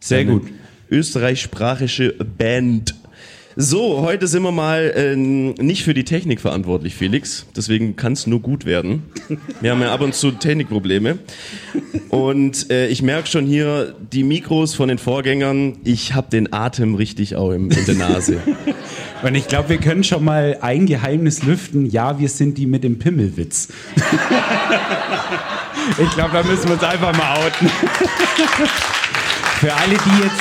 Sehr 0.00 0.20
Eine 0.20 0.32
gut. 0.32 0.48
Österreichsprachige 0.90 2.14
Band. 2.38 2.94
So, 3.60 4.02
heute 4.02 4.28
sind 4.28 4.44
wir 4.44 4.52
mal 4.52 4.92
äh, 4.94 5.16
nicht 5.16 5.82
für 5.82 5.92
die 5.92 6.04
Technik 6.04 6.40
verantwortlich, 6.40 6.94
Felix. 6.94 7.44
Deswegen 7.56 7.96
kann 7.96 8.12
es 8.12 8.28
nur 8.28 8.40
gut 8.40 8.64
werden. 8.64 9.02
Wir 9.60 9.72
haben 9.72 9.82
ja 9.82 9.92
ab 9.92 10.00
und 10.00 10.14
zu 10.14 10.30
Technikprobleme. 10.30 11.18
Und 12.08 12.70
äh, 12.70 12.86
ich 12.86 13.02
merke 13.02 13.26
schon 13.26 13.46
hier 13.46 13.96
die 14.12 14.22
Mikros 14.22 14.76
von 14.76 14.88
den 14.88 14.98
Vorgängern. 14.98 15.78
Ich 15.82 16.14
habe 16.14 16.30
den 16.30 16.52
Atem 16.52 16.94
richtig 16.94 17.34
auch 17.34 17.50
im, 17.50 17.72
in 17.72 17.84
der 17.84 17.96
Nase. 17.96 18.38
Und 19.22 19.34
ich 19.34 19.48
glaube, 19.48 19.70
wir 19.70 19.78
können 19.78 20.04
schon 20.04 20.24
mal 20.24 20.58
ein 20.60 20.86
Geheimnis 20.86 21.42
lüften. 21.42 21.86
Ja, 21.86 22.20
wir 22.20 22.28
sind 22.28 22.56
die 22.56 22.66
mit 22.66 22.84
dem 22.84 22.98
Pimmelwitz. 22.98 23.68
ich 25.98 26.10
glaube, 26.14 26.30
da 26.34 26.42
müssen 26.44 26.66
wir 26.66 26.74
uns 26.74 26.84
einfach 26.84 27.16
mal 27.16 27.38
outen. 27.38 27.68
Für 29.60 29.74
alle, 29.74 29.96
die 29.96 30.22
jetzt. 30.22 30.40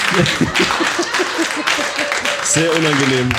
Sehr 2.54 2.70
unangenehm. 2.72 3.30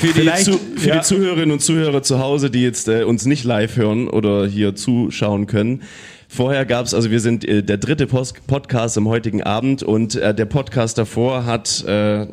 Für 0.00 0.12
die, 0.12 0.28
zu, 0.42 0.58
für 0.76 0.88
ja. 0.88 0.96
die 0.96 1.02
Zuhörerinnen 1.02 1.52
und 1.52 1.60
Zuhörer 1.60 2.02
zu 2.02 2.18
Hause, 2.18 2.50
die 2.50 2.62
jetzt 2.62 2.88
äh, 2.88 3.04
uns 3.04 3.24
nicht 3.24 3.44
live 3.44 3.76
hören 3.76 4.08
oder 4.08 4.48
hier 4.48 4.74
zuschauen 4.74 5.46
können. 5.46 5.82
Vorher 6.26 6.66
gab's, 6.66 6.92
also 6.92 7.12
wir 7.12 7.20
sind 7.20 7.44
äh, 7.44 7.62
der 7.62 7.76
dritte 7.76 8.08
Post 8.08 8.46
Podcast 8.48 8.98
am 8.98 9.06
heutigen 9.06 9.44
Abend 9.44 9.84
und 9.84 10.16
äh, 10.16 10.34
der 10.34 10.46
Podcast 10.46 10.98
davor 10.98 11.44
hat 11.44 11.84
äh, 11.86 12.26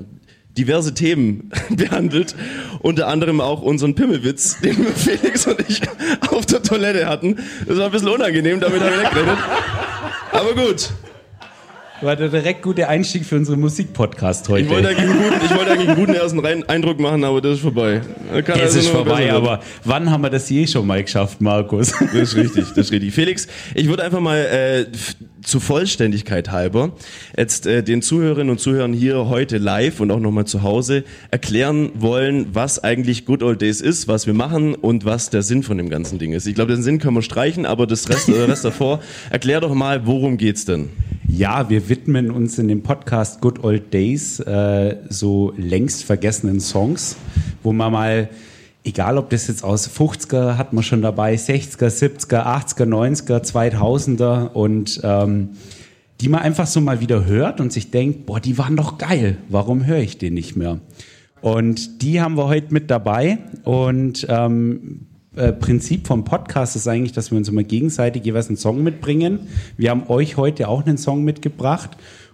diverse 0.57 0.93
Themen 0.93 1.51
behandelt, 1.69 2.35
unter 2.81 3.07
anderem 3.07 3.39
auch 3.41 3.61
unseren 3.61 3.95
Pimmelwitz, 3.95 4.59
den 4.63 4.76
Felix 4.85 5.47
und 5.47 5.59
ich 5.67 5.81
auf 6.31 6.45
der 6.45 6.61
Toilette 6.63 7.07
hatten. 7.07 7.38
Das 7.67 7.77
war 7.77 7.85
ein 7.85 7.91
bisschen 7.91 8.09
unangenehm, 8.09 8.59
damit 8.59 8.81
habe 8.81 8.91
ich 8.95 9.01
nicht 9.01 9.11
geredet. 9.13 9.38
Aber 10.31 10.53
gut, 10.53 10.89
War 12.01 12.15
der 12.15 12.30
direkt 12.30 12.61
gute 12.61 12.88
Einstieg 12.88 13.26
für 13.26 13.35
unseren 13.35 13.59
Musikpodcast 13.59 14.47
heute. 14.47 14.63
ich 14.63 14.69
wollte 14.69 14.89
eigentlich 14.89 15.09
einen 15.09 15.21
guten, 15.21 15.45
ich 15.45 15.51
wollte 15.55 15.71
eigentlich 15.71 15.89
einen 15.89 15.99
guten 15.99 16.13
ersten 16.13 16.45
Eindruck 16.69 16.99
machen, 16.99 17.23
aber 17.26 17.41
das 17.41 17.55
ist 17.55 17.61
vorbei. 17.61 18.01
Kann 18.45 18.55
es 18.57 18.61
also 18.76 18.80
ist 18.80 18.88
vorbei, 18.89 19.34
aber 19.34 19.59
wann 19.84 20.09
haben 20.09 20.21
wir 20.21 20.30
das 20.30 20.49
je 20.49 20.65
schon 20.65 20.88
mal 20.88 21.03
geschafft, 21.03 21.41
Markus? 21.41 21.91
Das 21.99 22.13
ist 22.13 22.35
richtig, 22.35 22.69
das 22.69 22.77
ist 22.77 22.91
richtig. 22.91 23.13
Felix, 23.13 23.47
ich 23.76 23.88
würde 23.88 24.03
einfach 24.03 24.21
mal 24.21 24.38
äh, 24.38 24.85
zur 25.44 25.61
Vollständigkeit 25.61 26.52
halber 26.52 26.94
jetzt 27.38 27.66
äh, 27.66 27.84
den 27.84 28.02
Zuhörerinnen 28.02 28.49
und 28.49 28.60
Zuhörern 28.60 28.94
hier 28.94 29.28
heute 29.28 29.57
live 29.57 29.99
und 29.99 30.11
auch 30.11 30.20
nochmal 30.20 30.45
zu 30.45 30.64
Hause 30.64 31.03
erklären 31.32 31.91
wollen, 31.95 32.48
was 32.53 32.84
eigentlich 32.84 33.26
Good 33.26 33.44
Old 33.44 33.61
Days 33.61 33.82
ist, 33.82 34.07
was 34.07 34.28
wir 34.28 34.34
machen 34.34 34.76
und 34.76 35.06
was 35.06 35.30
der 35.30 35.41
Sinn 35.41 35.64
von 35.64 35.78
dem 35.78 35.90
ganzen 35.90 36.20
Ding 36.20 36.34
ist. 36.34 36.48
Ich 36.48 36.56
glaube, 36.56 36.74
den 36.74 36.84
Sinn 36.84 36.99
können 36.99 37.16
wir 37.16 37.22
streichen, 37.22 37.66
aber 37.66 37.88
das 37.88 38.10
Rest, 38.10 38.30
äh, 38.30 38.41
Rest 38.44 38.66
davor, 38.66 39.02
erklär 39.30 39.61
doch 39.61 39.74
mal, 39.74 40.06
worum 40.06 40.38
geht's 40.38 40.66
denn? 40.66 40.90
Ja, 41.28 41.70
wir 41.70 41.90
widmen 41.90 42.32
uns 42.32 42.57
in 42.57 42.68
dem 42.68 42.82
Podcast 42.82 43.40
Good 43.40 43.64
Old 43.64 43.94
Days 43.94 44.40
äh, 44.40 44.98
so 45.10 45.53
längst 45.57 46.03
vergessenen 46.03 46.60
Songs, 46.60 47.18
wo 47.61 47.72
man 47.72 47.91
mal, 47.91 48.30
egal 48.84 49.18
ob 49.18 49.30
das 49.30 49.47
jetzt 49.47 49.64
aus 49.64 49.89
50er 49.89 50.57
hat 50.57 50.73
man 50.73 50.84
schon 50.84 51.01
dabei, 51.01 51.35
60er, 51.35 51.88
70er, 51.88 52.45
80er, 52.45 52.85
90er, 52.85 53.43
2000er 53.43 54.51
und 54.51 55.01
ähm, 55.03 55.49
die 56.22 56.30
man 56.30 56.41
einfach 56.41 56.68
so 56.68 56.81
mal 56.81 56.99
wieder 56.99 57.26
hört 57.26 57.61
und 57.61 57.72
sich 57.72 57.91
denkt, 57.91 58.26
boah, 58.26 58.39
die 58.39 58.57
waren 58.57 58.76
doch 58.76 58.97
geil, 58.97 59.38
warum 59.47 59.85
höre 59.85 59.99
ich 59.99 60.18
den 60.18 60.34
nicht 60.34 60.56
mehr? 60.56 60.80
Und 61.41 62.01
die 62.01 62.19
haben 62.19 62.35
wir 62.35 62.47
heute 62.47 62.73
mit 62.73 62.91
dabei 62.91 63.39
und 63.64 64.26
ähm, 64.30 65.07
äh, 65.35 65.53
Prinzip 65.53 66.07
vom 66.07 66.26
Podcast 66.26 66.76
ist 66.76 66.88
eigentlich, 66.88 67.14
dass 67.14 67.31
wir 67.31 67.38
uns 67.38 67.47
immer 67.47 67.64
gegenseitig 67.64 68.26
jeweils 68.26 68.47
einen 68.47 68.57
Song 68.57 68.84
mitbringen. 68.84 69.47
Wir 69.77 69.91
haben 69.91 70.03
euch 70.07 70.35
heute 70.35 70.68
auch 70.68 70.85
einen 70.85 70.97
Song 70.97 71.23
mitgebracht. 71.23 71.91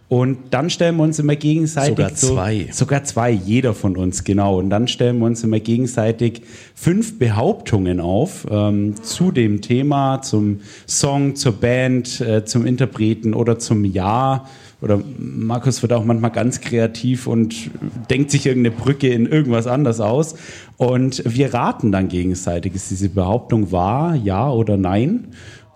Und 0.07 0.37
dann 0.51 0.69
stellen 0.69 0.97
wir 0.97 1.03
uns 1.03 1.17
immer 1.17 1.35
gegenseitig. 1.35 1.95
Sogar 1.95 2.13
zwei. 2.13 2.67
So, 2.69 2.85
sogar 2.85 3.03
zwei, 3.05 3.31
jeder 3.31 3.73
von 3.73 3.97
uns, 3.97 4.23
genau. 4.23 4.59
Und 4.59 4.69
dann 4.69 4.87
stellen 4.87 5.17
wir 5.17 5.25
uns 5.25 5.43
immer 5.43 5.59
gegenseitig 5.59 6.43
fünf 6.75 7.17
Behauptungen 7.17 7.99
auf 7.99 8.45
ähm, 8.51 9.01
zu 9.01 9.31
dem 9.31 9.61
Thema, 9.61 10.21
zum 10.21 10.59
Song, 10.87 11.35
zur 11.35 11.53
Band, 11.53 12.21
äh, 12.21 12.45
zum 12.45 12.67
Interpreten 12.67 13.33
oder 13.33 13.57
zum 13.57 13.83
Jahr. 13.83 14.47
Oder 14.79 15.01
Markus 15.17 15.81
wird 15.81 15.93
auch 15.93 16.05
manchmal 16.05 16.29
ganz 16.29 16.61
kreativ 16.61 17.25
und 17.25 17.71
denkt 18.11 18.29
sich 18.29 18.45
irgendeine 18.45 18.75
Brücke 18.75 19.07
in 19.07 19.25
irgendwas 19.25 19.65
anders 19.65 19.99
aus. 19.99 20.35
Und 20.77 21.23
wir 21.25 21.51
raten 21.51 21.91
dann 21.91 22.09
gegenseitig, 22.09 22.75
ist 22.75 22.91
diese 22.91 23.09
Behauptung 23.09 23.71
wahr, 23.71 24.15
ja 24.15 24.51
oder 24.51 24.77
nein? 24.77 25.29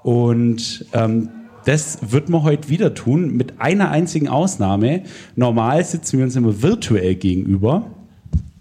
Und 0.03 0.85
ähm, 0.93 1.29
das 1.65 1.99
wird 2.11 2.29
man 2.29 2.43
heute 2.43 2.69
wieder 2.69 2.93
tun, 2.93 3.35
mit 3.35 3.59
einer 3.59 3.91
einzigen 3.91 4.27
Ausnahme. 4.27 5.03
Normal 5.35 5.83
sitzen 5.83 6.17
wir 6.17 6.25
uns 6.25 6.35
immer 6.35 6.61
virtuell 6.61 7.15
gegenüber. 7.15 7.87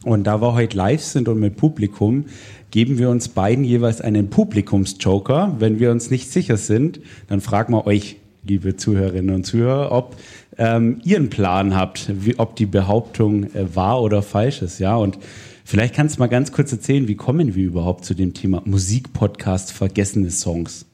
Und 0.05 0.25
da 0.27 0.41
wir 0.41 0.55
heute 0.55 0.77
live 0.77 1.03
sind 1.03 1.29
und 1.29 1.41
mit 1.41 1.57
Publikum, 1.57 2.27
geben 2.71 2.99
wir 2.99 3.11
uns 3.11 3.29
beiden 3.29 3.65
jeweils 3.65 4.01
einen 4.01 4.31
Publikumsjoker. 4.31 5.57
Wenn 5.59 5.81
wir 5.81 5.91
uns 5.91 6.11
nicht 6.11 6.31
sicher 6.31 6.57
sind, 6.57 7.01
dann 7.29 7.41
fragen 7.41 7.73
wir 7.73 7.87
euch, 7.87 8.17
liebe 8.45 8.77
Zuhörerinnen 8.77 9.35
und 9.35 9.45
Zuhörer, 9.45 9.93
ob 9.93 10.17
ähm, 10.57 11.01
ihr 11.05 11.17
einen 11.17 11.31
Plan 11.31 11.75
habt, 11.75 12.11
wie, 12.25 12.39
ob 12.39 12.57
die 12.57 12.67
Behauptung 12.67 13.45
äh, 13.55 13.75
wahr 13.75 14.03
oder 14.03 14.23
falsch 14.23 14.63
ist. 14.63 14.79
Ja, 14.79 14.97
und 14.97 15.19
vielleicht 15.65 15.95
kannst 15.95 16.17
du 16.17 16.21
mal 16.21 16.29
ganz 16.29 16.53
kurz 16.53 16.73
erzählen, 16.73 17.09
wie 17.09 17.17
kommen 17.17 17.55
wir 17.55 17.65
überhaupt 17.65 18.05
zu 18.05 18.15
dem 18.15 18.35
Thema 18.35 18.63
Musikpodcast 18.65 19.73
vergessene 19.73 20.31
Songs? 20.31 20.88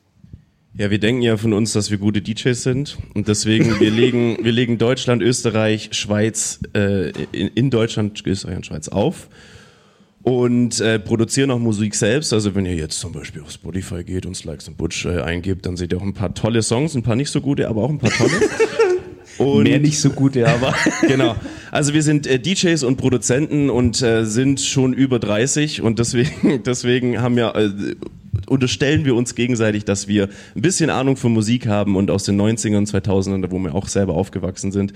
Ja, 0.76 0.90
wir 0.90 0.98
denken 0.98 1.22
ja 1.22 1.36
von 1.36 1.52
uns, 1.52 1.72
dass 1.72 1.92
wir 1.92 1.98
gute 1.98 2.20
DJs 2.20 2.60
sind 2.60 2.98
und 3.14 3.28
deswegen 3.28 3.78
wir 3.78 3.90
legen 3.92 4.38
wir 4.42 4.50
legen 4.50 4.76
Deutschland, 4.76 5.22
Österreich, 5.22 5.90
Schweiz 5.92 6.58
äh, 6.74 7.10
in, 7.30 7.48
in 7.48 7.70
Deutschland, 7.70 8.26
Österreich 8.26 8.56
und 8.56 8.66
Schweiz 8.66 8.88
auf 8.88 9.28
und 10.22 10.80
äh, 10.80 10.98
produzieren 10.98 11.52
auch 11.52 11.60
Musik 11.60 11.94
selbst. 11.94 12.32
Also 12.32 12.56
wenn 12.56 12.66
ihr 12.66 12.74
jetzt 12.74 12.98
zum 12.98 13.12
Beispiel 13.12 13.42
auf 13.42 13.52
Spotify 13.52 14.02
geht 14.02 14.26
und 14.26 14.34
Slikes 14.36 14.66
and 14.66 14.76
Butch 14.76 15.04
äh, 15.04 15.20
eingibt, 15.20 15.64
dann 15.64 15.76
seht 15.76 15.92
ihr 15.92 15.98
auch 15.98 16.02
ein 16.02 16.14
paar 16.14 16.34
tolle 16.34 16.60
Songs, 16.62 16.96
ein 16.96 17.04
paar 17.04 17.14
nicht 17.14 17.30
so 17.30 17.40
gute, 17.40 17.68
aber 17.68 17.84
auch 17.84 17.90
ein 17.90 17.98
paar 17.98 18.10
tolle. 18.10 18.32
Und 19.36 19.64
Mehr 19.64 19.80
nicht 19.80 19.98
so 19.98 20.10
gute, 20.10 20.46
aber 20.46 20.76
genau. 21.08 21.34
Also 21.72 21.92
wir 21.92 22.04
sind 22.04 22.24
äh, 22.28 22.38
DJs 22.38 22.84
und 22.84 22.98
Produzenten 22.98 23.68
und 23.68 24.00
äh, 24.00 24.24
sind 24.24 24.60
schon 24.60 24.92
über 24.92 25.18
30 25.18 25.82
und 25.82 25.98
deswegen, 25.98 26.62
deswegen 26.62 27.20
haben 27.20 27.34
wir 27.34 27.52
äh, 27.56 27.70
unterstellen 28.48 29.04
wir 29.04 29.14
uns 29.14 29.34
gegenseitig, 29.34 29.84
dass 29.84 30.08
wir 30.08 30.28
ein 30.54 30.62
bisschen 30.62 30.90
Ahnung 30.90 31.16
von 31.16 31.32
Musik 31.32 31.66
haben 31.66 31.96
und 31.96 32.10
aus 32.10 32.24
den 32.24 32.40
90ern 32.40 32.78
und 32.78 32.88
2000ern, 32.88 33.50
wo 33.50 33.58
wir 33.58 33.74
auch 33.74 33.88
selber 33.88 34.14
aufgewachsen 34.14 34.72
sind, 34.72 34.92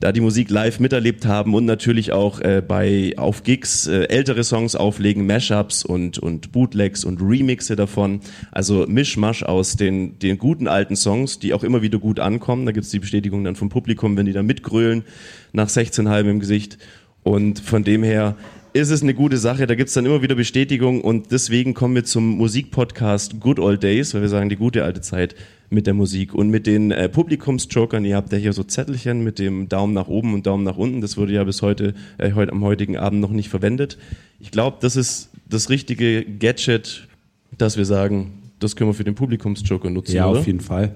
da 0.00 0.10
die 0.10 0.20
Musik 0.20 0.50
live 0.50 0.80
miterlebt 0.80 1.26
haben 1.26 1.54
und 1.54 1.64
natürlich 1.64 2.12
auch 2.12 2.40
äh, 2.40 2.62
bei 2.66 3.14
auf 3.16 3.44
Gigs 3.44 3.86
äh, 3.86 4.04
ältere 4.04 4.42
Songs 4.42 4.74
auflegen, 4.74 5.26
Mashups 5.26 5.84
und 5.84 6.18
und 6.18 6.50
Bootlegs 6.52 7.04
und 7.04 7.20
Remixe 7.20 7.76
davon. 7.76 8.20
Also 8.50 8.86
Mischmasch 8.88 9.44
aus 9.44 9.76
den 9.76 10.18
den 10.18 10.38
guten 10.38 10.66
alten 10.66 10.96
Songs, 10.96 11.38
die 11.38 11.54
auch 11.54 11.62
immer 11.62 11.82
wieder 11.82 11.98
gut 11.98 12.18
ankommen. 12.18 12.66
Da 12.66 12.72
gibt's 12.72 12.90
die 12.90 12.98
Bestätigung 12.98 13.44
dann 13.44 13.54
vom 13.54 13.68
Publikum, 13.68 14.16
wenn 14.16 14.26
die 14.26 14.32
da 14.32 14.42
mitgrölen 14.42 15.04
nach 15.52 15.68
16 15.68 16.08
halben 16.08 16.30
im 16.30 16.40
Gesicht. 16.40 16.78
Und 17.22 17.60
von 17.60 17.84
dem 17.84 18.02
her 18.02 18.36
ist 18.72 18.90
es 18.90 19.02
eine 19.02 19.14
gute 19.14 19.36
Sache. 19.36 19.66
Da 19.66 19.74
gibt's 19.74 19.92
dann 19.92 20.06
immer 20.06 20.22
wieder 20.22 20.34
Bestätigung 20.34 21.02
und 21.02 21.30
deswegen 21.30 21.74
kommen 21.74 21.94
wir 21.94 22.04
zum 22.04 22.36
Musikpodcast 22.36 23.40
Good 23.40 23.58
Old 23.58 23.82
Days, 23.82 24.14
weil 24.14 24.22
wir 24.22 24.28
sagen, 24.28 24.48
die 24.48 24.56
gute 24.56 24.84
alte 24.84 25.00
Zeit 25.00 25.34
mit 25.68 25.86
der 25.86 25.94
Musik 25.94 26.34
und 26.34 26.48
mit 26.48 26.66
den 26.66 26.90
äh, 26.90 27.08
Publikumsjokern. 27.08 28.04
Ihr 28.04 28.16
habt 28.16 28.32
ja 28.32 28.38
hier 28.38 28.52
so 28.52 28.62
Zettelchen 28.62 29.24
mit 29.24 29.38
dem 29.38 29.68
Daumen 29.68 29.94
nach 29.94 30.08
oben 30.08 30.34
und 30.34 30.46
Daumen 30.46 30.64
nach 30.64 30.76
unten. 30.76 31.00
Das 31.00 31.16
wurde 31.16 31.32
ja 31.32 31.44
bis 31.44 31.62
heute, 31.62 31.94
äh, 32.18 32.32
heute 32.32 32.52
am 32.52 32.62
heutigen 32.62 32.96
Abend 32.96 33.20
noch 33.20 33.30
nicht 33.30 33.48
verwendet. 33.48 33.98
Ich 34.38 34.50
glaube, 34.50 34.78
das 34.80 34.96
ist 34.96 35.30
das 35.48 35.70
richtige 35.70 36.24
Gadget, 36.24 37.08
dass 37.56 37.76
wir 37.76 37.84
sagen, 37.84 38.42
das 38.58 38.76
können 38.76 38.90
wir 38.90 38.94
für 38.94 39.04
den 39.04 39.14
Publikumsjoker 39.14 39.90
nutzen. 39.90 40.14
Ja, 40.14 40.28
oder? 40.28 40.40
auf 40.40 40.46
jeden 40.46 40.60
Fall. 40.60 40.94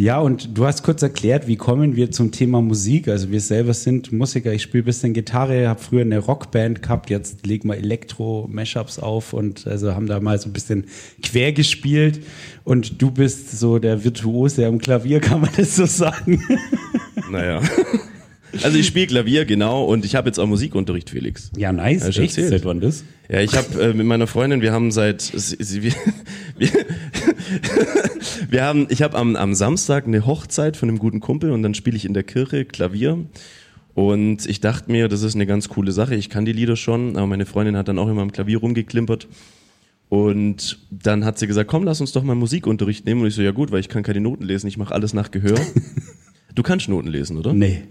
Ja, 0.00 0.18
und 0.18 0.56
du 0.56 0.64
hast 0.64 0.82
kurz 0.82 1.02
erklärt, 1.02 1.46
wie 1.46 1.56
kommen 1.56 1.94
wir 1.94 2.10
zum 2.10 2.32
Thema 2.32 2.62
Musik. 2.62 3.06
Also 3.06 3.30
wir 3.30 3.42
selber 3.42 3.74
sind 3.74 4.12
Musiker, 4.12 4.50
ich 4.50 4.62
spiele 4.62 4.82
ein 4.82 4.86
bisschen 4.86 5.12
Gitarre, 5.12 5.68
habe 5.68 5.78
früher 5.78 6.00
eine 6.00 6.20
Rockband 6.20 6.80
gehabt, 6.80 7.10
jetzt 7.10 7.46
legen 7.46 7.68
wir 7.68 7.76
Elektro-Mashups 7.76 8.98
auf 8.98 9.34
und 9.34 9.66
also 9.66 9.94
haben 9.94 10.06
da 10.06 10.18
mal 10.18 10.38
so 10.38 10.48
ein 10.48 10.54
bisschen 10.54 10.86
quer 11.22 11.52
gespielt. 11.52 12.24
Und 12.64 13.02
du 13.02 13.10
bist 13.10 13.60
so 13.60 13.78
der 13.78 14.02
Virtuose 14.02 14.66
am 14.66 14.78
Klavier, 14.78 15.20
kann 15.20 15.42
man 15.42 15.50
das 15.54 15.76
so 15.76 15.84
sagen? 15.84 16.42
Naja. 17.30 17.60
Also 18.62 18.78
ich 18.78 18.86
spiele 18.86 19.06
Klavier, 19.06 19.44
genau, 19.44 19.84
und 19.84 20.04
ich 20.04 20.14
habe 20.14 20.28
jetzt 20.28 20.38
auch 20.38 20.46
Musikunterricht, 20.46 21.10
Felix. 21.10 21.50
Ja, 21.56 21.72
nice. 21.72 22.04
Echt? 22.06 22.18
erzählt. 22.18 22.48
Seit 22.50 22.64
wann 22.64 22.80
das? 22.80 23.04
Ja, 23.28 23.40
ich 23.40 23.54
habe 23.54 23.80
äh, 23.80 23.94
mit 23.94 24.06
meiner 24.06 24.26
Freundin, 24.26 24.60
wir 24.60 24.72
haben 24.72 24.90
seit, 24.90 25.20
sie, 25.20 25.56
sie, 25.58 25.82
wir, 25.82 25.92
wir, 26.58 26.68
wir 28.50 28.64
haben, 28.64 28.86
ich 28.90 29.02
habe 29.02 29.16
am, 29.16 29.36
am 29.36 29.54
Samstag 29.54 30.06
eine 30.06 30.26
Hochzeit 30.26 30.76
von 30.76 30.88
einem 30.88 30.98
guten 30.98 31.20
Kumpel 31.20 31.50
und 31.52 31.62
dann 31.62 31.74
spiele 31.74 31.96
ich 31.96 32.04
in 32.04 32.14
der 32.14 32.24
Kirche 32.24 32.64
Klavier. 32.64 33.24
Und 33.94 34.46
ich 34.46 34.60
dachte 34.60 34.90
mir, 34.90 35.08
das 35.08 35.22
ist 35.22 35.34
eine 35.34 35.46
ganz 35.46 35.68
coole 35.68 35.92
Sache. 35.92 36.14
Ich 36.14 36.30
kann 36.30 36.44
die 36.44 36.52
Lieder 36.52 36.76
schon, 36.76 37.16
aber 37.16 37.26
meine 37.26 37.46
Freundin 37.46 37.76
hat 37.76 37.88
dann 37.88 37.98
auch 37.98 38.08
immer 38.08 38.22
am 38.22 38.32
Klavier 38.32 38.58
rumgeklimpert. 38.58 39.28
Und 40.08 40.78
dann 40.90 41.24
hat 41.24 41.38
sie 41.38 41.46
gesagt, 41.46 41.70
komm, 41.70 41.84
lass 41.84 42.00
uns 42.00 42.12
doch 42.12 42.24
mal 42.24 42.34
Musikunterricht 42.34 43.04
nehmen. 43.04 43.22
Und 43.22 43.28
ich 43.28 43.34
so, 43.34 43.42
ja 43.42 43.52
gut, 43.52 43.70
weil 43.70 43.80
ich 43.80 43.88
kann 43.88 44.02
keine 44.02 44.20
Noten 44.20 44.44
lesen, 44.44 44.66
ich 44.66 44.76
mache 44.76 44.92
alles 44.92 45.14
nach 45.14 45.30
Gehör. 45.30 45.58
du 46.54 46.62
kannst 46.62 46.88
Noten 46.88 47.08
lesen, 47.08 47.36
oder? 47.36 47.52
Nee. 47.52 47.82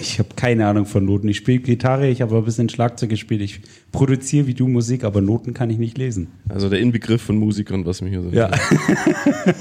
Ich 0.00 0.18
habe 0.18 0.30
keine 0.36 0.66
Ahnung 0.66 0.86
von 0.86 1.04
Noten. 1.04 1.28
Ich 1.28 1.38
spiele 1.38 1.58
Gitarre, 1.58 2.08
ich 2.08 2.22
habe 2.22 2.36
ein 2.36 2.44
bisschen 2.44 2.68
Schlagzeug 2.68 3.10
gespielt. 3.10 3.40
Ich 3.40 3.60
produziere 3.90 4.46
wie 4.46 4.54
du 4.54 4.68
Musik, 4.68 5.04
aber 5.04 5.20
Noten 5.20 5.54
kann 5.54 5.70
ich 5.70 5.78
nicht 5.78 5.98
lesen. 5.98 6.28
Also 6.48 6.68
der 6.68 6.80
Inbegriff 6.80 7.22
von 7.22 7.36
Musikern, 7.36 7.84
was 7.86 8.00
mir 8.00 8.10
hier 8.10 8.22
so. 8.22 8.28
Ja. 8.30 8.50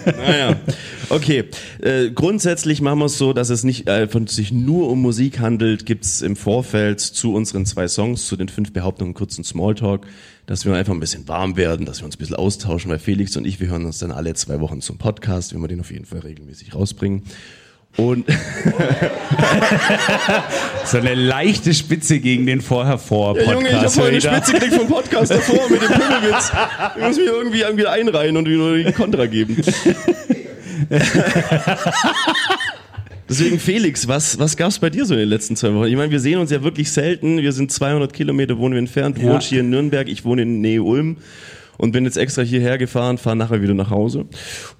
naja. 0.05 0.59
Okay. 1.09 1.45
Äh, 1.81 2.11
grundsätzlich 2.11 2.81
machen 2.81 2.99
wir 2.99 3.05
es 3.05 3.17
so, 3.17 3.33
dass 3.33 3.49
es 3.49 3.63
nicht 3.63 3.87
äh, 3.87 4.07
von 4.07 4.27
sich 4.27 4.51
nur 4.51 4.89
um 4.89 5.01
Musik 5.01 5.39
handelt. 5.39 5.85
Gibt 5.85 6.05
es 6.05 6.21
im 6.21 6.35
Vorfeld 6.35 6.99
zu 6.99 7.33
unseren 7.33 7.65
zwei 7.65 7.87
Songs, 7.87 8.27
zu 8.27 8.35
den 8.35 8.49
fünf 8.49 8.73
Behauptungen, 8.73 9.13
kurzen 9.13 9.43
Smalltalk, 9.43 10.07
dass 10.45 10.65
wir 10.65 10.73
einfach 10.73 10.93
ein 10.93 10.99
bisschen 10.99 11.27
warm 11.27 11.57
werden, 11.57 11.85
dass 11.85 12.01
wir 12.01 12.05
uns 12.05 12.15
ein 12.15 12.19
bisschen 12.19 12.35
austauschen, 12.35 12.89
weil 12.91 12.99
Felix 12.99 13.35
und 13.37 13.45
ich, 13.45 13.59
wir 13.59 13.67
hören 13.67 13.85
uns 13.85 13.99
dann 13.99 14.11
alle 14.11 14.33
zwei 14.33 14.59
Wochen 14.59 14.81
zum 14.81 14.97
Podcast, 14.97 15.53
wenn 15.53 15.61
wir 15.61 15.67
den 15.67 15.79
auf 15.79 15.91
jeden 15.91 16.05
Fall 16.05 16.19
regelmäßig 16.19 16.73
rausbringen. 16.75 17.23
Und 17.97 18.25
so 20.85 20.97
eine 20.97 21.13
leichte 21.13 21.73
Spitze 21.73 22.19
gegen 22.19 22.45
den 22.45 22.61
vorher 22.61 22.97
vor 22.97 23.37
Ja, 23.37 23.51
Junge, 23.53 23.67
ich 23.67 23.73
habe 23.75 23.83
Podcast. 23.85 23.95
vorhin 23.99 24.13
eine? 24.27 24.35
Spitze 24.37 24.53
gekriegt 24.53 24.73
vom 24.75 24.87
Podcast 24.87 25.31
davor 25.31 25.69
mit 25.69 25.81
dem 25.81 25.87
Pimmelwitz. 25.89 26.51
Ich 26.97 27.01
muss 27.03 27.17
mich 27.17 27.25
irgendwie, 27.27 27.61
irgendwie 27.61 27.87
einreihen 27.87 28.37
und 28.37 28.47
wieder 28.47 28.77
die 28.77 28.91
Kontra 28.93 29.25
geben. 29.25 29.57
Deswegen 33.29 33.59
Felix, 33.59 34.07
was, 34.07 34.39
was 34.39 34.57
gab's 34.57 34.79
bei 34.79 34.89
dir 34.89 35.05
so 35.05 35.13
in 35.13 35.19
den 35.21 35.29
letzten 35.29 35.55
zwei 35.55 35.73
Wochen? 35.73 35.85
Ich 35.87 35.95
meine, 35.95 36.11
wir 36.11 36.19
sehen 36.19 36.39
uns 36.39 36.51
ja 36.51 36.63
wirklich 36.63 36.91
selten. 36.91 37.37
Wir 37.41 37.53
sind 37.53 37.71
200 37.71 38.11
Kilometer 38.11 38.57
wohnen 38.57 38.73
wir 38.73 38.79
entfernt. 38.79 39.17
Du 39.17 39.21
Ja. 39.21 39.33
wohnst 39.33 39.47
hier 39.47 39.61
in 39.61 39.69
Nürnberg, 39.69 40.09
ich 40.09 40.25
wohne 40.25 40.41
in 40.41 40.59
Nähe 40.59 40.83
Ulm 40.83 41.17
und 41.81 41.93
bin 41.93 42.05
jetzt 42.05 42.15
extra 42.15 42.43
hierher 42.43 42.77
gefahren, 42.77 43.17
fahre 43.17 43.35
nachher 43.35 43.63
wieder 43.63 43.73
nach 43.73 43.89
Hause. 43.89 44.25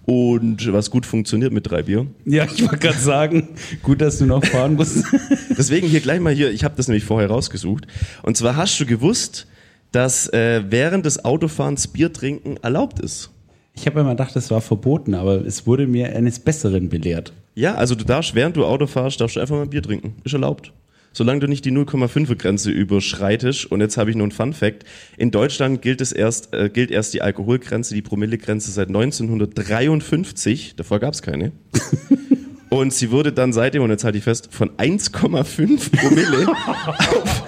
Und 0.06 0.72
was 0.72 0.92
gut 0.92 1.08
funktioniert 1.08 1.52
mit 1.52 1.70
drei 1.70 1.82
Bier. 1.82 2.06
Ja, 2.26 2.46
ich 2.46 2.62
wollte 2.62 2.78
gerade 2.78 3.00
sagen, 3.00 3.50
gut, 3.82 4.02
dass 4.02 4.20
du 4.20 4.28
noch 4.28 4.46
fahren 4.46 4.76
musst. 4.76 5.04
Deswegen 5.58 5.88
hier 5.88 6.02
gleich 6.02 6.20
mal 6.20 6.32
hier, 6.32 6.52
ich 6.52 6.64
habe 6.64 6.76
das 6.78 6.88
nämlich 6.88 7.04
vorher 7.04 7.30
rausgesucht. 7.30 7.88
Und 8.22 8.38
zwar 8.38 8.56
hast 8.56 8.80
du 8.80 8.86
gewusst, 8.86 9.48
dass 9.92 10.32
äh, 10.32 10.62
während 10.70 11.08
des 11.08 11.26
Autofahrens 11.26 11.88
Bier 11.88 12.14
trinken 12.14 12.58
erlaubt 12.58 13.00
ist. 13.00 13.32
Ich 13.74 13.88
habe 13.88 14.02
immer 14.02 14.12
gedacht, 14.12 14.36
das 14.36 14.52
war 14.52 14.62
verboten, 14.62 15.16
aber 15.16 15.44
es 15.44 15.66
wurde 15.66 15.88
mir 15.88 16.16
eines 16.16 16.40
Besseren 16.40 16.90
belehrt. 16.90 17.34
Ja, 17.56 17.76
also 17.76 17.96
du 17.96 18.06
darfst, 18.06 18.36
während 18.36 18.56
du 18.56 18.64
Auto 18.64 18.86
fährst, 18.86 19.20
darfst 19.20 19.38
du 19.38 19.40
einfach 19.40 19.56
mal 19.56 19.66
Bier 19.66 19.82
trinken. 19.82 20.18
Ist 20.24 20.34
erlaubt. 20.34 20.72
Solange 21.14 21.42
du 21.42 21.48
nicht 21.48 21.66
die 21.66 21.72
0,5er 21.72 22.36
Grenze 22.36 22.72
überschreitest. 22.72 23.66
Und 23.66 23.82
jetzt 23.82 23.98
habe 23.98 24.10
ich 24.10 24.16
nur 24.16 24.24
einen 24.26 24.32
Fun 24.32 24.54
Fact. 24.54 24.86
In 25.18 25.32
Deutschland 25.32 25.82
gilt 25.82 26.00
es 26.02 26.12
erst, 26.12 26.54
äh, 26.54 26.70
gilt 26.70 26.90
erst 26.92 27.14
die 27.14 27.22
Alkoholgrenze, 27.22 27.94
die 27.94 28.02
Promillegrenze 28.02 28.72
seit 28.72 28.88
1953. 28.88 30.76
Davor 30.78 31.00
gab 31.00 31.14
es 31.14 31.22
keine. 31.22 31.52
Und 32.70 32.94
sie 32.94 33.12
wurde 33.12 33.34
dann 33.34 33.52
seitdem, 33.52 33.84
und 33.84 33.90
jetzt 33.90 34.06
halte 34.06 34.18
ich 34.18 34.24
fest, 34.24 34.48
von 34.50 34.70
1,5 34.78 35.92
Promille 35.92 36.48
auf 36.66 37.44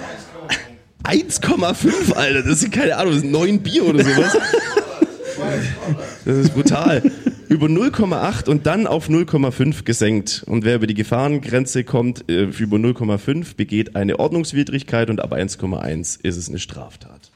1,5, 1.05 2.11
Alter. 2.11 2.43
Das 2.43 2.59
sind 2.59 2.73
keine 2.73 2.97
Ahnung, 2.97 3.13
das 3.13 3.21
sind 3.21 3.31
neun 3.31 3.59
Bier 3.59 3.85
oder 3.85 4.03
sowas. 4.03 4.37
Das 6.25 6.37
ist 6.37 6.53
brutal. 6.53 7.03
Über 7.49 7.67
0,8 7.67 8.49
und 8.49 8.65
dann 8.65 8.87
auf 8.87 9.09
0,5 9.09 9.83
gesenkt. 9.83 10.43
Und 10.47 10.65
wer 10.65 10.75
über 10.75 10.87
die 10.87 10.93
Gefahrengrenze 10.93 11.83
kommt, 11.83 12.29
äh, 12.29 12.43
über 12.43 12.77
0,5, 12.77 13.55
begeht 13.55 13.95
eine 13.95 14.19
Ordnungswidrigkeit 14.19 15.09
und 15.09 15.19
ab 15.19 15.33
1,1 15.33 16.19
ist 16.21 16.37
es 16.37 16.49
eine 16.49 16.59
Straftat. 16.59 17.31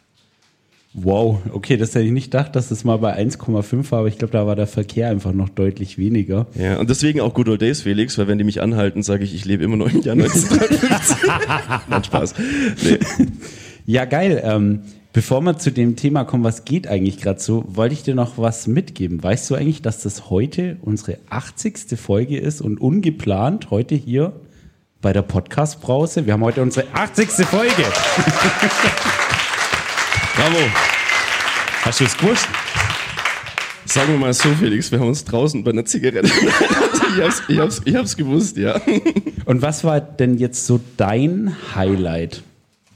Wow, 1.00 1.42
okay, 1.52 1.78
das 1.78 1.94
hätte 1.94 2.06
ich 2.06 2.12
nicht 2.12 2.32
gedacht, 2.32 2.56
dass 2.56 2.70
das 2.70 2.84
mal 2.84 2.98
bei 2.98 3.16
1,5 3.16 3.92
war, 3.92 4.00
aber 4.00 4.08
ich 4.08 4.18
glaube, 4.18 4.32
da 4.32 4.48
war 4.48 4.56
der 4.56 4.66
Verkehr 4.66 5.10
einfach 5.10 5.32
noch 5.32 5.50
deutlich 5.50 6.00
weniger. 6.00 6.48
Ja, 6.56 6.80
und 6.80 6.90
deswegen 6.90 7.20
auch 7.20 7.36
Good 7.36 7.50
Old 7.50 7.62
Days, 7.62 7.84
Felix, 7.84 8.18
weil 8.18 8.28
wenn 8.28 8.40
die 8.40 8.44
mich 8.44 8.64
anhalten, 8.64 9.04
sage 9.04 9.24
ich, 9.24 9.36
ich 9.36 9.46
lebe 9.46 9.64
immer 9.64 9.78
noch 9.78 9.94
im 9.94 10.02
Jahr 10.02 10.16
1953. 10.16 11.18
Nein, 11.90 12.04
Spaß. 12.04 12.34
Nee. 12.84 12.98
Ja, 13.86 14.06
geil. 14.06 14.42
Ähm, 14.44 14.82
bevor 15.18 15.42
wir 15.42 15.58
zu 15.58 15.72
dem 15.72 15.96
Thema 15.96 16.26
kommen, 16.26 16.44
was 16.44 16.64
geht 16.64 16.86
eigentlich 16.86 17.18
gerade 17.18 17.40
so, 17.40 17.66
wollte 17.70 17.94
ich 17.96 18.04
dir 18.04 18.14
noch 18.14 18.38
was 18.38 18.68
mitgeben. 18.68 19.24
Weißt 19.24 19.50
du 19.50 19.56
eigentlich, 19.56 19.82
dass 19.82 20.04
das 20.04 20.30
heute 20.30 20.78
unsere 20.84 21.18
80. 21.32 22.00
Folge 22.00 22.38
ist 22.38 22.62
und 22.62 22.80
ungeplant 22.80 23.72
heute 23.72 23.96
hier 23.96 24.34
bei 25.02 25.14
der 25.14 25.24
Podcast-Brause? 25.24 26.28
Wir 26.28 26.34
haben 26.34 26.44
heute 26.44 26.62
unsere 26.62 26.86
80. 26.94 27.30
Folge. 27.48 27.74
Bravo. 30.36 30.60
Hast 31.82 32.00
du 32.00 32.04
es 32.04 32.16
gewusst? 32.16 32.48
Sagen 33.86 34.12
wir 34.12 34.20
mal 34.20 34.36
so, 34.36 34.50
Felix, 34.50 34.92
wir 34.92 35.00
haben 35.00 35.08
uns 35.08 35.26
draußen 35.26 35.64
bei 35.64 35.72
einer 35.72 35.86
Zigarette. 35.86 36.28
ich, 36.28 37.24
hab's, 37.24 37.42
ich, 37.48 37.58
hab's, 37.58 37.82
ich 37.86 37.96
hab's 37.96 38.18
gewusst, 38.18 38.56
ja. 38.58 38.80
Und 39.46 39.64
was 39.64 39.84
war 39.84 40.00
denn 40.00 40.38
jetzt 40.38 40.68
so 40.68 40.80
dein 40.96 41.56
Highlight 41.74 42.44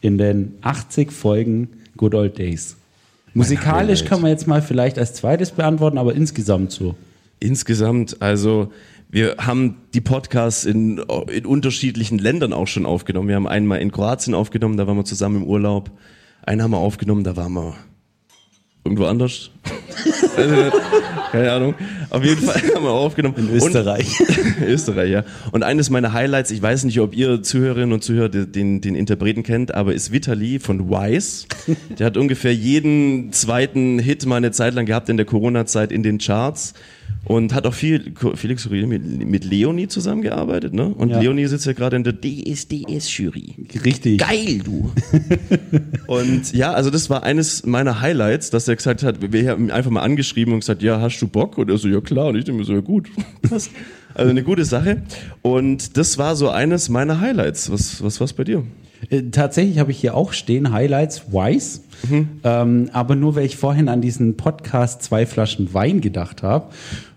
in 0.02 0.20
den 0.20 0.60
80 0.62 1.12
Folgen 1.12 1.81
Good 2.02 2.16
Old 2.16 2.40
Days? 2.40 2.76
Musikalisch 3.36 4.06
kann 4.06 4.22
man 4.22 4.32
jetzt 4.32 4.48
mal 4.48 4.64
vielleicht 4.64 4.98
als 4.98 5.14
zweites 5.14 5.52
beantworten, 5.52 6.00
aber 6.00 6.16
insgesamt 6.16 6.72
so. 6.72 6.96
Insgesamt, 7.40 8.20
also 8.24 8.72
wir 9.08 9.36
haben 9.38 9.78
die 9.94 10.02
Podcasts 10.02 10.66
in, 10.66 10.98
in 11.32 11.46
unterschiedlichen 11.46 12.18
Ländern 12.18 12.54
auch 12.54 12.68
schon 12.68 12.88
aufgenommen. 12.88 13.28
Wir 13.28 13.36
haben 13.36 13.48
einmal 13.48 13.82
in 13.82 13.92
Kroatien 13.92 14.34
aufgenommen, 14.34 14.78
da 14.78 14.88
waren 14.88 14.98
wir 14.98 15.06
zusammen 15.06 15.44
im 15.44 15.48
Urlaub. 15.48 15.92
Einen 16.42 16.64
haben 16.64 16.72
wir 16.72 16.80
aufgenommen, 16.80 17.24
da 17.24 17.38
waren 17.38 17.54
wir 17.54 17.76
irgendwo 18.84 19.06
anders. 19.06 19.52
also, 20.36 20.56
keine 21.32 21.52
Ahnung. 21.52 21.76
Auf 22.10 22.24
jeden 22.24 22.42
Fall 22.42 22.62
haben 22.76 22.84
wir 22.84 22.92
aufgenommen. 22.92 23.36
In 23.38 23.50
Österreich. 23.50 24.20
Und, 24.20 24.62
Österreich, 24.68 25.12
ja. 25.12 25.24
Und 25.52 25.64
eines 25.64 25.90
meiner 25.90 26.14
Highlights, 26.14 26.52
ich 26.52 26.62
weiß 26.62 26.84
nicht, 26.84 27.00
ob 27.00 27.16
ihr 27.16 27.42
Zuhörerinnen 27.42 27.94
und 27.94 28.04
Zuhörer 28.04 28.30
den, 28.30 28.82
den 28.82 28.96
Interpreten 28.96 29.44
kennt, 29.44 29.74
aber 29.74 29.94
ist 29.94 30.12
Vitali 30.12 30.60
von 30.60 30.90
Wise. 30.90 31.48
Der 31.98 32.08
hat 32.08 32.18
ungefähr 32.18 32.54
jeden 32.54 33.32
zweiten 33.32 34.00
Hit 34.00 34.26
mal 34.26 34.38
eine 34.38 34.52
Zeit 34.52 34.74
lang 34.74 34.86
gehabt 34.86 35.10
in 35.10 35.18
der 35.18 35.26
Corona-Zeit 35.26 35.92
in 35.92 36.04
den 36.04 36.18
Charts. 36.18 36.74
Und 37.24 37.54
hat 37.54 37.68
auch 37.68 37.74
viel, 37.74 38.14
Felix 38.34 38.64
Kurier 38.68 38.88
mit, 38.88 39.04
mit 39.28 39.46
Leonie 39.46 39.88
zusammengearbeitet, 39.88 40.74
ne? 40.74 40.88
Und 40.88 41.10
Ja. 41.10 41.20
Leonie 41.20 41.46
sitzt 41.46 41.66
ja 41.68 41.74
gerade 41.74 41.96
in 41.96 42.04
der 42.04 42.14
DSDS-Jury. 42.20 43.56
Richtig. 43.86 44.20
Geil, 44.20 44.60
du. 44.64 44.92
und 46.08 46.52
ja, 46.54 46.74
also 46.74 46.90
das 46.90 47.10
war 47.12 47.24
eines 47.24 47.66
meiner 47.66 48.02
Highlights, 48.02 48.50
dass 48.50 48.68
er 48.68 48.76
gesagt 48.76 49.04
hat, 49.04 49.32
wir 49.32 49.50
haben 49.52 49.66
ihn 49.66 49.72
einfach 49.72 49.92
mal 49.92 50.02
angeschrieben 50.02 50.54
und 50.54 50.62
gesagt, 50.62 50.82
ja, 50.82 51.00
hast 51.00 51.20
du 51.20 51.28
Bock? 51.28 51.58
Und 51.60 51.70
er 51.70 51.78
so, 51.78 51.88
ja 51.88 52.02
klar. 52.02 52.28
Und 52.28 52.38
ich 52.38 52.46
denke 52.46 52.60
mir 52.60 52.66
so, 52.66 52.74
ja 52.74 52.82
gut. 52.82 53.08
Passt. 53.48 53.70
Also 54.16 54.30
eine 54.30 54.44
gute 54.44 54.66
Sache. 54.66 55.04
Und 55.42 55.98
das 55.98 56.18
war 56.18 56.36
so 56.36 56.50
eines 56.50 56.90
meiner 56.90 57.22
Highlights. 57.22 57.72
Was, 57.72 58.04
was 58.04 58.20
war's 58.20 58.34
bei 58.34 58.44
dir? 58.44 58.64
Äh, 59.10 59.24
Tatsächlich 59.32 59.78
habe 59.80 59.92
ich 59.92 60.00
hier 60.00 60.16
auch 60.16 60.34
stehen, 60.34 60.72
Highlights 60.74 61.32
Wise. 61.32 61.82
Ähm, 62.44 62.90
aber 62.94 63.16
nur, 63.16 63.36
weil 63.36 63.46
ich 63.46 63.58
vorhin 63.58 63.88
an 63.90 64.02
diesen 64.02 64.36
Podcast 64.36 65.04
zwei 65.04 65.28
Flaschen 65.28 65.72
Wein 65.76 66.02
gedacht 66.02 66.42
habe 66.42 66.70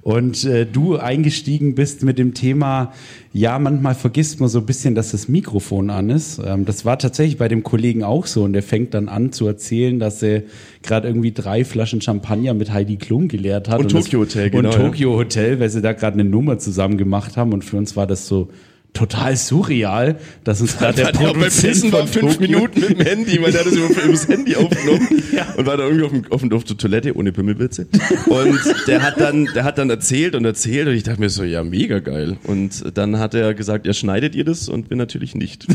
und 0.05 0.45
äh, 0.45 0.67
du 0.67 0.99
eingestiegen 0.99 1.75
bist 1.75 2.03
mit 2.03 2.19
dem 2.19 2.35
Thema, 2.35 2.93
ja, 3.33 3.59
manchmal 3.59 3.95
vergisst 3.95 4.39
man 4.39 4.51
so 4.51 4.59
ein 4.59 4.67
bisschen, 4.67 4.95
dass 4.95 5.13
das 5.13 5.29
Mikrofon 5.29 5.89
an 5.89 6.11
ist. 6.11 6.39
Ähm, 6.45 6.67
das 6.67 6.85
war 6.85 6.99
tatsächlich 6.99 7.39
bei 7.39 7.49
dem 7.49 7.63
Kollegen 7.63 8.05
auch 8.05 8.27
so 8.27 8.45
und 8.45 8.53
der 8.53 8.63
fängt 8.63 8.93
dann 8.93 9.09
an 9.09 9.33
zu 9.33 9.47
erzählen, 9.47 9.99
dass 9.99 10.23
er 10.23 10.43
gerade 10.83 11.09
irgendwie 11.09 11.33
drei 11.33 11.65
Flaschen 11.65 12.03
Champagner 12.03 12.53
mit 12.53 12.71
Heidi 12.71 12.97
Klum 12.97 13.29
geleert 13.29 13.71
hat. 13.71 13.81
Und 13.81 13.95
das- 13.95 14.05
Tokyo 14.05 14.21
Hotel, 14.21 14.51
genau, 14.51 14.69
Und. 14.69 14.77
Tokyo 14.77 15.17
Hotel, 15.17 15.59
weil 15.59 15.71
sie 15.71 15.81
da 15.81 15.95
gerade 15.95 16.21
eine 16.21 16.29
Nummer 16.29 16.59
zusammen 16.59 16.99
gemacht 16.99 17.39
haben 17.39 17.55
und 17.55 17.65
für 17.65 17.79
uns 17.79 17.97
war 17.97 18.07
das 18.07 18.27
so 18.27 18.51
total 18.95 19.37
surreal, 19.37 20.17
dass 20.45 20.61
uns 20.61 20.79
gerade 20.79 20.95
der 20.95 21.07
er 21.07 21.11
auch 21.11 21.21
beim 21.21 21.33
Produzent 21.33 21.73
Pissen 21.73 21.93
war 21.93 22.07
von 22.07 22.23
fünf 22.23 22.39
Minuten 22.39 22.81
mit 22.81 22.91
dem 22.91 23.01
Handy, 23.01 23.43
weil 23.43 23.51
der 23.51 23.61
hat 23.61 23.67
das 23.67 23.75
über, 23.75 23.89
über 23.89 24.13
das 24.13 24.29
Handy 24.29 24.55
aufgenommen 24.55 25.09
und 25.57 25.67
war 25.67 25.77
da 25.77 25.85
irgendwie 25.85 26.05
auf, 26.05 26.13
dem, 26.13 26.25
auf, 26.31 26.59
auf 26.59 26.65
der 26.65 26.77
Toilette 26.77 27.17
ohne 27.17 27.33
Pimmelwitze. 27.33 27.89
Und 28.27 28.61
der 28.87 29.03
hat 29.03 29.21
dann, 29.21 29.49
der 29.55 29.65
hat 29.65 29.79
dann 29.79 29.91
erzählt 29.91 30.37
und 30.37 30.45
erzählt 30.45 30.87
und 30.87 30.95
ich 30.95 31.03
dachte 31.03 31.21
mir 31.21 31.29
so, 31.29 31.43
ja, 31.43 31.65
mega 31.65 31.99
geil. 31.99 32.37
Und 32.45 32.97
dann 32.97 33.19
hat 33.19 33.35
er 33.35 33.53
gesagt, 33.53 33.85
ja, 33.87 33.93
schneidet 33.93 34.37
ihr 34.37 34.45
das? 34.45 34.69
Und 34.69 34.91
wir 34.91 34.97
natürlich 34.97 35.35
nicht. 35.35 35.67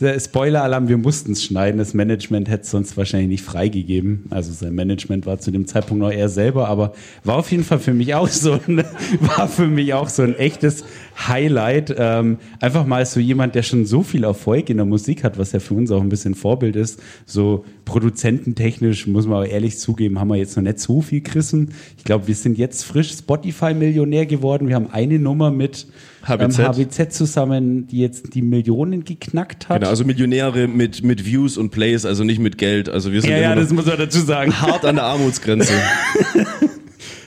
Spoiler-Alarm, 0.18 0.88
wir 0.88 0.98
mussten 0.98 1.32
es 1.32 1.42
schneiden. 1.42 1.78
Das 1.78 1.94
Management 1.94 2.50
hätte 2.50 2.64
es 2.64 2.70
sonst 2.70 2.98
wahrscheinlich 2.98 3.28
nicht 3.28 3.44
freigegeben. 3.44 4.24
Also 4.28 4.52
sein 4.52 4.74
Management 4.74 5.24
war 5.24 5.38
zu 5.38 5.50
dem 5.50 5.66
Zeitpunkt 5.66 6.02
noch 6.02 6.10
er 6.10 6.28
selber, 6.28 6.68
aber 6.68 6.94
war 7.24 7.36
auf 7.36 7.50
jeden 7.50 7.64
Fall 7.64 7.78
für 7.78 7.94
mich 7.94 8.14
auch 8.14 8.28
so 8.28 8.60
ein, 8.66 8.84
war 9.20 9.48
für 9.48 9.68
mich 9.68 9.94
auch 9.94 10.10
so 10.10 10.22
ein 10.22 10.36
echtes 10.36 10.84
Highlight. 11.26 11.93
Ähm, 11.98 12.38
einfach 12.60 12.86
mal 12.86 13.04
so 13.06 13.20
jemand, 13.20 13.54
der 13.54 13.62
schon 13.62 13.86
so 13.86 14.02
viel 14.02 14.24
Erfolg 14.24 14.70
in 14.70 14.76
der 14.76 14.86
Musik 14.86 15.24
hat, 15.24 15.38
was 15.38 15.52
ja 15.52 15.60
für 15.60 15.74
uns 15.74 15.90
auch 15.90 16.00
ein 16.00 16.08
bisschen 16.08 16.34
Vorbild 16.34 16.76
ist. 16.76 17.00
So 17.26 17.64
produzententechnisch, 17.84 19.06
muss 19.06 19.26
man 19.26 19.36
aber 19.38 19.48
ehrlich 19.48 19.78
zugeben, 19.78 20.18
haben 20.18 20.28
wir 20.28 20.36
jetzt 20.36 20.56
noch 20.56 20.62
nicht 20.62 20.78
so 20.78 21.00
viel 21.00 21.20
gerissen. 21.20 21.70
Ich 21.98 22.04
glaube, 22.04 22.26
wir 22.26 22.34
sind 22.34 22.58
jetzt 22.58 22.84
frisch 22.84 23.12
Spotify-Millionär 23.12 24.26
geworden. 24.26 24.68
Wir 24.68 24.74
haben 24.76 24.88
eine 24.90 25.18
Nummer 25.18 25.50
mit 25.50 25.86
HBZ. 26.26 26.58
Ähm, 26.58 26.66
HBZ 26.66 27.12
zusammen, 27.12 27.86
die 27.86 27.98
jetzt 27.98 28.34
die 28.34 28.42
Millionen 28.42 29.04
geknackt 29.04 29.68
hat. 29.68 29.80
Genau, 29.80 29.90
also 29.90 30.04
Millionäre 30.04 30.68
mit, 30.68 31.02
mit 31.04 31.26
Views 31.26 31.56
und 31.58 31.70
Plays, 31.70 32.06
also 32.06 32.24
nicht 32.24 32.38
mit 32.38 32.58
Geld. 32.58 32.88
Also 32.88 33.12
wir 33.12 33.20
sind 33.20 33.30
Ja, 33.30 33.38
ja, 33.38 33.54
das 33.54 33.72
muss 33.72 33.86
man 33.86 33.98
dazu 33.98 34.20
sagen. 34.20 34.60
hart 34.60 34.84
an 34.84 34.96
der 34.96 35.04
Armutsgrenze. 35.04 35.72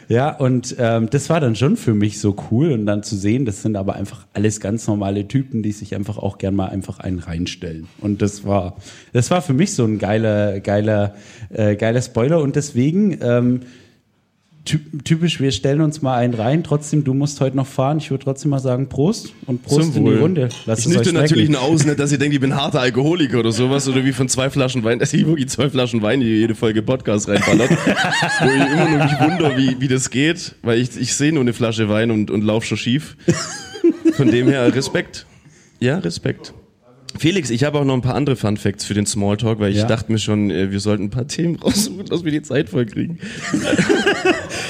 Ja, 0.10 0.30
und 0.30 0.76
ähm, 0.80 1.10
das 1.10 1.30
war 1.30 1.42
dann 1.42 1.56
schon 1.56 1.76
für 1.76 1.94
mich 1.94 2.22
so 2.22 2.36
cool 2.50 2.72
und 2.72 2.86
dann 2.86 3.04
zu 3.04 3.18
sehen, 3.18 3.44
das 3.44 3.62
sind 3.62 3.76
aber 3.76 3.96
einfach 3.96 4.26
alles 4.34 4.62
ganz 4.62 4.88
normale 4.88 5.28
Typen, 5.28 5.64
die 5.64 5.74
sich 5.74 5.96
einfach 5.96 6.18
auch 6.18 6.38
gern 6.38 6.56
mal 6.56 6.68
einfach 6.68 7.00
einen 7.00 7.20
reinstellen. 7.20 7.88
Und 8.00 8.22
das 8.22 8.46
war, 8.46 8.78
das 9.12 9.30
war 9.32 9.42
für 9.42 9.54
mich 9.54 9.74
so 9.74 9.84
ein 9.84 10.00
geiler, 10.00 10.62
geiler, 10.62 11.16
äh, 11.50 11.76
geiler 11.76 12.02
Spoiler 12.02 12.42
und 12.42 12.56
deswegen 12.56 13.18
ähm, 13.22 13.60
typisch, 15.04 15.40
wir 15.40 15.52
stellen 15.52 15.82
uns 15.82 16.02
mal 16.02 16.18
einen 16.18 16.34
rein. 16.34 16.64
Trotzdem, 16.64 17.04
du 17.04 17.14
musst 17.14 17.42
heute 17.42 17.56
noch 17.56 17.68
fahren. 17.68 17.98
Ich 17.98 18.12
würde 18.12 18.24
trotzdem 18.24 18.52
mal 18.52 18.60
sagen 18.60 18.90
Prost 18.90 19.34
und 19.46 19.64
Prost 19.64 19.96
in 19.96 20.06
die 20.06 20.14
Runde. 20.14 20.50
Lasst 20.66 20.88
ich 20.88 20.94
nüchte 20.94 21.14
natürlich 21.14 21.50
nur 21.50 21.62
aus, 21.62 21.86
nicht, 21.86 22.00
dass 22.00 22.12
ihr 22.12 22.18
denkt, 22.18 22.34
ich 22.34 22.42
bin 22.42 22.56
harter 22.56 22.82
Alkoholiker 22.82 23.40
oder 23.40 23.52
sowas 23.52 23.88
oder 23.88 24.04
wie 24.06 24.14
von 24.14 24.30
zwei 24.30 24.50
Flaschen 24.50 24.84
Wein, 24.84 25.00
dass 25.00 25.14
ich 25.14 25.26
wirklich 25.26 25.50
zwei 25.50 25.70
Flaschen 25.70 26.02
Wein 26.02 26.22
in 26.22 26.28
jede 26.28 26.56
Folge 26.56 26.82
Podcast 26.82 27.28
reinballert. 27.28 27.70
wo 28.42 28.48
ich 28.48 28.74
immer 28.74 28.90
nur 28.90 29.04
mich 29.04 29.20
wundere, 29.20 29.58
wie, 29.58 29.80
wie 29.80 29.88
das 29.88 30.10
geht, 30.10 30.56
weil 30.62 30.80
ich, 30.80 31.00
ich 31.00 31.16
sehe 31.16 31.32
nur 31.32 31.42
eine 31.42 31.54
Flasche 31.54 31.90
Wein 31.90 32.12
und, 32.12 32.32
und 32.32 32.44
lauf 32.44 32.66
schon 32.66 32.78
schief. 32.78 33.18
Von 34.14 34.32
dem 34.32 34.48
her 34.48 34.74
Respekt. 34.74 35.26
Ja, 35.80 36.00
Respekt. 36.00 36.54
Felix, 37.18 37.50
ich 37.50 37.64
habe 37.64 37.80
auch 37.80 37.86
noch 37.86 37.94
ein 37.96 38.02
paar 38.02 38.16
andere 38.16 38.36
Fun 38.36 38.58
Facts 38.58 38.86
für 38.86 38.94
den 38.94 39.06
Smalltalk, 39.06 39.60
weil 39.60 39.72
ich 39.72 39.78
Ja. 39.78 39.88
dachte 39.88 40.12
mir 40.12 40.20
schon, 40.20 40.52
äh, 40.52 40.72
wir 40.72 40.80
sollten 40.80 41.06
ein 41.06 41.10
paar 41.10 41.28
Themen 41.28 41.56
raussuchen, 41.64 42.06
dass 42.06 42.24
wir 42.24 42.32
die 42.32 42.42
Zeit 42.42 42.70
voll 42.70 42.86
kriegen. 42.86 43.20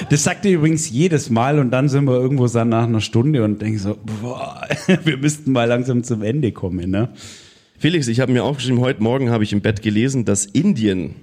Das 0.09 0.23
sagt 0.23 0.45
ihr 0.45 0.51
übrigens 0.51 0.89
jedes 0.89 1.30
Mal 1.30 1.59
und 1.59 1.72
dann 1.72 1.89
sind 1.89 2.05
wir 2.05 2.14
irgendwo 2.15 2.47
so 2.47 2.64
nach 2.64 2.84
einer 2.85 3.01
Stunde 3.01 3.43
und 3.43 3.61
denken 3.61 3.80
so, 3.80 3.97
boah, 4.22 4.61
wir 5.03 5.18
müssten 5.18 5.51
mal 5.51 5.65
langsam 5.65 6.03
zum 6.03 6.22
Ende 6.22 6.51
kommen, 6.53 6.89
ne? 6.91 7.09
Felix, 7.77 8.07
ich 8.07 8.19
habe 8.22 8.31
mir 8.31 8.43
aufgeschrieben, 8.43 8.80
heute 8.80 9.03
Morgen 9.03 9.30
habe 9.31 9.43
ich 9.43 9.51
im 9.53 9.61
Bett 9.61 9.81
gelesen, 9.81 10.23
dass 10.23 10.45
Indien 10.45 11.15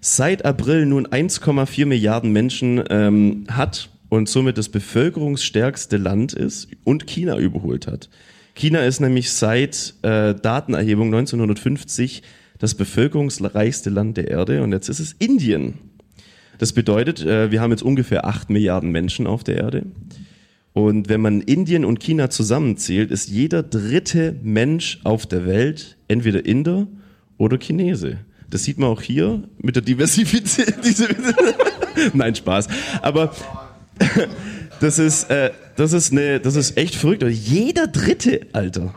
seit 0.00 0.44
April 0.44 0.86
nun 0.86 1.06
1,4 1.06 1.86
Milliarden 1.86 2.32
Menschen 2.32 2.82
ähm, 2.90 3.44
hat 3.50 3.88
und 4.08 4.28
somit 4.28 4.58
das 4.58 4.68
bevölkerungsstärkste 4.68 5.96
Land 5.96 6.32
ist 6.32 6.68
und 6.84 7.06
China 7.06 7.38
überholt 7.38 7.86
hat. 7.86 8.08
China 8.54 8.84
ist 8.84 9.00
nämlich 9.00 9.30
seit 9.30 9.94
äh, 10.02 10.34
Datenerhebung 10.34 11.06
1950 11.06 12.22
das 12.58 12.74
bevölkerungsreichste 12.74 13.90
Land 13.90 14.16
der 14.16 14.28
Erde 14.28 14.62
und 14.62 14.72
jetzt 14.72 14.88
ist 14.88 15.00
es 15.00 15.12
Indien. 15.18 15.78
Das 16.58 16.72
bedeutet, 16.72 17.24
äh, 17.24 17.50
wir 17.50 17.60
haben 17.60 17.70
jetzt 17.70 17.82
ungefähr 17.82 18.24
8 18.24 18.50
Milliarden 18.50 18.90
Menschen 18.90 19.26
auf 19.26 19.42
der 19.42 19.56
Erde. 19.56 19.86
Und 20.74 21.08
wenn 21.08 21.20
man 21.20 21.40
Indien 21.40 21.84
und 21.84 22.00
China 22.00 22.30
zusammenzählt, 22.30 23.10
ist 23.10 23.28
jeder 23.28 23.62
dritte 23.62 24.36
Mensch 24.42 25.00
auf 25.04 25.26
der 25.26 25.44
Welt 25.46 25.96
entweder 26.08 26.46
Inder 26.46 26.86
oder 27.36 27.58
Chinese. 27.58 28.18
Das 28.48 28.64
sieht 28.64 28.78
man 28.78 28.88
auch 28.90 29.02
hier 29.02 29.42
mit 29.58 29.76
der 29.76 29.82
Diversifizierung. 29.82 30.74
Nein, 32.14 32.34
Spaß. 32.34 32.68
Aber 33.00 33.34
das 34.82 34.98
ist, 34.98 35.30
äh, 35.30 35.50
das 35.76 35.92
ist, 35.92 36.12
eine, 36.12 36.40
das 36.40 36.56
ist 36.56 36.76
echt 36.76 36.94
verrückt. 36.94 37.22
Jeder 37.22 37.86
dritte, 37.86 38.40
Alter. 38.52 38.94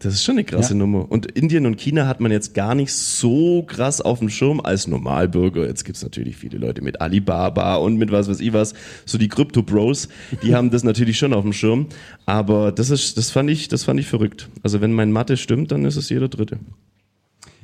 Das 0.00 0.14
ist 0.14 0.24
schon 0.24 0.36
eine 0.36 0.44
krasse 0.44 0.72
Ja. 0.72 0.78
Nummer. 0.78 1.12
Und 1.12 1.30
Indien 1.30 1.66
und 1.66 1.76
China 1.76 2.06
hat 2.06 2.20
man 2.20 2.32
jetzt 2.32 2.54
gar 2.54 2.74
nicht 2.74 2.90
so 2.92 3.62
krass 3.64 4.00
auf 4.00 4.18
dem 4.18 4.30
Schirm 4.30 4.58
als 4.60 4.88
Normalbürger. 4.88 5.66
Jetzt 5.66 5.84
gibt's 5.84 6.02
natürlich 6.02 6.36
viele 6.36 6.56
Leute 6.56 6.82
mit 6.82 7.02
Alibaba 7.02 7.76
und 7.76 7.96
mit 7.96 8.10
was 8.10 8.28
weiß 8.28 8.40
ich 8.40 8.52
was. 8.54 8.72
So 9.04 9.18
die 9.18 9.28
Crypto-Bros, 9.28 10.08
die 10.42 10.54
haben 10.56 10.70
das 10.70 10.84
natürlich 10.84 11.18
schon 11.18 11.34
auf 11.34 11.42
dem 11.42 11.52
Schirm. 11.52 11.86
Aber 12.24 12.72
das 12.72 12.88
ist, 12.88 13.18
das 13.18 13.30
fand 13.30 13.50
ich, 13.50 13.68
das 13.68 13.84
fand 13.84 14.00
ich 14.00 14.06
verrückt. 14.06 14.48
Also 14.62 14.80
wenn 14.80 14.94
mein 14.94 15.12
Mathe 15.12 15.36
stimmt, 15.36 15.70
dann 15.70 15.84
ist 15.84 15.96
es 15.96 16.08
jeder 16.08 16.28
Dritte. 16.28 16.58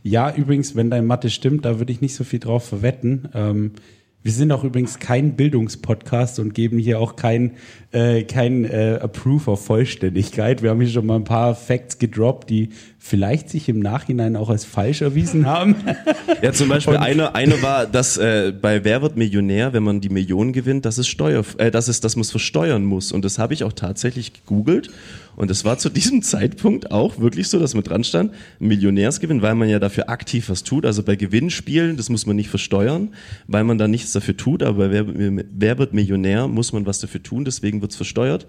Ja, 0.02 0.32
übrigens, 0.32 0.76
wenn 0.76 0.90
dein 0.90 1.06
Mathe 1.06 1.30
stimmt, 1.30 1.64
da 1.64 1.78
würde 1.78 1.90
ich 1.90 2.02
nicht 2.02 2.14
so 2.14 2.22
viel 2.22 2.38
drauf 2.38 2.68
verwetten. 2.68 3.28
Ähm, 3.34 3.72
wir 4.26 4.32
sind 4.32 4.50
auch 4.50 4.64
übrigens 4.64 4.98
kein 4.98 5.36
Bildungspodcast 5.36 6.40
und 6.40 6.52
geben 6.52 6.78
hier 6.80 6.98
auch 6.98 7.14
kein, 7.14 7.52
äh, 7.92 8.24
kein 8.24 8.64
äh, 8.64 8.98
Approve 9.00 9.52
auf 9.52 9.64
Vollständigkeit. 9.64 10.64
Wir 10.64 10.70
haben 10.70 10.80
hier 10.80 10.90
schon 10.90 11.06
mal 11.06 11.14
ein 11.14 11.22
paar 11.22 11.54
Facts 11.54 12.00
gedroppt, 12.00 12.50
die 12.50 12.70
vielleicht 12.98 13.48
sich 13.50 13.68
im 13.68 13.78
Nachhinein 13.78 14.34
auch 14.34 14.50
als 14.50 14.64
falsch 14.64 15.02
erwiesen 15.02 15.46
haben. 15.46 15.76
Ja, 16.42 16.52
zum 16.52 16.68
Beispiel 16.68 16.94
Und- 16.94 17.02
einer, 17.02 17.34
einer 17.36 17.62
war, 17.62 17.86
dass 17.86 18.16
äh, 18.16 18.52
bei 18.60 18.82
Wer 18.84 19.00
wird 19.00 19.16
Millionär, 19.16 19.72
wenn 19.72 19.84
man 19.84 20.00
die 20.00 20.08
Million 20.08 20.52
gewinnt, 20.52 20.84
dass 20.84 20.98
es 20.98 21.06
Steuer, 21.06 21.44
äh, 21.58 21.70
dass 21.70 21.86
es, 21.86 22.00
dass 22.00 22.16
man 22.16 22.22
es 22.22 22.32
versteuern 22.32 22.84
muss. 22.84 23.12
Und 23.12 23.24
das 23.24 23.38
habe 23.38 23.54
ich 23.54 23.62
auch 23.62 23.72
tatsächlich 23.72 24.32
gegoogelt. 24.32 24.90
Und 25.36 25.50
es 25.50 25.64
war 25.64 25.78
zu 25.78 25.90
diesem 25.90 26.22
Zeitpunkt 26.22 26.90
auch 26.90 27.20
wirklich 27.20 27.48
so, 27.48 27.58
dass 27.58 27.74
man 27.74 27.84
dran 27.84 28.04
stand, 28.04 28.32
Millionärsgewinn, 28.58 29.42
weil 29.42 29.54
man 29.54 29.68
ja 29.68 29.78
dafür 29.78 30.08
aktiv 30.08 30.48
was 30.48 30.64
tut. 30.64 30.86
Also 30.86 31.02
bei 31.02 31.14
Gewinnspielen, 31.14 31.96
das 31.96 32.08
muss 32.08 32.26
man 32.26 32.36
nicht 32.36 32.48
versteuern, 32.48 33.14
weil 33.46 33.64
man 33.64 33.78
da 33.78 33.86
nichts 33.86 34.12
dafür 34.12 34.36
tut. 34.36 34.62
Aber 34.62 34.90
Wer, 34.90 35.06
Wer 35.06 35.78
wird 35.78 35.92
Millionär, 35.92 36.48
muss 36.48 36.72
man 36.72 36.86
was 36.86 37.00
dafür 37.00 37.22
tun, 37.22 37.44
deswegen 37.44 37.82
wird 37.82 37.92
es 37.92 37.96
versteuert. 37.96 38.46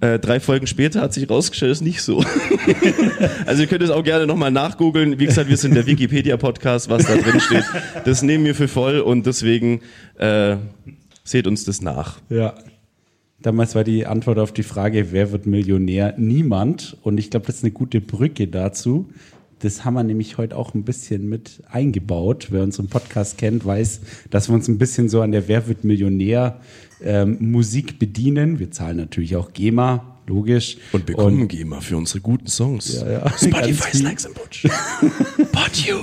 Äh, 0.00 0.18
drei 0.18 0.40
Folgen 0.40 0.66
später 0.66 1.00
hat 1.00 1.12
sich 1.14 1.28
rausgestellt, 1.30 1.72
ist 1.72 1.80
nicht 1.80 2.02
so. 2.02 2.24
also 3.46 3.62
ihr 3.62 3.68
könnt 3.68 3.82
es 3.82 3.90
auch 3.90 4.02
gerne 4.02 4.26
nochmal 4.26 4.50
nachgoogeln. 4.50 5.18
Wie 5.18 5.26
gesagt, 5.26 5.48
wir 5.48 5.56
sind 5.56 5.74
der 5.74 5.86
Wikipedia-Podcast, 5.86 6.90
was 6.90 7.06
da 7.06 7.16
drin 7.16 7.40
steht. 7.40 7.64
Das 8.04 8.22
nehmen 8.22 8.44
wir 8.44 8.54
für 8.54 8.68
voll 8.68 8.98
und 9.00 9.26
deswegen 9.26 9.80
äh, 10.18 10.56
seht 11.22 11.46
uns 11.46 11.64
das 11.64 11.80
nach. 11.80 12.18
Ja. 12.28 12.54
Damals 13.40 13.74
war 13.74 13.84
die 13.84 14.06
Antwort 14.06 14.38
auf 14.38 14.52
die 14.52 14.62
Frage, 14.62 15.12
wer 15.12 15.32
wird 15.32 15.46
Millionär? 15.46 16.14
Niemand. 16.16 16.96
Und 17.02 17.18
ich 17.18 17.30
glaube, 17.30 17.46
das 17.46 17.56
ist 17.56 17.64
eine 17.64 17.72
gute 17.72 18.00
Brücke 18.00 18.48
dazu. 18.48 19.10
Das 19.58 19.84
haben 19.84 19.94
wir 19.94 20.02
nämlich 20.02 20.36
heute 20.36 20.56
auch 20.56 20.74
ein 20.74 20.82
bisschen 20.82 21.28
mit 21.28 21.62
eingebaut. 21.70 22.48
Wer 22.50 22.62
unseren 22.62 22.88
Podcast 22.88 23.38
kennt, 23.38 23.64
weiß, 23.64 24.00
dass 24.30 24.48
wir 24.48 24.54
uns 24.54 24.68
ein 24.68 24.78
bisschen 24.78 25.08
so 25.08 25.22
an 25.22 25.32
der 25.32 25.48
Wer 25.48 25.68
wird 25.68 25.84
Millionär 25.84 26.60
ähm, 27.02 27.38
Musik 27.40 27.98
bedienen. 27.98 28.58
Wir 28.58 28.70
zahlen 28.70 28.98
natürlich 28.98 29.36
auch 29.36 29.52
GEMA, 29.52 30.18
logisch. 30.26 30.76
Und 30.92 31.06
bekommen 31.06 31.48
GEMA 31.48 31.80
für 31.80 31.96
unsere 31.96 32.20
guten 32.20 32.46
Songs. 32.46 33.00
Ja, 33.00 33.10
ja. 33.10 33.30
Spotify. 33.30 34.02
Likes 34.02 34.26
and 34.26 34.34
Butch. 34.34 34.66
But 35.52 35.76
you. 35.76 35.98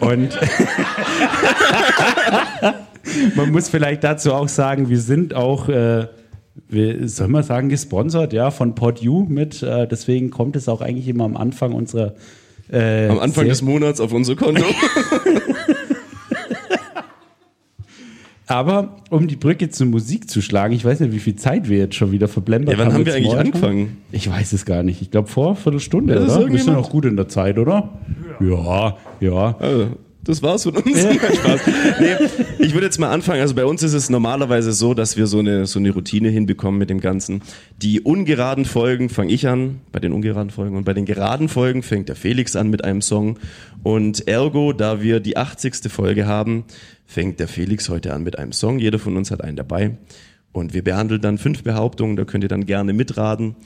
Und 0.00 0.30
man 3.36 3.52
muss 3.52 3.68
vielleicht 3.68 4.02
dazu 4.02 4.32
auch 4.32 4.48
sagen, 4.48 4.88
wir 4.88 5.00
sind 5.00 5.34
auch 5.34 5.68
äh, 5.68 6.06
wir, 6.68 7.08
soll 7.08 7.28
man 7.28 7.42
sagen, 7.42 7.68
gesponsert, 7.68 8.32
ja, 8.32 8.50
von 8.50 8.74
PodU 8.74 9.26
mit. 9.28 9.62
Äh, 9.62 9.86
deswegen 9.88 10.30
kommt 10.30 10.56
es 10.56 10.68
auch 10.68 10.80
eigentlich 10.80 11.08
immer 11.08 11.24
am 11.24 11.36
Anfang 11.36 11.72
unserer. 11.72 12.14
Äh, 12.70 13.08
Am 13.08 13.18
Anfang 13.18 13.46
des 13.46 13.60
Monats 13.62 14.00
auf 14.00 14.12
unser 14.12 14.36
Konto. 14.36 14.64
Aber 18.46 18.96
um 19.08 19.26
die 19.26 19.36
Brücke 19.36 19.70
zur 19.70 19.86
Musik 19.86 20.28
zu 20.30 20.42
schlagen, 20.42 20.74
ich 20.74 20.84
weiß 20.84 21.00
nicht, 21.00 21.12
wie 21.14 21.18
viel 21.18 21.34
Zeit 21.34 21.68
wir 21.68 21.78
jetzt 21.78 21.94
schon 21.94 22.12
wieder 22.12 22.28
verblempert 22.28 22.74
Ja, 22.74 22.78
wann 22.78 22.92
haben 22.92 22.98
mit 22.98 23.06
wir 23.06 23.14
eigentlich 23.14 23.30
Smalltalk. 23.32 23.54
angefangen? 23.54 23.96
Ich 24.12 24.30
weiß 24.30 24.52
es 24.52 24.66
gar 24.66 24.82
nicht. 24.82 25.00
Ich 25.00 25.10
glaube 25.10 25.28
vor 25.28 25.46
einer 25.48 25.56
Viertelstunde, 25.56 26.14
Ja, 26.14 26.24
ist 26.24 26.36
oder? 26.36 26.52
Wir 26.52 26.58
sind 26.58 26.74
noch 26.74 26.90
gut 26.90 27.06
in 27.06 27.16
der 27.16 27.28
Zeit, 27.28 27.58
oder? 27.58 27.88
Ja, 28.40 28.96
ja. 29.20 29.56
Also, 29.58 29.86
das 30.24 30.42
war's 30.42 30.64
von 30.64 30.76
uns. 30.76 30.98
Spaß. 31.36 31.60
Nee, 32.00 32.16
ich 32.58 32.74
würde 32.74 32.86
jetzt 32.86 32.98
mal 32.98 33.10
anfangen. 33.10 33.40
Also 33.40 33.54
bei 33.54 33.64
uns 33.64 33.82
ist 33.82 33.92
es 33.94 34.10
normalerweise 34.10 34.72
so, 34.72 34.94
dass 34.94 35.16
wir 35.16 35.26
so 35.26 35.38
eine, 35.38 35.66
so 35.66 35.78
eine 35.78 35.90
Routine 35.90 36.28
hinbekommen 36.30 36.78
mit 36.78 36.90
dem 36.90 37.00
Ganzen. 37.00 37.42
Die 37.80 38.00
ungeraden 38.00 38.64
Folgen 38.64 39.08
fange 39.08 39.32
ich 39.32 39.46
an, 39.48 39.80
bei 39.92 40.00
den 40.00 40.12
ungeraden 40.12 40.50
Folgen. 40.50 40.76
Und 40.76 40.84
bei 40.84 40.94
den 40.94 41.04
geraden 41.04 41.48
Folgen 41.48 41.82
fängt 41.82 42.08
der 42.08 42.16
Felix 42.16 42.56
an 42.56 42.70
mit 42.70 42.84
einem 42.84 43.02
Song. 43.02 43.38
Und 43.82 44.26
ergo, 44.26 44.72
da 44.72 45.02
wir 45.02 45.20
die 45.20 45.36
80. 45.36 45.90
Folge 45.92 46.26
haben, 46.26 46.64
fängt 47.06 47.38
der 47.40 47.48
Felix 47.48 47.88
heute 47.88 48.12
an 48.12 48.22
mit 48.22 48.38
einem 48.38 48.52
Song. 48.52 48.78
Jeder 48.78 48.98
von 48.98 49.16
uns 49.16 49.30
hat 49.30 49.42
einen 49.42 49.56
dabei. 49.56 49.98
Und 50.52 50.72
wir 50.72 50.84
behandeln 50.84 51.20
dann 51.20 51.36
fünf 51.38 51.62
Behauptungen, 51.64 52.16
da 52.16 52.24
könnt 52.24 52.44
ihr 52.44 52.48
dann 52.48 52.64
gerne 52.64 52.92
mitraten. 52.92 53.56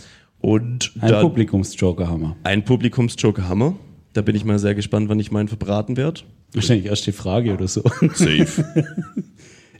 Und 0.41 0.93
Ein 1.01 1.21
Publikumsjoker 1.21 2.09
haben 2.09 2.23
wir. 2.23 2.37
ein 2.45 2.65
Publikumsjoker 2.65 3.49
haben 3.49 3.59
wir. 3.61 3.77
Da 4.13 4.23
bin 4.23 4.35
ich 4.35 4.45
mal 4.45 4.59
sehr 4.59 4.75
gespannt, 4.75 5.09
wann 5.09 5.21
ich 5.21 5.31
meinen 5.31 5.49
verbraten 5.49 5.97
werde. 5.97 6.23
Wahrscheinlich 6.55 6.87
erst 6.87 7.07
die 7.07 7.13
Frage 7.13 7.53
oder 7.53 7.69
so. 7.69 7.83
Safe. 8.15 8.65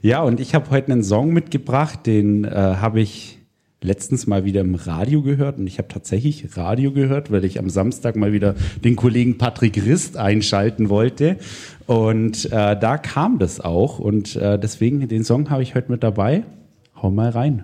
Ja, 0.01 0.21
und 0.21 0.39
ich 0.39 0.55
habe 0.55 0.69
heute 0.69 0.93
einen 0.93 1.03
Song 1.03 1.33
mitgebracht, 1.33 2.05
den 2.05 2.45
äh, 2.45 2.51
habe 2.51 3.01
ich 3.01 3.39
letztens 3.81 4.27
mal 4.27 4.45
wieder 4.45 4.61
im 4.61 4.75
Radio 4.75 5.21
gehört 5.21 5.57
und 5.57 5.67
ich 5.67 5.77
habe 5.77 5.89
tatsächlich 5.89 6.55
Radio 6.55 6.91
gehört, 6.91 7.31
weil 7.31 7.43
ich 7.43 7.59
am 7.59 7.69
Samstag 7.69 8.15
mal 8.15 8.31
wieder 8.31 8.55
den 8.83 8.95
Kollegen 8.95 9.37
Patrick 9.37 9.85
Rist 9.85 10.15
einschalten 10.15 10.89
wollte 10.89 11.37
und 11.85 12.45
äh, 12.45 12.79
da 12.79 12.97
kam 12.97 13.39
das 13.39 13.59
auch 13.59 13.99
und 13.99 14.37
äh, 14.37 14.57
deswegen 14.57 15.05
den 15.07 15.25
Song 15.25 15.49
habe 15.49 15.63
ich 15.63 15.75
heute 15.75 15.91
mit 15.91 16.01
dabei. 16.01 16.43
Hau 17.01 17.09
mal 17.09 17.29
rein. 17.29 17.63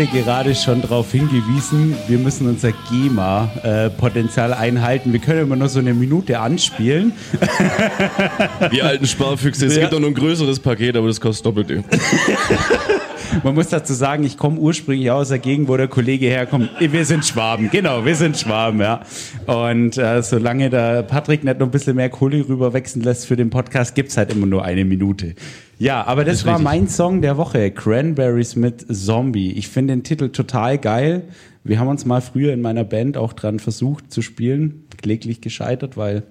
Werde 0.00 0.12
gerade 0.24 0.54
schon 0.54 0.80
darauf 0.80 1.12
hingewiesen, 1.12 1.94
wir 2.08 2.16
müssen 2.18 2.48
unser 2.48 2.72
GEMA-Potenzial 2.72 4.54
einhalten. 4.54 5.12
Wir 5.12 5.20
können 5.20 5.42
immer 5.42 5.56
nur 5.56 5.68
so 5.68 5.78
eine 5.78 5.92
Minute 5.92 6.40
anspielen. 6.40 7.12
Die 8.72 8.80
alten 8.80 9.06
Sparfüchse. 9.06 9.66
Es 9.66 9.74
Ja. 9.76 9.82
gibt 9.82 9.94
auch 9.94 10.00
noch 10.00 10.08
ein 10.08 10.14
größeres 10.14 10.58
Paket, 10.60 10.96
aber 10.96 11.08
das 11.08 11.20
kostet 11.20 11.44
doppelte. 11.44 11.84
Man 13.42 13.54
muss 13.54 13.68
dazu 13.68 13.94
sagen, 13.94 14.24
ich 14.24 14.36
komme 14.36 14.58
ursprünglich 14.58 15.10
aus 15.10 15.28
der 15.28 15.38
Gegend, 15.38 15.68
wo 15.68 15.76
der 15.76 15.88
Kollege 15.88 16.26
herkommt. 16.26 16.70
Wir 16.78 17.04
sind 17.04 17.24
Schwaben, 17.24 17.70
genau, 17.70 18.04
wir 18.04 18.14
sind 18.14 18.36
Schwaben, 18.36 18.80
ja. 18.80 19.00
Und 19.46 19.96
äh, 19.96 20.22
solange 20.22 20.68
der 20.68 21.02
Patrick 21.02 21.44
nicht 21.44 21.58
noch 21.58 21.66
ein 21.66 21.70
bisschen 21.70 21.96
mehr 21.96 22.10
Kohle 22.10 22.46
rüberwechseln 22.48 23.04
lässt 23.04 23.26
für 23.26 23.36
den 23.36 23.50
Podcast, 23.50 23.94
gibt's 23.94 24.16
halt 24.16 24.30
immer 24.32 24.46
nur 24.46 24.64
eine 24.64 24.84
Minute. 24.84 25.34
Ja, 25.78 26.04
aber 26.06 26.24
das 26.24 26.38
Ist 26.40 26.46
war 26.46 26.54
richtig. 26.54 26.64
mein 26.64 26.88
Song 26.88 27.22
der 27.22 27.36
Woche, 27.36 27.70
Cranberries 27.70 28.56
mit 28.56 28.84
Zombie. 28.94 29.52
Ich 29.52 29.68
finde 29.68 29.94
den 29.94 30.02
Titel 30.02 30.28
total 30.28 30.76
geil. 30.76 31.22
Wir 31.64 31.78
haben 31.78 31.88
uns 31.88 32.04
mal 32.04 32.20
früher 32.20 32.52
in 32.52 32.60
meiner 32.60 32.84
Band 32.84 33.16
auch 33.16 33.32
dran 33.32 33.58
versucht 33.58 34.12
zu 34.12 34.20
spielen, 34.20 34.84
kläglich 35.00 35.40
gescheitert, 35.40 35.96
weil 35.96 36.24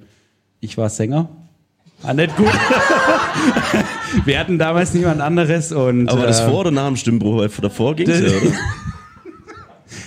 ich 0.59 0.77
war 0.77 0.89
Sänger. 0.89 1.29
Ah, 2.03 2.13
nicht 2.13 2.35
gut. 2.37 2.47
Wir 4.25 4.39
hatten 4.39 4.57
damals 4.57 4.93
niemand 4.93 5.21
anderes 5.21 5.71
und. 5.71 6.09
Aber 6.09 6.25
das 6.25 6.41
äh, 6.41 6.49
vor 6.49 6.61
oder 6.61 6.71
nach 6.71 6.87
dem 6.87 6.95
Stimmbruch? 6.95 7.37
Weil 7.37 7.49
davor 7.61 7.95
ging 7.95 8.09
es 8.09 8.21
ja, 8.21 8.37
oder? 8.37 8.55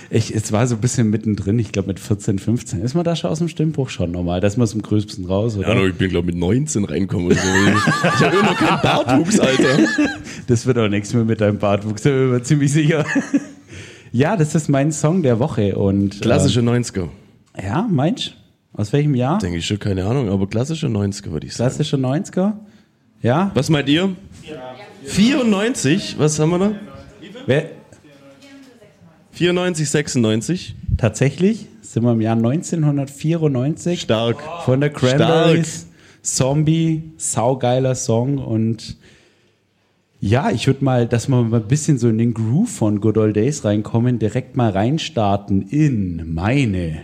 Ich, 0.09 0.33
es 0.33 0.51
war 0.51 0.67
so 0.67 0.75
ein 0.75 0.81
bisschen 0.81 1.09
mittendrin, 1.09 1.57
ich 1.57 1.71
glaube 1.71 1.87
mit 1.87 1.99
14, 1.99 2.37
15. 2.37 2.81
Ist 2.83 2.93
man 2.93 3.03
da 3.03 3.15
schon 3.15 3.31
aus 3.31 3.39
dem 3.39 3.47
Stimmbruch 3.47 3.89
schon 3.89 4.11
normal? 4.11 4.41
Da 4.41 4.47
ist 4.47 4.57
man 4.57 4.67
dem 4.67 4.83
größten 4.83 5.25
raus, 5.25 5.57
oder? 5.57 5.69
Ja, 5.69 5.73
no, 5.73 5.87
ich 5.87 5.95
bin, 5.95 6.11
glaube 6.11 6.29
ich, 6.29 6.35
mit 6.35 6.39
19 6.39 6.85
reinkommen 6.85 7.25
oder 7.27 7.35
so. 7.37 7.47
Ich 7.47 8.23
habe 8.23 8.35
immer 8.37 8.51
noch 8.51 8.57
keinen 8.57 8.81
Bartwuchs, 8.81 9.39
Alter. 9.39 9.79
Das 10.47 10.67
wird 10.67 10.77
auch 10.77 10.87
nichts 10.87 11.15
mehr 11.15 11.23
mit 11.23 11.41
deinem 11.41 11.57
Bartwuchs, 11.57 12.03
da 12.03 12.11
bin 12.11 12.25
ich 12.25 12.31
mir 12.31 12.43
ziemlich 12.43 12.71
sicher. 12.71 13.05
Ja, 14.11 14.37
das 14.37 14.53
ist 14.53 14.69
mein 14.69 14.91
Song 14.91 15.23
der 15.23 15.39
Woche 15.39 15.75
und. 15.75 16.21
Klassische 16.21 16.59
90er. 16.59 17.07
Äh, 17.53 17.65
ja, 17.65 17.87
meinst 17.89 18.35
Aus 18.73 18.91
welchem 18.91 19.15
Jahr? 19.15 19.37
Denke 19.39 19.59
ich 19.59 19.65
schon, 19.65 19.79
keine 19.79 20.05
Ahnung, 20.05 20.29
aber 20.29 20.47
klassische 20.47 20.87
90er 20.87 21.31
würde 21.31 21.47
ich 21.47 21.53
sagen. 21.53 21.69
Klassische 21.69 21.97
90er? 21.97 22.53
Ja? 23.21 23.51
Was 23.53 23.69
meint 23.69 23.87
ihr? 23.87 24.15
94? 25.05 26.15
Was 26.17 26.39
haben 26.39 26.49
wir 26.49 26.59
da? 26.59 26.71
Wer, 27.45 27.69
94, 29.31 29.89
96? 29.89 30.75
tatsächlich 30.97 31.67
sind 31.81 32.03
wir 32.03 32.11
im 32.13 32.21
Jahr 32.21 32.35
1994. 32.35 34.01
Stark. 34.01 34.37
Von 34.65 34.81
der 34.81 34.89
Cranberries. 34.89 35.87
Zombie, 36.21 37.11
saugeiler 37.17 37.95
Song 37.95 38.37
und 38.37 38.97
ja, 40.21 40.51
ich 40.51 40.67
würde 40.67 40.85
mal, 40.85 41.05
dass 41.05 41.27
wir 41.27 41.43
mal 41.43 41.59
ein 41.59 41.67
bisschen 41.67 41.97
so 41.97 42.07
in 42.07 42.17
den 42.17 42.33
Groove 42.33 42.69
von 42.69 43.01
Good 43.01 43.17
Old 43.17 43.35
Days 43.35 43.65
reinkommen, 43.65 44.19
direkt 44.19 44.55
mal 44.55 44.69
reinstarten 44.71 45.63
in 45.67 46.33
meine. 46.33 47.01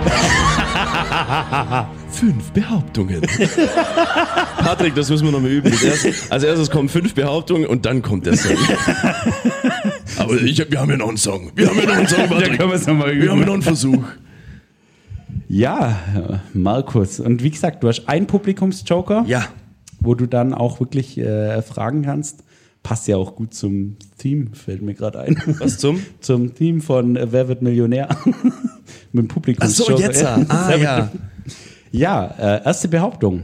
Fünf 2.10 2.50
Behauptungen. 2.52 3.20
Patrick, 4.58 4.94
das 4.94 5.10
müssen 5.10 5.24
wir 5.26 5.32
noch 5.32 5.40
mal 5.40 5.50
üben. 5.50 5.70
Als 5.70 5.82
erstes, 5.82 6.30
als 6.30 6.42
erstes 6.44 6.70
kommen 6.70 6.88
fünf 6.88 7.14
Behauptungen 7.14 7.66
und 7.66 7.86
dann 7.86 8.02
kommt 8.02 8.26
der 8.26 8.36
Song. 8.36 8.52
Aber 10.18 10.34
ich, 10.34 10.58
wir 10.70 10.80
haben 10.80 10.90
ja 10.90 10.96
noch 10.96 11.08
einen 11.08 11.16
Song. 11.16 11.50
Wir 11.54 11.68
haben 11.68 11.78
ja 11.78 11.86
noch 11.86 11.94
einen 11.94 12.06
Song, 12.08 12.28
Patrick. 12.28 12.58
können 12.58 12.70
wir 12.70 13.30
haben 13.30 13.40
ja 13.40 13.46
noch 13.46 13.54
einen 13.54 13.62
Versuch. 13.62 14.04
Ja, 15.48 15.98
Markus. 16.52 17.20
Und 17.20 17.42
wie 17.42 17.50
gesagt, 17.50 17.82
du 17.82 17.88
hast 17.88 18.08
einen 18.08 18.26
Publikumsjoker, 18.26 19.24
Ja. 19.26 19.46
wo 20.00 20.14
du 20.14 20.26
dann 20.26 20.54
auch 20.54 20.80
wirklich 20.80 21.18
äh, 21.18 21.62
fragen 21.62 22.02
kannst. 22.02 22.44
Passt 22.82 23.08
ja 23.08 23.16
auch 23.16 23.36
gut 23.36 23.52
zum 23.52 23.96
Theme, 24.18 24.54
fällt 24.54 24.82
mir 24.82 24.94
gerade 24.94 25.20
ein. 25.20 25.36
Was 25.58 25.78
zum? 25.78 26.00
Zum 26.20 26.54
Theme 26.54 26.80
von 26.80 27.16
äh, 27.16 27.30
Wer 27.30 27.48
wird 27.48 27.62
Millionär? 27.62 28.08
Mit 29.12 29.24
dem 29.24 29.28
Ach 29.30 29.34
Publikumsjoker. 29.34 29.96
so, 29.96 30.02
jetzt. 30.02 30.24
Ah, 30.24 30.76
ja. 30.76 31.10
Ja, 31.92 32.26
äh, 32.38 32.64
erste 32.64 32.88
Behauptung. 32.88 33.42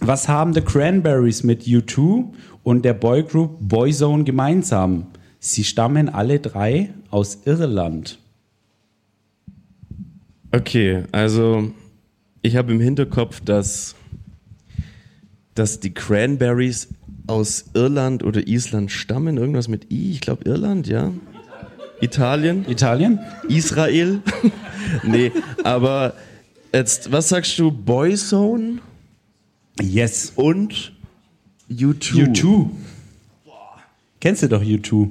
Was 0.00 0.28
haben 0.28 0.52
The 0.52 0.60
Cranberries 0.60 1.44
mit 1.44 1.62
U2 1.62 2.24
und 2.62 2.84
der 2.84 2.94
Boygroup 2.94 3.56
Boyzone 3.60 4.24
gemeinsam? 4.24 5.06
Sie 5.38 5.64
stammen 5.64 6.08
alle 6.08 6.40
drei 6.40 6.92
aus 7.10 7.40
Irland. 7.44 8.18
Okay, 10.50 11.04
also 11.12 11.72
ich 12.42 12.56
habe 12.56 12.72
im 12.72 12.80
Hinterkopf, 12.80 13.40
dass, 13.40 13.94
dass 15.54 15.80
die 15.80 15.94
Cranberries 15.94 16.88
aus 17.32 17.64
Irland 17.72 18.22
oder 18.22 18.46
Island 18.46 18.92
stammen. 18.92 19.38
Irgendwas 19.38 19.66
mit 19.66 19.90
I, 19.90 20.12
ich 20.12 20.20
glaube 20.20 20.44
Irland, 20.44 20.86
ja. 20.86 21.10
Italien? 22.00 22.66
Italien? 22.68 23.20
Israel? 23.48 24.20
nee, 25.02 25.32
aber 25.64 26.14
jetzt, 26.72 27.10
was 27.10 27.30
sagst 27.30 27.58
du? 27.58 27.70
Boyzone? 27.70 28.80
Yes. 29.80 30.32
Und 30.36 30.92
U2. 31.70 32.34
U2. 32.34 32.68
Kennst 34.20 34.42
du 34.42 34.48
doch 34.48 34.62
U2? 34.62 35.08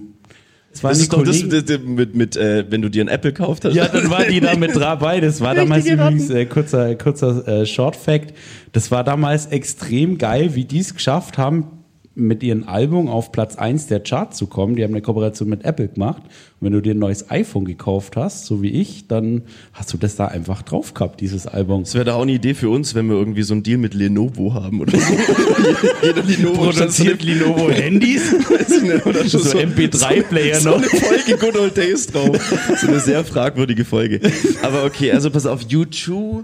Das, 0.72 0.84
waren 0.84 0.91
Das 0.91 0.99
ist 0.99 1.11
doch 1.11 1.23
das, 1.23 1.48
das 1.48 1.80
mit, 1.84 2.15
mit 2.15 2.35
äh, 2.38 2.65
wenn 2.69 2.81
du 2.81 2.89
dir 2.89 3.03
ein 3.03 3.07
Apple 3.07 3.34
gekauft 3.34 3.65
hast. 3.65 3.73
Ja, 3.73 3.88
dann 3.88 4.10
war 4.10 4.26
die 4.26 4.39
da 4.39 4.56
mit 4.56 4.76
dabei. 4.76 5.19
Das 5.19 5.41
war 5.41 5.56
damals 5.56 5.85
übrigens 5.85 6.30
äh, 6.30 6.45
kurzer, 6.45 6.95
kurzer 6.95 7.48
äh, 7.48 7.65
Short 7.65 7.95
Fact. 7.95 8.34
Das 8.73 8.91
war 8.91 9.03
damals 9.03 9.48
extrem 9.48 10.18
geil, 10.18 10.56
wie 10.56 10.65
die 10.65 10.80
es 10.80 10.93
geschafft 10.93 11.38
haben, 11.38 11.80
mit 12.13 12.43
ihrem 12.43 12.67
Album 12.67 13.07
auf 13.07 13.31
Platz 13.31 13.55
1 13.55 13.88
der 13.88 14.01
Chart 14.01 14.35
zu 14.35 14.47
kommen. 14.47 14.75
Die 14.75 14.83
haben 14.83 14.91
eine 14.91 15.01
Kooperation 15.01 15.47
mit 15.47 15.63
Apple 15.63 15.88
gemacht. 15.88 16.21
Und 16.23 16.65
wenn 16.65 16.73
du 16.73 16.81
dir 16.81 16.93
ein 16.93 16.99
neues 16.99 17.31
iPhone 17.31 17.63
gekauft 17.63 18.17
hast, 18.17 18.45
so 18.45 18.61
wie 18.61 18.69
ich, 18.69 19.07
dann 19.07 19.43
hast 19.71 19.93
du 19.93 19.97
das 19.97 20.17
da 20.17 20.25
einfach 20.25 20.61
drauf 20.61 20.93
gehabt, 20.93 21.21
dieses 21.21 21.47
Album. 21.47 21.83
Das 21.83 21.93
wäre 21.93 22.03
da 22.03 22.15
auch 22.15 22.23
eine 22.23 22.33
Idee 22.33 22.53
für 22.53 22.69
uns, 22.69 22.95
wenn 22.95 23.07
wir 23.07 23.15
irgendwie 23.15 23.43
so 23.43 23.53
einen 23.53 23.63
Deal 23.63 23.77
mit 23.77 23.93
Lenovo 23.93 24.53
haben 24.53 24.81
oder 24.81 24.99
so. 24.99 25.13
Jeder 26.03 26.23
Lenovo 26.23 26.63
Produziert 26.63 27.23
Lenovo 27.23 27.69
Handys? 27.69 28.33
Oder 29.05 29.29
schon 29.29 29.41
So 29.41 29.57
MP3-Player 29.57 30.59
so, 30.59 30.71
noch. 30.71 30.83
So 30.83 30.89
eine 30.89 31.23
Folge 31.23 31.38
Good 31.38 31.57
Old 31.57 31.77
Days 31.77 32.07
drauf. 32.07 32.38
So 32.79 32.88
eine 32.88 32.99
sehr 32.99 33.23
fragwürdige 33.23 33.85
Folge. 33.85 34.19
Aber 34.61 34.83
okay, 34.83 35.11
also 35.11 35.29
pass 35.29 35.45
auf, 35.45 35.61
U2 35.61 36.43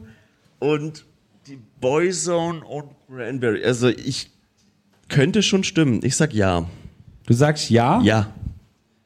und 0.59 1.05
die 1.47 1.59
Boyzone 1.81 2.63
und 2.63 2.85
Cranberry. 3.07 3.63
Also 3.63 3.89
ich 3.89 4.29
könnte 5.07 5.41
schon 5.41 5.63
stimmen. 5.63 5.99
Ich 6.03 6.15
sag 6.15 6.33
ja. 6.33 6.65
Du 7.25 7.33
sagst 7.33 7.69
ja? 7.69 8.01
Ja. 8.01 8.33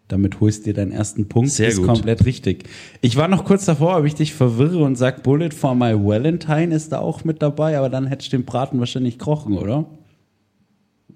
Damit 0.07 0.41
holst 0.41 0.61
du 0.61 0.65
dir 0.65 0.73
deinen 0.73 0.91
ersten 0.91 1.29
Punkt. 1.29 1.51
Sehr 1.51 1.69
ist 1.69 1.77
gut. 1.77 1.87
komplett 1.87 2.25
richtig. 2.25 2.65
Ich 2.99 3.15
war 3.15 3.27
noch 3.29 3.45
kurz 3.45 3.65
davor, 3.65 3.97
ob 3.97 4.05
ich 4.05 4.13
dich 4.13 4.33
verwirre 4.33 4.83
und 4.83 4.97
sag, 4.97 5.23
Bullet 5.23 5.51
for 5.51 5.73
my 5.73 5.93
Valentine 5.93 6.75
ist 6.75 6.91
da 6.91 6.99
auch 6.99 7.23
mit 7.23 7.41
dabei, 7.41 7.77
aber 7.77 7.89
dann 7.89 8.07
hättest 8.07 8.33
du 8.33 8.37
den 8.37 8.45
Braten 8.45 8.79
wahrscheinlich 8.79 9.17
krochen, 9.17 9.57
oder? 9.57 9.85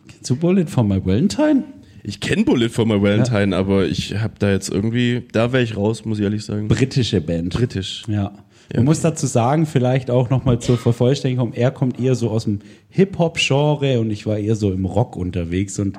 Kennst 0.07 0.29
du 0.29 0.35
Bullet 0.37 0.67
for 0.67 0.83
my 0.83 1.05
Valentine? 1.05 1.63
Ich 2.03 2.19
kenne 2.19 2.45
Bullet 2.45 2.69
for 2.69 2.85
my 2.85 3.01
Valentine, 3.01 3.55
aber 3.55 3.85
ich 3.85 4.15
habe 4.15 4.35
da 4.39 4.51
jetzt 4.51 4.69
irgendwie, 4.69 5.23
da 5.31 5.51
wäre 5.51 5.63
ich 5.63 5.75
raus, 5.75 6.05
muss 6.05 6.19
ich 6.19 6.23
ehrlich 6.23 6.45
sagen. 6.45 6.67
Britische 6.67 7.19
Band. 7.19 7.53
Britisch. 7.53 8.03
Ja. 8.07 8.31
Man 8.73 8.85
muss 8.85 9.01
dazu 9.01 9.27
sagen, 9.27 9.65
vielleicht 9.65 10.09
auch 10.09 10.29
nochmal 10.29 10.59
zur 10.59 10.77
Vervollständigung, 10.77 11.53
er 11.53 11.71
kommt 11.71 11.99
eher 11.99 12.15
so 12.15 12.29
aus 12.29 12.45
dem 12.45 12.59
Hip-Hop-Genre 12.89 13.99
und 13.99 14.09
ich 14.09 14.25
war 14.25 14.37
eher 14.37 14.55
so 14.55 14.71
im 14.71 14.85
Rock 14.85 15.15
unterwegs 15.15 15.77
und 15.79 15.97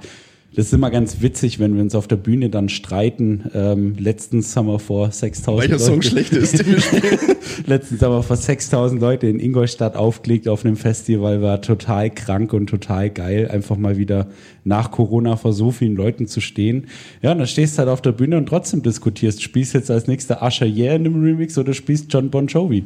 das 0.57 0.67
ist 0.67 0.73
immer 0.73 0.91
ganz 0.91 1.21
witzig, 1.21 1.59
wenn 1.59 1.75
wir 1.75 1.83
uns 1.83 1.95
auf 1.95 2.09
der 2.09 2.17
Bühne 2.17 2.49
dann 2.49 2.71
streiten. 2.71 3.45
Ähm, 3.53 3.95
letztens 3.99 4.57
haben 4.57 4.69
wir 4.69 4.79
vor 4.79 5.11
6000 5.11 5.63
Weil 5.63 5.69
der 5.69 5.79
Song 5.79 6.01
schlecht 6.01 6.33
ist, 6.33 6.59
den 6.59 6.67
wir 6.67 6.81
spielen. 6.81 7.19
Letztens 7.67 8.01
haben 8.01 8.13
wir 8.15 8.23
vor 8.23 8.37
6000 8.37 8.99
Leute 8.99 9.27
in 9.27 9.39
Ingolstadt 9.39 9.97
aufgelegt 9.97 10.49
auf 10.49 10.65
einem 10.65 10.77
Festival, 10.77 11.43
war 11.43 11.61
total 11.61 12.09
krank 12.09 12.55
und 12.55 12.69
total 12.69 13.11
geil, 13.11 13.51
einfach 13.53 13.77
mal 13.77 13.99
wieder 13.99 14.29
nach 14.65 14.91
Corona 14.91 15.37
vor 15.37 15.53
so 15.53 15.73
vielen 15.73 15.95
Leuten 15.95 16.27
zu 16.27 16.41
stehen. 16.41 16.87
Ja, 17.21 17.33
und 17.33 17.39
dann 17.39 17.47
stehst 17.47 17.75
du 17.75 17.81
halt 17.81 17.91
auf 17.91 18.01
der 18.01 18.13
Bühne 18.13 18.39
und 18.39 18.47
trotzdem 18.47 18.83
diskutierst. 18.83 19.43
Spielst 19.43 19.75
jetzt 19.75 19.91
als 19.91 20.07
nächster 20.07 20.43
Usher 20.43 20.67
Yeah 20.67 20.97
in 20.97 21.05
einem 21.05 21.23
Remix 21.23 21.59
oder 21.59 21.75
spielst 21.75 22.11
John 22.11 22.31
Bon 22.31 22.47
Jovi? 22.47 22.83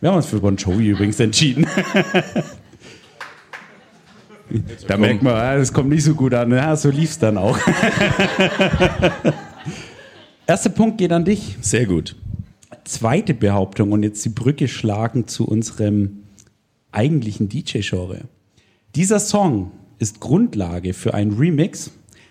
Wir 0.00 0.10
haben 0.10 0.16
uns 0.16 0.26
für 0.26 0.40
Bon 0.40 0.56
Jovi 0.56 0.88
übrigens 0.88 1.20
entschieden. 1.20 1.64
da 4.86 4.96
merkt 4.96 5.22
man, 5.22 5.34
ah, 5.34 5.56
das 5.56 5.72
kommt 5.72 5.88
nicht 5.88 6.04
so 6.04 6.14
gut 6.14 6.34
an. 6.34 6.50
Ja, 6.50 6.76
so 6.76 6.90
lief's 6.90 7.18
dann 7.18 7.38
auch. 7.38 7.58
Erster 10.46 10.70
Punkt 10.70 10.98
geht 10.98 11.12
an 11.12 11.24
dich. 11.24 11.56
Sehr 11.60 11.86
gut. 11.86 12.16
Zweite 12.84 13.32
Behauptung 13.34 13.92
und 13.92 14.02
jetzt 14.02 14.24
die 14.24 14.30
Brücke 14.30 14.68
schlagen 14.68 15.26
zu 15.26 15.46
unserem 15.46 16.24
eigentlichen 16.92 17.48
DJ-Genre. 17.48 18.22
Dieser 18.94 19.20
Song 19.20 19.72
ist 19.98 20.20
Grundlage 20.20 20.92
für 20.92 21.14
einen 21.14 21.32
Remix, 21.32 21.90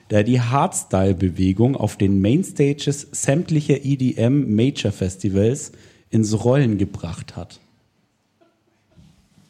der 0.09 0.23
die 0.23 0.39
Hardstyle-Bewegung 0.39 1.75
auf 1.75 1.97
den 1.97 2.21
Mainstages 2.21 3.07
sämtlicher 3.11 3.83
EDM-Major-Festivals 3.83 5.71
ins 6.11 6.45
Rollen 6.45 6.77
gebracht 6.77 7.35
hat. 7.35 7.59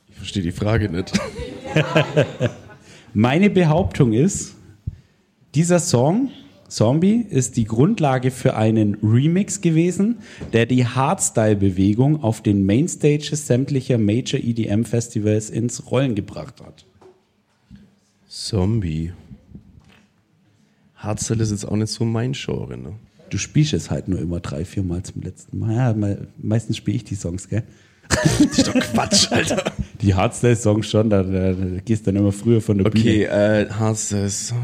Ich 0.07 0.15
verstehe 0.15 0.43
die 0.43 0.53
Frage 0.53 0.89
nicht. 0.89 1.11
Meine 3.13 3.49
Behauptung 3.49 4.13
ist, 4.13 4.55
dieser 5.55 5.79
Song, 5.79 6.29
Zombie, 6.67 7.23
ist 7.29 7.57
die 7.57 7.65
Grundlage 7.65 8.31
für 8.31 8.55
einen 8.55 8.95
Remix 9.03 9.61
gewesen, 9.61 10.17
der 10.51 10.65
die 10.65 10.87
Hardstyle-Bewegung 10.87 12.23
auf 12.23 12.41
den 12.41 12.65
Mainstages 12.65 13.45
sämtlicher 13.45 13.99
Major 13.99 14.39
EDM-Festivals 14.39 15.51
ins 15.51 15.91
Rollen 15.91 16.15
gebracht 16.15 16.61
hat. 16.65 16.85
Zombie. 18.27 19.13
Hardstyle 20.95 21.43
ist 21.43 21.51
jetzt 21.51 21.65
auch 21.65 21.75
nicht 21.75 21.89
so 21.91 22.05
mein 22.05 22.31
Genre, 22.33 22.77
ne? 22.77 22.93
Du 23.29 23.37
spielst 23.37 23.73
es 23.73 23.91
halt 23.91 24.07
nur 24.07 24.19
immer 24.19 24.39
drei, 24.39 24.63
vier 24.65 24.83
Mal 24.83 25.03
zum 25.03 25.21
letzten 25.21 25.59
Mal. 25.59 25.75
Ja, 25.75 25.93
me- 25.93 26.27
meistens 26.41 26.77
spiele 26.77 26.97
ich 26.97 27.03
die 27.03 27.15
Songs, 27.15 27.49
gell? 27.49 27.63
Das 28.09 28.39
ist 28.41 28.67
doch 28.67 28.73
Quatsch, 28.73 29.31
Alter. 29.31 29.63
Die 30.01 30.13
Hardstyle-Songs 30.13 30.87
schon, 30.89 31.09
da, 31.09 31.23
da, 31.23 31.53
da 31.53 31.79
gehst 31.83 32.05
du 32.05 32.11
dann 32.11 32.21
immer 32.21 32.31
früher 32.31 32.61
von 32.61 32.77
der 32.77 32.87
Okay, 32.87 33.25
Bühne. 33.25 33.27
äh, 33.27 33.69
Hardstyle 33.69 34.27
Zombie. 34.29 34.61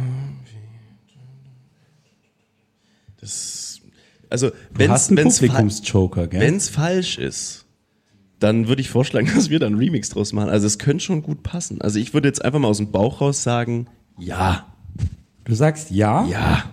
Das, 3.19 3.81
also, 4.29 4.51
gell? 6.27 6.41
wenn's 6.41 6.69
falsch 6.69 7.17
ist, 7.17 7.65
dann 8.39 8.67
würde 8.67 8.81
ich 8.81 8.89
vorschlagen, 8.89 9.29
dass 9.35 9.49
wir 9.49 9.59
da 9.59 9.65
einen 9.67 9.77
Remix 9.77 10.09
draus 10.09 10.31
machen. 10.33 10.49
Also, 10.49 10.67
es 10.67 10.77
könnte 10.79 11.03
schon 11.03 11.21
gut 11.23 11.43
passen. 11.43 11.81
Also, 11.81 11.99
ich 11.99 12.13
würde 12.13 12.27
jetzt 12.27 12.43
einfach 12.43 12.59
mal 12.59 12.67
aus 12.69 12.77
dem 12.77 12.91
Bauch 12.91 13.21
raus 13.21 13.43
sagen, 13.43 13.87
ja. 14.17 14.73
Du 15.45 15.55
sagst 15.55 15.91
ja? 15.91 16.25
Ja. 16.27 16.63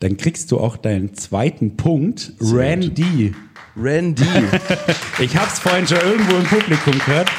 Dann 0.00 0.16
kriegst 0.16 0.50
du 0.52 0.58
auch 0.58 0.76
deinen 0.76 1.14
zweiten 1.14 1.76
Punkt. 1.76 2.32
Randy. 2.40 3.34
Randy. 3.80 4.24
ich 5.20 5.36
hab's 5.36 5.58
vorhin 5.60 5.86
schon 5.86 5.98
irgendwo 5.98 6.36
im 6.36 6.44
Publikum 6.44 6.98
gehört. 6.98 7.30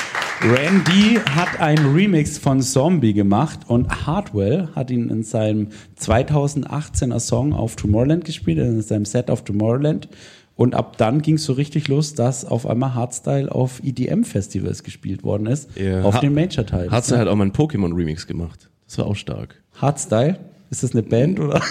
Randy 0.41 1.19
hat 1.35 1.59
einen 1.59 1.93
Remix 1.93 2.37
von 2.37 2.61
Zombie 2.61 3.13
gemacht 3.13 3.59
und 3.67 4.07
Hardwell 4.07 4.69
hat 4.73 4.89
ihn 4.89 5.09
in 5.09 5.23
seinem 5.23 5.67
2018er 5.99 7.19
Song 7.19 7.53
auf 7.53 7.75
Tomorrowland 7.75 8.23
gespielt, 8.23 8.57
in 8.59 8.81
seinem 8.81 9.03
Set 9.05 9.29
auf 9.29 9.43
Tomorrowland. 9.43 10.07
Und 10.55 10.75
ab 10.75 10.97
dann 10.97 11.21
ging 11.21 11.35
es 11.35 11.43
so 11.45 11.53
richtig 11.53 11.87
los, 11.87 12.13
dass 12.15 12.45
auf 12.45 12.65
einmal 12.65 12.93
Hardstyle 12.93 13.51
auf 13.51 13.81
EDM-Festivals 13.83 14.83
gespielt 14.83 15.23
worden 15.23 15.47
ist. 15.47 15.69
Ja. 15.77 16.03
Auf 16.03 16.15
Ha- 16.15 16.19
den 16.19 16.33
Major-Teilen. 16.33 16.91
Hardstyle 16.91 17.19
hat 17.19 17.27
auch 17.27 17.35
mal 17.35 17.43
einen 17.43 17.53
Pokémon-Remix 17.53 18.27
gemacht. 18.27 18.69
Das 18.87 18.97
war 18.97 19.07
auch 19.07 19.15
stark. 19.15 19.61
Hardstyle? 19.75 20.39
Ist 20.69 20.83
das 20.83 20.91
eine 20.91 21.03
Band 21.03 21.39
oder? 21.39 21.61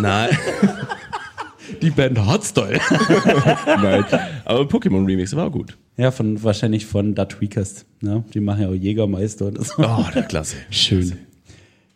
Nein. 0.00 0.30
Die 1.82 1.90
Band 1.90 2.18
Hardstyle. 2.18 2.80
Nein. 3.66 4.04
Aber 4.44 4.62
Pokémon-Remix 4.62 5.34
war 5.36 5.48
auch 5.48 5.52
gut. 5.52 5.76
Ja, 5.96 6.10
von, 6.10 6.42
wahrscheinlich 6.42 6.86
von 6.86 7.14
Da 7.14 7.24
Tweakers. 7.24 7.84
Ne? 8.00 8.24
Die 8.32 8.40
machen 8.40 8.62
ja 8.62 8.68
auch 8.68 8.74
Jägermeister 8.74 9.46
und 9.46 9.64
so. 9.64 9.82
Oh, 9.82 10.04
der 10.14 10.22
Klasse. 10.22 10.56
Schön. 10.70 11.12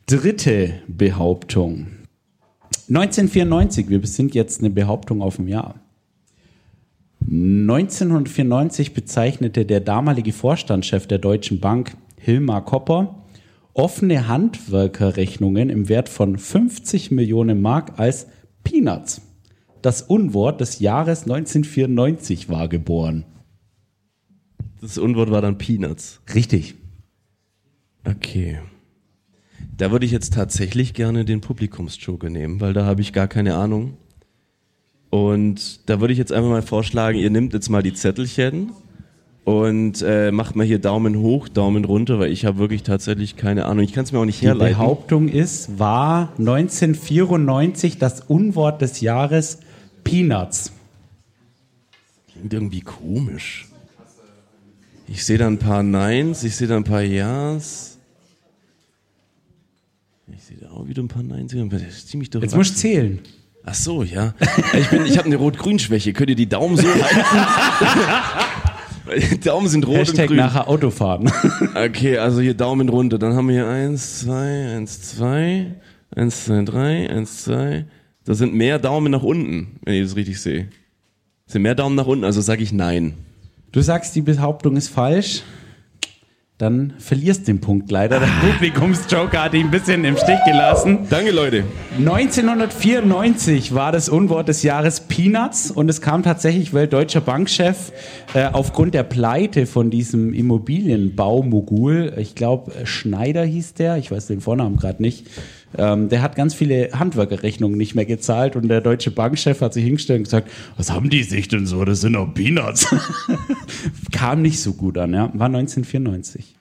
Dritte 0.07 0.75
Behauptung. 0.89 1.87
1994, 2.89 3.89
wir 3.89 4.05
sind 4.07 4.35
jetzt 4.35 4.61
eine 4.61 4.71
Behauptung 4.71 5.23
auf 5.23 5.37
dem 5.37 5.49
Jahr. 5.49 5.77
1994 7.21 8.95
bezeichnete 8.95 9.65
der 9.65 9.81
damalige 9.81 10.33
Vorstandschef 10.33 11.07
der 11.07 11.19
Deutschen 11.19 11.61
Bank, 11.61 11.93
Hilmar 12.19 12.65
Kopper, 12.65 13.23
offene 13.75 14.29
Handwerkerrechnungen 14.29 15.71
im 15.71 15.89
Wert 15.89 16.09
von 16.09 16.37
50 16.37 17.11
Millionen 17.11 17.63
Mark 17.63 17.99
als 17.99 18.27
Peanuts. 18.65 19.23
Das 19.83 20.01
Unwort 20.03 20.61
des 20.61 20.79
Jahres 20.79 21.23
1994 21.23 22.49
war 22.49 22.69
geboren. 22.69 23.25
Das 24.81 24.97
Unwort 24.97 25.31
war 25.31 25.43
dann 25.43 25.59
Peanuts. 25.59 26.21
Richtig. 26.35 26.77
Okay. 28.05 28.61
Da 29.77 29.91
würde 29.91 30.07
ich 30.07 30.13
jetzt 30.13 30.35
tatsächlich 30.35 30.95
gerne 30.95 31.25
den 31.25 31.41
Publikumsjoker 31.41 32.31
nehmen, 32.31 32.61
weil 32.61 32.73
da 32.73 32.85
habe 32.85 33.01
ich 33.01 33.13
gar 33.13 33.29
keine 33.29 33.55
Ahnung. 33.55 33.97
Und 35.11 35.89
da 35.89 36.01
würde 36.01 36.13
ich 36.13 36.19
jetzt 36.19 36.33
einfach 36.33 36.49
mal 36.51 36.63
vorschlagen, 36.63 37.19
ihr 37.19 37.31
nehmt 37.31 37.53
jetzt 37.53 37.69
mal 37.69 37.83
die 37.83 37.93
Zettelchen 37.93 38.71
Und 39.45 40.03
äh, 40.07 40.31
macht 40.31 40.55
mal 40.55 40.65
hier 40.65 40.79
Daumen 40.79 41.19
hoch, 41.19 41.49
Daumen 41.49 41.85
runter, 41.85 42.21
weil 42.21 42.31
ich 42.31 42.45
habe 42.45 42.59
wirklich 42.59 42.85
tatsächlich 42.85 43.37
keine 43.37 43.67
Ahnung. 43.67 43.85
Ich 43.85 43.93
kann 43.93 44.05
es 44.05 44.13
mir 44.13 44.21
auch 44.21 44.25
nicht 44.25 44.41
Die 44.41 44.47
herleiten. 44.47 44.79
Behauptung 44.79 45.29
ist, 45.29 45.79
war 45.81 46.33
1994 46.39 47.99
das 47.99 48.21
Unwort 48.21 48.81
des 48.83 49.01
Jahres 49.01 49.59
Peanuts. 50.05 50.73
Klingt 52.33 52.53
irgendwie 52.53 52.81
komisch. 52.81 53.69
Ich 55.09 55.25
sehe 55.25 55.39
da 55.39 55.47
ein 55.47 55.59
paar 55.59 55.83
Neins, 55.83 56.43
ich 56.45 56.57
sehe 56.57 56.67
da 56.69 56.77
ein 56.77 56.85
paar 56.85 57.03
Ja's. 57.03 57.99
Ich 60.35 60.43
sehe 60.45 60.57
da 60.59 60.71
auch 60.71 60.87
wieder 60.89 61.03
ein 61.03 61.09
paar 61.09 61.23
Neins. 61.23 61.53
Jetzt 61.53 62.15
musst 62.15 62.35
du 62.35 62.75
zählen. 62.81 63.21
Ach 63.65 63.75
so, 63.75 64.03
ja. 64.03 64.35
Ich, 64.73 64.89
bin- 64.89 65.05
ich 65.07 65.19
habe 65.19 65.27
eine 65.27 65.37
Rot-Grün-Schwäche. 65.37 66.13
Könnt 66.15 66.31
ihr 66.31 66.37
die 66.37 66.49
Daumen 66.49 66.77
so 66.77 66.83
halten? 66.89 67.27
die 69.31 69.41
Daumen 69.45 69.69
sind 69.69 69.87
rot 69.87 69.99
Hashtag 69.99 70.21
und 70.23 70.27
grün. 70.29 70.37
nachher 70.39 70.67
Autofahren. 70.69 71.31
Okay, 71.75 72.19
also 72.19 72.41
hier 72.41 72.55
Daumen 72.55 72.89
runter. 72.89 73.19
Dann 73.19 73.35
haben 73.35 73.47
wir 73.49 73.55
hier 73.55 73.69
eins, 73.69 74.21
zwei, 74.21 74.75
eins, 74.75 75.03
zwei, 75.03 75.75
eins, 76.15 76.45
zwei, 76.47 76.63
drei, 76.65 77.09
eins, 77.11 77.45
zwei. 77.45 77.85
Da 78.25 78.35
sind 78.35 78.55
mehr 78.55 78.79
Daumen 78.79 79.11
nach 79.11 79.23
unten, 79.23 79.79
wenn 79.85 79.95
ich 79.95 80.03
das 80.03 80.17
richtig 80.17 80.41
sehe. 80.41 80.69
Sind 81.47 81.63
mehr 81.63 81.75
Daumen 81.75 81.97
nach 81.97 82.07
unten, 82.07 82.25
also 82.25 82.41
sage 82.41 82.63
ich 82.63 82.73
nein. 82.73 83.15
Du 83.73 83.81
sagst, 83.81 84.15
die 84.15 84.23
Behauptung 84.23 84.77
ist 84.77 84.89
falsch. 84.89 85.43
Dann 86.63 86.93
verlierst 86.99 87.49
den 87.49 87.61
Punkt 87.61 87.91
leider. 87.91 88.21
Der 88.21 88.29
Publikumsjoker 88.41 89.43
hat 89.43 89.55
ihn 89.55 89.67
ein 89.67 89.71
bisschen 89.73 90.05
im 90.05 90.17
Stich 90.17 90.39
gelassen. 90.47 91.01
Danke, 91.11 91.33
Leute. 91.33 91.65
1994 91.99 93.75
war 93.75 93.91
das 93.91 94.09
Unwort 94.09 94.47
des 94.47 94.63
Jahres 94.63 95.01
Peanuts 95.01 95.73
und 95.73 95.89
es 95.89 96.01
kam 96.01 96.23
tatsächlich, 96.23 96.73
weil 96.73 96.87
deutscher 96.87 97.21
Bankchef 97.21 97.91
äh, 98.35 98.45
aufgrund 98.45 98.95
der 98.95 99.03
Pleite 99.03 99.67
von 99.67 99.91
diesem 99.91 100.33
Immobilienbaumogul, 100.35 102.13
ich 102.19 102.37
glaube 102.37 102.71
Schneider 102.85 103.45
hieß 103.45 103.75
der, 103.75 103.97
ich 103.97 104.13
weiß 104.13 104.29
den 104.29 104.41
Vornamen 104.41 104.77
gerade 104.77 105.03
nicht, 105.03 105.27
ähm, 105.79 106.09
der 106.09 106.23
hat 106.23 106.37
ganz 106.37 106.55
viele 106.55 106.91
Handwerkerrechnungen 106.93 107.77
nicht 107.77 107.95
mehr 107.95 108.05
gezahlt 108.05 108.57
und 108.57 108.69
der 108.69 108.81
deutsche 108.81 109.11
Bankchef 109.11 109.61
hat 109.61 109.75
sich 109.75 109.85
hingestellt 109.85 110.19
und 110.19 110.25
gesagt, 110.25 110.51
was 110.77 110.91
haben 110.91 111.11
die 111.11 111.23
sich 111.23 111.49
denn 111.49 111.67
so, 111.67 111.85
das 111.85 112.01
sind 112.01 112.15
doch 112.15 112.33
Peanuts. 112.33 112.87
kam 114.13 114.43
nicht 114.43 114.61
so 114.61 114.75
gut 114.75 114.99
an, 114.99 115.15
ja, 115.15 115.31
war 115.35 115.47
1994. 115.47 116.55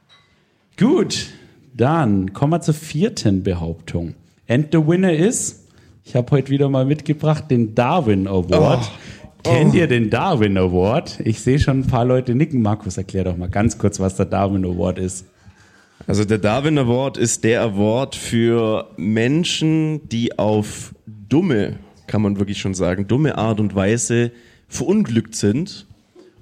Gut, 0.78 1.28
dann 1.76 2.34
kommen 2.34 2.54
wir 2.54 2.62
zur 2.62 2.74
vierten 2.74 3.44
Behauptung. 3.44 4.16
And 4.48 4.68
the 4.72 4.86
winner 4.86 5.14
is, 5.14 5.66
ich 6.04 6.16
habe 6.16 6.32
heute 6.32 6.50
wieder 6.50 6.70
mal 6.70 6.86
mitgebracht, 6.86 7.46
den 7.50 7.76
Darwin 7.76 8.28
Award. 8.28 8.92
Kennt 9.44 9.74
ihr 9.74 9.88
den 9.88 10.10
Darwin 10.10 10.58
Award? 10.58 11.20
Ich 11.24 11.42
sehe 11.42 11.60
schon 11.60 11.80
ein 11.80 11.88
paar 11.88 12.06
Leute 12.06 12.36
nicken. 12.36 12.62
Markus, 12.62 12.98
erklär 12.98 13.24
doch 13.24 13.38
mal 13.38 13.50
ganz 13.50 13.78
kurz, 13.78 14.00
was 14.00 14.16
der 14.16 14.26
Darwin 14.26 14.66
Award 14.66 15.00
ist. 15.00 15.26
Also 16.08 16.26
der 16.26 16.38
Darwin 16.38 16.78
Award 16.78 17.18
ist 17.18 17.44
der 17.44 17.62
Award 17.62 18.16
für 18.16 18.90
Menschen, 18.98 20.08
die 20.10 20.38
auf 20.38 20.94
dumme, 21.06 21.78
kann 22.08 22.22
man 22.22 22.40
wirklich 22.40 22.60
schon 22.60 22.74
sagen, 22.74 23.08
dumme 23.08 23.38
Art 23.38 23.60
und 23.60 23.76
Weise 23.76 24.32
verunglückt 24.68 25.36
sind. 25.36 25.88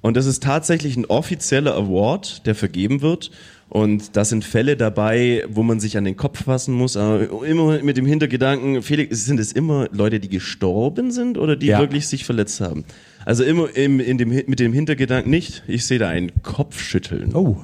Und 0.00 0.16
das 0.16 0.26
ist 0.26 0.42
tatsächlich 0.42 0.96
ein 0.96 1.04
offizieller 1.04 1.74
Award, 1.74 2.46
der 2.46 2.54
vergeben 2.54 3.02
wird. 3.02 3.30
Und 3.68 4.16
da 4.16 4.24
sind 4.24 4.44
Fälle 4.44 4.76
dabei, 4.76 5.44
wo 5.48 5.62
man 5.62 5.78
sich 5.78 5.96
an 5.96 6.04
den 6.04 6.16
Kopf 6.16 6.44
fassen 6.44 6.74
muss, 6.74 6.96
aber 6.96 7.46
immer 7.46 7.80
mit 7.84 7.96
dem 7.96 8.04
Hintergedanken, 8.06 8.82
Felix, 8.82 9.24
sind 9.24 9.38
es 9.38 9.52
immer 9.52 9.88
Leute, 9.92 10.18
die 10.18 10.28
gestorben 10.28 11.12
sind 11.12 11.38
oder 11.38 11.54
die 11.54 11.66
Ja. 11.66 11.78
wirklich 11.78 12.08
sich 12.08 12.24
verletzt 12.24 12.60
haben? 12.60 12.84
Also 13.24 13.44
immer 13.44 13.68
im, 13.76 14.00
in 14.00 14.18
dem, 14.18 14.30
mit 14.30 14.58
dem 14.58 14.72
Hintergedanken 14.72 15.30
nicht, 15.30 15.62
ich 15.68 15.86
sehe 15.86 16.00
da 16.00 16.08
ein 16.08 16.32
Kopfschütteln. 16.42 17.32
Oh. 17.34 17.58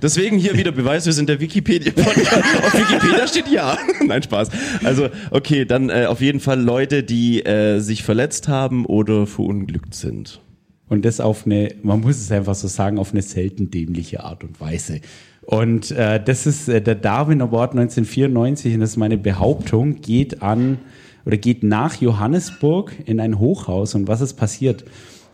Deswegen 0.00 0.38
hier 0.38 0.56
wieder 0.56 0.72
Beweis, 0.72 1.06
wir 1.06 1.12
sind 1.12 1.28
der 1.28 1.40
Wikipedia-Podcast. 1.40 2.32
auf 2.64 2.74
Wikipedia 2.74 3.26
steht 3.26 3.48
ja. 3.48 3.78
Nein, 4.06 4.22
Spaß. 4.22 4.50
Also, 4.82 5.08
okay, 5.30 5.64
dann 5.64 5.90
äh, 5.90 6.06
auf 6.06 6.20
jeden 6.20 6.40
Fall 6.40 6.60
Leute, 6.60 7.02
die 7.02 7.44
äh, 7.44 7.78
sich 7.78 8.02
verletzt 8.02 8.48
haben 8.48 8.86
oder 8.86 9.26
verunglückt 9.26 9.94
sind. 9.94 10.40
Und 10.88 11.04
das 11.04 11.20
auf 11.20 11.46
eine, 11.46 11.74
man 11.82 12.00
muss 12.00 12.18
es 12.18 12.32
einfach 12.32 12.54
so 12.54 12.68
sagen, 12.68 12.98
auf 12.98 13.12
eine 13.12 13.22
selten 13.22 13.70
dämliche 13.70 14.24
Art 14.24 14.44
und 14.44 14.60
Weise. 14.60 15.00
Und 15.42 15.90
äh, 15.90 16.22
das 16.22 16.46
ist 16.46 16.68
äh, 16.68 16.80
der 16.80 16.94
Darwin 16.94 17.40
Award 17.40 17.72
1994 17.72 18.74
und 18.74 18.80
das 18.80 18.90
ist 18.90 18.96
meine 18.96 19.18
Behauptung, 19.18 20.00
geht 20.00 20.42
an 20.42 20.78
oder 21.24 21.36
geht 21.36 21.62
nach 21.62 22.00
Johannesburg 22.00 22.92
in 23.06 23.20
ein 23.20 23.38
Hochhaus. 23.38 23.94
Und 23.94 24.08
was 24.08 24.20
ist 24.20 24.34
passiert? 24.34 24.84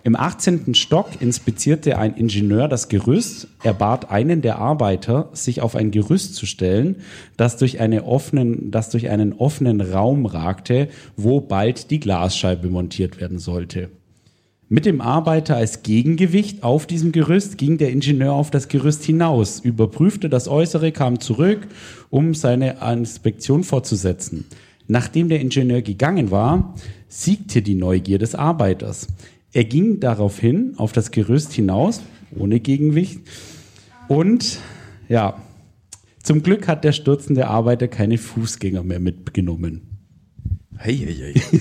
Im 0.09 0.17
18. 0.17 0.75
Stock 0.75 1.21
inspizierte 1.21 1.99
ein 1.99 2.15
Ingenieur 2.15 2.67
das 2.67 2.89
Gerüst. 2.89 3.47
Er 3.63 3.75
bat 3.75 4.11
einen 4.11 4.41
der 4.41 4.59
Arbeiter, 4.59 5.29
sich 5.35 5.61
auf 5.61 5.77
ein 5.77 5.91
Gerüst 5.91 6.35
zu 6.35 6.47
stellen, 6.47 7.03
das 7.37 7.59
durch, 7.59 7.79
eine 7.79 8.05
offenen, 8.05 8.71
das 8.71 8.89
durch 8.89 9.11
einen 9.11 9.35
offenen 9.35 9.83
Raum 9.83 10.25
ragte, 10.25 10.89
wo 11.19 11.43
bald 11.43 11.91
die 11.91 12.01
Glasscheibe 12.01 12.71
montiert 12.71 13.21
werden 13.21 13.39
sollte. 13.39 13.91
Mit 14.71 14.87
dem 14.87 15.03
Arbeiter 15.03 15.57
als 15.57 15.83
Gegengewicht 15.83 16.63
auf 16.63 16.87
diesem 16.87 17.13
Gerüst 17.13 17.59
ging 17.59 17.77
der 17.77 17.91
Ingenieur 17.91 18.33
auf 18.33 18.51
das 18.51 18.69
Gerüst 18.69 19.05
hinaus, 19.05 19.61
überprüfte 19.61 20.31
das 20.31 20.49
Äußere, 20.49 20.91
kam 20.91 21.21
zurück, 21.21 21.69
um 22.09 22.33
seine 22.33 22.77
Inspektion 22.81 23.63
fortzusetzen. 23.63 24.47
Nachdem 24.87 25.29
der 25.29 25.41
Ingenieur 25.43 25.83
gegangen 25.83 26.31
war, 26.31 26.75
siegte 27.09 27.61
die 27.61 27.75
Neugier 27.75 28.19
des 28.19 28.35
Arbeiters. 28.35 29.09
Er 29.59 29.65
ging 29.65 29.99
daraufhin 29.99 30.75
auf 30.77 30.93
das 30.93 31.11
Gerüst 31.11 31.53
hinaus, 31.53 32.01
ohne 32.31 32.61
Gegengewicht, 32.61 33.23
und 34.07 34.61
ja, 35.09 35.43
zum 36.23 36.45
Glück 36.45 36.69
hat 36.69 36.85
der 36.85 36.93
stürzende 36.93 37.49
Arbeiter 37.49 37.89
keine 37.89 38.19
Fußgänger 38.19 38.85
mehr 38.85 39.01
mitgenommen. 39.01 39.99
Hey, 40.77 40.97
hey, 40.99 41.35
hey. 41.35 41.61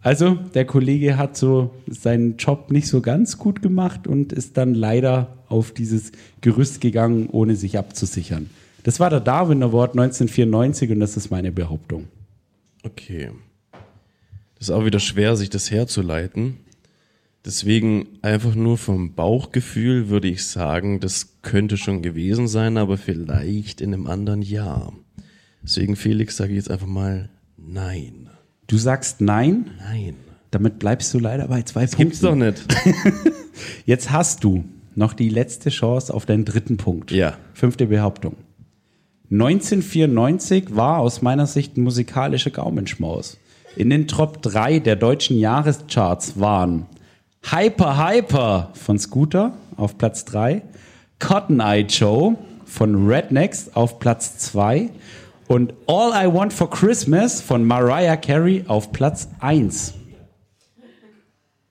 Also, 0.00 0.36
der 0.54 0.64
Kollege 0.64 1.16
hat 1.16 1.36
so 1.36 1.74
seinen 1.88 2.36
Job 2.36 2.70
nicht 2.70 2.86
so 2.86 3.00
ganz 3.00 3.38
gut 3.38 3.60
gemacht 3.60 4.06
und 4.06 4.32
ist 4.32 4.56
dann 4.56 4.74
leider 4.74 5.38
auf 5.48 5.72
dieses 5.72 6.12
Gerüst 6.40 6.80
gegangen, 6.80 7.28
ohne 7.32 7.56
sich 7.56 7.76
abzusichern. 7.76 8.48
Das 8.84 9.00
war 9.00 9.10
der 9.10 9.18
Darwin 9.18 9.64
Award 9.64 9.98
1994 9.98 10.92
und 10.92 11.00
das 11.00 11.16
ist 11.16 11.32
meine 11.32 11.50
Behauptung. 11.50 12.04
Okay. 12.84 13.32
Das 14.58 14.68
ist 14.68 14.74
auch 14.74 14.84
wieder 14.84 15.00
schwer, 15.00 15.36
sich 15.36 15.50
das 15.50 15.70
herzuleiten. 15.70 16.58
Deswegen 17.44 18.08
einfach 18.22 18.54
nur 18.54 18.76
vom 18.76 19.14
Bauchgefühl 19.14 20.08
würde 20.08 20.28
ich 20.28 20.44
sagen, 20.44 20.98
das 20.98 21.40
könnte 21.42 21.76
schon 21.76 22.02
gewesen 22.02 22.48
sein, 22.48 22.76
aber 22.76 22.98
vielleicht 22.98 23.80
in 23.80 23.94
einem 23.94 24.06
anderen 24.08 24.42
Jahr. 24.42 24.92
Deswegen, 25.62 25.94
Felix, 25.94 26.36
sage 26.36 26.50
ich 26.50 26.56
jetzt 26.56 26.70
einfach 26.70 26.86
mal 26.86 27.28
nein. 27.56 28.30
Du 28.66 28.78
sagst 28.78 29.20
nein? 29.20 29.70
Nein. 29.78 30.16
Damit 30.50 30.78
bleibst 30.78 31.12
du 31.14 31.18
leider 31.18 31.48
bei 31.48 31.62
zwei 31.62 31.86
Punkten. 31.86 32.02
Gibt's 32.02 32.20
doch 32.20 32.34
nicht. 32.34 32.66
Jetzt 33.84 34.10
hast 34.10 34.42
du 34.42 34.64
noch 34.94 35.12
die 35.12 35.28
letzte 35.28 35.70
Chance 35.70 36.12
auf 36.12 36.26
deinen 36.26 36.44
dritten 36.44 36.76
Punkt. 36.76 37.10
Ja. 37.10 37.36
Fünfte 37.52 37.86
Behauptung. 37.86 38.36
1994 39.30 40.74
war 40.74 40.98
aus 40.98 41.20
meiner 41.20 41.46
Sicht 41.46 41.76
ein 41.76 41.82
musikalischer 41.82 42.50
Gaumenschmaus. 42.50 43.38
In 43.76 43.90
den 43.90 44.08
Top 44.08 44.40
3 44.40 44.78
der 44.78 44.96
deutschen 44.96 45.38
Jahrescharts 45.38 46.40
waren 46.40 46.86
Hyper 47.42 47.98
Hyper 47.98 48.70
von 48.72 48.98
Scooter 48.98 49.52
auf 49.76 49.98
Platz 49.98 50.24
3, 50.24 50.62
Cotton 51.18 51.60
Eye 51.60 51.82
Joe 51.82 52.36
von 52.64 53.06
Rednecks 53.06 53.70
auf 53.74 53.98
Platz 53.98 54.38
2 54.38 54.88
und 55.48 55.74
All 55.86 56.10
I 56.12 56.32
Want 56.32 56.54
for 56.54 56.70
Christmas 56.70 57.42
von 57.42 57.64
Mariah 57.66 58.16
Carey 58.16 58.64
auf 58.66 58.92
Platz 58.92 59.28
1. 59.40 59.92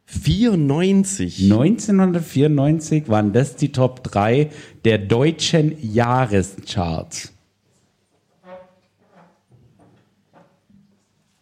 94. 0.05 1.51
1994 1.51 3.09
waren 3.09 3.33
das 3.33 3.55
die 3.55 3.71
Top 3.71 4.03
3 4.03 4.51
der 4.85 4.99
deutschen 4.99 5.75
Jahrescharts. 5.81 7.34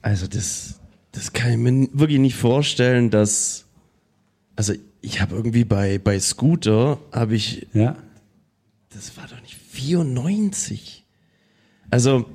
Also 0.04 0.28
das, 0.28 0.80
das 1.14 1.32
kann 1.34 1.52
ich 1.52 1.58
mir 1.58 1.90
wirklich 1.94 2.20
nicht 2.20 2.36
vorstellen, 2.36 3.10
dass, 3.10 3.66
also 4.56 4.74
ich 5.02 5.22
habe 5.22 5.36
irgendwie 5.36 5.64
bei, 5.64 5.98
bei 5.98 6.20
Scooter, 6.20 7.00
habe 7.12 7.36
ich, 7.36 7.68
ja. 7.74 7.96
das 8.90 9.18
war 9.18 9.28
doch 9.28 9.42
nicht 9.42 9.56
94. 9.56 11.06
Also 11.90 12.26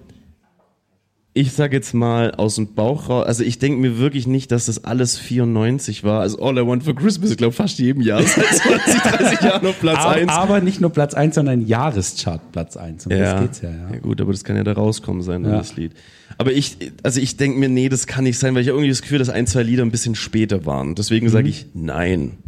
ich 1.40 1.52
sage 1.52 1.76
jetzt 1.76 1.94
mal 1.94 2.32
aus 2.32 2.56
dem 2.56 2.74
Bauch 2.74 3.08
raus, 3.08 3.24
also 3.26 3.44
ich 3.44 3.58
denke 3.60 3.80
mir 3.80 3.96
wirklich 3.98 4.26
nicht, 4.26 4.50
dass 4.50 4.66
das 4.66 4.84
alles 4.84 5.16
94 5.18 6.02
war. 6.02 6.20
Also 6.20 6.40
All 6.42 6.58
I 6.58 6.66
Want 6.66 6.82
for 6.82 6.96
Christmas, 6.96 7.30
ich 7.30 7.36
glaube 7.36 7.52
fast 7.52 7.78
jedem 7.78 8.02
Jahr 8.02 8.22
seit 8.22 8.44
20, 8.44 9.00
30 9.02 9.40
Jahren 9.42 9.66
auf 9.66 9.78
Platz 9.78 9.98
aber, 9.98 10.10
1. 10.16 10.28
aber 10.32 10.60
nicht 10.60 10.80
nur 10.80 10.90
Platz 10.90 11.14
1, 11.14 11.36
sondern 11.36 11.66
Jahreschart 11.66 12.50
Platz 12.52 12.76
1. 12.76 13.06
Um 13.06 13.12
Ja. 13.12 13.34
das 13.34 13.40
geht's 13.42 13.60
ja, 13.62 13.70
ja. 13.70 13.90
ja 13.92 13.98
gut, 14.00 14.20
aber 14.20 14.32
das 14.32 14.42
kann 14.42 14.56
ja 14.56 14.64
da 14.64 14.72
rauskommen 14.72 15.22
sein, 15.22 15.44
Ja. 15.44 15.58
das 15.58 15.76
Lied. 15.76 15.92
Aber 16.38 16.52
ich, 16.52 16.76
also 17.02 17.20
ich 17.20 17.36
denke 17.36 17.58
mir, 17.58 17.68
nee, 17.68 17.88
das 17.88 18.06
kann 18.06 18.24
nicht 18.24 18.38
sein, 18.38 18.54
weil 18.54 18.62
ich 18.62 18.68
irgendwie 18.68 18.88
das 18.88 19.02
Gefühl, 19.02 19.18
dass 19.18 19.28
ein, 19.30 19.46
zwei 19.46 19.62
Lieder 19.62 19.84
ein 19.84 19.90
bisschen 19.90 20.14
später 20.16 20.66
waren. 20.66 20.94
Deswegen 20.96 21.26
Mhm. 21.26 21.30
sage 21.30 21.48
ich 21.48 21.66
nein. 21.74 22.38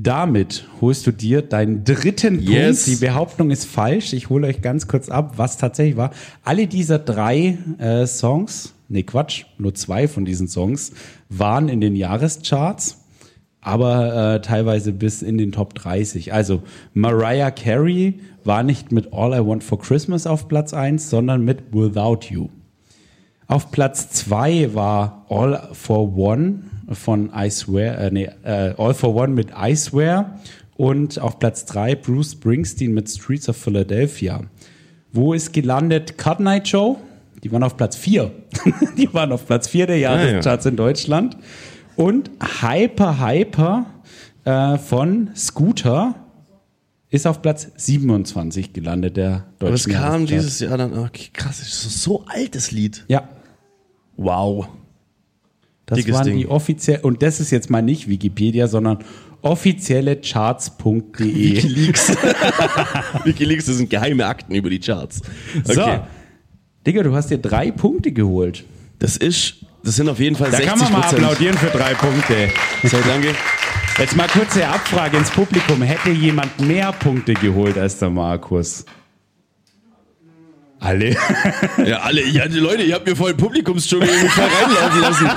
Damit 0.00 0.64
holst 0.80 1.06
du 1.08 1.10
dir 1.10 1.42
deinen 1.42 1.82
dritten 1.82 2.40
Yes. 2.40 2.84
Punkt. 2.84 3.00
Die 3.00 3.04
Behauptung 3.04 3.50
ist 3.50 3.64
falsch. 3.64 4.12
Ich 4.12 4.28
hole 4.28 4.46
euch 4.46 4.62
ganz 4.62 4.86
kurz 4.86 5.08
ab, 5.08 5.34
was 5.36 5.56
tatsächlich 5.58 5.96
war. 5.96 6.12
Alle 6.44 6.68
dieser 6.68 7.00
drei 7.00 7.58
äh, 7.78 8.06
Songs, 8.06 8.74
nee 8.88 9.02
Quatsch, 9.02 9.46
nur 9.58 9.74
zwei 9.74 10.06
von 10.06 10.24
diesen 10.24 10.46
Songs 10.46 10.92
waren 11.28 11.68
in 11.68 11.80
den 11.80 11.96
Jahrescharts, 11.96 13.04
aber 13.60 14.34
äh, 14.36 14.40
teilweise 14.40 14.92
bis 14.92 15.22
in 15.22 15.36
den 15.36 15.50
Top 15.50 15.74
30. 15.74 16.32
Also 16.32 16.62
Mariah 16.94 17.50
Carey 17.50 18.20
war 18.44 18.62
nicht 18.62 18.92
mit 18.92 19.12
All 19.12 19.34
I 19.34 19.44
Want 19.44 19.64
for 19.64 19.80
Christmas 19.80 20.28
auf 20.28 20.46
Platz 20.46 20.72
1, 20.74 21.10
sondern 21.10 21.44
mit 21.44 21.72
Without 21.72 22.20
You. 22.30 22.50
Auf 23.48 23.72
Platz 23.72 24.10
2 24.10 24.74
war 24.74 25.26
All 25.28 25.70
for 25.72 26.16
One 26.16 26.60
von 26.90 27.30
I 27.34 27.50
Swear, 27.50 27.98
äh, 27.98 28.10
nee, 28.10 28.30
äh, 28.42 28.74
All 28.76 28.94
for 28.94 29.14
One 29.14 29.28
mit 29.28 29.48
I 29.56 29.74
Swear 29.76 30.38
und 30.76 31.18
auf 31.18 31.38
Platz 31.38 31.64
3 31.66 31.96
Bruce 31.96 32.32
Springsteen 32.32 32.94
mit 32.94 33.08
Streets 33.08 33.48
of 33.48 33.56
Philadelphia. 33.56 34.42
Wo 35.12 35.32
ist 35.32 35.52
gelandet 35.52 36.18
Cut 36.18 36.40
Night 36.40 36.68
Show? 36.68 36.98
Die 37.42 37.52
waren 37.52 37.62
auf 37.62 37.76
Platz 37.76 37.96
4. 37.96 38.30
Die 38.96 39.12
waren 39.14 39.32
auf 39.32 39.46
Platz 39.46 39.68
4 39.68 39.86
der 39.86 39.98
Jahrescharts 39.98 40.66
in 40.66 40.76
Deutschland. 40.76 41.36
Und 41.96 42.30
Hyper 42.60 43.20
Hyper 43.20 43.86
äh, 44.44 44.78
von 44.78 45.30
Scooter 45.34 46.14
ist 47.10 47.26
auf 47.26 47.42
Platz 47.42 47.68
27 47.76 48.72
gelandet, 48.72 49.16
der 49.16 49.46
deutschen 49.58 49.66
Aber 49.66 49.74
es 49.74 49.88
kam 49.88 50.26
dieses 50.26 50.60
Jahr 50.60 50.76
dann, 50.76 50.98
okay, 50.98 51.30
krass, 51.32 51.58
das 51.58 51.68
ist 51.68 52.02
so 52.02 52.24
altes 52.26 52.70
Lied. 52.70 53.04
Ja. 53.08 53.28
Wow. 54.16 54.68
Das 55.88 55.96
Dickes 55.96 56.14
waren 56.14 56.26
Ding. 56.26 56.36
die 56.36 56.46
offiziell, 56.48 57.00
und 57.00 57.22
das 57.22 57.40
ist 57.40 57.50
jetzt 57.50 57.70
mal 57.70 57.80
nicht 57.80 58.08
Wikipedia, 58.08 58.68
sondern 58.68 58.98
offizielle 59.40 60.16
Charts.de. 60.16 60.98
Wikileaks. 61.18 62.10
Wikileaks, 63.24 63.66
das 63.66 63.76
sind 63.78 63.88
geheime 63.88 64.26
Akten 64.26 64.54
über 64.54 64.68
die 64.68 64.80
Charts. 64.80 65.22
So. 65.64 66.00
Digga, 66.86 67.02
du 67.02 67.14
hast 67.14 67.30
dir 67.30 67.38
drei 67.38 67.70
Punkte 67.70 68.12
geholt. 68.12 68.64
Das 68.98 69.16
ist, 69.16 69.64
das 69.82 69.96
sind 69.96 70.10
auf 70.10 70.20
jeden 70.20 70.36
Fall 70.36 70.50
Da 70.50 70.58
60 70.58 70.68
kann 70.68 70.78
man 70.78 70.92
mal 70.92 71.08
applaudieren 71.08 71.56
für 71.56 71.70
drei 71.70 71.94
Punkte. 71.94 72.50
So, 72.82 72.98
danke. 73.06 73.34
Jetzt 73.98 74.14
mal 74.14 74.28
kurze 74.28 74.68
Abfrage 74.68 75.16
ins 75.16 75.30
Publikum. 75.30 75.80
Hätte 75.80 76.10
jemand 76.10 76.60
mehr 76.60 76.92
Punkte 76.92 77.32
geholt 77.32 77.78
als 77.78 77.98
der 77.98 78.10
Markus? 78.10 78.84
Alle. 80.80 81.16
Ja, 81.84 81.98
alle, 82.00 82.24
ja, 82.26 82.46
die 82.46 82.58
Leute, 82.58 82.82
ihr 82.82 82.94
habt 82.94 83.06
mir 83.06 83.16
vorhin 83.16 83.36
Publikumsdschungel 83.36 84.08
irgendwie 84.08 84.28
voll 84.28 84.44
reinlaufen 84.44 85.00
lassen. 85.00 85.28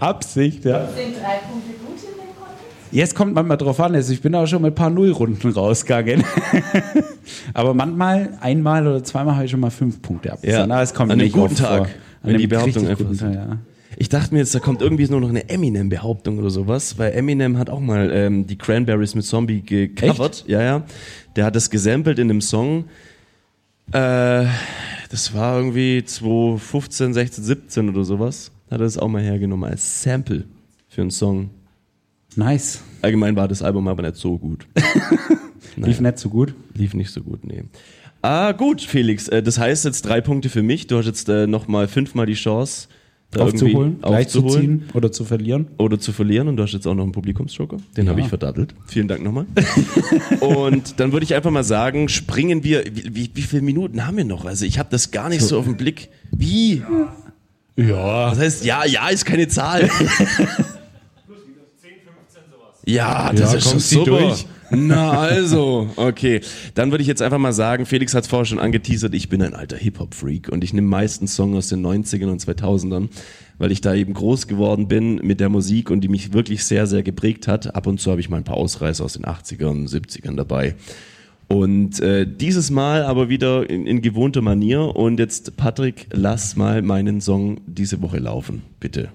Absicht, 0.00 0.64
ja. 0.64 0.86
Sind 0.88 1.16
drei 1.16 1.38
Punkte 1.48 1.72
gut 1.84 1.96
in 2.02 2.18
dem 2.18 2.36
Kontext? 2.36 2.92
Jetzt 2.92 3.14
kommt 3.14 3.34
manchmal 3.34 3.56
drauf 3.56 3.78
an, 3.80 3.94
also 3.94 4.12
ich 4.12 4.20
bin 4.20 4.34
auch 4.34 4.46
schon 4.46 4.62
mit 4.62 4.72
ein 4.72 4.74
paar 4.74 4.90
Nullrunden 4.90 5.52
rausgegangen. 5.52 6.24
Aber 7.54 7.74
manchmal, 7.74 8.30
einmal 8.40 8.86
oder 8.86 9.04
zweimal 9.04 9.34
habe 9.36 9.44
ich 9.44 9.50
schon 9.50 9.60
mal 9.60 9.70
fünf 9.70 10.00
Punkte 10.02 10.32
abgesandt. 10.32 10.72
Aber 10.72 10.82
es 10.82 10.94
kommt 10.94 11.12
an 11.12 11.18
einem 11.18 11.26
nicht 11.26 11.34
guten 11.34 11.54
oft 11.54 11.58
vor. 11.58 11.68
Tag, 11.68 11.80
An 11.82 11.88
wenn 12.22 12.30
einem 12.30 12.38
die 12.38 12.46
Behauptung 12.46 12.88
einfach. 12.88 13.16
Tag, 13.16 13.34
ja. 13.34 13.58
Ich 13.98 14.10
dachte 14.10 14.34
mir 14.34 14.40
jetzt, 14.40 14.54
da 14.54 14.58
kommt 14.58 14.82
irgendwie 14.82 15.08
nur 15.08 15.20
noch 15.20 15.30
eine 15.30 15.48
Eminem-Behauptung 15.48 16.38
oder 16.38 16.50
sowas, 16.50 16.98
weil 16.98 17.12
Eminem 17.12 17.56
hat 17.56 17.70
auch 17.70 17.80
mal 17.80 18.10
ähm, 18.12 18.46
die 18.46 18.56
Cranberries 18.56 19.14
mit 19.14 19.24
Zombie 19.24 19.62
gecovert. 19.62 20.44
Ja, 20.46 20.62
ja. 20.62 20.84
Der 21.34 21.46
hat 21.46 21.56
das 21.56 21.70
gesampelt 21.70 22.18
in 22.18 22.30
einem 22.30 22.42
Song. 22.42 22.84
Äh, 23.92 24.44
das 25.10 25.32
war 25.32 25.56
irgendwie 25.56 26.04
2015, 26.04 27.14
16, 27.14 27.44
17 27.44 27.88
oder 27.88 28.04
sowas. 28.04 28.50
Hat 28.70 28.80
er 28.80 28.84
das 28.84 28.98
auch 28.98 29.08
mal 29.08 29.22
hergenommen 29.22 29.70
als 29.70 30.02
Sample 30.02 30.44
für 30.88 31.00
einen 31.00 31.10
Song. 31.10 31.50
Nice. 32.34 32.82
Allgemein 33.00 33.34
war 33.34 33.48
das 33.48 33.62
Album 33.62 33.88
aber 33.88 34.02
nicht 34.02 34.16
so 34.16 34.36
gut. 34.36 34.66
Lief 35.76 36.00
nicht 36.00 36.18
so 36.18 36.28
gut? 36.28 36.54
Lief 36.74 36.92
nicht 36.92 37.10
so 37.10 37.22
gut, 37.22 37.44
nee. 37.46 37.64
Ah, 38.20 38.52
gut, 38.52 38.82
Felix. 38.82 39.28
Äh, 39.28 39.42
das 39.42 39.58
heißt 39.58 39.86
jetzt 39.86 40.02
drei 40.02 40.20
Punkte 40.20 40.50
für 40.50 40.62
mich. 40.62 40.86
Du 40.86 40.98
hast 40.98 41.06
jetzt 41.06 41.28
äh, 41.28 41.46
nochmal 41.46 41.88
fünfmal 41.88 42.26
die 42.26 42.34
Chance, 42.34 42.88
Aufzuholen, 43.36 44.02
aufzuholen. 44.02 44.84
oder 44.94 45.12
zu 45.12 45.24
verlieren. 45.24 45.66
Oder 45.78 45.98
zu 45.98 46.12
verlieren 46.12 46.48
und 46.48 46.56
du 46.56 46.62
hast 46.62 46.72
jetzt 46.72 46.86
auch 46.86 46.94
noch 46.94 47.02
einen 47.02 47.12
Publikumsjoker. 47.12 47.76
Den 47.96 48.06
Ja. 48.06 48.12
habe 48.12 48.20
ich 48.20 48.28
verdattelt. 48.28 48.74
Vielen 48.86 49.08
Dank 49.08 49.22
nochmal. 49.22 49.46
und 50.40 50.98
dann 51.00 51.12
würde 51.12 51.24
ich 51.24 51.34
einfach 51.34 51.50
mal 51.50 51.64
sagen, 51.64 52.08
springen 52.08 52.64
wir, 52.64 52.84
wie, 52.92 53.14
wie, 53.14 53.30
wie 53.34 53.42
viele 53.42 53.62
Minuten 53.62 54.06
haben 54.06 54.16
wir 54.16 54.24
noch? 54.24 54.44
Also 54.44 54.64
ich 54.64 54.78
habe 54.78 54.88
das 54.90 55.10
gar 55.10 55.28
nicht 55.28 55.42
so 55.42 55.58
auf 55.58 55.64
den 55.66 55.76
Blick. 55.76 56.08
Wie? 56.30 56.82
Ja. 57.76 58.30
Das 58.30 58.38
heißt, 58.38 58.64
ja, 58.64 58.86
ja 58.86 59.08
ist 59.08 59.26
keine 59.26 59.48
Zahl. 59.48 59.90
Ja, 62.86 63.32
das 63.32 63.52
Ja, 63.52 63.58
ist 63.58 63.70
schon 63.70 63.80
super. 63.80 64.18
durch. 64.18 64.46
Na 64.70 65.12
also, 65.12 65.88
okay. 65.96 66.40
Dann 66.74 66.90
würde 66.90 67.02
ich 67.02 67.08
jetzt 67.08 67.22
einfach 67.22 67.38
mal 67.38 67.52
sagen, 67.52 67.86
Felix 67.86 68.14
hat 68.14 68.24
es 68.24 68.28
vorher 68.30 68.46
schon 68.46 68.58
angeteasert, 68.58 69.14
ich 69.14 69.28
bin 69.28 69.42
ein 69.42 69.54
alter 69.54 69.76
Hip-Hop-Freak 69.76 70.48
und 70.48 70.64
ich 70.64 70.72
nehme 70.72 70.88
meistens 70.88 71.36
Songs 71.36 71.56
aus 71.56 71.68
den 71.68 71.86
90ern 71.86 72.30
und 72.30 72.40
2000ern, 72.40 73.08
weil 73.58 73.70
ich 73.70 73.80
da 73.80 73.94
eben 73.94 74.14
groß 74.14 74.48
geworden 74.48 74.88
bin 74.88 75.16
mit 75.16 75.38
der 75.40 75.48
Musik 75.48 75.90
und 75.90 76.00
die 76.00 76.08
mich 76.08 76.32
wirklich 76.32 76.64
sehr, 76.64 76.86
sehr 76.86 77.02
geprägt 77.02 77.46
hat. 77.46 77.74
Ab 77.76 77.86
und 77.86 78.00
zu 78.00 78.10
habe 78.10 78.20
ich 78.20 78.28
mal 78.28 78.38
ein 78.38 78.44
paar 78.44 78.56
Ausreißer 78.56 79.04
aus 79.04 79.12
den 79.14 79.24
80ern, 79.24 79.88
70ern 79.88 80.36
dabei. 80.36 80.74
Und 81.48 82.00
äh, 82.00 82.26
dieses 82.26 82.70
Mal 82.70 83.04
aber 83.04 83.28
wieder 83.28 83.70
in, 83.70 83.86
in 83.86 84.02
gewohnter 84.02 84.42
Manier. 84.42 84.96
Und 84.96 85.20
jetzt, 85.20 85.56
Patrick, 85.56 86.08
lass 86.12 86.56
mal 86.56 86.82
meinen 86.82 87.20
Song 87.20 87.60
diese 87.66 88.02
Woche 88.02 88.18
laufen, 88.18 88.62
bitte. 88.80 89.10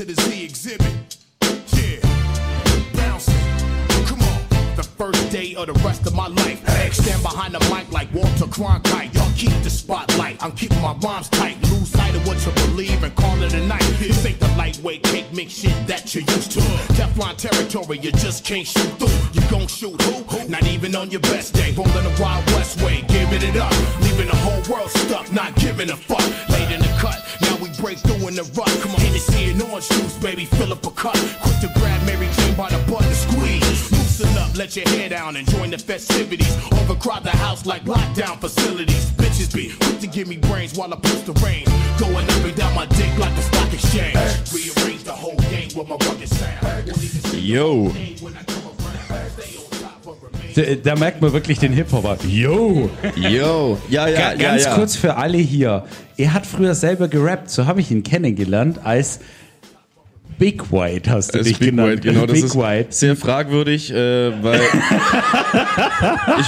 To 0.00 0.06
the 0.06 0.22
Z 0.22 0.44
exhibit. 0.44 1.18
Yeah, 1.76 2.00
bouncing. 2.94 3.34
Come 4.06 4.22
on, 4.22 4.74
the 4.74 4.82
first 4.96 5.30
day 5.30 5.54
of 5.56 5.66
the 5.66 5.74
rest 5.84 6.06
of 6.06 6.14
my 6.14 6.26
life. 6.26 6.66
X 6.66 6.96
stand 6.96 7.22
behind 7.22 7.52
the 7.52 7.60
mic 7.68 7.92
like 7.92 8.10
Walter 8.14 8.46
Cronkite. 8.46 9.12
Y'all 9.12 9.30
keep 9.36 9.52
the 9.62 9.68
spotlight. 9.68 10.42
I'm 10.42 10.52
keeping 10.52 10.80
my 10.80 10.94
rhymes 11.02 11.28
tight. 11.28 11.60
Lose 11.70 11.90
sight 11.90 12.14
of 12.14 12.26
what 12.26 12.38
you 12.46 12.52
believe 12.66 13.02
and 13.02 13.14
call 13.14 13.42
it 13.42 13.52
a 13.52 13.60
night. 13.66 13.82
This 13.98 14.24
ain't 14.24 14.40
the 14.40 14.48
lightweight 14.56 15.02
cake 15.02 15.30
mix 15.34 15.52
shit 15.52 15.86
that 15.86 16.14
you 16.14 16.22
used 16.22 16.52
to. 16.52 16.60
Teflon 16.96 17.36
territory, 17.36 17.98
you 17.98 18.12
just 18.12 18.42
can't 18.42 18.66
shoot 18.66 18.92
through. 18.98 19.18
You 19.34 19.46
gon' 19.50 19.66
shoot 19.66 20.00
who? 20.00 20.48
Not 20.48 20.66
even 20.66 20.96
on 20.96 21.10
your 21.10 21.20
best 21.20 21.52
day. 21.52 21.74
Rolling 21.76 21.92
the 21.92 22.22
Wild 22.22 22.46
West 22.52 22.80
way, 22.80 23.04
giving 23.08 23.42
it 23.42 23.56
up. 23.56 23.72
Leaving 24.00 24.28
the 24.28 24.36
whole 24.36 24.62
world 24.72 24.88
stuck, 24.88 25.30
not 25.30 25.54
giving 25.56 25.90
a 25.90 25.96
fuck. 25.96 26.24
Late 26.48 26.70
in 26.72 26.80
the 26.80 26.88
cut, 26.98 27.20
break 27.80 27.98
through 27.98 28.28
in 28.28 28.34
the 28.34 28.44
rut. 28.54 28.68
Come 28.82 28.92
on, 28.92 29.00
Hennessy 29.00 29.50
and 29.50 29.62
orange 29.62 29.88
juice, 29.88 30.16
baby, 30.18 30.44
fill 30.44 30.72
up 30.72 30.86
a 30.86 30.90
cup. 30.90 31.16
Quick 31.42 31.58
to 31.60 31.70
grab 31.78 32.04
Mary 32.06 32.28
Jane 32.36 32.54
by 32.54 32.68
the 32.68 32.78
butt 32.90 33.02
and 33.02 33.16
squeeze. 33.16 33.90
Loosen 33.90 34.36
up, 34.38 34.56
let 34.56 34.76
your 34.76 34.88
hair 34.90 35.08
down 35.08 35.36
and 35.36 35.48
join 35.48 35.70
the 35.70 35.78
festivities. 35.78 36.54
Overcrowd 36.72 37.24
the 37.24 37.30
house 37.30 37.66
like 37.66 37.82
lockdown 37.84 38.38
facilities. 38.38 39.10
Bitches 39.12 39.54
be 39.54 39.74
quick 39.80 40.00
to 40.00 40.06
give 40.06 40.28
me 40.28 40.36
brains 40.36 40.76
while 40.76 40.92
I 40.92 40.96
push 40.96 41.22
the 41.22 41.32
rain. 41.44 41.64
Going 41.98 42.24
up 42.24 42.44
and 42.44 42.56
down 42.56 42.74
my 42.74 42.86
dick 42.86 43.12
like 43.18 43.34
the 43.34 43.42
stock 43.42 43.72
exchange. 43.72 44.16
Rearrange 44.52 45.04
the 45.04 45.12
whole 45.12 45.36
game 45.50 45.70
with 45.74 45.88
my 45.88 45.96
rugged 46.06 46.28
sound. 46.28 46.70
Yo. 47.34 47.92
Da, 50.60 50.74
da 50.92 50.96
merkt 50.96 51.20
man 51.22 51.32
wirklich 51.32 51.58
den 51.58 51.72
Hip-Hopper. 51.72 52.18
Yo! 52.28 52.90
Yo! 53.16 53.78
Ja, 53.88 54.06
ja, 54.08 54.14
Ga- 54.18 54.32
ja, 54.32 54.34
Ganz 54.50 54.64
ja. 54.64 54.74
kurz 54.74 54.96
für 54.96 55.16
alle 55.16 55.38
hier. 55.38 55.84
Er 56.16 56.34
hat 56.34 56.46
früher 56.46 56.74
selber 56.74 57.08
gerappt, 57.08 57.50
so 57.50 57.66
habe 57.66 57.80
ich 57.80 57.90
ihn 57.90 58.02
kennengelernt 58.02 58.80
als 58.84 59.20
Big 60.38 60.72
White, 60.72 61.10
hast 61.10 61.34
du 61.34 61.38
Das 61.38 61.46
dich 61.46 61.58
Big 61.58 61.70
genannt. 61.70 61.90
White, 61.90 62.00
genau. 62.00 62.24
Das 62.26 62.32
Big 62.34 62.44
ist 62.46 62.56
White. 62.56 62.86
sehr 62.90 63.14
fragwürdig, 63.16 63.92
äh, 63.92 64.42
weil 64.42 64.60
ich, 66.40 66.46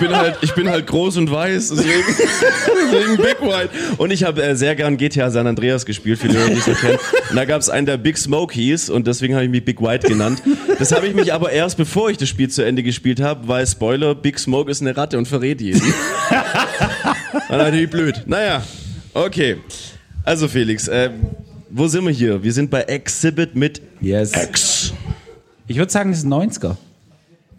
bin 0.00 0.16
halt, 0.16 0.38
ich 0.40 0.52
bin 0.54 0.68
halt 0.68 0.86
groß 0.86 1.18
und 1.18 1.30
weiß, 1.30 1.68
deswegen, 1.68 2.04
deswegen 2.92 3.16
Big 3.18 3.40
White. 3.40 3.70
Und 3.98 4.10
ich 4.10 4.24
habe 4.24 4.42
äh, 4.42 4.56
sehr 4.56 4.74
gern 4.74 4.96
GTA 4.96 5.30
San 5.30 5.46
Andreas 5.46 5.86
gespielt, 5.86 6.18
viele 6.18 6.40
Leute, 6.40 6.54
die 6.54 6.58
es 6.58 6.66
noch 6.66 6.80
kennen. 6.80 6.98
Und 7.30 7.36
da 7.36 7.44
gab 7.44 7.60
es 7.60 7.68
einen, 7.70 7.86
der 7.86 7.98
Big 7.98 8.18
Smoke 8.18 8.52
hieß 8.52 8.90
und 8.90 9.06
deswegen 9.06 9.34
habe 9.34 9.44
ich 9.44 9.50
mich 9.50 9.64
Big 9.64 9.80
White 9.80 10.08
genannt. 10.08 10.42
Das 10.78 10.90
habe 10.90 11.06
ich 11.06 11.14
mich 11.14 11.32
aber 11.32 11.52
erst, 11.52 11.76
bevor 11.76 12.10
ich 12.10 12.16
das 12.16 12.28
Spiel 12.28 12.48
zu 12.48 12.62
Ende 12.62 12.82
gespielt 12.82 13.20
habe, 13.20 13.46
weil 13.46 13.66
Spoiler, 13.66 14.14
Big 14.16 14.38
Smoke 14.38 14.70
ist 14.70 14.80
eine 14.80 14.96
Ratte 14.96 15.18
und 15.18 15.28
verrät 15.28 15.60
jeden. 15.60 15.80
War 17.48 17.58
natürlich 17.58 17.90
blöd. 17.90 18.22
Naja, 18.26 18.64
okay. 19.14 19.58
Also 20.24 20.48
Felix, 20.48 20.88
äh, 20.88 21.10
wo 21.70 21.86
sind 21.86 22.04
wir 22.04 22.12
hier? 22.12 22.42
Wir 22.42 22.52
sind 22.52 22.70
bei 22.70 22.82
Exhibit 22.82 23.54
mit 23.54 23.80
yes. 24.00 24.32
X. 24.34 24.92
Ich 25.66 25.76
würde 25.76 25.92
sagen, 25.92 26.10
das 26.10 26.20
ist 26.20 26.26
90er. 26.26 26.76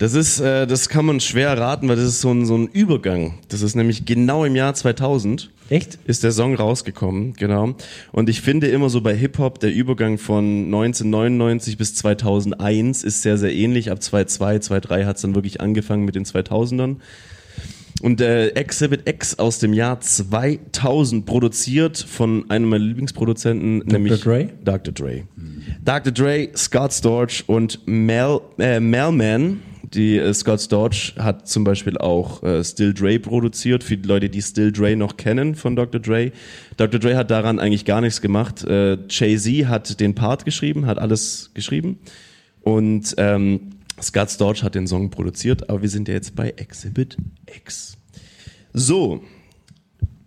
Das 0.01 0.15
ist, 0.15 0.39
äh, 0.39 0.65
das 0.65 0.89
kann 0.89 1.05
man 1.05 1.19
schwer 1.19 1.49
erraten, 1.49 1.87
weil 1.87 1.95
das 1.95 2.05
ist 2.05 2.21
so 2.21 2.31
ein, 2.31 2.47
so 2.47 2.57
ein 2.57 2.65
Übergang. 2.65 3.35
Das 3.49 3.61
ist 3.61 3.75
nämlich 3.75 4.03
genau 4.03 4.43
im 4.45 4.55
Jahr 4.55 4.73
2000. 4.73 5.51
Echt? 5.69 5.99
Ist 6.05 6.23
der 6.23 6.31
Song 6.31 6.55
rausgekommen, 6.55 7.33
genau. 7.33 7.75
Und 8.11 8.27
ich 8.27 8.41
finde 8.41 8.65
immer 8.69 8.89
so 8.89 9.01
bei 9.01 9.15
Hip-Hop, 9.15 9.59
der 9.59 9.71
Übergang 9.71 10.17
von 10.17 10.65
1999 10.65 11.77
bis 11.77 11.93
2001 11.93 13.03
ist 13.03 13.21
sehr, 13.21 13.37
sehr 13.37 13.53
ähnlich. 13.53 13.91
Ab 13.91 14.01
2002, 14.01 14.59
2003 14.59 15.05
hat 15.05 15.17
es 15.17 15.21
dann 15.21 15.35
wirklich 15.35 15.61
angefangen 15.61 16.03
mit 16.03 16.15
den 16.15 16.25
2000ern. 16.25 16.95
Und 18.01 18.19
der 18.21 18.57
Exhibit 18.57 19.07
X 19.07 19.37
aus 19.37 19.59
dem 19.59 19.71
Jahr 19.71 20.01
2000 20.01 21.27
produziert 21.27 21.99
von 21.99 22.49
einem 22.49 22.69
meiner 22.69 22.85
Lieblingsproduzenten, 22.85 23.83
nämlich 23.85 24.19
Dre? 24.21 24.49
Dr. 24.65 24.95
Dre. 24.95 25.25
Dr. 25.85 26.11
Dre, 26.11 26.49
Scott 26.57 26.91
Storch 26.91 27.43
und 27.45 27.81
Mel, 27.85 28.39
äh, 28.57 28.79
Melman. 28.79 29.59
Die 29.93 30.17
äh, 30.17 30.33
Scott 30.33 30.61
Storch 30.61 31.15
hat 31.17 31.47
zum 31.47 31.63
Beispiel 31.63 31.97
auch 31.97 32.43
äh, 32.43 32.63
Still 32.63 32.93
Dre 32.93 33.19
produziert, 33.19 33.83
für 33.83 33.97
die 33.97 34.07
Leute, 34.07 34.29
die 34.29 34.41
Still 34.41 34.71
Dre 34.71 34.95
noch 34.95 35.17
kennen 35.17 35.55
von 35.55 35.75
Dr. 35.75 35.99
Dre. 35.99 36.31
Dr. 36.77 36.99
Dre 36.99 37.17
hat 37.17 37.29
daran 37.29 37.59
eigentlich 37.59 37.85
gar 37.85 37.99
nichts 37.99 38.21
gemacht. 38.21 38.63
Äh, 38.63 38.97
Jay-Z 39.09 39.67
hat 39.67 39.99
den 39.99 40.15
Part 40.15 40.45
geschrieben, 40.45 40.85
hat 40.85 40.97
alles 40.97 41.51
geschrieben. 41.53 41.99
Und 42.61 43.15
ähm, 43.17 43.71
Scott 44.01 44.31
Storch 44.31 44.63
hat 44.63 44.75
den 44.75 44.87
Song 44.87 45.09
produziert, 45.09 45.69
aber 45.69 45.81
wir 45.81 45.89
sind 45.89 46.07
ja 46.07 46.13
jetzt 46.13 46.35
bei 46.35 46.51
Exhibit 46.51 47.17
X. 47.45 47.97
So, 48.73 49.21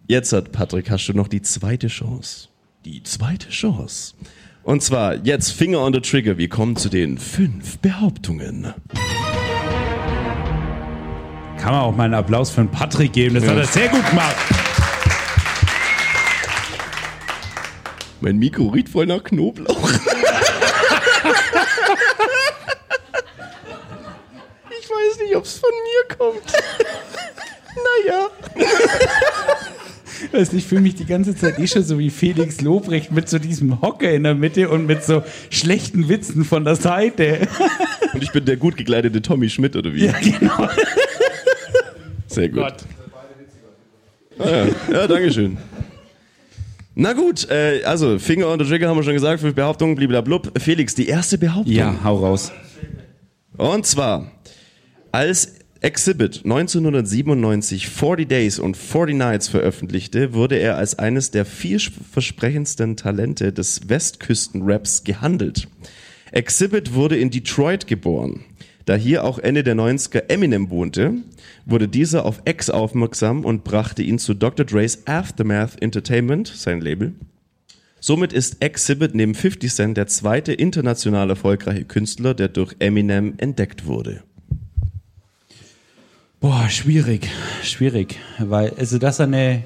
jetzt 0.06 0.32
hat 0.32 0.52
Patrick, 0.52 0.90
hast 0.90 1.06
du 1.06 1.14
noch 1.14 1.28
die 1.28 1.42
zweite 1.42 1.88
Chance. 1.88 2.48
Die 2.84 3.02
zweite 3.02 3.48
Chance. 3.48 4.14
Und 4.62 4.82
zwar 4.82 5.16
jetzt 5.24 5.52
Finger 5.52 5.80
on 5.80 5.92
the 5.92 6.00
Trigger. 6.00 6.38
Wir 6.38 6.48
kommen 6.48 6.76
zu 6.76 6.88
den 6.88 7.18
fünf 7.18 7.78
Behauptungen. 7.78 8.74
Kann 11.64 11.72
man 11.72 11.80
auch 11.82 11.96
mal 11.96 12.04
einen 12.04 12.12
Applaus 12.12 12.50
für 12.50 12.60
den 12.60 12.68
Patrick 12.70 13.14
geben. 13.14 13.36
Das 13.36 13.44
Ja. 13.44 13.52
hat 13.52 13.56
er 13.56 13.64
sehr 13.64 13.88
gut 13.88 14.06
gemacht. 14.10 14.36
Mein 18.20 18.36
Mikro 18.36 18.66
riecht 18.68 18.90
voll 18.90 19.06
nach 19.06 19.24
Knoblauch. 19.24 19.90
Ich 24.70 24.90
weiß 24.90 25.18
nicht, 25.22 25.34
ob 25.36 25.44
es 25.44 25.58
von 25.58 25.70
mir 25.70 26.16
kommt. 26.18 26.42
naja. 28.06 28.28
Weißt 30.32 30.52
du, 30.52 30.56
ich 30.58 30.66
fühle 30.66 30.80
mich 30.82 30.94
die 30.96 31.06
ganze 31.06 31.34
Zeit 31.34 31.58
eh 31.58 31.66
schon 31.66 31.82
so 31.84 31.98
wie 31.98 32.10
Felix 32.10 32.60
Lobrecht 32.60 33.10
mit 33.10 33.28
so 33.30 33.38
diesem 33.38 33.80
Hocker 33.80 34.10
in 34.10 34.24
der 34.24 34.34
Mitte 34.34 34.68
und 34.68 34.84
mit 34.86 35.02
so 35.02 35.22
schlechten 35.48 36.08
Witzen 36.10 36.44
von 36.44 36.64
der 36.66 36.76
Seite. 36.76 37.48
Und 38.12 38.22
ich 38.22 38.32
bin 38.32 38.44
der 38.44 38.56
gut 38.58 38.76
gekleidete 38.76 39.22
Tommy 39.22 39.48
Schmidt, 39.48 39.76
oder 39.76 39.94
wie? 39.94 40.06
Ja, 40.06 40.12
genau. 40.20 40.68
Sehr 42.34 42.48
gut. 42.48 42.62
Ah, 44.38 44.48
ja. 44.48 44.66
ja, 44.92 45.06
danke 45.06 45.32
schön. 45.32 45.56
Na 46.96 47.12
gut, 47.12 47.48
äh, 47.50 47.82
also 47.84 48.18
Finger 48.18 48.48
on 48.48 48.58
the 48.58 48.64
Trigger 48.64 48.88
haben 48.88 48.96
wir 48.96 49.02
schon 49.04 49.14
gesagt, 49.14 49.40
fünf 49.40 49.54
Behauptungen, 49.54 49.94
bliblablub. 49.94 50.52
Felix, 50.60 50.94
die 50.94 51.08
erste 51.08 51.38
Behauptung. 51.38 51.72
Ja, 51.72 51.94
hau 52.04 52.16
raus. 52.16 52.52
Und 53.56 53.86
zwar, 53.86 54.32
als 55.12 55.54
Exhibit 55.80 56.42
1997 56.44 57.88
40 57.88 58.28
Days 58.28 58.58
und 58.58 58.76
40 58.76 59.16
Nights 59.16 59.48
veröffentlichte, 59.48 60.34
wurde 60.34 60.56
er 60.56 60.76
als 60.76 60.98
eines 60.98 61.30
der 61.30 61.44
vielversprechendsten 61.44 62.96
Talente 62.96 63.52
des 63.52 63.88
Westküsten-Raps 63.88 65.04
gehandelt. 65.04 65.68
Exhibit 66.32 66.94
wurde 66.94 67.16
in 67.16 67.30
Detroit 67.30 67.86
geboren. 67.86 68.44
Da 68.86 68.96
hier 68.96 69.24
auch 69.24 69.38
Ende 69.38 69.62
der 69.62 69.76
90er 69.76 70.28
Eminem 70.28 70.70
wohnte, 70.70 71.14
wurde 71.66 71.88
dieser 71.88 72.24
auf 72.24 72.42
X 72.44 72.70
aufmerksam 72.70 73.44
und 73.44 73.64
brachte 73.64 74.02
ihn 74.02 74.18
zu 74.18 74.34
Dr. 74.34 74.66
Dre's 74.66 75.06
Aftermath 75.06 75.80
Entertainment, 75.80 76.48
sein 76.48 76.80
Label. 76.80 77.14
Somit 78.00 78.34
ist 78.34 78.62
Exhibit 78.62 79.14
neben 79.14 79.34
50 79.34 79.72
Cent 79.72 79.96
der 79.96 80.06
zweite 80.06 80.52
international 80.52 81.30
erfolgreiche 81.30 81.84
Künstler, 81.84 82.34
der 82.34 82.48
durch 82.48 82.76
Eminem 82.78 83.34
entdeckt 83.38 83.86
wurde. 83.86 84.22
Boah, 86.38 86.68
schwierig, 86.68 87.30
schwierig, 87.62 88.18
weil 88.38 88.74
also 88.76 88.98
dass 88.98 89.20
er 89.20 89.24
eine 89.24 89.62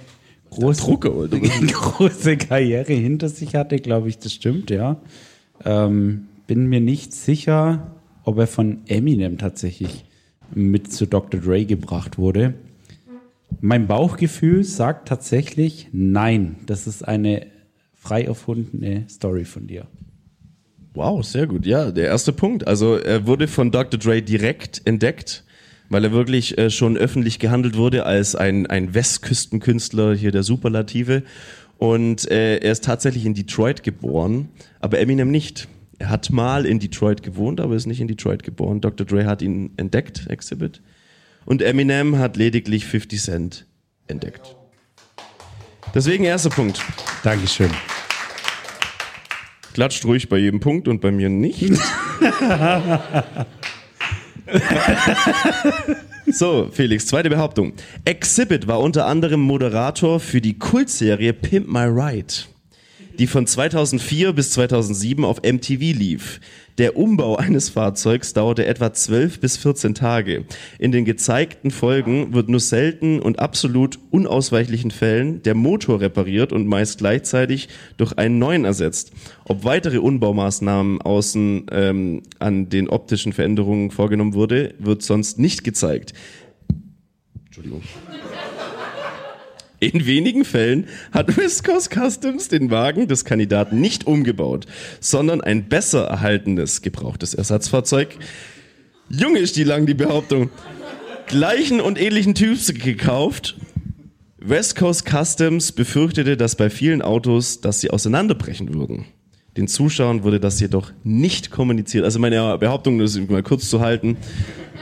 große, 0.50 0.82
Drucker, 0.82 1.12
oder? 1.12 1.38
große 1.40 2.36
Karriere 2.36 2.92
hinter 2.92 3.28
sich 3.28 3.56
hatte, 3.56 3.78
glaube 3.78 4.08
ich, 4.08 4.18
das 4.18 4.32
stimmt, 4.32 4.70
ja. 4.70 5.00
Ähm, 5.64 6.28
bin 6.46 6.66
mir 6.66 6.80
nicht 6.80 7.12
sicher, 7.12 7.96
ob 8.22 8.38
er 8.38 8.46
von 8.46 8.82
Eminem 8.86 9.38
tatsächlich 9.38 10.04
mit 10.54 10.92
zu 10.92 11.06
Dr. 11.06 11.40
Dre 11.40 11.64
gebracht 11.64 12.18
wurde. 12.18 12.54
Mein 13.60 13.86
Bauchgefühl 13.86 14.64
sagt 14.64 15.08
tatsächlich 15.08 15.88
nein. 15.92 16.56
Das 16.66 16.86
ist 16.86 17.06
eine 17.06 17.46
frei 17.94 18.22
erfundene 18.22 19.04
Story 19.08 19.44
von 19.44 19.66
dir. 19.66 19.86
Wow, 20.94 21.24
sehr 21.24 21.46
gut. 21.46 21.66
Ja, 21.66 21.90
der 21.90 22.06
erste 22.06 22.32
Punkt. 22.32 22.66
Also 22.66 22.96
er 22.96 23.26
wurde 23.26 23.48
von 23.48 23.70
Dr. 23.70 23.98
Dre 23.98 24.22
direkt 24.22 24.82
entdeckt, 24.84 25.44
weil 25.88 26.04
er 26.04 26.12
wirklich 26.12 26.58
äh, 26.58 26.70
schon 26.70 26.96
öffentlich 26.96 27.38
gehandelt 27.38 27.76
wurde 27.76 28.04
als 28.04 28.34
ein, 28.34 28.66
ein 28.66 28.94
Westküstenkünstler, 28.94 30.14
hier 30.14 30.32
der 30.32 30.42
Superlative. 30.42 31.22
Und 31.78 32.28
äh, 32.30 32.58
er 32.58 32.72
ist 32.72 32.84
tatsächlich 32.84 33.24
in 33.24 33.34
Detroit 33.34 33.82
geboren, 33.82 34.48
aber 34.80 34.98
Eminem 34.98 35.30
nicht. 35.30 35.68
Er 35.98 36.10
hat 36.10 36.30
mal 36.30 36.64
in 36.64 36.78
Detroit 36.78 37.22
gewohnt, 37.22 37.60
aber 37.60 37.74
ist 37.74 37.86
nicht 37.86 38.00
in 38.00 38.08
Detroit 38.08 38.42
geboren. 38.42 38.80
Dr. 38.80 39.06
Dre 39.06 39.26
hat 39.26 39.42
ihn 39.42 39.72
entdeckt, 39.76 40.26
Exhibit. 40.28 40.80
Und 41.44 41.62
Eminem 41.62 42.18
hat 42.18 42.36
lediglich 42.36 42.86
50 42.86 43.20
Cent 43.20 43.66
entdeckt. 44.06 44.56
Deswegen 45.94 46.24
erster 46.24 46.50
Punkt. 46.50 46.84
Dankeschön. 47.24 47.70
Klatscht 49.72 50.04
ruhig 50.04 50.28
bei 50.28 50.38
jedem 50.38 50.60
Punkt 50.60 50.88
und 50.88 51.00
bei 51.00 51.10
mir 51.10 51.28
nicht. 51.28 51.72
So, 56.30 56.68
Felix, 56.70 57.06
zweite 57.06 57.30
Behauptung. 57.30 57.72
Exhibit 58.04 58.66
war 58.66 58.80
unter 58.80 59.06
anderem 59.06 59.40
Moderator 59.40 60.20
für 60.20 60.42
die 60.42 60.58
Kultserie 60.58 61.32
Pimp 61.32 61.68
My 61.68 61.84
Ride, 61.84 62.34
die 63.18 63.26
von 63.26 63.46
2004 63.46 64.32
bis 64.32 64.50
2007 64.50 65.24
auf 65.24 65.42
MTV 65.42 65.80
lief. 65.80 66.40
Der 66.78 66.96
Umbau 66.96 67.36
eines 67.36 67.68
Fahrzeugs 67.68 68.32
dauerte 68.32 68.66
etwa 68.66 68.92
12 68.92 69.40
bis 69.40 69.56
14 69.56 69.94
Tage. 69.94 70.44
In 70.78 70.92
den 70.92 71.04
gezeigten 71.04 71.70
Folgen 71.70 72.32
wird 72.32 72.48
nur 72.48 72.60
selten 72.60 73.20
und 73.20 73.40
absolut 73.40 73.98
unausweichlichen 74.10 74.90
Fällen 74.90 75.42
der 75.42 75.54
Motor 75.54 76.00
repariert 76.00 76.52
und 76.52 76.66
meist 76.66 76.98
gleichzeitig 76.98 77.68
durch 77.96 78.12
einen 78.16 78.38
neuen 78.38 78.64
ersetzt. 78.64 79.12
Ob 79.44 79.64
weitere 79.64 79.98
Unbaumaßnahmen 79.98 81.02
außen 81.02 81.66
ähm, 81.72 82.22
an 82.38 82.68
den 82.68 82.88
optischen 82.88 83.32
Veränderungen 83.32 83.90
vorgenommen 83.90 84.34
wurde, 84.34 84.74
wird 84.78 85.02
sonst 85.02 85.38
nicht 85.38 85.64
gezeigt. 85.64 86.14
Entschuldigung. 87.46 87.82
In 89.80 90.06
wenigen 90.06 90.44
Fällen 90.44 90.88
hat 91.12 91.36
West 91.36 91.64
Coast 91.64 91.90
Customs 91.90 92.48
den 92.48 92.70
Wagen 92.70 93.06
des 93.06 93.24
Kandidaten 93.24 93.80
nicht 93.80 94.06
umgebaut, 94.06 94.66
sondern 95.00 95.40
ein 95.40 95.68
besser 95.68 96.04
erhaltenes 96.04 96.82
gebrauchtes 96.82 97.34
Ersatzfahrzeug. 97.34 98.16
Junge 99.08 99.38
ist 99.38 99.56
die 99.56 99.64
lang 99.64 99.86
die 99.86 99.94
Behauptung. 99.94 100.50
Gleichen 101.28 101.80
und 101.80 102.00
ähnlichen 102.00 102.34
Typs 102.34 102.72
gekauft. 102.74 103.56
West 104.38 104.76
Coast 104.76 105.04
Customs 105.08 105.72
befürchtete, 105.72 106.36
dass 106.36 106.56
bei 106.56 106.70
vielen 106.70 107.02
Autos, 107.02 107.60
dass 107.60 107.80
sie 107.80 107.90
auseinanderbrechen 107.90 108.74
würden. 108.74 109.04
Den 109.56 109.68
Zuschauern 109.68 110.22
wurde 110.22 110.40
das 110.40 110.60
jedoch 110.60 110.92
nicht 111.04 111.50
kommuniziert. 111.50 112.04
Also 112.04 112.18
meine 112.18 112.58
Behauptung, 112.58 112.98
das 112.98 113.14
ist 113.14 113.30
mal 113.30 113.42
kurz 113.42 113.68
zu 113.68 113.80
halten, 113.80 114.16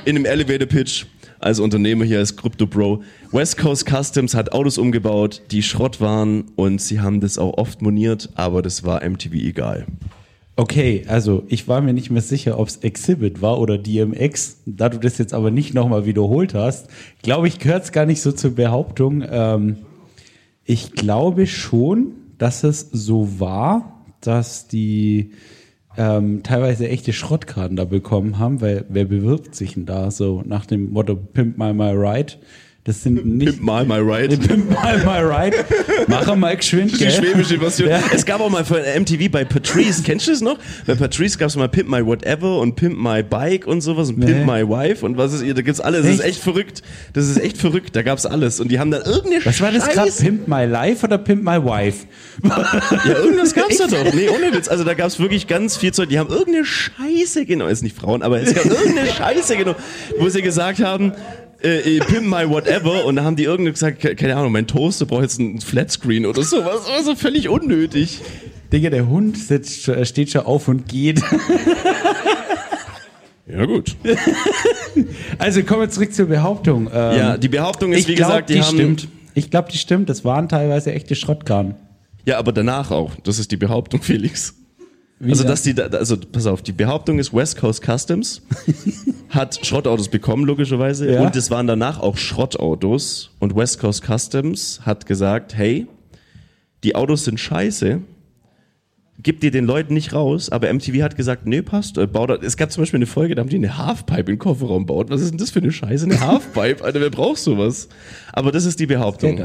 in 0.05 0.17
einem 0.17 0.25
Elevator 0.25 0.67
Pitch 0.67 1.07
als 1.39 1.61
Unternehmer 1.61 2.05
hier 2.05 2.19
als 2.19 2.37
Crypto 2.37 2.67
Bro. 2.67 3.03
West 3.33 3.59
Coast 3.59 3.87
Customs 3.89 4.35
hat 4.35 4.53
Autos 4.53 4.79
umgebaut, 4.79 5.43
die 5.51 5.63
Schrott 5.63 6.01
waren 6.01 6.45
und 6.57 6.81
sie 6.81 7.01
haben 7.01 7.21
das 7.21 7.39
auch 7.39 7.59
oft 7.59 7.83
moniert, 7.83 8.31
aber 8.35 8.63
das 8.63 8.85
war 8.85 9.09
MTV 9.09 9.33
egal. 9.35 9.87
Okay, 10.59 11.05
also 11.07 11.45
ich 11.49 11.69
war 11.69 11.83
mir 11.83 11.93
nicht 11.93 12.11
mehr 12.11 12.23
sicher, 12.23 12.59
ob 12.59 12.69
es 12.69 12.79
Exhibit 12.79 13.43
war 13.43 13.59
oder 13.59 13.77
DMX. 13.77 14.63
Da 14.65 14.89
du 14.89 14.99
das 14.99 15.19
jetzt 15.19 15.35
aber 15.35 15.51
nicht 15.51 15.75
nochmal 15.75 16.07
wiederholt 16.07 16.55
hast, 16.55 16.89
glaube 17.23 17.47
ich, 17.47 17.59
gehört 17.59 17.85
es 17.85 17.93
gar 17.93 18.07
nicht 18.07 18.23
so 18.23 18.33
zur 18.33 18.53
Behauptung. 18.53 19.23
Ähm, 19.29 19.77
ich 20.65 20.93
glaube 20.93 21.47
schon, 21.47 22.13
dass 22.39 22.65
es 22.65 22.89
so 22.91 23.39
war, 23.39 24.03
dass 24.23 24.67
die 24.67 25.33
ähm, 25.97 26.43
teilweise 26.43 26.89
echte 26.89 27.13
Schrottkarten 27.13 27.77
da 27.77 27.85
bekommen 27.85 28.39
haben, 28.39 28.61
weil 28.61 28.85
wer 28.89 29.05
bewirbt 29.05 29.55
sich 29.55 29.75
denn 29.75 29.87
da 29.87 30.11
so 30.11 30.43
nach 30.45 30.67
dem 30.67 30.93
Motto 30.93 31.17
Pimp 31.17 31.59
My 31.59 31.73
My 31.73 31.91
Ride? 31.91 32.35
Das 32.87 33.03
sind 33.03 33.27
nicht. 33.27 33.47
Pimp 33.57 33.63
mal 33.63 33.85
my 33.85 33.97
ride. 33.97 34.37
Pimp 34.37 34.71
mal 34.71 34.97
my 34.99 35.19
ride. 35.19 35.57
Mach 36.07 36.37
mal 36.37 36.57
geschwind, 36.57 36.93
Die 36.93 36.99
gell? 36.99 37.11
schwäbische 37.11 37.59
Version. 37.59 37.89
Ja. 37.89 38.01
Es 38.15 38.25
gab 38.25 38.41
auch 38.41 38.49
mal 38.49 38.65
von 38.65 38.79
MTV 38.79 39.29
bei 39.29 39.45
Patrice, 39.45 40.05
kennst 40.05 40.29
du 40.29 40.31
das 40.31 40.41
noch? 40.41 40.57
Bei 40.87 40.95
Patrice 40.95 41.37
gab 41.37 41.49
es 41.49 41.57
mal 41.57 41.69
Pimp 41.69 41.89
My 41.91 42.07
Whatever 42.07 42.61
und 42.61 42.77
Pimp 42.77 42.97
My 42.97 43.25
Bike 43.25 43.67
und 43.67 43.81
sowas 43.81 44.11
und 44.11 44.21
Pimp 44.21 44.39
Nee. 44.39 44.45
My 44.45 44.69
Wife 44.69 45.05
und 45.05 45.17
was 45.17 45.33
ist 45.33 45.43
ihr, 45.43 45.53
da 45.55 45.63
gibt's 45.63 45.81
alles. 45.81 46.03
Das 46.05 46.13
ist 46.15 46.21
Echt? 46.21 46.29
echt 46.29 46.43
verrückt. 46.45 46.83
Das 47.13 47.27
ist 47.27 47.39
echt 47.39 47.59
verrückt. 47.59 47.97
Da 47.97 48.03
gab's 48.03 48.25
alles. 48.25 48.61
Und 48.61 48.71
die 48.71 48.79
haben 48.79 48.93
dann 48.93 49.03
irgendeine 49.03 49.45
Was 49.45 49.61
war 49.61 49.73
das 49.73 49.89
gerade? 49.89 50.13
Pimp 50.13 50.47
my 50.47 50.65
life 50.65 51.05
oder 51.05 51.19
Pimp 51.19 51.43
my 51.43 51.57
wife? 51.63 52.07
Ja, 52.45 53.17
irgendwas 53.19 53.53
gab's 53.53 53.79
da 53.79 53.89
doch. 53.89 54.15
Nee, 54.15 54.29
ohne 54.29 54.53
Witz. 54.57 54.69
Also 54.69 54.85
da 54.85 54.95
gab's 54.95 55.19
wirklich 55.19 55.49
ganz 55.49 55.77
viel 55.77 55.93
Zeug. 55.93 56.09
Die 56.09 56.21
haben 56.21 56.31
irgendeine 56.31 56.65
Scheiße 56.65 57.47
genommen. 57.47 57.73
Ist 57.73 57.83
nicht 57.83 57.97
Frauen, 57.97 58.23
aber 58.23 58.41
es 58.41 58.55
gab 58.55 58.65
irgendeine 58.67 59.09
Scheiße 59.11 59.57
genommen, 59.57 59.79
wo 60.21 60.29
sie 60.29 60.41
gesagt 60.43 60.79
haben, 60.81 61.13
äh, 61.67 61.97
äh, 61.97 61.99
Pimp 62.01 62.27
my 62.27 62.49
whatever 62.49 63.05
und 63.05 63.17
da 63.17 63.25
haben 63.25 63.37
die 63.37 63.45
irgendwie 63.45 63.73
gesagt, 63.73 64.01
ke- 64.01 64.15
keine 64.15 64.37
Ahnung, 64.37 64.53
mein 64.53 64.67
Toaster 64.67 65.05
braucht 65.07 65.23
jetzt 65.23 65.41
einen 65.41 65.61
Flatscreen 65.61 66.25
oder 66.27 66.43
sowas. 66.43 66.83
Also 66.95 67.15
völlig 67.15 67.49
unnötig. 67.49 68.21
Digga, 68.73 68.91
der 68.91 69.09
Hund 69.09 69.37
sitzt, 69.39 69.83
schon- 69.83 70.05
steht 70.07 70.31
schon 70.31 70.43
auf 70.43 70.69
und 70.69 70.89
geht. 70.89 71.21
Ja, 73.49 73.65
gut. 73.65 73.95
Also 75.39 75.63
kommen 75.63 75.83
wir 75.83 75.91
zurück 75.91 76.13
zur 76.15 76.27
Behauptung. 76.27 76.87
Ähm, 76.93 77.19
Ja, 77.19 77.37
die 77.37 77.49
Behauptung 77.49 77.93
ist, 77.93 78.09
wie 78.09 78.15
glaub, 78.15 78.29
gesagt, 78.31 78.49
die 78.51 78.55
die 78.55 78.63
haben- 78.63 78.75
stimmt. 78.75 79.09
Ich 79.35 79.51
glaube, 79.51 79.69
die 79.71 79.79
stimmt. 79.79 80.09
Das 80.09 80.25
waren 80.25 80.49
teilweise 80.49 80.93
echte 80.93 81.15
Schrottkarren. 81.15 81.75
Ja, 82.25 82.39
aber 82.39 82.53
danach 82.53 82.91
auch. 82.91 83.13
Das 83.23 83.39
ist 83.39 83.53
die 83.53 83.57
Behauptung, 83.57 84.03
Felix. 84.03 84.55
Wie 85.19 85.31
also, 85.31 85.45
dass 85.45 85.63
die, 85.63 85.73
da- 85.75 85.87
also, 85.87 86.17
pass 86.19 86.47
auf, 86.47 86.61
die 86.63 86.73
Behauptung 86.73 87.19
ist, 87.19 87.33
West 87.33 87.57
Coast 87.57 87.83
Customs 87.83 88.43
hat 89.31 89.65
Schrottautos 89.67 90.09
bekommen, 90.09 90.45
logischerweise. 90.45 91.11
Ja. 91.11 91.23
Und 91.23 91.35
es 91.37 91.51
waren 91.51 91.67
danach 91.67 92.01
auch 92.01 92.17
Schrottautos. 92.19 93.31
Und 93.39 93.57
West 93.57 93.79
Coast 93.79 94.05
Customs 94.05 94.81
hat 94.85 95.07
gesagt, 95.07 95.57
hey, 95.57 95.87
die 96.85 96.95
Autos 96.95 97.25
sind 97.25 97.41
scheiße. 97.41 98.01
Gib 99.23 99.41
die 99.41 99.51
den 99.51 99.65
Leuten 99.65 99.95
nicht 99.95 100.13
raus, 100.13 100.51
aber 100.51 100.71
MTV 100.73 101.03
hat 101.03 101.17
gesagt, 101.17 101.47
nee, 101.47 101.63
passt. 101.63 101.97
Äh, 101.97 102.07
bau 102.07 102.27
da, 102.27 102.35
es 102.35 102.59
gab 102.59 102.71
zum 102.71 102.83
Beispiel 102.83 102.99
eine 102.99 103.07
Folge, 103.07 103.35
da 103.35 103.41
haben 103.41 103.49
die 103.49 103.57
eine 103.57 103.79
Halfpipe 103.79 104.25
den 104.25 104.39
Kofferraum 104.39 104.85
baut. 104.85 105.09
Was 105.09 105.23
ist 105.23 105.31
denn 105.31 105.39
das 105.39 105.51
für 105.51 105.61
eine 105.61 105.73
Scheiße? 105.73 106.05
Eine 106.05 106.21
Halfpipe? 106.27 106.85
Alter, 106.85 107.01
wer 107.01 107.09
braucht 107.09 107.39
sowas? 107.39 107.89
Aber 108.35 108.53
das 108.53 108.67
ist 108.67 108.79
die 108.79 108.87
Behauptung. 108.87 109.39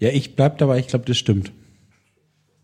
Ja, 0.00 0.08
ich 0.08 0.34
bleib 0.34 0.58
dabei. 0.58 0.80
Ich 0.80 0.88
glaube, 0.88 1.04
das 1.04 1.16
stimmt. 1.16 1.52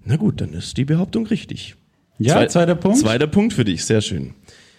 Na 0.09 0.17
gut, 0.17 0.41
dann 0.41 0.55
ist 0.55 0.75
die 0.79 0.87
Behauptung 0.87 1.27
richtig. 1.27 1.75
Ja, 2.17 2.49
zweiter 2.49 2.75
Punkt. 2.75 2.97
Zweiter 2.97 3.27
Punkt 3.27 3.53
für 3.53 3.67
dich, 3.67 3.85
sehr 3.85 4.01
schön. 4.01 4.33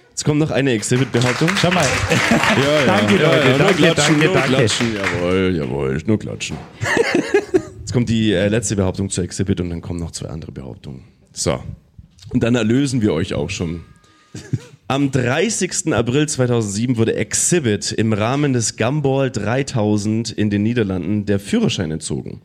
Jetzt 0.09 0.25
kommt 0.25 0.39
noch 0.39 0.49
eine 0.49 0.71
Exhibit-Behauptung. 0.71 1.49
Schau 1.61 1.69
mal. 1.69 1.85
Ja, 2.09 2.79
ja, 2.79 2.85
Danke, 2.87 3.21
ja, 3.21 3.31
Leute. 3.31 3.37
ja, 3.37 3.49
nur 3.49 3.57
Danke, 3.59 3.73
klatschen, 3.75 4.05
danke, 4.19 4.25
nur 4.25 4.33
danke. 4.33 4.49
klatschen. 4.49 4.87
Jawohl, 4.95 5.55
jawohl, 5.55 6.01
nur 6.07 6.17
klatschen. 6.17 6.57
Jetzt 7.79 7.93
kommt 7.93 8.09
die 8.09 8.33
äh, 8.33 8.47
letzte 8.47 8.75
Behauptung 8.75 9.11
zur 9.11 9.23
Exhibit 9.23 9.61
und 9.61 9.69
dann 9.69 9.81
kommen 9.81 9.99
noch 9.99 10.09
zwei 10.09 10.29
andere 10.29 10.51
Behauptungen. 10.51 11.03
So. 11.31 11.63
Und 12.33 12.41
dann 12.41 12.55
erlösen 12.55 13.03
wir 13.03 13.13
euch 13.13 13.35
auch 13.35 13.51
schon. 13.51 13.81
Am 14.87 15.11
30. 15.11 15.93
April 15.93 16.27
2007 16.27 16.97
wurde 16.97 17.13
Exhibit 17.13 17.91
im 17.91 18.13
Rahmen 18.13 18.53
des 18.53 18.77
Gumball 18.77 19.29
3000 19.29 20.31
in 20.31 20.49
den 20.49 20.63
Niederlanden 20.63 21.27
der 21.27 21.39
Führerschein 21.39 21.91
entzogen. 21.91 22.41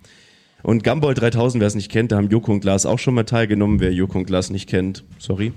Und 0.65 0.83
Gumball 0.83 1.13
3000, 1.13 1.61
wer 1.61 1.69
es 1.69 1.75
nicht 1.75 1.91
kennt, 1.91 2.11
da 2.11 2.17
haben 2.17 2.31
Joko 2.31 2.51
und 2.51 2.61
Glas 2.61 2.87
auch 2.87 2.99
schon 2.99 3.13
mal 3.15 3.25
teilgenommen. 3.25 3.81
Wer 3.81 3.93
Joko 3.93 4.19
und 4.19 4.27
Glas 4.27 4.49
nicht 4.49 4.67
kennt, 4.67 5.05
sorry. 5.19 5.53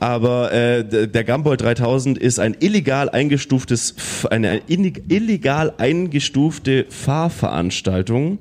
Aber 0.00 0.52
äh, 0.52 1.08
der 1.08 1.24
Gumball 1.24 1.56
3000 1.56 2.18
ist 2.18 2.38
ein 2.38 2.54
illegal 2.60 3.08
eingestuftes, 3.08 3.94
eine 4.30 4.58
illeg- 4.68 5.02
illegal 5.08 5.72
eingestufte 5.78 6.84
Fahrveranstaltung, 6.90 8.38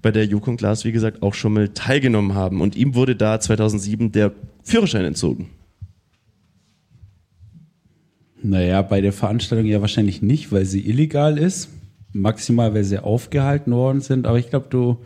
bei 0.00 0.12
der 0.12 0.24
Joko 0.24 0.50
und 0.52 0.58
Glas, 0.58 0.84
wie 0.84 0.92
gesagt, 0.92 1.22
auch 1.22 1.34
schon 1.34 1.52
mal 1.54 1.68
teilgenommen 1.70 2.34
haben. 2.34 2.60
Und 2.60 2.76
ihm 2.76 2.94
wurde 2.94 3.16
da 3.16 3.40
2007 3.40 4.12
der 4.12 4.32
Führerschein 4.62 5.04
entzogen. 5.04 5.50
Naja, 8.40 8.82
bei 8.82 9.00
der 9.00 9.12
Veranstaltung 9.12 9.66
ja 9.66 9.80
wahrscheinlich 9.80 10.22
nicht, 10.22 10.52
weil 10.52 10.64
sie 10.64 10.86
illegal 10.88 11.38
ist. 11.38 11.70
Maximal, 12.14 12.74
weil 12.74 12.84
sie 12.84 13.02
aufgehalten 13.02 13.72
worden 13.72 14.00
sind. 14.00 14.26
Aber 14.26 14.38
ich 14.38 14.48
glaube, 14.48 14.68
du 14.70 14.98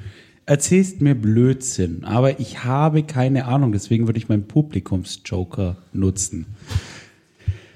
erzählst 0.47 1.01
mir 1.01 1.15
Blödsinn. 1.15 2.05
Aber 2.05 2.39
ich 2.39 2.65
habe 2.65 3.03
keine 3.03 3.47
Ahnung. 3.47 3.73
Deswegen 3.73 4.07
würde 4.07 4.19
ich 4.19 4.29
meinen 4.29 4.47
Publikumsjoker 4.47 5.79
nutzen. 5.93 6.47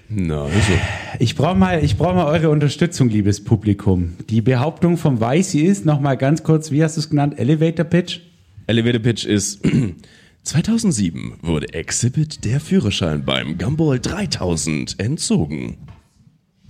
Na, 0.08 0.44
also. 0.44 0.72
Ich 1.18 1.34
brauche 1.34 1.56
mal, 1.56 1.82
ich 1.82 1.96
brauche 1.96 2.14
mal 2.14 2.26
eure 2.26 2.50
Unterstützung, 2.50 3.08
liebes 3.08 3.42
Publikum. 3.42 4.12
Die 4.28 4.42
Behauptung 4.42 4.98
vom 4.98 5.20
Weißi 5.20 5.60
ist, 5.60 5.86
noch 5.86 6.00
mal 6.00 6.16
ganz 6.16 6.42
kurz, 6.42 6.70
wie 6.70 6.84
hast 6.84 6.96
du 6.96 7.00
es 7.00 7.08
genannt? 7.08 7.38
Elevator 7.38 7.86
Pitch? 7.86 8.20
Elevator 8.66 9.00
Pitch 9.00 9.24
ist 9.24 9.62
2007 10.44 11.38
wurde 11.42 11.72
Exhibit 11.72 12.44
der 12.44 12.60
Führerschein 12.60 13.24
beim 13.24 13.56
Gumball 13.56 14.00
3000 14.00 15.00
entzogen. 15.00 15.78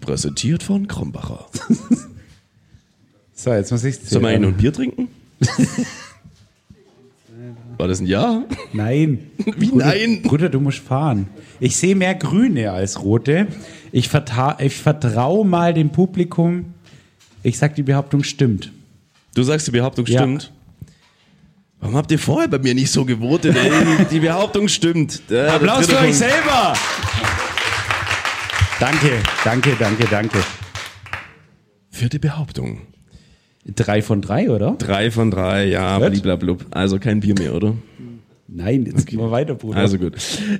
Präsentiert 0.01 0.63
von 0.63 0.87
Krombacher. 0.87 1.47
So, 3.43 3.53
jetzt 3.53 3.73
muss 3.73 3.83
ich 3.83 3.97
Soll 3.99 4.23
man 4.23 4.45
ein 4.45 4.55
Bier 4.55 4.73
trinken? 4.73 5.09
War 7.77 7.89
das 7.89 7.99
ein 7.99 8.07
Ja? 8.07 8.45
Nein. 8.73 9.33
Wie 9.57 9.67
Bruder, 9.67 9.87
nein? 9.87 10.23
Bruder, 10.23 10.49
du 10.49 10.61
musst 10.61 10.79
fahren. 10.79 11.27
Ich 11.59 11.75
sehe 11.75 11.97
mehr 11.97 12.15
Grüne 12.15 12.71
als 12.71 13.03
Rote. 13.03 13.49
Ich, 13.91 14.09
vertra 14.09 14.57
ich 14.61 14.77
vertraue 14.77 15.45
mal 15.45 15.75
dem 15.75 15.91
Publikum. 15.91 16.75
Ich 17.43 17.59
sag, 17.59 17.75
die 17.75 17.83
Behauptung 17.83 18.23
stimmt. 18.23 18.71
Du 19.35 19.43
sagst, 19.43 19.67
die 19.67 19.73
Behauptung 19.73 20.07
Ja. 20.07 20.21
stimmt. 20.21 20.53
Warum 21.81 21.97
habt 21.97 22.13
ihr 22.13 22.21
vorher 22.21 22.47
bei 22.47 22.61
mir 22.61 22.77
nicht 22.77 22.93
so 22.93 23.05
gewotet? 23.05 23.57
Ey? 23.57 24.07
Die 24.13 24.21
Behauptung 24.21 24.69
stimmt. 24.69 25.21
Der 25.29 25.53
Applaus 25.53 25.87
für 25.87 25.99
euch 25.99 26.17
selber! 26.17 26.75
Danke, 28.79 29.11
danke, 29.43 29.75
danke, 29.77 30.05
danke. 30.09 30.39
Vierte 31.91 32.21
Behauptung. 32.21 32.92
Drei 33.65 34.03
von 34.03 34.23
drei, 34.23 34.51
oder? 34.51 34.75
Drei 34.79 35.11
von 35.11 35.31
drei, 35.31 35.67
ja, 35.67 35.99
Gut. 35.99 36.11
bliblablub. 36.11 36.67
Also 36.71 36.99
kein 36.99 37.21
Bier 37.21 37.35
mehr, 37.39 37.55
oder? 37.55 37.75
Nein, 38.49 38.85
jetzt 38.87 39.07
gehen 39.07 39.21
wir 39.21 39.31
weiter, 39.31 39.55
Bruder. 39.55 39.79
Also 39.79 39.99
gut. 39.99 40.15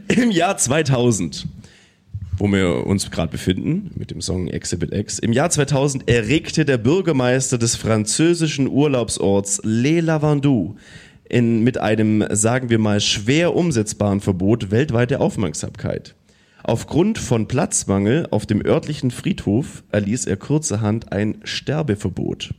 Im 0.09 0.31
Jahr 0.31 0.57
2000, 0.57 1.47
wo 2.39 2.47
wir 2.47 2.87
uns 2.87 3.11
gerade 3.11 3.31
befinden, 3.31 3.91
mit 3.97 4.11
dem 4.11 4.21
Song 4.21 4.47
Exhibit 4.47 4.95
X, 4.95 5.19
im 5.19 5.33
Jahr 5.33 5.51
2000 5.51 6.09
erregte 6.09 6.65
der 6.65 6.79
Bürgermeister 6.79 7.59
des 7.59 7.77
französischen 7.77 8.69
Urlaubsorts 8.69 9.61
Les 9.65 10.01
Lavandous 10.01 10.77
in, 11.29 11.65
mit 11.65 11.79
einem, 11.79 12.25
sagen 12.31 12.71
wir 12.71 12.79
mal, 12.79 13.01
schwer 13.01 13.55
umsetzbaren 13.57 14.21
Verbot 14.21 14.71
weltweite 14.71 15.21
Aufmerksamkeit. 15.21 16.15
Aufgrund 16.63 17.19
von 17.19 17.49
Platzmangel 17.49 18.29
auf 18.31 18.47
dem 18.47 18.65
örtlichen 18.65 19.11
Friedhof 19.11 19.83
erließ 19.91 20.27
er 20.27 20.37
kurzerhand 20.37 21.11
ein 21.13 21.39
Sterbeverbot. 21.43 22.55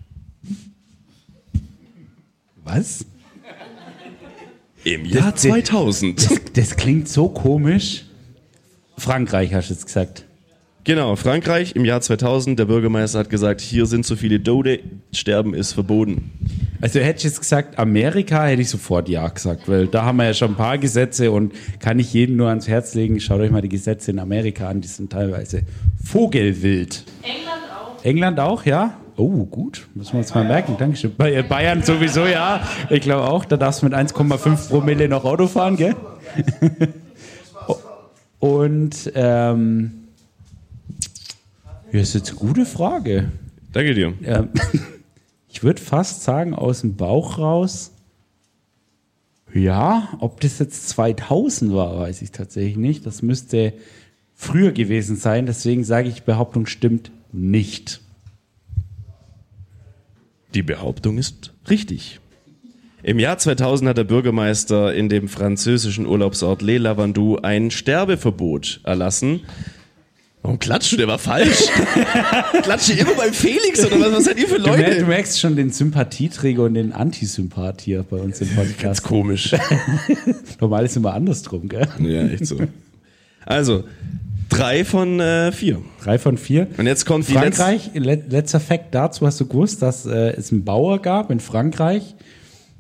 Was? 2.64 3.06
Im 4.84 5.06
Jahr 5.06 5.36
2000. 5.36 6.30
Das, 6.30 6.42
das 6.54 6.76
klingt 6.76 7.08
so 7.08 7.30
komisch. 7.30 8.06
Frankreich 8.98 9.54
hast 9.54 9.70
du 9.70 9.74
jetzt 9.74 9.86
gesagt. 9.86 10.26
Genau, 10.86 11.16
Frankreich 11.16 11.78
im 11.78 11.86
Jahr 11.86 12.02
2000, 12.02 12.60
der 12.60 12.66
Bürgermeister 12.66 13.20
hat 13.20 13.30
gesagt, 13.30 13.62
hier 13.62 13.86
sind 13.86 14.06
zu 14.06 14.18
viele 14.18 14.44
Tode, 14.44 14.82
Sterben 15.14 15.54
ist 15.54 15.72
verboten. 15.72 16.32
Also 16.82 17.00
hätte 17.00 17.20
ich 17.20 17.24
jetzt 17.24 17.40
gesagt, 17.40 17.80
Amerika, 17.80 18.46
hätte 18.46 18.62
ich 18.62 18.70
sofort 18.70 19.08
Ja 19.08 19.30
gesagt, 19.30 19.70
weil 19.70 19.88
da 19.88 20.04
haben 20.04 20.18
wir 20.18 20.26
ja 20.26 20.34
schon 20.34 20.52
ein 20.52 20.58
paar 20.58 20.78
Gesetze 20.78 21.32
und 21.32 21.54
kann 21.80 22.00
ich 22.00 22.14
jedem 22.14 22.36
nur 22.36 22.50
ans 22.50 22.68
Herz 22.68 22.96
legen, 22.96 23.22
schaut 23.22 23.40
euch 23.40 23.52
mal 23.52 23.62
die 23.62 23.70
Gesetze 23.70 24.12
in 24.12 24.20
Amerika 24.20 24.68
an, 24.68 24.82
die 24.82 24.90
sind 24.90 25.10
teilweise 25.10 25.62
vogelwild. 26.04 27.06
England 27.22 27.72
auch. 27.72 28.04
England 28.04 28.40
auch, 28.42 28.66
ja? 28.66 28.98
Oh, 29.16 29.46
gut, 29.46 29.88
müssen 29.94 30.14
wir 30.14 30.20
uns 30.20 30.34
mal 30.34 30.44
merken, 30.44 30.76
Dankeschön. 30.78 31.14
Bei 31.16 31.42
Bayern 31.44 31.84
sowieso, 31.84 32.26
ja. 32.26 32.68
Ich 32.90 33.02
glaube 33.02 33.30
auch, 33.30 33.46
da 33.46 33.58
darfst 33.58 33.82
du 33.82 33.86
mit 33.86 33.94
1,5 33.94 34.70
Promille 34.70 35.08
noch 35.08 35.24
Auto 35.24 35.48
fahren, 35.48 35.76
gell? 35.76 35.96
Und, 38.40 39.12
ähm, 39.16 39.92
ja, 41.92 42.00
ist 42.00 42.16
jetzt 42.16 42.32
eine 42.32 42.40
gute 42.40 42.66
Frage. 42.66 43.32
Danke 43.72 43.94
dir. 43.94 44.14
Ähm, 44.24 44.50
ich 45.48 45.64
würde 45.64 45.82
fast 45.82 46.24
sagen, 46.24 46.54
aus 46.54 46.82
dem 46.82 46.96
Bauch 46.96 47.38
raus. 47.38 47.92
Ja, 49.54 50.10
ob 50.20 50.42
das 50.42 50.58
jetzt 50.58 50.90
2000 50.90 51.74
war, 51.74 52.00
weiß 52.00 52.24
ich 52.24 52.32
tatsächlich 52.32 52.78
nicht. 52.78 53.06
Das 53.06 53.22
müsste 53.22 53.74
früher 54.34 54.72
gewesen 54.72 55.16
sein. 55.16 55.46
Deswegen 55.46 55.84
sage 55.84 56.10
ich, 56.10 56.24
Behauptung 56.24 56.66
stimmt 56.66 57.12
nicht. 57.32 58.03
Die 60.54 60.64
Behauptung 60.64 61.18
ist 61.18 61.54
richtig. 61.70 62.20
Im 63.02 63.20
Jahr 63.20 63.38
2000 63.38 63.90
hat 63.90 63.98
der 63.98 64.04
Bürgermeister 64.06 64.94
in 64.94 65.10
dem 65.10 65.28
französischen 65.28 66.06
Urlaubsort 66.06 66.62
Les 66.62 66.80
Lavandous 66.80 67.44
ein 67.44 67.70
Sterbeverbot 67.72 68.80
erlassen. 68.84 69.42
Warum 70.42 70.60
klatscht 70.60 70.92
du? 70.94 70.98
Der 70.98 71.08
war 71.08 71.20
falsch. 71.20 71.68
Klatscht 72.64 72.90
ihr 72.90 73.00
immer 73.00 73.14
beim 73.16 73.34
Felix 73.34 73.86
oder 73.86 74.00
was? 74.02 74.12
Was 74.14 74.24
seid 74.26 74.38
ihr 74.40 74.48
für 74.48 74.60
Du, 74.60 74.70
mer- 74.72 74.76
du 74.78 74.84
Leute? 74.96 75.06
merkst 75.06 75.40
schon 75.40 75.56
den 75.56 75.72
Sympathieträger 75.72 76.64
und 76.64 76.74
den 76.76 76.92
Antisympath 76.92 77.82
hier 77.82 78.04
bei 78.04 78.18
uns 78.18 78.42
im 78.42 78.50
Podcast. 78.50 78.80
Ganz 78.82 79.02
komisch. 79.04 79.56
Normal 80.60 80.86
ist 80.86 80.98
immer 80.98 81.14
andersrum, 81.14 81.70
gell? 81.70 81.88
Ja, 82.00 82.28
echt 82.28 82.46
so. 82.46 82.58
Also, 83.46 83.86
drei 84.58 84.86
von 84.86 85.20
äh, 85.20 85.52
vier. 85.52 85.82
Drei 86.04 86.18
von 86.18 86.38
vier. 86.38 86.68
Und 86.78 86.86
jetzt 86.86 87.06
kommt 87.06 87.26
Frankreich, 87.26 87.92
le 87.94 88.24
letzter 88.30 88.60
Fakt 88.60 88.94
dazu, 88.96 89.26
hast 89.26 89.40
du 89.40 89.48
gewusst, 89.48 89.82
dass 89.82 90.06
äh, 90.06 90.32
es 90.32 90.52
einen 90.52 90.64
Bauer 90.64 91.02
gab 91.02 91.32
in 91.32 91.40
Frankreich, 91.40 92.16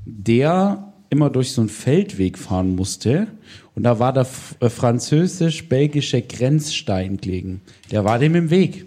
der 0.06 0.93
immer 1.10 1.30
durch 1.30 1.52
so 1.52 1.61
einen 1.61 1.69
Feldweg 1.69 2.38
fahren 2.38 2.76
musste 2.76 3.27
und 3.76 3.84
da 3.84 4.00
war 4.00 4.14
der 4.14 4.27
äh, 4.60 4.69
französisch-belgische 4.69 6.22
Grenzstein 6.22 7.18
gelegen. 7.18 7.61
Der 7.92 8.06
war 8.06 8.19
dem 8.19 8.35
im 8.35 8.50
Weg. 8.50 8.85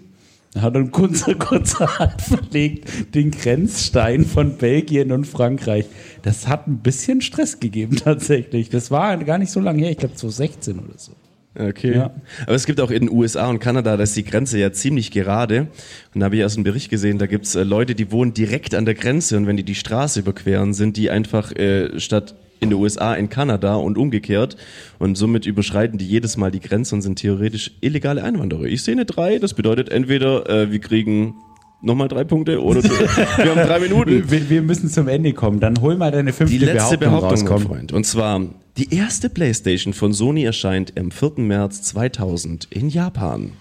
Da 0.53 0.61
hat 0.61 0.75
ein 0.75 0.91
Kunze 0.91 1.35
kurzerhand 1.39 2.21
verlegt 2.21 3.13
den 3.13 3.31
Grenzstein 3.31 4.25
von 4.25 4.57
Belgien 4.57 5.11
und 5.11 5.25
Frankreich. 5.25 5.85
Das 6.21 6.47
hat 6.47 6.67
ein 6.67 6.79
bisschen 6.79 7.21
Stress 7.21 7.59
gegeben 7.59 7.95
tatsächlich. 8.03 8.69
Das 8.69 8.91
war 8.91 9.17
gar 9.17 9.37
nicht 9.37 9.51
so 9.51 9.59
lange 9.59 9.83
her, 9.83 9.91
ich 9.91 9.97
glaube 9.97 10.15
2016 10.15 10.79
oder 10.79 10.97
so. 10.97 11.11
Okay. 11.59 11.95
Ja. 11.95 12.11
Aber 12.43 12.55
es 12.55 12.65
gibt 12.65 12.79
auch 12.79 12.91
in 12.91 13.07
den 13.07 13.11
USA 13.11 13.47
und 13.49 13.59
Kanada, 13.59 13.97
da 13.97 14.03
ist 14.03 14.15
die 14.15 14.23
Grenze 14.23 14.59
ja 14.59 14.71
ziemlich 14.71 15.11
gerade. 15.11 15.67
Und 16.13 16.19
da 16.19 16.25
habe 16.25 16.35
ich 16.35 16.41
erst 16.41 16.57
einen 16.57 16.63
Bericht 16.63 16.89
gesehen, 16.89 17.17
da 17.17 17.25
gibt's 17.25 17.55
äh, 17.55 17.63
Leute, 17.63 17.95
die 17.95 18.11
wohnen 18.11 18.33
direkt 18.33 18.75
an 18.75 18.85
der 18.85 18.93
Grenze 18.93 19.37
und 19.37 19.47
wenn 19.47 19.57
die 19.57 19.63
die 19.63 19.75
Straße 19.75 20.19
überqueren, 20.19 20.73
sind 20.73 20.97
die 20.97 21.09
einfach 21.09 21.51
äh, 21.53 21.99
statt 21.99 22.35
in 22.59 22.69
den 22.69 22.79
USA 22.79 23.13
in 23.13 23.29
Kanada 23.29 23.75
und 23.75 23.97
umgekehrt. 23.97 24.57
Und 24.99 25.15
somit 25.15 25.45
überschreiten 25.45 25.97
die 25.97 26.07
jedes 26.07 26.37
Mal 26.37 26.51
die 26.51 26.59
Grenze 26.59 26.95
und 26.95 27.01
sind 27.01 27.19
theoretisch 27.19 27.71
illegale 27.81 28.23
Einwanderer. 28.23 28.63
Ich 28.63 28.83
sehe 28.83 28.93
eine 28.93 29.05
drei, 29.05 29.39
das 29.39 29.53
bedeutet 29.53 29.89
entweder 29.89 30.49
äh, 30.49 30.71
wir 30.71 30.79
kriegen 30.79 31.35
nochmal 31.81 32.07
drei 32.07 32.23
Punkte 32.23 32.61
oder 32.61 32.83
wir 33.37 33.55
haben 33.55 33.67
drei 33.67 33.79
Minuten. 33.79 34.29
Wir, 34.29 34.49
wir 34.49 34.61
müssen 34.61 34.89
zum 34.89 35.07
Ende 35.07 35.33
kommen. 35.33 35.59
Dann 35.59 35.81
hol 35.81 35.95
mal 35.97 36.11
deine 36.11 36.33
fünfte 36.33 36.57
Die 36.57 36.65
letzte 36.65 36.97
Behauptung, 36.97 37.29
Behauptung, 37.29 37.43
mein 37.43 37.51
raus. 37.51 37.61
komm. 37.61 37.67
Freund. 37.67 37.93
Und 37.93 38.05
zwar, 38.05 38.41
die 38.77 38.93
erste 38.93 39.29
Playstation 39.29 39.93
von 39.93 40.13
Sony 40.13 40.43
erscheint 40.43 40.97
am 40.99 41.09
4. 41.11 41.33
März 41.37 41.81
2000 41.81 42.65
in 42.69 42.89
Japan. 42.89 43.53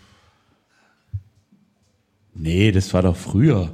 Nee, 2.34 2.70
das 2.70 2.92
war 2.92 3.02
doch 3.02 3.16
früher. 3.16 3.72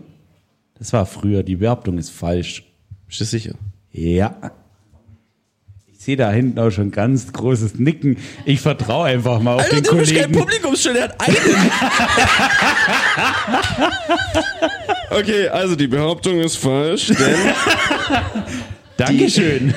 Das 0.78 0.92
war 0.92 1.04
früher. 1.04 1.42
Die 1.42 1.56
Behauptung 1.56 1.98
ist 1.98 2.10
falsch. 2.10 2.64
Bist 3.08 3.20
du 3.20 3.24
sicher? 3.24 3.54
Ja. 3.90 4.52
Ich 5.92 5.98
sehe 5.98 6.16
da 6.16 6.30
hinten 6.30 6.58
auch 6.60 6.70
schon 6.70 6.92
ganz 6.92 7.32
großes 7.32 7.76
Nicken. 7.76 8.18
Ich 8.44 8.60
vertraue 8.60 9.06
einfach 9.06 9.40
mal 9.40 9.56
auf 9.56 9.68
den 9.68 9.82
du 9.82 9.96
bist 9.96 10.14
kein 10.14 10.32
Kollegen. 10.32 10.40
Publikumsstelle, 10.40 10.94
der 10.94 11.04
hat 11.04 11.20
einen. 11.20 11.36
okay, 15.20 15.48
also 15.48 15.76
die 15.76 15.88
Behauptung 15.88 16.40
ist 16.40 16.56
falsch, 16.56 17.08
denn 17.08 17.16
Dankeschön. 19.06 19.74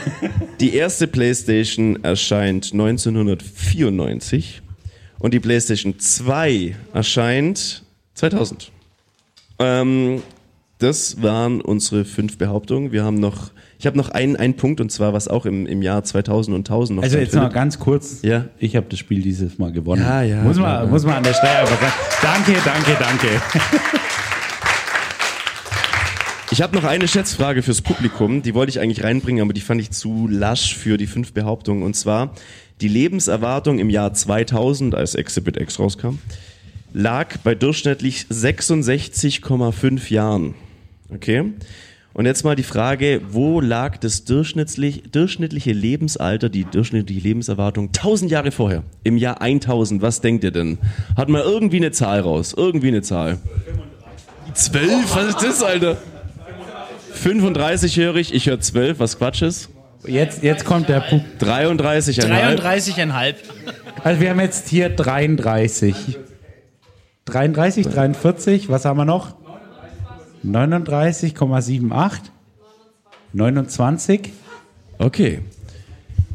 die 0.60 0.74
erste 0.74 1.08
Playstation 1.08 2.04
erscheint 2.04 2.72
1994 2.74 4.62
und 5.20 5.34
die 5.34 5.40
Playstation 5.40 5.98
2 6.00 6.76
erscheint 6.94 7.84
2000. 8.14 8.72
Ähm, 9.60 10.22
das 10.78 11.22
waren 11.22 11.62
unsere 11.62 12.04
fünf 12.06 12.38
Behauptungen. 12.38 12.92
Wir 12.92 13.04
haben 13.04 13.16
noch, 13.16 13.52
ich 13.80 13.88
habe 13.88 13.98
noch 13.98 14.10
einen, 14.10 14.36
einen 14.36 14.56
Punkt 14.56 14.82
und 14.82 14.92
zwar 14.92 15.14
was 15.14 15.28
auch 15.28 15.46
im, 15.46 15.66
im 15.66 15.82
Jahr 15.82 16.04
2000 16.04 16.56
und 16.56 16.70
1000 16.70 16.98
noch 16.98 17.04
Also 17.04 17.18
jetzt 17.18 17.34
noch 17.34 17.52
ganz 17.52 17.80
kurz. 17.80 18.22
Ja. 18.24 18.46
Ich 18.60 18.76
habe 18.76 18.88
das 18.90 19.00
Spiel 19.00 19.22
dieses 19.22 19.58
Mal 19.58 19.72
gewonnen. 19.72 20.02
Ja, 20.02 20.22
ja, 20.22 20.42
Muss 20.42 20.58
man, 20.58 20.84
ja. 20.84 20.86
muss 20.86 21.06
man 21.06 21.16
an 21.16 21.24
der 21.24 21.34
Stelle 21.34 21.60
einfach 21.60 21.82
sagen. 21.82 21.94
Danke, 22.22 22.62
danke, 22.64 22.98
danke. 23.00 23.28
Ich 26.52 26.62
habe 26.62 26.76
noch 26.76 26.84
eine 26.84 27.08
Schätzfrage 27.08 27.64
fürs 27.64 27.82
Publikum, 27.82 28.44
die 28.44 28.54
wollte 28.54 28.70
ich 28.70 28.80
eigentlich 28.80 29.04
reinbringen, 29.04 29.42
aber 29.42 29.52
die 29.52 29.62
fand 29.62 29.82
ich 29.82 29.92
zu 29.92 30.28
lasch 30.30 30.76
für 30.76 30.98
die 30.98 31.08
fünf 31.08 31.34
Behauptungen. 31.34 31.82
Und 31.82 31.96
zwar, 31.96 32.34
die 32.82 32.88
Lebenserwartung 32.88 33.80
im 33.80 33.90
Jahr 33.90 34.14
2000, 34.14 34.94
als 34.94 35.16
Exhibit 35.16 35.58
X 35.58 35.80
rauskam, 35.80 36.20
lag 36.94 37.38
bei 37.44 37.56
durchschnittlich 37.56 38.28
66,5 38.30 40.14
Jahren. 40.14 40.54
Okay? 41.12 41.52
Und 42.14 42.28
jetzt 42.28 42.46
mal 42.46 42.56
die 42.56 42.64
Frage, 42.64 43.22
wo 43.32 43.60
lag 43.60 43.98
das 43.98 44.24
durchschnittlich, 44.24 45.04
durchschnittliche 45.12 45.74
Lebensalter, 45.74 46.48
die 46.48 46.64
durchschnittliche 46.64 47.22
Lebenserwartung 47.22 47.88
1000 47.88 48.32
Jahre 48.32 48.52
vorher? 48.52 48.84
Im 49.04 49.18
Jahr 49.18 49.42
1000, 49.42 50.02
was 50.02 50.22
denkt 50.22 50.44
ihr 50.44 50.52
denn? 50.52 50.78
Hat 51.18 51.28
mal 51.28 51.42
irgendwie 51.42 51.78
eine 51.78 51.92
Zahl 51.92 52.20
raus? 52.22 52.54
Irgendwie 52.56 52.90
eine 52.90 53.02
Zahl. 53.02 53.40
12? 54.54 55.16
Was 55.16 55.28
ist 55.28 55.42
das, 55.44 55.64
Alter? 55.64 55.98
35-jährig, 57.16 58.34
ich 58.34 58.48
höre 58.48 58.60
12, 58.60 59.00
was 59.00 59.18
Quatsch 59.18 59.42
ist. 59.42 59.70
Jetzt, 60.06 60.44
jetzt 60.44 60.66
kommt 60.66 60.90
der 60.90 61.00
Punkt. 61.00 61.26
33, 61.40 62.20
33,5. 62.20 63.36
Also 64.04 64.22
wir 64.22 64.30
haben 64.30 64.40
jetzt 64.40 64.68
hier 64.68 64.90
33. 64.90 66.20
33, 67.26 67.88
43, 67.88 68.70
was 68.70 68.86
haben 68.86 68.98
wir 68.98 69.06
noch? 69.06 69.34
39,78. 70.46 72.20
29. 73.34 74.32
Okay. 75.00 75.42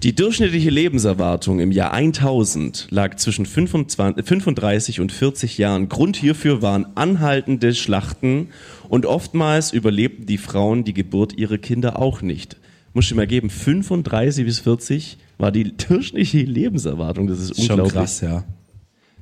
Die 0.03 0.15
durchschnittliche 0.15 0.71
Lebenserwartung 0.71 1.61
im 1.61 1.73
Jahr 1.73 1.93
1000 1.93 2.87
lag 2.91 3.17
zwischen 3.17 3.45
25, 3.45 4.25
35 4.25 5.01
und 5.01 5.13
40 5.13 5.59
Jahren. 5.59 5.91
Grund 5.91 6.17
hierfür 6.17 6.63
waren 6.63 6.87
anhaltende 6.95 7.75
Schlachten 7.75 8.49
und 8.89 9.05
oftmals 9.05 9.73
überlebten 9.75 10.25
die 10.25 10.39
Frauen 10.39 10.85
die 10.85 10.95
Geburt 10.95 11.37
ihrer 11.37 11.59
Kinder 11.59 11.99
auch 11.99 12.23
nicht. 12.23 12.57
Muss 12.95 13.05
ich 13.07 13.15
mal 13.15 13.27
geben, 13.27 13.51
35 13.51 14.47
bis 14.47 14.61
40 14.61 15.19
war 15.37 15.53
die 15.53 15.77
durchschnittliche 15.89 16.45
Lebenserwartung. 16.51 17.27
Das 17.27 17.39
ist, 17.39 17.51
ist 17.51 17.59
schon 17.67 17.73
unglaublich. 17.81 17.93
krass, 17.93 18.21
ja. 18.23 18.45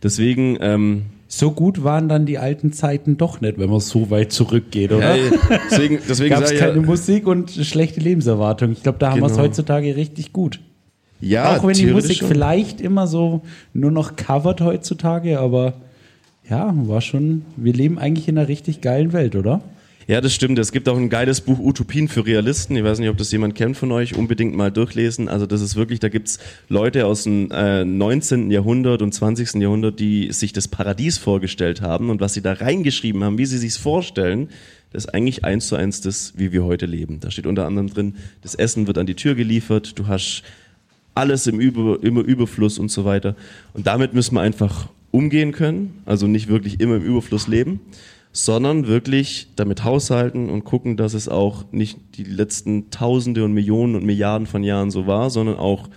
Deswegen, 0.00 0.58
ähm, 0.60 1.06
So 1.26 1.50
gut 1.50 1.82
waren 1.82 2.08
dann 2.08 2.24
die 2.24 2.38
alten 2.38 2.72
Zeiten 2.72 3.16
doch 3.16 3.40
nicht, 3.40 3.58
wenn 3.58 3.68
man 3.68 3.80
so 3.80 4.10
weit 4.10 4.30
zurückgeht, 4.32 4.92
oder? 4.92 5.16
Ja, 5.16 5.30
deswegen- 5.70 5.98
deswegen 6.08 6.30
Gab 6.34 6.44
es 6.44 6.52
ich 6.52 6.60
ja- 6.60 6.68
keine 6.68 6.82
Musik 6.82 7.26
und 7.26 7.50
schlechte 7.50 7.98
Lebenserwartung. 7.98 8.70
Ich 8.70 8.84
glaube, 8.84 8.98
da 9.00 9.10
haben 9.10 9.20
wir 9.20 9.26
es 9.26 9.32
Genau. 9.32 9.42
heutzutage 9.44 9.96
richtig 9.96 10.32
gut. 10.32 10.60
Ja, 11.20 11.56
Auch 11.56 11.66
wenn 11.66 11.74
die 11.74 11.86
Musik 11.86 12.18
schon. 12.18 12.28
vielleicht 12.28 12.80
immer 12.80 13.06
so 13.06 13.42
nur 13.72 13.90
noch 13.90 14.16
covert 14.16 14.60
heutzutage, 14.60 15.40
aber 15.40 15.74
ja, 16.48 16.72
war 16.74 17.00
schon, 17.00 17.44
wir 17.56 17.72
leben 17.72 17.98
eigentlich 17.98 18.28
in 18.28 18.38
einer 18.38 18.48
richtig 18.48 18.80
geilen 18.80 19.12
Welt, 19.12 19.36
oder? 19.36 19.62
Ja, 20.06 20.22
das 20.22 20.32
stimmt. 20.32 20.58
Es 20.58 20.72
gibt 20.72 20.88
auch 20.88 20.96
ein 20.96 21.10
geiles 21.10 21.42
Buch 21.42 21.58
Utopien 21.58 22.08
für 22.08 22.24
Realisten. 22.24 22.74
Ich 22.76 22.82
weiß 22.82 22.98
nicht, 22.98 23.10
ob 23.10 23.18
das 23.18 23.30
jemand 23.30 23.54
kennt 23.54 23.76
von 23.76 23.92
euch. 23.92 24.16
Unbedingt 24.16 24.56
mal 24.56 24.72
durchlesen. 24.72 25.28
Also 25.28 25.44
das 25.44 25.60
ist 25.60 25.76
wirklich, 25.76 26.00
da 26.00 26.08
gibt's 26.08 26.38
Leute 26.70 27.04
aus 27.04 27.24
dem 27.24 27.50
äh, 27.50 27.84
19. 27.84 28.50
Jahrhundert 28.50 29.02
und 29.02 29.12
20. 29.12 29.60
Jahrhundert, 29.60 30.00
die 30.00 30.32
sich 30.32 30.54
das 30.54 30.66
Paradies 30.66 31.18
vorgestellt 31.18 31.82
haben 31.82 32.08
und 32.08 32.22
was 32.22 32.32
sie 32.32 32.40
da 32.40 32.54
reingeschrieben 32.54 33.22
haben, 33.22 33.36
wie 33.36 33.44
sie 33.44 33.58
sich's 33.58 33.76
vorstellen, 33.76 34.48
das 34.92 35.04
ist 35.04 35.14
eigentlich 35.14 35.44
eins 35.44 35.68
zu 35.68 35.76
eins 35.76 36.00
das, 36.00 36.32
wie 36.36 36.52
wir 36.52 36.64
heute 36.64 36.86
leben. 36.86 37.20
Da 37.20 37.30
steht 37.30 37.46
unter 37.46 37.66
anderem 37.66 37.88
drin, 37.88 38.14
das 38.40 38.54
Essen 38.54 38.86
wird 38.86 38.96
an 38.96 39.04
die 39.04 39.14
Tür 39.14 39.34
geliefert, 39.34 39.98
du 39.98 40.06
hast 40.06 40.42
alles 41.18 41.48
im, 41.48 41.58
Über, 41.58 42.02
immer 42.02 42.20
Überfluss 42.20 42.78
und 42.78 42.90
so 42.90 43.04
weiter. 43.04 43.34
Und 43.74 43.86
damit 43.86 44.14
müssen 44.14 44.36
wir 44.36 44.40
einfach 44.40 44.88
umgehen 45.10 45.52
können, 45.52 46.02
also 46.06 46.26
nicht 46.26 46.48
wirklich 46.48 46.80
immer 46.80 46.96
im 46.96 47.02
Überfluss 47.02 47.48
leben, 47.48 47.80
sondern 48.30 48.86
wirklich 48.86 49.48
damit 49.56 49.82
haushalten 49.82 50.48
und 50.48 50.64
gucken, 50.64 50.96
dass 50.96 51.14
es 51.14 51.28
auch 51.28 51.64
nicht 51.72 51.98
die 52.16 52.24
letzten 52.24 52.90
Tausende 52.90 53.44
und 53.44 53.52
Millionen 53.52 53.96
und 53.96 54.04
Milliarden 54.04 54.46
von 54.46 54.62
Jahren 54.62 54.92
so 54.92 55.06
war, 55.08 55.30
sondern 55.30 55.56
auch 55.56 55.88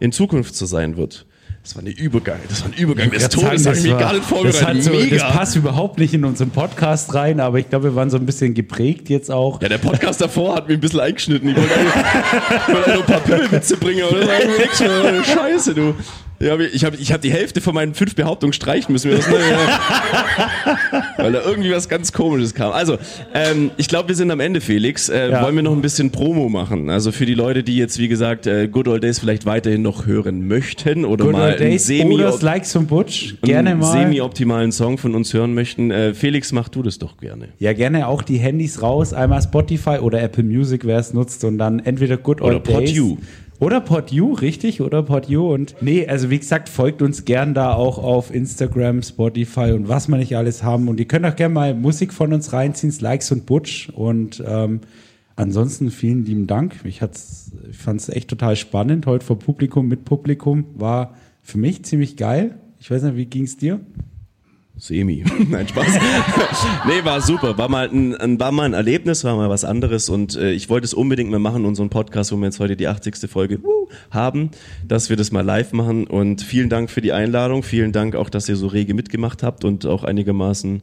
in 0.00 0.10
Zukunft 0.10 0.54
so 0.54 0.64
sein 0.64 0.96
wird. 0.96 1.26
Das 1.66 1.74
war 1.74 1.82
eine 1.82 1.90
Übergang, 1.90 2.38
das 2.48 2.62
war 2.62 2.68
ein 2.70 2.74
Übergang 2.78 3.10
des 3.10 3.28
Todes, 3.28 3.64
sagen, 3.64 3.64
das 3.64 3.66
habe 3.66 3.78
ich 3.88 3.90
war- 3.92 3.98
gar 3.98 4.12
nicht 4.12 4.22
das, 4.22 4.28
vorbereitet. 4.28 4.68
hat 4.68 4.82
so, 4.84 4.92
das 5.16 5.22
passt 5.32 5.56
überhaupt 5.56 5.98
nicht 5.98 6.14
in 6.14 6.24
unseren 6.24 6.50
Podcast 6.50 7.12
rein, 7.12 7.40
aber 7.40 7.58
ich 7.58 7.68
glaube, 7.68 7.86
wir 7.86 7.96
waren 7.96 8.08
so 8.08 8.18
ein 8.18 8.24
bisschen 8.24 8.54
geprägt 8.54 9.08
jetzt 9.08 9.32
auch. 9.32 9.60
Ja, 9.60 9.68
der 9.68 9.78
Podcast 9.78 10.20
davor 10.20 10.54
hat 10.54 10.68
mich 10.68 10.76
ein 10.76 10.80
bisschen 10.80 11.00
eingeschnitten. 11.00 11.48
Ich 11.48 11.56
wollte 11.56 12.90
noch 12.90 12.98
ein 13.00 13.04
paar 13.06 13.18
Pimmelwitze 13.18 13.76
bringen, 13.78 14.04
das 14.12 14.58
nichts 14.58 14.78
mehr. 14.78 15.24
Scheiße, 15.24 15.74
du. 15.74 15.94
Ja, 16.38 16.58
ich 16.58 16.84
habe 16.84 16.96
ich 16.96 17.12
hab 17.12 17.20
die 17.22 17.30
Hälfte 17.32 17.60
von 17.60 17.74
meinen 17.74 17.94
fünf 17.94 18.14
Behauptungen 18.14 18.52
streichen 18.52 18.92
müssen. 18.92 19.10
Ja. 19.10 19.18
Weil 21.16 21.32
da 21.32 21.42
irgendwie 21.42 21.70
was 21.72 21.88
ganz 21.88 22.12
Komisches 22.12 22.54
kam. 22.54 22.72
Also, 22.72 22.98
ähm, 23.34 23.70
ich 23.76 23.88
glaube, 23.88 24.08
wir 24.08 24.14
sind 24.16 24.30
am 24.30 24.40
Ende, 24.40 24.60
Felix. 24.60 25.08
Äh, 25.08 25.30
Ja. 25.30 25.42
Wollen 25.42 25.56
wir 25.56 25.62
noch 25.62 25.72
ein 25.72 25.80
bisschen 25.82 26.10
Promo 26.12 26.48
machen? 26.48 26.90
Also 26.90 27.10
für 27.10 27.26
die 27.26 27.34
Leute, 27.34 27.62
die 27.62 27.76
jetzt, 27.76 27.98
wie 27.98 28.08
gesagt, 28.08 28.46
äh, 28.46 28.68
Good 28.68 28.86
Old 28.88 29.02
Days 29.02 29.18
vielleicht 29.18 29.46
weiterhin 29.46 29.82
noch 29.82 30.06
hören 30.06 30.46
möchten 30.46 31.04
oder 31.04 31.24
Good 31.24 31.32
mal 31.32 31.56
einen 31.56 31.78
semi 31.78 32.14
oder 32.14 32.36
Likes 32.40 32.72
von 32.72 32.86
Butch. 32.86 33.36
Gerne 33.42 33.70
einen 33.70 33.80
mal. 33.80 33.92
semi-optimalen 33.92 34.72
Song 34.72 34.98
von 34.98 35.14
uns 35.14 35.32
hören 35.34 35.54
möchten. 35.54 35.90
Äh, 35.90 36.14
Felix, 36.14 36.52
mach 36.52 36.68
du 36.68 36.82
das 36.82 36.98
doch 36.98 37.16
gerne. 37.16 37.48
Ja, 37.58 37.72
gerne 37.72 38.06
auch 38.08 38.22
die 38.22 38.36
Handys 38.38 38.82
raus, 38.82 39.12
einmal 39.12 39.42
Spotify 39.42 39.98
oder 40.00 40.20
Apple 40.22 40.44
Music, 40.44 40.84
wer 40.84 40.98
es 40.98 41.12
nutzt, 41.12 41.44
und 41.44 41.58
dann 41.58 41.80
entweder 41.80 42.16
Good 42.18 42.40
Oder 42.42 42.56
Old 42.56 42.66
Days 42.68 42.92
PodU. 42.92 43.16
Oder 43.58 43.80
PodU, 43.80 44.34
richtig? 44.34 44.82
Oder 44.82 45.02
PodU 45.02 45.52
und 45.52 45.76
nee, 45.80 46.06
also 46.06 46.28
wie 46.28 46.38
gesagt, 46.38 46.68
folgt 46.68 47.00
uns 47.00 47.24
gern 47.24 47.54
da 47.54 47.72
auch 47.72 47.98
auf 47.98 48.34
Instagram, 48.34 49.02
Spotify 49.02 49.72
und 49.72 49.88
was 49.88 50.08
wir 50.08 50.18
nicht 50.18 50.36
alles 50.36 50.62
haben. 50.62 50.88
Und 50.88 51.00
ihr 51.00 51.08
könnt 51.08 51.24
auch 51.24 51.36
gerne 51.36 51.54
mal 51.54 51.74
Musik 51.74 52.12
von 52.12 52.32
uns 52.32 52.52
reinziehen, 52.52 52.92
Likes 53.00 53.32
und 53.32 53.46
Butch. 53.46 53.88
Und 53.90 54.42
ähm, 54.46 54.80
ansonsten 55.36 55.90
vielen 55.90 56.24
lieben 56.24 56.46
Dank. 56.46 56.74
Ich, 56.84 57.00
ich 57.00 57.76
fand 57.76 58.00
es 58.00 58.08
echt 58.10 58.28
total 58.28 58.56
spannend. 58.56 59.06
Heute 59.06 59.24
vor 59.24 59.38
Publikum, 59.38 59.88
mit 59.88 60.04
Publikum. 60.04 60.66
War 60.74 61.14
für 61.42 61.58
mich 61.58 61.84
ziemlich 61.84 62.16
geil. 62.16 62.58
Ich 62.78 62.90
weiß 62.90 63.04
nicht, 63.04 63.16
wie 63.16 63.26
ging 63.26 63.44
es 63.44 63.56
dir? 63.56 63.80
Semi. 64.78 65.24
Nein, 65.50 65.66
Spaß. 65.66 65.86
nee, 66.86 67.04
war 67.04 67.20
super. 67.20 67.56
War 67.56 67.68
mal 67.68 67.88
ein, 67.88 68.38
war 68.38 68.52
mal 68.52 68.64
ein 68.64 68.74
Erlebnis, 68.74 69.24
war 69.24 69.36
mal 69.36 69.48
was 69.48 69.64
anderes 69.64 70.08
und 70.08 70.36
äh, 70.36 70.52
ich 70.52 70.68
wollte 70.68 70.84
es 70.84 70.94
unbedingt 70.94 71.30
mal 71.30 71.38
machen, 71.38 71.64
unseren 71.64 71.88
Podcast, 71.88 72.30
wo 72.32 72.36
wir 72.36 72.44
jetzt 72.44 72.60
heute 72.60 72.76
die 72.76 72.86
80. 72.86 73.30
Folge 73.30 73.58
uh, 73.58 73.88
haben, 74.10 74.50
dass 74.86 75.08
wir 75.08 75.16
das 75.16 75.32
mal 75.32 75.40
live 75.40 75.72
machen 75.72 76.06
und 76.06 76.42
vielen 76.42 76.68
Dank 76.68 76.90
für 76.90 77.00
die 77.00 77.12
Einladung. 77.12 77.62
Vielen 77.62 77.92
Dank 77.92 78.14
auch, 78.14 78.28
dass 78.28 78.48
ihr 78.48 78.56
so 78.56 78.66
rege 78.66 78.92
mitgemacht 78.92 79.42
habt 79.42 79.64
und 79.64 79.86
auch 79.86 80.04
einigermaßen 80.04 80.82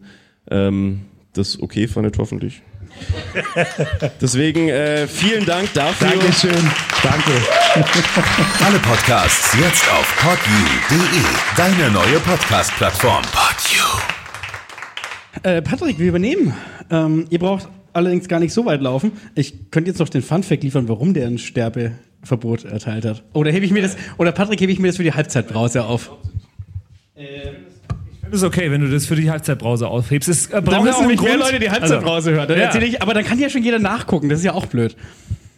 ähm, 0.50 1.02
das 1.34 1.62
okay 1.62 1.88
fandet, 1.88 2.18
hoffentlich. 2.18 2.64
Deswegen 4.22 4.70
äh, 4.70 5.08
vielen 5.08 5.46
Dank 5.46 5.74
dafür. 5.74 6.10
Dankeschön. 6.10 6.72
Danke. 7.02 7.32
Alle 8.66 8.80
Podcasts 8.80 9.56
jetzt 9.60 9.90
auf 9.92 10.16
podyou.de, 10.18 11.24
deine 11.58 11.92
neue 11.92 12.20
Podcast-Plattform. 12.20 13.24
Podyou. 13.32 14.02
Äh, 15.44 15.62
Patrick, 15.62 16.00
wir 16.00 16.08
übernehmen. 16.08 16.54
Ähm, 16.90 17.26
ihr 17.30 17.40
braucht 17.40 17.68
allerdings 17.94 18.28
gar 18.28 18.40
nicht 18.40 18.54
so 18.54 18.66
weit 18.66 18.82
laufen. 18.82 19.14
Ich 19.36 19.72
könnte 19.72 19.90
jetzt 19.90 20.00
noch 20.00 20.10
den 20.10 20.22
Funfact 20.22 20.64
liefern, 20.64 20.88
warum 20.88 21.14
der 21.14 21.28
ein 21.28 21.38
Sterbeverbot 21.38 22.66
erteilt 22.66 23.06
hat. 23.06 23.24
Oder 23.34 23.52
hebe 23.52 23.66
ich 23.66 23.72
mir 23.72 23.82
das, 23.82 23.98
oder 24.18 24.32
Patrick, 24.32 24.62
hebe 24.62 24.72
ich 24.72 24.80
mir 24.80 24.88
das 24.88 24.98
für 24.98 25.04
die 25.04 25.14
Halbzeitbrause 25.14 25.84
auf? 25.86 26.12
Das 27.16 27.26
ist 28.34 28.44
okay, 28.44 28.72
wenn 28.72 28.82
du 28.82 28.90
das 28.90 29.06
für 29.06 29.16
die 29.16 29.30
Halbzeitbrause 29.30 29.88
aufhebst. 29.88 30.30
Es 30.30 30.48
äh, 30.48 30.62
Dann 30.62 30.84
müssen 30.84 31.02
nämlich 31.02 31.22
mehr. 31.22 31.38
Leute 31.38 31.60
die 31.60 31.70
Halbzeitbrause 31.70 32.32
hören. 32.32 32.48
Dann 32.48 32.60
ja. 32.60 32.76
ich, 32.76 33.02
aber 33.02 33.14
dann 33.14 33.24
kann 33.24 33.40
ja 33.40 33.50
schon 33.50 33.64
jeder 33.64 33.80
nachgucken. 33.80 34.30
Das 34.30 34.40
ist 34.40 34.46
ja 34.46 34.54
auch 34.54 34.66
blöd. 34.66 34.96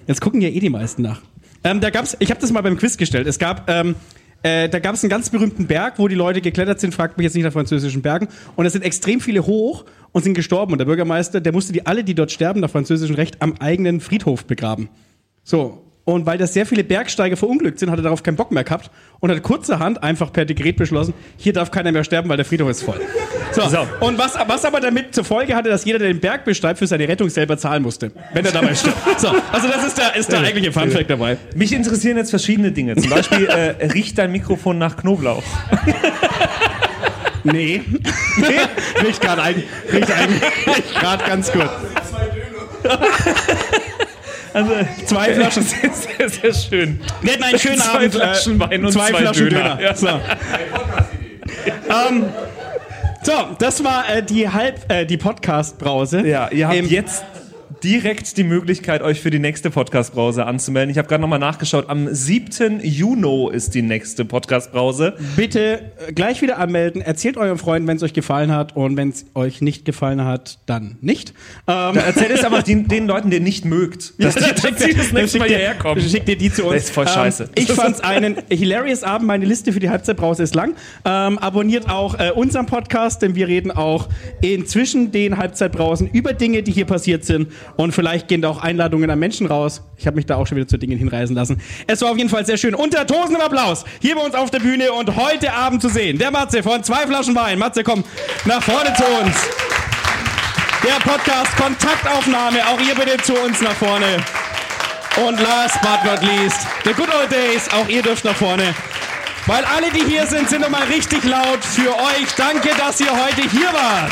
Jetzt 0.08 0.22
gucken 0.22 0.42
ja 0.42 0.50
eh 0.50 0.60
die 0.60 0.70
meisten 0.70 1.02
nach. 1.02 1.22
Ähm, 1.64 1.82
da 1.82 1.90
gab's, 1.90 2.16
ich 2.20 2.30
habe 2.30 2.40
das 2.40 2.52
mal 2.52 2.62
beim 2.62 2.78
Quiz 2.78 2.98
gestellt. 2.98 3.28
Es 3.28 3.40
gab, 3.40 3.70
ähm, 3.70 3.96
äh, 4.44 4.70
da 4.70 4.80
gab 4.80 4.96
es 4.96 5.04
einen 5.04 5.10
ganz 5.10 5.30
berühmten 5.30 5.66
Berg, 5.66 5.98
wo 5.98 6.08
die 6.08 6.16
Leute 6.16 6.42
geklettert 6.42 6.80
sind. 6.80 6.94
Fragt 6.94 7.18
mich 7.18 7.26
jetzt 7.26 7.34
nicht 7.34 7.44
nach 7.44 7.54
französischen 7.54 8.02
Bergen. 8.02 8.28
Und 8.56 8.66
es 8.66 8.74
sind 8.74 8.84
extrem 8.84 9.20
viele 9.20 9.46
hoch 9.48 9.86
und 10.12 10.24
sind 10.24 10.36
gestorben. 10.36 10.74
Und 10.74 10.78
der 10.78 10.86
Bürgermeister, 10.86 11.42
der 11.42 11.54
musste 11.54 11.74
die 11.74 11.86
alle, 11.86 12.04
die 12.04 12.14
dort 12.14 12.32
sterben, 12.32 12.60
nach 12.60 12.70
französischem 12.70 13.16
Recht, 13.16 13.42
am 13.42 13.56
eigenen 13.60 14.00
Friedhof 14.00 14.46
begraben. 14.46 14.90
So. 15.44 15.82
Und 16.06 16.28
weil 16.28 16.38
da 16.38 16.46
sehr 16.46 16.68
viele 16.68 16.84
Bergsteiger 16.84 17.36
verunglückt 17.36 17.80
sind, 17.80 17.90
hat 17.90 17.98
er 17.98 18.04
darauf 18.04 18.22
keinen 18.22 18.36
Bock 18.36 18.52
mehr 18.52 18.64
gehabt 18.64 18.92
und 19.20 19.32
hat 19.32 19.42
kurzerhand 19.42 20.04
einfach 20.04 20.32
per 20.32 20.46
Dekret 20.46 20.78
beschlossen, 20.78 21.16
hier 21.36 21.52
darf 21.52 21.72
keiner 21.72 21.92
mehr 21.92 22.04
sterben, 22.04 22.30
weil 22.30 22.38
der 22.38 22.46
Friedhof 22.46 22.70
ist 22.70 22.84
voll. 22.84 23.02
So. 23.52 23.68
So. 23.68 23.88
Und 24.02 24.20
was, 24.20 24.36
was 24.48 24.66
aber 24.66 24.80
damit 24.80 25.16
zur 25.16 25.24
Folge 25.24 25.56
hatte, 25.56 25.70
dass 25.70 25.84
jeder, 25.84 25.98
der 25.98 26.10
den 26.10 26.20
Berg 26.20 26.46
besteigt, 26.46 26.78
für 26.78 26.86
seine 26.86 27.08
Rettung 27.08 27.30
selber 27.30 27.58
zahlen 27.58 27.82
musste, 27.82 28.12
wenn 28.34 28.46
er 28.46 28.52
dabei 28.52 28.76
stirbt. 28.76 28.98
So. 29.18 29.30
Also 29.52 29.68
das 29.68 29.88
ist 29.88 29.98
der, 29.98 30.16
ist 30.16 30.32
der 30.32 30.42
eigentliche 30.42 30.72
Funfact 30.72 31.10
dabei. 31.10 31.38
Mich 31.56 31.74
interessieren 31.74 32.18
jetzt 32.18 32.30
verschiedene 32.30 32.72
Dinge. 32.72 32.96
Zum 32.98 33.10
Beispiel, 33.10 33.46
äh, 33.46 33.88
riecht 33.88 34.18
dein 34.18 34.32
Mikrofon 34.32 34.78
nach 34.78 34.98
Knoblauch? 34.98 35.44
Nee. 37.46 37.84
nee. 38.38 39.06
Riecht 39.06 39.22
gerade 39.22 39.44
eigentlich, 39.44 39.66
riecht 39.94 40.12
eigentlich 40.12 40.42
gerade 41.00 41.24
ganz 41.26 41.52
gut. 41.52 41.70
Also, 44.56 44.72
Zwei 45.06 45.34
Flaschen. 45.34 45.64
Sehr, 45.64 45.92
sehr, 45.92 46.30
sehr 46.30 46.54
schön. 46.54 47.00
Wir 47.22 47.34
hatten 47.34 47.44
einen 47.44 47.60
schönen 47.60 47.78
zwei 47.78 47.96
Abend. 47.98 48.16
Flaschen 48.16 48.60
Wein 48.60 48.86
und 48.86 48.92
zwei, 48.94 49.10
zwei, 49.12 49.18
Flaschen 49.20 49.50
Döner. 49.50 49.76
Döner. 49.76 49.82
Ja. 49.82 49.96
So. 49.96 50.08
ähm, 50.08 52.26
so, 53.24 53.34
das 53.60 53.84
war 53.84 54.10
äh, 54.10 54.24
die 54.24 54.48
Halb, 54.48 54.80
äh, 54.90 55.06
die 55.06 55.18
Podcast-Brause. 55.18 56.26
Ja, 56.26 56.48
ihr 56.52 56.68
habt 56.68 56.78
Im- 56.78 56.88
jetzt 56.88 57.26
direkt 57.90 58.36
die 58.38 58.44
Möglichkeit, 58.44 59.04
euch 59.04 59.22
für 59.22 59.30
die 59.30 59.38
nächste 59.38 59.70
Podcast-Brause 59.70 60.48
anzumelden. 60.48 60.90
Ich 60.90 60.98
habe 60.98 61.08
gerade 61.08 61.22
nochmal 61.22 61.38
nachgeschaut. 61.38 61.88
Am 61.88 62.12
7. 62.12 62.80
Juni 62.82 63.52
ist 63.54 63.76
die 63.76 63.84
nächste 63.84 64.26
Podcast-Brause. 64.26 65.14
Bitte 65.36 65.92
äh, 66.08 66.12
gleich 66.12 66.42
wieder 66.42 66.58
anmelden. 66.58 67.04
Erzählt 67.04 67.38
euren 67.38 67.60
Freunden, 67.60 67.88
wenn 67.88 67.98
es 67.98 68.02
euch 68.02 68.14
gefallen 68.14 68.52
hat. 68.52 68.76
Und 68.76 68.98
wenn 68.98 69.10
es 69.10 69.28
euch 69.36 69.62
nicht 69.62 69.86
gefallen 69.86 70.26
hat, 70.26 70.58
dann 70.66 70.98
nicht. 71.02 71.36
Ähm, 71.68 71.96
erzählt 71.98 72.32
es 72.32 72.44
einfach 72.44 72.64
den, 72.64 72.88
den 72.88 73.06
Leuten, 73.06 73.30
die 73.30 73.38
ihr 73.38 73.44
nicht 73.44 73.66
mögt, 73.66 74.14
dass 74.24 74.34
die, 74.34 74.42
dass 74.42 74.84
die 74.84 74.96
das 74.96 75.12
nächste 75.14 75.38
Mal 75.38 75.46
Schickt 75.46 75.52
ihr- 75.52 75.58
hierher 75.58 75.76
kommen. 75.76 76.02
Schickt 76.02 76.28
ihr 76.28 76.38
die 76.40 76.52
zu 76.52 76.64
uns. 76.64 76.74
Das 76.74 76.84
ist 76.86 76.90
voll 76.92 77.08
scheiße. 77.08 77.44
Ähm, 77.44 77.50
ich 77.56 77.72
fand's 77.72 78.00
einen 78.00 78.38
hilarious 78.50 79.04
Abend. 79.04 79.28
Meine 79.28 79.46
Liste 79.46 79.72
für 79.72 79.80
die 79.80 79.92
Halbzeitbrause 79.92 80.42
ist 80.42 80.56
lang. 80.56 80.74
Ähm, 81.06 81.38
abonniert 81.38 81.88
auch 81.88 82.18
äh, 82.18 82.32
unseren 82.32 82.66
Podcast, 82.66 83.22
denn 83.22 83.36
wir 83.36 83.48
reden 83.48 83.70
auch 83.70 84.10
inzwischen 84.42 85.12
den 85.12 85.38
Halbzeitbrausen 85.38 86.10
über 86.12 86.34
Dinge, 86.34 86.64
die 86.64 86.72
hier 86.72 86.86
passiert 86.86 87.24
sind. 87.26 87.50
Und 87.78 87.92
vielleicht 87.92 88.28
gehen 88.28 88.42
da 88.42 88.50
auch 88.50 88.62
Einladungen 88.62 89.10
an 89.10 89.20
Menschen 89.20 89.48
raus. 89.48 89.82
Ich 89.98 90.08
habe 90.08 90.16
mich 90.16 90.26
da 90.26 90.36
auch 90.36 90.48
schon 90.48 90.58
wieder 90.58 90.68
zu 90.68 90.78
Dingen 90.78 90.98
hinreisen 90.98 91.36
lassen. 91.36 91.62
Es 91.88 92.02
war 92.02 92.12
auf 92.12 92.18
jeden 92.18 92.30
Fall 92.30 92.46
sehr 92.46 92.58
schön. 92.58 92.74
Unter 92.74 93.06
tosendem 93.06 93.42
Applaus 93.42 93.84
hier 94.02 94.16
bei 94.16 94.22
uns 94.22 94.36
auf 94.36 94.50
der 94.50 94.60
Bühne 94.60 94.92
und 94.94 95.16
heute 95.16 95.54
Abend 95.54 95.82
zu 95.82 95.90
sehen. 95.90 96.18
Der 96.18 96.32
Matze 96.32 96.64
von 96.64 96.84
zwei 96.84 97.06
Flaschen 97.06 97.36
Wein. 97.36 97.60
Matze, 97.60 97.84
komm 97.84 98.04
nach 98.46 98.64
vorne 98.64 98.94
zu 98.94 99.04
uns. 99.04 99.36
Der 100.84 101.00
Podcast 101.04 101.56
Kontaktaufnahme. 101.58 102.60
Auch 102.68 102.80
ihr 102.80 102.96
bitte 102.96 103.22
zu 103.24 103.34
uns 103.34 103.62
nach 103.62 103.76
vorne. 103.76 104.18
Und 105.28 105.40
last 105.40 105.80
but 105.82 106.04
not 106.04 106.22
least, 106.22 106.68
The 106.84 106.94
Good 106.94 107.08
Old 107.14 107.32
Days, 107.32 107.70
auch 107.72 107.88
ihr 107.88 108.02
dürft 108.02 108.26
nach 108.26 108.36
vorne. 108.36 108.76
Weil 109.48 109.64
alle, 109.64 109.90
die 109.92 110.04
hier 110.10 110.26
sind, 110.26 110.50
sind 110.50 110.62
nochmal 110.62 110.84
richtig 110.84 111.24
laut 111.24 111.64
für 111.64 111.90
euch. 111.90 112.34
Danke, 112.36 112.70
dass 112.78 113.00
ihr 113.00 113.12
heute 113.12 113.50
hier 113.50 113.72
wart. 113.72 114.12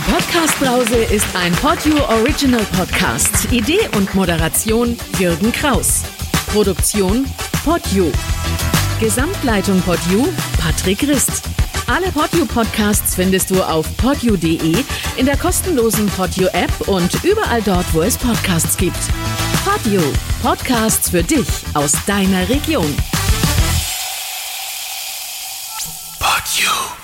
Die 0.00 0.12
Podcast-Brause 0.12 0.96
ist 0.96 1.26
ein 1.36 1.52
Podio 1.56 2.02
Original 2.08 2.64
Podcast. 2.74 3.52
Idee 3.52 3.86
und 3.98 4.14
Moderation 4.14 4.96
Jürgen 5.18 5.52
Kraus. 5.52 6.04
Produktion 6.46 7.26
Podio. 7.62 8.10
Gesamtleitung 8.98 9.78
Podio 9.82 10.26
Patrick 10.58 11.02
Rist. 11.02 11.42
Alle 11.86 12.10
Podio 12.12 12.46
Podcasts 12.46 13.14
findest 13.14 13.50
du 13.50 13.62
auf 13.62 13.94
podio.de, 13.98 14.82
in 15.18 15.26
der 15.26 15.36
kostenlosen 15.36 16.06
Podio 16.06 16.48
App 16.54 16.88
und 16.88 17.22
überall 17.22 17.60
dort, 17.60 17.92
wo 17.92 18.00
es 18.00 18.16
Podcasts 18.16 18.78
gibt. 18.78 18.96
Podio 19.66 20.00
Podcasts 20.42 21.10
für 21.10 21.22
dich 21.22 21.48
aus 21.74 21.92
deiner 22.06 22.48
Region. 22.48 22.96
Podio. 26.18 26.99